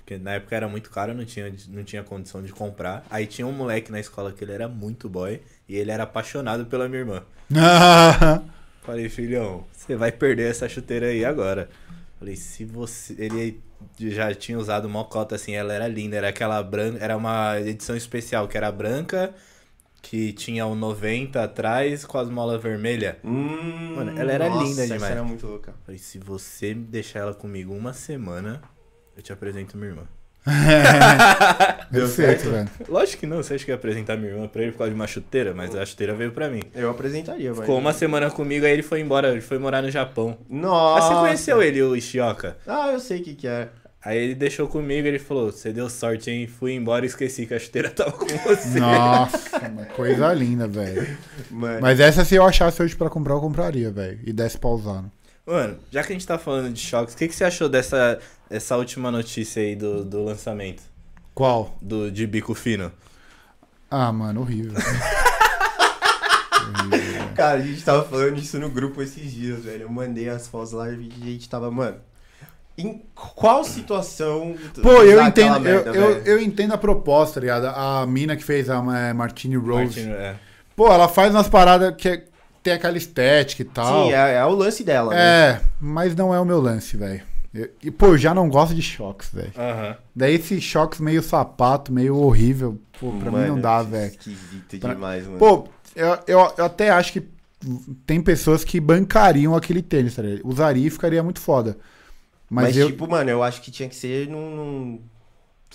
Porque 0.05 0.19
na 0.19 0.33
época 0.33 0.55
era 0.55 0.67
muito 0.67 0.91
caro, 0.91 1.15
não 1.15 1.25
tinha, 1.25 1.51
não 1.69 1.83
tinha 1.83 2.03
condição 2.03 2.43
de 2.43 2.51
comprar. 2.53 3.03
Aí 3.09 3.25
tinha 3.25 3.47
um 3.47 3.51
moleque 3.51 3.91
na 3.91 3.99
escola 3.99 4.31
que 4.31 4.43
ele 4.43 4.51
era 4.51 4.67
muito 4.67 5.09
boy 5.09 5.41
e 5.67 5.75
ele 5.75 5.89
era 5.89 6.03
apaixonado 6.03 6.67
pela 6.67 6.87
minha 6.87 6.99
irmã. 6.99 7.23
Falei, 8.83 9.09
filhão, 9.09 9.65
você 9.73 9.95
vai 9.95 10.11
perder 10.11 10.51
essa 10.51 10.69
chuteira 10.69 11.07
aí 11.07 11.25
agora. 11.25 11.69
Falei, 12.19 12.35
se 12.35 12.63
você. 12.63 13.15
Ele 13.17 13.59
já 13.99 14.31
tinha 14.35 14.59
usado 14.59 14.85
uma 14.85 15.03
cota 15.05 15.33
assim, 15.35 15.53
ela 15.55 15.73
era 15.73 15.87
linda, 15.87 16.17
era 16.17 16.29
aquela 16.29 16.61
branca. 16.61 17.03
Era 17.03 17.17
uma 17.17 17.59
edição 17.59 17.95
especial 17.95 18.47
que 18.47 18.55
era 18.55 18.71
branca, 18.71 19.33
que 20.03 20.31
tinha 20.33 20.67
o 20.67 20.75
90 20.75 21.43
atrás 21.43 22.05
com 22.05 22.19
as 22.19 22.29
molas 22.29 22.61
vermelhas. 22.61 23.15
Hum, 23.23 23.95
Mano, 23.95 24.19
ela 24.19 24.31
era 24.31 24.47
linda 24.49 24.83
essa 24.83 24.93
demais. 24.93 25.11
era 25.11 25.23
muito 25.23 25.47
louca. 25.47 25.73
Falei, 25.83 25.97
se 25.97 26.19
você 26.19 26.75
deixar 26.75 27.21
ela 27.21 27.33
comigo 27.33 27.73
uma 27.73 27.91
semana, 27.91 28.61
eu 29.15 29.21
te 29.23 29.31
apresento 29.33 29.77
minha 29.77 29.91
irmã. 29.91 30.03
Deu 31.89 32.07
certo? 32.07 32.49
velho. 32.51 32.69
Lógico 32.87 33.21
que 33.21 33.25
não, 33.27 33.37
você 33.37 33.55
acha 33.55 33.65
que 33.65 33.71
ia 33.71 33.75
apresentar 33.75 34.15
minha 34.15 34.31
irmã 34.31 34.47
pra 34.47 34.61
ele 34.61 34.71
por 34.71 34.79
causa 34.79 34.91
de 34.91 34.95
uma 34.95 35.07
chuteira, 35.07 35.53
mas 35.53 35.75
a 35.75 35.85
chuteira 35.85 36.13
veio 36.13 36.31
pra 36.31 36.49
mim. 36.49 36.61
Eu 36.73 36.89
apresentaria, 36.89 37.51
velho. 37.51 37.61
Ficou 37.61 37.77
uma 37.79 37.93
semana 37.93 38.29
comigo, 38.29 38.65
aí 38.65 38.71
ele 38.71 38.83
foi 38.83 39.01
embora, 39.01 39.29
ele 39.31 39.41
foi 39.41 39.57
morar 39.57 39.81
no 39.81 39.89
Japão. 39.89 40.37
Nossa. 40.49 41.07
Ah, 41.07 41.09
você 41.09 41.15
conheceu 41.15 41.61
ele, 41.63 41.81
o 41.81 41.95
Ishioka? 41.95 42.57
Ah, 42.67 42.89
eu 42.91 42.99
sei 42.99 43.21
o 43.21 43.23
que 43.23 43.33
que 43.33 43.47
é. 43.47 43.69
Aí 44.03 44.19
ele 44.19 44.35
deixou 44.35 44.67
comigo, 44.67 45.07
ele 45.07 45.17
falou, 45.17 45.51
você 45.51 45.73
deu 45.73 45.89
sorte, 45.89 46.29
hein? 46.29 46.45
Fui 46.45 46.73
embora 46.73 47.05
e 47.05 47.07
esqueci 47.07 47.47
que 47.47 47.55
a 47.55 47.59
chuteira 47.59 47.89
tava 47.89 48.11
com 48.11 48.27
você. 48.27 48.77
Nossa, 48.79 49.67
uma 49.67 49.85
coisa 49.85 50.31
linda, 50.31 50.67
velho. 50.67 51.17
Mas 51.49 51.99
essa, 51.99 52.23
se 52.23 52.35
eu 52.35 52.45
achasse 52.45 52.83
hoje 52.83 52.95
pra 52.95 53.09
comprar, 53.09 53.33
eu 53.33 53.39
compraria, 53.41 53.89
velho. 53.89 54.19
E 54.23 54.31
desse 54.31 54.59
pra 54.59 54.69
usar. 54.69 55.01
né? 55.01 55.09
Mano, 55.45 55.77
já 55.91 56.03
que 56.03 56.11
a 56.11 56.15
gente 56.15 56.25
tá 56.25 56.39
falando 56.39 56.73
de 56.73 56.79
choques, 56.79 57.13
o 57.13 57.17
que, 57.17 57.27
que 57.27 57.35
você 57.35 57.43
achou 57.43 57.69
dessa 57.69 58.19
essa 58.49 58.75
última 58.77 59.11
notícia 59.11 59.61
aí 59.61 59.75
do, 59.75 60.03
do 60.03 60.23
lançamento? 60.23 60.81
Qual? 61.33 61.77
Do, 61.81 62.11
de 62.11 62.25
bico 62.25 62.53
fino? 62.53 62.91
Ah, 63.89 64.11
mano, 64.11 64.41
horrível. 64.41 64.73
Cara, 67.35 67.59
a 67.59 67.61
gente 67.61 67.83
tava 67.83 68.03
falando 68.03 68.37
isso 68.37 68.57
no 68.57 68.69
grupo 68.69 69.01
esses 69.01 69.31
dias, 69.31 69.63
velho. 69.63 69.83
Eu 69.83 69.89
mandei 69.89 70.29
as 70.29 70.47
fotos 70.47 70.71
lá 70.71 70.89
e 70.89 70.93
a 70.93 71.25
gente 71.25 71.49
tava, 71.49 71.69
mano. 71.69 71.97
Em 72.77 73.03
qual 73.13 73.63
situação. 73.63 74.55
tu 74.73 74.81
Pô, 74.81 75.03
eu 75.03 75.21
entendo, 75.21 75.55
eu, 75.55 75.61
merda, 75.61 75.89
eu, 75.91 76.13
velho? 76.13 76.27
eu 76.27 76.41
entendo 76.41 76.73
a 76.73 76.77
proposta, 76.77 77.35
tá 77.35 77.41
ligado? 77.41 77.67
A 77.67 78.05
mina 78.05 78.35
que 78.35 78.43
fez 78.43 78.69
a 78.69 78.77
é, 78.97 79.13
Martini 79.13 79.55
Rose. 79.55 80.01
Martin, 80.01 80.09
é. 80.09 80.35
Pô, 80.75 80.91
ela 80.91 81.07
faz 81.07 81.33
umas 81.33 81.47
paradas 81.47 81.93
que 81.97 82.09
é- 82.09 82.25
tem 82.65 82.73
aquela 82.73 82.97
estética 82.97 83.61
e 83.61 83.65
tal. 83.65 84.07
Sim, 84.07 84.13
é, 84.13 84.33
é 84.33 84.45
o 84.45 84.49
lance 84.49 84.83
dela, 84.83 85.13
né? 85.13 85.21
É, 85.21 85.61
mas 85.79 86.15
não 86.15 86.33
é 86.33 86.39
o 86.39 86.45
meu 86.45 86.59
lance, 86.59 86.97
velho. 86.97 87.21
E, 87.81 87.91
pô, 87.91 88.07
eu 88.07 88.17
já 88.17 88.33
não 88.33 88.49
gosto 88.49 88.73
de 88.73 88.81
choques, 88.81 89.29
velho. 89.31 89.51
Aham. 89.55 89.95
Daí 90.13 90.33
esses 90.33 90.61
choques 90.63 90.99
meio 90.99 91.21
sapato, 91.21 91.93
meio 91.93 92.17
horrível. 92.17 92.81
Pô, 92.99 93.11
pra 93.13 93.31
mim 93.31 93.47
não 93.47 93.61
dá, 93.61 93.83
velho. 93.83 94.11
Esquisito 94.11 94.79
Pra- 94.79 94.93
demais, 94.95 95.25
mano. 95.25 95.37
Pô, 95.37 95.67
eu, 95.95 96.17
eu, 96.27 96.53
eu 96.57 96.65
até 96.65 96.89
acho 96.89 97.13
que 97.13 97.23
tem 98.05 98.19
pessoas 98.19 98.63
que 98.65 98.79
bancariam 98.79 99.55
aquele 99.55 99.81
tênis, 99.81 100.15
tá 100.15 100.23
ligado? 100.23 100.45
Usaria 100.45 100.87
e 100.87 100.89
ficaria 100.89 101.21
muito 101.23 101.39
foda. 101.39 101.77
Mas, 102.49 102.65
Mas, 102.65 102.77
eu. 102.77 102.87
tipo, 102.87 103.07
mano, 103.07 103.29
eu 103.29 103.41
acho 103.43 103.61
que 103.61 103.69
tinha 103.71 103.87
que 103.87 103.95
ser 103.95 104.27
num. 104.27 104.99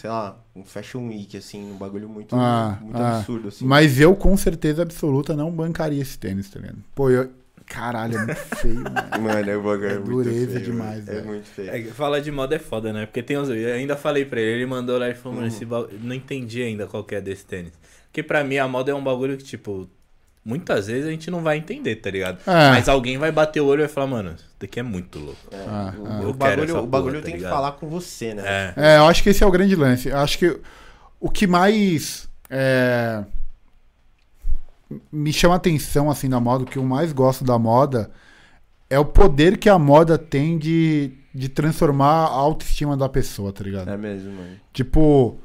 Sei 0.01 0.09
lá, 0.09 0.39
um 0.57 0.65
Fashion 0.65 1.09
Week, 1.09 1.37
assim, 1.37 1.71
um 1.71 1.77
bagulho 1.77 2.09
muito, 2.09 2.35
Ah, 2.35 2.79
muito 2.81 2.97
ah. 2.97 3.19
absurdo, 3.19 3.49
assim. 3.49 3.67
Mas 3.67 4.01
eu, 4.01 4.17
com 4.17 4.35
certeza 4.37 4.81
absoluta, 4.83 5.37
não 5.37 5.51
bancaria 5.51 6.01
esse 6.01 6.19
tênis, 6.19 6.49
tá 6.49 6.59
ligado? 6.59 6.79
Pô, 6.95 7.11
eu, 7.11 7.31
caralho, 7.67 8.17
é 8.17 8.25
muito 8.25 8.35
feio, 8.57 8.81
mano. 8.81 8.95
Mano, 9.21 9.51
é 9.51 9.57
o 9.57 9.63
bagulho 9.63 9.89
é, 9.91 9.93
É 9.93 9.99
muito 9.99 10.11
dureza 10.11 10.53
feio, 10.53 10.65
demais, 10.65 10.99
mano. 11.05 11.11
É 11.11 11.15
velho. 11.21 11.27
muito 11.27 11.47
feio. 11.47 11.71
É, 11.71 11.83
falar 11.85 12.21
de 12.21 12.31
moda 12.33 12.57
é 12.57 12.59
foda, 12.59 12.93
né? 12.95 13.05
Porque 13.05 13.23
tem 13.23 13.39
uns. 13.39 13.51
Eu 13.51 13.75
ainda 13.75 13.95
falei 13.97 14.25
pra 14.25 14.41
ele, 14.41 14.53
ele 14.63 14.67
mandou 14.67 14.99
lá 14.99 15.09
e 15.11 15.15
falou, 15.15 15.35
Uhum. 15.39 15.45
mano, 15.45 15.53
esse 15.55 15.65
ba... 15.67 15.87
não 16.03 16.15
entendi 16.15 16.63
ainda 16.63 16.87
qual 16.87 17.05
que 17.05 17.15
é 17.15 17.21
desse 17.21 17.45
tênis. 17.45 17.73
Porque 18.07 18.23
pra 18.23 18.43
mim 18.43 18.57
a 18.57 18.67
moda 18.67 18.91
é 18.91 18.95
um 18.95 19.05
bagulho 19.05 19.37
que, 19.37 19.45
tipo, 19.45 19.87
muitas 20.45 20.87
vezes 20.87 21.07
a 21.07 21.11
gente 21.11 21.31
não 21.31 21.43
vai 21.43 21.59
entender, 21.59 21.97
tá 21.97 22.11
ligado? 22.11 22.39
É. 22.47 22.71
Mas 22.71 22.89
alguém 22.89 23.19
vai 23.19 23.31
bater 23.31 23.61
o 23.61 23.67
olho 23.67 23.81
e 23.81 23.87
vai 23.87 23.93
falar, 23.93 24.07
mano, 24.07 24.35
isso 24.37 24.47
daqui 24.59 24.81
é 24.81 24.83
muito 24.83 25.19
louco. 25.19 25.39
É, 25.51 25.65
Ah, 25.69 25.95
o, 25.99 26.07
ah. 26.07 26.29
o 26.29 26.33
bagulho, 26.33 26.79
o 26.79 26.87
bagulho 26.87 27.13
porra, 27.15 27.21
tá 27.21 27.25
tem 27.27 27.33
que 27.35 27.39
ligado? 27.39 27.53
falar 27.53 27.73
com 27.73 27.89
você, 27.89 28.35
né? 28.35 28.43
É. 28.45 28.75
É, 28.77 28.99
eu 28.99 29.05
acho 29.07 29.23
que 29.23 29.29
esse 29.31 29.43
é 29.45 29.47
o 29.47 29.51
grande 29.51 29.75
lance. 29.77 30.09
Eu 30.09 30.19
acho 30.19 30.39
que 30.39 30.59
o 31.21 31.29
que 31.31 31.47
mais 31.47 32.29
é, 32.49 33.25
me 35.13 35.33
chama 35.33 35.55
atenção 35.55 36.11
assim 36.11 36.29
da 36.29 36.41
moda, 36.41 36.65
o 36.65 36.67
que 36.67 36.79
eu 36.79 36.85
mais 36.85 37.13
gosto 37.13 37.45
da 37.45 37.59
moda 37.59 38.11
é 38.89 38.99
o 38.99 39.05
poder 39.05 39.57
que 39.57 39.69
a 39.69 39.79
moda 39.79 40.19
tem 40.19 40.59
de, 40.59 41.13
de 41.33 41.49
transformar 41.49 42.25
a 42.25 42.31
autoestima 42.31 42.97
da 42.97 43.09
pessoa, 43.09 43.53
tá 43.53 43.63
ligado? 43.63 43.89
É 43.89 43.97
mesmo, 43.97 44.33
mano. 44.33 44.57
Tipo, 44.73 45.39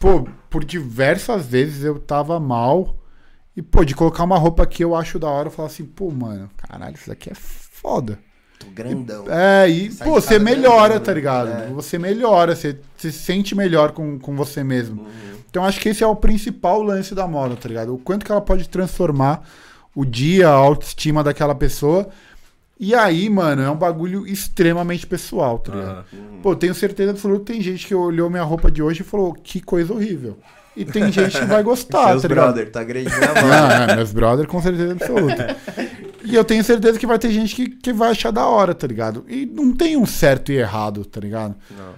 pô, 0.00 0.26
por 0.50 0.64
diversas 0.64 1.46
vezes 1.46 1.84
eu 1.84 1.98
tava 2.00 2.40
mal 2.40 2.96
e, 3.58 3.62
pô, 3.62 3.84
de 3.84 3.92
colocar 3.92 4.22
uma 4.22 4.38
roupa 4.38 4.64
que 4.64 4.84
eu 4.84 4.94
acho 4.94 5.18
da 5.18 5.26
hora, 5.26 5.48
eu 5.48 5.50
falo 5.50 5.66
assim, 5.66 5.84
pô, 5.84 6.12
mano, 6.12 6.48
caralho, 6.56 6.94
isso 6.94 7.08
daqui 7.08 7.28
é 7.28 7.34
foda. 7.34 8.16
Tô 8.56 8.68
grandão. 8.68 9.24
É, 9.28 9.68
e, 9.68 9.90
Sai 9.90 10.06
pô, 10.06 10.14
você 10.14 10.38
melhora, 10.38 10.90
grandão, 10.90 11.04
tá 11.04 11.12
ligado? 11.12 11.48
é. 11.48 11.66
Você 11.70 11.98
melhora, 11.98 12.54
você, 12.54 12.78
se 12.96 13.10
sente 13.10 13.56
melhor 13.56 13.90
com, 13.90 14.16
com 14.16 14.36
você 14.36 14.62
mesmo. 14.62 15.02
Uhum. 15.02 15.38
Então 15.50 15.64
acho 15.64 15.80
que 15.80 15.88
esse 15.88 16.04
é 16.04 16.06
o 16.06 16.14
principal 16.14 16.84
lance 16.84 17.16
da 17.16 17.26
moda, 17.26 17.56
tá 17.56 17.68
ligado? 17.68 17.92
O 17.92 17.98
quanto 17.98 18.24
que 18.24 18.30
ela 18.30 18.40
pode 18.40 18.68
transformar 18.68 19.42
o 19.92 20.04
dia, 20.04 20.48
a 20.48 20.52
autoestima 20.52 21.24
daquela 21.24 21.54
pessoa. 21.56 22.08
E 22.78 22.94
aí, 22.94 23.28
mano, 23.28 23.62
é 23.62 23.68
um 23.68 23.76
bagulho 23.76 24.24
extremamente 24.24 25.04
pessoal, 25.04 25.58
tá 25.58 25.74
ligado? 25.74 26.04
Uhum. 26.12 26.40
Pô, 26.42 26.54
tenho 26.54 26.76
certeza 26.76 27.10
absoluta 27.10 27.46
que 27.46 27.52
tem 27.54 27.60
gente 27.60 27.88
que 27.88 27.94
olhou 27.96 28.30
minha 28.30 28.44
roupa 28.44 28.70
de 28.70 28.80
hoje 28.80 29.00
e 29.00 29.04
falou, 29.04 29.32
que 29.32 29.60
coisa 29.60 29.92
horrível. 29.92 30.38
E 30.78 30.84
tem 30.84 31.10
gente 31.10 31.36
que 31.36 31.44
vai 31.44 31.60
gostar, 31.60 32.10
Seus 32.10 32.22
tá 32.22 32.28
brother, 32.28 32.70
tá 32.70 32.80
agredindo 32.80 33.16
a 33.16 33.42
mão. 33.42 33.52
Ah, 33.52 33.92
é, 33.92 33.96
meus 33.96 34.12
brother 34.12 34.46
com 34.46 34.62
certeza 34.62 34.92
absoluta. 34.92 35.56
E 36.24 36.34
eu 36.36 36.44
tenho 36.44 36.62
certeza 36.62 36.98
que 36.98 37.06
vai 37.06 37.18
ter 37.18 37.32
gente 37.32 37.54
que, 37.54 37.68
que 37.68 37.92
vai 37.92 38.12
achar 38.12 38.30
da 38.30 38.46
hora, 38.46 38.74
tá 38.74 38.86
ligado? 38.86 39.24
E 39.28 39.44
não 39.44 39.74
tem 39.74 39.96
um 39.96 40.06
certo 40.06 40.52
e 40.52 40.56
errado, 40.56 41.04
tá 41.04 41.20
ligado? 41.20 41.56
Não. 41.76 41.94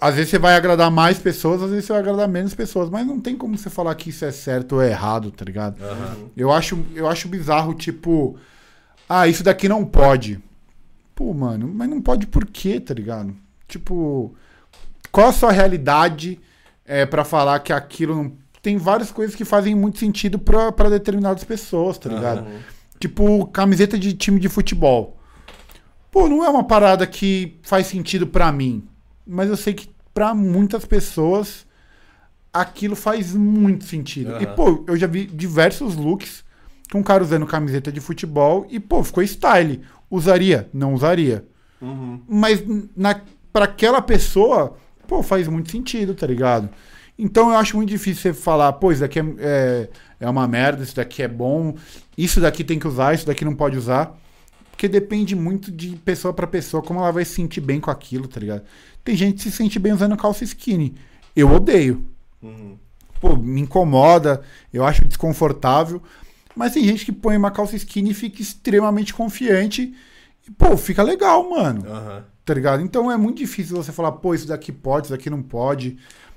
Às 0.00 0.14
vezes 0.14 0.30
você 0.30 0.38
vai 0.38 0.54
agradar 0.54 0.90
mais 0.90 1.18
pessoas, 1.18 1.60
às 1.60 1.70
vezes 1.70 1.86
você 1.86 1.92
vai 1.92 2.02
agradar 2.02 2.28
menos 2.28 2.54
pessoas, 2.54 2.88
mas 2.88 3.04
não 3.04 3.20
tem 3.20 3.36
como 3.36 3.58
você 3.58 3.68
falar 3.68 3.94
que 3.96 4.10
isso 4.10 4.24
é 4.24 4.30
certo 4.30 4.76
ou 4.76 4.82
é 4.82 4.90
errado, 4.90 5.32
tá 5.32 5.44
ligado? 5.44 5.82
Aham. 5.82 6.16
Eu 6.36 6.52
acho, 6.52 6.78
eu 6.94 7.08
acho 7.08 7.26
bizarro, 7.26 7.74
tipo, 7.74 8.36
ah, 9.08 9.26
isso 9.26 9.42
daqui 9.42 9.68
não 9.68 9.84
pode. 9.84 10.40
Pô, 11.14 11.34
mano, 11.34 11.70
mas 11.74 11.88
não 11.88 12.00
pode 12.00 12.26
por 12.26 12.46
quê, 12.46 12.78
tá 12.78 12.94
ligado? 12.94 13.34
Tipo, 13.66 14.34
qual 15.10 15.28
a 15.28 15.32
sua 15.32 15.50
realidade 15.50 16.40
é, 16.84 17.06
para 17.06 17.24
falar 17.24 17.58
que 17.60 17.72
aquilo 17.72 18.14
não. 18.14 18.32
Tem 18.62 18.78
várias 18.78 19.10
coisas 19.10 19.36
que 19.36 19.44
fazem 19.44 19.74
muito 19.74 19.98
sentido 19.98 20.38
pra 20.38 20.72
pra 20.72 20.88
determinadas 20.88 21.44
pessoas, 21.44 21.98
tá 21.98 22.08
ligado? 22.08 22.46
Uhum. 22.46 22.58
Tipo, 22.98 23.46
camiseta 23.48 23.98
de 23.98 24.14
time 24.14 24.40
de 24.40 24.48
futebol. 24.48 25.18
Pô, 26.10 26.28
não 26.28 26.44
é 26.44 26.48
uma 26.48 26.64
parada 26.64 27.06
que 27.06 27.58
faz 27.62 27.86
sentido 27.86 28.26
pra 28.26 28.50
mim. 28.50 28.86
Mas 29.26 29.50
eu 29.50 29.56
sei 29.56 29.74
que 29.74 29.90
pra 30.14 30.32
muitas 30.34 30.84
pessoas 30.84 31.66
aquilo 32.52 32.94
faz 32.94 33.34
muito 33.34 33.84
sentido. 33.84 34.30
E, 34.40 34.46
Aham. 34.46 34.54
pô, 34.54 34.84
eu 34.86 34.96
já 34.96 35.06
vi 35.06 35.26
diversos 35.26 35.96
looks 35.96 36.44
com 36.90 37.00
um 37.00 37.02
cara 37.02 37.24
usando 37.24 37.44
camiseta 37.46 37.90
de 37.90 38.00
futebol 38.00 38.66
e, 38.70 38.78
pô, 38.78 39.02
ficou 39.02 39.22
style. 39.24 39.82
Usaria? 40.08 40.70
Não 40.72 40.94
usaria. 40.94 41.44
Uhum. 41.82 42.22
Mas 42.28 42.62
na, 42.96 43.20
pra 43.52 43.64
aquela 43.64 44.00
pessoa, 44.00 44.76
pô, 45.06 45.22
faz 45.22 45.48
muito 45.48 45.70
sentido, 45.70 46.14
tá 46.14 46.26
ligado? 46.26 46.68
Então 47.18 47.50
eu 47.50 47.56
acho 47.56 47.76
muito 47.76 47.90
difícil 47.90 48.22
você 48.22 48.34
falar, 48.34 48.72
pô, 48.74 48.90
isso 48.90 49.00
daqui 49.00 49.20
é, 49.20 49.24
é, 49.38 49.88
é 50.20 50.28
uma 50.28 50.46
merda, 50.48 50.82
isso 50.82 50.96
daqui 50.96 51.22
é 51.22 51.28
bom, 51.28 51.76
isso 52.18 52.40
daqui 52.40 52.64
tem 52.64 52.78
que 52.78 52.88
usar, 52.88 53.14
isso 53.14 53.26
daqui 53.26 53.44
não 53.44 53.54
pode 53.54 53.76
usar. 53.76 54.18
Porque 54.70 54.88
depende 54.88 55.36
muito 55.36 55.70
de 55.70 55.94
pessoa 56.04 56.34
pra 56.34 56.48
pessoa, 56.48 56.82
como 56.82 56.98
ela 56.98 57.12
vai 57.12 57.24
se 57.24 57.34
sentir 57.34 57.60
bem 57.60 57.78
com 57.78 57.92
aquilo, 57.92 58.26
tá 58.26 58.40
ligado? 58.40 58.64
Tem 59.04 59.14
gente 59.14 59.36
que 59.36 59.42
se 59.42 59.52
sente 59.52 59.78
bem 59.78 59.92
usando 59.92 60.16
calça 60.16 60.42
skinny. 60.42 60.96
Eu 61.36 61.52
odeio. 61.52 62.04
Uhum. 62.42 62.76
Pô, 63.20 63.36
me 63.36 63.60
incomoda, 63.60 64.42
eu 64.72 64.84
acho 64.84 65.04
desconfortável. 65.04 66.02
Mas 66.56 66.72
tem 66.72 66.84
gente 66.84 67.04
que 67.04 67.12
põe 67.12 67.36
uma 67.36 67.52
calça 67.52 67.76
skinny 67.76 68.10
e 68.10 68.14
fica 68.14 68.42
extremamente 68.42 69.14
confiante. 69.14 69.94
E, 70.46 70.50
pô, 70.50 70.76
fica 70.76 71.02
legal, 71.02 71.48
mano 71.48 71.86
Aham. 71.88 72.24
Tá 72.44 72.54
ligado? 72.54 72.82
Então 72.82 73.10
é 73.10 73.16
muito 73.16 73.38
difícil 73.38 73.76
você 73.76 73.92
falar, 73.92 74.12
pô, 74.12 74.34
isso 74.34 74.46
daqui 74.46 74.72
pode, 74.72 75.06
isso 75.06 75.12
daqui 75.16 75.28
não 75.30 75.42
pode. 75.42 75.96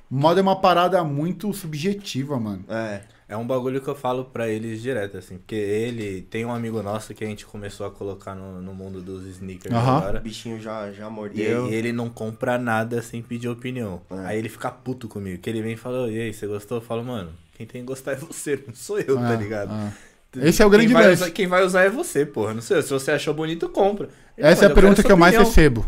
Moda 0.09 0.39
é 0.39 0.43
uma 0.43 0.55
parada 0.59 1.03
muito 1.03 1.51
subjetiva, 1.53 2.39
mano. 2.39 2.63
É. 2.69 3.01
É 3.29 3.35
um 3.35 3.45
bagulho 3.45 3.81
que 3.81 3.89
eu 3.89 3.95
falo 3.95 4.23
pra 4.23 4.47
eles 4.47 4.81
direto, 4.81 5.17
assim. 5.17 5.37
Porque 5.37 5.53
ele 5.53 6.21
tem 6.21 6.45
um 6.45 6.51
amigo 6.53 6.81
nosso 6.81 7.13
que 7.13 7.25
a 7.25 7.27
gente 7.27 7.45
começou 7.45 7.85
a 7.85 7.91
colocar 7.91 8.33
no, 8.33 8.61
no 8.61 8.73
mundo 8.73 9.01
dos 9.01 9.25
sneakers. 9.25 9.75
O 9.75 9.77
agora. 9.77 10.21
bichinho 10.21 10.61
já, 10.61 10.89
já 10.93 11.07
E, 11.07 11.11
mordeu. 11.11 11.67
e 11.67 11.73
ele 11.75 11.91
não 11.91 12.09
compra 12.09 12.57
nada 12.57 13.01
sem 13.01 13.21
pedir 13.21 13.49
opinião. 13.49 14.01
É. 14.09 14.27
Aí 14.27 14.39
ele 14.39 14.47
fica 14.47 14.71
puto 14.71 15.09
comigo. 15.09 15.41
Que 15.41 15.49
ele 15.49 15.61
vem 15.61 15.73
e 15.73 15.75
fala, 15.77 16.09
e 16.09 16.17
aí, 16.21 16.33
você 16.33 16.47
gostou? 16.47 16.77
Eu 16.77 16.81
falo, 16.81 17.03
mano, 17.03 17.31
quem 17.57 17.67
tem 17.67 17.81
que 17.81 17.87
gostar 17.87 18.13
é 18.13 18.15
você, 18.15 18.63
não 18.65 18.73
sou 18.73 18.97
eu, 18.97 19.17
tá 19.17 19.31
Ah, 19.31 19.35
ligado? 19.35 19.71
ah. 19.73 19.91
Esse 20.35 20.61
é 20.61 20.65
o 20.65 20.69
grande 20.69 20.87
quem 20.87 20.93
vai, 20.93 21.07
lance. 21.07 21.21
usar, 21.23 21.31
quem 21.31 21.47
vai 21.47 21.63
usar 21.63 21.83
é 21.83 21.89
você, 21.89 22.25
porra. 22.25 22.53
Não 22.53 22.61
sei, 22.61 22.81
se 22.81 22.89
você 22.89 23.11
achou 23.11 23.33
bonito, 23.33 23.69
compra. 23.69 24.09
Ele, 24.37 24.47
Essa 24.47 24.65
é 24.65 24.67
"Mano, 24.67 24.71
a 24.71 24.75
pergunta 24.81 25.03
que 25.03 25.11
eu 25.11 25.17
mais 25.17 25.33
sua 25.33 25.43
opinião." 25.43 25.55
recebo. 25.55 25.85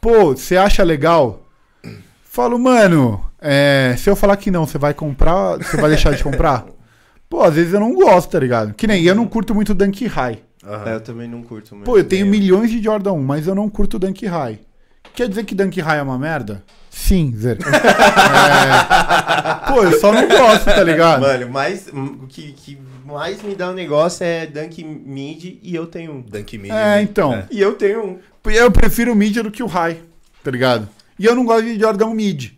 Pô, 0.00 0.34
você 0.36 0.56
acha 0.56 0.82
legal? 0.82 1.42
Falo, 2.22 2.58
mano, 2.58 3.24
é, 3.40 3.94
se 3.98 4.08
eu 4.10 4.16
falar 4.16 4.36
que 4.36 4.50
não, 4.50 4.66
você 4.66 4.78
vai 4.78 4.92
comprar, 4.94 5.56
você 5.56 5.76
vai 5.78 5.88
deixar 5.90 6.14
de 6.14 6.22
comprar? 6.22 6.66
Pô, 7.28 7.42
às 7.42 7.54
vezes 7.54 7.72
eu 7.72 7.80
não 7.80 7.94
gosto, 7.94 8.30
tá 8.30 8.38
ligado? 8.38 8.74
Que 8.74 8.86
nem 8.86 9.02
eu 9.02 9.14
não 9.14 9.26
curto 9.26 9.54
muito 9.54 9.74
Dunk 9.74 10.06
High. 10.06 10.38
Aham. 10.64 10.90
É, 10.90 10.94
eu 10.94 11.00
também 11.00 11.28
não 11.28 11.42
curto 11.42 11.74
mesmo. 11.74 11.84
Pô, 11.84 11.98
eu 11.98 12.04
tenho 12.04 12.26
milhões 12.26 12.70
de 12.70 12.82
Jordan 12.82 13.12
1, 13.14 13.22
mas 13.22 13.46
eu 13.46 13.54
não 13.54 13.68
curto 13.68 13.98
Dunk 13.98 14.24
High. 14.26 14.60
Quer 15.14 15.28
dizer 15.28 15.44
que 15.44 15.54
Dunk 15.54 15.80
High 15.80 15.98
é 15.98 16.02
uma 16.02 16.18
merda? 16.18 16.62
Sim, 16.90 17.32
Zer. 17.36 17.58
É... 17.66 19.72
Pô, 19.72 19.82
eu 19.82 19.98
só 20.00 20.12
não 20.12 20.28
gosto, 20.28 20.64
tá 20.64 20.82
ligado? 20.82 21.20
Mano, 21.22 21.48
mais, 21.50 21.88
o 21.88 22.26
que, 22.28 22.52
que 22.52 22.78
mais 23.06 23.40
me 23.42 23.54
dá 23.54 23.70
um 23.70 23.74
negócio 23.74 24.24
é 24.24 24.46
Dunk 24.46 24.82
Mid 24.84 25.58
e 25.62 25.74
eu 25.74 25.86
tenho 25.86 26.12
um. 26.12 26.20
Dunk 26.20 26.58
Mid. 26.58 26.70
É, 26.70 26.74
né? 26.74 27.02
então. 27.02 27.32
É. 27.34 27.46
E 27.50 27.60
eu 27.60 27.74
tenho 27.74 28.04
um. 28.04 28.18
Eu 28.50 28.70
prefiro 28.70 29.12
o 29.12 29.16
mid 29.16 29.36
do 29.38 29.50
que 29.50 29.62
o 29.62 29.66
high, 29.66 30.00
tá 30.44 30.50
ligado? 30.50 30.88
E 31.18 31.24
eu 31.24 31.34
não 31.34 31.44
gosto 31.44 31.64
de 31.64 31.78
Jordan 31.78 32.14
mid. 32.14 32.52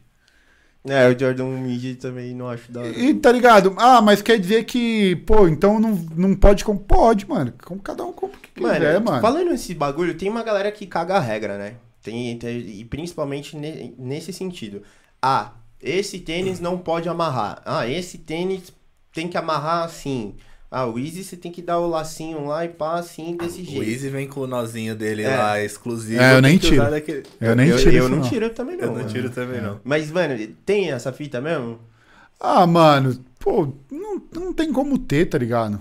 É, 0.84 1.06
o 1.08 1.18
Jordan 1.18 1.48
Mid 1.60 1.96
também 1.98 2.34
não 2.34 2.48
acho 2.48 2.70
da 2.72 2.80
hora. 2.80 2.88
E 2.90 3.12
tá 3.12 3.30
ligado? 3.30 3.74
Ah, 3.76 4.00
mas 4.00 4.22
quer 4.22 4.38
dizer 4.38 4.64
que, 4.64 5.16
pô, 5.26 5.46
então 5.46 5.78
não, 5.78 5.90
não 6.16 6.34
pode 6.34 6.64
comprar. 6.64 6.96
Pode, 6.96 7.28
mano. 7.28 7.52
Como 7.64 7.80
cada 7.80 8.04
um 8.04 8.12
compra 8.12 8.38
o 8.38 8.40
que 8.40 8.60
Mano, 8.62 8.74
quiser, 8.74 9.00
mano. 9.00 9.20
falando 9.20 9.50
nesse 9.50 9.74
bagulho, 9.74 10.14
tem 10.14 10.30
uma 10.30 10.42
galera 10.42 10.72
que 10.72 10.86
caga 10.86 11.16
a 11.16 11.20
regra, 11.20 11.58
né? 11.58 11.74
Tem, 12.02 12.38
tem- 12.38 12.58
e 12.80 12.84
principalmente 12.84 13.54
ne- 13.56 13.92
nesse 13.98 14.32
sentido. 14.32 14.82
Ah, 15.20 15.52
esse 15.82 16.20
tênis 16.20 16.58
não 16.60 16.78
pode 16.78 17.08
amarrar. 17.08 17.60
Ah, 17.66 17.86
esse 17.86 18.16
tênis 18.16 18.72
tem 19.18 19.28
que 19.28 19.36
amarrar 19.36 19.84
assim. 19.84 20.34
Ah, 20.70 20.84
o 20.86 20.98
Easy 20.98 21.24
você 21.24 21.34
tem 21.36 21.50
que 21.50 21.62
dar 21.62 21.78
o 21.78 21.88
lacinho 21.88 22.44
lá 22.46 22.64
e 22.64 22.68
pá, 22.68 22.98
assim, 22.98 23.36
desse 23.36 23.62
O 23.62 23.64
jeito. 23.64 23.82
Easy 23.90 24.08
vem 24.10 24.28
com 24.28 24.40
o 24.40 24.46
nozinho 24.46 24.94
dele 24.94 25.22
É. 25.22 25.36
lá, 25.36 25.62
exclusivo. 25.64 26.20
É, 26.20 26.34
eu 26.36 26.42
nem 26.42 26.58
tiro. 26.58 26.90
daquele- 26.90 27.22
Eu 27.40 27.56
nem 27.56 27.68
eu, 27.70 27.78
tiro 27.78 27.90
eu 27.90 28.00
isso, 28.04 28.08
não 28.10 28.18
não. 28.18 28.28
tiro 28.28 28.50
também 28.50 28.76
não. 28.76 28.82
Eu 28.84 28.88
não 28.90 28.96
mano. 28.98 29.08
tiro 29.08 29.30
também, 29.30 29.60
não. 29.62 29.80
Mas, 29.82 30.10
mano, 30.12 30.36
tem 30.66 30.90
essa 30.92 31.10
fita 31.12 31.40
mesmo? 31.40 31.78
Ah, 32.38 32.66
mano, 32.66 33.18
pô, 33.40 33.72
não, 33.90 34.22
não 34.34 34.52
tem 34.52 34.70
como 34.72 34.98
ter, 34.98 35.24
tá 35.26 35.38
ligado? 35.38 35.80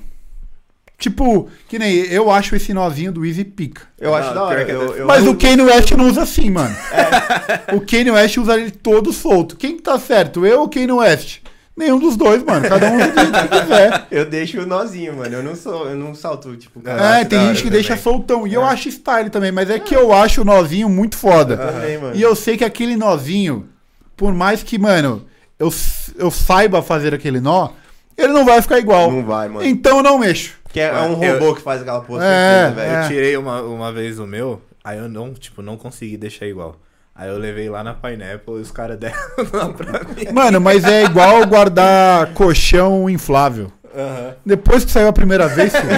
Tipo, 0.97 1.47
que 1.67 1.77
nem 1.77 1.93
eu 2.07 2.31
acho 2.31 2.55
esse 2.55 2.73
nozinho 2.73 3.11
do 3.11 3.23
Easy 3.25 3.43
pica. 3.43 3.83
Eu 3.99 4.09
Não, 4.11 4.17
acho 4.17 4.29
da 4.29 4.33
pior 4.33 4.45
hora. 4.47 4.61
é 4.63 4.71
eu- 4.73 4.95
eu- 4.95 5.05
Mas 5.05 5.23
eu- 5.25 5.31
o 5.33 5.37
Kanye 5.37 5.61
West 5.61 5.91
não 5.91 6.07
usa 6.07 6.23
assim, 6.23 6.49
mano. 6.49 6.73
O 7.75 7.81
Kanye 7.81 8.09
West 8.11 8.37
usa 8.37 8.57
ele 8.59 8.71
todo 8.71 9.11
solto. 9.13 9.55
Quem 9.57 9.75
que 9.75 9.83
tá 9.83 9.99
certo? 9.99 10.43
Eu 10.45 10.61
ou 10.61 10.65
o 10.65 10.69
Kanye 10.69 10.91
West? 10.93 11.39
Nenhum 11.77 11.99
dos 11.99 12.17
dois, 12.17 12.43
mano. 12.43 12.67
Cada 12.67 12.87
um 12.91 12.97
que 12.97 13.59
quiser. 13.61 14.07
Eu 14.11 14.25
deixo 14.25 14.59
o 14.61 14.65
nozinho, 14.65 15.15
mano. 15.15 15.35
Eu 15.35 15.43
não 15.43 15.55
sou, 15.55 15.87
eu 15.87 15.95
não 15.95 16.15
salto, 16.15 16.55
tipo, 16.57 16.81
Eu 16.83 16.91
É, 16.97 17.23
tem 17.23 17.39
gente 17.41 17.57
que 17.57 17.63
também. 17.65 17.71
deixa 17.71 17.95
soltão. 17.95 18.47
E 18.47 18.53
eu 18.55 18.63
acho 18.65 18.89
style 18.89 19.29
também, 19.29 19.51
mas 19.51 19.69
é 19.69 19.77
que 19.77 19.95
eu 19.95 20.11
acho 20.11 20.41
o 20.41 20.45
nozinho 20.45 20.89
muito 20.89 21.15
foda. 21.15 21.55
também, 21.55 21.99
mano. 21.99 22.15
E 22.15 22.21
eu 22.21 22.35
sei 22.35 22.57
que 22.57 22.65
aquele 22.65 22.95
nozinho, 22.97 23.69
por 24.15 24.33
mais 24.33 24.63
que, 24.63 24.79
mano, 24.79 25.25
eu, 25.59 25.71
eu 26.17 26.31
saiba 26.31 26.81
fazer 26.81 27.13
aquele 27.13 27.39
nó, 27.39 27.69
ele 28.17 28.33
não 28.33 28.43
vai 28.43 28.59
ficar 28.61 28.79
igual. 28.79 29.11
Não 29.11 29.23
vai, 29.23 29.47
mano. 29.47 29.63
Então 29.65 29.97
eu 29.97 30.03
não 30.03 30.17
mexo. 30.17 30.55
Que 30.73 30.79
é, 30.79 30.85
é 30.87 31.01
um 31.01 31.23
Eu- 31.23 31.33
robô 31.39 31.53
que 31.55 31.61
faz 31.61 31.81
aquela 31.81 32.01
porra, 32.01 32.25
É, 32.25 32.65
certeza, 32.65 32.75
velho. 32.75 32.95
é. 32.97 33.03
Eu 33.03 33.07
tirei 33.07 33.37
uma, 33.37 33.61
uma 33.61 33.91
vez 33.93 34.17
o 34.17 34.25
meu, 34.25 34.59
aí 34.83 34.97
eu 34.97 35.07
não, 35.07 35.31
tipo, 35.33 35.61
não 35.61 35.77
consegui 35.77 36.17
deixar 36.17 36.47
igual. 36.47 36.75
Aí 37.17 37.29
eu 37.29 37.37
levei 37.37 37.67
lá 37.69 37.83
na 37.83 37.93
Pineapple 37.95 38.55
e 38.57 38.61
os 38.61 38.69
caras 38.71 38.97
deram 38.99 39.15
lá 39.53 39.69
pra 39.69 40.01
mim. 40.03 40.31
Mano, 40.31 40.61
mas 40.61 40.83
é 40.85 41.03
igual 41.03 41.45
guardar 41.47 42.27
colchão 42.33 43.09
inflável. 43.09 43.71
Aham. 43.95 44.35
Depois 44.45 44.85
que 44.85 44.91
saiu 44.91 45.07
a 45.07 45.13
primeira 45.13 45.47
vez, 45.47 45.73
filho, 45.75 45.89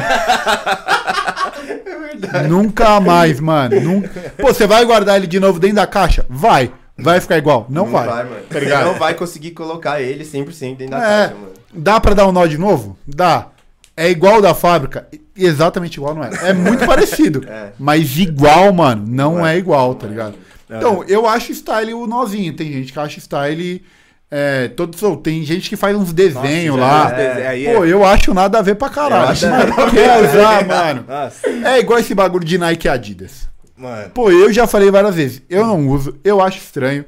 Nunca 2.47 2.99
mais, 2.99 3.39
mano. 3.39 3.79
Nunca... 3.81 4.09
Pô, 4.37 4.47
você 4.53 4.65
vai 4.67 4.85
guardar 4.85 5.17
ele 5.17 5.27
de 5.27 5.39
novo 5.39 5.59
dentro 5.59 5.77
da 5.77 5.87
caixa? 5.87 6.25
Vai. 6.29 6.71
Vai 6.97 7.19
ficar 7.21 7.37
igual? 7.37 7.65
Não, 7.69 7.85
vai. 7.85 8.05
mano. 8.07 8.29
Tá 8.49 8.53
Você 8.55 8.59
ligado? 8.59 8.85
não 8.85 8.93
vai 8.95 9.13
conseguir 9.13 9.51
colocar 9.51 10.01
ele 10.01 10.23
100% 10.25 10.77
dentro 10.77 10.91
da 10.91 10.97
É. 10.97 11.01
caixa, 11.27 11.35
mano. 11.35 11.49
Dá 11.73 11.99
pra 11.99 12.13
dar 12.13 12.27
um 12.27 12.31
nó 12.31 12.45
de 12.45 12.57
novo? 12.57 12.97
Dá. 13.07 13.47
É 13.95 14.09
igual 14.09 14.41
da 14.41 14.53
fábrica? 14.53 15.07
Exatamente 15.35 15.95
igual, 15.97 16.15
não 16.15 16.23
é? 16.23 16.29
É 16.49 16.53
muito 16.53 16.85
parecido. 16.87 17.43
É. 17.47 17.69
Mas 17.79 18.17
igual, 18.17 18.71
mano, 18.73 19.03
não 19.07 19.35
Não 19.35 19.47
é. 19.47 19.55
é 19.55 19.57
igual, 19.57 19.95
tá 19.95 20.07
ligado? 20.07 20.35
Então, 20.69 21.03
eu 21.07 21.27
acho 21.27 21.51
style 21.53 21.93
o 21.93 22.05
nozinho. 22.05 22.53
Tem 22.55 22.71
gente 22.71 22.93
que 22.93 22.99
acha 22.99 23.19
style 23.19 23.83
é, 24.29 24.67
todo. 24.67 25.17
Tem 25.17 25.43
gente 25.43 25.67
que 25.69 25.75
faz 25.75 25.95
uns 25.97 26.13
desenhos 26.13 26.77
lá. 26.77 27.05
desenhos, 27.11 27.47
aí 27.47 27.65
Pô, 27.73 27.83
é- 27.85 27.89
eu 27.91 28.05
acho 28.05 28.33
nada 28.33 28.59
a 28.59 28.61
ver 28.61 28.75
pra 28.75 28.89
caralho. 28.89 29.29
Acho 29.29 29.47
quer 29.91 30.23
usar, 30.23 30.65
mano. 30.67 31.05
Nossa, 31.07 31.47
É 31.47 31.79
igual 31.79 31.97
esse 31.99 32.13
bagulho 32.13 32.45
de 32.45 32.57
Nike 32.57 32.87
e 32.87 32.89
Adidas. 32.89 33.49
mano. 33.75 34.09
Pô, 34.11 34.29
eu 34.31 34.53
já 34.53 34.67
falei 34.67 34.91
várias 34.91 35.15
vezes. 35.15 35.41
Eu 35.49 35.65
não 35.65 35.87
uso, 35.87 36.15
eu 36.23 36.39
acho 36.41 36.57
estranho, 36.59 37.03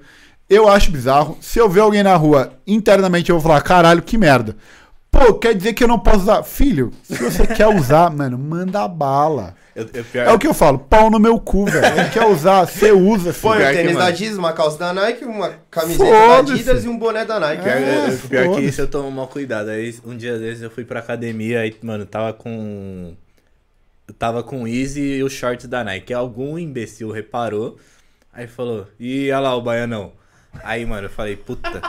eu 0.49 0.67
acho 0.67 0.89
bizarro. 0.91 1.37
Se 1.41 1.59
eu 1.59 1.69
ver 1.69 1.81
alguém 1.81 2.01
na 2.01 2.15
rua, 2.15 2.53
internamente 2.65 3.29
eu 3.29 3.35
vou 3.37 3.43
falar, 3.47 3.61
caralho, 3.61 4.01
que 4.01 4.17
merda. 4.17 4.55
Pô, 5.11 5.33
quer 5.33 5.53
dizer 5.53 5.73
que 5.73 5.83
eu 5.83 5.87
não 5.87 5.99
posso 5.99 6.19
usar. 6.21 6.41
Filho, 6.43 6.91
se 7.03 7.15
você 7.15 7.45
quer 7.45 7.67
usar, 7.67 8.09
mano, 8.09 8.37
manda 8.37 8.87
bala. 8.87 9.55
Eu, 9.75 9.87
eu, 9.93 10.03
pior, 10.05 10.27
É 10.27 10.31
o 10.31 10.39
que 10.39 10.47
eu 10.47 10.53
falo, 10.53 10.79
pau 10.79 11.09
no 11.09 11.19
meu 11.19 11.39
cu, 11.39 11.65
velho. 11.65 12.09
Quer 12.11 12.25
usar, 12.27 12.65
você 12.65 12.91
usa, 12.91 13.33
Põe 13.33 13.57
filho. 13.57 13.57
Pior 13.57 13.71
um 13.71 13.75
tênis 13.75 13.97
da 13.97 14.05
Adidas, 14.05 14.37
uma 14.37 14.53
calça 14.53 14.77
da 14.77 14.93
Nike, 14.93 15.23
uma 15.25 15.49
camiseta 15.69 16.03
da. 16.09 16.37
Adidas 16.39 16.83
e 16.85 16.87
um 16.89 16.97
boné 16.97 17.25
da 17.25 17.39
Nike. 17.39 17.63
Pior, 17.63 17.77
É, 17.77 18.07
eu- 18.09 18.17
pior 18.29 18.55
que 18.55 18.61
isso 18.61 18.81
eu 18.81 18.87
tomo 18.87 19.11
mal 19.11 19.27
cuidado. 19.27 19.69
Aí 19.69 19.93
um 20.05 20.15
dia 20.15 20.37
desses 20.39 20.63
eu 20.63 20.71
fui 20.71 20.83
pra 20.85 20.99
academia 20.99 21.65
e, 21.65 21.75
mano, 21.83 22.05
tava 22.05 22.33
com. 22.33 23.13
Eu 24.07 24.13
tava 24.13 24.43
com 24.43 24.63
o 24.63 24.67
Easy 24.67 25.01
e 25.01 25.23
os 25.23 25.31
shorts 25.33 25.67
da 25.67 25.83
Nike. 25.83 26.13
Algum 26.13 26.57
imbecil 26.57 27.11
reparou. 27.11 27.77
Aí 28.33 28.47
falou, 28.47 28.87
ih, 28.99 29.29
olha 29.31 29.39
lá 29.39 29.55
o 29.55 29.61
baianão. 29.61 30.13
Aí, 30.63 30.85
mano, 30.85 31.07
eu 31.07 31.09
falei, 31.11 31.35
puta. 31.37 31.81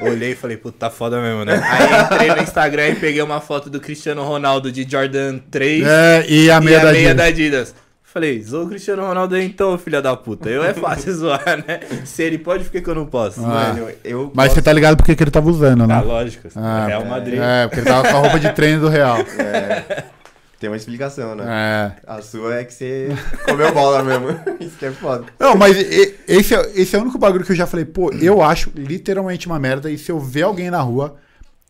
Olhei 0.00 0.32
e 0.32 0.34
falei, 0.34 0.56
puta, 0.56 0.76
tá 0.78 0.90
foda 0.90 1.20
mesmo, 1.20 1.44
né? 1.44 1.60
Aí 1.62 2.02
entrei 2.14 2.28
no 2.34 2.42
Instagram 2.42 2.88
e 2.88 2.94
peguei 2.96 3.22
uma 3.22 3.40
foto 3.40 3.70
do 3.70 3.80
Cristiano 3.80 4.24
Ronaldo 4.24 4.72
de 4.72 4.82
Jordan 4.88 5.38
3 5.50 5.84
É, 5.86 6.24
e 6.28 6.50
a 6.50 6.60
meia 6.60 6.78
e 6.78 6.80
da 6.82 6.88
a 6.88 6.92
meia 6.92 7.10
Adidas. 7.10 7.16
da 7.16 7.24
Adidas. 7.24 7.74
Falei, 8.02 8.40
zoa 8.42 8.64
o 8.64 8.68
Cristiano 8.68 9.04
Ronaldo 9.04 9.34
aí 9.34 9.44
então, 9.44 9.76
filha 9.78 10.00
da 10.00 10.14
puta. 10.16 10.48
Eu 10.48 10.64
é 10.64 10.72
fácil 10.74 11.12
zoar, 11.18 11.64
né? 11.66 11.80
Se 12.04 12.22
ele 12.22 12.38
pode, 12.38 12.64
por 12.64 12.70
que 12.72 12.80
que 12.80 12.88
eu 12.88 12.94
não 12.94 13.06
posso? 13.06 13.40
Ah. 13.44 13.72
Mano, 13.74 13.88
eu 14.04 14.30
Mas 14.34 14.46
gosto- 14.46 14.54
você 14.56 14.62
tá 14.62 14.72
ligado 14.72 14.96
porque 14.96 15.14
que 15.16 15.22
ele 15.22 15.30
tava 15.32 15.48
usando, 15.50 15.86
né? 15.86 15.94
Ah, 15.94 16.00
lógico. 16.00 16.48
Ah, 16.56 16.86
Real 16.86 17.04
Madrid. 17.04 17.40
É, 17.42 17.66
porque 17.66 17.80
ele 17.80 17.86
tava 17.88 18.08
com 18.08 18.16
a 18.16 18.20
roupa 18.20 18.38
de 18.38 18.52
treino 18.52 18.80
do 18.82 18.88
Real. 18.88 19.18
Tem 20.58 20.70
uma 20.70 20.76
explicação, 20.76 21.34
né? 21.34 21.44
É. 21.46 21.92
A 22.06 22.22
sua 22.22 22.56
é 22.56 22.64
que 22.64 22.72
você 22.72 23.08
comeu 23.44 23.72
bola 23.72 24.02
mesmo. 24.02 24.28
Isso 24.60 24.76
que 24.78 24.86
é 24.86 24.92
foda. 24.92 25.26
Não, 25.38 25.56
mas 25.56 25.76
esse 25.76 26.54
é, 26.54 26.72
esse 26.74 26.96
é 26.96 26.98
o 26.98 27.02
único 27.02 27.18
bagulho 27.18 27.44
que 27.44 27.52
eu 27.52 27.56
já 27.56 27.66
falei, 27.66 27.84
pô, 27.84 28.10
eu 28.12 28.42
acho 28.42 28.70
literalmente 28.74 29.46
uma 29.46 29.58
merda. 29.58 29.90
E 29.90 29.98
se 29.98 30.10
eu 30.10 30.18
ver 30.18 30.42
alguém 30.42 30.70
na 30.70 30.80
rua, 30.80 31.16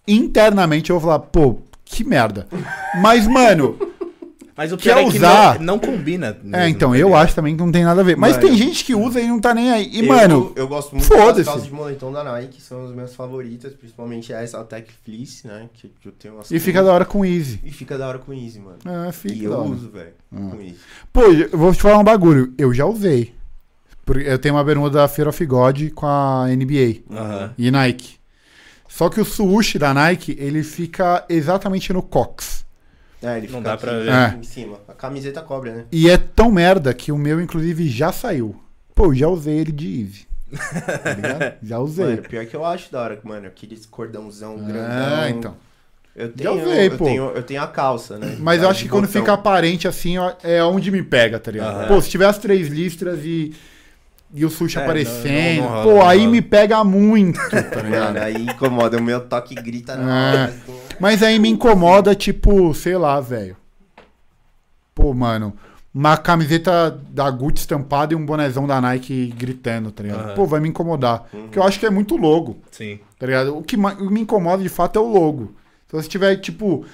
internamente 0.06 0.90
eu 0.90 0.98
vou 0.98 1.10
falar, 1.10 1.20
pô, 1.20 1.58
que 1.84 2.04
merda. 2.04 2.46
Mas, 3.00 3.26
mano, 3.26 3.78
Mas 4.56 4.70
o 4.70 4.76
é 4.76 4.78
que 4.78 4.88
usar? 5.16 5.58
não, 5.58 5.64
não 5.66 5.78
combina. 5.78 6.28
é, 6.28 6.32
mesmo, 6.44 6.68
então, 6.68 6.90
tá 6.92 6.96
eu 6.96 7.08
ligado? 7.08 7.22
acho 7.22 7.34
também 7.34 7.56
que 7.56 7.62
não 7.62 7.72
tem 7.72 7.82
nada 7.84 8.00
a 8.00 8.04
ver. 8.04 8.16
Mas 8.16 8.36
Mano. 8.36 8.46
tem 8.48 8.56
gente 8.56 8.84
que 8.84 8.94
usa 8.94 9.20
e 9.20 9.26
não 9.26 9.40
tá 9.40 9.52
nem 9.52 9.70
aí. 9.70 9.88
E, 9.92 9.98
eu, 10.00 10.06
mano, 10.06 10.52
eu 10.54 10.68
gosto 10.68 10.94
muito 10.94 11.08
das 11.08 11.44
calças 11.44 11.64
de 11.64 11.72
moletom 11.72 12.12
da 12.12 12.22
Nike, 12.22 12.62
são 12.62 12.84
as 12.86 12.92
minhas 12.92 13.14
favoritas, 13.14 13.72
principalmente 13.74 14.32
essa 14.32 14.62
Tech 14.64 14.88
Fleece, 15.04 15.46
né? 15.46 15.68
Que 15.74 15.90
eu 16.04 16.12
tenho 16.12 16.34
umas 16.34 16.50
e 16.50 16.60
fica 16.60 16.82
da 16.82 16.92
hora 16.92 17.04
com 17.04 17.24
easy. 17.24 17.60
E 17.64 17.70
fica 17.72 17.98
da 17.98 18.06
hora 18.06 18.18
com 18.18 18.32
Easy, 18.32 18.60
mano. 18.60 18.78
É, 19.08 19.10
fica 19.12 19.34
e 19.34 19.44
eu 19.44 19.52
hora. 19.52 19.68
uso, 19.68 19.90
velho, 19.90 20.12
com 20.30 20.60
Easy. 20.60 20.76
Pô, 21.12 21.22
eu 21.22 21.58
vou 21.58 21.74
te 21.74 21.82
falar 21.82 21.98
um 21.98 22.04
bagulho. 22.04 22.52
Eu 22.56 22.72
já 22.72 22.86
usei. 22.86 23.34
Porque 24.04 24.22
Eu 24.28 24.38
tenho 24.38 24.54
uma 24.54 24.62
bermuda 24.64 24.98
da 24.98 25.08
Fear 25.08 25.28
of 25.28 25.46
God 25.46 25.90
com 25.94 26.06
a 26.06 26.46
NBA 26.48 27.02
Aham. 27.10 27.54
e 27.58 27.70
Nike. 27.70 28.16
Só 28.86 29.08
que 29.08 29.20
o 29.20 29.24
swoosh 29.24 29.78
da 29.78 29.92
Nike, 29.92 30.36
ele 30.38 30.62
fica 30.62 31.24
exatamente 31.28 31.92
no 31.92 32.02
cox. 32.02 32.63
É, 33.24 33.38
ele 33.38 33.48
Não 33.48 33.58
fica 33.58 33.70
dá 33.70 33.76
pra 33.76 33.92
ver. 33.92 34.08
É. 34.08 34.36
em 34.38 34.42
cima. 34.42 34.78
A 34.88 34.92
camiseta 34.92 35.40
cobre, 35.40 35.70
né? 35.70 35.84
E 35.90 36.08
é 36.10 36.16
tão 36.18 36.50
merda 36.52 36.92
que 36.94 37.10
o 37.10 37.18
meu, 37.18 37.40
inclusive, 37.40 37.88
já 37.88 38.12
saiu. 38.12 38.54
Pô, 38.94 39.06
eu 39.06 39.14
já 39.14 39.28
usei 39.28 39.56
ele 39.58 39.72
de 39.72 40.00
Easy. 40.02 40.26
Tá? 40.54 41.54
Já 41.62 41.78
usei. 41.80 42.04
Mano, 42.06 42.22
pior 42.22 42.46
que 42.46 42.54
eu 42.54 42.64
acho 42.64 42.92
da 42.92 43.00
hora, 43.00 43.18
mano, 43.24 43.46
aqueles 43.48 43.84
cordãozão 43.86 44.56
grandão. 44.58 45.22
É, 45.24 45.30
então. 45.30 45.56
Eu 46.14 46.28
Já 46.28 46.32
tenho, 46.32 46.62
usei, 46.62 46.86
eu 46.86 46.96
pô. 46.96 47.04
tenho, 47.06 47.24
eu 47.34 47.42
tenho 47.42 47.60
a 47.62 47.66
calça, 47.66 48.16
né? 48.18 48.36
Mas 48.38 48.62
eu 48.62 48.68
acho 48.68 48.84
que 48.84 48.88
quando 48.88 49.06
botão. 49.06 49.20
fica 49.20 49.32
aparente 49.32 49.88
assim, 49.88 50.14
é 50.44 50.62
onde 50.62 50.92
me 50.92 51.02
pega, 51.02 51.40
tá 51.40 51.50
ligado? 51.50 51.74
Aham. 51.76 51.88
Pô, 51.88 52.00
se 52.00 52.08
tiver 52.08 52.26
as 52.26 52.38
três 52.38 52.68
listras 52.68 53.18
e, 53.24 53.52
e 54.32 54.44
o 54.44 54.48
sushi 54.50 54.78
É, 54.78 54.82
aparecendo, 54.82 55.62
não- 55.62 55.64
não 55.64 55.68
rola, 55.70 55.82
pô, 55.82 55.92
não 55.94 56.08
aí 56.08 56.18
rola. 56.20 56.30
me 56.30 56.40
pega 56.42 56.84
muito, 56.84 57.40
tá 57.50 57.82
Mano, 57.82 57.82
ligado? 57.90 58.16
aí 58.18 58.36
incomoda, 58.46 58.96
o 58.96 59.02
meu 59.02 59.22
toque 59.22 59.56
grita 59.56 59.96
na 59.96 60.02
É. 60.04 60.32
hora. 60.44 60.54
Mas 61.00 61.22
aí 61.22 61.38
me 61.38 61.48
incomoda, 61.48 62.14
tipo, 62.14 62.72
sei 62.74 62.96
lá, 62.96 63.20
velho. 63.20 63.56
Pô, 64.94 65.12
mano, 65.12 65.52
uma 65.92 66.16
camiseta 66.16 66.90
da 67.10 67.30
Gucci 67.30 67.60
estampada 67.60 68.12
e 68.12 68.16
um 68.16 68.24
bonezão 68.24 68.66
da 68.66 68.80
Nike 68.80 69.26
gritando, 69.36 69.90
tá 69.90 70.02
ligado? 70.02 70.24
Aham. 70.26 70.34
Pô, 70.34 70.46
vai 70.46 70.60
me 70.60 70.68
incomodar. 70.68 71.24
Porque 71.30 71.58
eu 71.58 71.62
acho 71.64 71.78
que 71.80 71.86
é 71.86 71.90
muito 71.90 72.16
logo. 72.16 72.58
Sim. 72.70 73.00
Tá 73.18 73.26
ligado? 73.26 73.56
O 73.56 73.62
que 73.62 73.76
me 73.76 74.20
incomoda 74.20 74.62
de 74.62 74.68
fato 74.68 74.98
é 74.98 75.02
o 75.02 75.06
logo. 75.08 75.54
Se 75.88 75.96
você 75.96 76.08
tiver, 76.08 76.36
tipo, 76.36 76.84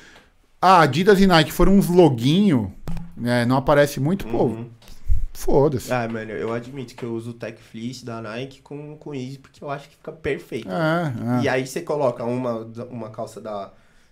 ah, 0.61 0.81
Adidas 0.83 1.21
e 1.21 1.27
Nike 1.27 1.53
foram 1.53 1.77
uns 1.77 1.89
loguinho, 1.89 2.73
né? 3.17 3.45
Não 3.45 3.57
aparece 3.57 4.01
muito, 4.01 4.27
pô, 4.27 4.45
Uhum. 4.45 4.67
foda-se. 5.33 5.93
Ah, 5.93 6.07
mano, 6.09 6.31
eu 6.33 6.53
admito 6.53 6.95
que 6.95 7.03
eu 7.03 7.13
uso 7.15 7.31
o 7.31 7.35
Tech 7.35 7.59
Fleece 7.63 8.05
da 8.05 8.21
Nike 8.21 8.61
com, 8.63 8.97
com 8.97 9.15
Easy 9.15 9.39
porque 9.39 9.63
eu 9.65 9.71
acho 9.71 9.89
que 9.89 9.97
fica 9.97 10.13
perfeito. 10.13 10.69
É, 10.71 11.43
E 11.43 11.49
é. 11.49 11.51
aí 11.51 11.67
você 11.67 11.81
coloca 11.81 12.25
uma, 12.25 12.67
uma 12.91 13.09
calça 13.11 13.41
da, 13.41 13.71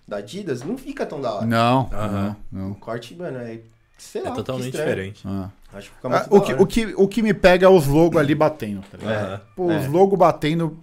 da 0.08 0.16
Adidas, 0.16 0.62
não 0.62 0.78
fica 0.78 1.04
tão 1.04 1.20
da 1.20 1.34
hora. 1.34 1.46
Não, 1.46 1.90
Aham. 1.92 2.36
não, 2.50 2.70
O 2.72 2.74
corte, 2.74 3.14
mano, 3.14 3.38
é. 3.38 3.60
Sei 3.98 4.22
lá. 4.22 4.30
É 4.30 4.34
totalmente 4.34 4.70
diferente. 4.72 5.26
não. 5.26 5.52
Acho 5.72 5.90
que 5.90 5.96
fica 5.96 6.08
Ah, 6.08 6.26
o, 6.30 6.40
que, 6.40 6.52
o, 6.54 6.66
que, 6.66 6.94
o 6.96 7.08
que 7.08 7.22
me 7.22 7.34
pega 7.34 7.66
é 7.66 7.68
os 7.68 7.86
logos 7.86 8.18
ali 8.20 8.34
batendo, 8.34 8.80
tá 8.90 8.96
ligado? 8.98 9.24
Aham. 9.26 9.40
Pô, 9.54 9.70
É. 9.70 9.78
os 9.78 9.86
logos 9.86 10.18
batendo. 10.18 10.78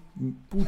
pu- 0.49 0.65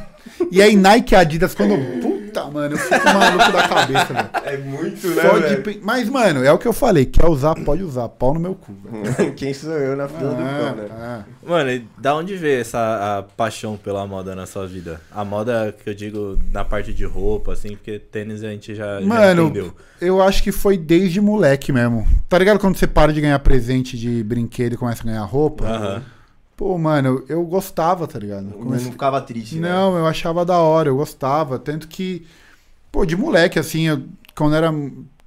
E 0.50 0.60
aí, 0.60 0.76
Nike 0.76 1.14
e 1.14 1.16
Adidas, 1.16 1.54
quando. 1.54 1.74
Puta, 2.02 2.44
mano, 2.50 2.74
eu 2.74 2.78
fico 2.78 3.04
maluco 3.06 3.50
da 3.52 3.66
cabeça, 3.68 4.12
velho. 4.12 4.28
É 4.44 4.56
muito, 4.58 5.08
né, 5.08 5.22
Só 5.22 5.38
de 5.38 5.80
Mas, 5.82 6.08
mano, 6.10 6.44
é 6.44 6.52
o 6.52 6.58
que 6.58 6.68
eu 6.68 6.72
falei. 6.74 7.06
Quer 7.06 7.26
usar, 7.26 7.54
pode 7.54 7.82
usar. 7.82 8.08
Pau 8.10 8.34
no 8.34 8.40
meu 8.40 8.54
cu, 8.54 8.72
velho. 8.84 9.32
Quem 9.34 9.54
sou 9.54 9.72
eu 9.72 9.96
na 9.96 10.06
fila 10.08 10.30
do 10.30 10.36
pão, 10.36 10.76
né? 10.76 10.88
Ah, 10.92 11.22
Mano, 11.46 11.70
e 11.70 11.86
da 11.96 12.14
onde 12.14 12.36
veio 12.36 12.60
essa 12.60 12.78
a 13.18 13.22
paixão 13.22 13.76
pela 13.78 14.06
moda 14.06 14.34
na 14.36 14.44
sua 14.44 14.66
vida? 14.66 15.00
A 15.10 15.24
moda 15.24 15.74
que 15.82 15.88
eu 15.88 15.94
digo 15.94 16.38
na 16.52 16.62
parte 16.64 16.92
de 16.92 17.06
roupa, 17.06 17.54
assim, 17.54 17.70
porque 17.70 17.98
tênis 17.98 18.44
a 18.44 18.50
gente 18.50 18.74
já, 18.74 19.00
já 19.00 19.06
Mano, 19.06 19.44
entendeu. 19.44 19.74
eu 19.98 20.22
acho 20.22 20.42
que 20.42 20.52
foi 20.52 20.76
desde 20.76 21.22
moleque 21.22 21.72
mesmo. 21.72 22.06
Tá 22.28 22.38
ligado 22.38 22.58
quando 22.58 22.76
você 22.76 22.86
para 22.86 23.14
de 23.14 23.20
ganhar 23.22 23.38
presente 23.38 23.96
de 23.96 24.07
brinquedo 24.22 24.74
e 24.74 24.76
começa 24.76 25.02
a 25.02 25.06
ganhar 25.06 25.24
roupa? 25.24 25.66
Aham. 25.66 26.02
Pô, 26.56 26.76
mano, 26.76 27.24
eu 27.28 27.44
gostava, 27.44 28.06
tá 28.08 28.18
ligado? 28.18 28.48
Eu 28.50 28.58
Comecei- 28.58 28.86
não 28.86 28.92
ficava 28.92 29.20
triste, 29.20 29.60
né? 29.60 29.68
Não, 29.70 29.96
eu 29.96 30.06
achava 30.06 30.44
da 30.44 30.58
hora, 30.58 30.88
eu 30.88 30.96
gostava. 30.96 31.56
Tanto 31.56 31.86
que, 31.86 32.26
pô, 32.90 33.06
de 33.06 33.14
moleque, 33.16 33.60
assim, 33.60 33.86
eu, 33.86 34.02
quando 34.34 34.56
era, 34.56 34.72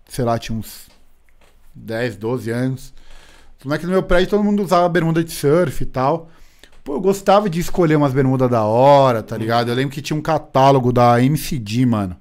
sei 0.09 0.25
lá, 0.25 0.37
tinha 0.37 0.57
uns 0.57 0.87
10, 1.73 2.17
12 2.17 2.51
anos. 2.51 2.93
Os 3.59 3.65
moleques 3.65 3.87
no 3.87 3.93
meu 3.93 4.03
prédio, 4.03 4.29
todo 4.31 4.43
mundo 4.43 4.61
usava 4.61 4.89
bermuda 4.89 5.23
de 5.23 5.31
surf 5.31 5.81
e 5.83 5.85
tal. 5.85 6.29
Pô, 6.83 6.95
eu 6.95 7.01
gostava 7.01 7.49
de 7.49 7.59
escolher 7.61 7.95
umas 7.95 8.11
bermudas 8.11 8.49
da 8.49 8.63
hora, 8.63 9.23
tá 9.23 9.37
ligado? 9.37 9.69
Eu 9.69 9.75
lembro 9.75 9.93
que 9.93 10.01
tinha 10.01 10.17
um 10.17 10.21
catálogo 10.21 10.91
da 10.91 11.21
MCD, 11.23 11.85
mano. 11.85 12.17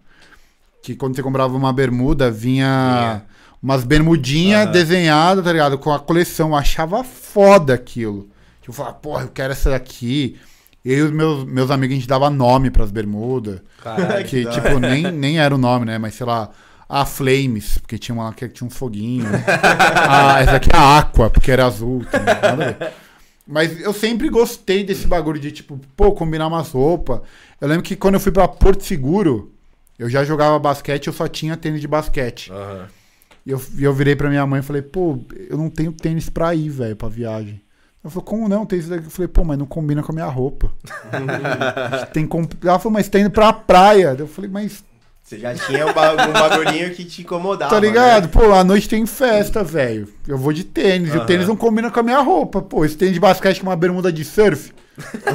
Que 0.83 0.95
quando 0.95 1.17
você 1.17 1.23
comprava 1.23 1.57
uma 1.57 1.73
bermuda, 1.73 2.31
vinha 2.31 3.23
umas 3.63 3.85
bermudinhas 3.85 4.65
Aham. 4.65 4.73
desenhadas, 4.73 5.45
tá 5.45 5.53
ligado? 5.53 5.79
Com 5.79 5.93
a 5.93 5.99
coleção. 5.99 6.51
Eu 6.51 6.57
achava 6.57 7.05
foda 7.05 7.75
aquilo. 7.75 8.29
Tipo, 8.61 8.71
eu 8.71 8.75
falava, 8.75 8.95
porra, 8.95 9.25
eu 9.25 9.29
quero 9.29 9.53
essa 9.53 9.71
daqui. 9.71 10.39
Eu 10.85 10.99
e 10.99 11.03
os 11.03 11.11
meus, 11.11 11.45
meus 11.45 11.71
amigos, 11.71 11.95
a 11.95 11.99
gente 11.99 12.09
dava 12.09 12.31
nome 12.31 12.71
pras 12.71 12.91
bermudas. 12.91 13.61
Caralho. 13.83 14.25
Que, 14.25 14.45
da 14.45 14.51
tipo, 14.51 14.79
nem, 14.79 15.11
nem 15.13 15.39
era 15.39 15.55
o 15.55 15.59
nome, 15.59 15.85
né? 15.85 15.99
Mas, 15.99 16.15
sei 16.15 16.25
lá, 16.27 16.49
a 16.89 17.05
Flames, 17.05 17.79
porque 17.79 17.99
tinha 17.99 18.15
uma 18.15 18.33
que 18.33 18.49
tinha 18.49 18.67
um 18.67 18.71
foguinho. 18.71 19.27
ah, 20.09 20.41
essa 20.41 20.57
aqui 20.57 20.71
é 20.73 20.77
a 20.77 20.99
Aqua, 20.99 21.29
porque 21.29 21.51
era 21.51 21.67
azul. 21.67 22.05
a. 22.13 22.91
Mas 23.47 23.81
eu 23.81 23.93
sempre 23.93 24.29
gostei 24.29 24.85
desse 24.85 25.07
bagulho 25.07 25.39
de, 25.39 25.51
tipo, 25.51 25.79
pô, 25.97 26.13
combinar 26.13 26.47
umas 26.47 26.71
roupas. 26.71 27.21
Eu 27.61 27.69
lembro 27.69 27.83
que 27.83 27.97
quando 27.97 28.15
eu 28.15 28.21
fui 28.21 28.33
pra 28.33 28.47
Porto 28.49 28.85
Seguro, 28.85 29.53
eu 29.99 30.09
já 30.09 30.25
jogava 30.25 30.59
basquete, 30.59 31.09
eu 31.09 31.13
só 31.13 31.29
tinha 31.29 31.57
tênis 31.57 31.81
de 31.81 31.89
basquete. 31.89 32.51
Aham. 32.51 32.87
E 33.47 33.51
eu, 33.51 33.63
e 33.79 33.85
eu 33.85 33.93
virei 33.95 34.15
pra 34.15 34.29
minha 34.29 34.47
mãe 34.47 34.61
e 34.61 34.63
falei, 34.63 34.83
pô, 34.83 35.19
eu 35.49 35.57
não 35.57 35.71
tenho 35.71 35.93
tênis 35.93 36.29
pra 36.29 36.55
ir, 36.55 36.69
velho, 36.69 36.95
pra 36.97 37.09
viagem. 37.09 37.61
Ela 38.03 38.11
falou, 38.11 38.25
como 38.25 38.49
não? 38.49 38.65
Tem 38.65 38.79
isso 38.79 38.89
daqui? 38.89 39.05
Eu 39.07 39.11
falei, 39.11 39.29
pô, 39.29 39.45
mas 39.45 39.59
não 39.59 39.67
combina 39.67 40.03
com 40.03 40.13
a 40.13 40.15
minha 40.15 40.27
roupa. 40.27 40.71
Tem 42.13 42.27
comp- 42.27 42.53
Ela 42.65 42.79
falou, 42.79 42.93
mas 42.95 43.09
tá 43.09 43.19
indo 43.19 43.31
pra 43.31 43.53
praia. 43.53 44.15
Eu 44.19 44.27
falei, 44.27 44.51
mas 44.51 44.83
Você 45.23 45.39
já 45.39 45.55
tinha 45.55 45.87
um, 45.87 45.93
ba- 45.93 46.15
bagulhinho 46.17 46.91
que 46.95 47.05
te 47.05 47.23
incomodava. 47.23 47.71
Tá 47.71 47.79
ligado? 47.81 48.25
né? 48.25 48.31
Pô, 48.33 48.53
à 48.55 48.65
noite 48.65 48.89
tem 48.89 49.05
festa, 49.07 49.63
velho. 49.63 50.09
Eu 50.27 50.39
vou 50.39 50.53
de 50.53 50.65
tênis. 50.65 51.11
E 51.11 51.17
Aham. 51.17 51.23
o 51.23 51.27
tênis 51.27 51.47
não 51.49 51.57
combina 51.57 51.91
com 51.91 52.01
a 52.01 52.03
minha 52.03 52.21
roupa. 52.21 52.63
Pô, 52.63 52.85
esse 52.85 52.97
tênis 52.97 53.15
de 53.15 53.21
basquete 53.21 53.61
com 53.61 53.67
uma 53.67 53.77
bermuda 53.77 54.13
de 54.13 54.25
surf. 54.25 54.73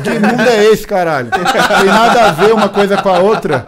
Que 0.03 0.09
mundo 0.19 0.41
é 0.47 0.65
esse, 0.65 0.85
caralho? 0.85 1.29
Tem 1.31 1.85
nada 1.87 2.25
a 2.29 2.31
ver 2.31 2.53
uma 2.53 2.69
coisa 2.69 3.01
com 3.01 3.09
a 3.09 3.19
outra. 3.19 3.65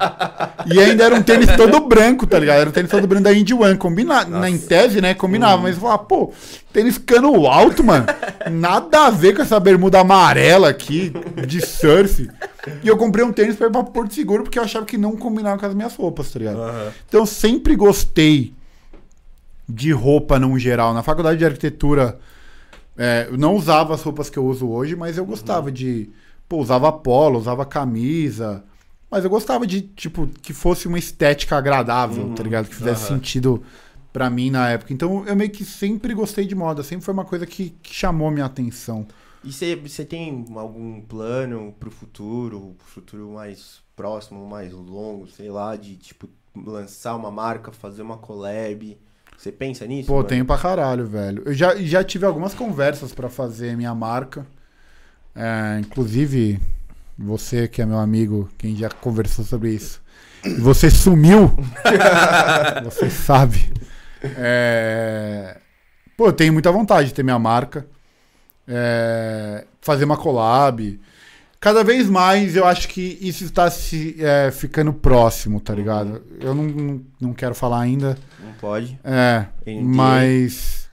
E 0.71 0.79
ainda 0.79 1.03
era 1.03 1.15
um 1.15 1.23
tênis 1.23 1.55
todo 1.55 1.79
branco, 1.81 2.27
tá 2.27 2.37
ligado? 2.39 2.59
Era 2.59 2.69
um 2.69 2.73
tênis 2.73 2.91
todo 2.91 3.07
branco 3.07 3.23
da 3.23 3.33
Indy 3.33 3.53
One. 3.53 3.77
Combina... 3.77 4.25
Na, 4.25 4.49
em 4.49 4.57
tese, 4.57 5.01
né? 5.01 5.13
Combinava. 5.13 5.61
Mas 5.61 5.75
eu 5.75 5.81
falava, 5.81 6.03
pô, 6.03 6.33
tênis 6.73 6.97
cano 6.97 7.47
alto, 7.47 7.83
mano. 7.83 8.05
Nada 8.51 9.07
a 9.07 9.09
ver 9.09 9.35
com 9.35 9.41
essa 9.41 9.59
bermuda 9.59 9.99
amarela 9.99 10.69
aqui, 10.69 11.11
de 11.47 11.65
surf. 11.65 12.29
E 12.83 12.87
eu 12.87 12.97
comprei 12.97 13.23
um 13.23 13.31
tênis 13.31 13.55
pra 13.55 13.67
ir 13.67 13.71
pra 13.71 13.83
Porto 13.83 14.13
Seguro 14.13 14.43
porque 14.43 14.59
eu 14.59 14.63
achava 14.63 14.85
que 14.85 14.97
não 14.97 15.15
combinava 15.15 15.57
com 15.59 15.65
as 15.65 15.73
minhas 15.73 15.95
roupas, 15.95 16.31
tá 16.31 16.39
ligado? 16.39 16.59
Aham. 16.59 16.91
Então 17.07 17.21
eu 17.21 17.25
sempre 17.25 17.75
gostei 17.75 18.53
de 19.67 19.91
roupa 19.91 20.39
num 20.39 20.57
geral. 20.57 20.93
Na 20.93 21.03
faculdade 21.03 21.39
de 21.39 21.45
arquitetura, 21.45 22.17
é, 22.97 23.27
eu 23.29 23.37
não 23.37 23.55
usava 23.55 23.93
as 23.93 24.01
roupas 24.01 24.29
que 24.29 24.37
eu 24.37 24.45
uso 24.45 24.67
hoje, 24.67 24.95
mas 24.95 25.17
eu 25.17 25.25
gostava 25.25 25.71
de. 25.71 26.09
Pô, 26.47 26.57
usava 26.57 26.91
polo, 26.91 27.37
usava 27.37 27.65
camisa. 27.65 28.63
Mas 29.09 29.23
eu 29.23 29.29
gostava 29.29 29.65
de, 29.65 29.81
tipo, 29.81 30.27
que 30.27 30.53
fosse 30.53 30.87
uma 30.87 30.99
estética 30.99 31.55
agradável, 31.57 32.33
tá 32.35 32.43
ligado? 32.43 32.67
Que 32.67 32.75
fizesse 32.75 33.05
Aham. 33.05 33.19
sentido 33.19 33.63
pra 34.11 34.29
mim 34.29 34.49
na 34.49 34.69
época. 34.69 34.93
Então 34.93 35.25
eu 35.25 35.35
meio 35.35 35.49
que 35.49 35.63
sempre 35.63 36.13
gostei 36.13 36.45
de 36.45 36.55
moda. 36.55 36.83
Sempre 36.83 37.05
foi 37.05 37.13
uma 37.13 37.25
coisa 37.25 37.45
que, 37.45 37.69
que 37.81 37.93
chamou 37.93 38.29
minha 38.29 38.45
atenção. 38.45 39.07
E 39.43 39.51
você 39.51 40.03
tem 40.03 40.45
algum 40.55 40.99
plano 41.01 41.73
pro 41.79 41.89
futuro, 41.89 42.75
pro 42.77 42.87
futuro 42.87 43.31
mais 43.31 43.79
próximo, 43.95 44.45
mais 44.45 44.73
longo, 44.73 45.27
sei 45.27 45.49
lá, 45.49 45.75
de 45.75 45.95
tipo 45.95 46.27
lançar 46.55 47.15
uma 47.15 47.31
marca, 47.31 47.71
fazer 47.71 48.01
uma 48.01 48.17
collab? 48.17 48.97
Você 49.37 49.51
pensa 49.51 49.85
nisso? 49.85 50.07
Pô, 50.07 50.15
mano? 50.15 50.27
tenho 50.27 50.45
pra 50.45 50.57
caralho, 50.57 51.05
velho. 51.05 51.43
Eu 51.45 51.53
já, 51.53 51.75
já 51.75 52.03
tive 52.03 52.25
algumas 52.25 52.53
conversas 52.53 53.13
pra 53.13 53.29
fazer 53.29 53.77
minha 53.77 53.93
marca. 53.93 54.45
É, 55.35 55.79
inclusive, 55.79 56.59
você 57.17 57.67
que 57.67 57.81
é 57.81 57.85
meu 57.85 57.97
amigo, 57.97 58.49
quem 58.57 58.75
já 58.75 58.89
conversou 58.89 59.43
sobre 59.43 59.71
isso. 59.71 60.01
E 60.45 60.61
você 60.61 60.89
sumiu. 60.89 61.53
você 62.83 63.09
sabe. 63.09 63.71
É, 64.23 65.57
Pô, 66.17 66.27
eu 66.27 66.33
tenho 66.33 66.51
muita 66.51 66.71
vontade 66.71 67.09
de 67.09 67.13
ter 67.13 67.23
minha 67.23 67.37
marca. 67.37 67.85
É, 68.67 69.65
Fazer 69.79 70.03
uma 70.03 70.17
collab. 70.17 70.99
Cada 71.59 71.83
vez 71.83 72.09
mais 72.09 72.55
eu 72.55 72.65
acho 72.65 72.87
que 72.87 73.17
isso 73.21 73.43
está 73.43 73.69
se, 73.69 74.15
é, 74.19 74.51
ficando 74.51 74.91
próximo, 74.91 75.59
tá 75.59 75.73
ligado? 75.73 76.23
Eu 76.39 76.53
não, 76.53 76.63
não, 76.63 77.01
não 77.21 77.33
quero 77.33 77.53
falar 77.53 77.81
ainda. 77.81 78.17
Não 78.43 78.53
pode. 78.53 78.99
É, 79.03 79.45
NDA. 79.65 79.83
mas. 79.83 80.89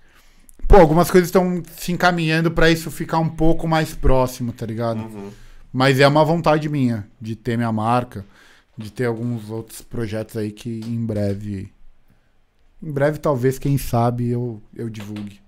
Pô, 0.68 0.76
algumas 0.76 1.10
coisas 1.10 1.28
estão 1.28 1.62
se 1.76 1.92
encaminhando 1.92 2.50
pra 2.50 2.70
isso 2.70 2.90
ficar 2.90 3.18
um 3.18 3.28
pouco 3.28 3.66
mais 3.66 3.94
próximo, 3.94 4.52
tá 4.52 4.64
ligado? 4.64 5.00
Uhum. 5.00 5.30
Mas 5.74 6.00
é 6.00 6.08
uma 6.08 6.24
vontade 6.24 6.68
minha 6.70 7.06
de 7.20 7.36
ter 7.36 7.56
minha 7.58 7.72
marca, 7.72 8.24
de 8.78 8.92
ter 8.92 9.06
alguns 9.06 9.50
outros 9.50 9.82
projetos 9.82 10.36
aí 10.36 10.52
que 10.52 10.80
em 10.86 11.04
breve. 11.04 11.72
Em 12.82 12.92
breve, 12.92 13.18
talvez, 13.18 13.58
quem 13.58 13.76
sabe, 13.78 14.28
eu, 14.30 14.62
eu 14.74 14.88
divulgue. 14.88 15.40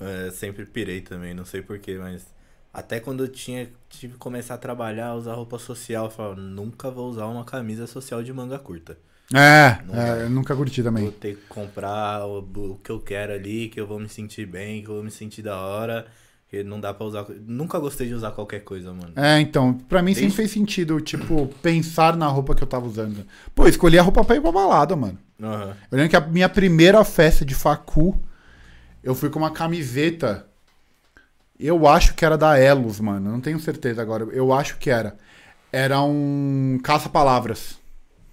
É, 0.00 0.30
sempre 0.30 0.64
pirei 0.64 1.00
também, 1.00 1.34
não 1.34 1.44
sei 1.44 1.60
porquê, 1.62 1.98
mas 1.98 2.32
até 2.72 3.00
quando 3.00 3.24
eu 3.24 3.28
tinha 3.28 3.70
tive 3.88 4.12
que 4.14 4.18
começar 4.18 4.54
a 4.54 4.58
trabalhar, 4.58 5.14
usar 5.14 5.34
roupa 5.34 5.58
social, 5.58 6.06
eu 6.06 6.10
falava, 6.10 6.36
nunca 6.40 6.90
vou 6.90 7.10
usar 7.10 7.26
uma 7.26 7.44
camisa 7.44 7.86
social 7.86 8.22
de 8.22 8.32
manga 8.32 8.58
curta. 8.58 8.98
É, 9.34 9.78
Não 9.78 9.94
é, 9.94 10.24
eu 10.24 10.30
nunca 10.30 10.56
curti 10.56 10.82
Vou 10.96 11.12
também. 11.12 11.12
ter 11.12 11.36
que 11.36 11.46
comprar 11.48 12.26
o, 12.26 12.38
o 12.40 12.78
que 12.78 12.90
eu 12.90 13.00
quero 13.00 13.32
ali, 13.32 13.68
que 13.68 13.80
eu 13.80 13.86
vou 13.86 14.00
me 14.00 14.08
sentir 14.08 14.46
bem, 14.46 14.82
que 14.82 14.88
eu 14.90 14.94
vou 14.94 15.04
me 15.04 15.10
sentir 15.10 15.42
da 15.42 15.56
hora. 15.60 16.06
Que 16.50 16.62
não 16.64 16.80
dá 16.80 16.94
pra 16.94 17.06
usar. 17.06 17.26
Nunca 17.46 17.78
gostei 17.78 18.06
de 18.08 18.14
usar 18.14 18.30
qualquer 18.30 18.60
coisa, 18.60 18.90
mano. 18.92 19.12
É, 19.16 19.38
então, 19.38 19.74
pra 19.74 20.00
mim 20.00 20.12
sempre 20.14 20.28
Desde- 20.28 20.36
fez 20.36 20.50
sentido, 20.50 20.98
tipo, 21.00 21.46
pensar 21.62 22.16
na 22.16 22.26
roupa 22.26 22.54
que 22.54 22.62
eu 22.62 22.66
tava 22.66 22.86
usando. 22.86 23.26
Pô, 23.54 23.66
escolhi 23.68 23.98
a 23.98 24.02
roupa 24.02 24.24
pra 24.24 24.36
ir 24.36 24.40
pra 24.40 24.50
balada, 24.50 24.96
mano. 24.96 25.18
Aham. 25.42 25.76
Eu 25.90 25.96
lembro 25.98 26.08
que 26.10 26.16
a 26.16 26.20
minha 26.20 26.48
primeira 26.48 27.04
festa 27.04 27.44
de 27.44 27.54
facu, 27.54 28.18
eu 29.04 29.14
fui 29.14 29.28
com 29.28 29.38
uma 29.38 29.50
camiseta. 29.50 30.46
Eu 31.60 31.86
acho 31.86 32.14
que 32.14 32.24
era 32.24 32.38
da 32.38 32.58
Elos, 32.58 32.98
mano. 32.98 33.30
Não 33.30 33.40
tenho 33.40 33.58
certeza 33.60 34.00
agora. 34.00 34.24
Eu 34.32 34.52
acho 34.52 34.78
que 34.78 34.88
era. 34.90 35.16
Era 35.70 36.00
um 36.00 36.80
caça-palavras. 36.82 37.76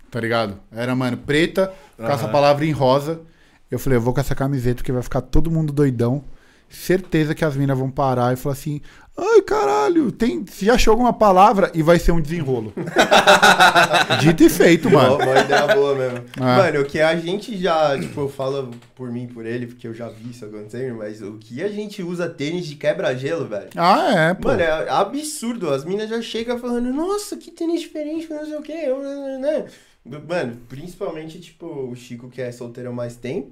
Tá 0.09 0.21
ligado? 0.21 0.57
Era, 0.71 0.95
mano, 0.95 1.17
preta, 1.17 1.73
Aham. 1.99 2.07
caça-palavra 2.07 2.65
em 2.65 2.71
rosa. 2.71 3.19
Eu 3.69 3.77
falei, 3.77 3.97
eu 3.97 4.01
vou 4.01 4.13
com 4.13 4.21
essa 4.21 4.33
camiseta 4.35 4.75
porque 4.77 4.91
vai 4.91 5.01
ficar 5.03 5.19
todo 5.19 5.51
mundo 5.51 5.73
doidão. 5.73 6.23
Certeza 6.69 7.33
que 7.33 7.45
as 7.45 7.55
minas 7.55 7.77
vão 7.77 7.89
parar 7.89 8.33
e 8.33 8.35
falar 8.35 8.53
assim: 8.53 8.81
ai 9.17 9.41
caralho, 9.41 10.11
tem, 10.11 10.43
já 10.61 10.73
achou 10.73 10.91
alguma 10.91 11.13
palavra? 11.13 11.71
E 11.73 11.81
vai 11.81 11.97
ser 11.99 12.11
um 12.11 12.21
desenrolo. 12.21 12.73
Dito 14.19 14.43
e 14.43 14.49
feito, 14.49 14.89
mano. 14.89 15.15
Uma, 15.15 15.25
uma 15.25 15.39
ideia 15.39 15.67
boa 15.67 15.95
mesmo. 15.95 16.25
Ah. 16.39 16.57
Mano, 16.57 16.81
o 16.81 16.85
que 16.85 16.99
a 16.99 17.15
gente 17.15 17.57
já, 17.57 17.97
tipo, 17.99 18.21
eu 18.21 18.29
falo 18.29 18.71
por 18.93 19.11
mim, 19.11 19.27
por 19.27 19.45
ele, 19.45 19.67
porque 19.67 19.87
eu 19.87 19.93
já 19.93 20.09
vi 20.09 20.31
isso 20.31 20.45
acontecendo, 20.45 20.95
mas 20.97 21.21
o 21.21 21.37
que 21.37 21.63
a 21.63 21.69
gente 21.69 22.03
usa 22.03 22.27
tênis 22.27 22.65
de 22.65 22.75
quebra-gelo, 22.75 23.45
velho. 23.45 23.69
Ah, 23.75 24.13
é, 24.29 24.33
pô. 24.33 24.49
Mano, 24.49 24.61
é 24.61 24.89
absurdo. 24.89 25.69
As 25.69 25.85
minas 25.85 26.09
já 26.09 26.21
chegam 26.21 26.59
falando, 26.59 26.91
nossa, 26.91 27.37
que 27.37 27.51
tênis 27.51 27.81
diferente, 27.81 28.29
não 28.29 28.45
sei 28.45 28.55
o 28.57 28.61
quê. 28.61 28.87
né? 29.39 29.65
Mano, 30.27 30.57
principalmente, 30.69 31.39
tipo, 31.39 31.65
o 31.65 31.95
Chico, 31.95 32.29
que 32.29 32.41
é 32.41 32.51
solteiro 32.51 32.89
há 32.89 32.93
mais 32.93 33.15
tempo. 33.15 33.51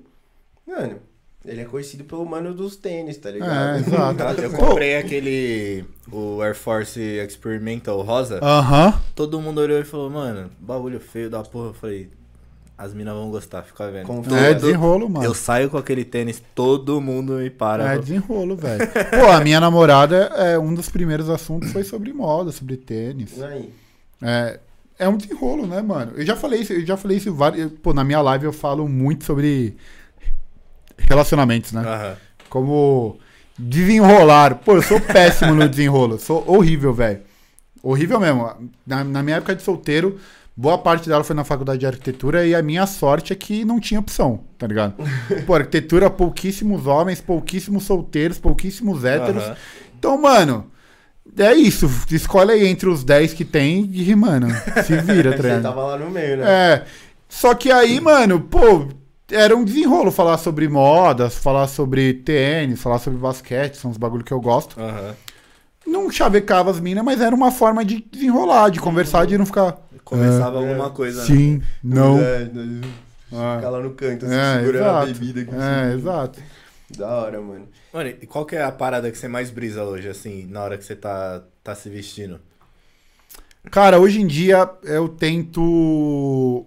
Mano, 0.67 0.99
ele 1.45 1.61
é 1.61 1.65
conhecido 1.65 2.03
pelo 2.03 2.25
mano 2.25 2.53
dos 2.53 2.75
tênis, 2.75 3.17
tá 3.17 3.29
ligado? 3.31 3.75
É, 3.75 3.79
exato. 3.79 4.41
Eu 4.41 4.51
comprei 4.51 4.97
aquele. 4.97 5.85
O 6.11 6.41
Air 6.41 6.55
Force 6.55 6.99
Experimental 6.99 8.01
rosa. 8.01 8.39
Aham. 8.41 8.99
Todo 9.15 9.41
mundo 9.41 9.59
olhou 9.61 9.79
e 9.79 9.83
falou, 9.83 10.09
mano, 10.09 10.49
bagulho 10.59 10.99
feio 10.99 11.29
da 11.29 11.43
porra. 11.43 11.67
Eu 11.67 11.73
falei, 11.73 12.09
as 12.77 12.93
minas 12.93 13.13
vão 13.13 13.29
gostar, 13.29 13.63
fica 13.63 13.89
vendo. 13.91 14.07
Com 14.07 14.21
Todo- 14.21 14.35
É 14.35 14.53
desenrolo, 14.53 15.09
mano. 15.09 15.25
Eu 15.25 15.33
saio 15.33 15.69
com 15.69 15.77
aquele 15.77 16.03
tênis, 16.05 16.41
todo 16.55 16.99
mundo 17.01 17.33
me 17.33 17.49
para. 17.49 17.93
É 17.93 17.97
desenrolo, 17.97 18.55
velho. 18.55 18.87
Pô, 19.11 19.31
a 19.31 19.39
minha 19.41 19.59
namorada, 19.59 20.31
é, 20.35 20.57
um 20.57 20.73
dos 20.73 20.89
primeiros 20.89 21.29
assuntos 21.29 21.71
foi 21.71 21.83
sobre 21.83 22.11
moda, 22.13 22.51
sobre 22.51 22.77
tênis. 22.77 23.41
Aí. 23.41 23.69
É, 24.21 24.59
é 24.97 25.07
um 25.09 25.17
desenrolo, 25.17 25.67
né, 25.67 25.81
mano? 25.81 26.13
Eu 26.15 26.25
já 26.25 26.35
falei 26.35 26.61
isso, 26.61 26.73
eu 26.73 26.85
já 26.85 26.95
falei 26.97 27.17
isso 27.17 27.33
vários. 27.33 27.71
Pô, 27.81 27.93
na 27.93 28.03
minha 28.03 28.21
live 28.21 28.45
eu 28.45 28.53
falo 28.53 28.87
muito 28.87 29.23
sobre 29.25 29.75
relacionamentos, 30.97 31.71
né? 31.71 31.81
Aham. 31.81 32.15
Como 32.49 33.17
desenrolar. 33.57 34.55
Pô, 34.55 34.75
eu 34.75 34.81
sou 34.81 34.99
péssimo 34.99 35.53
no 35.53 35.67
desenrolo. 35.69 36.19
Sou 36.19 36.43
horrível, 36.47 36.93
velho. 36.93 37.21
Horrível 37.81 38.19
mesmo. 38.19 38.49
Na, 38.85 39.03
na 39.03 39.23
minha 39.23 39.37
época 39.37 39.55
de 39.55 39.61
solteiro, 39.61 40.19
boa 40.55 40.77
parte 40.77 41.09
dela 41.09 41.23
foi 41.23 41.35
na 41.35 41.43
faculdade 41.43 41.79
de 41.79 41.85
arquitetura 41.85 42.45
e 42.45 42.55
a 42.55 42.61
minha 42.61 42.85
sorte 42.85 43.33
é 43.33 43.35
que 43.35 43.65
não 43.65 43.79
tinha 43.79 43.99
opção, 43.99 44.41
tá 44.57 44.67
ligado? 44.67 44.95
Pô, 45.45 45.55
arquitetura, 45.55 46.09
pouquíssimos 46.09 46.87
homens, 46.87 47.19
pouquíssimos 47.21 47.83
solteiros, 47.83 48.37
pouquíssimos 48.39 49.03
héteros. 49.03 49.43
Aham. 49.43 49.55
Então, 49.97 50.21
mano, 50.21 50.71
é 51.37 51.53
isso. 51.53 51.89
Escolhe 52.11 52.51
aí 52.51 52.67
entre 52.67 52.89
os 52.89 53.03
10 53.03 53.33
que 53.33 53.45
tem 53.45 53.89
e, 53.91 54.15
mano, 54.15 54.47
se 54.85 54.97
vira, 54.97 55.31
tá 55.31 55.41
Você 55.43 55.59
tava 55.61 55.83
lá 55.85 55.97
no 55.97 56.09
meio, 56.09 56.37
né? 56.37 56.43
É. 56.45 56.85
Só 57.27 57.55
que 57.55 57.71
aí, 57.71 57.99
mano, 57.99 58.41
pô, 58.41 58.87
era 59.33 59.55
um 59.55 59.63
desenrolo 59.63 60.11
falar 60.11 60.37
sobre 60.37 60.67
modas, 60.67 61.35
falar 61.35 61.67
sobre 61.67 62.13
tênis, 62.13 62.81
falar 62.81 62.99
sobre 62.99 63.19
basquete, 63.19 63.75
são 63.75 63.91
os 63.91 63.97
bagulho 63.97 64.23
que 64.23 64.31
eu 64.31 64.39
gosto. 64.41 64.79
Aham. 64.79 65.15
Não 65.85 66.09
chavecava 66.09 66.71
as 66.71 66.79
minas, 66.79 67.03
mas 67.03 67.19
era 67.19 67.35
uma 67.35 67.51
forma 67.51 67.83
de 67.83 68.01
desenrolar, 68.09 68.69
de 68.69 68.79
conversar, 68.79 69.25
de 69.27 69.37
não 69.37 69.45
ficar. 69.45 69.77
Começava 70.03 70.63
É. 70.63 70.69
alguma 70.69 70.89
coisa. 70.89 71.21
né? 71.21 71.25
Sim, 71.27 71.61
não. 71.83 72.19
É, 72.19 72.49
Ah. 73.35 73.55
Ficar 73.57 73.69
lá 73.71 73.79
no 73.79 73.91
canto, 73.91 74.25
assim, 74.25 74.35
É, 74.35 74.59
segurando 74.59 74.83
a 74.85 74.89
exato. 75.03 75.07
bebida. 75.19 75.41
aqui, 75.41 75.51
É, 75.55 75.93
exato. 75.95 76.39
Da 76.97 77.09
hora, 77.09 77.41
mano. 77.41 77.67
Mano, 77.91 78.09
e 78.21 78.27
qual 78.27 78.45
que 78.45 78.55
é 78.55 78.63
a 78.63 78.71
parada 78.71 79.09
que 79.11 79.17
você 79.17 79.27
mais 79.27 79.49
brisa 79.49 79.83
hoje, 79.83 80.07
assim, 80.07 80.45
na 80.49 80.61
hora 80.61 80.77
que 80.77 80.85
você 80.85 80.95
tá, 80.95 81.41
tá 81.63 81.73
se 81.73 81.89
vestindo? 81.89 82.39
Cara, 83.71 83.99
hoje 83.99 84.21
em 84.21 84.27
dia 84.27 84.69
eu 84.83 85.07
tento 85.09 86.65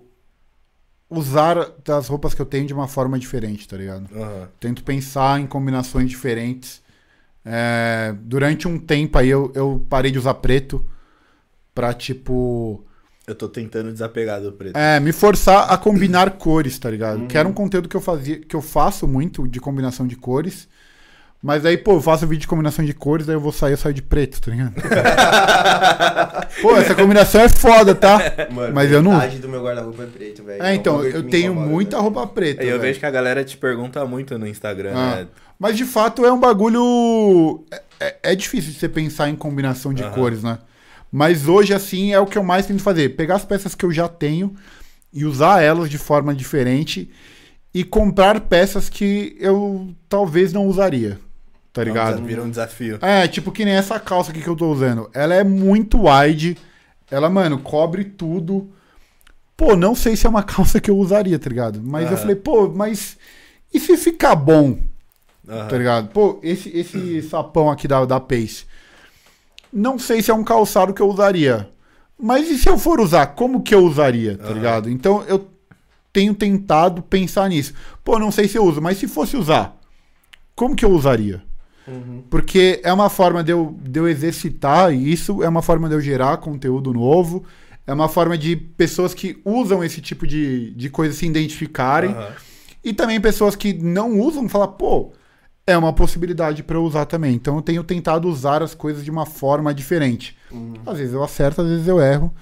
usar 1.09 1.57
as 1.89 2.09
roupas 2.09 2.35
que 2.35 2.43
eu 2.43 2.47
tenho 2.47 2.67
de 2.67 2.75
uma 2.75 2.89
forma 2.89 3.19
diferente, 3.19 3.69
tá 3.69 3.77
ligado? 3.77 4.09
Aham. 4.15 4.49
Tento 4.59 4.83
pensar 4.83 5.41
em 5.41 5.47
combinações 5.47 6.09
diferentes. 6.11 6.83
É, 7.45 8.15
durante 8.23 8.67
um 8.67 8.79
tempo 8.79 9.17
aí 9.19 9.29
eu, 9.29 9.53
eu 9.55 9.85
parei 9.89 10.11
de 10.11 10.19
usar 10.19 10.35
preto 10.35 10.85
pra, 11.73 11.95
tipo, 11.95 12.85
Eu 13.27 13.35
tô 13.37 13.49
tentando 13.49 13.93
desapegar 13.93 14.41
do 14.41 14.51
preto. 14.53 14.77
é, 14.77 14.99
me 14.99 15.13
forçar 15.13 15.71
a 15.71 15.79
combinar 15.79 16.33
cores, 16.33 16.77
tá 16.79 16.91
ligado? 16.91 17.27
Que 17.29 17.39
era 17.39 17.47
um 17.49 17.53
conteúdo 17.53 17.89
que 17.89 17.97
eu 17.97 18.01
fazia, 18.01 18.41
que 18.41 18.57
eu 18.57 18.63
faço 18.63 19.07
muito 19.07 19.47
de 19.47 19.61
combinação 19.61 20.07
de 20.07 20.17
cores. 20.17 20.69
Mas 21.47 21.65
aí, 21.65 21.77
pô, 21.79 21.93
eu 21.93 22.01
faço 22.03 22.27
vídeo 22.27 22.41
de 22.41 22.49
combinação 22.49 22.85
de 22.85 22.93
cores, 22.93 23.25
daí 23.25 23.37
eu 23.37 23.41
vou 23.41 23.53
sair, 23.53 23.71
eu 23.75 23.77
saio 23.77 23.95
de 23.95 24.03
preto, 24.03 24.41
tá 24.41 24.51
ligado? 24.51 24.73
pô, 26.61 26.77
essa 26.77 26.93
combinação 26.93 27.41
é 27.41 27.49
foda, 27.49 27.95
tá? 27.95 28.19
Mano, 28.51 28.75
Mas 28.75 28.91
eu 28.91 29.01
não- 29.01 29.13
metade 29.13 29.39
do 29.39 29.49
meu 29.49 29.63
guarda-roupa 29.63 30.03
é 30.03 30.07
preto, 30.07 30.43
velho. 30.43 30.61
É, 30.61 30.75
então, 30.75 31.01
que 31.01 31.07
eu 31.17 31.23
tenho 31.23 31.53
incomoda, 31.53 31.71
muita 31.71 31.97
velho. 31.99 32.03
roupa 32.03 32.27
preta. 32.27 32.63
E 32.65 32.67
eu 32.67 32.73
velho. 32.73 32.83
vejo 32.83 32.99
que 32.99 33.07
a 33.07 33.11
galera 33.13 33.45
te 33.45 33.57
pergunta 33.57 34.05
muito 34.05 34.37
no 34.37 34.45
Instagram, 34.47 34.91
Ah. 34.93 35.17
né? 35.19 35.27
Mas 35.57 35.77
de 35.77 35.85
fato 35.85 36.27
é 36.27 36.33
um 36.33 36.41
bagulho. 36.41 37.65
É, 37.71 37.83
é- 38.01 38.17
é 38.33 38.35
difícil 38.35 38.73
de 38.73 38.79
você 38.81 38.89
pensar 38.89 39.29
em 39.29 39.37
combinação 39.37 39.95
de 39.95 40.03
Aham. 40.03 40.13
cores, 40.15 40.43
né? 40.43 40.59
Mas 41.13 41.47
hoje, 41.47 41.73
assim, 41.73 42.13
é 42.13 42.19
o 42.19 42.27
que 42.27 42.37
eu 42.37 42.43
mais 42.43 42.67
tento 42.67 42.83
fazer: 42.83 43.11
pegar 43.11 43.37
as 43.37 43.45
peças 43.45 43.73
que 43.75 43.85
eu 43.85 43.93
já 43.93 44.09
tenho 44.09 44.53
e 45.13 45.25
usar 45.25 45.63
elas 45.63 45.89
de 45.89 45.97
forma 45.97 46.35
diferente 46.35 47.09
e 47.73 47.85
comprar 47.85 48.41
peças 48.41 48.89
que 48.89 49.37
eu 49.41 49.95
talvez 50.09 50.53
não 50.53 50.67
usaria. 50.67 51.19
Tá 51.77 51.85
ligado? 51.85 52.23
Vira 52.23 52.43
um 52.43 52.49
desafio. 52.49 52.99
É, 53.03 53.29
tipo 53.29 53.53
que 53.53 53.63
nem 53.63 53.75
essa 53.75 54.01
calça 54.01 54.31
aqui 54.31 54.41
que 54.41 54.49
eu 54.49 54.57
tô 54.57 54.73
usando. 54.73 55.11
Ela 55.13 55.35
é 55.35 55.45
muito 55.45 56.09
wide. 56.09 56.57
Ela, 57.11 57.29
mano, 57.29 57.59
cobre 57.59 58.03
tudo. 58.03 58.71
Pô, 59.55 59.77
não 59.77 59.95
sei 59.95 60.17
se 60.17 60.27
é 60.27 60.31
uma 60.31 60.41
calça 60.43 60.81
que 60.81 60.91
eu 60.91 60.97
usaria, 60.97 61.39
tá 61.39 61.51
ligado? 61.51 61.79
Mas 61.85 62.11
eu 62.11 62.17
falei, 62.17 62.35
pô, 62.35 62.67
mas 62.67 63.19
e 63.75 63.79
se 63.79 63.95
ficar 63.99 64.35
bom? 64.35 64.79
Aham. 65.47 65.69
Tá 65.69 65.77
ligado? 65.77 66.09
Pô, 66.09 66.41
esse, 66.43 66.75
esse 66.75 67.21
sapão 67.29 67.71
aqui 67.71 67.87
da, 67.87 68.07
da 68.07 68.19
Pace. 68.19 68.65
Não 69.71 69.99
sei 69.99 70.23
se 70.23 70.31
é 70.31 70.35
um 70.35 70.43
calçado 70.43 70.95
que 70.95 71.03
eu 71.03 71.11
usaria. 71.11 71.69
Mas 72.19 72.49
e 72.51 72.57
se 72.57 72.71
eu 72.71 72.79
for 72.79 73.01
usar, 73.01 73.27
como 73.27 73.63
que 73.63 73.75
eu 73.75 73.85
usaria, 73.85 74.39
tá 74.39 74.45
Aham. 74.45 74.55
ligado? 74.55 74.89
Então 74.91 75.23
eu 75.25 75.47
tenho 76.11 76.35
tentado 76.35 77.03
pensar 77.03 77.51
nisso. 77.51 77.75
Pô, 78.03 78.19
não 78.19 78.31
sei 78.31 78.49
se 78.49 78.57
eu 78.57 78.65
uso, 78.65 78.81
mas 78.81 78.97
se 78.97 79.07
fosse 79.07 79.37
usar, 79.37 79.77
como 80.55 80.75
que 80.75 80.83
eu 80.83 80.91
usaria? 80.91 81.45
Uhum. 81.87 82.23
Porque 82.29 82.81
é 82.83 82.93
uma 82.93 83.09
forma 83.09 83.43
de 83.45 83.53
eu, 83.53 83.77
de 83.81 84.01
eu 84.01 84.09
exercitar 84.09 84.93
isso, 84.93 85.43
é 85.43 85.49
uma 85.49 85.63
forma 85.63 85.89
de 85.89 85.95
eu 85.95 86.01
gerar 86.01 86.37
conteúdo 86.39 86.93
novo, 86.93 87.45
é 87.87 87.93
uma 87.93 88.09
forma 88.09 88.37
de 88.37 88.57
pessoas 88.57 89.15
que 89.15 89.41
usam 89.45 89.85
esse 89.85 90.01
tipo 90.01 90.27
de, 90.27 90.73
de 90.73 90.91
coisa 90.91 91.15
se 91.15 91.27
identificarem. 91.27 92.11
Aham. 92.11 92.33
E 92.83 92.93
também 92.93 93.21
pessoas 93.21 93.57
que 93.57 93.73
não 93.73 94.21
usam 94.21 94.49
falar, 94.49 94.69
pô, 94.69 95.13
é 95.67 95.77
uma 95.77 95.93
possibilidade 95.93 96.63
pra 96.63 96.77
eu 96.77 96.85
usar 96.85 97.05
também. 97.05 97.35
Então 97.35 97.57
eu 97.57 97.63
tenho 97.63 97.83
tentado 97.83 98.29
usar 98.29 98.63
as 98.63 98.75
coisas 98.75 99.05
de 99.05 99.11
uma 99.11 99.27
forma 99.27 99.75
diferente. 99.75 100.37
Às 100.87 100.99
vezes 100.99 101.13
eu 101.13 101.25
acerto, 101.25 101.63
às 101.63 101.69
vezes 101.69 101.89
eu 101.89 102.01
erro. 102.01 102.33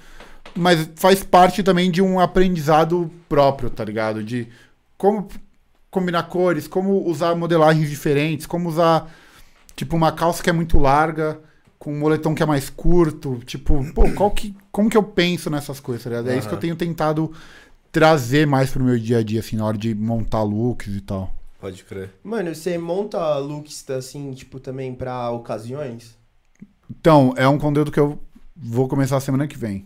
Mas 0.55 0.87
faz 0.95 1.23
parte 1.23 1.63
também 1.63 1.89
de 1.89 2.01
um 2.01 2.19
aprendizado 2.19 3.09
próprio, 3.27 3.71
tá 3.71 3.83
ligado? 3.83 4.23
De 4.23 4.47
como 4.97 5.27
combinar 5.89 6.23
cores, 6.23 6.67
como 6.67 7.07
usar 7.09 7.33
modelagens 7.35 7.89
diferentes, 7.89 8.45
como 8.45 8.69
usar, 8.69 9.11
tipo, 9.75 9.95
uma 9.95 10.11
calça 10.11 10.41
que 10.43 10.49
é 10.49 10.53
muito 10.53 10.77
larga 10.79 11.39
com 11.77 11.93
um 11.93 11.99
moletom 11.99 12.33
que 12.33 12.41
é 12.43 12.45
mais 12.45 12.69
curto. 12.69 13.39
Tipo, 13.45 13.83
pô, 13.93 14.09
qual 14.13 14.31
que, 14.31 14.55
como 14.71 14.89
que 14.89 14.97
eu 14.97 15.03
penso 15.03 15.49
nessas 15.49 15.79
coisas, 15.79 16.03
tá 16.03 16.09
ligado? 16.09 16.29
É 16.29 16.37
isso 16.37 16.47
que 16.47 16.53
eu 16.55 16.59
tenho 16.59 16.75
tentado 16.75 17.31
trazer 17.91 18.45
mais 18.45 18.71
pro 18.71 18.83
meu 18.83 18.97
dia 18.99 19.19
a 19.19 19.23
dia, 19.23 19.39
assim, 19.39 19.55
na 19.55 19.65
hora 19.65 19.77
de 19.77 19.93
montar 19.95 20.43
looks 20.43 20.93
e 20.95 21.01
tal. 21.01 21.33
Pode 21.59 21.83
crer. 21.83 22.11
Mano, 22.23 22.53
você 22.53 22.77
monta 22.77 23.37
looks 23.37 23.89
assim, 23.89 24.31
tipo, 24.33 24.59
também 24.59 24.93
pra 24.93 25.29
ocasiões? 25.31 26.15
Então, 26.89 27.33
é 27.37 27.47
um 27.47 27.57
conteúdo 27.57 27.91
que 27.91 27.99
eu 27.99 28.19
vou 28.55 28.87
começar 28.87 29.19
semana 29.19 29.47
que 29.47 29.57
vem. 29.57 29.85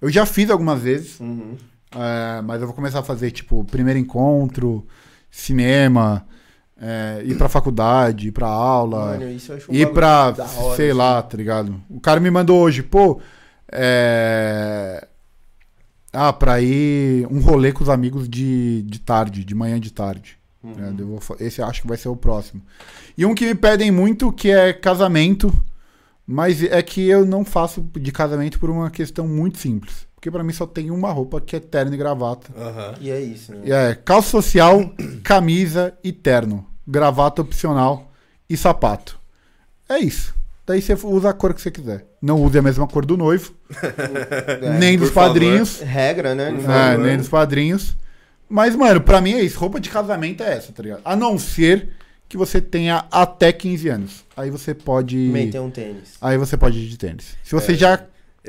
Eu 0.00 0.10
já 0.10 0.24
fiz 0.24 0.50
algumas 0.50 0.80
vezes, 0.80 1.20
Uhum. 1.20 1.56
é, 1.94 2.40
mas 2.42 2.60
eu 2.60 2.66
vou 2.66 2.74
começar 2.74 3.00
a 3.00 3.04
fazer, 3.04 3.30
tipo, 3.30 3.62
primeiro 3.64 3.98
encontro, 3.98 4.86
cinema, 5.30 6.26
é, 6.80 7.22
ir 7.24 7.36
pra 7.36 7.48
faculdade, 7.48 8.28
ir 8.28 8.32
pra 8.32 8.48
aula, 8.48 9.18
Mano, 9.18 9.30
isso 9.30 9.52
eu 9.52 9.56
acho 9.56 9.70
um 9.70 9.74
ir 9.74 9.92
pra, 9.92 10.28
hora, 10.28 10.76
sei 10.76 10.88
assim. 10.90 10.98
lá, 10.98 11.22
tá 11.22 11.36
ligado? 11.36 11.80
O 11.90 12.00
cara 12.00 12.18
me 12.18 12.30
mandou 12.30 12.58
hoje, 12.60 12.82
pô, 12.82 13.20
é... 13.70 15.06
Ah, 16.12 16.32
pra 16.32 16.60
ir 16.60 17.26
um 17.30 17.40
rolê 17.40 17.70
com 17.70 17.84
os 17.84 17.88
amigos 17.88 18.28
de, 18.28 18.82
de 18.82 18.98
tarde, 18.98 19.44
de 19.44 19.54
manhã 19.54 19.78
de 19.78 19.92
tarde. 19.92 20.38
Uhum. 20.62 20.74
né? 20.74 20.94
Eu 20.98 21.06
vou 21.06 21.36
esse 21.38 21.60
eu 21.60 21.66
acho 21.66 21.82
que 21.82 21.88
vai 21.88 21.96
ser 21.96 22.08
o 22.08 22.16
próximo. 22.16 22.62
E 23.16 23.24
um 23.24 23.34
que 23.34 23.46
me 23.46 23.54
pedem 23.54 23.90
muito, 23.90 24.32
que 24.32 24.50
é 24.50 24.72
casamento, 24.72 25.52
mas 26.26 26.62
é 26.62 26.82
que 26.82 27.08
eu 27.08 27.24
não 27.24 27.44
faço 27.44 27.80
de 27.94 28.10
casamento 28.10 28.58
por 28.58 28.70
uma 28.70 28.90
questão 28.90 29.28
muito 29.28 29.58
simples. 29.58 30.08
Porque 30.14 30.30
pra 30.30 30.44
mim 30.44 30.52
só 30.52 30.66
tem 30.66 30.90
uma 30.90 31.10
roupa 31.12 31.40
que 31.40 31.56
é 31.56 31.60
terno 31.60 31.94
e 31.94 31.96
gravata. 31.96 32.52
Aham. 32.54 32.94
E 33.00 33.10
é 33.10 33.20
isso, 33.20 33.52
né? 33.54 33.60
E 33.64 33.72
é 33.72 33.94
calça 33.94 34.28
social, 34.30 34.92
camisa 35.22 35.94
e 36.04 36.12
terno. 36.12 36.66
Gravata 36.86 37.42
opcional 37.42 38.10
e 38.48 38.56
sapato. 38.56 39.18
É 39.88 39.98
isso. 39.98 40.34
Daí 40.66 40.80
você 40.80 40.94
usa 41.04 41.30
a 41.30 41.32
cor 41.32 41.52
que 41.54 41.60
você 41.60 41.70
quiser. 41.70 42.06
Não 42.22 42.40
use 42.42 42.56
a 42.58 42.62
mesma 42.62 42.86
cor 42.86 43.04
do 43.04 43.16
noivo, 43.16 43.52
É, 44.62 44.78
nem 44.78 44.96
dos 44.98 45.10
favor. 45.10 45.28
padrinhos. 45.28 45.80
Regra, 45.80 46.34
né? 46.34 46.50
Não 46.50 46.72
É, 46.72 46.96
nem 46.96 47.16
dos 47.16 47.28
padrinhos. 47.28 47.96
Mas, 48.48 48.74
mano, 48.76 49.00
pra 49.00 49.20
mim 49.20 49.34
é 49.34 49.42
isso. 49.42 49.58
Roupa 49.58 49.80
de 49.80 49.88
casamento 49.88 50.42
é 50.42 50.56
essa, 50.56 50.72
tá 50.72 50.82
ligado? 50.82 51.00
A 51.04 51.14
não 51.16 51.38
ser 51.38 51.90
que 52.28 52.36
você 52.36 52.60
tenha 52.60 53.04
até 53.10 53.52
15 53.52 53.88
anos. 53.88 54.24
Aí 54.36 54.50
você 54.50 54.74
pode. 54.74 55.16
Meter 55.16 55.60
um 55.60 55.70
tênis. 55.70 56.14
Aí 56.20 56.36
você 56.38 56.56
pode 56.56 56.78
ir 56.78 56.88
de 56.88 56.96
tênis. 56.96 57.36
Se 57.42 57.52
você 57.54 57.72
É, 57.72 57.76
já, 57.76 58.00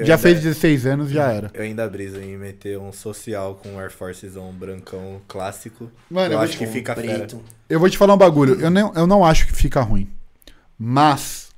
já 0.05 0.13
ainda- 0.15 0.17
fez 0.17 0.41
16 0.41 0.85
anos, 0.85 1.09
já 1.09 1.31
era. 1.31 1.51
Eu 1.53 1.63
ainda 1.63 1.87
briso 1.89 2.19
em 2.19 2.37
meter 2.37 2.77
um 2.77 2.91
social 2.91 3.55
com 3.55 3.69
um 3.73 3.79
Air 3.79 3.91
Forcezão 3.91 4.51
brancão 4.53 5.21
clássico. 5.27 5.91
Mano, 6.09 6.27
eu 6.33 6.37
eu 6.37 6.39
acho 6.39 6.57
que 6.57 6.65
fica 6.67 6.95
fera. 6.95 7.19
Preto. 7.19 7.41
Eu 7.69 7.79
vou 7.79 7.89
te 7.89 7.97
falar 7.97 8.13
um 8.13 8.17
bagulho. 8.17 8.59
Eu 8.59 8.69
não, 8.69 8.93
eu 8.95 9.07
não 9.07 9.23
acho 9.25 9.47
que 9.47 9.53
fica 9.53 9.81
ruim. 9.81 10.09
Mas. 10.77 11.49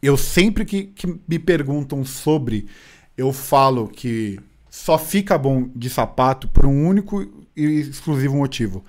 Eu 0.00 0.16
sempre 0.16 0.64
que, 0.64 0.84
que 0.84 1.06
me 1.28 1.38
perguntam 1.40 2.04
sobre, 2.04 2.68
eu 3.16 3.32
falo 3.32 3.88
que 3.88 4.38
só 4.70 4.96
fica 4.96 5.36
bom 5.36 5.68
de 5.74 5.90
sapato 5.90 6.46
por 6.48 6.64
um 6.66 6.86
único 6.86 7.26
e 7.56 7.64
exclusivo 7.80 8.36
motivo. 8.36 8.84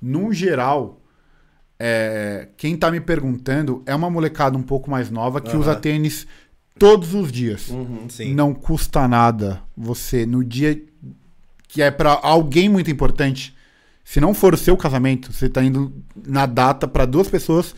Num 0.00 0.30
geral, 0.30 1.00
é, 1.78 2.48
quem 2.58 2.76
tá 2.76 2.90
me 2.90 3.00
perguntando 3.00 3.82
é 3.86 3.94
uma 3.94 4.10
molecada 4.10 4.58
um 4.58 4.62
pouco 4.62 4.90
mais 4.90 5.10
nova 5.10 5.40
que 5.40 5.50
Aham. 5.52 5.60
usa 5.60 5.74
tênis 5.74 6.26
todos 6.78 7.14
os 7.14 7.30
dias. 7.30 7.68
Uhum. 7.68 8.08
Sim. 8.08 8.34
Não 8.34 8.54
custa 8.54 9.06
nada 9.06 9.60
você, 9.76 10.26
no 10.26 10.44
dia 10.44 10.80
que 11.68 11.80
é 11.80 11.90
pra 11.90 12.18
alguém 12.22 12.68
muito 12.68 12.90
importante, 12.90 13.56
se 14.04 14.20
não 14.20 14.34
for 14.34 14.52
o 14.52 14.58
seu 14.58 14.76
casamento, 14.76 15.32
você 15.32 15.48
tá 15.48 15.62
indo 15.62 15.92
na 16.26 16.44
data 16.44 16.86
pra 16.86 17.06
duas 17.06 17.28
pessoas, 17.28 17.74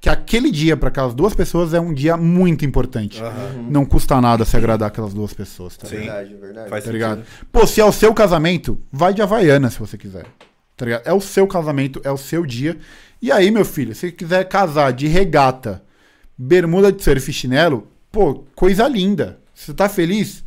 que 0.00 0.08
aquele 0.08 0.50
dia 0.50 0.76
pra 0.76 0.88
aquelas 0.88 1.14
duas 1.14 1.34
pessoas 1.34 1.74
é 1.74 1.80
um 1.80 1.92
dia 1.92 2.16
muito 2.16 2.64
importante. 2.64 3.22
Aham. 3.22 3.66
Não 3.68 3.84
custa 3.84 4.20
nada 4.20 4.44
se 4.44 4.56
agradar 4.56 4.88
aquelas 4.88 5.12
duas 5.12 5.34
pessoas, 5.34 5.76
tá 5.76 5.86
Sim. 5.86 5.96
ligado? 5.96 6.16
Verdade, 6.16 6.34
verdade. 6.40 6.70
Faz 6.70 6.84
Tá 6.84 6.92
ligado? 6.92 7.24
Pô, 7.52 7.66
se 7.66 7.80
é 7.80 7.84
o 7.84 7.92
seu 7.92 8.14
casamento, 8.14 8.80
vai 8.90 9.12
de 9.12 9.20
Havaiana 9.20 9.68
se 9.68 9.78
você 9.78 9.98
quiser. 9.98 10.26
Tá 10.76 10.84
ligado? 10.84 11.02
É 11.06 11.12
o 11.12 11.20
seu 11.20 11.46
casamento, 11.46 12.00
é 12.04 12.10
o 12.10 12.16
seu 12.16 12.46
dia. 12.46 12.78
E 13.20 13.32
aí, 13.32 13.50
meu 13.50 13.64
filho, 13.64 13.94
se 13.94 14.00
você 14.00 14.12
quiser 14.12 14.44
casar 14.48 14.92
de 14.92 15.06
regata, 15.08 15.82
bermuda 16.38 16.92
de 16.92 17.02
surf 17.02 17.30
e 17.30 17.34
chinelo, 17.34 17.88
pô, 18.16 18.46
coisa 18.54 18.88
linda. 18.88 19.38
Você 19.54 19.74
tá 19.74 19.90
feliz? 19.90 20.42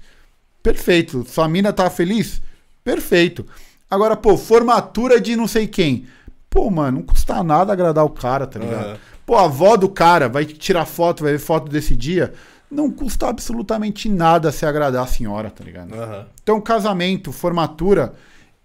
Perfeito. 0.64 1.24
Sua 1.30 1.48
mina 1.48 1.72
tá 1.72 1.88
feliz? 1.88 2.42
Perfeito. 2.84 3.46
Agora, 3.88 4.16
pô, 4.16 4.36
formatura 4.36 5.22
de 5.22 5.36
não 5.36 5.48
sei 5.48 5.68
quem. 5.68 6.08
Pô, 6.50 6.72
mano, 6.72 6.98
não 6.98 7.06
custa 7.06 7.44
nada 7.44 7.72
agradar 7.72 8.04
o 8.04 8.10
cara, 8.10 8.48
tá 8.48 8.58
ligado? 8.58 8.86
Aham. 8.86 8.98
Pô, 9.24 9.36
a 9.36 9.44
avó 9.44 9.78
do 9.78 9.88
cara 9.88 10.28
vai 10.28 10.46
tirar 10.46 10.86
foto, 10.86 11.22
vai 11.22 11.34
ver 11.34 11.38
foto 11.38 11.70
desse 11.70 11.96
dia. 11.96 12.34
Não 12.72 12.90
custa 12.90 13.28
absolutamente 13.28 14.10
nada 14.10 14.52
se 14.52 14.66
agradar 14.66 15.04
a 15.04 15.08
senhora, 15.08 15.52
tá 15.52 15.64
ligado? 15.64 15.94
Aham. 15.94 16.26
Então, 16.42 16.60
casamento, 16.60 17.32
formatura, 17.32 18.16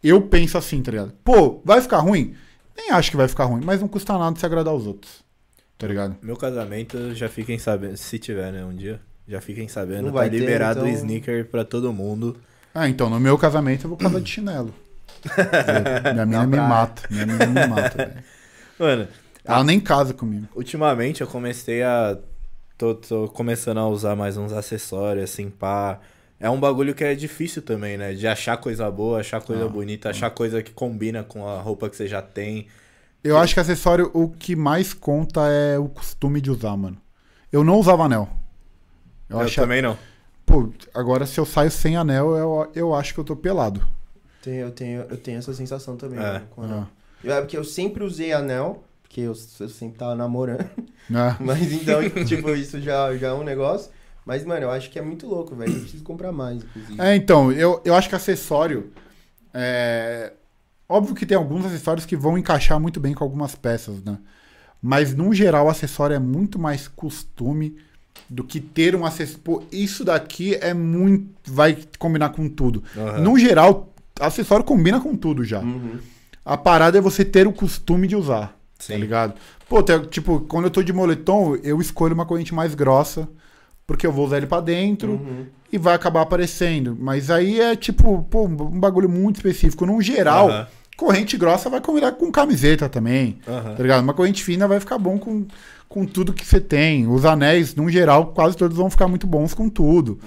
eu 0.02 0.22
penso 0.22 0.56
assim, 0.56 0.80
tá 0.80 0.90
ligado? 0.90 1.12
Pô, 1.22 1.60
vai 1.62 1.82
ficar 1.82 1.98
ruim? 1.98 2.34
Nem 2.74 2.90
acho 2.90 3.10
que 3.10 3.18
vai 3.18 3.28
ficar 3.28 3.44
ruim, 3.44 3.60
mas 3.62 3.82
não 3.82 3.88
custa 3.88 4.16
nada 4.16 4.38
se 4.38 4.46
agradar 4.46 4.72
os 4.72 4.86
outros. 4.86 5.23
Tá 5.78 5.86
ligado? 5.86 6.16
Meu 6.22 6.36
casamento, 6.36 7.14
já 7.14 7.28
fiquem 7.28 7.58
sabendo, 7.58 7.96
se 7.96 8.18
tiver, 8.18 8.52
né, 8.52 8.64
um 8.64 8.74
dia, 8.74 9.00
já 9.26 9.40
fiquem 9.40 9.66
sabendo, 9.68 10.02
Não 10.02 10.12
tá 10.12 10.18
vai 10.20 10.30
ter, 10.30 10.38
liberado 10.38 10.80
o 10.82 10.88
então- 10.88 10.98
sneaker 10.98 11.46
pra 11.46 11.64
todo 11.64 11.92
mundo. 11.92 12.36
Ah, 12.74 12.88
então, 12.88 13.08
no 13.10 13.18
meu 13.20 13.36
casamento 13.38 13.84
eu 13.84 13.88
vou 13.88 13.98
casar 13.98 14.20
de 14.20 14.30
chinelo. 14.30 14.74
minha 16.12 16.26
mina 16.26 16.38
Na 16.40 16.46
me 16.46 16.52
praia. 16.56 16.68
mata. 16.68 17.02
Minha 17.10 17.26
mina 17.26 17.46
me 17.46 17.66
mata, 17.66 17.96
velho. 17.96 18.24
Mano, 18.78 19.08
Ela 19.44 19.64
nem 19.64 19.80
casa 19.80 20.12
comigo. 20.12 20.48
ultimamente 20.54 21.20
eu 21.20 21.26
comecei 21.26 21.82
a. 21.82 22.18
Tô, 22.76 22.94
tô 22.94 23.28
começando 23.28 23.78
a 23.78 23.86
usar 23.88 24.16
mais 24.16 24.36
uns 24.36 24.52
acessórios, 24.52 25.24
assim, 25.30 25.48
pá. 25.48 26.00
É 26.40 26.50
um 26.50 26.58
bagulho 26.58 26.94
que 26.94 27.04
é 27.04 27.14
difícil 27.14 27.62
também, 27.62 27.96
né? 27.96 28.12
De 28.14 28.26
achar 28.26 28.56
coisa 28.56 28.90
boa, 28.90 29.20
achar 29.20 29.40
coisa 29.40 29.64
Ah, 29.64 29.68
bonita, 29.68 30.10
achar 30.10 30.28
coisa 30.30 30.60
que 30.62 30.72
combina 30.72 31.22
com 31.22 31.48
a 31.48 31.60
roupa 31.60 31.88
que 31.88 31.96
você 31.96 32.06
já 32.08 32.20
tem. 32.20 32.66
Eu 33.24 33.38
acho 33.38 33.54
que 33.54 33.60
acessório, 33.60 34.10
o 34.12 34.28
que 34.28 34.54
mais 34.54 34.92
conta 34.92 35.40
é 35.48 35.78
o 35.78 35.88
costume 35.88 36.40
de 36.40 36.50
usar, 36.50 36.76
mano. 36.76 36.98
Eu 37.50 37.64
não 37.64 37.78
usava 37.80 38.04
anel. 38.04 38.28
Eu, 39.28 39.38
Eu, 39.38 39.44
acho. 39.46 39.56
também 39.56 39.80
não. 39.80 39.96
Pô, 40.44 40.70
agora 40.92 41.24
se 41.24 41.40
eu 41.40 41.46
saio 41.46 41.70
sem 41.70 41.96
anel, 41.96 42.36
eu, 42.36 42.70
eu 42.74 42.94
acho 42.94 43.14
que 43.14 43.20
eu 43.20 43.24
tô 43.24 43.34
pelado. 43.34 43.80
Eu, 44.46 44.70
tenho, 44.70 45.00
eu 45.08 45.16
tenho 45.16 45.38
essa 45.38 45.54
sensação 45.54 45.96
também, 45.96 46.18
É. 46.18 46.22
mano, 46.34 46.46
com 46.50 46.62
anel. 46.62 46.78
Ah. 46.80 46.86
Eu- 47.24 47.32
É 47.32 47.40
porque 47.40 47.56
eu 47.56 47.64
sempre 47.64 48.04
usei 48.04 48.34
anel, 48.34 48.84
porque 49.02 49.22
eu, 49.22 49.32
eu 49.60 49.68
sempre 49.70 49.96
tava 49.96 50.14
namorando. 50.14 50.68
né? 51.08 51.34
Mas 51.40 51.72
então, 51.72 52.00
tipo, 52.26 52.50
isso 52.50 52.78
já, 52.80 53.16
já 53.16 53.28
é 53.28 53.32
um 53.32 53.42
negócio. 53.42 53.90
Mas, 54.26 54.44
mano, 54.44 54.64
eu 54.66 54.70
acho 54.70 54.90
que 54.90 54.98
é 54.98 55.02
muito 55.02 55.26
louco, 55.26 55.54
velho. 55.56 55.72
Eu 55.72 55.80
preciso 55.80 56.04
comprar 56.04 56.30
mais, 56.32 56.62
inclusive. 56.62 57.00
É, 57.00 57.14
então, 57.16 57.50
eu, 57.52 57.80
eu 57.84 57.94
acho 57.94 58.08
que 58.08 58.14
acessório. 58.14 58.92
É... 59.52 60.32
Óbvio 60.88 61.14
que 61.14 61.26
tem 61.26 61.36
alguns 61.36 61.64
acessórios 61.64 62.04
que 62.06 62.16
vão 62.16 62.36
encaixar 62.36 62.78
muito 62.78 63.00
bem 63.00 63.14
com 63.14 63.24
algumas 63.24 63.54
peças, 63.54 64.02
né? 64.02 64.18
Mas, 64.80 65.14
no 65.14 65.32
geral, 65.32 65.66
o 65.66 65.70
acessório 65.70 66.14
é 66.14 66.18
muito 66.18 66.58
mais 66.58 66.86
costume 66.86 67.76
do 68.28 68.44
que 68.44 68.60
ter 68.60 68.94
um 68.94 69.04
acessório. 69.04 69.42
Pô, 69.42 69.62
isso 69.72 70.04
daqui 70.04 70.56
é 70.56 70.74
muito. 70.74 71.26
Vai 71.46 71.78
combinar 71.98 72.30
com 72.30 72.48
tudo. 72.48 72.82
Aham. 72.96 73.20
No 73.20 73.38
geral, 73.38 73.94
acessório 74.20 74.64
combina 74.64 75.00
com 75.00 75.16
tudo 75.16 75.42
já. 75.42 75.60
Uhum. 75.60 75.98
A 76.44 76.56
parada 76.58 76.98
é 76.98 77.00
você 77.00 77.24
ter 77.24 77.46
o 77.46 77.52
costume 77.52 78.06
de 78.06 78.14
usar. 78.14 78.48
Tá 78.76 78.84
Sim. 78.84 78.96
ligado? 78.96 79.34
Pô, 79.68 79.82
tipo, 79.82 80.40
quando 80.40 80.66
eu 80.66 80.70
tô 80.70 80.82
de 80.82 80.92
moletom, 80.92 81.56
eu 81.62 81.80
escolho 81.80 82.14
uma 82.14 82.26
corrente 82.26 82.54
mais 82.54 82.74
grossa, 82.74 83.26
porque 83.86 84.06
eu 84.06 84.12
vou 84.12 84.26
usar 84.26 84.38
ele 84.38 84.46
pra 84.46 84.60
dentro 84.60 85.12
Uhum. 85.12 85.46
e 85.72 85.78
vai 85.78 85.94
acabar 85.94 86.22
aparecendo. 86.22 86.96
Mas 86.98 87.30
aí 87.30 87.60
é 87.60 87.76
tipo, 87.76 88.22
pô, 88.30 88.46
um 88.46 88.80
bagulho 88.80 89.08
muito 89.08 89.36
específico. 89.36 89.84
No 89.86 90.00
geral, 90.00 90.48
Aham. 90.50 90.66
corrente 90.96 91.36
grossa 91.36 91.68
vai 91.68 91.80
combinar 91.80 92.12
com 92.12 92.30
camiseta 92.32 92.88
também. 92.88 93.38
Aham. 93.46 93.74
Tá 93.74 93.82
ligado? 93.82 94.02
Uma 94.02 94.14
corrente 94.14 94.42
fina 94.42 94.66
vai 94.68 94.80
ficar 94.80 94.98
bom 94.98 95.18
com, 95.18 95.46
com 95.88 96.06
tudo 96.06 96.32
que 96.32 96.46
você 96.46 96.60
tem. 96.60 97.06
Os 97.06 97.24
anéis, 97.24 97.74
no 97.74 97.88
geral, 97.90 98.28
quase 98.28 98.56
todos 98.56 98.76
vão 98.76 98.88
ficar 98.88 99.08
muito 99.08 99.26
bons 99.26 99.52
com 99.54 99.68
tudo. 99.68 100.18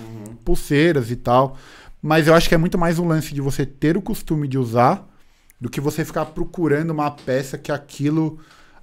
Pulseiras 0.46 1.10
e 1.12 1.16
tal. 1.16 1.58
Mas 2.02 2.28
eu 2.28 2.34
acho 2.36 2.48
que 2.48 2.56
é 2.56 2.58
muito 2.58 2.78
mais 2.78 3.00
um 3.00 3.08
lance 3.08 3.34
de 3.34 3.42
você 3.42 3.66
ter 3.66 3.98
o 3.98 4.02
costume 4.02 4.48
de 4.48 4.58
usar 4.58 5.08
do 5.60 5.70
que 5.70 5.82
você 5.82 6.06
ficar 6.06 6.26
procurando 6.28 6.92
uma 6.92 7.10
peça 7.10 7.58
que 7.58 7.72
aquilo. 7.72 8.38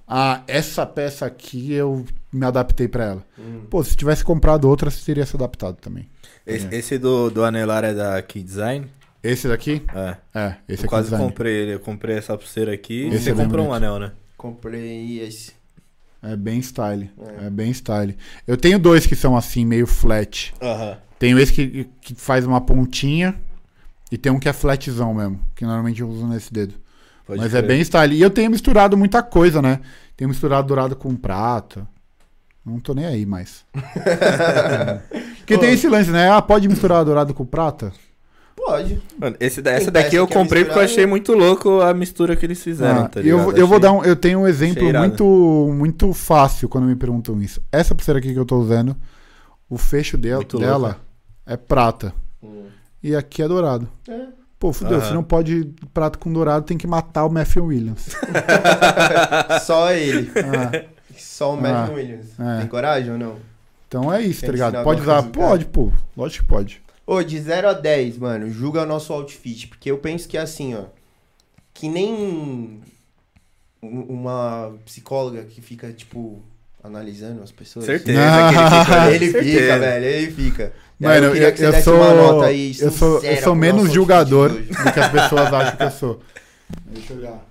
Ah, 0.07 0.41
essa 0.47 0.85
peça 0.85 1.25
aqui 1.25 1.71
eu 1.73 2.05
me 2.35 2.45
adaptei 2.45 2.87
pra 2.87 3.05
ela. 3.05 3.25
Pô, 3.69 3.83
se 3.83 3.95
tivesse 3.95 4.23
comprado 4.23 4.67
outra, 4.69 4.89
você 4.89 5.03
teria 5.05 5.25
se 5.25 5.35
adaptado 5.35 5.77
também. 5.77 6.07
Esse, 6.45 6.67
esse 6.73 6.97
do, 6.97 7.29
do 7.29 7.43
anelar 7.43 7.83
é 7.83 7.93
da 7.93 8.21
Key 8.21 8.43
Design? 8.43 8.87
Esse 9.23 9.47
daqui? 9.47 9.81
É. 9.95 10.17
É, 10.35 10.55
esse 10.69 10.83
eu 10.83 10.85
aqui. 10.85 10.87
quase 10.87 11.09
design. 11.09 11.25
comprei 11.25 11.53
ele. 11.53 11.73
Eu 11.73 11.79
comprei 11.79 12.15
essa 12.15 12.37
pulseira 12.37 12.71
aqui. 12.73 13.07
Esse 13.07 13.23
Você 13.23 13.31
é 13.31 13.33
comprou 13.33 13.67
um 13.67 13.73
anel, 13.73 13.97
né? 13.97 14.11
Comprei 14.37 15.19
esse. 15.19 15.53
É 16.21 16.35
bem 16.35 16.59
style. 16.59 17.09
É. 17.41 17.47
É. 17.47 17.49
bem 17.49 17.71
style. 17.71 18.15
Eu 18.45 18.55
tenho 18.55 18.77
dois 18.77 19.07
que 19.07 19.15
são 19.15 19.35
assim, 19.35 19.65
meio 19.65 19.87
flat. 19.87 20.53
Aham. 20.61 20.97
Tenho 21.17 21.39
esse 21.39 21.53
que, 21.53 21.89
que 22.01 22.13
faz 22.13 22.45
uma 22.45 22.61
pontinha 22.61 23.33
e 24.11 24.17
tem 24.17 24.31
um 24.31 24.39
que 24.39 24.49
é 24.49 24.53
flatzão 24.53 25.13
mesmo, 25.13 25.39
que 25.55 25.65
normalmente 25.65 26.01
eu 26.01 26.09
uso 26.09 26.27
nesse 26.27 26.53
dedo. 26.53 26.75
Pode 27.25 27.39
Mas 27.39 27.53
é 27.55 27.59
crer. 27.59 27.67
bem 27.67 27.81
style. 27.81 28.15
E 28.15 28.21
eu 28.21 28.29
tenho 28.29 28.51
misturado 28.51 28.95
muita 28.95 29.23
coisa, 29.23 29.61
né? 29.61 29.79
Tenho 30.15 30.29
misturado 30.29 30.67
dourado 30.67 30.95
com 30.95 31.15
prata. 31.15 31.87
Não 32.65 32.79
tô 32.79 32.93
nem 32.93 33.05
aí 33.05 33.25
mais. 33.25 33.63
Porque 35.39 35.57
tem 35.57 35.73
esse 35.73 35.87
lance, 35.87 36.09
né? 36.09 36.29
Ah, 36.31 36.41
pode 36.41 36.67
misturar 36.67 37.05
dourado 37.05 37.33
com 37.33 37.45
prata? 37.45 37.91
Pode. 38.55 38.99
Mano, 39.19 39.35
esse, 39.39 39.61
da- 39.61 39.71
essa 39.73 39.91
daqui 39.91 40.15
eu 40.15 40.25
que 40.25 40.33
é 40.33 40.35
comprei 40.35 40.65
porque 40.65 40.79
eu 40.79 40.83
achei 40.83 41.05
muito 41.05 41.33
louco 41.33 41.81
a 41.81 41.93
mistura 41.93 42.35
que 42.35 42.45
eles 42.45 42.63
fizeram, 42.63 43.01
Ah, 43.03 43.07
tá 43.09 43.19
eu, 43.19 43.23
ligado? 43.23 43.57
eu 43.57 43.67
vou 43.67 43.77
Achei- 43.77 43.79
dar 43.79 43.91
um, 43.91 44.03
eu 44.03 44.15
tenho 44.15 44.39
um 44.39 44.47
exemplo 44.47 44.83
irado. 44.83 45.05
muito, 45.07 45.73
muito 45.77 46.13
fácil 46.13 46.67
quando 46.67 46.85
me 46.85 46.95
perguntam 46.95 47.39
isso. 47.41 47.61
Essa 47.71 47.93
pulseira 47.93 48.17
aqui 48.17 48.33
que 48.33 48.39
eu 48.39 48.45
tô 48.45 48.57
usando, 48.57 48.95
o 49.69 49.77
fecho 49.77 50.17
Muito 50.17 50.57
dela 50.57 50.97
é 51.45 51.55
prata. 51.57 52.11
Hum. 52.41 52.63
E 53.03 53.15
aqui 53.15 53.43
é 53.43 53.47
dourado. 53.47 53.87
É. 54.09 54.19
Pô, 54.57 54.73
fudeu, 54.73 54.97
Aham. 54.97 55.07
se 55.07 55.13
não 55.13 55.21
pode 55.23 55.69
prata 55.93 56.17
com 56.17 56.33
dourado, 56.33 56.65
tem 56.65 56.77
que 56.77 56.87
matar 56.87 57.25
o 57.25 57.29
Matthew 57.29 57.65
Williams. 57.65 58.15
Só 59.63 59.91
ele. 59.91 60.31
Ah, 60.37 60.85
Só 61.35 61.53
o 61.53 61.57
Matthew 61.61 61.93
Ah, 61.93 61.97
Williams. 61.97 62.27
é. 62.39 62.59
Tem 62.59 62.67
coragem 62.69 63.11
ou 63.11 63.17
não? 63.17 63.35
então 63.89 64.13
é 64.13 64.21
isso, 64.21 64.45
tá 64.45 64.51
ligado? 64.53 64.81
Pode 64.85 65.01
usar? 65.01 65.21
coisa, 65.23 65.29
Pode, 65.31 65.65
pô. 65.65 65.91
Lógico 66.15 66.45
que 66.45 66.49
pode. 66.49 66.81
Ô, 67.05 67.21
de 67.21 67.37
0 67.41 67.67
a 67.67 67.73
10, 67.73 68.17
mano, 68.17 68.49
julga 68.49 68.83
o 68.83 68.85
nosso 68.85 69.11
outfit. 69.11 69.67
Porque 69.67 69.91
eu 69.91 69.97
penso 69.97 70.29
que 70.29 70.37
é 70.37 70.41
assim, 70.41 70.73
ó. 70.75 70.83
Que 71.73 71.89
nem 71.89 72.79
um- 73.83 74.01
uma 74.07 74.73
psicóloga 74.85 75.43
que 75.43 75.61
fica, 75.61 75.91
tipo, 75.91 76.41
analisando 76.81 77.43
as 77.43 77.51
pessoas. 77.51 77.85
Certeza 77.85 78.17
Ah, 78.21 78.49
que 78.49 78.55
ele 78.57 78.69
fica 78.69 79.11
Ele 79.11 79.31
certeza. 79.31 79.59
fica, 79.59 79.79
velho, 79.79 80.05
ele 80.05 80.31
fica. 80.31 80.73
Mano, 80.97 81.35
eu, 81.35 81.83
sou. 81.83 82.41
aí 82.43 82.73
eu 82.79 82.91
sou, 82.91 83.21
eu 83.21 83.41
sou 83.41 83.53
menos 83.55 83.91
julgador 83.91 84.49
do 84.53 84.63
que 84.93 84.99
as 85.01 85.11
pessoas 85.11 85.53
acham 85.53 85.75
que 85.75 85.83
eu 85.83 85.91
sou. 85.91 86.21
Deixa 86.85 87.11
eu 87.13 87.17
olhar. 87.17 87.45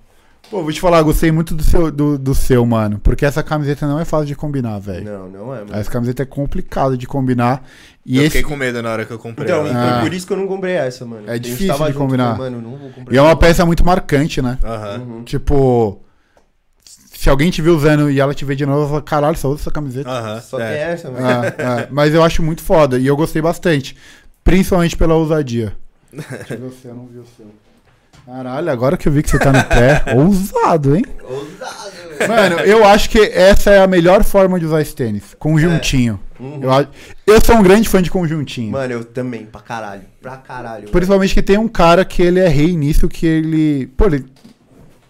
Pô, 0.49 0.61
vou 0.61 0.71
te 0.71 0.79
falar, 0.79 1.01
gostei 1.01 1.31
muito 1.31 1.55
do 1.55 1.63
seu, 1.63 1.91
do, 1.91 2.17
do 2.17 2.35
seu, 2.35 2.65
mano. 2.65 2.99
Porque 2.99 3.25
essa 3.25 3.41
camiseta 3.41 3.87
não 3.87 3.99
é 3.99 4.05
fácil 4.05 4.27
de 4.27 4.35
combinar, 4.35 4.77
velho. 4.79 5.03
Não, 5.05 5.27
não 5.29 5.55
é, 5.55 5.59
mano. 5.59 5.75
Essa 5.75 5.89
camiseta 5.89 6.23
é 6.23 6.25
complicada 6.25 6.95
de 6.97 7.07
combinar. 7.07 7.67
E 8.05 8.17
eu 8.17 8.21
esse. 8.23 8.37
fiquei 8.37 8.43
com 8.49 8.55
medo 8.55 8.81
na 8.81 8.91
hora 8.91 9.05
que 9.05 9.11
eu 9.11 9.17
comprei. 9.19 9.47
Então, 9.47 9.61
ela. 9.65 9.69
e 9.69 9.73
foi 9.73 9.81
Ah. 9.97 10.01
por 10.01 10.13
isso 10.13 10.27
que 10.27 10.33
eu 10.33 10.37
não 10.37 10.47
comprei 10.47 10.73
essa, 10.75 11.05
mano. 11.05 11.23
É 11.27 11.39
difícil 11.39 11.73
de 11.73 11.79
junto, 11.79 11.93
combinar. 11.97 12.35
falei, 12.37 12.51
Mano, 12.51 12.69
não 12.71 12.77
vou 12.77 12.89
comprar. 12.91 13.13
E 13.13 13.17
é 13.17 13.21
uma 13.21 13.35
peça 13.35 13.65
muito 13.65 13.83
marcante, 13.83 14.41
né? 14.41 14.57
Aham. 14.63 14.97
Uhum. 14.99 15.23
Tipo. 15.23 16.01
Se 17.11 17.29
alguém 17.29 17.49
te 17.49 17.59
vê 17.61 17.69
usando 17.71 18.11
e 18.11 18.19
ela 18.19 18.35
te 18.35 18.45
vê 18.45 18.55
de 18.55 18.67
novo, 18.67 18.81
ela 18.81 18.87
fala, 18.89 19.01
caralho, 19.01 19.35
só 19.37 19.49
usa 19.49 19.61
essa 19.63 19.71
camiseta. 19.71 20.07
Aham. 20.09 20.41
Só 20.41 20.59
é. 20.59 20.71
tem 20.73 20.81
essa, 20.83 21.09
mano. 21.09 21.25
Ah, 21.25 21.41
ah, 21.57 21.87
mas 21.89 22.13
eu 22.13 22.21
acho 22.23 22.43
muito 22.43 22.61
foda. 22.61 22.99
E 22.99 23.07
eu 23.07 23.15
gostei 23.17 23.41
bastante. 23.41 23.97
Principalmente 24.43 24.95
pela 24.95 25.15
ousadia. 25.15 25.73
Deixa 26.13 26.53
eu 26.53 26.59
ver 26.59 26.65
o 26.67 26.71
seu, 26.71 26.91
eu 26.91 26.95
não 26.95 27.07
vi 27.07 27.17
o 27.17 27.25
seu. 27.35 27.47
Caralho, 28.25 28.71
agora 28.71 28.97
que 28.97 29.07
eu 29.07 29.11
vi 29.11 29.21
que 29.21 29.29
você 29.29 29.37
tá 29.37 29.51
no 29.51 29.63
pé, 29.63 30.03
ousado, 30.17 30.95
hein? 30.95 31.05
Ousado, 31.23 31.91
velho. 32.17 32.27
Mano, 32.27 32.59
eu 32.61 32.83
acho 32.83 33.09
que 33.09 33.19
essa 33.19 33.69
é 33.69 33.81
a 33.81 33.87
melhor 33.87 34.23
forma 34.23 34.59
de 34.59 34.65
usar 34.65 34.81
esse 34.81 34.95
tênis. 34.95 35.35
Conjuntinho. 35.37 36.19
Uhum. 36.39 36.59
Eu, 36.61 36.87
eu 37.35 37.41
sou 37.45 37.55
um 37.55 37.63
grande 37.63 37.87
fã 37.87 38.01
de 38.01 38.09
conjuntinho. 38.09 38.71
Mano, 38.71 38.93
eu 38.93 39.05
também, 39.05 39.45
pra 39.45 39.61
caralho. 39.61 40.03
Pra 40.21 40.37
caralho. 40.37 40.89
Principalmente 40.89 41.33
que 41.33 41.41
tem 41.41 41.57
um 41.57 41.67
cara 41.67 42.03
que 42.03 42.21
ele 42.21 42.39
é 42.39 42.47
rei 42.47 42.75
nisso, 42.75 43.07
que 43.07 43.25
ele. 43.27 43.87
Pô, 43.95 44.05
ele 44.07 44.25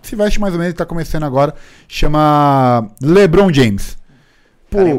se 0.01 0.15
veste 0.15 0.39
mais 0.39 0.53
ou 0.53 0.59
menos, 0.59 0.71
ele 0.71 0.77
tá 0.77 0.85
começando 0.85 1.23
agora. 1.23 1.55
Chama 1.87 2.89
LeBron 3.01 3.51
James. 3.51 3.97
Pô. 4.69 4.79
Ele 4.79 4.97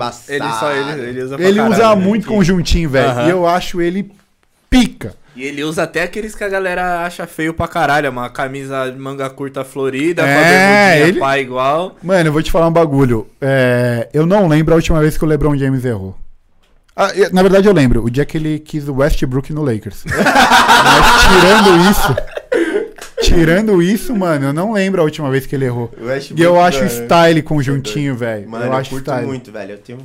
só 0.58 0.72
ele, 0.72 1.02
ele 1.02 1.22
usa 1.22 1.34
ele 1.34 1.58
caralho, 1.58 1.72
usa 1.72 1.96
né? 1.96 2.02
muito 2.02 2.26
conjuntinho, 2.26 2.88
velho. 2.88 3.10
Aham. 3.10 3.26
E 3.26 3.30
eu 3.30 3.46
acho 3.46 3.80
ele 3.80 4.10
pica. 4.70 5.14
E 5.36 5.44
ele 5.44 5.62
usa 5.62 5.82
até 5.82 6.02
aqueles 6.02 6.34
que 6.34 6.42
a 6.42 6.48
galera 6.48 7.04
acha 7.04 7.26
feio 7.26 7.52
pra 7.52 7.68
caralho. 7.68 8.10
Uma 8.10 8.30
camisa 8.30 8.90
de 8.90 8.98
manga 8.98 9.28
curta 9.28 9.62
florida, 9.64 10.22
com 10.22 10.28
a 10.28 10.32
É, 10.32 11.00
ele- 11.08 11.20
pá 11.20 11.38
igual. 11.38 11.94
Mano, 12.02 12.28
eu 12.28 12.32
vou 12.32 12.42
te 12.42 12.50
falar 12.50 12.68
um 12.68 12.72
bagulho. 12.72 13.26
É, 13.40 14.08
eu 14.14 14.24
não 14.24 14.48
lembro 14.48 14.72
a 14.72 14.76
última 14.76 14.98
vez 15.00 15.16
que 15.18 15.24
o 15.24 15.28
LeBron 15.28 15.56
James 15.56 15.84
errou. 15.84 16.16
Ah, 16.96 17.10
eu- 17.14 17.30
na 17.30 17.42
verdade, 17.42 17.68
eu 17.68 17.74
lembro. 17.74 18.02
O 18.02 18.10
dia 18.10 18.24
que 18.24 18.38
ele 18.38 18.58
quis 18.58 18.88
o 18.88 18.94
Westbrook 18.94 19.52
no 19.52 19.62
Lakers. 19.62 20.04
Mas 20.08 21.22
tirando 21.22 21.90
isso. 21.90 22.16
Tirando 23.22 23.82
isso, 23.82 24.14
mano, 24.14 24.46
eu 24.46 24.52
não 24.52 24.72
lembro 24.72 25.00
a 25.00 25.04
última 25.04 25.30
vez 25.30 25.46
que 25.46 25.54
ele 25.54 25.64
errou. 25.66 25.92
Westbrook, 26.00 26.40
E 26.40 26.44
eu 26.44 26.60
acho 26.60 26.78
mano, 26.78 26.90
style 26.90 27.42
conjuntinho, 27.42 28.14
velho. 28.16 28.48
Mano, 28.48 28.64
Eu 28.64 28.68
eu, 28.72 28.76
acho 28.78 28.90
curto 28.90 29.10
style. 29.10 29.26
muito, 29.26 29.50
velho. 29.52 29.72
Eu 29.72 29.78
tenho 29.78 29.98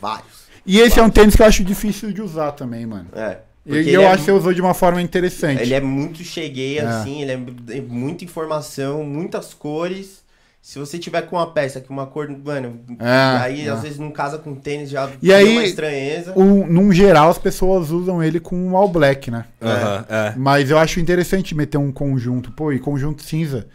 vários. 0.00 0.44
E 0.66 0.78
esse 0.80 0.98
é 0.98 1.02
um 1.02 1.10
tênis 1.10 1.34
que 1.36 1.42
eu 1.42 1.46
acho 1.46 1.62
difícil 1.62 2.12
de 2.12 2.20
usar 2.22 2.52
também, 2.52 2.84
mano. 2.86 3.06
É. 3.14 3.36
E 3.66 3.70
porque 3.70 3.90
eu 3.90 4.02
é 4.02 4.06
acho 4.08 4.18
que 4.18 4.24
você 4.24 4.32
usou 4.32 4.52
de 4.52 4.60
uma 4.60 4.74
forma 4.74 5.00
interessante. 5.00 5.62
Ele 5.62 5.74
é 5.74 5.80
muito 5.80 6.22
cheguei, 6.22 6.78
É. 6.78 6.82
assim, 6.82 7.22
ele 7.22 7.32
é, 7.32 7.78
é 7.78 7.80
muita 7.80 8.24
informação, 8.24 9.02
muitas 9.04 9.54
cores. 9.54 10.22
Se 10.60 10.78
você 10.78 10.98
tiver 10.98 11.20
com 11.22 11.36
uma 11.36 11.46
peça 11.52 11.78
que 11.78 11.90
uma 11.90 12.06
cor, 12.06 12.26
mano, 12.42 12.80
É, 12.98 13.38
aí 13.38 13.66
é. 13.66 13.70
às 13.70 13.82
vezes 13.82 13.98
não 13.98 14.10
casa 14.10 14.38
com 14.38 14.54
tênis, 14.54 14.88
já 14.88 15.10
E 15.20 15.30
aí, 15.30 15.52
uma 15.52 15.62
estranheza. 15.64 16.32
O, 16.34 16.66
num 16.66 16.90
geral, 16.90 17.28
as 17.28 17.36
pessoas 17.36 17.90
usam 17.90 18.22
ele 18.22 18.40
com 18.40 18.56
um 18.56 18.74
all 18.74 18.88
black, 18.88 19.30
né? 19.30 19.44
É. 19.60 20.32
Mas 20.36 20.70
eu 20.70 20.78
acho 20.78 21.00
interessante 21.00 21.54
meter 21.54 21.76
um 21.76 21.92
conjunto. 21.92 22.50
Pô, 22.50 22.72
e 22.72 22.78
conjunto 22.78 23.22
cinza. 23.22 23.66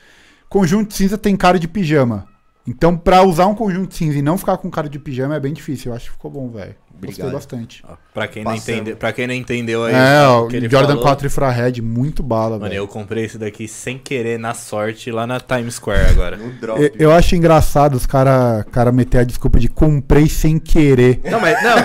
Conjunto 0.50 0.94
cinza 0.96 1.16
tem 1.16 1.36
cara 1.36 1.60
de 1.60 1.68
pijama. 1.68 2.28
Então, 2.70 2.96
pra 2.96 3.24
usar 3.24 3.48
um 3.48 3.56
conjunto 3.56 3.96
cinza 3.96 4.18
e 4.18 4.22
não 4.22 4.38
ficar 4.38 4.58
com 4.58 4.70
cara 4.70 4.88
de 4.88 5.00
pijama 5.00 5.36
é 5.36 5.40
bem 5.40 5.54
difícil. 5.54 5.92
Eu 5.92 5.96
acho 5.96 6.06
que 6.06 6.12
ficou 6.12 6.30
bom, 6.30 6.50
velho. 6.50 6.76
Gostei 7.02 7.24
Obrigado. 7.24 7.32
bastante. 7.32 7.84
Ó, 7.88 7.94
Pra 8.14 8.28
quem, 8.28 8.44
não 8.44 8.54
entendeu, 8.54 8.98
pra 8.98 9.14
quem 9.14 9.26
não 9.26 9.34
entendeu 9.34 9.86
aí 9.86 9.94
é, 9.96 10.56
ele 10.58 10.70
Jordan 10.70 10.90
falou, 10.90 11.04
4 11.04 11.28
Infrared, 11.28 11.82
muito 11.82 12.22
bala, 12.22 12.58
Mano, 12.58 12.64
velho. 12.64 12.76
eu 12.76 12.88
comprei 12.88 13.24
esse 13.24 13.38
daqui 13.38 13.68
sem 13.70 13.98
querer, 13.98 14.38
na 14.38 14.54
sorte, 14.54 15.10
lá 15.10 15.26
na 15.26 15.40
Times 15.40 15.76
Square 15.76 16.10
agora. 16.10 16.36
No 16.36 16.52
drop. 16.52 16.82
Eu, 16.82 16.92
eu 17.00 17.12
acho 17.12 17.36
engraçado 17.36 17.96
os 17.96 18.06
caras 18.06 18.66
cara 18.72 18.92
meter 18.92 19.20
a 19.20 19.24
desculpa 19.24 19.58
de 19.60 19.70
comprei 19.70 20.28
sem 20.28 20.60
querer. 20.60 21.22
Não, 21.24 21.40
mas 21.40 21.56
não. 21.64 21.78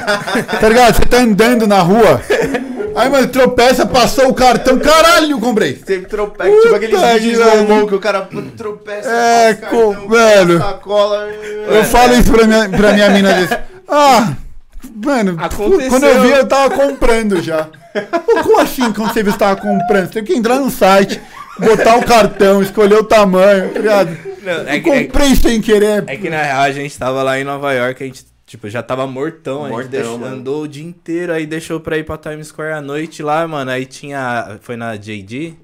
Tá 0.60 0.68
ligado? 0.68 0.96
Você 0.96 1.06
tá 1.06 1.18
andando 1.18 1.66
na 1.66 1.80
rua. 1.80 2.20
Aí, 2.96 3.08
mano, 3.10 3.26
tropeça, 3.28 3.84
passou 3.86 4.28
o 4.28 4.34
cartão. 4.34 4.78
Caralho, 4.78 5.38
comprei. 5.40 5.76
Sempre 5.86 6.06
tropeça, 6.08 6.50
tipo 6.50 6.62
Puta 6.62 6.76
aqueles 6.76 7.00
que 7.00 7.18
vídeos 7.20 7.38
normal 7.46 7.86
que 7.86 7.94
o 7.94 8.00
cara 8.00 8.28
tropeça, 8.56 9.08
É, 9.08 9.54
passa 9.54 9.66
com- 9.66 9.92
cartão, 9.94 10.08
velho. 10.08 10.58
sacola. 10.58 11.28
Eu 11.68 11.84
falo 11.84 12.14
isso 12.14 12.30
pra 12.32 12.46
minha, 12.46 12.68
pra 12.68 12.92
minha 12.92 13.10
mina 13.10 13.32
desse. 13.34 13.58
Ah, 13.88 14.32
mano, 15.04 15.36
Aconteceu. 15.40 15.88
quando 15.90 16.04
eu 16.04 16.22
vi, 16.22 16.30
eu 16.30 16.46
tava 16.46 16.70
comprando 16.74 17.42
já. 17.42 17.68
Como 18.42 18.60
assim, 18.60 18.92
quando 18.92 19.12
você 19.12 19.22
viu, 19.22 19.32
você 19.32 19.38
tava 19.38 19.56
comprando? 19.56 20.06
Você 20.06 20.12
tem 20.14 20.24
que 20.24 20.34
entrar 20.34 20.56
no 20.58 20.70
site, 20.70 21.20
botar 21.58 21.96
o 21.96 22.04
cartão, 22.04 22.60
escolher 22.62 22.96
o 22.96 23.04
tamanho, 23.04 23.70
tá 23.70 23.78
ligado? 23.78 24.16
Não, 24.42 24.52
é 24.68 24.76
Eu 24.78 24.82
que- 24.82 24.90
é- 24.90 25.04
comprei 25.04 25.34
sem 25.36 25.60
querer. 25.60 26.04
É 26.06 26.16
que 26.16 26.28
na 26.28 26.42
real 26.42 26.60
a 26.62 26.70
gente 26.72 26.96
tava 26.98 27.22
lá 27.22 27.38
em 27.38 27.44
Nova 27.44 27.72
York, 27.72 28.02
a 28.02 28.06
gente, 28.06 28.24
tipo, 28.46 28.68
já 28.68 28.82
tava 28.82 29.06
mortão, 29.06 29.64
a 29.64 29.68
gente 29.68 29.72
Mortão, 29.76 29.90
deixou- 29.90 30.24
andou 30.24 30.62
o 30.62 30.68
dia 30.68 30.84
inteiro, 30.84 31.32
aí 31.32 31.46
deixou 31.46 31.80
pra 31.80 31.96
ir 31.98 32.04
pra 32.04 32.18
Times 32.18 32.48
Square 32.48 32.74
à 32.74 32.80
noite 32.80 33.22
lá, 33.22 33.46
mano, 33.48 33.70
aí 33.70 33.86
tinha, 33.86 34.58
foi 34.62 34.76
na 34.76 34.96
JD? 34.96 35.54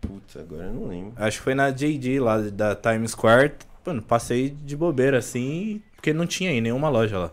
Putz, 0.00 0.36
agora 0.36 0.64
eu 0.64 0.72
não 0.72 0.88
lembro. 0.88 1.12
Acho 1.16 1.38
que 1.38 1.44
foi 1.44 1.54
na 1.54 1.70
JD 1.70 2.18
lá 2.20 2.38
da 2.38 2.74
Times 2.74 3.12
Square, 3.12 3.52
mano, 3.86 4.02
passei 4.02 4.50
de 4.50 4.76
bobeira 4.76 5.18
assim, 5.18 5.80
porque 5.94 6.12
não 6.12 6.26
tinha 6.26 6.50
aí 6.50 6.60
nenhuma 6.60 6.88
loja 6.88 7.18
lá. 7.18 7.30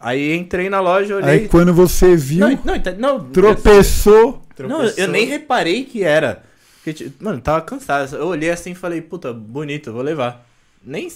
Aí 0.00 0.36
entrei 0.36 0.68
na 0.70 0.80
loja, 0.80 1.16
olhei... 1.16 1.30
Aí 1.30 1.48
quando 1.48 1.74
você 1.74 2.14
viu, 2.16 2.48
Não, 2.48 2.58
não, 2.64 2.74
então- 2.76 2.94
não, 2.96 3.30
tropeçou. 3.30 4.42
Não, 4.60 4.84
eu 4.84 5.08
nem 5.08 5.24
reparei 5.26 5.84
que 5.84 6.02
era. 6.02 6.42
Porque, 6.84 7.10
mano, 7.20 7.40
tava 7.40 7.60
cansado. 7.60 8.14
Eu 8.16 8.26
olhei 8.28 8.50
assim 8.50 8.70
e 8.72 8.74
falei, 8.76 9.00
puta, 9.02 9.32
bonito, 9.32 9.92
vou 9.92 10.02
levar. 10.02 10.44
Nem. 10.84 11.08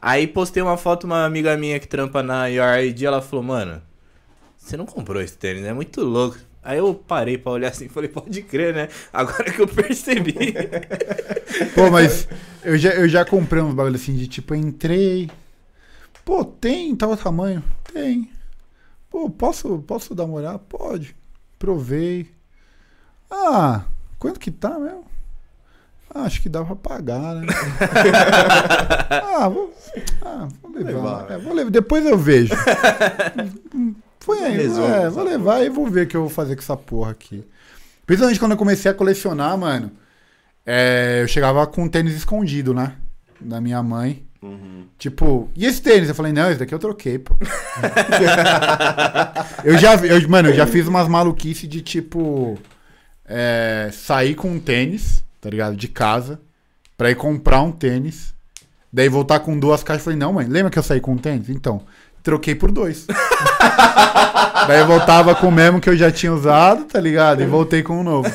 Aí 0.00 0.26
postei 0.26 0.62
uma 0.62 0.76
foto, 0.76 1.04
uma 1.04 1.24
amiga 1.24 1.56
minha 1.56 1.78
que 1.78 1.86
trampa 1.86 2.22
na 2.22 2.44
URID, 2.44 3.04
ela 3.04 3.20
falou, 3.20 3.44
mano, 3.44 3.82
você 4.56 4.76
não 4.76 4.86
comprou 4.86 5.20
esse 5.20 5.36
tênis, 5.36 5.64
é 5.64 5.72
muito 5.72 6.00
louco. 6.02 6.38
Aí 6.62 6.78
eu 6.78 6.94
parei 6.94 7.38
pra 7.38 7.52
olhar 7.52 7.68
assim 7.68 7.86
e 7.86 7.88
falei, 7.88 8.08
pode 8.08 8.42
crer, 8.42 8.74
né? 8.74 8.88
Agora 9.12 9.50
que 9.50 9.60
eu 9.60 9.68
percebi. 9.68 10.54
Pô, 11.74 11.90
mas 11.90 12.28
eu 12.62 12.76
já, 12.76 12.90
eu 12.90 13.08
já 13.08 13.24
comprei 13.24 13.62
uns 13.62 13.74
bagulho 13.74 13.96
assim 13.96 14.14
de 14.14 14.26
tipo, 14.26 14.54
entrei. 14.54 15.30
Pô, 16.24 16.44
tem 16.44 16.94
tal 16.94 17.16
tamanho? 17.16 17.64
Tem. 17.92 18.30
Pô, 19.10 19.28
posso, 19.28 19.78
posso 19.86 20.14
dar 20.14 20.24
uma 20.24 20.36
olhada? 20.36 20.58
Pode. 20.58 21.16
Provei. 21.58 22.30
Ah, 23.30 23.84
quanto 24.18 24.38
que 24.38 24.50
tá 24.50 24.78
mesmo? 24.78 25.09
Ah, 26.12 26.22
acho 26.22 26.42
que 26.42 26.48
dá 26.48 26.64
pra 26.64 26.74
pagar, 26.74 27.36
né? 27.36 27.46
ah, 29.38 29.48
vou, 29.48 29.72
ah, 30.22 30.48
vou 30.60 30.72
levar. 30.72 30.92
levar. 30.92 31.30
É, 31.30 31.38
vou 31.38 31.54
levar. 31.54 31.70
Depois 31.70 32.04
eu 32.04 32.18
vejo. 32.18 32.52
Foi 34.18 34.42
aí, 34.44 34.56
Resolve 34.56 34.92
é, 34.92 35.08
vou 35.08 35.24
levar 35.24 35.64
e 35.64 35.70
vou 35.70 35.86
ver 35.86 36.06
o 36.06 36.08
que 36.08 36.16
eu 36.16 36.22
vou 36.22 36.30
fazer 36.30 36.54
com 36.56 36.62
essa 36.62 36.76
porra 36.76 37.12
aqui. 37.12 37.44
Principalmente 38.04 38.40
quando 38.40 38.52
eu 38.52 38.58
comecei 38.58 38.90
a 38.90 38.94
colecionar, 38.94 39.56
mano. 39.56 39.92
é, 40.66 41.20
eu 41.22 41.28
chegava 41.28 41.66
com 41.66 41.84
um 41.84 41.88
tênis 41.88 42.14
escondido, 42.14 42.74
né? 42.74 42.94
Da 43.40 43.60
minha 43.60 43.82
mãe. 43.82 44.24
Uhum. 44.42 44.86
Tipo, 44.98 45.48
e 45.54 45.64
esse 45.64 45.80
tênis? 45.80 46.08
Eu 46.08 46.14
falei, 46.14 46.32
não, 46.32 46.50
esse 46.50 46.58
daqui 46.58 46.74
eu 46.74 46.78
troquei, 46.78 47.18
pô. 47.18 47.36
eu 49.64 49.78
já, 49.78 49.94
eu, 49.96 50.28
mano, 50.28 50.48
eu 50.48 50.54
já 50.54 50.66
fiz 50.66 50.86
umas 50.86 51.08
maluquices 51.08 51.68
de 51.68 51.80
tipo. 51.82 52.58
é, 53.24 53.90
sair 53.92 54.34
com 54.34 54.50
um 54.50 54.58
tênis, 54.60 55.24
tá 55.40 55.48
ligado? 55.50 55.76
De 55.76 55.88
casa, 55.88 56.40
pra 56.96 57.10
ir 57.10 57.14
comprar 57.14 57.60
um 57.62 57.72
tênis. 57.72 58.34
Daí 58.92 59.08
voltar 59.08 59.40
com 59.40 59.58
duas 59.58 59.82
caixas. 59.82 60.04
Falei, 60.04 60.18
não, 60.18 60.32
mãe, 60.32 60.46
lembra 60.46 60.70
que 60.70 60.78
eu 60.78 60.82
saí 60.82 61.00
com 61.00 61.12
um 61.12 61.18
tênis? 61.18 61.48
Então, 61.48 61.82
troquei 62.22 62.54
por 62.54 62.70
dois. 62.72 63.06
Daí 64.66 64.80
eu 64.80 64.86
voltava 64.86 65.34
com 65.34 65.48
o 65.48 65.52
mesmo 65.52 65.80
que 65.80 65.88
eu 65.88 65.96
já 65.96 66.10
tinha 66.10 66.32
usado, 66.32 66.84
tá 66.84 67.00
ligado? 67.00 67.42
E 67.42 67.46
voltei 67.46 67.82
com 67.82 68.00
um 68.00 68.02
novo. 68.02 68.28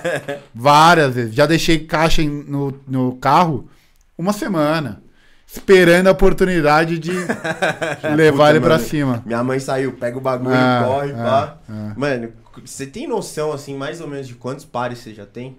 Várias 0.54 1.14
vezes. 1.14 1.34
Já 1.34 1.46
deixei 1.46 1.78
caixa 1.80 2.22
no, 2.22 2.78
no 2.86 3.16
carro 3.16 3.68
uma 4.16 4.32
semana. 4.32 5.02
Esperando 5.54 6.06
a 6.06 6.12
oportunidade 6.12 6.98
de 6.98 7.10
levar 8.16 8.36
Puta, 8.46 8.50
ele 8.50 8.60
pra 8.60 8.76
mano. 8.76 8.88
cima. 8.88 9.22
Minha 9.26 9.44
mãe 9.44 9.58
saiu, 9.58 9.92
pega 9.92 10.16
o 10.16 10.20
bagulho, 10.20 10.54
Ah, 10.54 10.84
corre, 10.86 11.12
ah, 11.12 11.16
pá. 11.16 11.58
ah. 11.68 11.92
Mano, 11.94 12.32
você 12.64 12.86
tem 12.86 13.06
noção, 13.06 13.52
assim, 13.52 13.76
mais 13.76 14.00
ou 14.00 14.08
menos 14.08 14.26
de 14.28 14.34
quantos 14.34 14.64
pares 14.64 14.98
você 15.00 15.12
já 15.12 15.26
tem? 15.26 15.56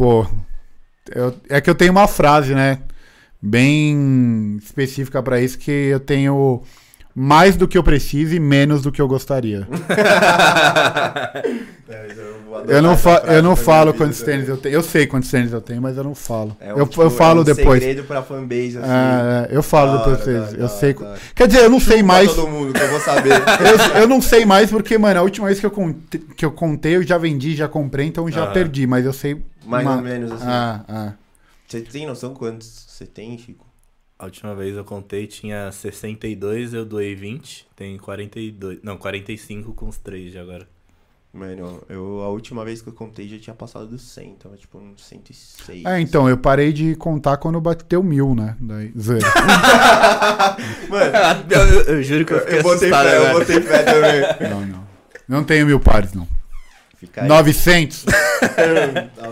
Pô, 0.00 0.26
eu- 1.14 1.34
é 1.50 1.60
que 1.60 1.68
eu 1.68 1.74
tenho 1.74 1.92
uma 1.92 2.08
frase, 2.08 2.54
né? 2.54 2.78
Bem 3.42 4.56
específica 4.62 5.22
pra 5.22 5.38
isso, 5.42 5.58
que 5.58 5.70
eu 5.70 6.00
tenho 6.00 6.62
mais 7.14 7.54
do 7.54 7.68
que 7.68 7.76
eu 7.76 7.82
preciso 7.82 8.34
e 8.34 8.40
menos 8.40 8.80
do 8.80 8.90
que 8.90 9.02
eu 9.02 9.06
gostaria. 9.06 9.68
Eu 12.66 12.82
não, 12.82 12.96
fa 12.96 13.22
eu 13.26 13.42
não 13.42 13.56
falo 13.56 13.94
quantos 13.94 14.20
tênis 14.22 14.48
eu 14.48 14.56
tenho. 14.56 14.74
Eu 14.74 14.82
sei 14.82 15.06
quantos 15.06 15.30
tênis 15.30 15.52
eu 15.52 15.60
tenho, 15.60 15.80
mas 15.80 15.96
eu 15.96 16.04
não 16.04 16.14
falo. 16.14 16.56
É 16.60 16.74
um, 16.74 16.78
eu, 16.78 16.86
tipo, 16.86 17.02
eu 17.02 17.10
falo 17.10 17.38
é 17.38 17.42
um 17.42 17.44
depois. 17.44 17.82
segredo 17.82 18.06
pra 18.06 18.22
fanbase, 18.22 18.76
assim. 18.78 18.90
É, 18.90 19.48
é, 19.52 19.56
eu 19.56 19.62
falo 19.62 19.98
depois 19.98 20.16
pra 20.18 20.24
vocês. 20.24 20.52
Eu 20.54 20.58
da 20.60 20.68
sei. 20.68 20.94
hora. 21.00 21.14
Quer 21.34 21.46
dizer, 21.48 21.62
eu 21.64 21.70
não 21.70 21.80
sei 21.80 21.98
Pra 21.98 22.06
mais. 22.06 22.34
todo 22.34 22.48
mundo, 22.48 22.72
que 22.72 22.80
eu 22.82 22.90
vou 22.90 23.00
saber. 23.00 23.32
Eu, 23.94 24.00
eu 24.02 24.08
não 24.08 24.20
sei 24.20 24.44
mais 24.44 24.68
porque, 24.70 24.98
mano, 24.98 25.20
a 25.20 25.22
última 25.22 25.46
vez 25.46 25.58
que 25.60 25.66
eu, 25.66 25.70
contei, 25.70 26.20
que 26.36 26.44
eu 26.44 26.50
contei, 26.52 26.96
eu 26.96 27.02
já 27.02 27.16
vendi, 27.18 27.54
já 27.54 27.66
comprei, 27.68 28.06
então 28.06 28.28
já 28.30 28.46
perdi, 28.48 28.86
mas 28.86 29.04
eu 29.06 29.12
sei. 29.12 29.40
Mais 29.70 29.86
uma- 29.86 29.96
ou 29.96 30.02
menos, 30.02 30.32
assim. 30.32 30.44
Ah, 30.46 30.84
ah. 30.88 31.12
Você 31.66 31.80
tem 31.82 32.06
noção 32.06 32.34
quantos 32.34 32.66
você 32.88 33.06
tem, 33.06 33.38
Chico? 33.38 33.66
A 34.18 34.24
última 34.26 34.54
vez 34.54 34.76
eu 34.76 34.84
contei 34.84 35.26
tinha 35.26 35.70
62, 35.72 36.74
eu 36.74 36.84
doei 36.84 37.14
20, 37.14 37.66
tem 37.74 37.96
42. 37.96 38.78
Não, 38.82 38.96
45 38.98 39.72
com 39.72 39.88
os 39.88 39.96
3 39.98 40.32
de 40.32 40.38
agora. 40.38 40.68
Mano, 41.32 41.80
eu, 41.88 42.20
a 42.22 42.28
última 42.28 42.64
vez 42.64 42.82
que 42.82 42.88
eu 42.88 42.92
contei 42.92 43.28
já 43.28 43.38
tinha 43.38 43.54
passado 43.54 43.86
dos 43.86 44.02
100, 44.02 44.34
tava 44.34 44.56
tipo 44.56 44.76
uns 44.78 45.06
106. 45.06 45.84
É, 45.86 46.00
então, 46.00 46.28
eu 46.28 46.36
parei 46.36 46.72
de 46.72 46.96
contar 46.96 47.36
quando 47.36 47.60
bateu 47.60 48.02
mil, 48.02 48.34
né? 48.34 48.56
Daí, 48.60 48.92
zoeira. 48.98 49.28
Mano, 50.90 51.46
eu, 51.50 51.60
eu- 51.60 51.82
eu 51.96 52.02
juro 52.02 52.24
que 52.24 52.32
eu 52.32 52.40
fiquei 52.40 52.58
eu 52.58 52.62
botei 52.64 52.90
assustado 52.92 53.08
fé, 53.08 53.30
eu 53.30 53.38
botei 53.38 53.60
fé 53.62 53.82
também. 53.84 54.50
Não, 54.50 54.66
não. 54.66 54.86
Não 55.28 55.44
tenho 55.44 55.64
mil 55.66 55.78
pares, 55.78 56.12
não. 56.12 56.26
Fica 57.00 57.22
aí. 57.22 57.28
900? 57.28 58.04
Tá? 58.40 59.26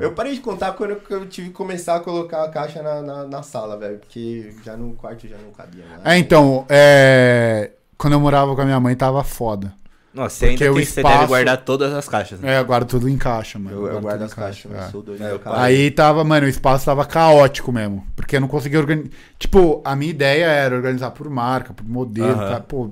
Eu 0.00 0.12
parei 0.12 0.34
de 0.34 0.40
contar 0.40 0.72
quando 0.72 0.96
eu 1.10 1.26
tive 1.26 1.48
que 1.48 1.54
começar 1.54 1.96
a 1.96 2.00
colocar 2.00 2.44
a 2.44 2.48
caixa 2.48 2.82
na, 2.82 3.02
na, 3.02 3.24
na 3.26 3.42
sala, 3.42 3.76
velho. 3.76 3.98
Porque 3.98 4.54
já 4.64 4.76
no 4.76 4.92
quarto 4.94 5.26
já 5.28 5.36
não 5.36 5.50
cabia 5.50 5.84
mais. 5.86 6.00
É, 6.04 6.18
então, 6.18 6.64
é... 6.68 7.72
Quando 7.96 8.12
eu 8.14 8.20
morava 8.20 8.54
com 8.54 8.60
a 8.60 8.64
minha 8.64 8.78
mãe, 8.80 8.94
tava 8.94 9.22
foda. 9.24 9.72
Nossa, 10.14 10.36
você 10.36 10.44
ainda 10.46 10.58
Porque 10.58 10.70
o 10.70 10.74
tem, 10.74 10.84
você 10.84 11.00
espaço- 11.00 11.16
deve 11.16 11.26
guardar 11.28 11.56
todas 11.58 11.92
as 11.92 12.08
caixas. 12.08 12.40
Né? 12.40 12.54
É, 12.54 12.58
eu 12.58 12.64
guardo 12.64 12.88
tudo 12.88 13.08
em 13.08 13.16
caixa, 13.18 13.58
mano. 13.58 13.76
Eu, 13.76 13.80
eu 13.86 13.90
guardo 13.92 14.02
guardo 14.02 14.22
as 14.22 14.34
caixas, 14.34 14.62
caixa, 14.70 14.84
eu 14.84 14.88
é. 14.88 14.90
sou 14.90 15.02
doido. 15.02 15.22
É, 15.24 15.30
eu 15.30 15.40
eu. 15.44 15.52
Aí 15.54 15.90
tava, 15.90 16.24
mano, 16.24 16.46
o 16.46 16.48
espaço 16.48 16.84
tava 16.86 17.04
caótico 17.04 17.70
mesmo. 17.72 18.06
Porque 18.16 18.36
eu 18.36 18.40
não 18.40 18.48
conseguia 18.48 18.78
organizar. 18.78 19.10
Tipo, 19.38 19.82
a 19.84 19.94
minha 19.94 20.10
ideia 20.10 20.46
era 20.46 20.74
organizar 20.74 21.10
por 21.10 21.28
marca, 21.28 21.74
por 21.74 21.86
modelo, 21.86 22.30
Aham. 22.30 22.50
tá? 22.54 22.60
Pô, 22.60 22.90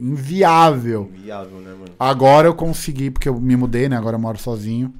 inviável. 0.00 1.10
Inviável, 1.14 1.60
né, 1.60 1.70
mano? 1.72 1.92
Agora 1.98 2.48
eu 2.48 2.54
consegui, 2.54 3.10
porque 3.10 3.28
eu 3.28 3.38
me 3.38 3.54
mudei, 3.56 3.88
né? 3.88 3.96
Agora 3.96 4.16
eu 4.16 4.20
moro 4.20 4.38
sozinho. 4.38 4.94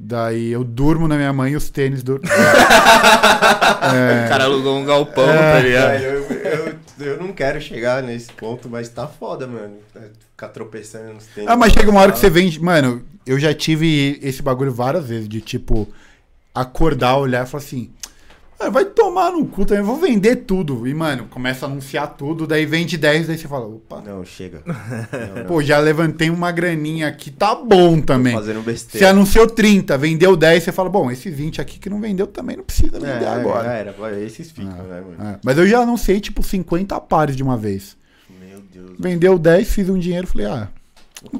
Daí 0.00 0.52
eu 0.52 0.62
durmo 0.62 1.08
na 1.08 1.16
minha 1.16 1.32
mãe 1.32 1.52
e 1.52 1.56
os 1.56 1.70
tênis 1.70 2.02
do. 2.02 2.20
O 3.78 4.28
cara 4.28 4.44
alugou 4.44 4.76
um 4.76 4.84
galpão, 4.84 5.26
tá 5.26 5.60
ligado? 5.60 6.02
Eu, 6.02 6.22
eu, 6.24 6.78
eu 6.98 7.22
não 7.22 7.32
quero 7.32 7.60
chegar 7.60 8.02
nesse 8.02 8.30
ponto, 8.32 8.68
mas 8.68 8.88
tá 8.88 9.06
foda, 9.06 9.46
mano. 9.46 9.76
Ficar 10.30 10.48
tropeçando 10.48 11.14
nos 11.14 11.26
tênis. 11.26 11.48
Ah, 11.48 11.56
mas 11.56 11.72
chega 11.72 11.90
uma 11.90 12.00
hora 12.00 12.12
que 12.12 12.18
você 12.18 12.28
vende. 12.28 12.60
Mano, 12.60 13.02
eu 13.26 13.38
já 13.38 13.54
tive 13.54 14.18
esse 14.22 14.42
bagulho 14.42 14.72
várias 14.72 15.06
vezes, 15.06 15.28
de 15.28 15.40
tipo, 15.40 15.88
acordar, 16.54 17.16
olhar 17.16 17.46
e 17.46 17.48
falar 17.48 17.62
assim. 17.62 17.90
"Ah, 18.60 18.70
vai 18.70 18.84
tomar 18.84 19.30
no 19.32 19.46
cu 19.46 19.64
também, 19.64 19.82
vou 19.84 19.96
vender 19.96 20.36
tudo. 20.36 20.86
E, 20.86 20.92
mano, 20.92 21.26
começa 21.30 21.64
a 21.66 21.68
anunciar 21.68 22.16
tudo, 22.16 22.46
daí 22.46 22.66
vende 22.66 22.96
10, 22.96 23.26
daí 23.28 23.38
você 23.38 23.46
fala, 23.46 23.66
opa. 23.66 24.00
Não, 24.00 24.24
chega. 24.24 24.62
Não, 24.66 25.36
não. 25.36 25.44
Pô, 25.46 25.62
já 25.62 25.78
levantei 25.78 26.28
uma 26.30 26.50
graninha 26.50 27.06
aqui, 27.08 27.30
tá 27.30 27.54
bom 27.54 28.00
também. 28.00 28.34
Fazendo 28.34 28.60
Você 28.60 28.70
besteira. 28.70 29.10
anunciou 29.10 29.46
30, 29.46 29.96
vendeu 29.96 30.36
10, 30.36 30.64
você 30.64 30.72
fala, 30.72 30.88
bom, 30.88 31.10
esse 31.10 31.30
20 31.30 31.60
aqui 31.60 31.78
que 31.78 31.88
não 31.88 32.00
vendeu 32.00 32.26
também 32.26 32.56
não 32.56 32.64
precisa 32.64 32.98
vender 32.98 33.24
É, 33.24 33.28
agora. 33.28 33.64
Já 33.64 33.72
era, 33.74 34.20
esses 34.20 34.50
ficam, 34.50 34.72
né, 34.72 35.02
mano? 35.18 35.30
É, 35.30 35.38
mas 35.44 35.56
eu 35.58 35.66
já 35.66 35.80
anunciei, 35.80 36.18
tipo, 36.20 36.42
50 36.42 37.00
pares 37.00 37.36
de 37.36 37.42
uma 37.42 37.56
vez. 37.56 37.96
Meu 38.40 38.60
Deus. 38.60 38.96
Vendeu 38.98 39.38
10, 39.38 39.68
fiz 39.72 39.88
um 39.88 39.98
dinheiro, 39.98 40.26
falei, 40.26 40.46
ah, 40.46 40.68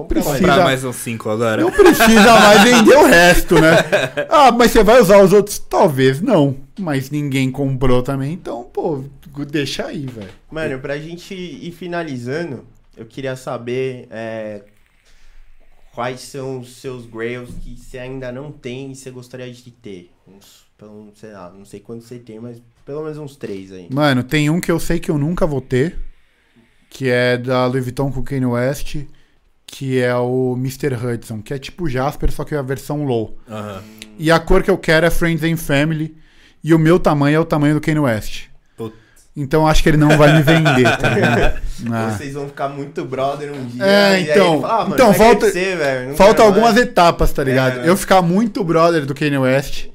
precisa. 0.06 0.34
Comprar 0.34 0.64
mais 0.64 0.84
uns 0.84 0.96
5 0.96 1.30
agora. 1.30 1.62
não 1.62 1.70
precisa 1.70 2.40
mais 2.40 2.62
vender 2.62 2.96
o 2.96 3.06
resto, 3.06 3.54
né? 3.60 3.76
Ah, 4.28 4.50
mas 4.52 4.70
você 4.70 4.82
vai 4.82 5.00
usar 5.00 5.22
os 5.22 5.32
outros? 5.32 5.58
Talvez 5.58 6.20
não. 6.20 6.56
Mas 6.78 7.10
ninguém 7.10 7.50
comprou 7.50 8.02
também, 8.02 8.32
então, 8.32 8.64
pô, 8.64 9.04
deixa 9.50 9.86
aí, 9.86 10.06
velho. 10.06 10.30
Mano, 10.50 10.78
pra 10.78 10.98
gente 10.98 11.34
ir 11.34 11.72
finalizando, 11.72 12.64
eu 12.96 13.06
queria 13.06 13.36
saber 13.36 14.06
é, 14.10 14.62
quais 15.92 16.20
são 16.20 16.60
os 16.60 16.76
seus 16.76 17.06
grails 17.06 17.50
que 17.62 17.76
você 17.76 17.98
ainda 17.98 18.30
não 18.30 18.52
tem 18.52 18.92
e 18.92 18.94
você 18.94 19.10
gostaria 19.10 19.50
de 19.52 19.70
ter. 19.70 20.10
Uns, 20.26 20.66
pelo, 20.76 21.10
sei 21.14 21.32
lá, 21.32 21.50
não 21.50 21.64
sei 21.64 21.80
quantos 21.80 22.06
você 22.06 22.18
tem, 22.18 22.38
mas 22.38 22.62
pelo 22.84 23.02
menos 23.02 23.18
uns 23.18 23.36
três 23.36 23.72
aí. 23.72 23.88
Mano, 23.90 24.22
tem 24.22 24.48
um 24.50 24.60
que 24.60 24.70
eu 24.70 24.78
sei 24.78 25.00
que 25.00 25.10
eu 25.10 25.18
nunca 25.18 25.46
vou 25.46 25.60
ter, 25.60 25.98
que 26.88 27.08
é 27.08 27.36
da 27.36 27.66
Louis 27.66 27.82
Vuitton 27.82 28.12
com 28.12 28.22
Kanye 28.22 28.46
West, 28.46 28.96
que 29.70 30.00
é 30.00 30.14
o 30.16 30.54
Mr. 30.58 30.94
Hudson, 30.94 31.42
que 31.42 31.52
é 31.52 31.58
tipo 31.58 31.88
Jasper, 31.88 32.32
só 32.32 32.42
que 32.42 32.54
é 32.54 32.58
a 32.58 32.62
versão 32.62 33.04
low. 33.04 33.38
E 34.18 34.30
a 34.32 34.40
cor 34.40 34.62
que 34.62 34.70
eu 34.70 34.78
quero 34.78 35.04
é 35.06 35.10
Friends 35.10 35.44
and 35.44 35.58
Family, 35.58 36.16
e 36.64 36.72
o 36.74 36.78
meu 36.78 36.98
tamanho 36.98 37.36
é 37.36 37.38
o 37.38 37.44
tamanho 37.44 37.74
do 37.74 37.80
Kanye 37.80 38.00
West. 38.00 38.46
Putz. 38.76 38.96
Então 39.36 39.68
acho 39.68 39.82
que 39.82 39.88
ele 39.90 39.98
não 39.98 40.16
vai 40.16 40.32
me 40.32 40.42
vender, 40.42 40.96
tá 40.96 41.10
ligado? 41.10 41.60
Ah. 41.92 42.10
Vocês 42.10 42.34
vão 42.34 42.48
ficar 42.48 42.68
muito 42.68 43.04
brother 43.04 43.52
um 43.52 43.64
dia. 43.66 43.84
É, 43.84 44.10
e 44.10 44.14
aí 44.16 44.30
então- 44.32 44.54
ele 44.54 44.62
fala, 44.62 44.74
ah, 44.74 44.78
mano, 44.82 44.94
então, 44.94 45.14
falta- 45.14 45.46
quero 46.40 46.42
algumas 46.42 46.74
mais. 46.74 46.86
etapas, 46.88 47.32
tá 47.32 47.44
ligado? 47.44 47.80
É? 47.82 47.88
Eu 47.88 47.96
ficar 47.96 48.20
muito 48.20 48.64
brother 48.64 49.06
do 49.06 49.14
Kanye 49.14 49.38
West. 49.38 49.86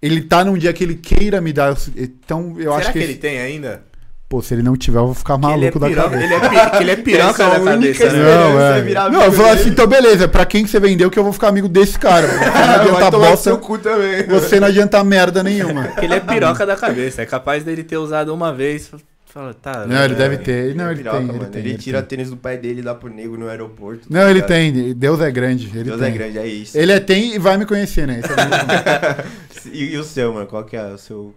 Ele 0.00 0.22
tá 0.22 0.42
num 0.42 0.56
dia 0.56 0.72
que 0.72 0.82
ele 0.82 0.94
queira 0.94 1.38
me 1.38 1.52
dar. 1.52 1.76
Então 1.94 2.54
eu 2.56 2.70
Será 2.72 2.76
acho 2.76 2.92
que, 2.92 2.98
que. 2.98 3.04
ele 3.04 3.16
tem 3.16 3.38
ainda? 3.40 3.82
Pô, 4.28 4.42
se 4.42 4.52
ele 4.52 4.62
não 4.62 4.76
tiver, 4.76 4.98
eu 4.98 5.06
vou 5.06 5.14
ficar 5.14 5.34
ele 5.36 5.44
é 5.44 5.48
maluco 5.48 5.78
da 5.78 5.90
cabeça. 5.90 6.22
ele 6.22 6.34
é, 6.34 6.40
pi- 6.40 6.70
que 6.76 6.82
ele 6.82 6.90
é 6.90 6.96
piroca 6.96 7.38
da 7.48 7.56
é 7.56 7.64
cabeça, 7.64 8.12
né? 8.12 8.18
Não, 8.18 8.60
é 8.60 8.78
é. 8.78 8.82
virar 8.82 9.10
Não, 9.10 9.22
eu 9.24 9.32
falo 9.32 9.48
assim, 9.48 9.70
então 9.70 9.86
beleza, 9.86 10.28
pra 10.28 10.44
quem 10.44 10.64
que 10.64 10.70
você 10.70 10.78
vendeu 10.78 11.10
que 11.10 11.18
eu 11.18 11.24
vou 11.24 11.32
ficar 11.32 11.48
amigo 11.48 11.66
desse 11.66 11.98
cara. 11.98 12.26
Você 12.28 12.44
não 12.44 12.74
adianta 12.96 13.10
bosta, 13.10 13.36
seu 13.36 13.58
cu 13.58 13.78
também. 13.78 14.24
você 14.24 14.60
não 14.60 14.68
adianta 14.68 15.02
merda 15.02 15.42
nenhuma. 15.42 15.88
Que 15.88 16.04
ele 16.04 16.14
é 16.14 16.20
piroca 16.20 16.66
da 16.66 16.76
cabeça. 16.76 17.22
É 17.22 17.26
capaz 17.26 17.64
dele 17.64 17.82
ter 17.82 17.96
usado 17.96 18.34
uma 18.34 18.52
vez. 18.52 18.90
Fala, 19.24 19.54
tá. 19.54 19.86
Não, 19.86 20.04
ele 20.04 20.14
é, 20.14 20.16
deve 20.16 20.38
ter. 20.38 20.74
Não, 20.74 20.88
é 20.88 20.92
ele 20.92 21.02
piroca, 21.02 21.18
tem, 21.18 21.28
ele 21.28 21.44
tem. 21.46 21.60
Ele 21.60 21.70
ele 21.70 21.78
tira 21.78 22.02
tem. 22.02 22.16
tênis 22.18 22.30
do 22.30 22.36
pai 22.36 22.56
dele 22.58 22.80
e 22.80 22.82
dá 22.82 22.94
pro 22.94 23.08
nego 23.08 23.36
no 23.36 23.48
aeroporto. 23.48 24.00
tá 24.00 24.06
Não, 24.10 24.28
ele 24.28 24.42
tem. 24.42 24.92
Deus 24.94 25.20
é 25.20 25.30
grande. 25.30 25.70
Ele 25.74 25.84
Deus 25.84 26.00
tem. 26.00 26.08
é 26.08 26.10
grande, 26.10 26.38
é 26.38 26.46
isso. 26.46 26.76
Ele 26.76 26.92
é 26.92 27.00
tem 27.00 27.34
e 27.34 27.38
vai 27.38 27.56
me 27.56 27.64
conhecer, 27.64 28.06
né? 28.06 28.20
Isso 28.22 28.32
é. 28.32 29.48
E, 29.72 29.84
e 29.94 29.96
o 29.98 30.04
seu, 30.04 30.32
mano? 30.32 30.46
Qual 30.46 30.64
que 30.64 30.76
é 30.76 30.84
o 30.92 30.98
seu... 30.98 31.34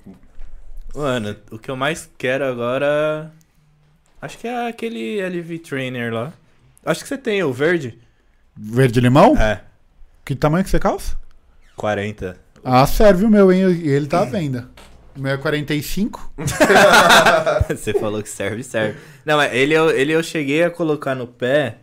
Mano, 0.96 1.36
o 1.52 1.58
que 1.58 1.70
eu 1.72 1.76
mais 1.76 2.10
quero 2.18 2.44
agora. 2.46 3.32
Acho 4.22 4.38
que 4.38 4.48
é 4.48 4.68
aquele 4.68 5.20
LV 5.22 5.60
Trainer 5.60 6.14
lá. 6.14 6.32
Acho 6.86 7.02
que 7.02 7.08
você 7.08 7.18
tem 7.18 7.42
o 7.44 7.54
verde. 7.54 7.98
Verde 8.56 9.00
limão? 9.00 9.36
É, 9.38 9.62
Que 10.26 10.36
tamanho 10.36 10.64
que 10.64 10.70
você 10.70 10.80
calça? 10.80 11.16
40. 11.76 12.38
Ah, 12.64 12.86
serve 12.86 13.26
o 13.26 13.30
meu, 13.30 13.52
hein? 13.52 13.62
E 13.72 13.90
ele 13.90 14.06
tá 14.08 14.22
à 14.22 14.26
venda. 14.26 14.70
O 15.18 15.20
meu 15.22 15.32
é 15.34 15.38
45. 15.38 16.32
Você 17.68 17.94
falou 17.94 18.22
que 18.24 18.30
serve, 18.30 18.64
serve. 18.64 18.98
Não, 19.26 19.36
mas 19.38 19.54
ele 19.54 19.74
eu, 19.74 19.90
ele 19.90 20.14
eu 20.14 20.24
cheguei 20.24 20.64
a 20.64 20.70
colocar 20.70 21.16
no 21.16 21.28
pé. 21.28 21.78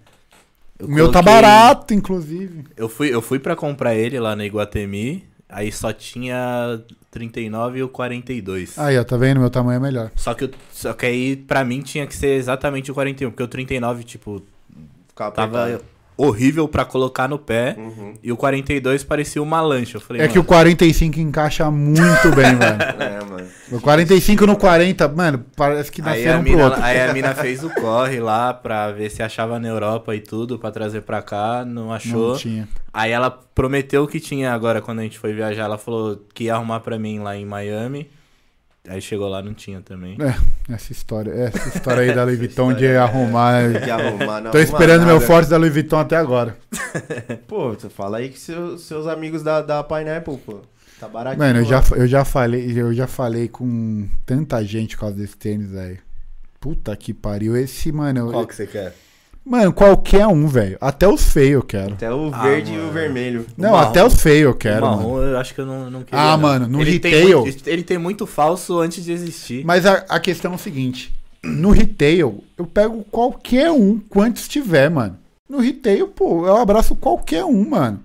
O 0.80 0.86
meu 0.86 1.10
tá 1.10 1.22
coloquei- 1.22 1.42
barato, 1.42 1.92
inclusive. 1.92 2.64
Eu 2.76 2.88
fui, 2.88 3.12
eu 3.12 3.20
fui 3.20 3.38
pra 3.38 3.54
comprar 3.56 3.94
ele 3.94 4.18
lá 4.18 4.34
na 4.36 4.46
Iguatemi. 4.46 5.27
Aí 5.48 5.72
só 5.72 5.92
tinha 5.92 6.80
39 7.10 7.78
e 7.78 7.82
o 7.82 7.88
42. 7.88 8.78
Aí, 8.78 8.98
ó, 8.98 9.04
tá 9.04 9.16
vendo? 9.16 9.40
Meu 9.40 9.48
tamanho 9.48 9.76
é 9.76 9.80
melhor. 9.80 10.10
Só 10.14 10.34
que, 10.34 10.50
só 10.70 10.92
que 10.92 11.06
aí, 11.06 11.36
pra 11.36 11.64
mim, 11.64 11.80
tinha 11.80 12.06
que 12.06 12.14
ser 12.14 12.36
exatamente 12.36 12.90
o 12.90 12.94
41. 12.94 13.30
Porque 13.30 13.42
o 13.42 13.48
39, 13.48 14.04
tipo, 14.04 14.42
Ficava 15.08 15.34
tava 15.34 15.62
apertado. 15.64 15.84
Horrível 16.18 16.66
pra 16.68 16.84
colocar 16.84 17.28
no 17.28 17.38
pé. 17.38 17.76
Uhum. 17.78 18.14
E 18.22 18.32
o 18.32 18.36
42 18.36 19.04
parecia 19.04 19.40
uma 19.40 19.60
lancha. 19.60 19.96
Eu 19.96 20.00
falei, 20.00 20.20
É 20.22 20.28
que 20.28 20.38
o 20.38 20.44
45 20.44 21.20
encaixa 21.20 21.70
muito 21.70 22.28
bem, 22.34 22.56
velho. 22.58 22.82
É, 22.98 23.24
mano. 23.24 23.46
O 23.70 23.80
45 23.80 24.46
no 24.46 24.56
40, 24.56 25.08
mano, 25.08 25.44
parece 25.54 25.92
que 25.92 26.02
nasceram 26.02 26.40
um 26.40 26.44
pro 26.44 26.58
outro. 26.58 26.82
aí 26.82 27.00
a 27.00 27.12
mina 27.12 27.32
fez 27.36 27.62
o 27.62 27.70
corre 27.70 28.18
lá 28.18 28.52
pra 28.52 28.90
ver 28.90 29.10
se 29.10 29.22
achava 29.22 29.58
na 29.60 29.68
Europa 29.68 30.14
e 30.16 30.20
tudo 30.20 30.58
pra 30.58 30.70
trazer 30.70 31.02
pra 31.02 31.22
cá, 31.22 31.64
não 31.64 31.92
achou. 31.92 32.30
Não 32.30 32.36
tinha. 32.36 32.68
Aí 32.92 33.12
ela 33.12 33.30
prometeu 33.30 34.06
que 34.08 34.18
tinha 34.18 34.52
agora 34.52 34.80
quando 34.82 34.98
a 34.98 35.02
gente 35.02 35.18
foi 35.18 35.32
viajar, 35.32 35.64
ela 35.64 35.78
falou 35.78 36.20
que 36.34 36.44
ia 36.44 36.54
arrumar 36.54 36.80
pra 36.80 36.98
mim 36.98 37.20
lá 37.20 37.36
em 37.36 37.44
Miami. 37.46 38.10
Aí 38.88 39.00
chegou 39.02 39.28
lá, 39.28 39.42
não 39.42 39.52
tinha 39.54 39.80
também. 39.80 40.16
É, 40.20 40.72
essa 40.72 40.92
história, 40.92 41.30
essa 41.32 41.68
história 41.76 42.02
aí 42.02 42.14
da 42.14 42.24
Louis 42.24 42.38
Vuitton 42.38 42.72
de 42.72 42.86
arrumar. 42.96 43.70
Tem 43.72 43.82
que 43.82 43.90
arrumar, 43.90 44.40
não 44.40 44.50
Tô 44.50 44.58
esperando 44.58 45.04
meu 45.04 45.14
nada. 45.16 45.26
forte 45.26 45.50
da 45.50 45.56
Louis 45.56 45.72
Vuitton 45.72 45.98
até 45.98 46.16
agora. 46.16 46.56
Pô, 47.46 47.74
tu 47.76 47.90
fala 47.90 48.18
aí 48.18 48.28
que 48.30 48.38
seus, 48.38 48.82
seus 48.82 49.06
amigos 49.06 49.42
da, 49.42 49.60
da 49.60 49.82
Pineapple, 49.84 50.38
pô. 50.38 50.60
Tá 50.98 51.06
baratinho. 51.06 51.38
Mano, 51.44 51.60
eu 51.60 51.64
já, 51.64 51.82
eu 51.96 52.06
já 52.08 52.24
falei, 52.24 52.72
eu 52.80 52.92
já 52.92 53.06
falei 53.06 53.46
com 53.48 54.08
tanta 54.26 54.64
gente 54.64 54.96
por 54.96 55.02
causa 55.02 55.16
desse 55.16 55.36
tênis, 55.36 55.70
velho. 55.70 55.98
Puta 56.60 56.96
que 56.96 57.14
pariu. 57.14 57.56
Esse, 57.56 57.92
mano. 57.92 58.18
eu- 58.20 58.32
Qual 58.32 58.46
que 58.46 58.54
você 58.54 58.66
quer? 58.66 58.94
Mano, 59.48 59.72
qualquer 59.72 60.26
um, 60.26 60.46
velho. 60.46 60.76
Até 60.80 61.08
os 61.08 61.32
feios 61.32 61.54
eu 61.54 61.62
quero. 61.62 61.92
Até 61.94 62.12
o 62.12 62.30
Ah, 62.32 62.42
verde 62.42 62.72
e 62.72 62.76
mano. 62.76 62.88
o 62.88 62.92
vermelho. 62.92 63.46
Não, 63.56 63.70
marrom. 63.72 63.88
até 63.88 64.04
os 64.04 64.20
feios 64.20 64.42
eu 64.42 64.54
quero, 64.54 64.84
o 64.84 64.90
mano. 64.90 64.96
marrom, 65.02 65.22
eu 65.22 65.38
acho 65.38 65.54
que 65.54 65.60
eu 65.60 65.66
não, 65.66 65.90
não 65.90 66.02
queria. 66.02 66.20
Ah, 66.20 66.32
não. 66.32 66.38
mano, 66.38 66.68
no 66.68 66.80
ele 66.82 66.98
Tem 66.98 67.12
retail- 67.14 67.40
muito, 67.40 67.66
ele 67.68 67.82
tem 67.82 67.96
muito 67.98 68.26
falso 68.26 68.78
antes 68.78 69.02
de 69.02 69.10
existir. 69.10 69.64
Mas 69.64 69.86
a, 69.86 70.04
a 70.08 70.20
questão 70.20 70.52
é 70.52 70.54
o 70.54 70.58
seguinte: 70.58 71.12
no 71.42 71.70
retail, 71.70 72.44
eu 72.58 72.66
pego 72.66 73.04
qualquer 73.10 73.70
um, 73.70 73.98
quantos 74.08 74.46
tiver, 74.48 74.90
mano. 74.90 75.16
No 75.48 75.60
retail, 75.60 76.08
pô, 76.08 76.46
eu 76.46 76.56
abraço 76.58 76.94
qualquer 76.94 77.44
um, 77.44 77.70
mano. 77.70 78.00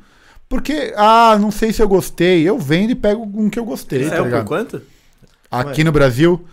Porque, 0.47 0.93
ah, 0.95 1.37
não 1.41 1.51
sei 1.51 1.73
se 1.73 1.81
eu 1.81 1.87
gostei, 1.89 2.47
eu 2.47 2.57
vendo 2.57 2.91
e 2.91 2.95
pego 2.95 3.23
um 3.35 3.49
que 3.49 3.59
eu 3.59 3.65
gostei, 3.65 4.03
tá 4.03 4.09
Saiu 4.11 4.21
por 4.23 4.25
ligado? 4.29 4.45
quanto? 4.45 4.81
Aqui 5.51 5.83
no 5.83 5.91
Brasil, 5.91 6.45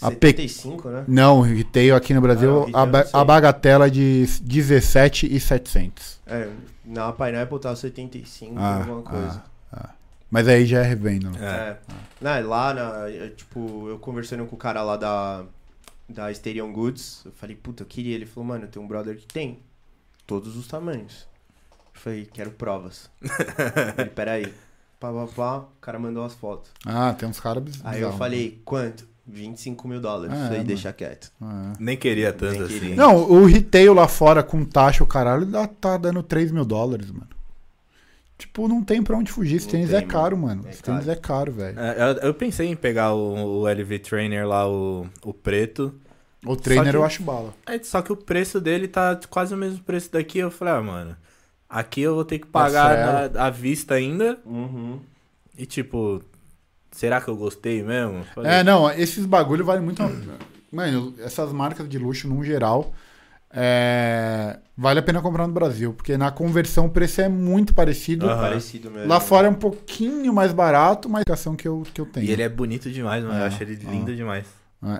a 0.00 0.10
P... 0.10 0.28
75, 0.28 0.88
né? 0.88 1.04
não, 1.06 1.40
retail 1.40 1.94
aqui 1.94 2.14
no 2.14 2.20
Brasil, 2.20 2.66
Ah, 2.72 2.84
a, 3.14 3.20
a 3.20 3.24
bagatela 3.24 3.90
de 3.90 4.26
17,700. 4.42 6.20
É, 6.26 6.48
na 6.84 7.12
Pineapple 7.12 7.58
tá 7.58 7.74
75, 7.74 8.54
Ah, 8.58 8.76
alguma 8.76 9.02
coisa. 9.02 9.50
Mas 10.30 10.46
aí 10.46 10.64
já 10.64 10.78
é 10.78 10.82
revenda. 10.84 11.28
né? 11.30 11.38
É. 11.40 11.70
É. 11.70 11.78
Não, 12.20 12.48
lá, 12.48 12.72
na, 12.72 13.10
é, 13.10 13.30
tipo, 13.30 13.88
eu 13.88 13.98
conversando 13.98 14.46
com 14.46 14.54
o 14.54 14.58
cara 14.58 14.80
lá 14.82 14.96
da, 14.96 15.44
da 16.08 16.30
Stadium 16.30 16.72
Goods, 16.72 17.22
eu 17.26 17.32
falei, 17.32 17.56
puta, 17.56 17.82
eu 17.82 17.86
queria. 17.86 18.14
Ele 18.14 18.26
falou, 18.26 18.46
mano, 18.46 18.68
tem 18.68 18.80
um 18.80 18.86
brother 18.86 19.16
que 19.16 19.26
tem 19.26 19.58
todos 20.26 20.56
os 20.56 20.68
tamanhos. 20.68 21.26
Eu 21.94 22.00
falei, 22.00 22.28
quero 22.32 22.52
provas. 22.52 23.10
ele, 23.98 24.10
peraí. 24.10 24.54
Pá, 25.00 25.10
pá, 25.12 25.26
pá, 25.34 25.56
o 25.58 25.80
cara 25.80 25.98
mandou 25.98 26.24
as 26.24 26.34
fotos. 26.34 26.70
Ah, 26.86 27.12
tem 27.12 27.28
uns 27.28 27.40
caras 27.40 27.64
bizarros. 27.64 27.96
Aí 27.96 28.00
eu 28.00 28.12
falei, 28.12 28.60
quanto? 28.64 29.08
25 29.30 29.86
mil 29.88 30.00
dólares. 30.00 30.34
É, 30.36 30.50
mano. 30.50 30.64
deixa 30.64 30.92
quieto. 30.92 31.30
Ah. 31.40 31.72
Nem 31.78 31.96
queria 31.96 32.32
tanto 32.32 32.52
Nem 32.54 32.62
assim. 32.62 32.78
queria. 32.78 32.96
Não, 32.96 33.16
o 33.30 33.44
retail 33.46 33.94
lá 33.94 34.06
fora 34.08 34.42
com 34.42 34.64
taxa, 34.64 35.02
o 35.04 35.06
caralho, 35.06 35.46
tá 35.80 35.96
dando 35.96 36.22
3 36.22 36.50
mil 36.52 36.64
dólares, 36.64 37.10
mano. 37.10 37.28
Tipo, 38.36 38.66
não 38.66 38.82
tem 38.82 39.02
pra 39.02 39.16
onde 39.18 39.30
fugir. 39.30 39.56
Esse 39.56 39.66
Não 39.66 39.72
tênis 39.72 39.90
tem, 39.90 39.98
é 39.98 40.02
caro, 40.02 40.36
mano. 40.36 40.62
É 40.66 40.70
Esse 40.70 40.82
tênis 40.82 41.04
caro. 41.04 41.18
é 41.18 41.20
caro, 41.20 41.52
velho. 41.52 41.78
É, 41.78 41.96
eu, 42.22 42.28
eu 42.28 42.34
pensei 42.34 42.68
em 42.68 42.74
pegar 42.76 43.12
o, 43.12 43.60
o 43.62 43.68
LV 43.68 43.98
Trainer 43.98 44.46
lá, 44.48 44.66
o, 44.66 45.06
o 45.22 45.34
preto. 45.34 45.94
O 46.46 46.56
trainer 46.56 46.90
que- 46.90 46.96
eu 46.96 47.04
acho 47.04 47.22
bala. 47.22 47.52
É, 47.66 47.78
só 47.82 48.00
que 48.00 48.10
o 48.10 48.16
preço 48.16 48.58
dele 48.58 48.88
tá 48.88 49.18
quase 49.28 49.52
o 49.52 49.58
mesmo 49.58 49.80
preço 49.84 50.10
daqui. 50.10 50.38
Eu 50.38 50.50
falei, 50.50 50.72
ah, 50.72 50.80
mano, 50.80 51.16
aqui 51.68 52.00
eu 52.00 52.14
vou 52.14 52.24
ter 52.24 52.38
que 52.38 52.46
pagar 52.46 53.30
à 53.36 53.50
vista 53.50 53.94
ainda. 53.94 54.38
Uhum. 54.46 54.98
E 55.58 55.66
tipo, 55.66 56.22
será 56.92 57.20
que 57.20 57.28
eu 57.28 57.36
gostei 57.36 57.82
mesmo? 57.82 58.24
Falei, 58.34 58.50
É, 58.52 58.64
não, 58.64 58.90
esses 58.90 59.24
bagulho 59.26 59.64
valem 59.64 59.82
muito. 59.82 60.02
a- 60.02 60.10
Mano, 60.72 61.14
essas 61.18 61.52
marcas 61.52 61.88
de 61.88 61.98
luxo, 61.98 62.28
num 62.28 62.44
geral, 62.44 62.92
é, 63.52 64.58
vale 64.76 65.00
a 65.00 65.02
pena 65.02 65.20
comprar 65.20 65.46
no 65.46 65.52
Brasil. 65.52 65.92
Porque 65.92 66.16
na 66.16 66.30
conversão 66.30 66.86
o 66.86 66.90
preço 66.90 67.20
é 67.20 67.28
muito 67.28 67.74
parecido. 67.74 68.26
Aham. 68.28 68.40
Parecido 68.40 68.90
mesmo. 68.90 69.08
Lá 69.08 69.18
fora 69.20 69.48
é 69.48 69.50
um 69.50 69.54
pouquinho 69.54 70.32
mais 70.32 70.52
barato, 70.52 71.08
mas 71.08 71.24
a 71.28 71.34
ação 71.34 71.56
que 71.56 71.66
eu, 71.66 71.82
que 71.92 72.00
eu 72.00 72.06
tenho. 72.06 72.26
E 72.26 72.30
ele 72.30 72.42
é 72.42 72.48
bonito 72.48 72.90
demais, 72.90 73.22
mano. 73.24 73.36
É, 73.36 73.42
Eu 73.42 73.46
acho 73.46 73.62
ele 73.62 73.74
lindo 73.74 74.14
demais. 74.14 74.46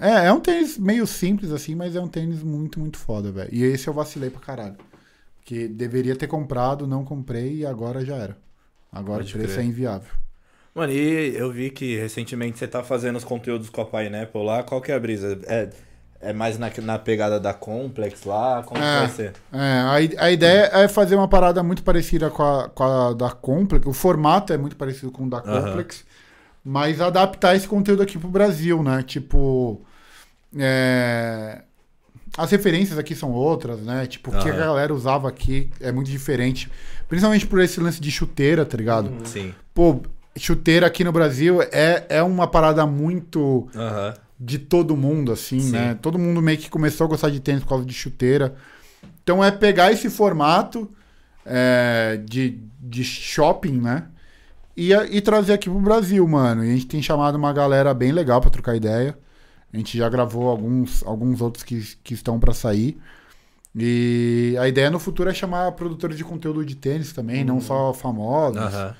É, 0.02 0.26
é 0.26 0.32
um 0.32 0.40
tênis 0.40 0.76
meio 0.76 1.06
simples 1.06 1.50
assim, 1.52 1.74
mas 1.74 1.96
é 1.96 2.00
um 2.00 2.08
tênis 2.08 2.42
muito, 2.42 2.78
muito 2.78 2.98
foda, 2.98 3.32
velho. 3.32 3.48
E 3.52 3.62
esse 3.62 3.88
eu 3.88 3.94
vacilei 3.94 4.28
pra 4.28 4.40
caralho. 4.40 4.76
Porque 5.38 5.68
deveria 5.68 6.14
ter 6.14 6.26
comprado, 6.26 6.86
não 6.86 7.02
comprei 7.04 7.58
e 7.58 7.66
agora 7.66 8.04
já 8.04 8.16
era. 8.16 8.36
Agora 8.92 9.22
Pode 9.22 9.34
o 9.34 9.38
preço 9.38 9.54
crer. 9.54 9.64
é 9.64 9.68
inviável. 9.68 10.10
Mano, 10.74 10.92
e 10.92 11.36
eu 11.36 11.50
vi 11.50 11.70
que 11.70 11.96
recentemente 11.96 12.58
você 12.58 12.66
tá 12.68 12.82
fazendo 12.82 13.16
os 13.16 13.24
conteúdos 13.24 13.68
com 13.70 13.80
a 13.80 13.84
Pineapple 13.84 14.44
lá. 14.44 14.62
Qual 14.62 14.80
que 14.80 14.92
é 14.92 14.94
a 14.94 15.00
brisa? 15.00 15.38
É, 15.46 15.68
é 16.20 16.32
mais 16.32 16.58
na, 16.58 16.70
na 16.82 16.98
pegada 16.98 17.40
da 17.40 17.52
Complex 17.52 18.24
lá? 18.24 18.62
Como 18.62 18.80
que 18.80 18.86
É. 18.86 18.98
vai 19.00 19.08
ser? 19.08 19.32
É, 19.52 20.16
a, 20.18 20.24
a 20.26 20.30
ideia 20.30 20.70
é 20.72 20.86
fazer 20.86 21.16
uma 21.16 21.26
parada 21.28 21.62
muito 21.62 21.82
parecida 21.82 22.30
com 22.30 22.42
a, 22.42 22.68
com 22.68 22.84
a 22.84 23.12
da 23.14 23.30
Complex. 23.30 23.84
O 23.86 23.92
formato 23.92 24.52
é 24.52 24.56
muito 24.58 24.76
parecido 24.76 25.10
com 25.10 25.24
o 25.24 25.30
da. 25.30 25.40
Complex. 25.40 26.04
Mas 26.64 27.00
adaptar 27.00 27.56
esse 27.56 27.66
conteúdo 27.66 28.02
aqui 28.02 28.16
pro 28.18 28.28
Brasil, 28.28 28.82
né? 28.82 29.02
Tipo. 29.02 29.80
é, 30.56 31.62
As 32.38 32.50
referências 32.50 32.96
aqui 32.98 33.14
são 33.14 33.32
outras, 33.32 33.80
né? 33.80 34.06
Tipo, 34.06 34.30
o 34.30 34.38
que 34.40 34.48
a 34.48 34.52
galera 34.56 34.94
usava 34.94 35.28
aqui 35.28 35.70
é 35.80 35.90
muito 35.90 36.10
diferente. 36.10 36.70
Principalmente 37.08 37.46
por 37.46 37.60
esse 37.60 37.80
lance 37.80 38.00
de 38.00 38.10
chuteira, 38.10 38.64
tá 38.64 38.76
ligado? 38.76 39.10
Sim. 39.26 39.52
Pô, 39.74 40.00
chuteira 40.36 40.86
aqui 40.86 41.04
no 41.04 41.12
Brasil 41.12 41.60
é, 41.62 42.06
é 42.08 42.22
uma 42.22 42.46
parada 42.46 42.86
muito 42.86 43.68
Aham. 43.74 44.14
de 44.38 44.58
todo 44.58 44.96
mundo, 44.96 45.32
assim, 45.32 45.60
Sim. 45.60 45.72
né? 45.72 45.98
Todo 46.00 46.18
mundo 46.18 46.40
meio 46.40 46.58
que 46.58 46.70
começou 46.70 47.06
a 47.06 47.08
gostar 47.08 47.30
de 47.30 47.40
tênis 47.40 47.62
por 47.62 47.68
causa 47.70 47.84
de 47.84 47.92
chuteira. 47.92 48.54
Então 49.22 49.42
é 49.42 49.50
pegar 49.50 49.92
esse 49.92 50.08
formato 50.08 50.88
é, 51.44 52.20
de, 52.24 52.60
de 52.80 53.04
shopping, 53.04 53.80
né? 53.80 54.04
E, 54.76 54.92
e 54.92 55.20
trazer 55.20 55.52
aqui 55.54 55.68
pro 55.68 55.78
Brasil, 55.80 56.26
mano. 56.26 56.64
E 56.64 56.70
a 56.70 56.72
gente 56.72 56.86
tem 56.86 57.02
chamado 57.02 57.34
uma 57.36 57.52
galera 57.52 57.92
bem 57.92 58.12
legal 58.12 58.40
pra 58.40 58.50
trocar 58.50 58.76
ideia. 58.76 59.18
A 59.72 59.76
gente 59.76 59.96
já 59.96 60.08
gravou 60.08 60.48
alguns, 60.48 61.04
alguns 61.06 61.40
outros 61.40 61.62
que, 61.62 61.80
que 62.02 62.14
estão 62.14 62.40
pra 62.40 62.52
sair. 62.52 62.98
E 63.76 64.56
a 64.58 64.66
ideia 64.66 64.90
no 64.90 64.98
futuro 64.98 65.30
é 65.30 65.34
chamar 65.34 65.70
produtores 65.72 66.16
de 66.16 66.24
conteúdo 66.24 66.64
de 66.64 66.74
tênis 66.74 67.12
também, 67.12 67.44
não 67.44 67.60
só 67.60 67.92
famosos. 67.92 68.56
Aham. 68.60 68.94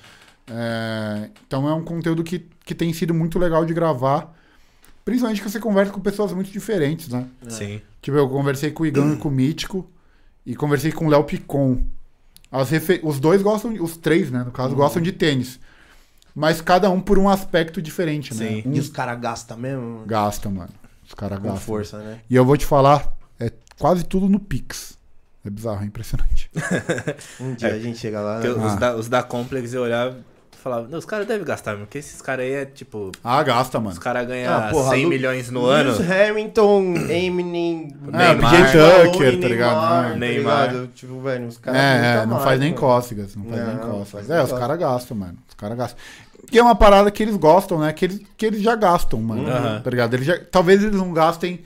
É, 0.53 1.29
então 1.47 1.67
é 1.69 1.73
um 1.73 1.83
conteúdo 1.83 2.23
que, 2.23 2.45
que 2.65 2.75
tem 2.75 2.91
sido 2.91 3.13
muito 3.13 3.39
legal 3.39 3.65
de 3.65 3.73
gravar 3.73 4.35
Principalmente 5.05 5.41
que 5.41 5.49
você 5.49 5.59
conversa 5.59 5.91
com 5.91 5.99
pessoas 5.99 6.31
muito 6.31 6.51
diferentes, 6.51 7.07
né? 7.07 7.25
Sim. 7.49 7.81
Tipo, 8.03 8.17
eu 8.17 8.29
conversei 8.29 8.69
com 8.69 8.83
o 8.83 8.85
Igão 8.85 9.13
e 9.13 9.17
com 9.17 9.29
o 9.29 9.31
Mítico 9.31 9.89
e 10.45 10.55
conversei 10.55 10.91
com 10.91 11.07
o 11.07 11.09
Léo 11.09 11.23
Picon. 11.23 11.83
As 12.51 12.69
refe- 12.69 12.99
Os 13.03 13.19
dois 13.19 13.41
gostam, 13.41 13.73
os 13.81 13.97
três, 13.97 14.29
né? 14.29 14.43
No 14.43 14.51
caso, 14.51 14.75
gostam 14.75 15.01
de 15.01 15.11
tênis. 15.11 15.59
Mas 16.35 16.61
cada 16.61 16.87
um 16.91 17.01
por 17.01 17.17
um 17.17 17.27
aspecto 17.27 17.81
diferente, 17.81 18.31
né? 18.35 18.47
Sim. 18.47 18.63
Um 18.67 18.73
E 18.75 18.79
os 18.79 18.89
caras 18.89 19.19
gastam 19.19 19.57
mesmo? 19.57 19.81
mano? 19.81 20.05
gasta, 20.05 20.49
mano. 20.51 20.69
Os 21.07 21.15
caras 21.15 21.39
Com 21.39 21.45
gastam. 21.45 21.61
força, 21.61 21.97
né? 21.97 22.19
E 22.29 22.35
eu 22.35 22.45
vou 22.45 22.55
te 22.55 22.65
falar, 22.67 23.11
é 23.39 23.51
quase 23.79 24.03
tudo 24.05 24.29
no 24.29 24.39
Pix. 24.39 24.97
É 25.43 25.49
bizarro, 25.49 25.81
é 25.81 25.85
impressionante. 25.87 26.47
Um 27.41 27.55
dia 27.55 27.73
a 27.73 27.79
gente 27.79 27.97
chega 27.97 28.21
lá. 28.21 28.39
Né? 28.39 28.49
os, 28.49 28.57
Ah. 28.73 28.75
da, 28.75 28.95
os 28.95 29.09
da 29.09 29.23
Complex 29.23 29.73
eu 29.73 29.81
olhava 29.81 30.19
e 30.19 30.21
falava, 30.61 30.87
"Não, 30.87 30.97
os 30.99 31.05
caras 31.05 31.27
devem 31.27 31.45
gastar, 31.45 31.75
porque 31.77 31.97
esses 31.97 32.21
caras 32.21 32.45
aí 32.45 32.51
é 32.53 32.65
tipo. 32.65 33.11
Ah, 33.23 33.41
gasta, 33.43 33.77
Os 33.77 33.83
mano. 33.83 33.99
caras 33.99 34.27
ganham 34.27 34.53
Ah, 34.53 34.69
porra, 34.69 34.91
100 34.91 35.03
Lu- 35.03 35.09
milhões 35.09 35.49
no 35.49 35.65
ano. 35.65 35.91
Lewis 35.91 36.09
Hamilton, 36.11 36.93
Eminem, 37.09 37.95
É, 38.13 38.33
Neymar. 38.33 38.71
Tucker, 39.11 39.39
tá 39.41 39.47
ligado? 39.47 39.75
Neymar, 39.75 40.09
tá 40.11 40.15
Neymar. 40.17 40.67
ligado? 40.71 40.87
Tipo, 40.93 41.19
velho, 41.21 41.47
os 41.47 41.57
caras. 41.57 41.79
É, 41.79 42.13
é, 42.21 42.25
não 42.25 42.33
mais, 42.33 42.43
faz 42.43 42.59
nem 42.59 42.73
cócegas, 42.73 43.35
não 43.35 43.45
faz 43.45 43.59
Não, 43.61 43.67
nem 43.67 43.77
cócegas. 43.77 44.29
É, 44.29 44.43
os 44.43 44.51
caras 44.51 44.77
gastam, 44.79 45.17
mano. 45.17 45.37
Os 45.49 45.55
caras 45.55 45.77
gastam. 45.77 45.99
Que 46.49 46.59
é 46.59 46.63
uma 46.63 46.75
parada 46.75 47.09
que 47.11 47.23
eles 47.23 47.35
gostam, 47.37 47.79
né? 47.79 47.93
Que 47.93 48.05
eles, 48.05 48.21
que 48.35 48.45
eles 48.45 48.61
já 48.61 48.75
gastam, 48.75 49.19
mano. 49.21 49.43
Uhum. 49.43 49.81
Tá 49.81 49.89
ligado? 49.89 50.13
Eles 50.15 50.25
já, 50.25 50.37
talvez 50.51 50.83
eles 50.83 50.95
não 50.95 51.13
gastem 51.13 51.61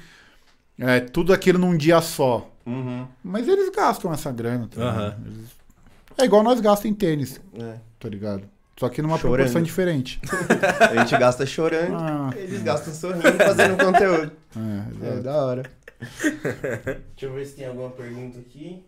é, 0.79 0.99
tudo 0.99 1.33
aquilo 1.33 1.57
num 1.57 1.75
dia 1.75 1.99
só. 2.01 2.49
Uhum. 2.65 3.07
Mas 3.23 3.47
eles 3.47 3.69
gastam 3.75 4.11
essa 4.13 4.31
grana, 4.31 4.67
tá? 4.73 4.81
Aham. 4.81 5.15
Eles- 5.25 5.55
É 6.17 6.23
igual 6.25 6.43
nós 6.43 6.59
gastamos 6.61 6.91
em 6.91 6.93
tênis, 6.93 7.41
É. 7.59 7.75
tá 7.99 8.07
ligado? 8.07 8.43
Só 8.77 8.89
que 8.89 9.01
numa 9.01 9.17
Chorando. 9.17 9.35
proporção 9.37 9.61
diferente. 9.61 10.19
A 10.91 10.95
gente 10.97 11.17
gasta 11.17 11.45
chorando, 11.45 11.95
Ah, 11.95 12.29
eles 12.35 12.61
gastam 12.61 12.93
sorrindo 12.93 13.31
fazendo 13.37 13.77
conteúdo. 13.77 14.31
é, 14.55 14.59
É, 14.59 15.07
exato. 15.09 15.23
da 15.23 15.33
hora. 15.45 15.63
Deixa 16.01 16.99
eu 17.21 17.33
ver 17.33 17.45
se 17.45 17.53
tem 17.55 17.67
alguma 17.67 17.89
pergunta 17.91 18.37
aqui. 18.39 18.83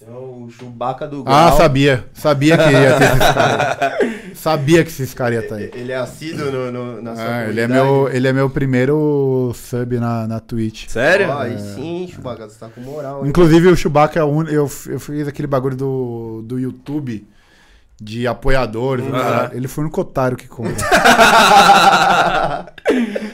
Então, 0.00 0.44
o 0.44 0.50
Chewbacca 0.50 1.06
do 1.06 1.22
Ah, 1.26 1.46
Grau. 1.46 1.56
sabia. 1.56 2.04
Sabia 2.12 2.56
que 2.58 2.70
ia 2.70 2.98
ter 2.98 3.04
esses 3.04 3.18
caras. 3.32 3.76
Sabia 4.36 4.82
que 4.84 4.90
esses 4.90 5.14
caras 5.14 5.34
iam 5.36 5.42
estar 5.44 5.54
aí. 5.56 5.70
Ele 5.74 5.90
é 5.92 5.96
assíduo 5.96 6.50
no, 6.52 6.70
no- 6.70 7.02
na 7.02 7.14
sua 7.16 7.24
Ah, 7.24 7.48
ele, 7.48 7.60
é 7.60 7.66
meu, 7.66 8.08
ele 8.12 8.28
é 8.28 8.32
meu 8.32 8.50
primeiro 8.50 9.52
sub 9.54 9.98
na, 9.98 10.26
na 10.26 10.38
Twitch. 10.38 10.86
Sério? 10.88 11.28
Ó, 11.30 11.38
aí 11.38 11.58
sim, 11.58 12.06
Chewbacca, 12.12 12.46
você 12.48 12.58
tá 12.58 12.68
com 12.68 12.80
moral, 12.82 13.22
hein? 13.22 13.30
Inclusive 13.30 13.68
o 13.68 13.76
Chewbacca 13.76 14.20
é 14.20 14.22
o 14.22 14.26
único. 14.26 14.54
Eu, 14.54 14.70
eu 14.88 15.00
fiz 15.00 15.26
aquele 15.26 15.46
bagulho 15.48 15.76
do, 15.76 16.42
do 16.44 16.58
YouTube 16.58 17.26
de 18.00 18.26
apoiadores. 18.26 19.04
Uhum. 19.06 19.12
Ele 19.52 19.68
foi 19.68 19.82
o 19.82 19.86
único 19.86 20.00
otário 20.00 20.36
que 20.36 20.48
compra. 20.48 20.74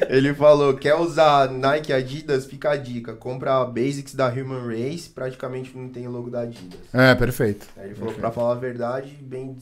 Ele 0.09 0.35
falou, 0.35 0.75
quer 0.75 0.95
usar 0.95 1.51
Nike 1.51 1.93
Adidas? 1.93 2.47
Fica 2.47 2.71
a 2.71 2.77
dica. 2.77 3.15
Compra 3.15 3.61
a 3.61 3.65
Basics 3.65 4.15
da 4.15 4.29
Human 4.29 4.67
Race, 4.67 5.09
praticamente 5.09 5.77
não 5.77 5.89
tem 5.89 6.07
o 6.07 6.11
logo 6.11 6.31
da 6.31 6.41
Adidas. 6.43 6.79
é, 6.93 7.15
perfeito. 7.15 7.67
Aí 7.77 7.87
ele 7.87 7.95
falou, 7.95 8.15
pra 8.15 8.31
falar 8.31 8.53
a 8.53 8.59
verdade, 8.59 9.17
bem, 9.21 9.57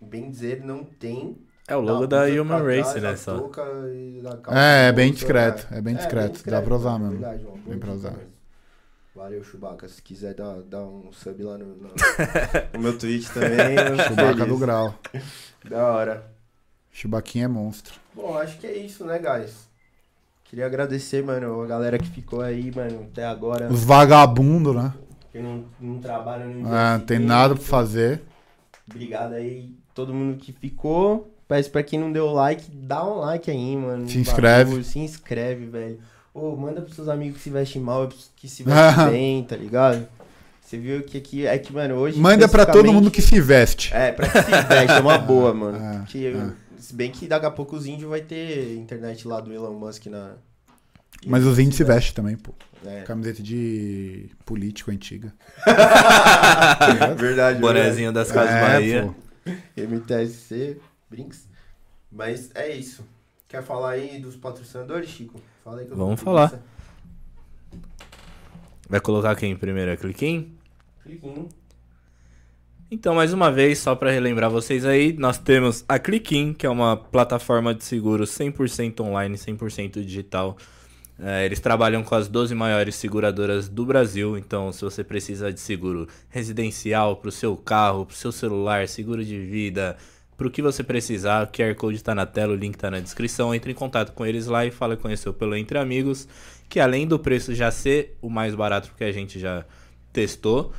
bem 0.00 0.30
dizer, 0.30 0.62
não 0.64 0.84
tem. 0.84 1.36
É 1.66 1.74
o 1.76 1.80
logo 1.80 2.06
da 2.06 2.24
usa 2.24 2.42
Human 2.42 2.62
Race, 2.62 2.98
trás, 2.98 3.02
né? 3.02 3.16
Só. 3.16 3.38
touca 3.38 3.62
e 3.92 4.20
da 4.22 4.36
calça 4.36 4.58
É, 4.60 4.88
é 4.88 4.92
bem 4.92 5.12
discreto. 5.12 5.66
é. 5.70 5.78
É 5.78 5.80
bem 5.80 5.94
discreto. 5.94 6.42
Dá 6.50 6.60
pra 6.60 6.76
usar 6.76 6.98
mesmo. 6.98 7.18
Verdade, 7.18 7.46
ó, 7.46 7.68
Bem 7.68 7.78
pra 7.78 7.92
usar. 7.92 8.14
Valeu, 9.14 9.44
Chewbacca. 9.44 9.88
Se 9.88 10.02
quiser 10.02 10.34
dar, 10.34 10.60
dar 10.62 10.82
um 10.82 11.12
sub 11.12 11.40
lá 11.42 11.56
no, 11.56 11.66
no, 11.66 11.90
no 12.74 12.80
meu 12.80 12.98
Twitch 12.98 13.28
também. 13.28 13.76
Chewbacca 14.08 14.44
do 14.44 14.58
grau. 14.58 14.98
Da 15.68 15.86
hora. 15.86 16.34
Chewbacquinha 16.90 17.44
é 17.44 17.48
monstro. 17.48 17.94
Bom, 18.12 18.36
acho 18.36 18.58
que 18.58 18.66
é 18.66 18.76
isso, 18.76 19.04
né, 19.04 19.18
guys? 19.18 19.68
Queria 20.44 20.66
agradecer, 20.66 21.22
mano, 21.24 21.62
a 21.62 21.66
galera 21.66 21.98
que 21.98 22.08
ficou 22.08 22.40
aí, 22.40 22.72
mano, 22.74 23.08
até 23.10 23.24
agora. 23.24 23.72
Os 23.72 23.84
vagabundos, 23.84 24.74
né? 24.74 24.92
Que 25.30 25.38
não, 25.38 25.64
não 25.80 25.98
trabalha 25.98 26.46
no 26.46 26.72
Ah, 26.72 26.98
não 26.98 27.06
tem 27.06 27.18
nada 27.18 27.54
pra 27.54 27.64
fazer. 27.64 28.22
Obrigado 28.88 29.34
aí, 29.34 29.74
todo 29.94 30.14
mundo 30.14 30.38
que 30.38 30.52
ficou. 30.52 31.32
Peço 31.48 31.70
pra 31.70 31.82
quem 31.82 31.98
não 31.98 32.12
deu 32.12 32.32
like, 32.32 32.70
dá 32.70 33.04
um 33.04 33.18
like 33.18 33.50
aí, 33.50 33.76
mano. 33.76 34.08
Se 34.08 34.18
inscreve. 34.18 34.82
Se 34.84 34.98
inscreve, 34.98 35.66
velho. 35.66 36.00
Ô, 36.34 36.56
manda 36.56 36.82
pros 36.82 36.96
seus 36.96 37.08
amigos 37.08 37.36
que 37.38 37.44
se 37.44 37.50
vestem 37.50 37.80
mal, 37.80 38.08
que 38.34 38.48
se 38.48 38.64
vestem 38.66 39.10
bem, 39.10 39.44
tá 39.44 39.56
ligado? 39.56 40.06
Você 40.60 40.76
viu 40.76 41.02
que 41.04 41.16
aqui, 41.16 41.46
é 41.46 41.56
que, 41.58 41.72
mano, 41.72 41.94
hoje... 41.94 42.18
Manda 42.18 42.48
pra 42.48 42.66
todo 42.66 42.92
mundo 42.92 43.10
que 43.10 43.22
se 43.22 43.40
veste. 43.40 43.94
É, 43.94 44.10
pra 44.10 44.28
que 44.28 44.42
se 44.42 44.50
veste, 44.50 44.92
é 44.96 45.00
uma 45.00 45.16
boa, 45.18 45.54
mano. 45.54 45.76
É, 45.78 45.98
Porque, 45.98 46.34
se 46.78 46.94
bem 46.94 47.10
que 47.10 47.28
daqui 47.28 47.46
a 47.46 47.50
pouco 47.50 47.76
os 47.76 47.86
índios 47.86 48.10
vai 48.10 48.20
ter 48.20 48.74
internet 48.76 49.28
lá 49.28 49.40
do 49.40 49.52
Elon 49.52 49.74
Musk 49.74 50.06
na... 50.06 50.32
Mas 51.26 51.44
os 51.44 51.58
índios 51.58 51.76
se 51.76 51.84
vestem 51.84 52.14
também, 52.14 52.36
pô. 52.36 52.52
É, 52.84 53.02
Camiseta 53.02 53.42
de 53.42 54.30
político 54.44 54.90
antiga. 54.90 55.32
verdade. 57.16 57.60
Bonezinho 57.60 58.12
das 58.12 58.30
Casas 58.32 58.54
É, 58.54 58.60
Bahia. 58.60 59.14
pô. 59.46 59.52
MTSC, 59.80 60.78
Brinks. 61.08 61.46
Mas 62.10 62.50
é 62.54 62.74
isso. 62.74 63.06
Quer 63.48 63.62
falar 63.62 63.90
aí 63.92 64.18
dos 64.18 64.36
patrocinadores, 64.36 65.08
Chico? 65.08 65.40
Fala 65.64 65.80
aí 65.80 65.86
que 65.86 65.92
eu 65.92 65.96
tô 65.96 66.04
Vamos 66.04 66.20
falar. 66.20 66.62
Vai 68.86 69.00
colocar 69.00 69.34
quem 69.34 69.56
primeiro? 69.56 69.90
É 69.90 69.96
Cliquim? 69.96 70.54
Cliquinho. 71.02 71.48
Então, 72.90 73.14
mais 73.14 73.32
uma 73.32 73.50
vez, 73.50 73.78
só 73.78 73.94
para 73.94 74.10
relembrar 74.10 74.50
vocês 74.50 74.84
aí, 74.84 75.14
nós 75.14 75.38
temos 75.38 75.82
a 75.88 75.98
Cliquim, 75.98 76.52
que 76.52 76.66
é 76.66 76.70
uma 76.70 76.98
plataforma 76.98 77.74
de 77.74 77.82
seguros 77.82 78.30
100% 78.30 79.00
online, 79.00 79.36
100% 79.38 80.04
digital. 80.04 80.58
É, 81.18 81.46
eles 81.46 81.60
trabalham 81.60 82.04
com 82.04 82.14
as 82.14 82.28
12 82.28 82.54
maiores 82.54 82.94
seguradoras 82.96 83.66
do 83.66 83.86
Brasil, 83.86 84.36
então 84.36 84.70
se 84.70 84.84
você 84.84 85.02
precisa 85.02 85.50
de 85.50 85.60
seguro 85.60 86.06
residencial 86.28 87.16
para 87.16 87.28
o 87.28 87.32
seu 87.32 87.56
carro, 87.56 88.04
para 88.04 88.12
o 88.12 88.16
seu 88.16 88.32
celular, 88.32 88.86
seguro 88.86 89.24
de 89.24 89.38
vida, 89.38 89.96
para 90.36 90.46
o 90.46 90.50
que 90.50 90.60
você 90.60 90.82
precisar, 90.82 91.44
o 91.44 91.46
QR 91.46 91.74
Code 91.76 91.96
está 91.96 92.14
na 92.14 92.26
tela, 92.26 92.52
o 92.52 92.56
link 92.56 92.74
está 92.74 92.90
na 92.90 93.00
descrição. 93.00 93.54
Entre 93.54 93.72
em 93.72 93.74
contato 93.74 94.12
com 94.12 94.26
eles 94.26 94.46
lá 94.46 94.66
e 94.66 94.70
fala 94.70 94.94
o 94.94 95.32
pelo 95.32 95.56
Entre 95.56 95.78
Amigos, 95.78 96.28
que 96.68 96.80
além 96.80 97.06
do 97.06 97.18
preço 97.18 97.54
já 97.54 97.70
ser 97.70 98.16
o 98.20 98.28
mais 98.28 98.54
barato, 98.54 98.88
porque 98.88 99.04
a 99.04 99.12
gente 99.12 99.38
já 99.38 99.64
testou, 100.12 100.72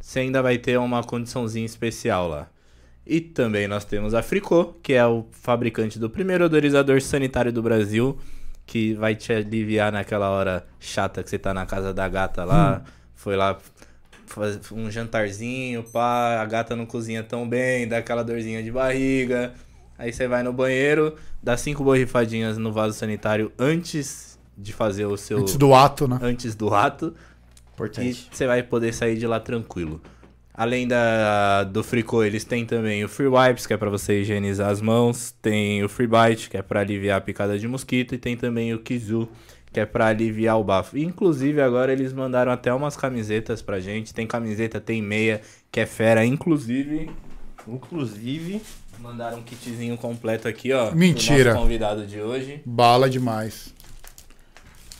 você 0.00 0.20
ainda 0.20 0.42
vai 0.42 0.58
ter 0.58 0.78
uma 0.78 1.02
condiçãozinha 1.02 1.66
especial 1.66 2.28
lá. 2.28 2.48
E 3.06 3.20
também 3.20 3.68
nós 3.68 3.84
temos 3.84 4.14
a 4.14 4.22
Fricô, 4.22 4.74
que 4.82 4.94
é 4.94 5.06
o 5.06 5.26
fabricante 5.30 5.98
do 5.98 6.08
primeiro 6.08 6.44
odorizador 6.44 7.00
sanitário 7.02 7.52
do 7.52 7.62
Brasil, 7.62 8.18
que 8.64 8.94
vai 8.94 9.14
te 9.14 9.32
aliviar 9.32 9.92
naquela 9.92 10.30
hora 10.30 10.66
chata 10.80 11.22
que 11.22 11.28
você 11.28 11.38
tá 11.38 11.52
na 11.52 11.66
casa 11.66 11.92
da 11.92 12.08
gata 12.08 12.44
lá, 12.44 12.82
foi 13.14 13.36
lá 13.36 13.58
fazer 14.34 14.60
um 14.72 14.90
jantarzinho, 14.90 15.82
pá, 15.84 16.40
a 16.40 16.44
gata 16.44 16.74
não 16.76 16.86
cozinha 16.86 17.22
tão 17.22 17.48
bem, 17.48 17.86
dá 17.88 17.98
aquela 17.98 18.22
dorzinha 18.22 18.62
de 18.62 18.70
barriga. 18.70 19.52
Aí 19.98 20.12
você 20.12 20.26
vai 20.26 20.42
no 20.42 20.52
banheiro, 20.52 21.14
dá 21.42 21.56
cinco 21.56 21.84
borrifadinhas 21.84 22.58
no 22.58 22.72
vaso 22.72 22.98
sanitário 22.98 23.52
antes 23.58 24.38
de 24.56 24.72
fazer 24.72 25.06
o 25.06 25.16
seu 25.16 25.38
Antes 25.38 25.56
do 25.56 25.74
ato, 25.74 26.06
né? 26.08 26.18
antes 26.22 26.54
do 26.54 26.74
ato 26.74 27.14
e 27.16 27.70
Importante. 27.74 28.28
você 28.30 28.46
vai 28.46 28.62
poder 28.62 28.92
sair 28.92 29.16
de 29.16 29.26
lá 29.26 29.40
tranquilo. 29.40 30.00
Além 30.56 30.86
da, 30.86 31.64
do 31.64 31.82
Fricô, 31.82 32.22
eles 32.22 32.44
têm 32.44 32.64
também 32.64 33.04
o 33.04 33.08
Free 33.08 33.26
Wipes, 33.26 33.66
que 33.66 33.72
é 33.72 33.76
para 33.76 33.90
você 33.90 34.20
higienizar 34.20 34.70
as 34.70 34.80
mãos. 34.80 35.34
Tem 35.42 35.82
o 35.82 35.88
Free 35.88 36.06
Bite, 36.06 36.48
que 36.48 36.56
é 36.56 36.62
para 36.62 36.78
aliviar 36.78 37.18
a 37.18 37.20
picada 37.20 37.58
de 37.58 37.66
mosquito. 37.66 38.14
E 38.14 38.18
tem 38.18 38.36
também 38.36 38.72
o 38.72 38.78
Kizu, 38.78 39.28
que 39.74 39.80
é 39.80 39.84
para 39.84 40.06
aliviar 40.06 40.58
o 40.58 40.62
bafo. 40.62 40.96
Inclusive, 40.96 41.60
agora 41.60 41.92
eles 41.92 42.12
mandaram 42.12 42.52
até 42.52 42.72
umas 42.72 42.96
camisetas 42.96 43.60
pra 43.60 43.80
gente. 43.80 44.14
Tem 44.14 44.24
camiseta, 44.24 44.80
tem 44.80 45.02
meia, 45.02 45.42
que 45.70 45.80
é 45.80 45.86
fera. 45.86 46.24
Inclusive, 46.24 47.10
Inclusive, 47.66 48.62
mandaram 49.00 49.38
um 49.38 49.42
kitzinho 49.42 49.96
completo 49.96 50.46
aqui, 50.46 50.72
ó. 50.72 50.92
Mentira. 50.92 51.52
nosso 51.52 51.62
convidado 51.64 52.06
de 52.06 52.20
hoje. 52.20 52.62
Bala 52.64 53.08
demais. 53.08 53.74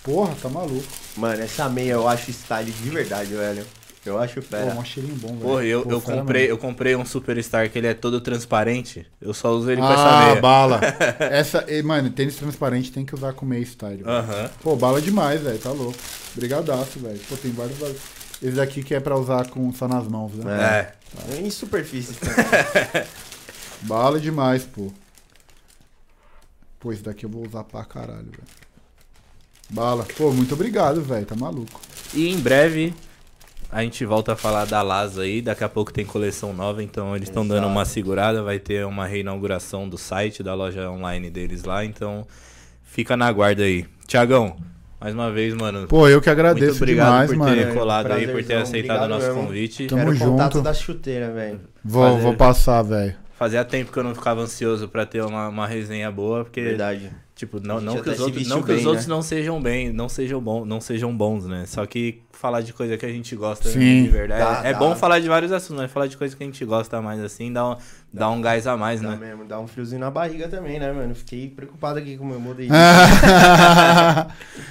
Porra, 0.02 0.34
tá 0.40 0.48
maluco. 0.48 0.84
mano, 1.16 1.42
essa 1.42 1.68
meia 1.68 1.92
eu 1.92 2.08
acho 2.08 2.32
style 2.32 2.70
de 2.70 2.90
verdade, 2.90 3.34
velho. 3.34 3.64
Eu 4.06 4.18
acho 4.18 4.34
Pô, 4.42 4.42
fera. 4.42 4.74
um 4.74 4.84
cheirinho 4.84 5.14
bom, 5.16 5.28
velho. 5.28 5.40
Porra, 5.40 5.64
eu, 5.64 5.82
Pô, 5.82 5.90
eu, 5.92 6.00
fera 6.00 6.16
comprei, 6.18 6.50
eu 6.50 6.58
comprei 6.58 6.94
um 6.96 7.06
Superstar 7.06 7.70
que 7.70 7.78
ele 7.78 7.86
é 7.86 7.94
todo 7.94 8.20
transparente. 8.20 9.06
Eu 9.20 9.32
só 9.32 9.50
uso 9.52 9.70
ele 9.70 9.80
com 9.80 9.90
essa 9.92 10.08
Ah, 10.08 10.26
meia. 10.28 10.40
bala. 10.42 10.80
Essa, 11.20 11.64
e, 11.68 11.82
mano, 11.82 12.10
tênis 12.10 12.36
transparente 12.36 12.92
tem 12.92 13.04
que 13.04 13.14
usar 13.14 13.32
com 13.32 13.46
meia 13.46 13.62
style. 13.62 14.02
Aham. 14.04 14.50
Pô, 14.62 14.76
bala 14.76 15.00
demais, 15.00 15.40
velho. 15.40 15.58
Tá 15.58 15.70
louco. 15.70 15.96
Brigadaço, 16.34 16.98
velho. 16.98 17.18
Pô, 17.28 17.36
tem 17.36 17.50
vários. 17.52 17.78
vários- 17.78 18.00
Esse 18.42 18.56
daqui 18.56 18.82
que 18.82 18.94
é 18.94 19.00
pra 19.00 19.16
usar 19.16 19.48
com, 19.48 19.72
só 19.72 19.88
nas 19.88 20.06
mãos, 20.06 20.32
né? 20.34 20.94
É. 21.32 21.36
Em 21.40 21.48
superfície. 21.50 22.14
Bala 23.82 24.20
demais, 24.20 24.64
pô. 24.64 24.92
Pô, 26.80 26.92
esse 26.92 27.02
daqui 27.02 27.24
eu 27.24 27.30
vou 27.30 27.46
usar 27.46 27.64
pra 27.64 27.84
caralho, 27.84 28.24
velho. 28.30 28.42
Bala. 29.70 30.06
Pô, 30.16 30.30
muito 30.32 30.52
obrigado, 30.54 31.00
velho. 31.02 31.24
Tá 31.24 31.34
maluco. 31.34 31.80
E 32.12 32.28
em 32.28 32.38
breve 32.38 32.92
A 33.74 33.82
gente 33.82 34.04
volta 34.04 34.34
a 34.34 34.36
falar 34.36 34.66
da 34.66 34.80
Lasa 34.82 35.22
aí. 35.22 35.42
Daqui 35.42 35.64
a 35.64 35.68
pouco 35.68 35.92
tem 35.92 36.04
coleção 36.06 36.52
nova, 36.52 36.80
então 36.80 37.16
eles 37.16 37.28
estão 37.28 37.44
dando 37.46 37.66
uma 37.66 37.84
segurada. 37.84 38.40
Vai 38.40 38.60
ter 38.60 38.86
uma 38.86 39.04
reinauguração 39.04 39.88
do 39.88 39.98
site, 39.98 40.44
da 40.44 40.54
loja 40.54 40.88
online 40.88 41.28
deles 41.28 41.64
lá. 41.64 41.84
Então 41.84 42.24
fica 42.84 43.16
na 43.16 43.30
guarda 43.32 43.64
aí. 43.64 43.84
Tiagão, 44.06 44.54
mais 45.00 45.12
uma 45.12 45.28
vez, 45.32 45.52
mano. 45.54 45.88
Pô, 45.88 46.08
eu 46.08 46.20
que 46.20 46.28
muito 46.28 46.40
agradeço 46.40 46.76
obrigado 46.76 47.06
demais, 47.08 47.30
por 47.30 47.36
mano. 47.36 47.56
ter 47.56 47.74
colado 47.74 48.12
aí, 48.12 48.28
por 48.28 48.44
ter 48.44 48.54
aceitado 48.58 49.00
o 49.00 49.02
obrigado 49.04 49.08
nosso 49.08 49.26
mesmo. 49.26 49.42
convite. 49.42 49.86
Tamo 49.88 50.04
Quero 50.04 50.18
contato 50.18 50.52
junto. 50.52 50.64
da 50.64 50.72
chuteira, 50.72 51.32
velho. 51.32 51.60
Vou, 51.84 52.08
Fazer- 52.10 52.22
vou 52.22 52.34
passar, 52.34 52.82
velho. 52.82 53.14
Fazia 53.36 53.64
tempo 53.64 53.90
que 53.90 53.98
eu 53.98 54.04
não 54.04 54.14
ficava 54.14 54.40
ansioso 54.40 54.88
pra 54.88 55.04
ter 55.04 55.22
uma, 55.22 55.48
uma 55.48 55.66
resenha 55.66 56.10
boa, 56.10 56.44
porque 56.44 56.60
Verdade. 56.60 57.10
Tipo, 57.34 57.58
não, 57.58 57.80
não 57.80 58.00
que 58.00 58.10
os 58.10 58.16
se 58.16 58.22
outros, 58.22 58.46
não 58.46 58.62
que 58.62 58.70
os 58.70 58.78
bem, 58.78 58.86
outros 58.86 59.08
né? 59.08 59.14
não 59.14 59.20
sejam 59.20 59.60
bem, 59.60 59.92
não 59.92 60.08
sejam 60.08 60.40
bons, 60.40 60.64
não 60.64 60.80
sejam 60.80 61.16
bons, 61.16 61.44
né? 61.46 61.64
Só 61.66 61.84
que 61.84 62.22
falar 62.30 62.60
de 62.60 62.72
coisa 62.72 62.96
que 62.96 63.04
a 63.04 63.08
gente 63.08 63.34
gosta 63.34 63.68
Sim. 63.68 64.04
de 64.04 64.08
verdade. 64.08 64.62
Dá, 64.62 64.68
é 64.68 64.72
dá. 64.72 64.78
bom 64.78 64.94
falar 64.94 65.18
de 65.18 65.26
vários 65.28 65.50
assuntos, 65.50 65.82
mas 65.82 65.90
falar 65.90 66.06
de 66.06 66.16
coisa 66.16 66.36
que 66.36 66.44
a 66.44 66.46
gente 66.46 66.64
gosta 66.64 67.02
mais 67.02 67.20
assim, 67.20 67.52
dá 67.52 67.70
um, 67.70 67.76
dá 68.12 68.30
um 68.30 68.40
gás 68.40 68.68
a 68.68 68.76
mais, 68.76 69.00
Dá 69.00 69.10
né? 69.10 69.16
mesmo, 69.16 69.44
dá 69.44 69.58
um 69.58 69.66
friozinho 69.66 70.00
na 70.00 70.12
barriga 70.12 70.46
também, 70.46 70.78
né, 70.78 70.92
mano? 70.92 71.12
Fiquei 71.12 71.48
preocupado 71.48 71.98
aqui 71.98 72.16
com 72.16 72.22
o 72.22 72.28
meu 72.28 72.38
modelo. 72.38 72.70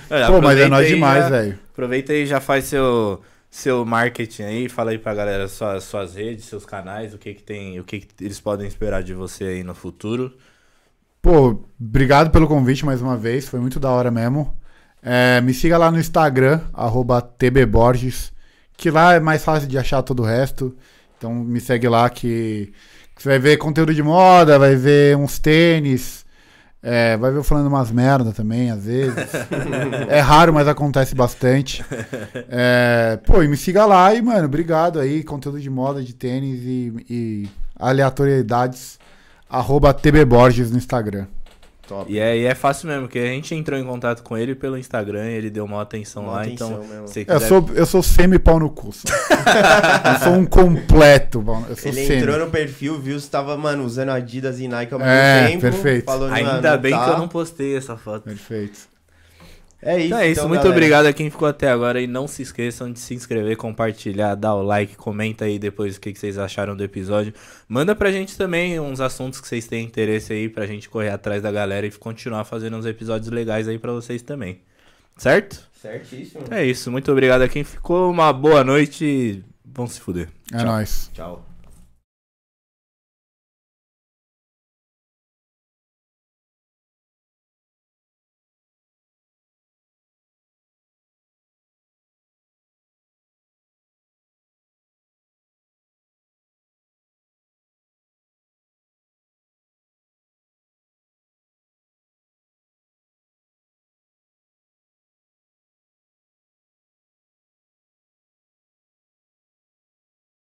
Olha, 0.10 0.28
Pô, 0.32 0.42
mas 0.42 0.58
é 0.58 0.70
nóis 0.70 0.88
demais, 0.88 1.28
velho. 1.28 1.60
Aproveita 1.74 2.14
aí 2.14 2.24
e 2.24 2.26
já 2.26 2.40
faz 2.40 2.64
seu 2.64 3.20
seu 3.54 3.86
marketing 3.86 4.42
aí, 4.42 4.68
fala 4.68 4.90
aí 4.90 4.98
pra 4.98 5.14
galera 5.14 5.48
suas, 5.48 5.84
suas 5.84 6.16
redes, 6.16 6.46
seus 6.46 6.66
canais, 6.66 7.14
o 7.14 7.20
que 7.20 7.36
que 7.36 7.44
tem, 7.44 7.80
o 7.80 7.84
que, 7.84 8.00
que 8.00 8.24
eles 8.26 8.40
podem 8.40 8.68
esperar 8.68 9.04
de 9.04 9.14
você 9.14 9.44
aí 9.44 9.64
no 9.64 9.76
futuro. 9.76 10.36
Pô, 11.22 11.64
obrigado 11.80 12.32
pelo 12.32 12.48
convite 12.48 12.84
mais 12.84 13.00
uma 13.00 13.16
vez, 13.16 13.48
foi 13.48 13.60
muito 13.60 13.80
da 13.80 13.92
hora 13.92 14.10
mesmo. 14.10 14.58
É, 15.04 15.40
me 15.40 15.54
siga 15.54 15.78
lá 15.78 15.92
no 15.92 16.00
Instagram, 16.00 16.62
tbborges, 17.38 18.34
que 18.76 18.90
lá 18.90 19.14
é 19.14 19.20
mais 19.20 19.44
fácil 19.44 19.70
de 19.70 19.78
achar 19.78 20.02
todo 20.02 20.24
o 20.24 20.26
resto. 20.26 20.76
Então 21.16 21.32
me 21.32 21.62
segue 21.62 21.88
lá 21.88 22.10
que, 22.10 22.74
que 23.16 23.22
você 23.22 23.30
vai 23.30 23.40
ver 23.40 23.58
conteúdo 23.58 23.94
de 23.94 24.02
moda, 24.02 24.58
vai 24.58 24.76
ver 24.76 25.16
uns 25.16 25.38
tênis, 25.38 26.23
é, 26.86 27.16
vai 27.16 27.32
ver 27.32 27.38
eu 27.38 27.44
falando 27.46 27.68
umas 27.68 27.90
merda 27.90 28.34
também, 28.34 28.70
às 28.70 28.84
vezes. 28.84 29.16
é 30.10 30.20
raro, 30.20 30.54
mas 30.54 30.68
acontece 30.68 31.16
bastante. 31.16 31.84
É, 32.50 33.18
pô, 33.26 33.42
e 33.42 33.48
me 33.48 33.56
siga 33.56 33.86
lá 33.86 34.14
e, 34.14 34.22
mano, 34.22 34.46
obrigado 34.46 35.00
aí, 35.00 35.24
conteúdo 35.24 35.62
de 35.62 35.70
moda, 35.70 36.04
de 36.04 36.14
tênis 36.14 36.60
e, 36.62 37.06
e 37.10 37.50
aleatoriedades, 37.80 39.00
arroba 39.50 39.94
no 40.72 40.78
Instagram. 40.78 41.26
Top. 41.88 42.10
E 42.12 42.18
é, 42.18 42.38
e 42.38 42.46
é 42.46 42.56
fácil 42.56 42.88
mesmo, 42.88 43.04
porque 43.04 43.20
a 43.20 43.26
gente 43.26 43.54
entrou 43.54 43.78
em 43.78 43.84
contato 43.84 44.24
com 44.24 44.38
ele 44.38 44.56
pelo 44.56 44.78
Instagram, 44.78 45.26
ele 45.26 45.50
deu 45.50 45.66
uma 45.66 45.82
atenção 45.82 46.24
Uma 46.24 46.32
lá, 46.34 46.42
atenção 46.44 46.72
então 46.72 46.84
mesmo. 46.88 47.08
você 47.08 47.22
Eu 47.22 47.26
quiser 47.26 47.48
sou, 47.48 47.70
eu 47.76 47.86
sou 47.86 48.02
semi-pau 48.02 48.58
no 48.58 48.70
cu. 48.70 48.92
só. 48.94 49.04
eu 50.16 50.20
sou 50.24 50.34
um 50.34 50.46
completo. 50.46 51.44
Eu 51.70 51.76
sou 51.76 51.92
Ele 51.92 52.06
semi. 52.06 52.20
entrou 52.22 52.40
no 52.40 52.50
perfil, 52.50 52.98
viu 53.00 53.20
se 53.20 53.30
tava, 53.30 53.58
mano, 53.58 53.84
usando 53.84 54.10
Adidas 54.10 54.60
e 54.62 54.68
Nike 54.68 54.94
ao 54.94 55.02
É, 55.02 55.42
mesmo 55.42 55.50
tempo. 55.50 55.62
perfeito. 55.62 56.06
Falou, 56.06 56.30
Ainda 56.30 56.54
mano, 56.62 56.78
bem 56.80 56.92
tá. 56.94 57.04
que 57.04 57.10
eu 57.12 57.18
não 57.18 57.28
postei 57.28 57.76
essa 57.76 57.98
foto. 57.98 58.24
Perfeito. 58.24 58.93
É 59.86 59.98
isso, 59.98 60.06
Então 60.08 60.18
é 60.20 60.28
isso, 60.28 60.40
então, 60.40 60.48
muito 60.50 60.60
galera. 60.62 60.76
obrigado 60.78 61.06
a 61.08 61.14
quem 61.14 61.30
ficou 61.30 61.48
até 61.48 61.70
agora 61.70 62.02
e 62.02 62.08
não 62.08 62.28
se 62.28 62.42
esqueçam 62.42 62.92
de 62.92 63.00
se 63.00 63.14
inscrever, 63.14 63.58
compartilhar, 63.58 64.36
dar 64.36 64.56
o 64.56 64.64
like, 64.64 64.96
comenta 64.96 65.46
aí 65.46 65.60
depois 65.60 65.98
o 65.98 66.00
que 66.02 66.14
que 66.14 66.20
vocês 66.20 66.38
acharam 66.38 66.76
do 66.76 66.84
episódio. 66.84 67.34
Manda 67.68 67.96
pra 67.96 68.12
gente 68.12 68.38
também 68.38 68.80
uns 68.80 69.02
assuntos 69.02 69.40
que 69.42 69.48
vocês 69.48 69.68
têm 69.68 69.84
interesse 69.86 70.32
aí 70.34 70.48
pra 70.50 70.66
gente 70.66 70.90
correr 70.90 71.10
atrás 71.10 71.42
da 71.42 71.52
galera 71.52 71.86
e 71.86 71.92
continuar 71.92 72.44
fazendo 72.46 72.78
uns 72.78 72.86
episódios 72.86 73.30
legais 73.30 73.68
aí 73.68 73.78
pra 73.78 73.92
vocês 73.92 74.22
também. 74.22 74.62
Certo? 75.18 75.70
Certíssimo. 75.82 76.44
É 76.50 76.66
isso, 76.66 76.90
muito 76.92 77.12
obrigado 77.12 77.42
a 77.42 77.48
quem 77.50 77.64
ficou, 77.64 78.10
uma 78.10 78.32
boa 78.34 78.64
noite 78.64 79.06
e 79.06 79.44
vão 79.66 79.86
se 79.86 80.00
fuder. 80.00 80.30
É 80.52 80.64
nóis. 80.64 81.12
Tchau. 81.14 81.53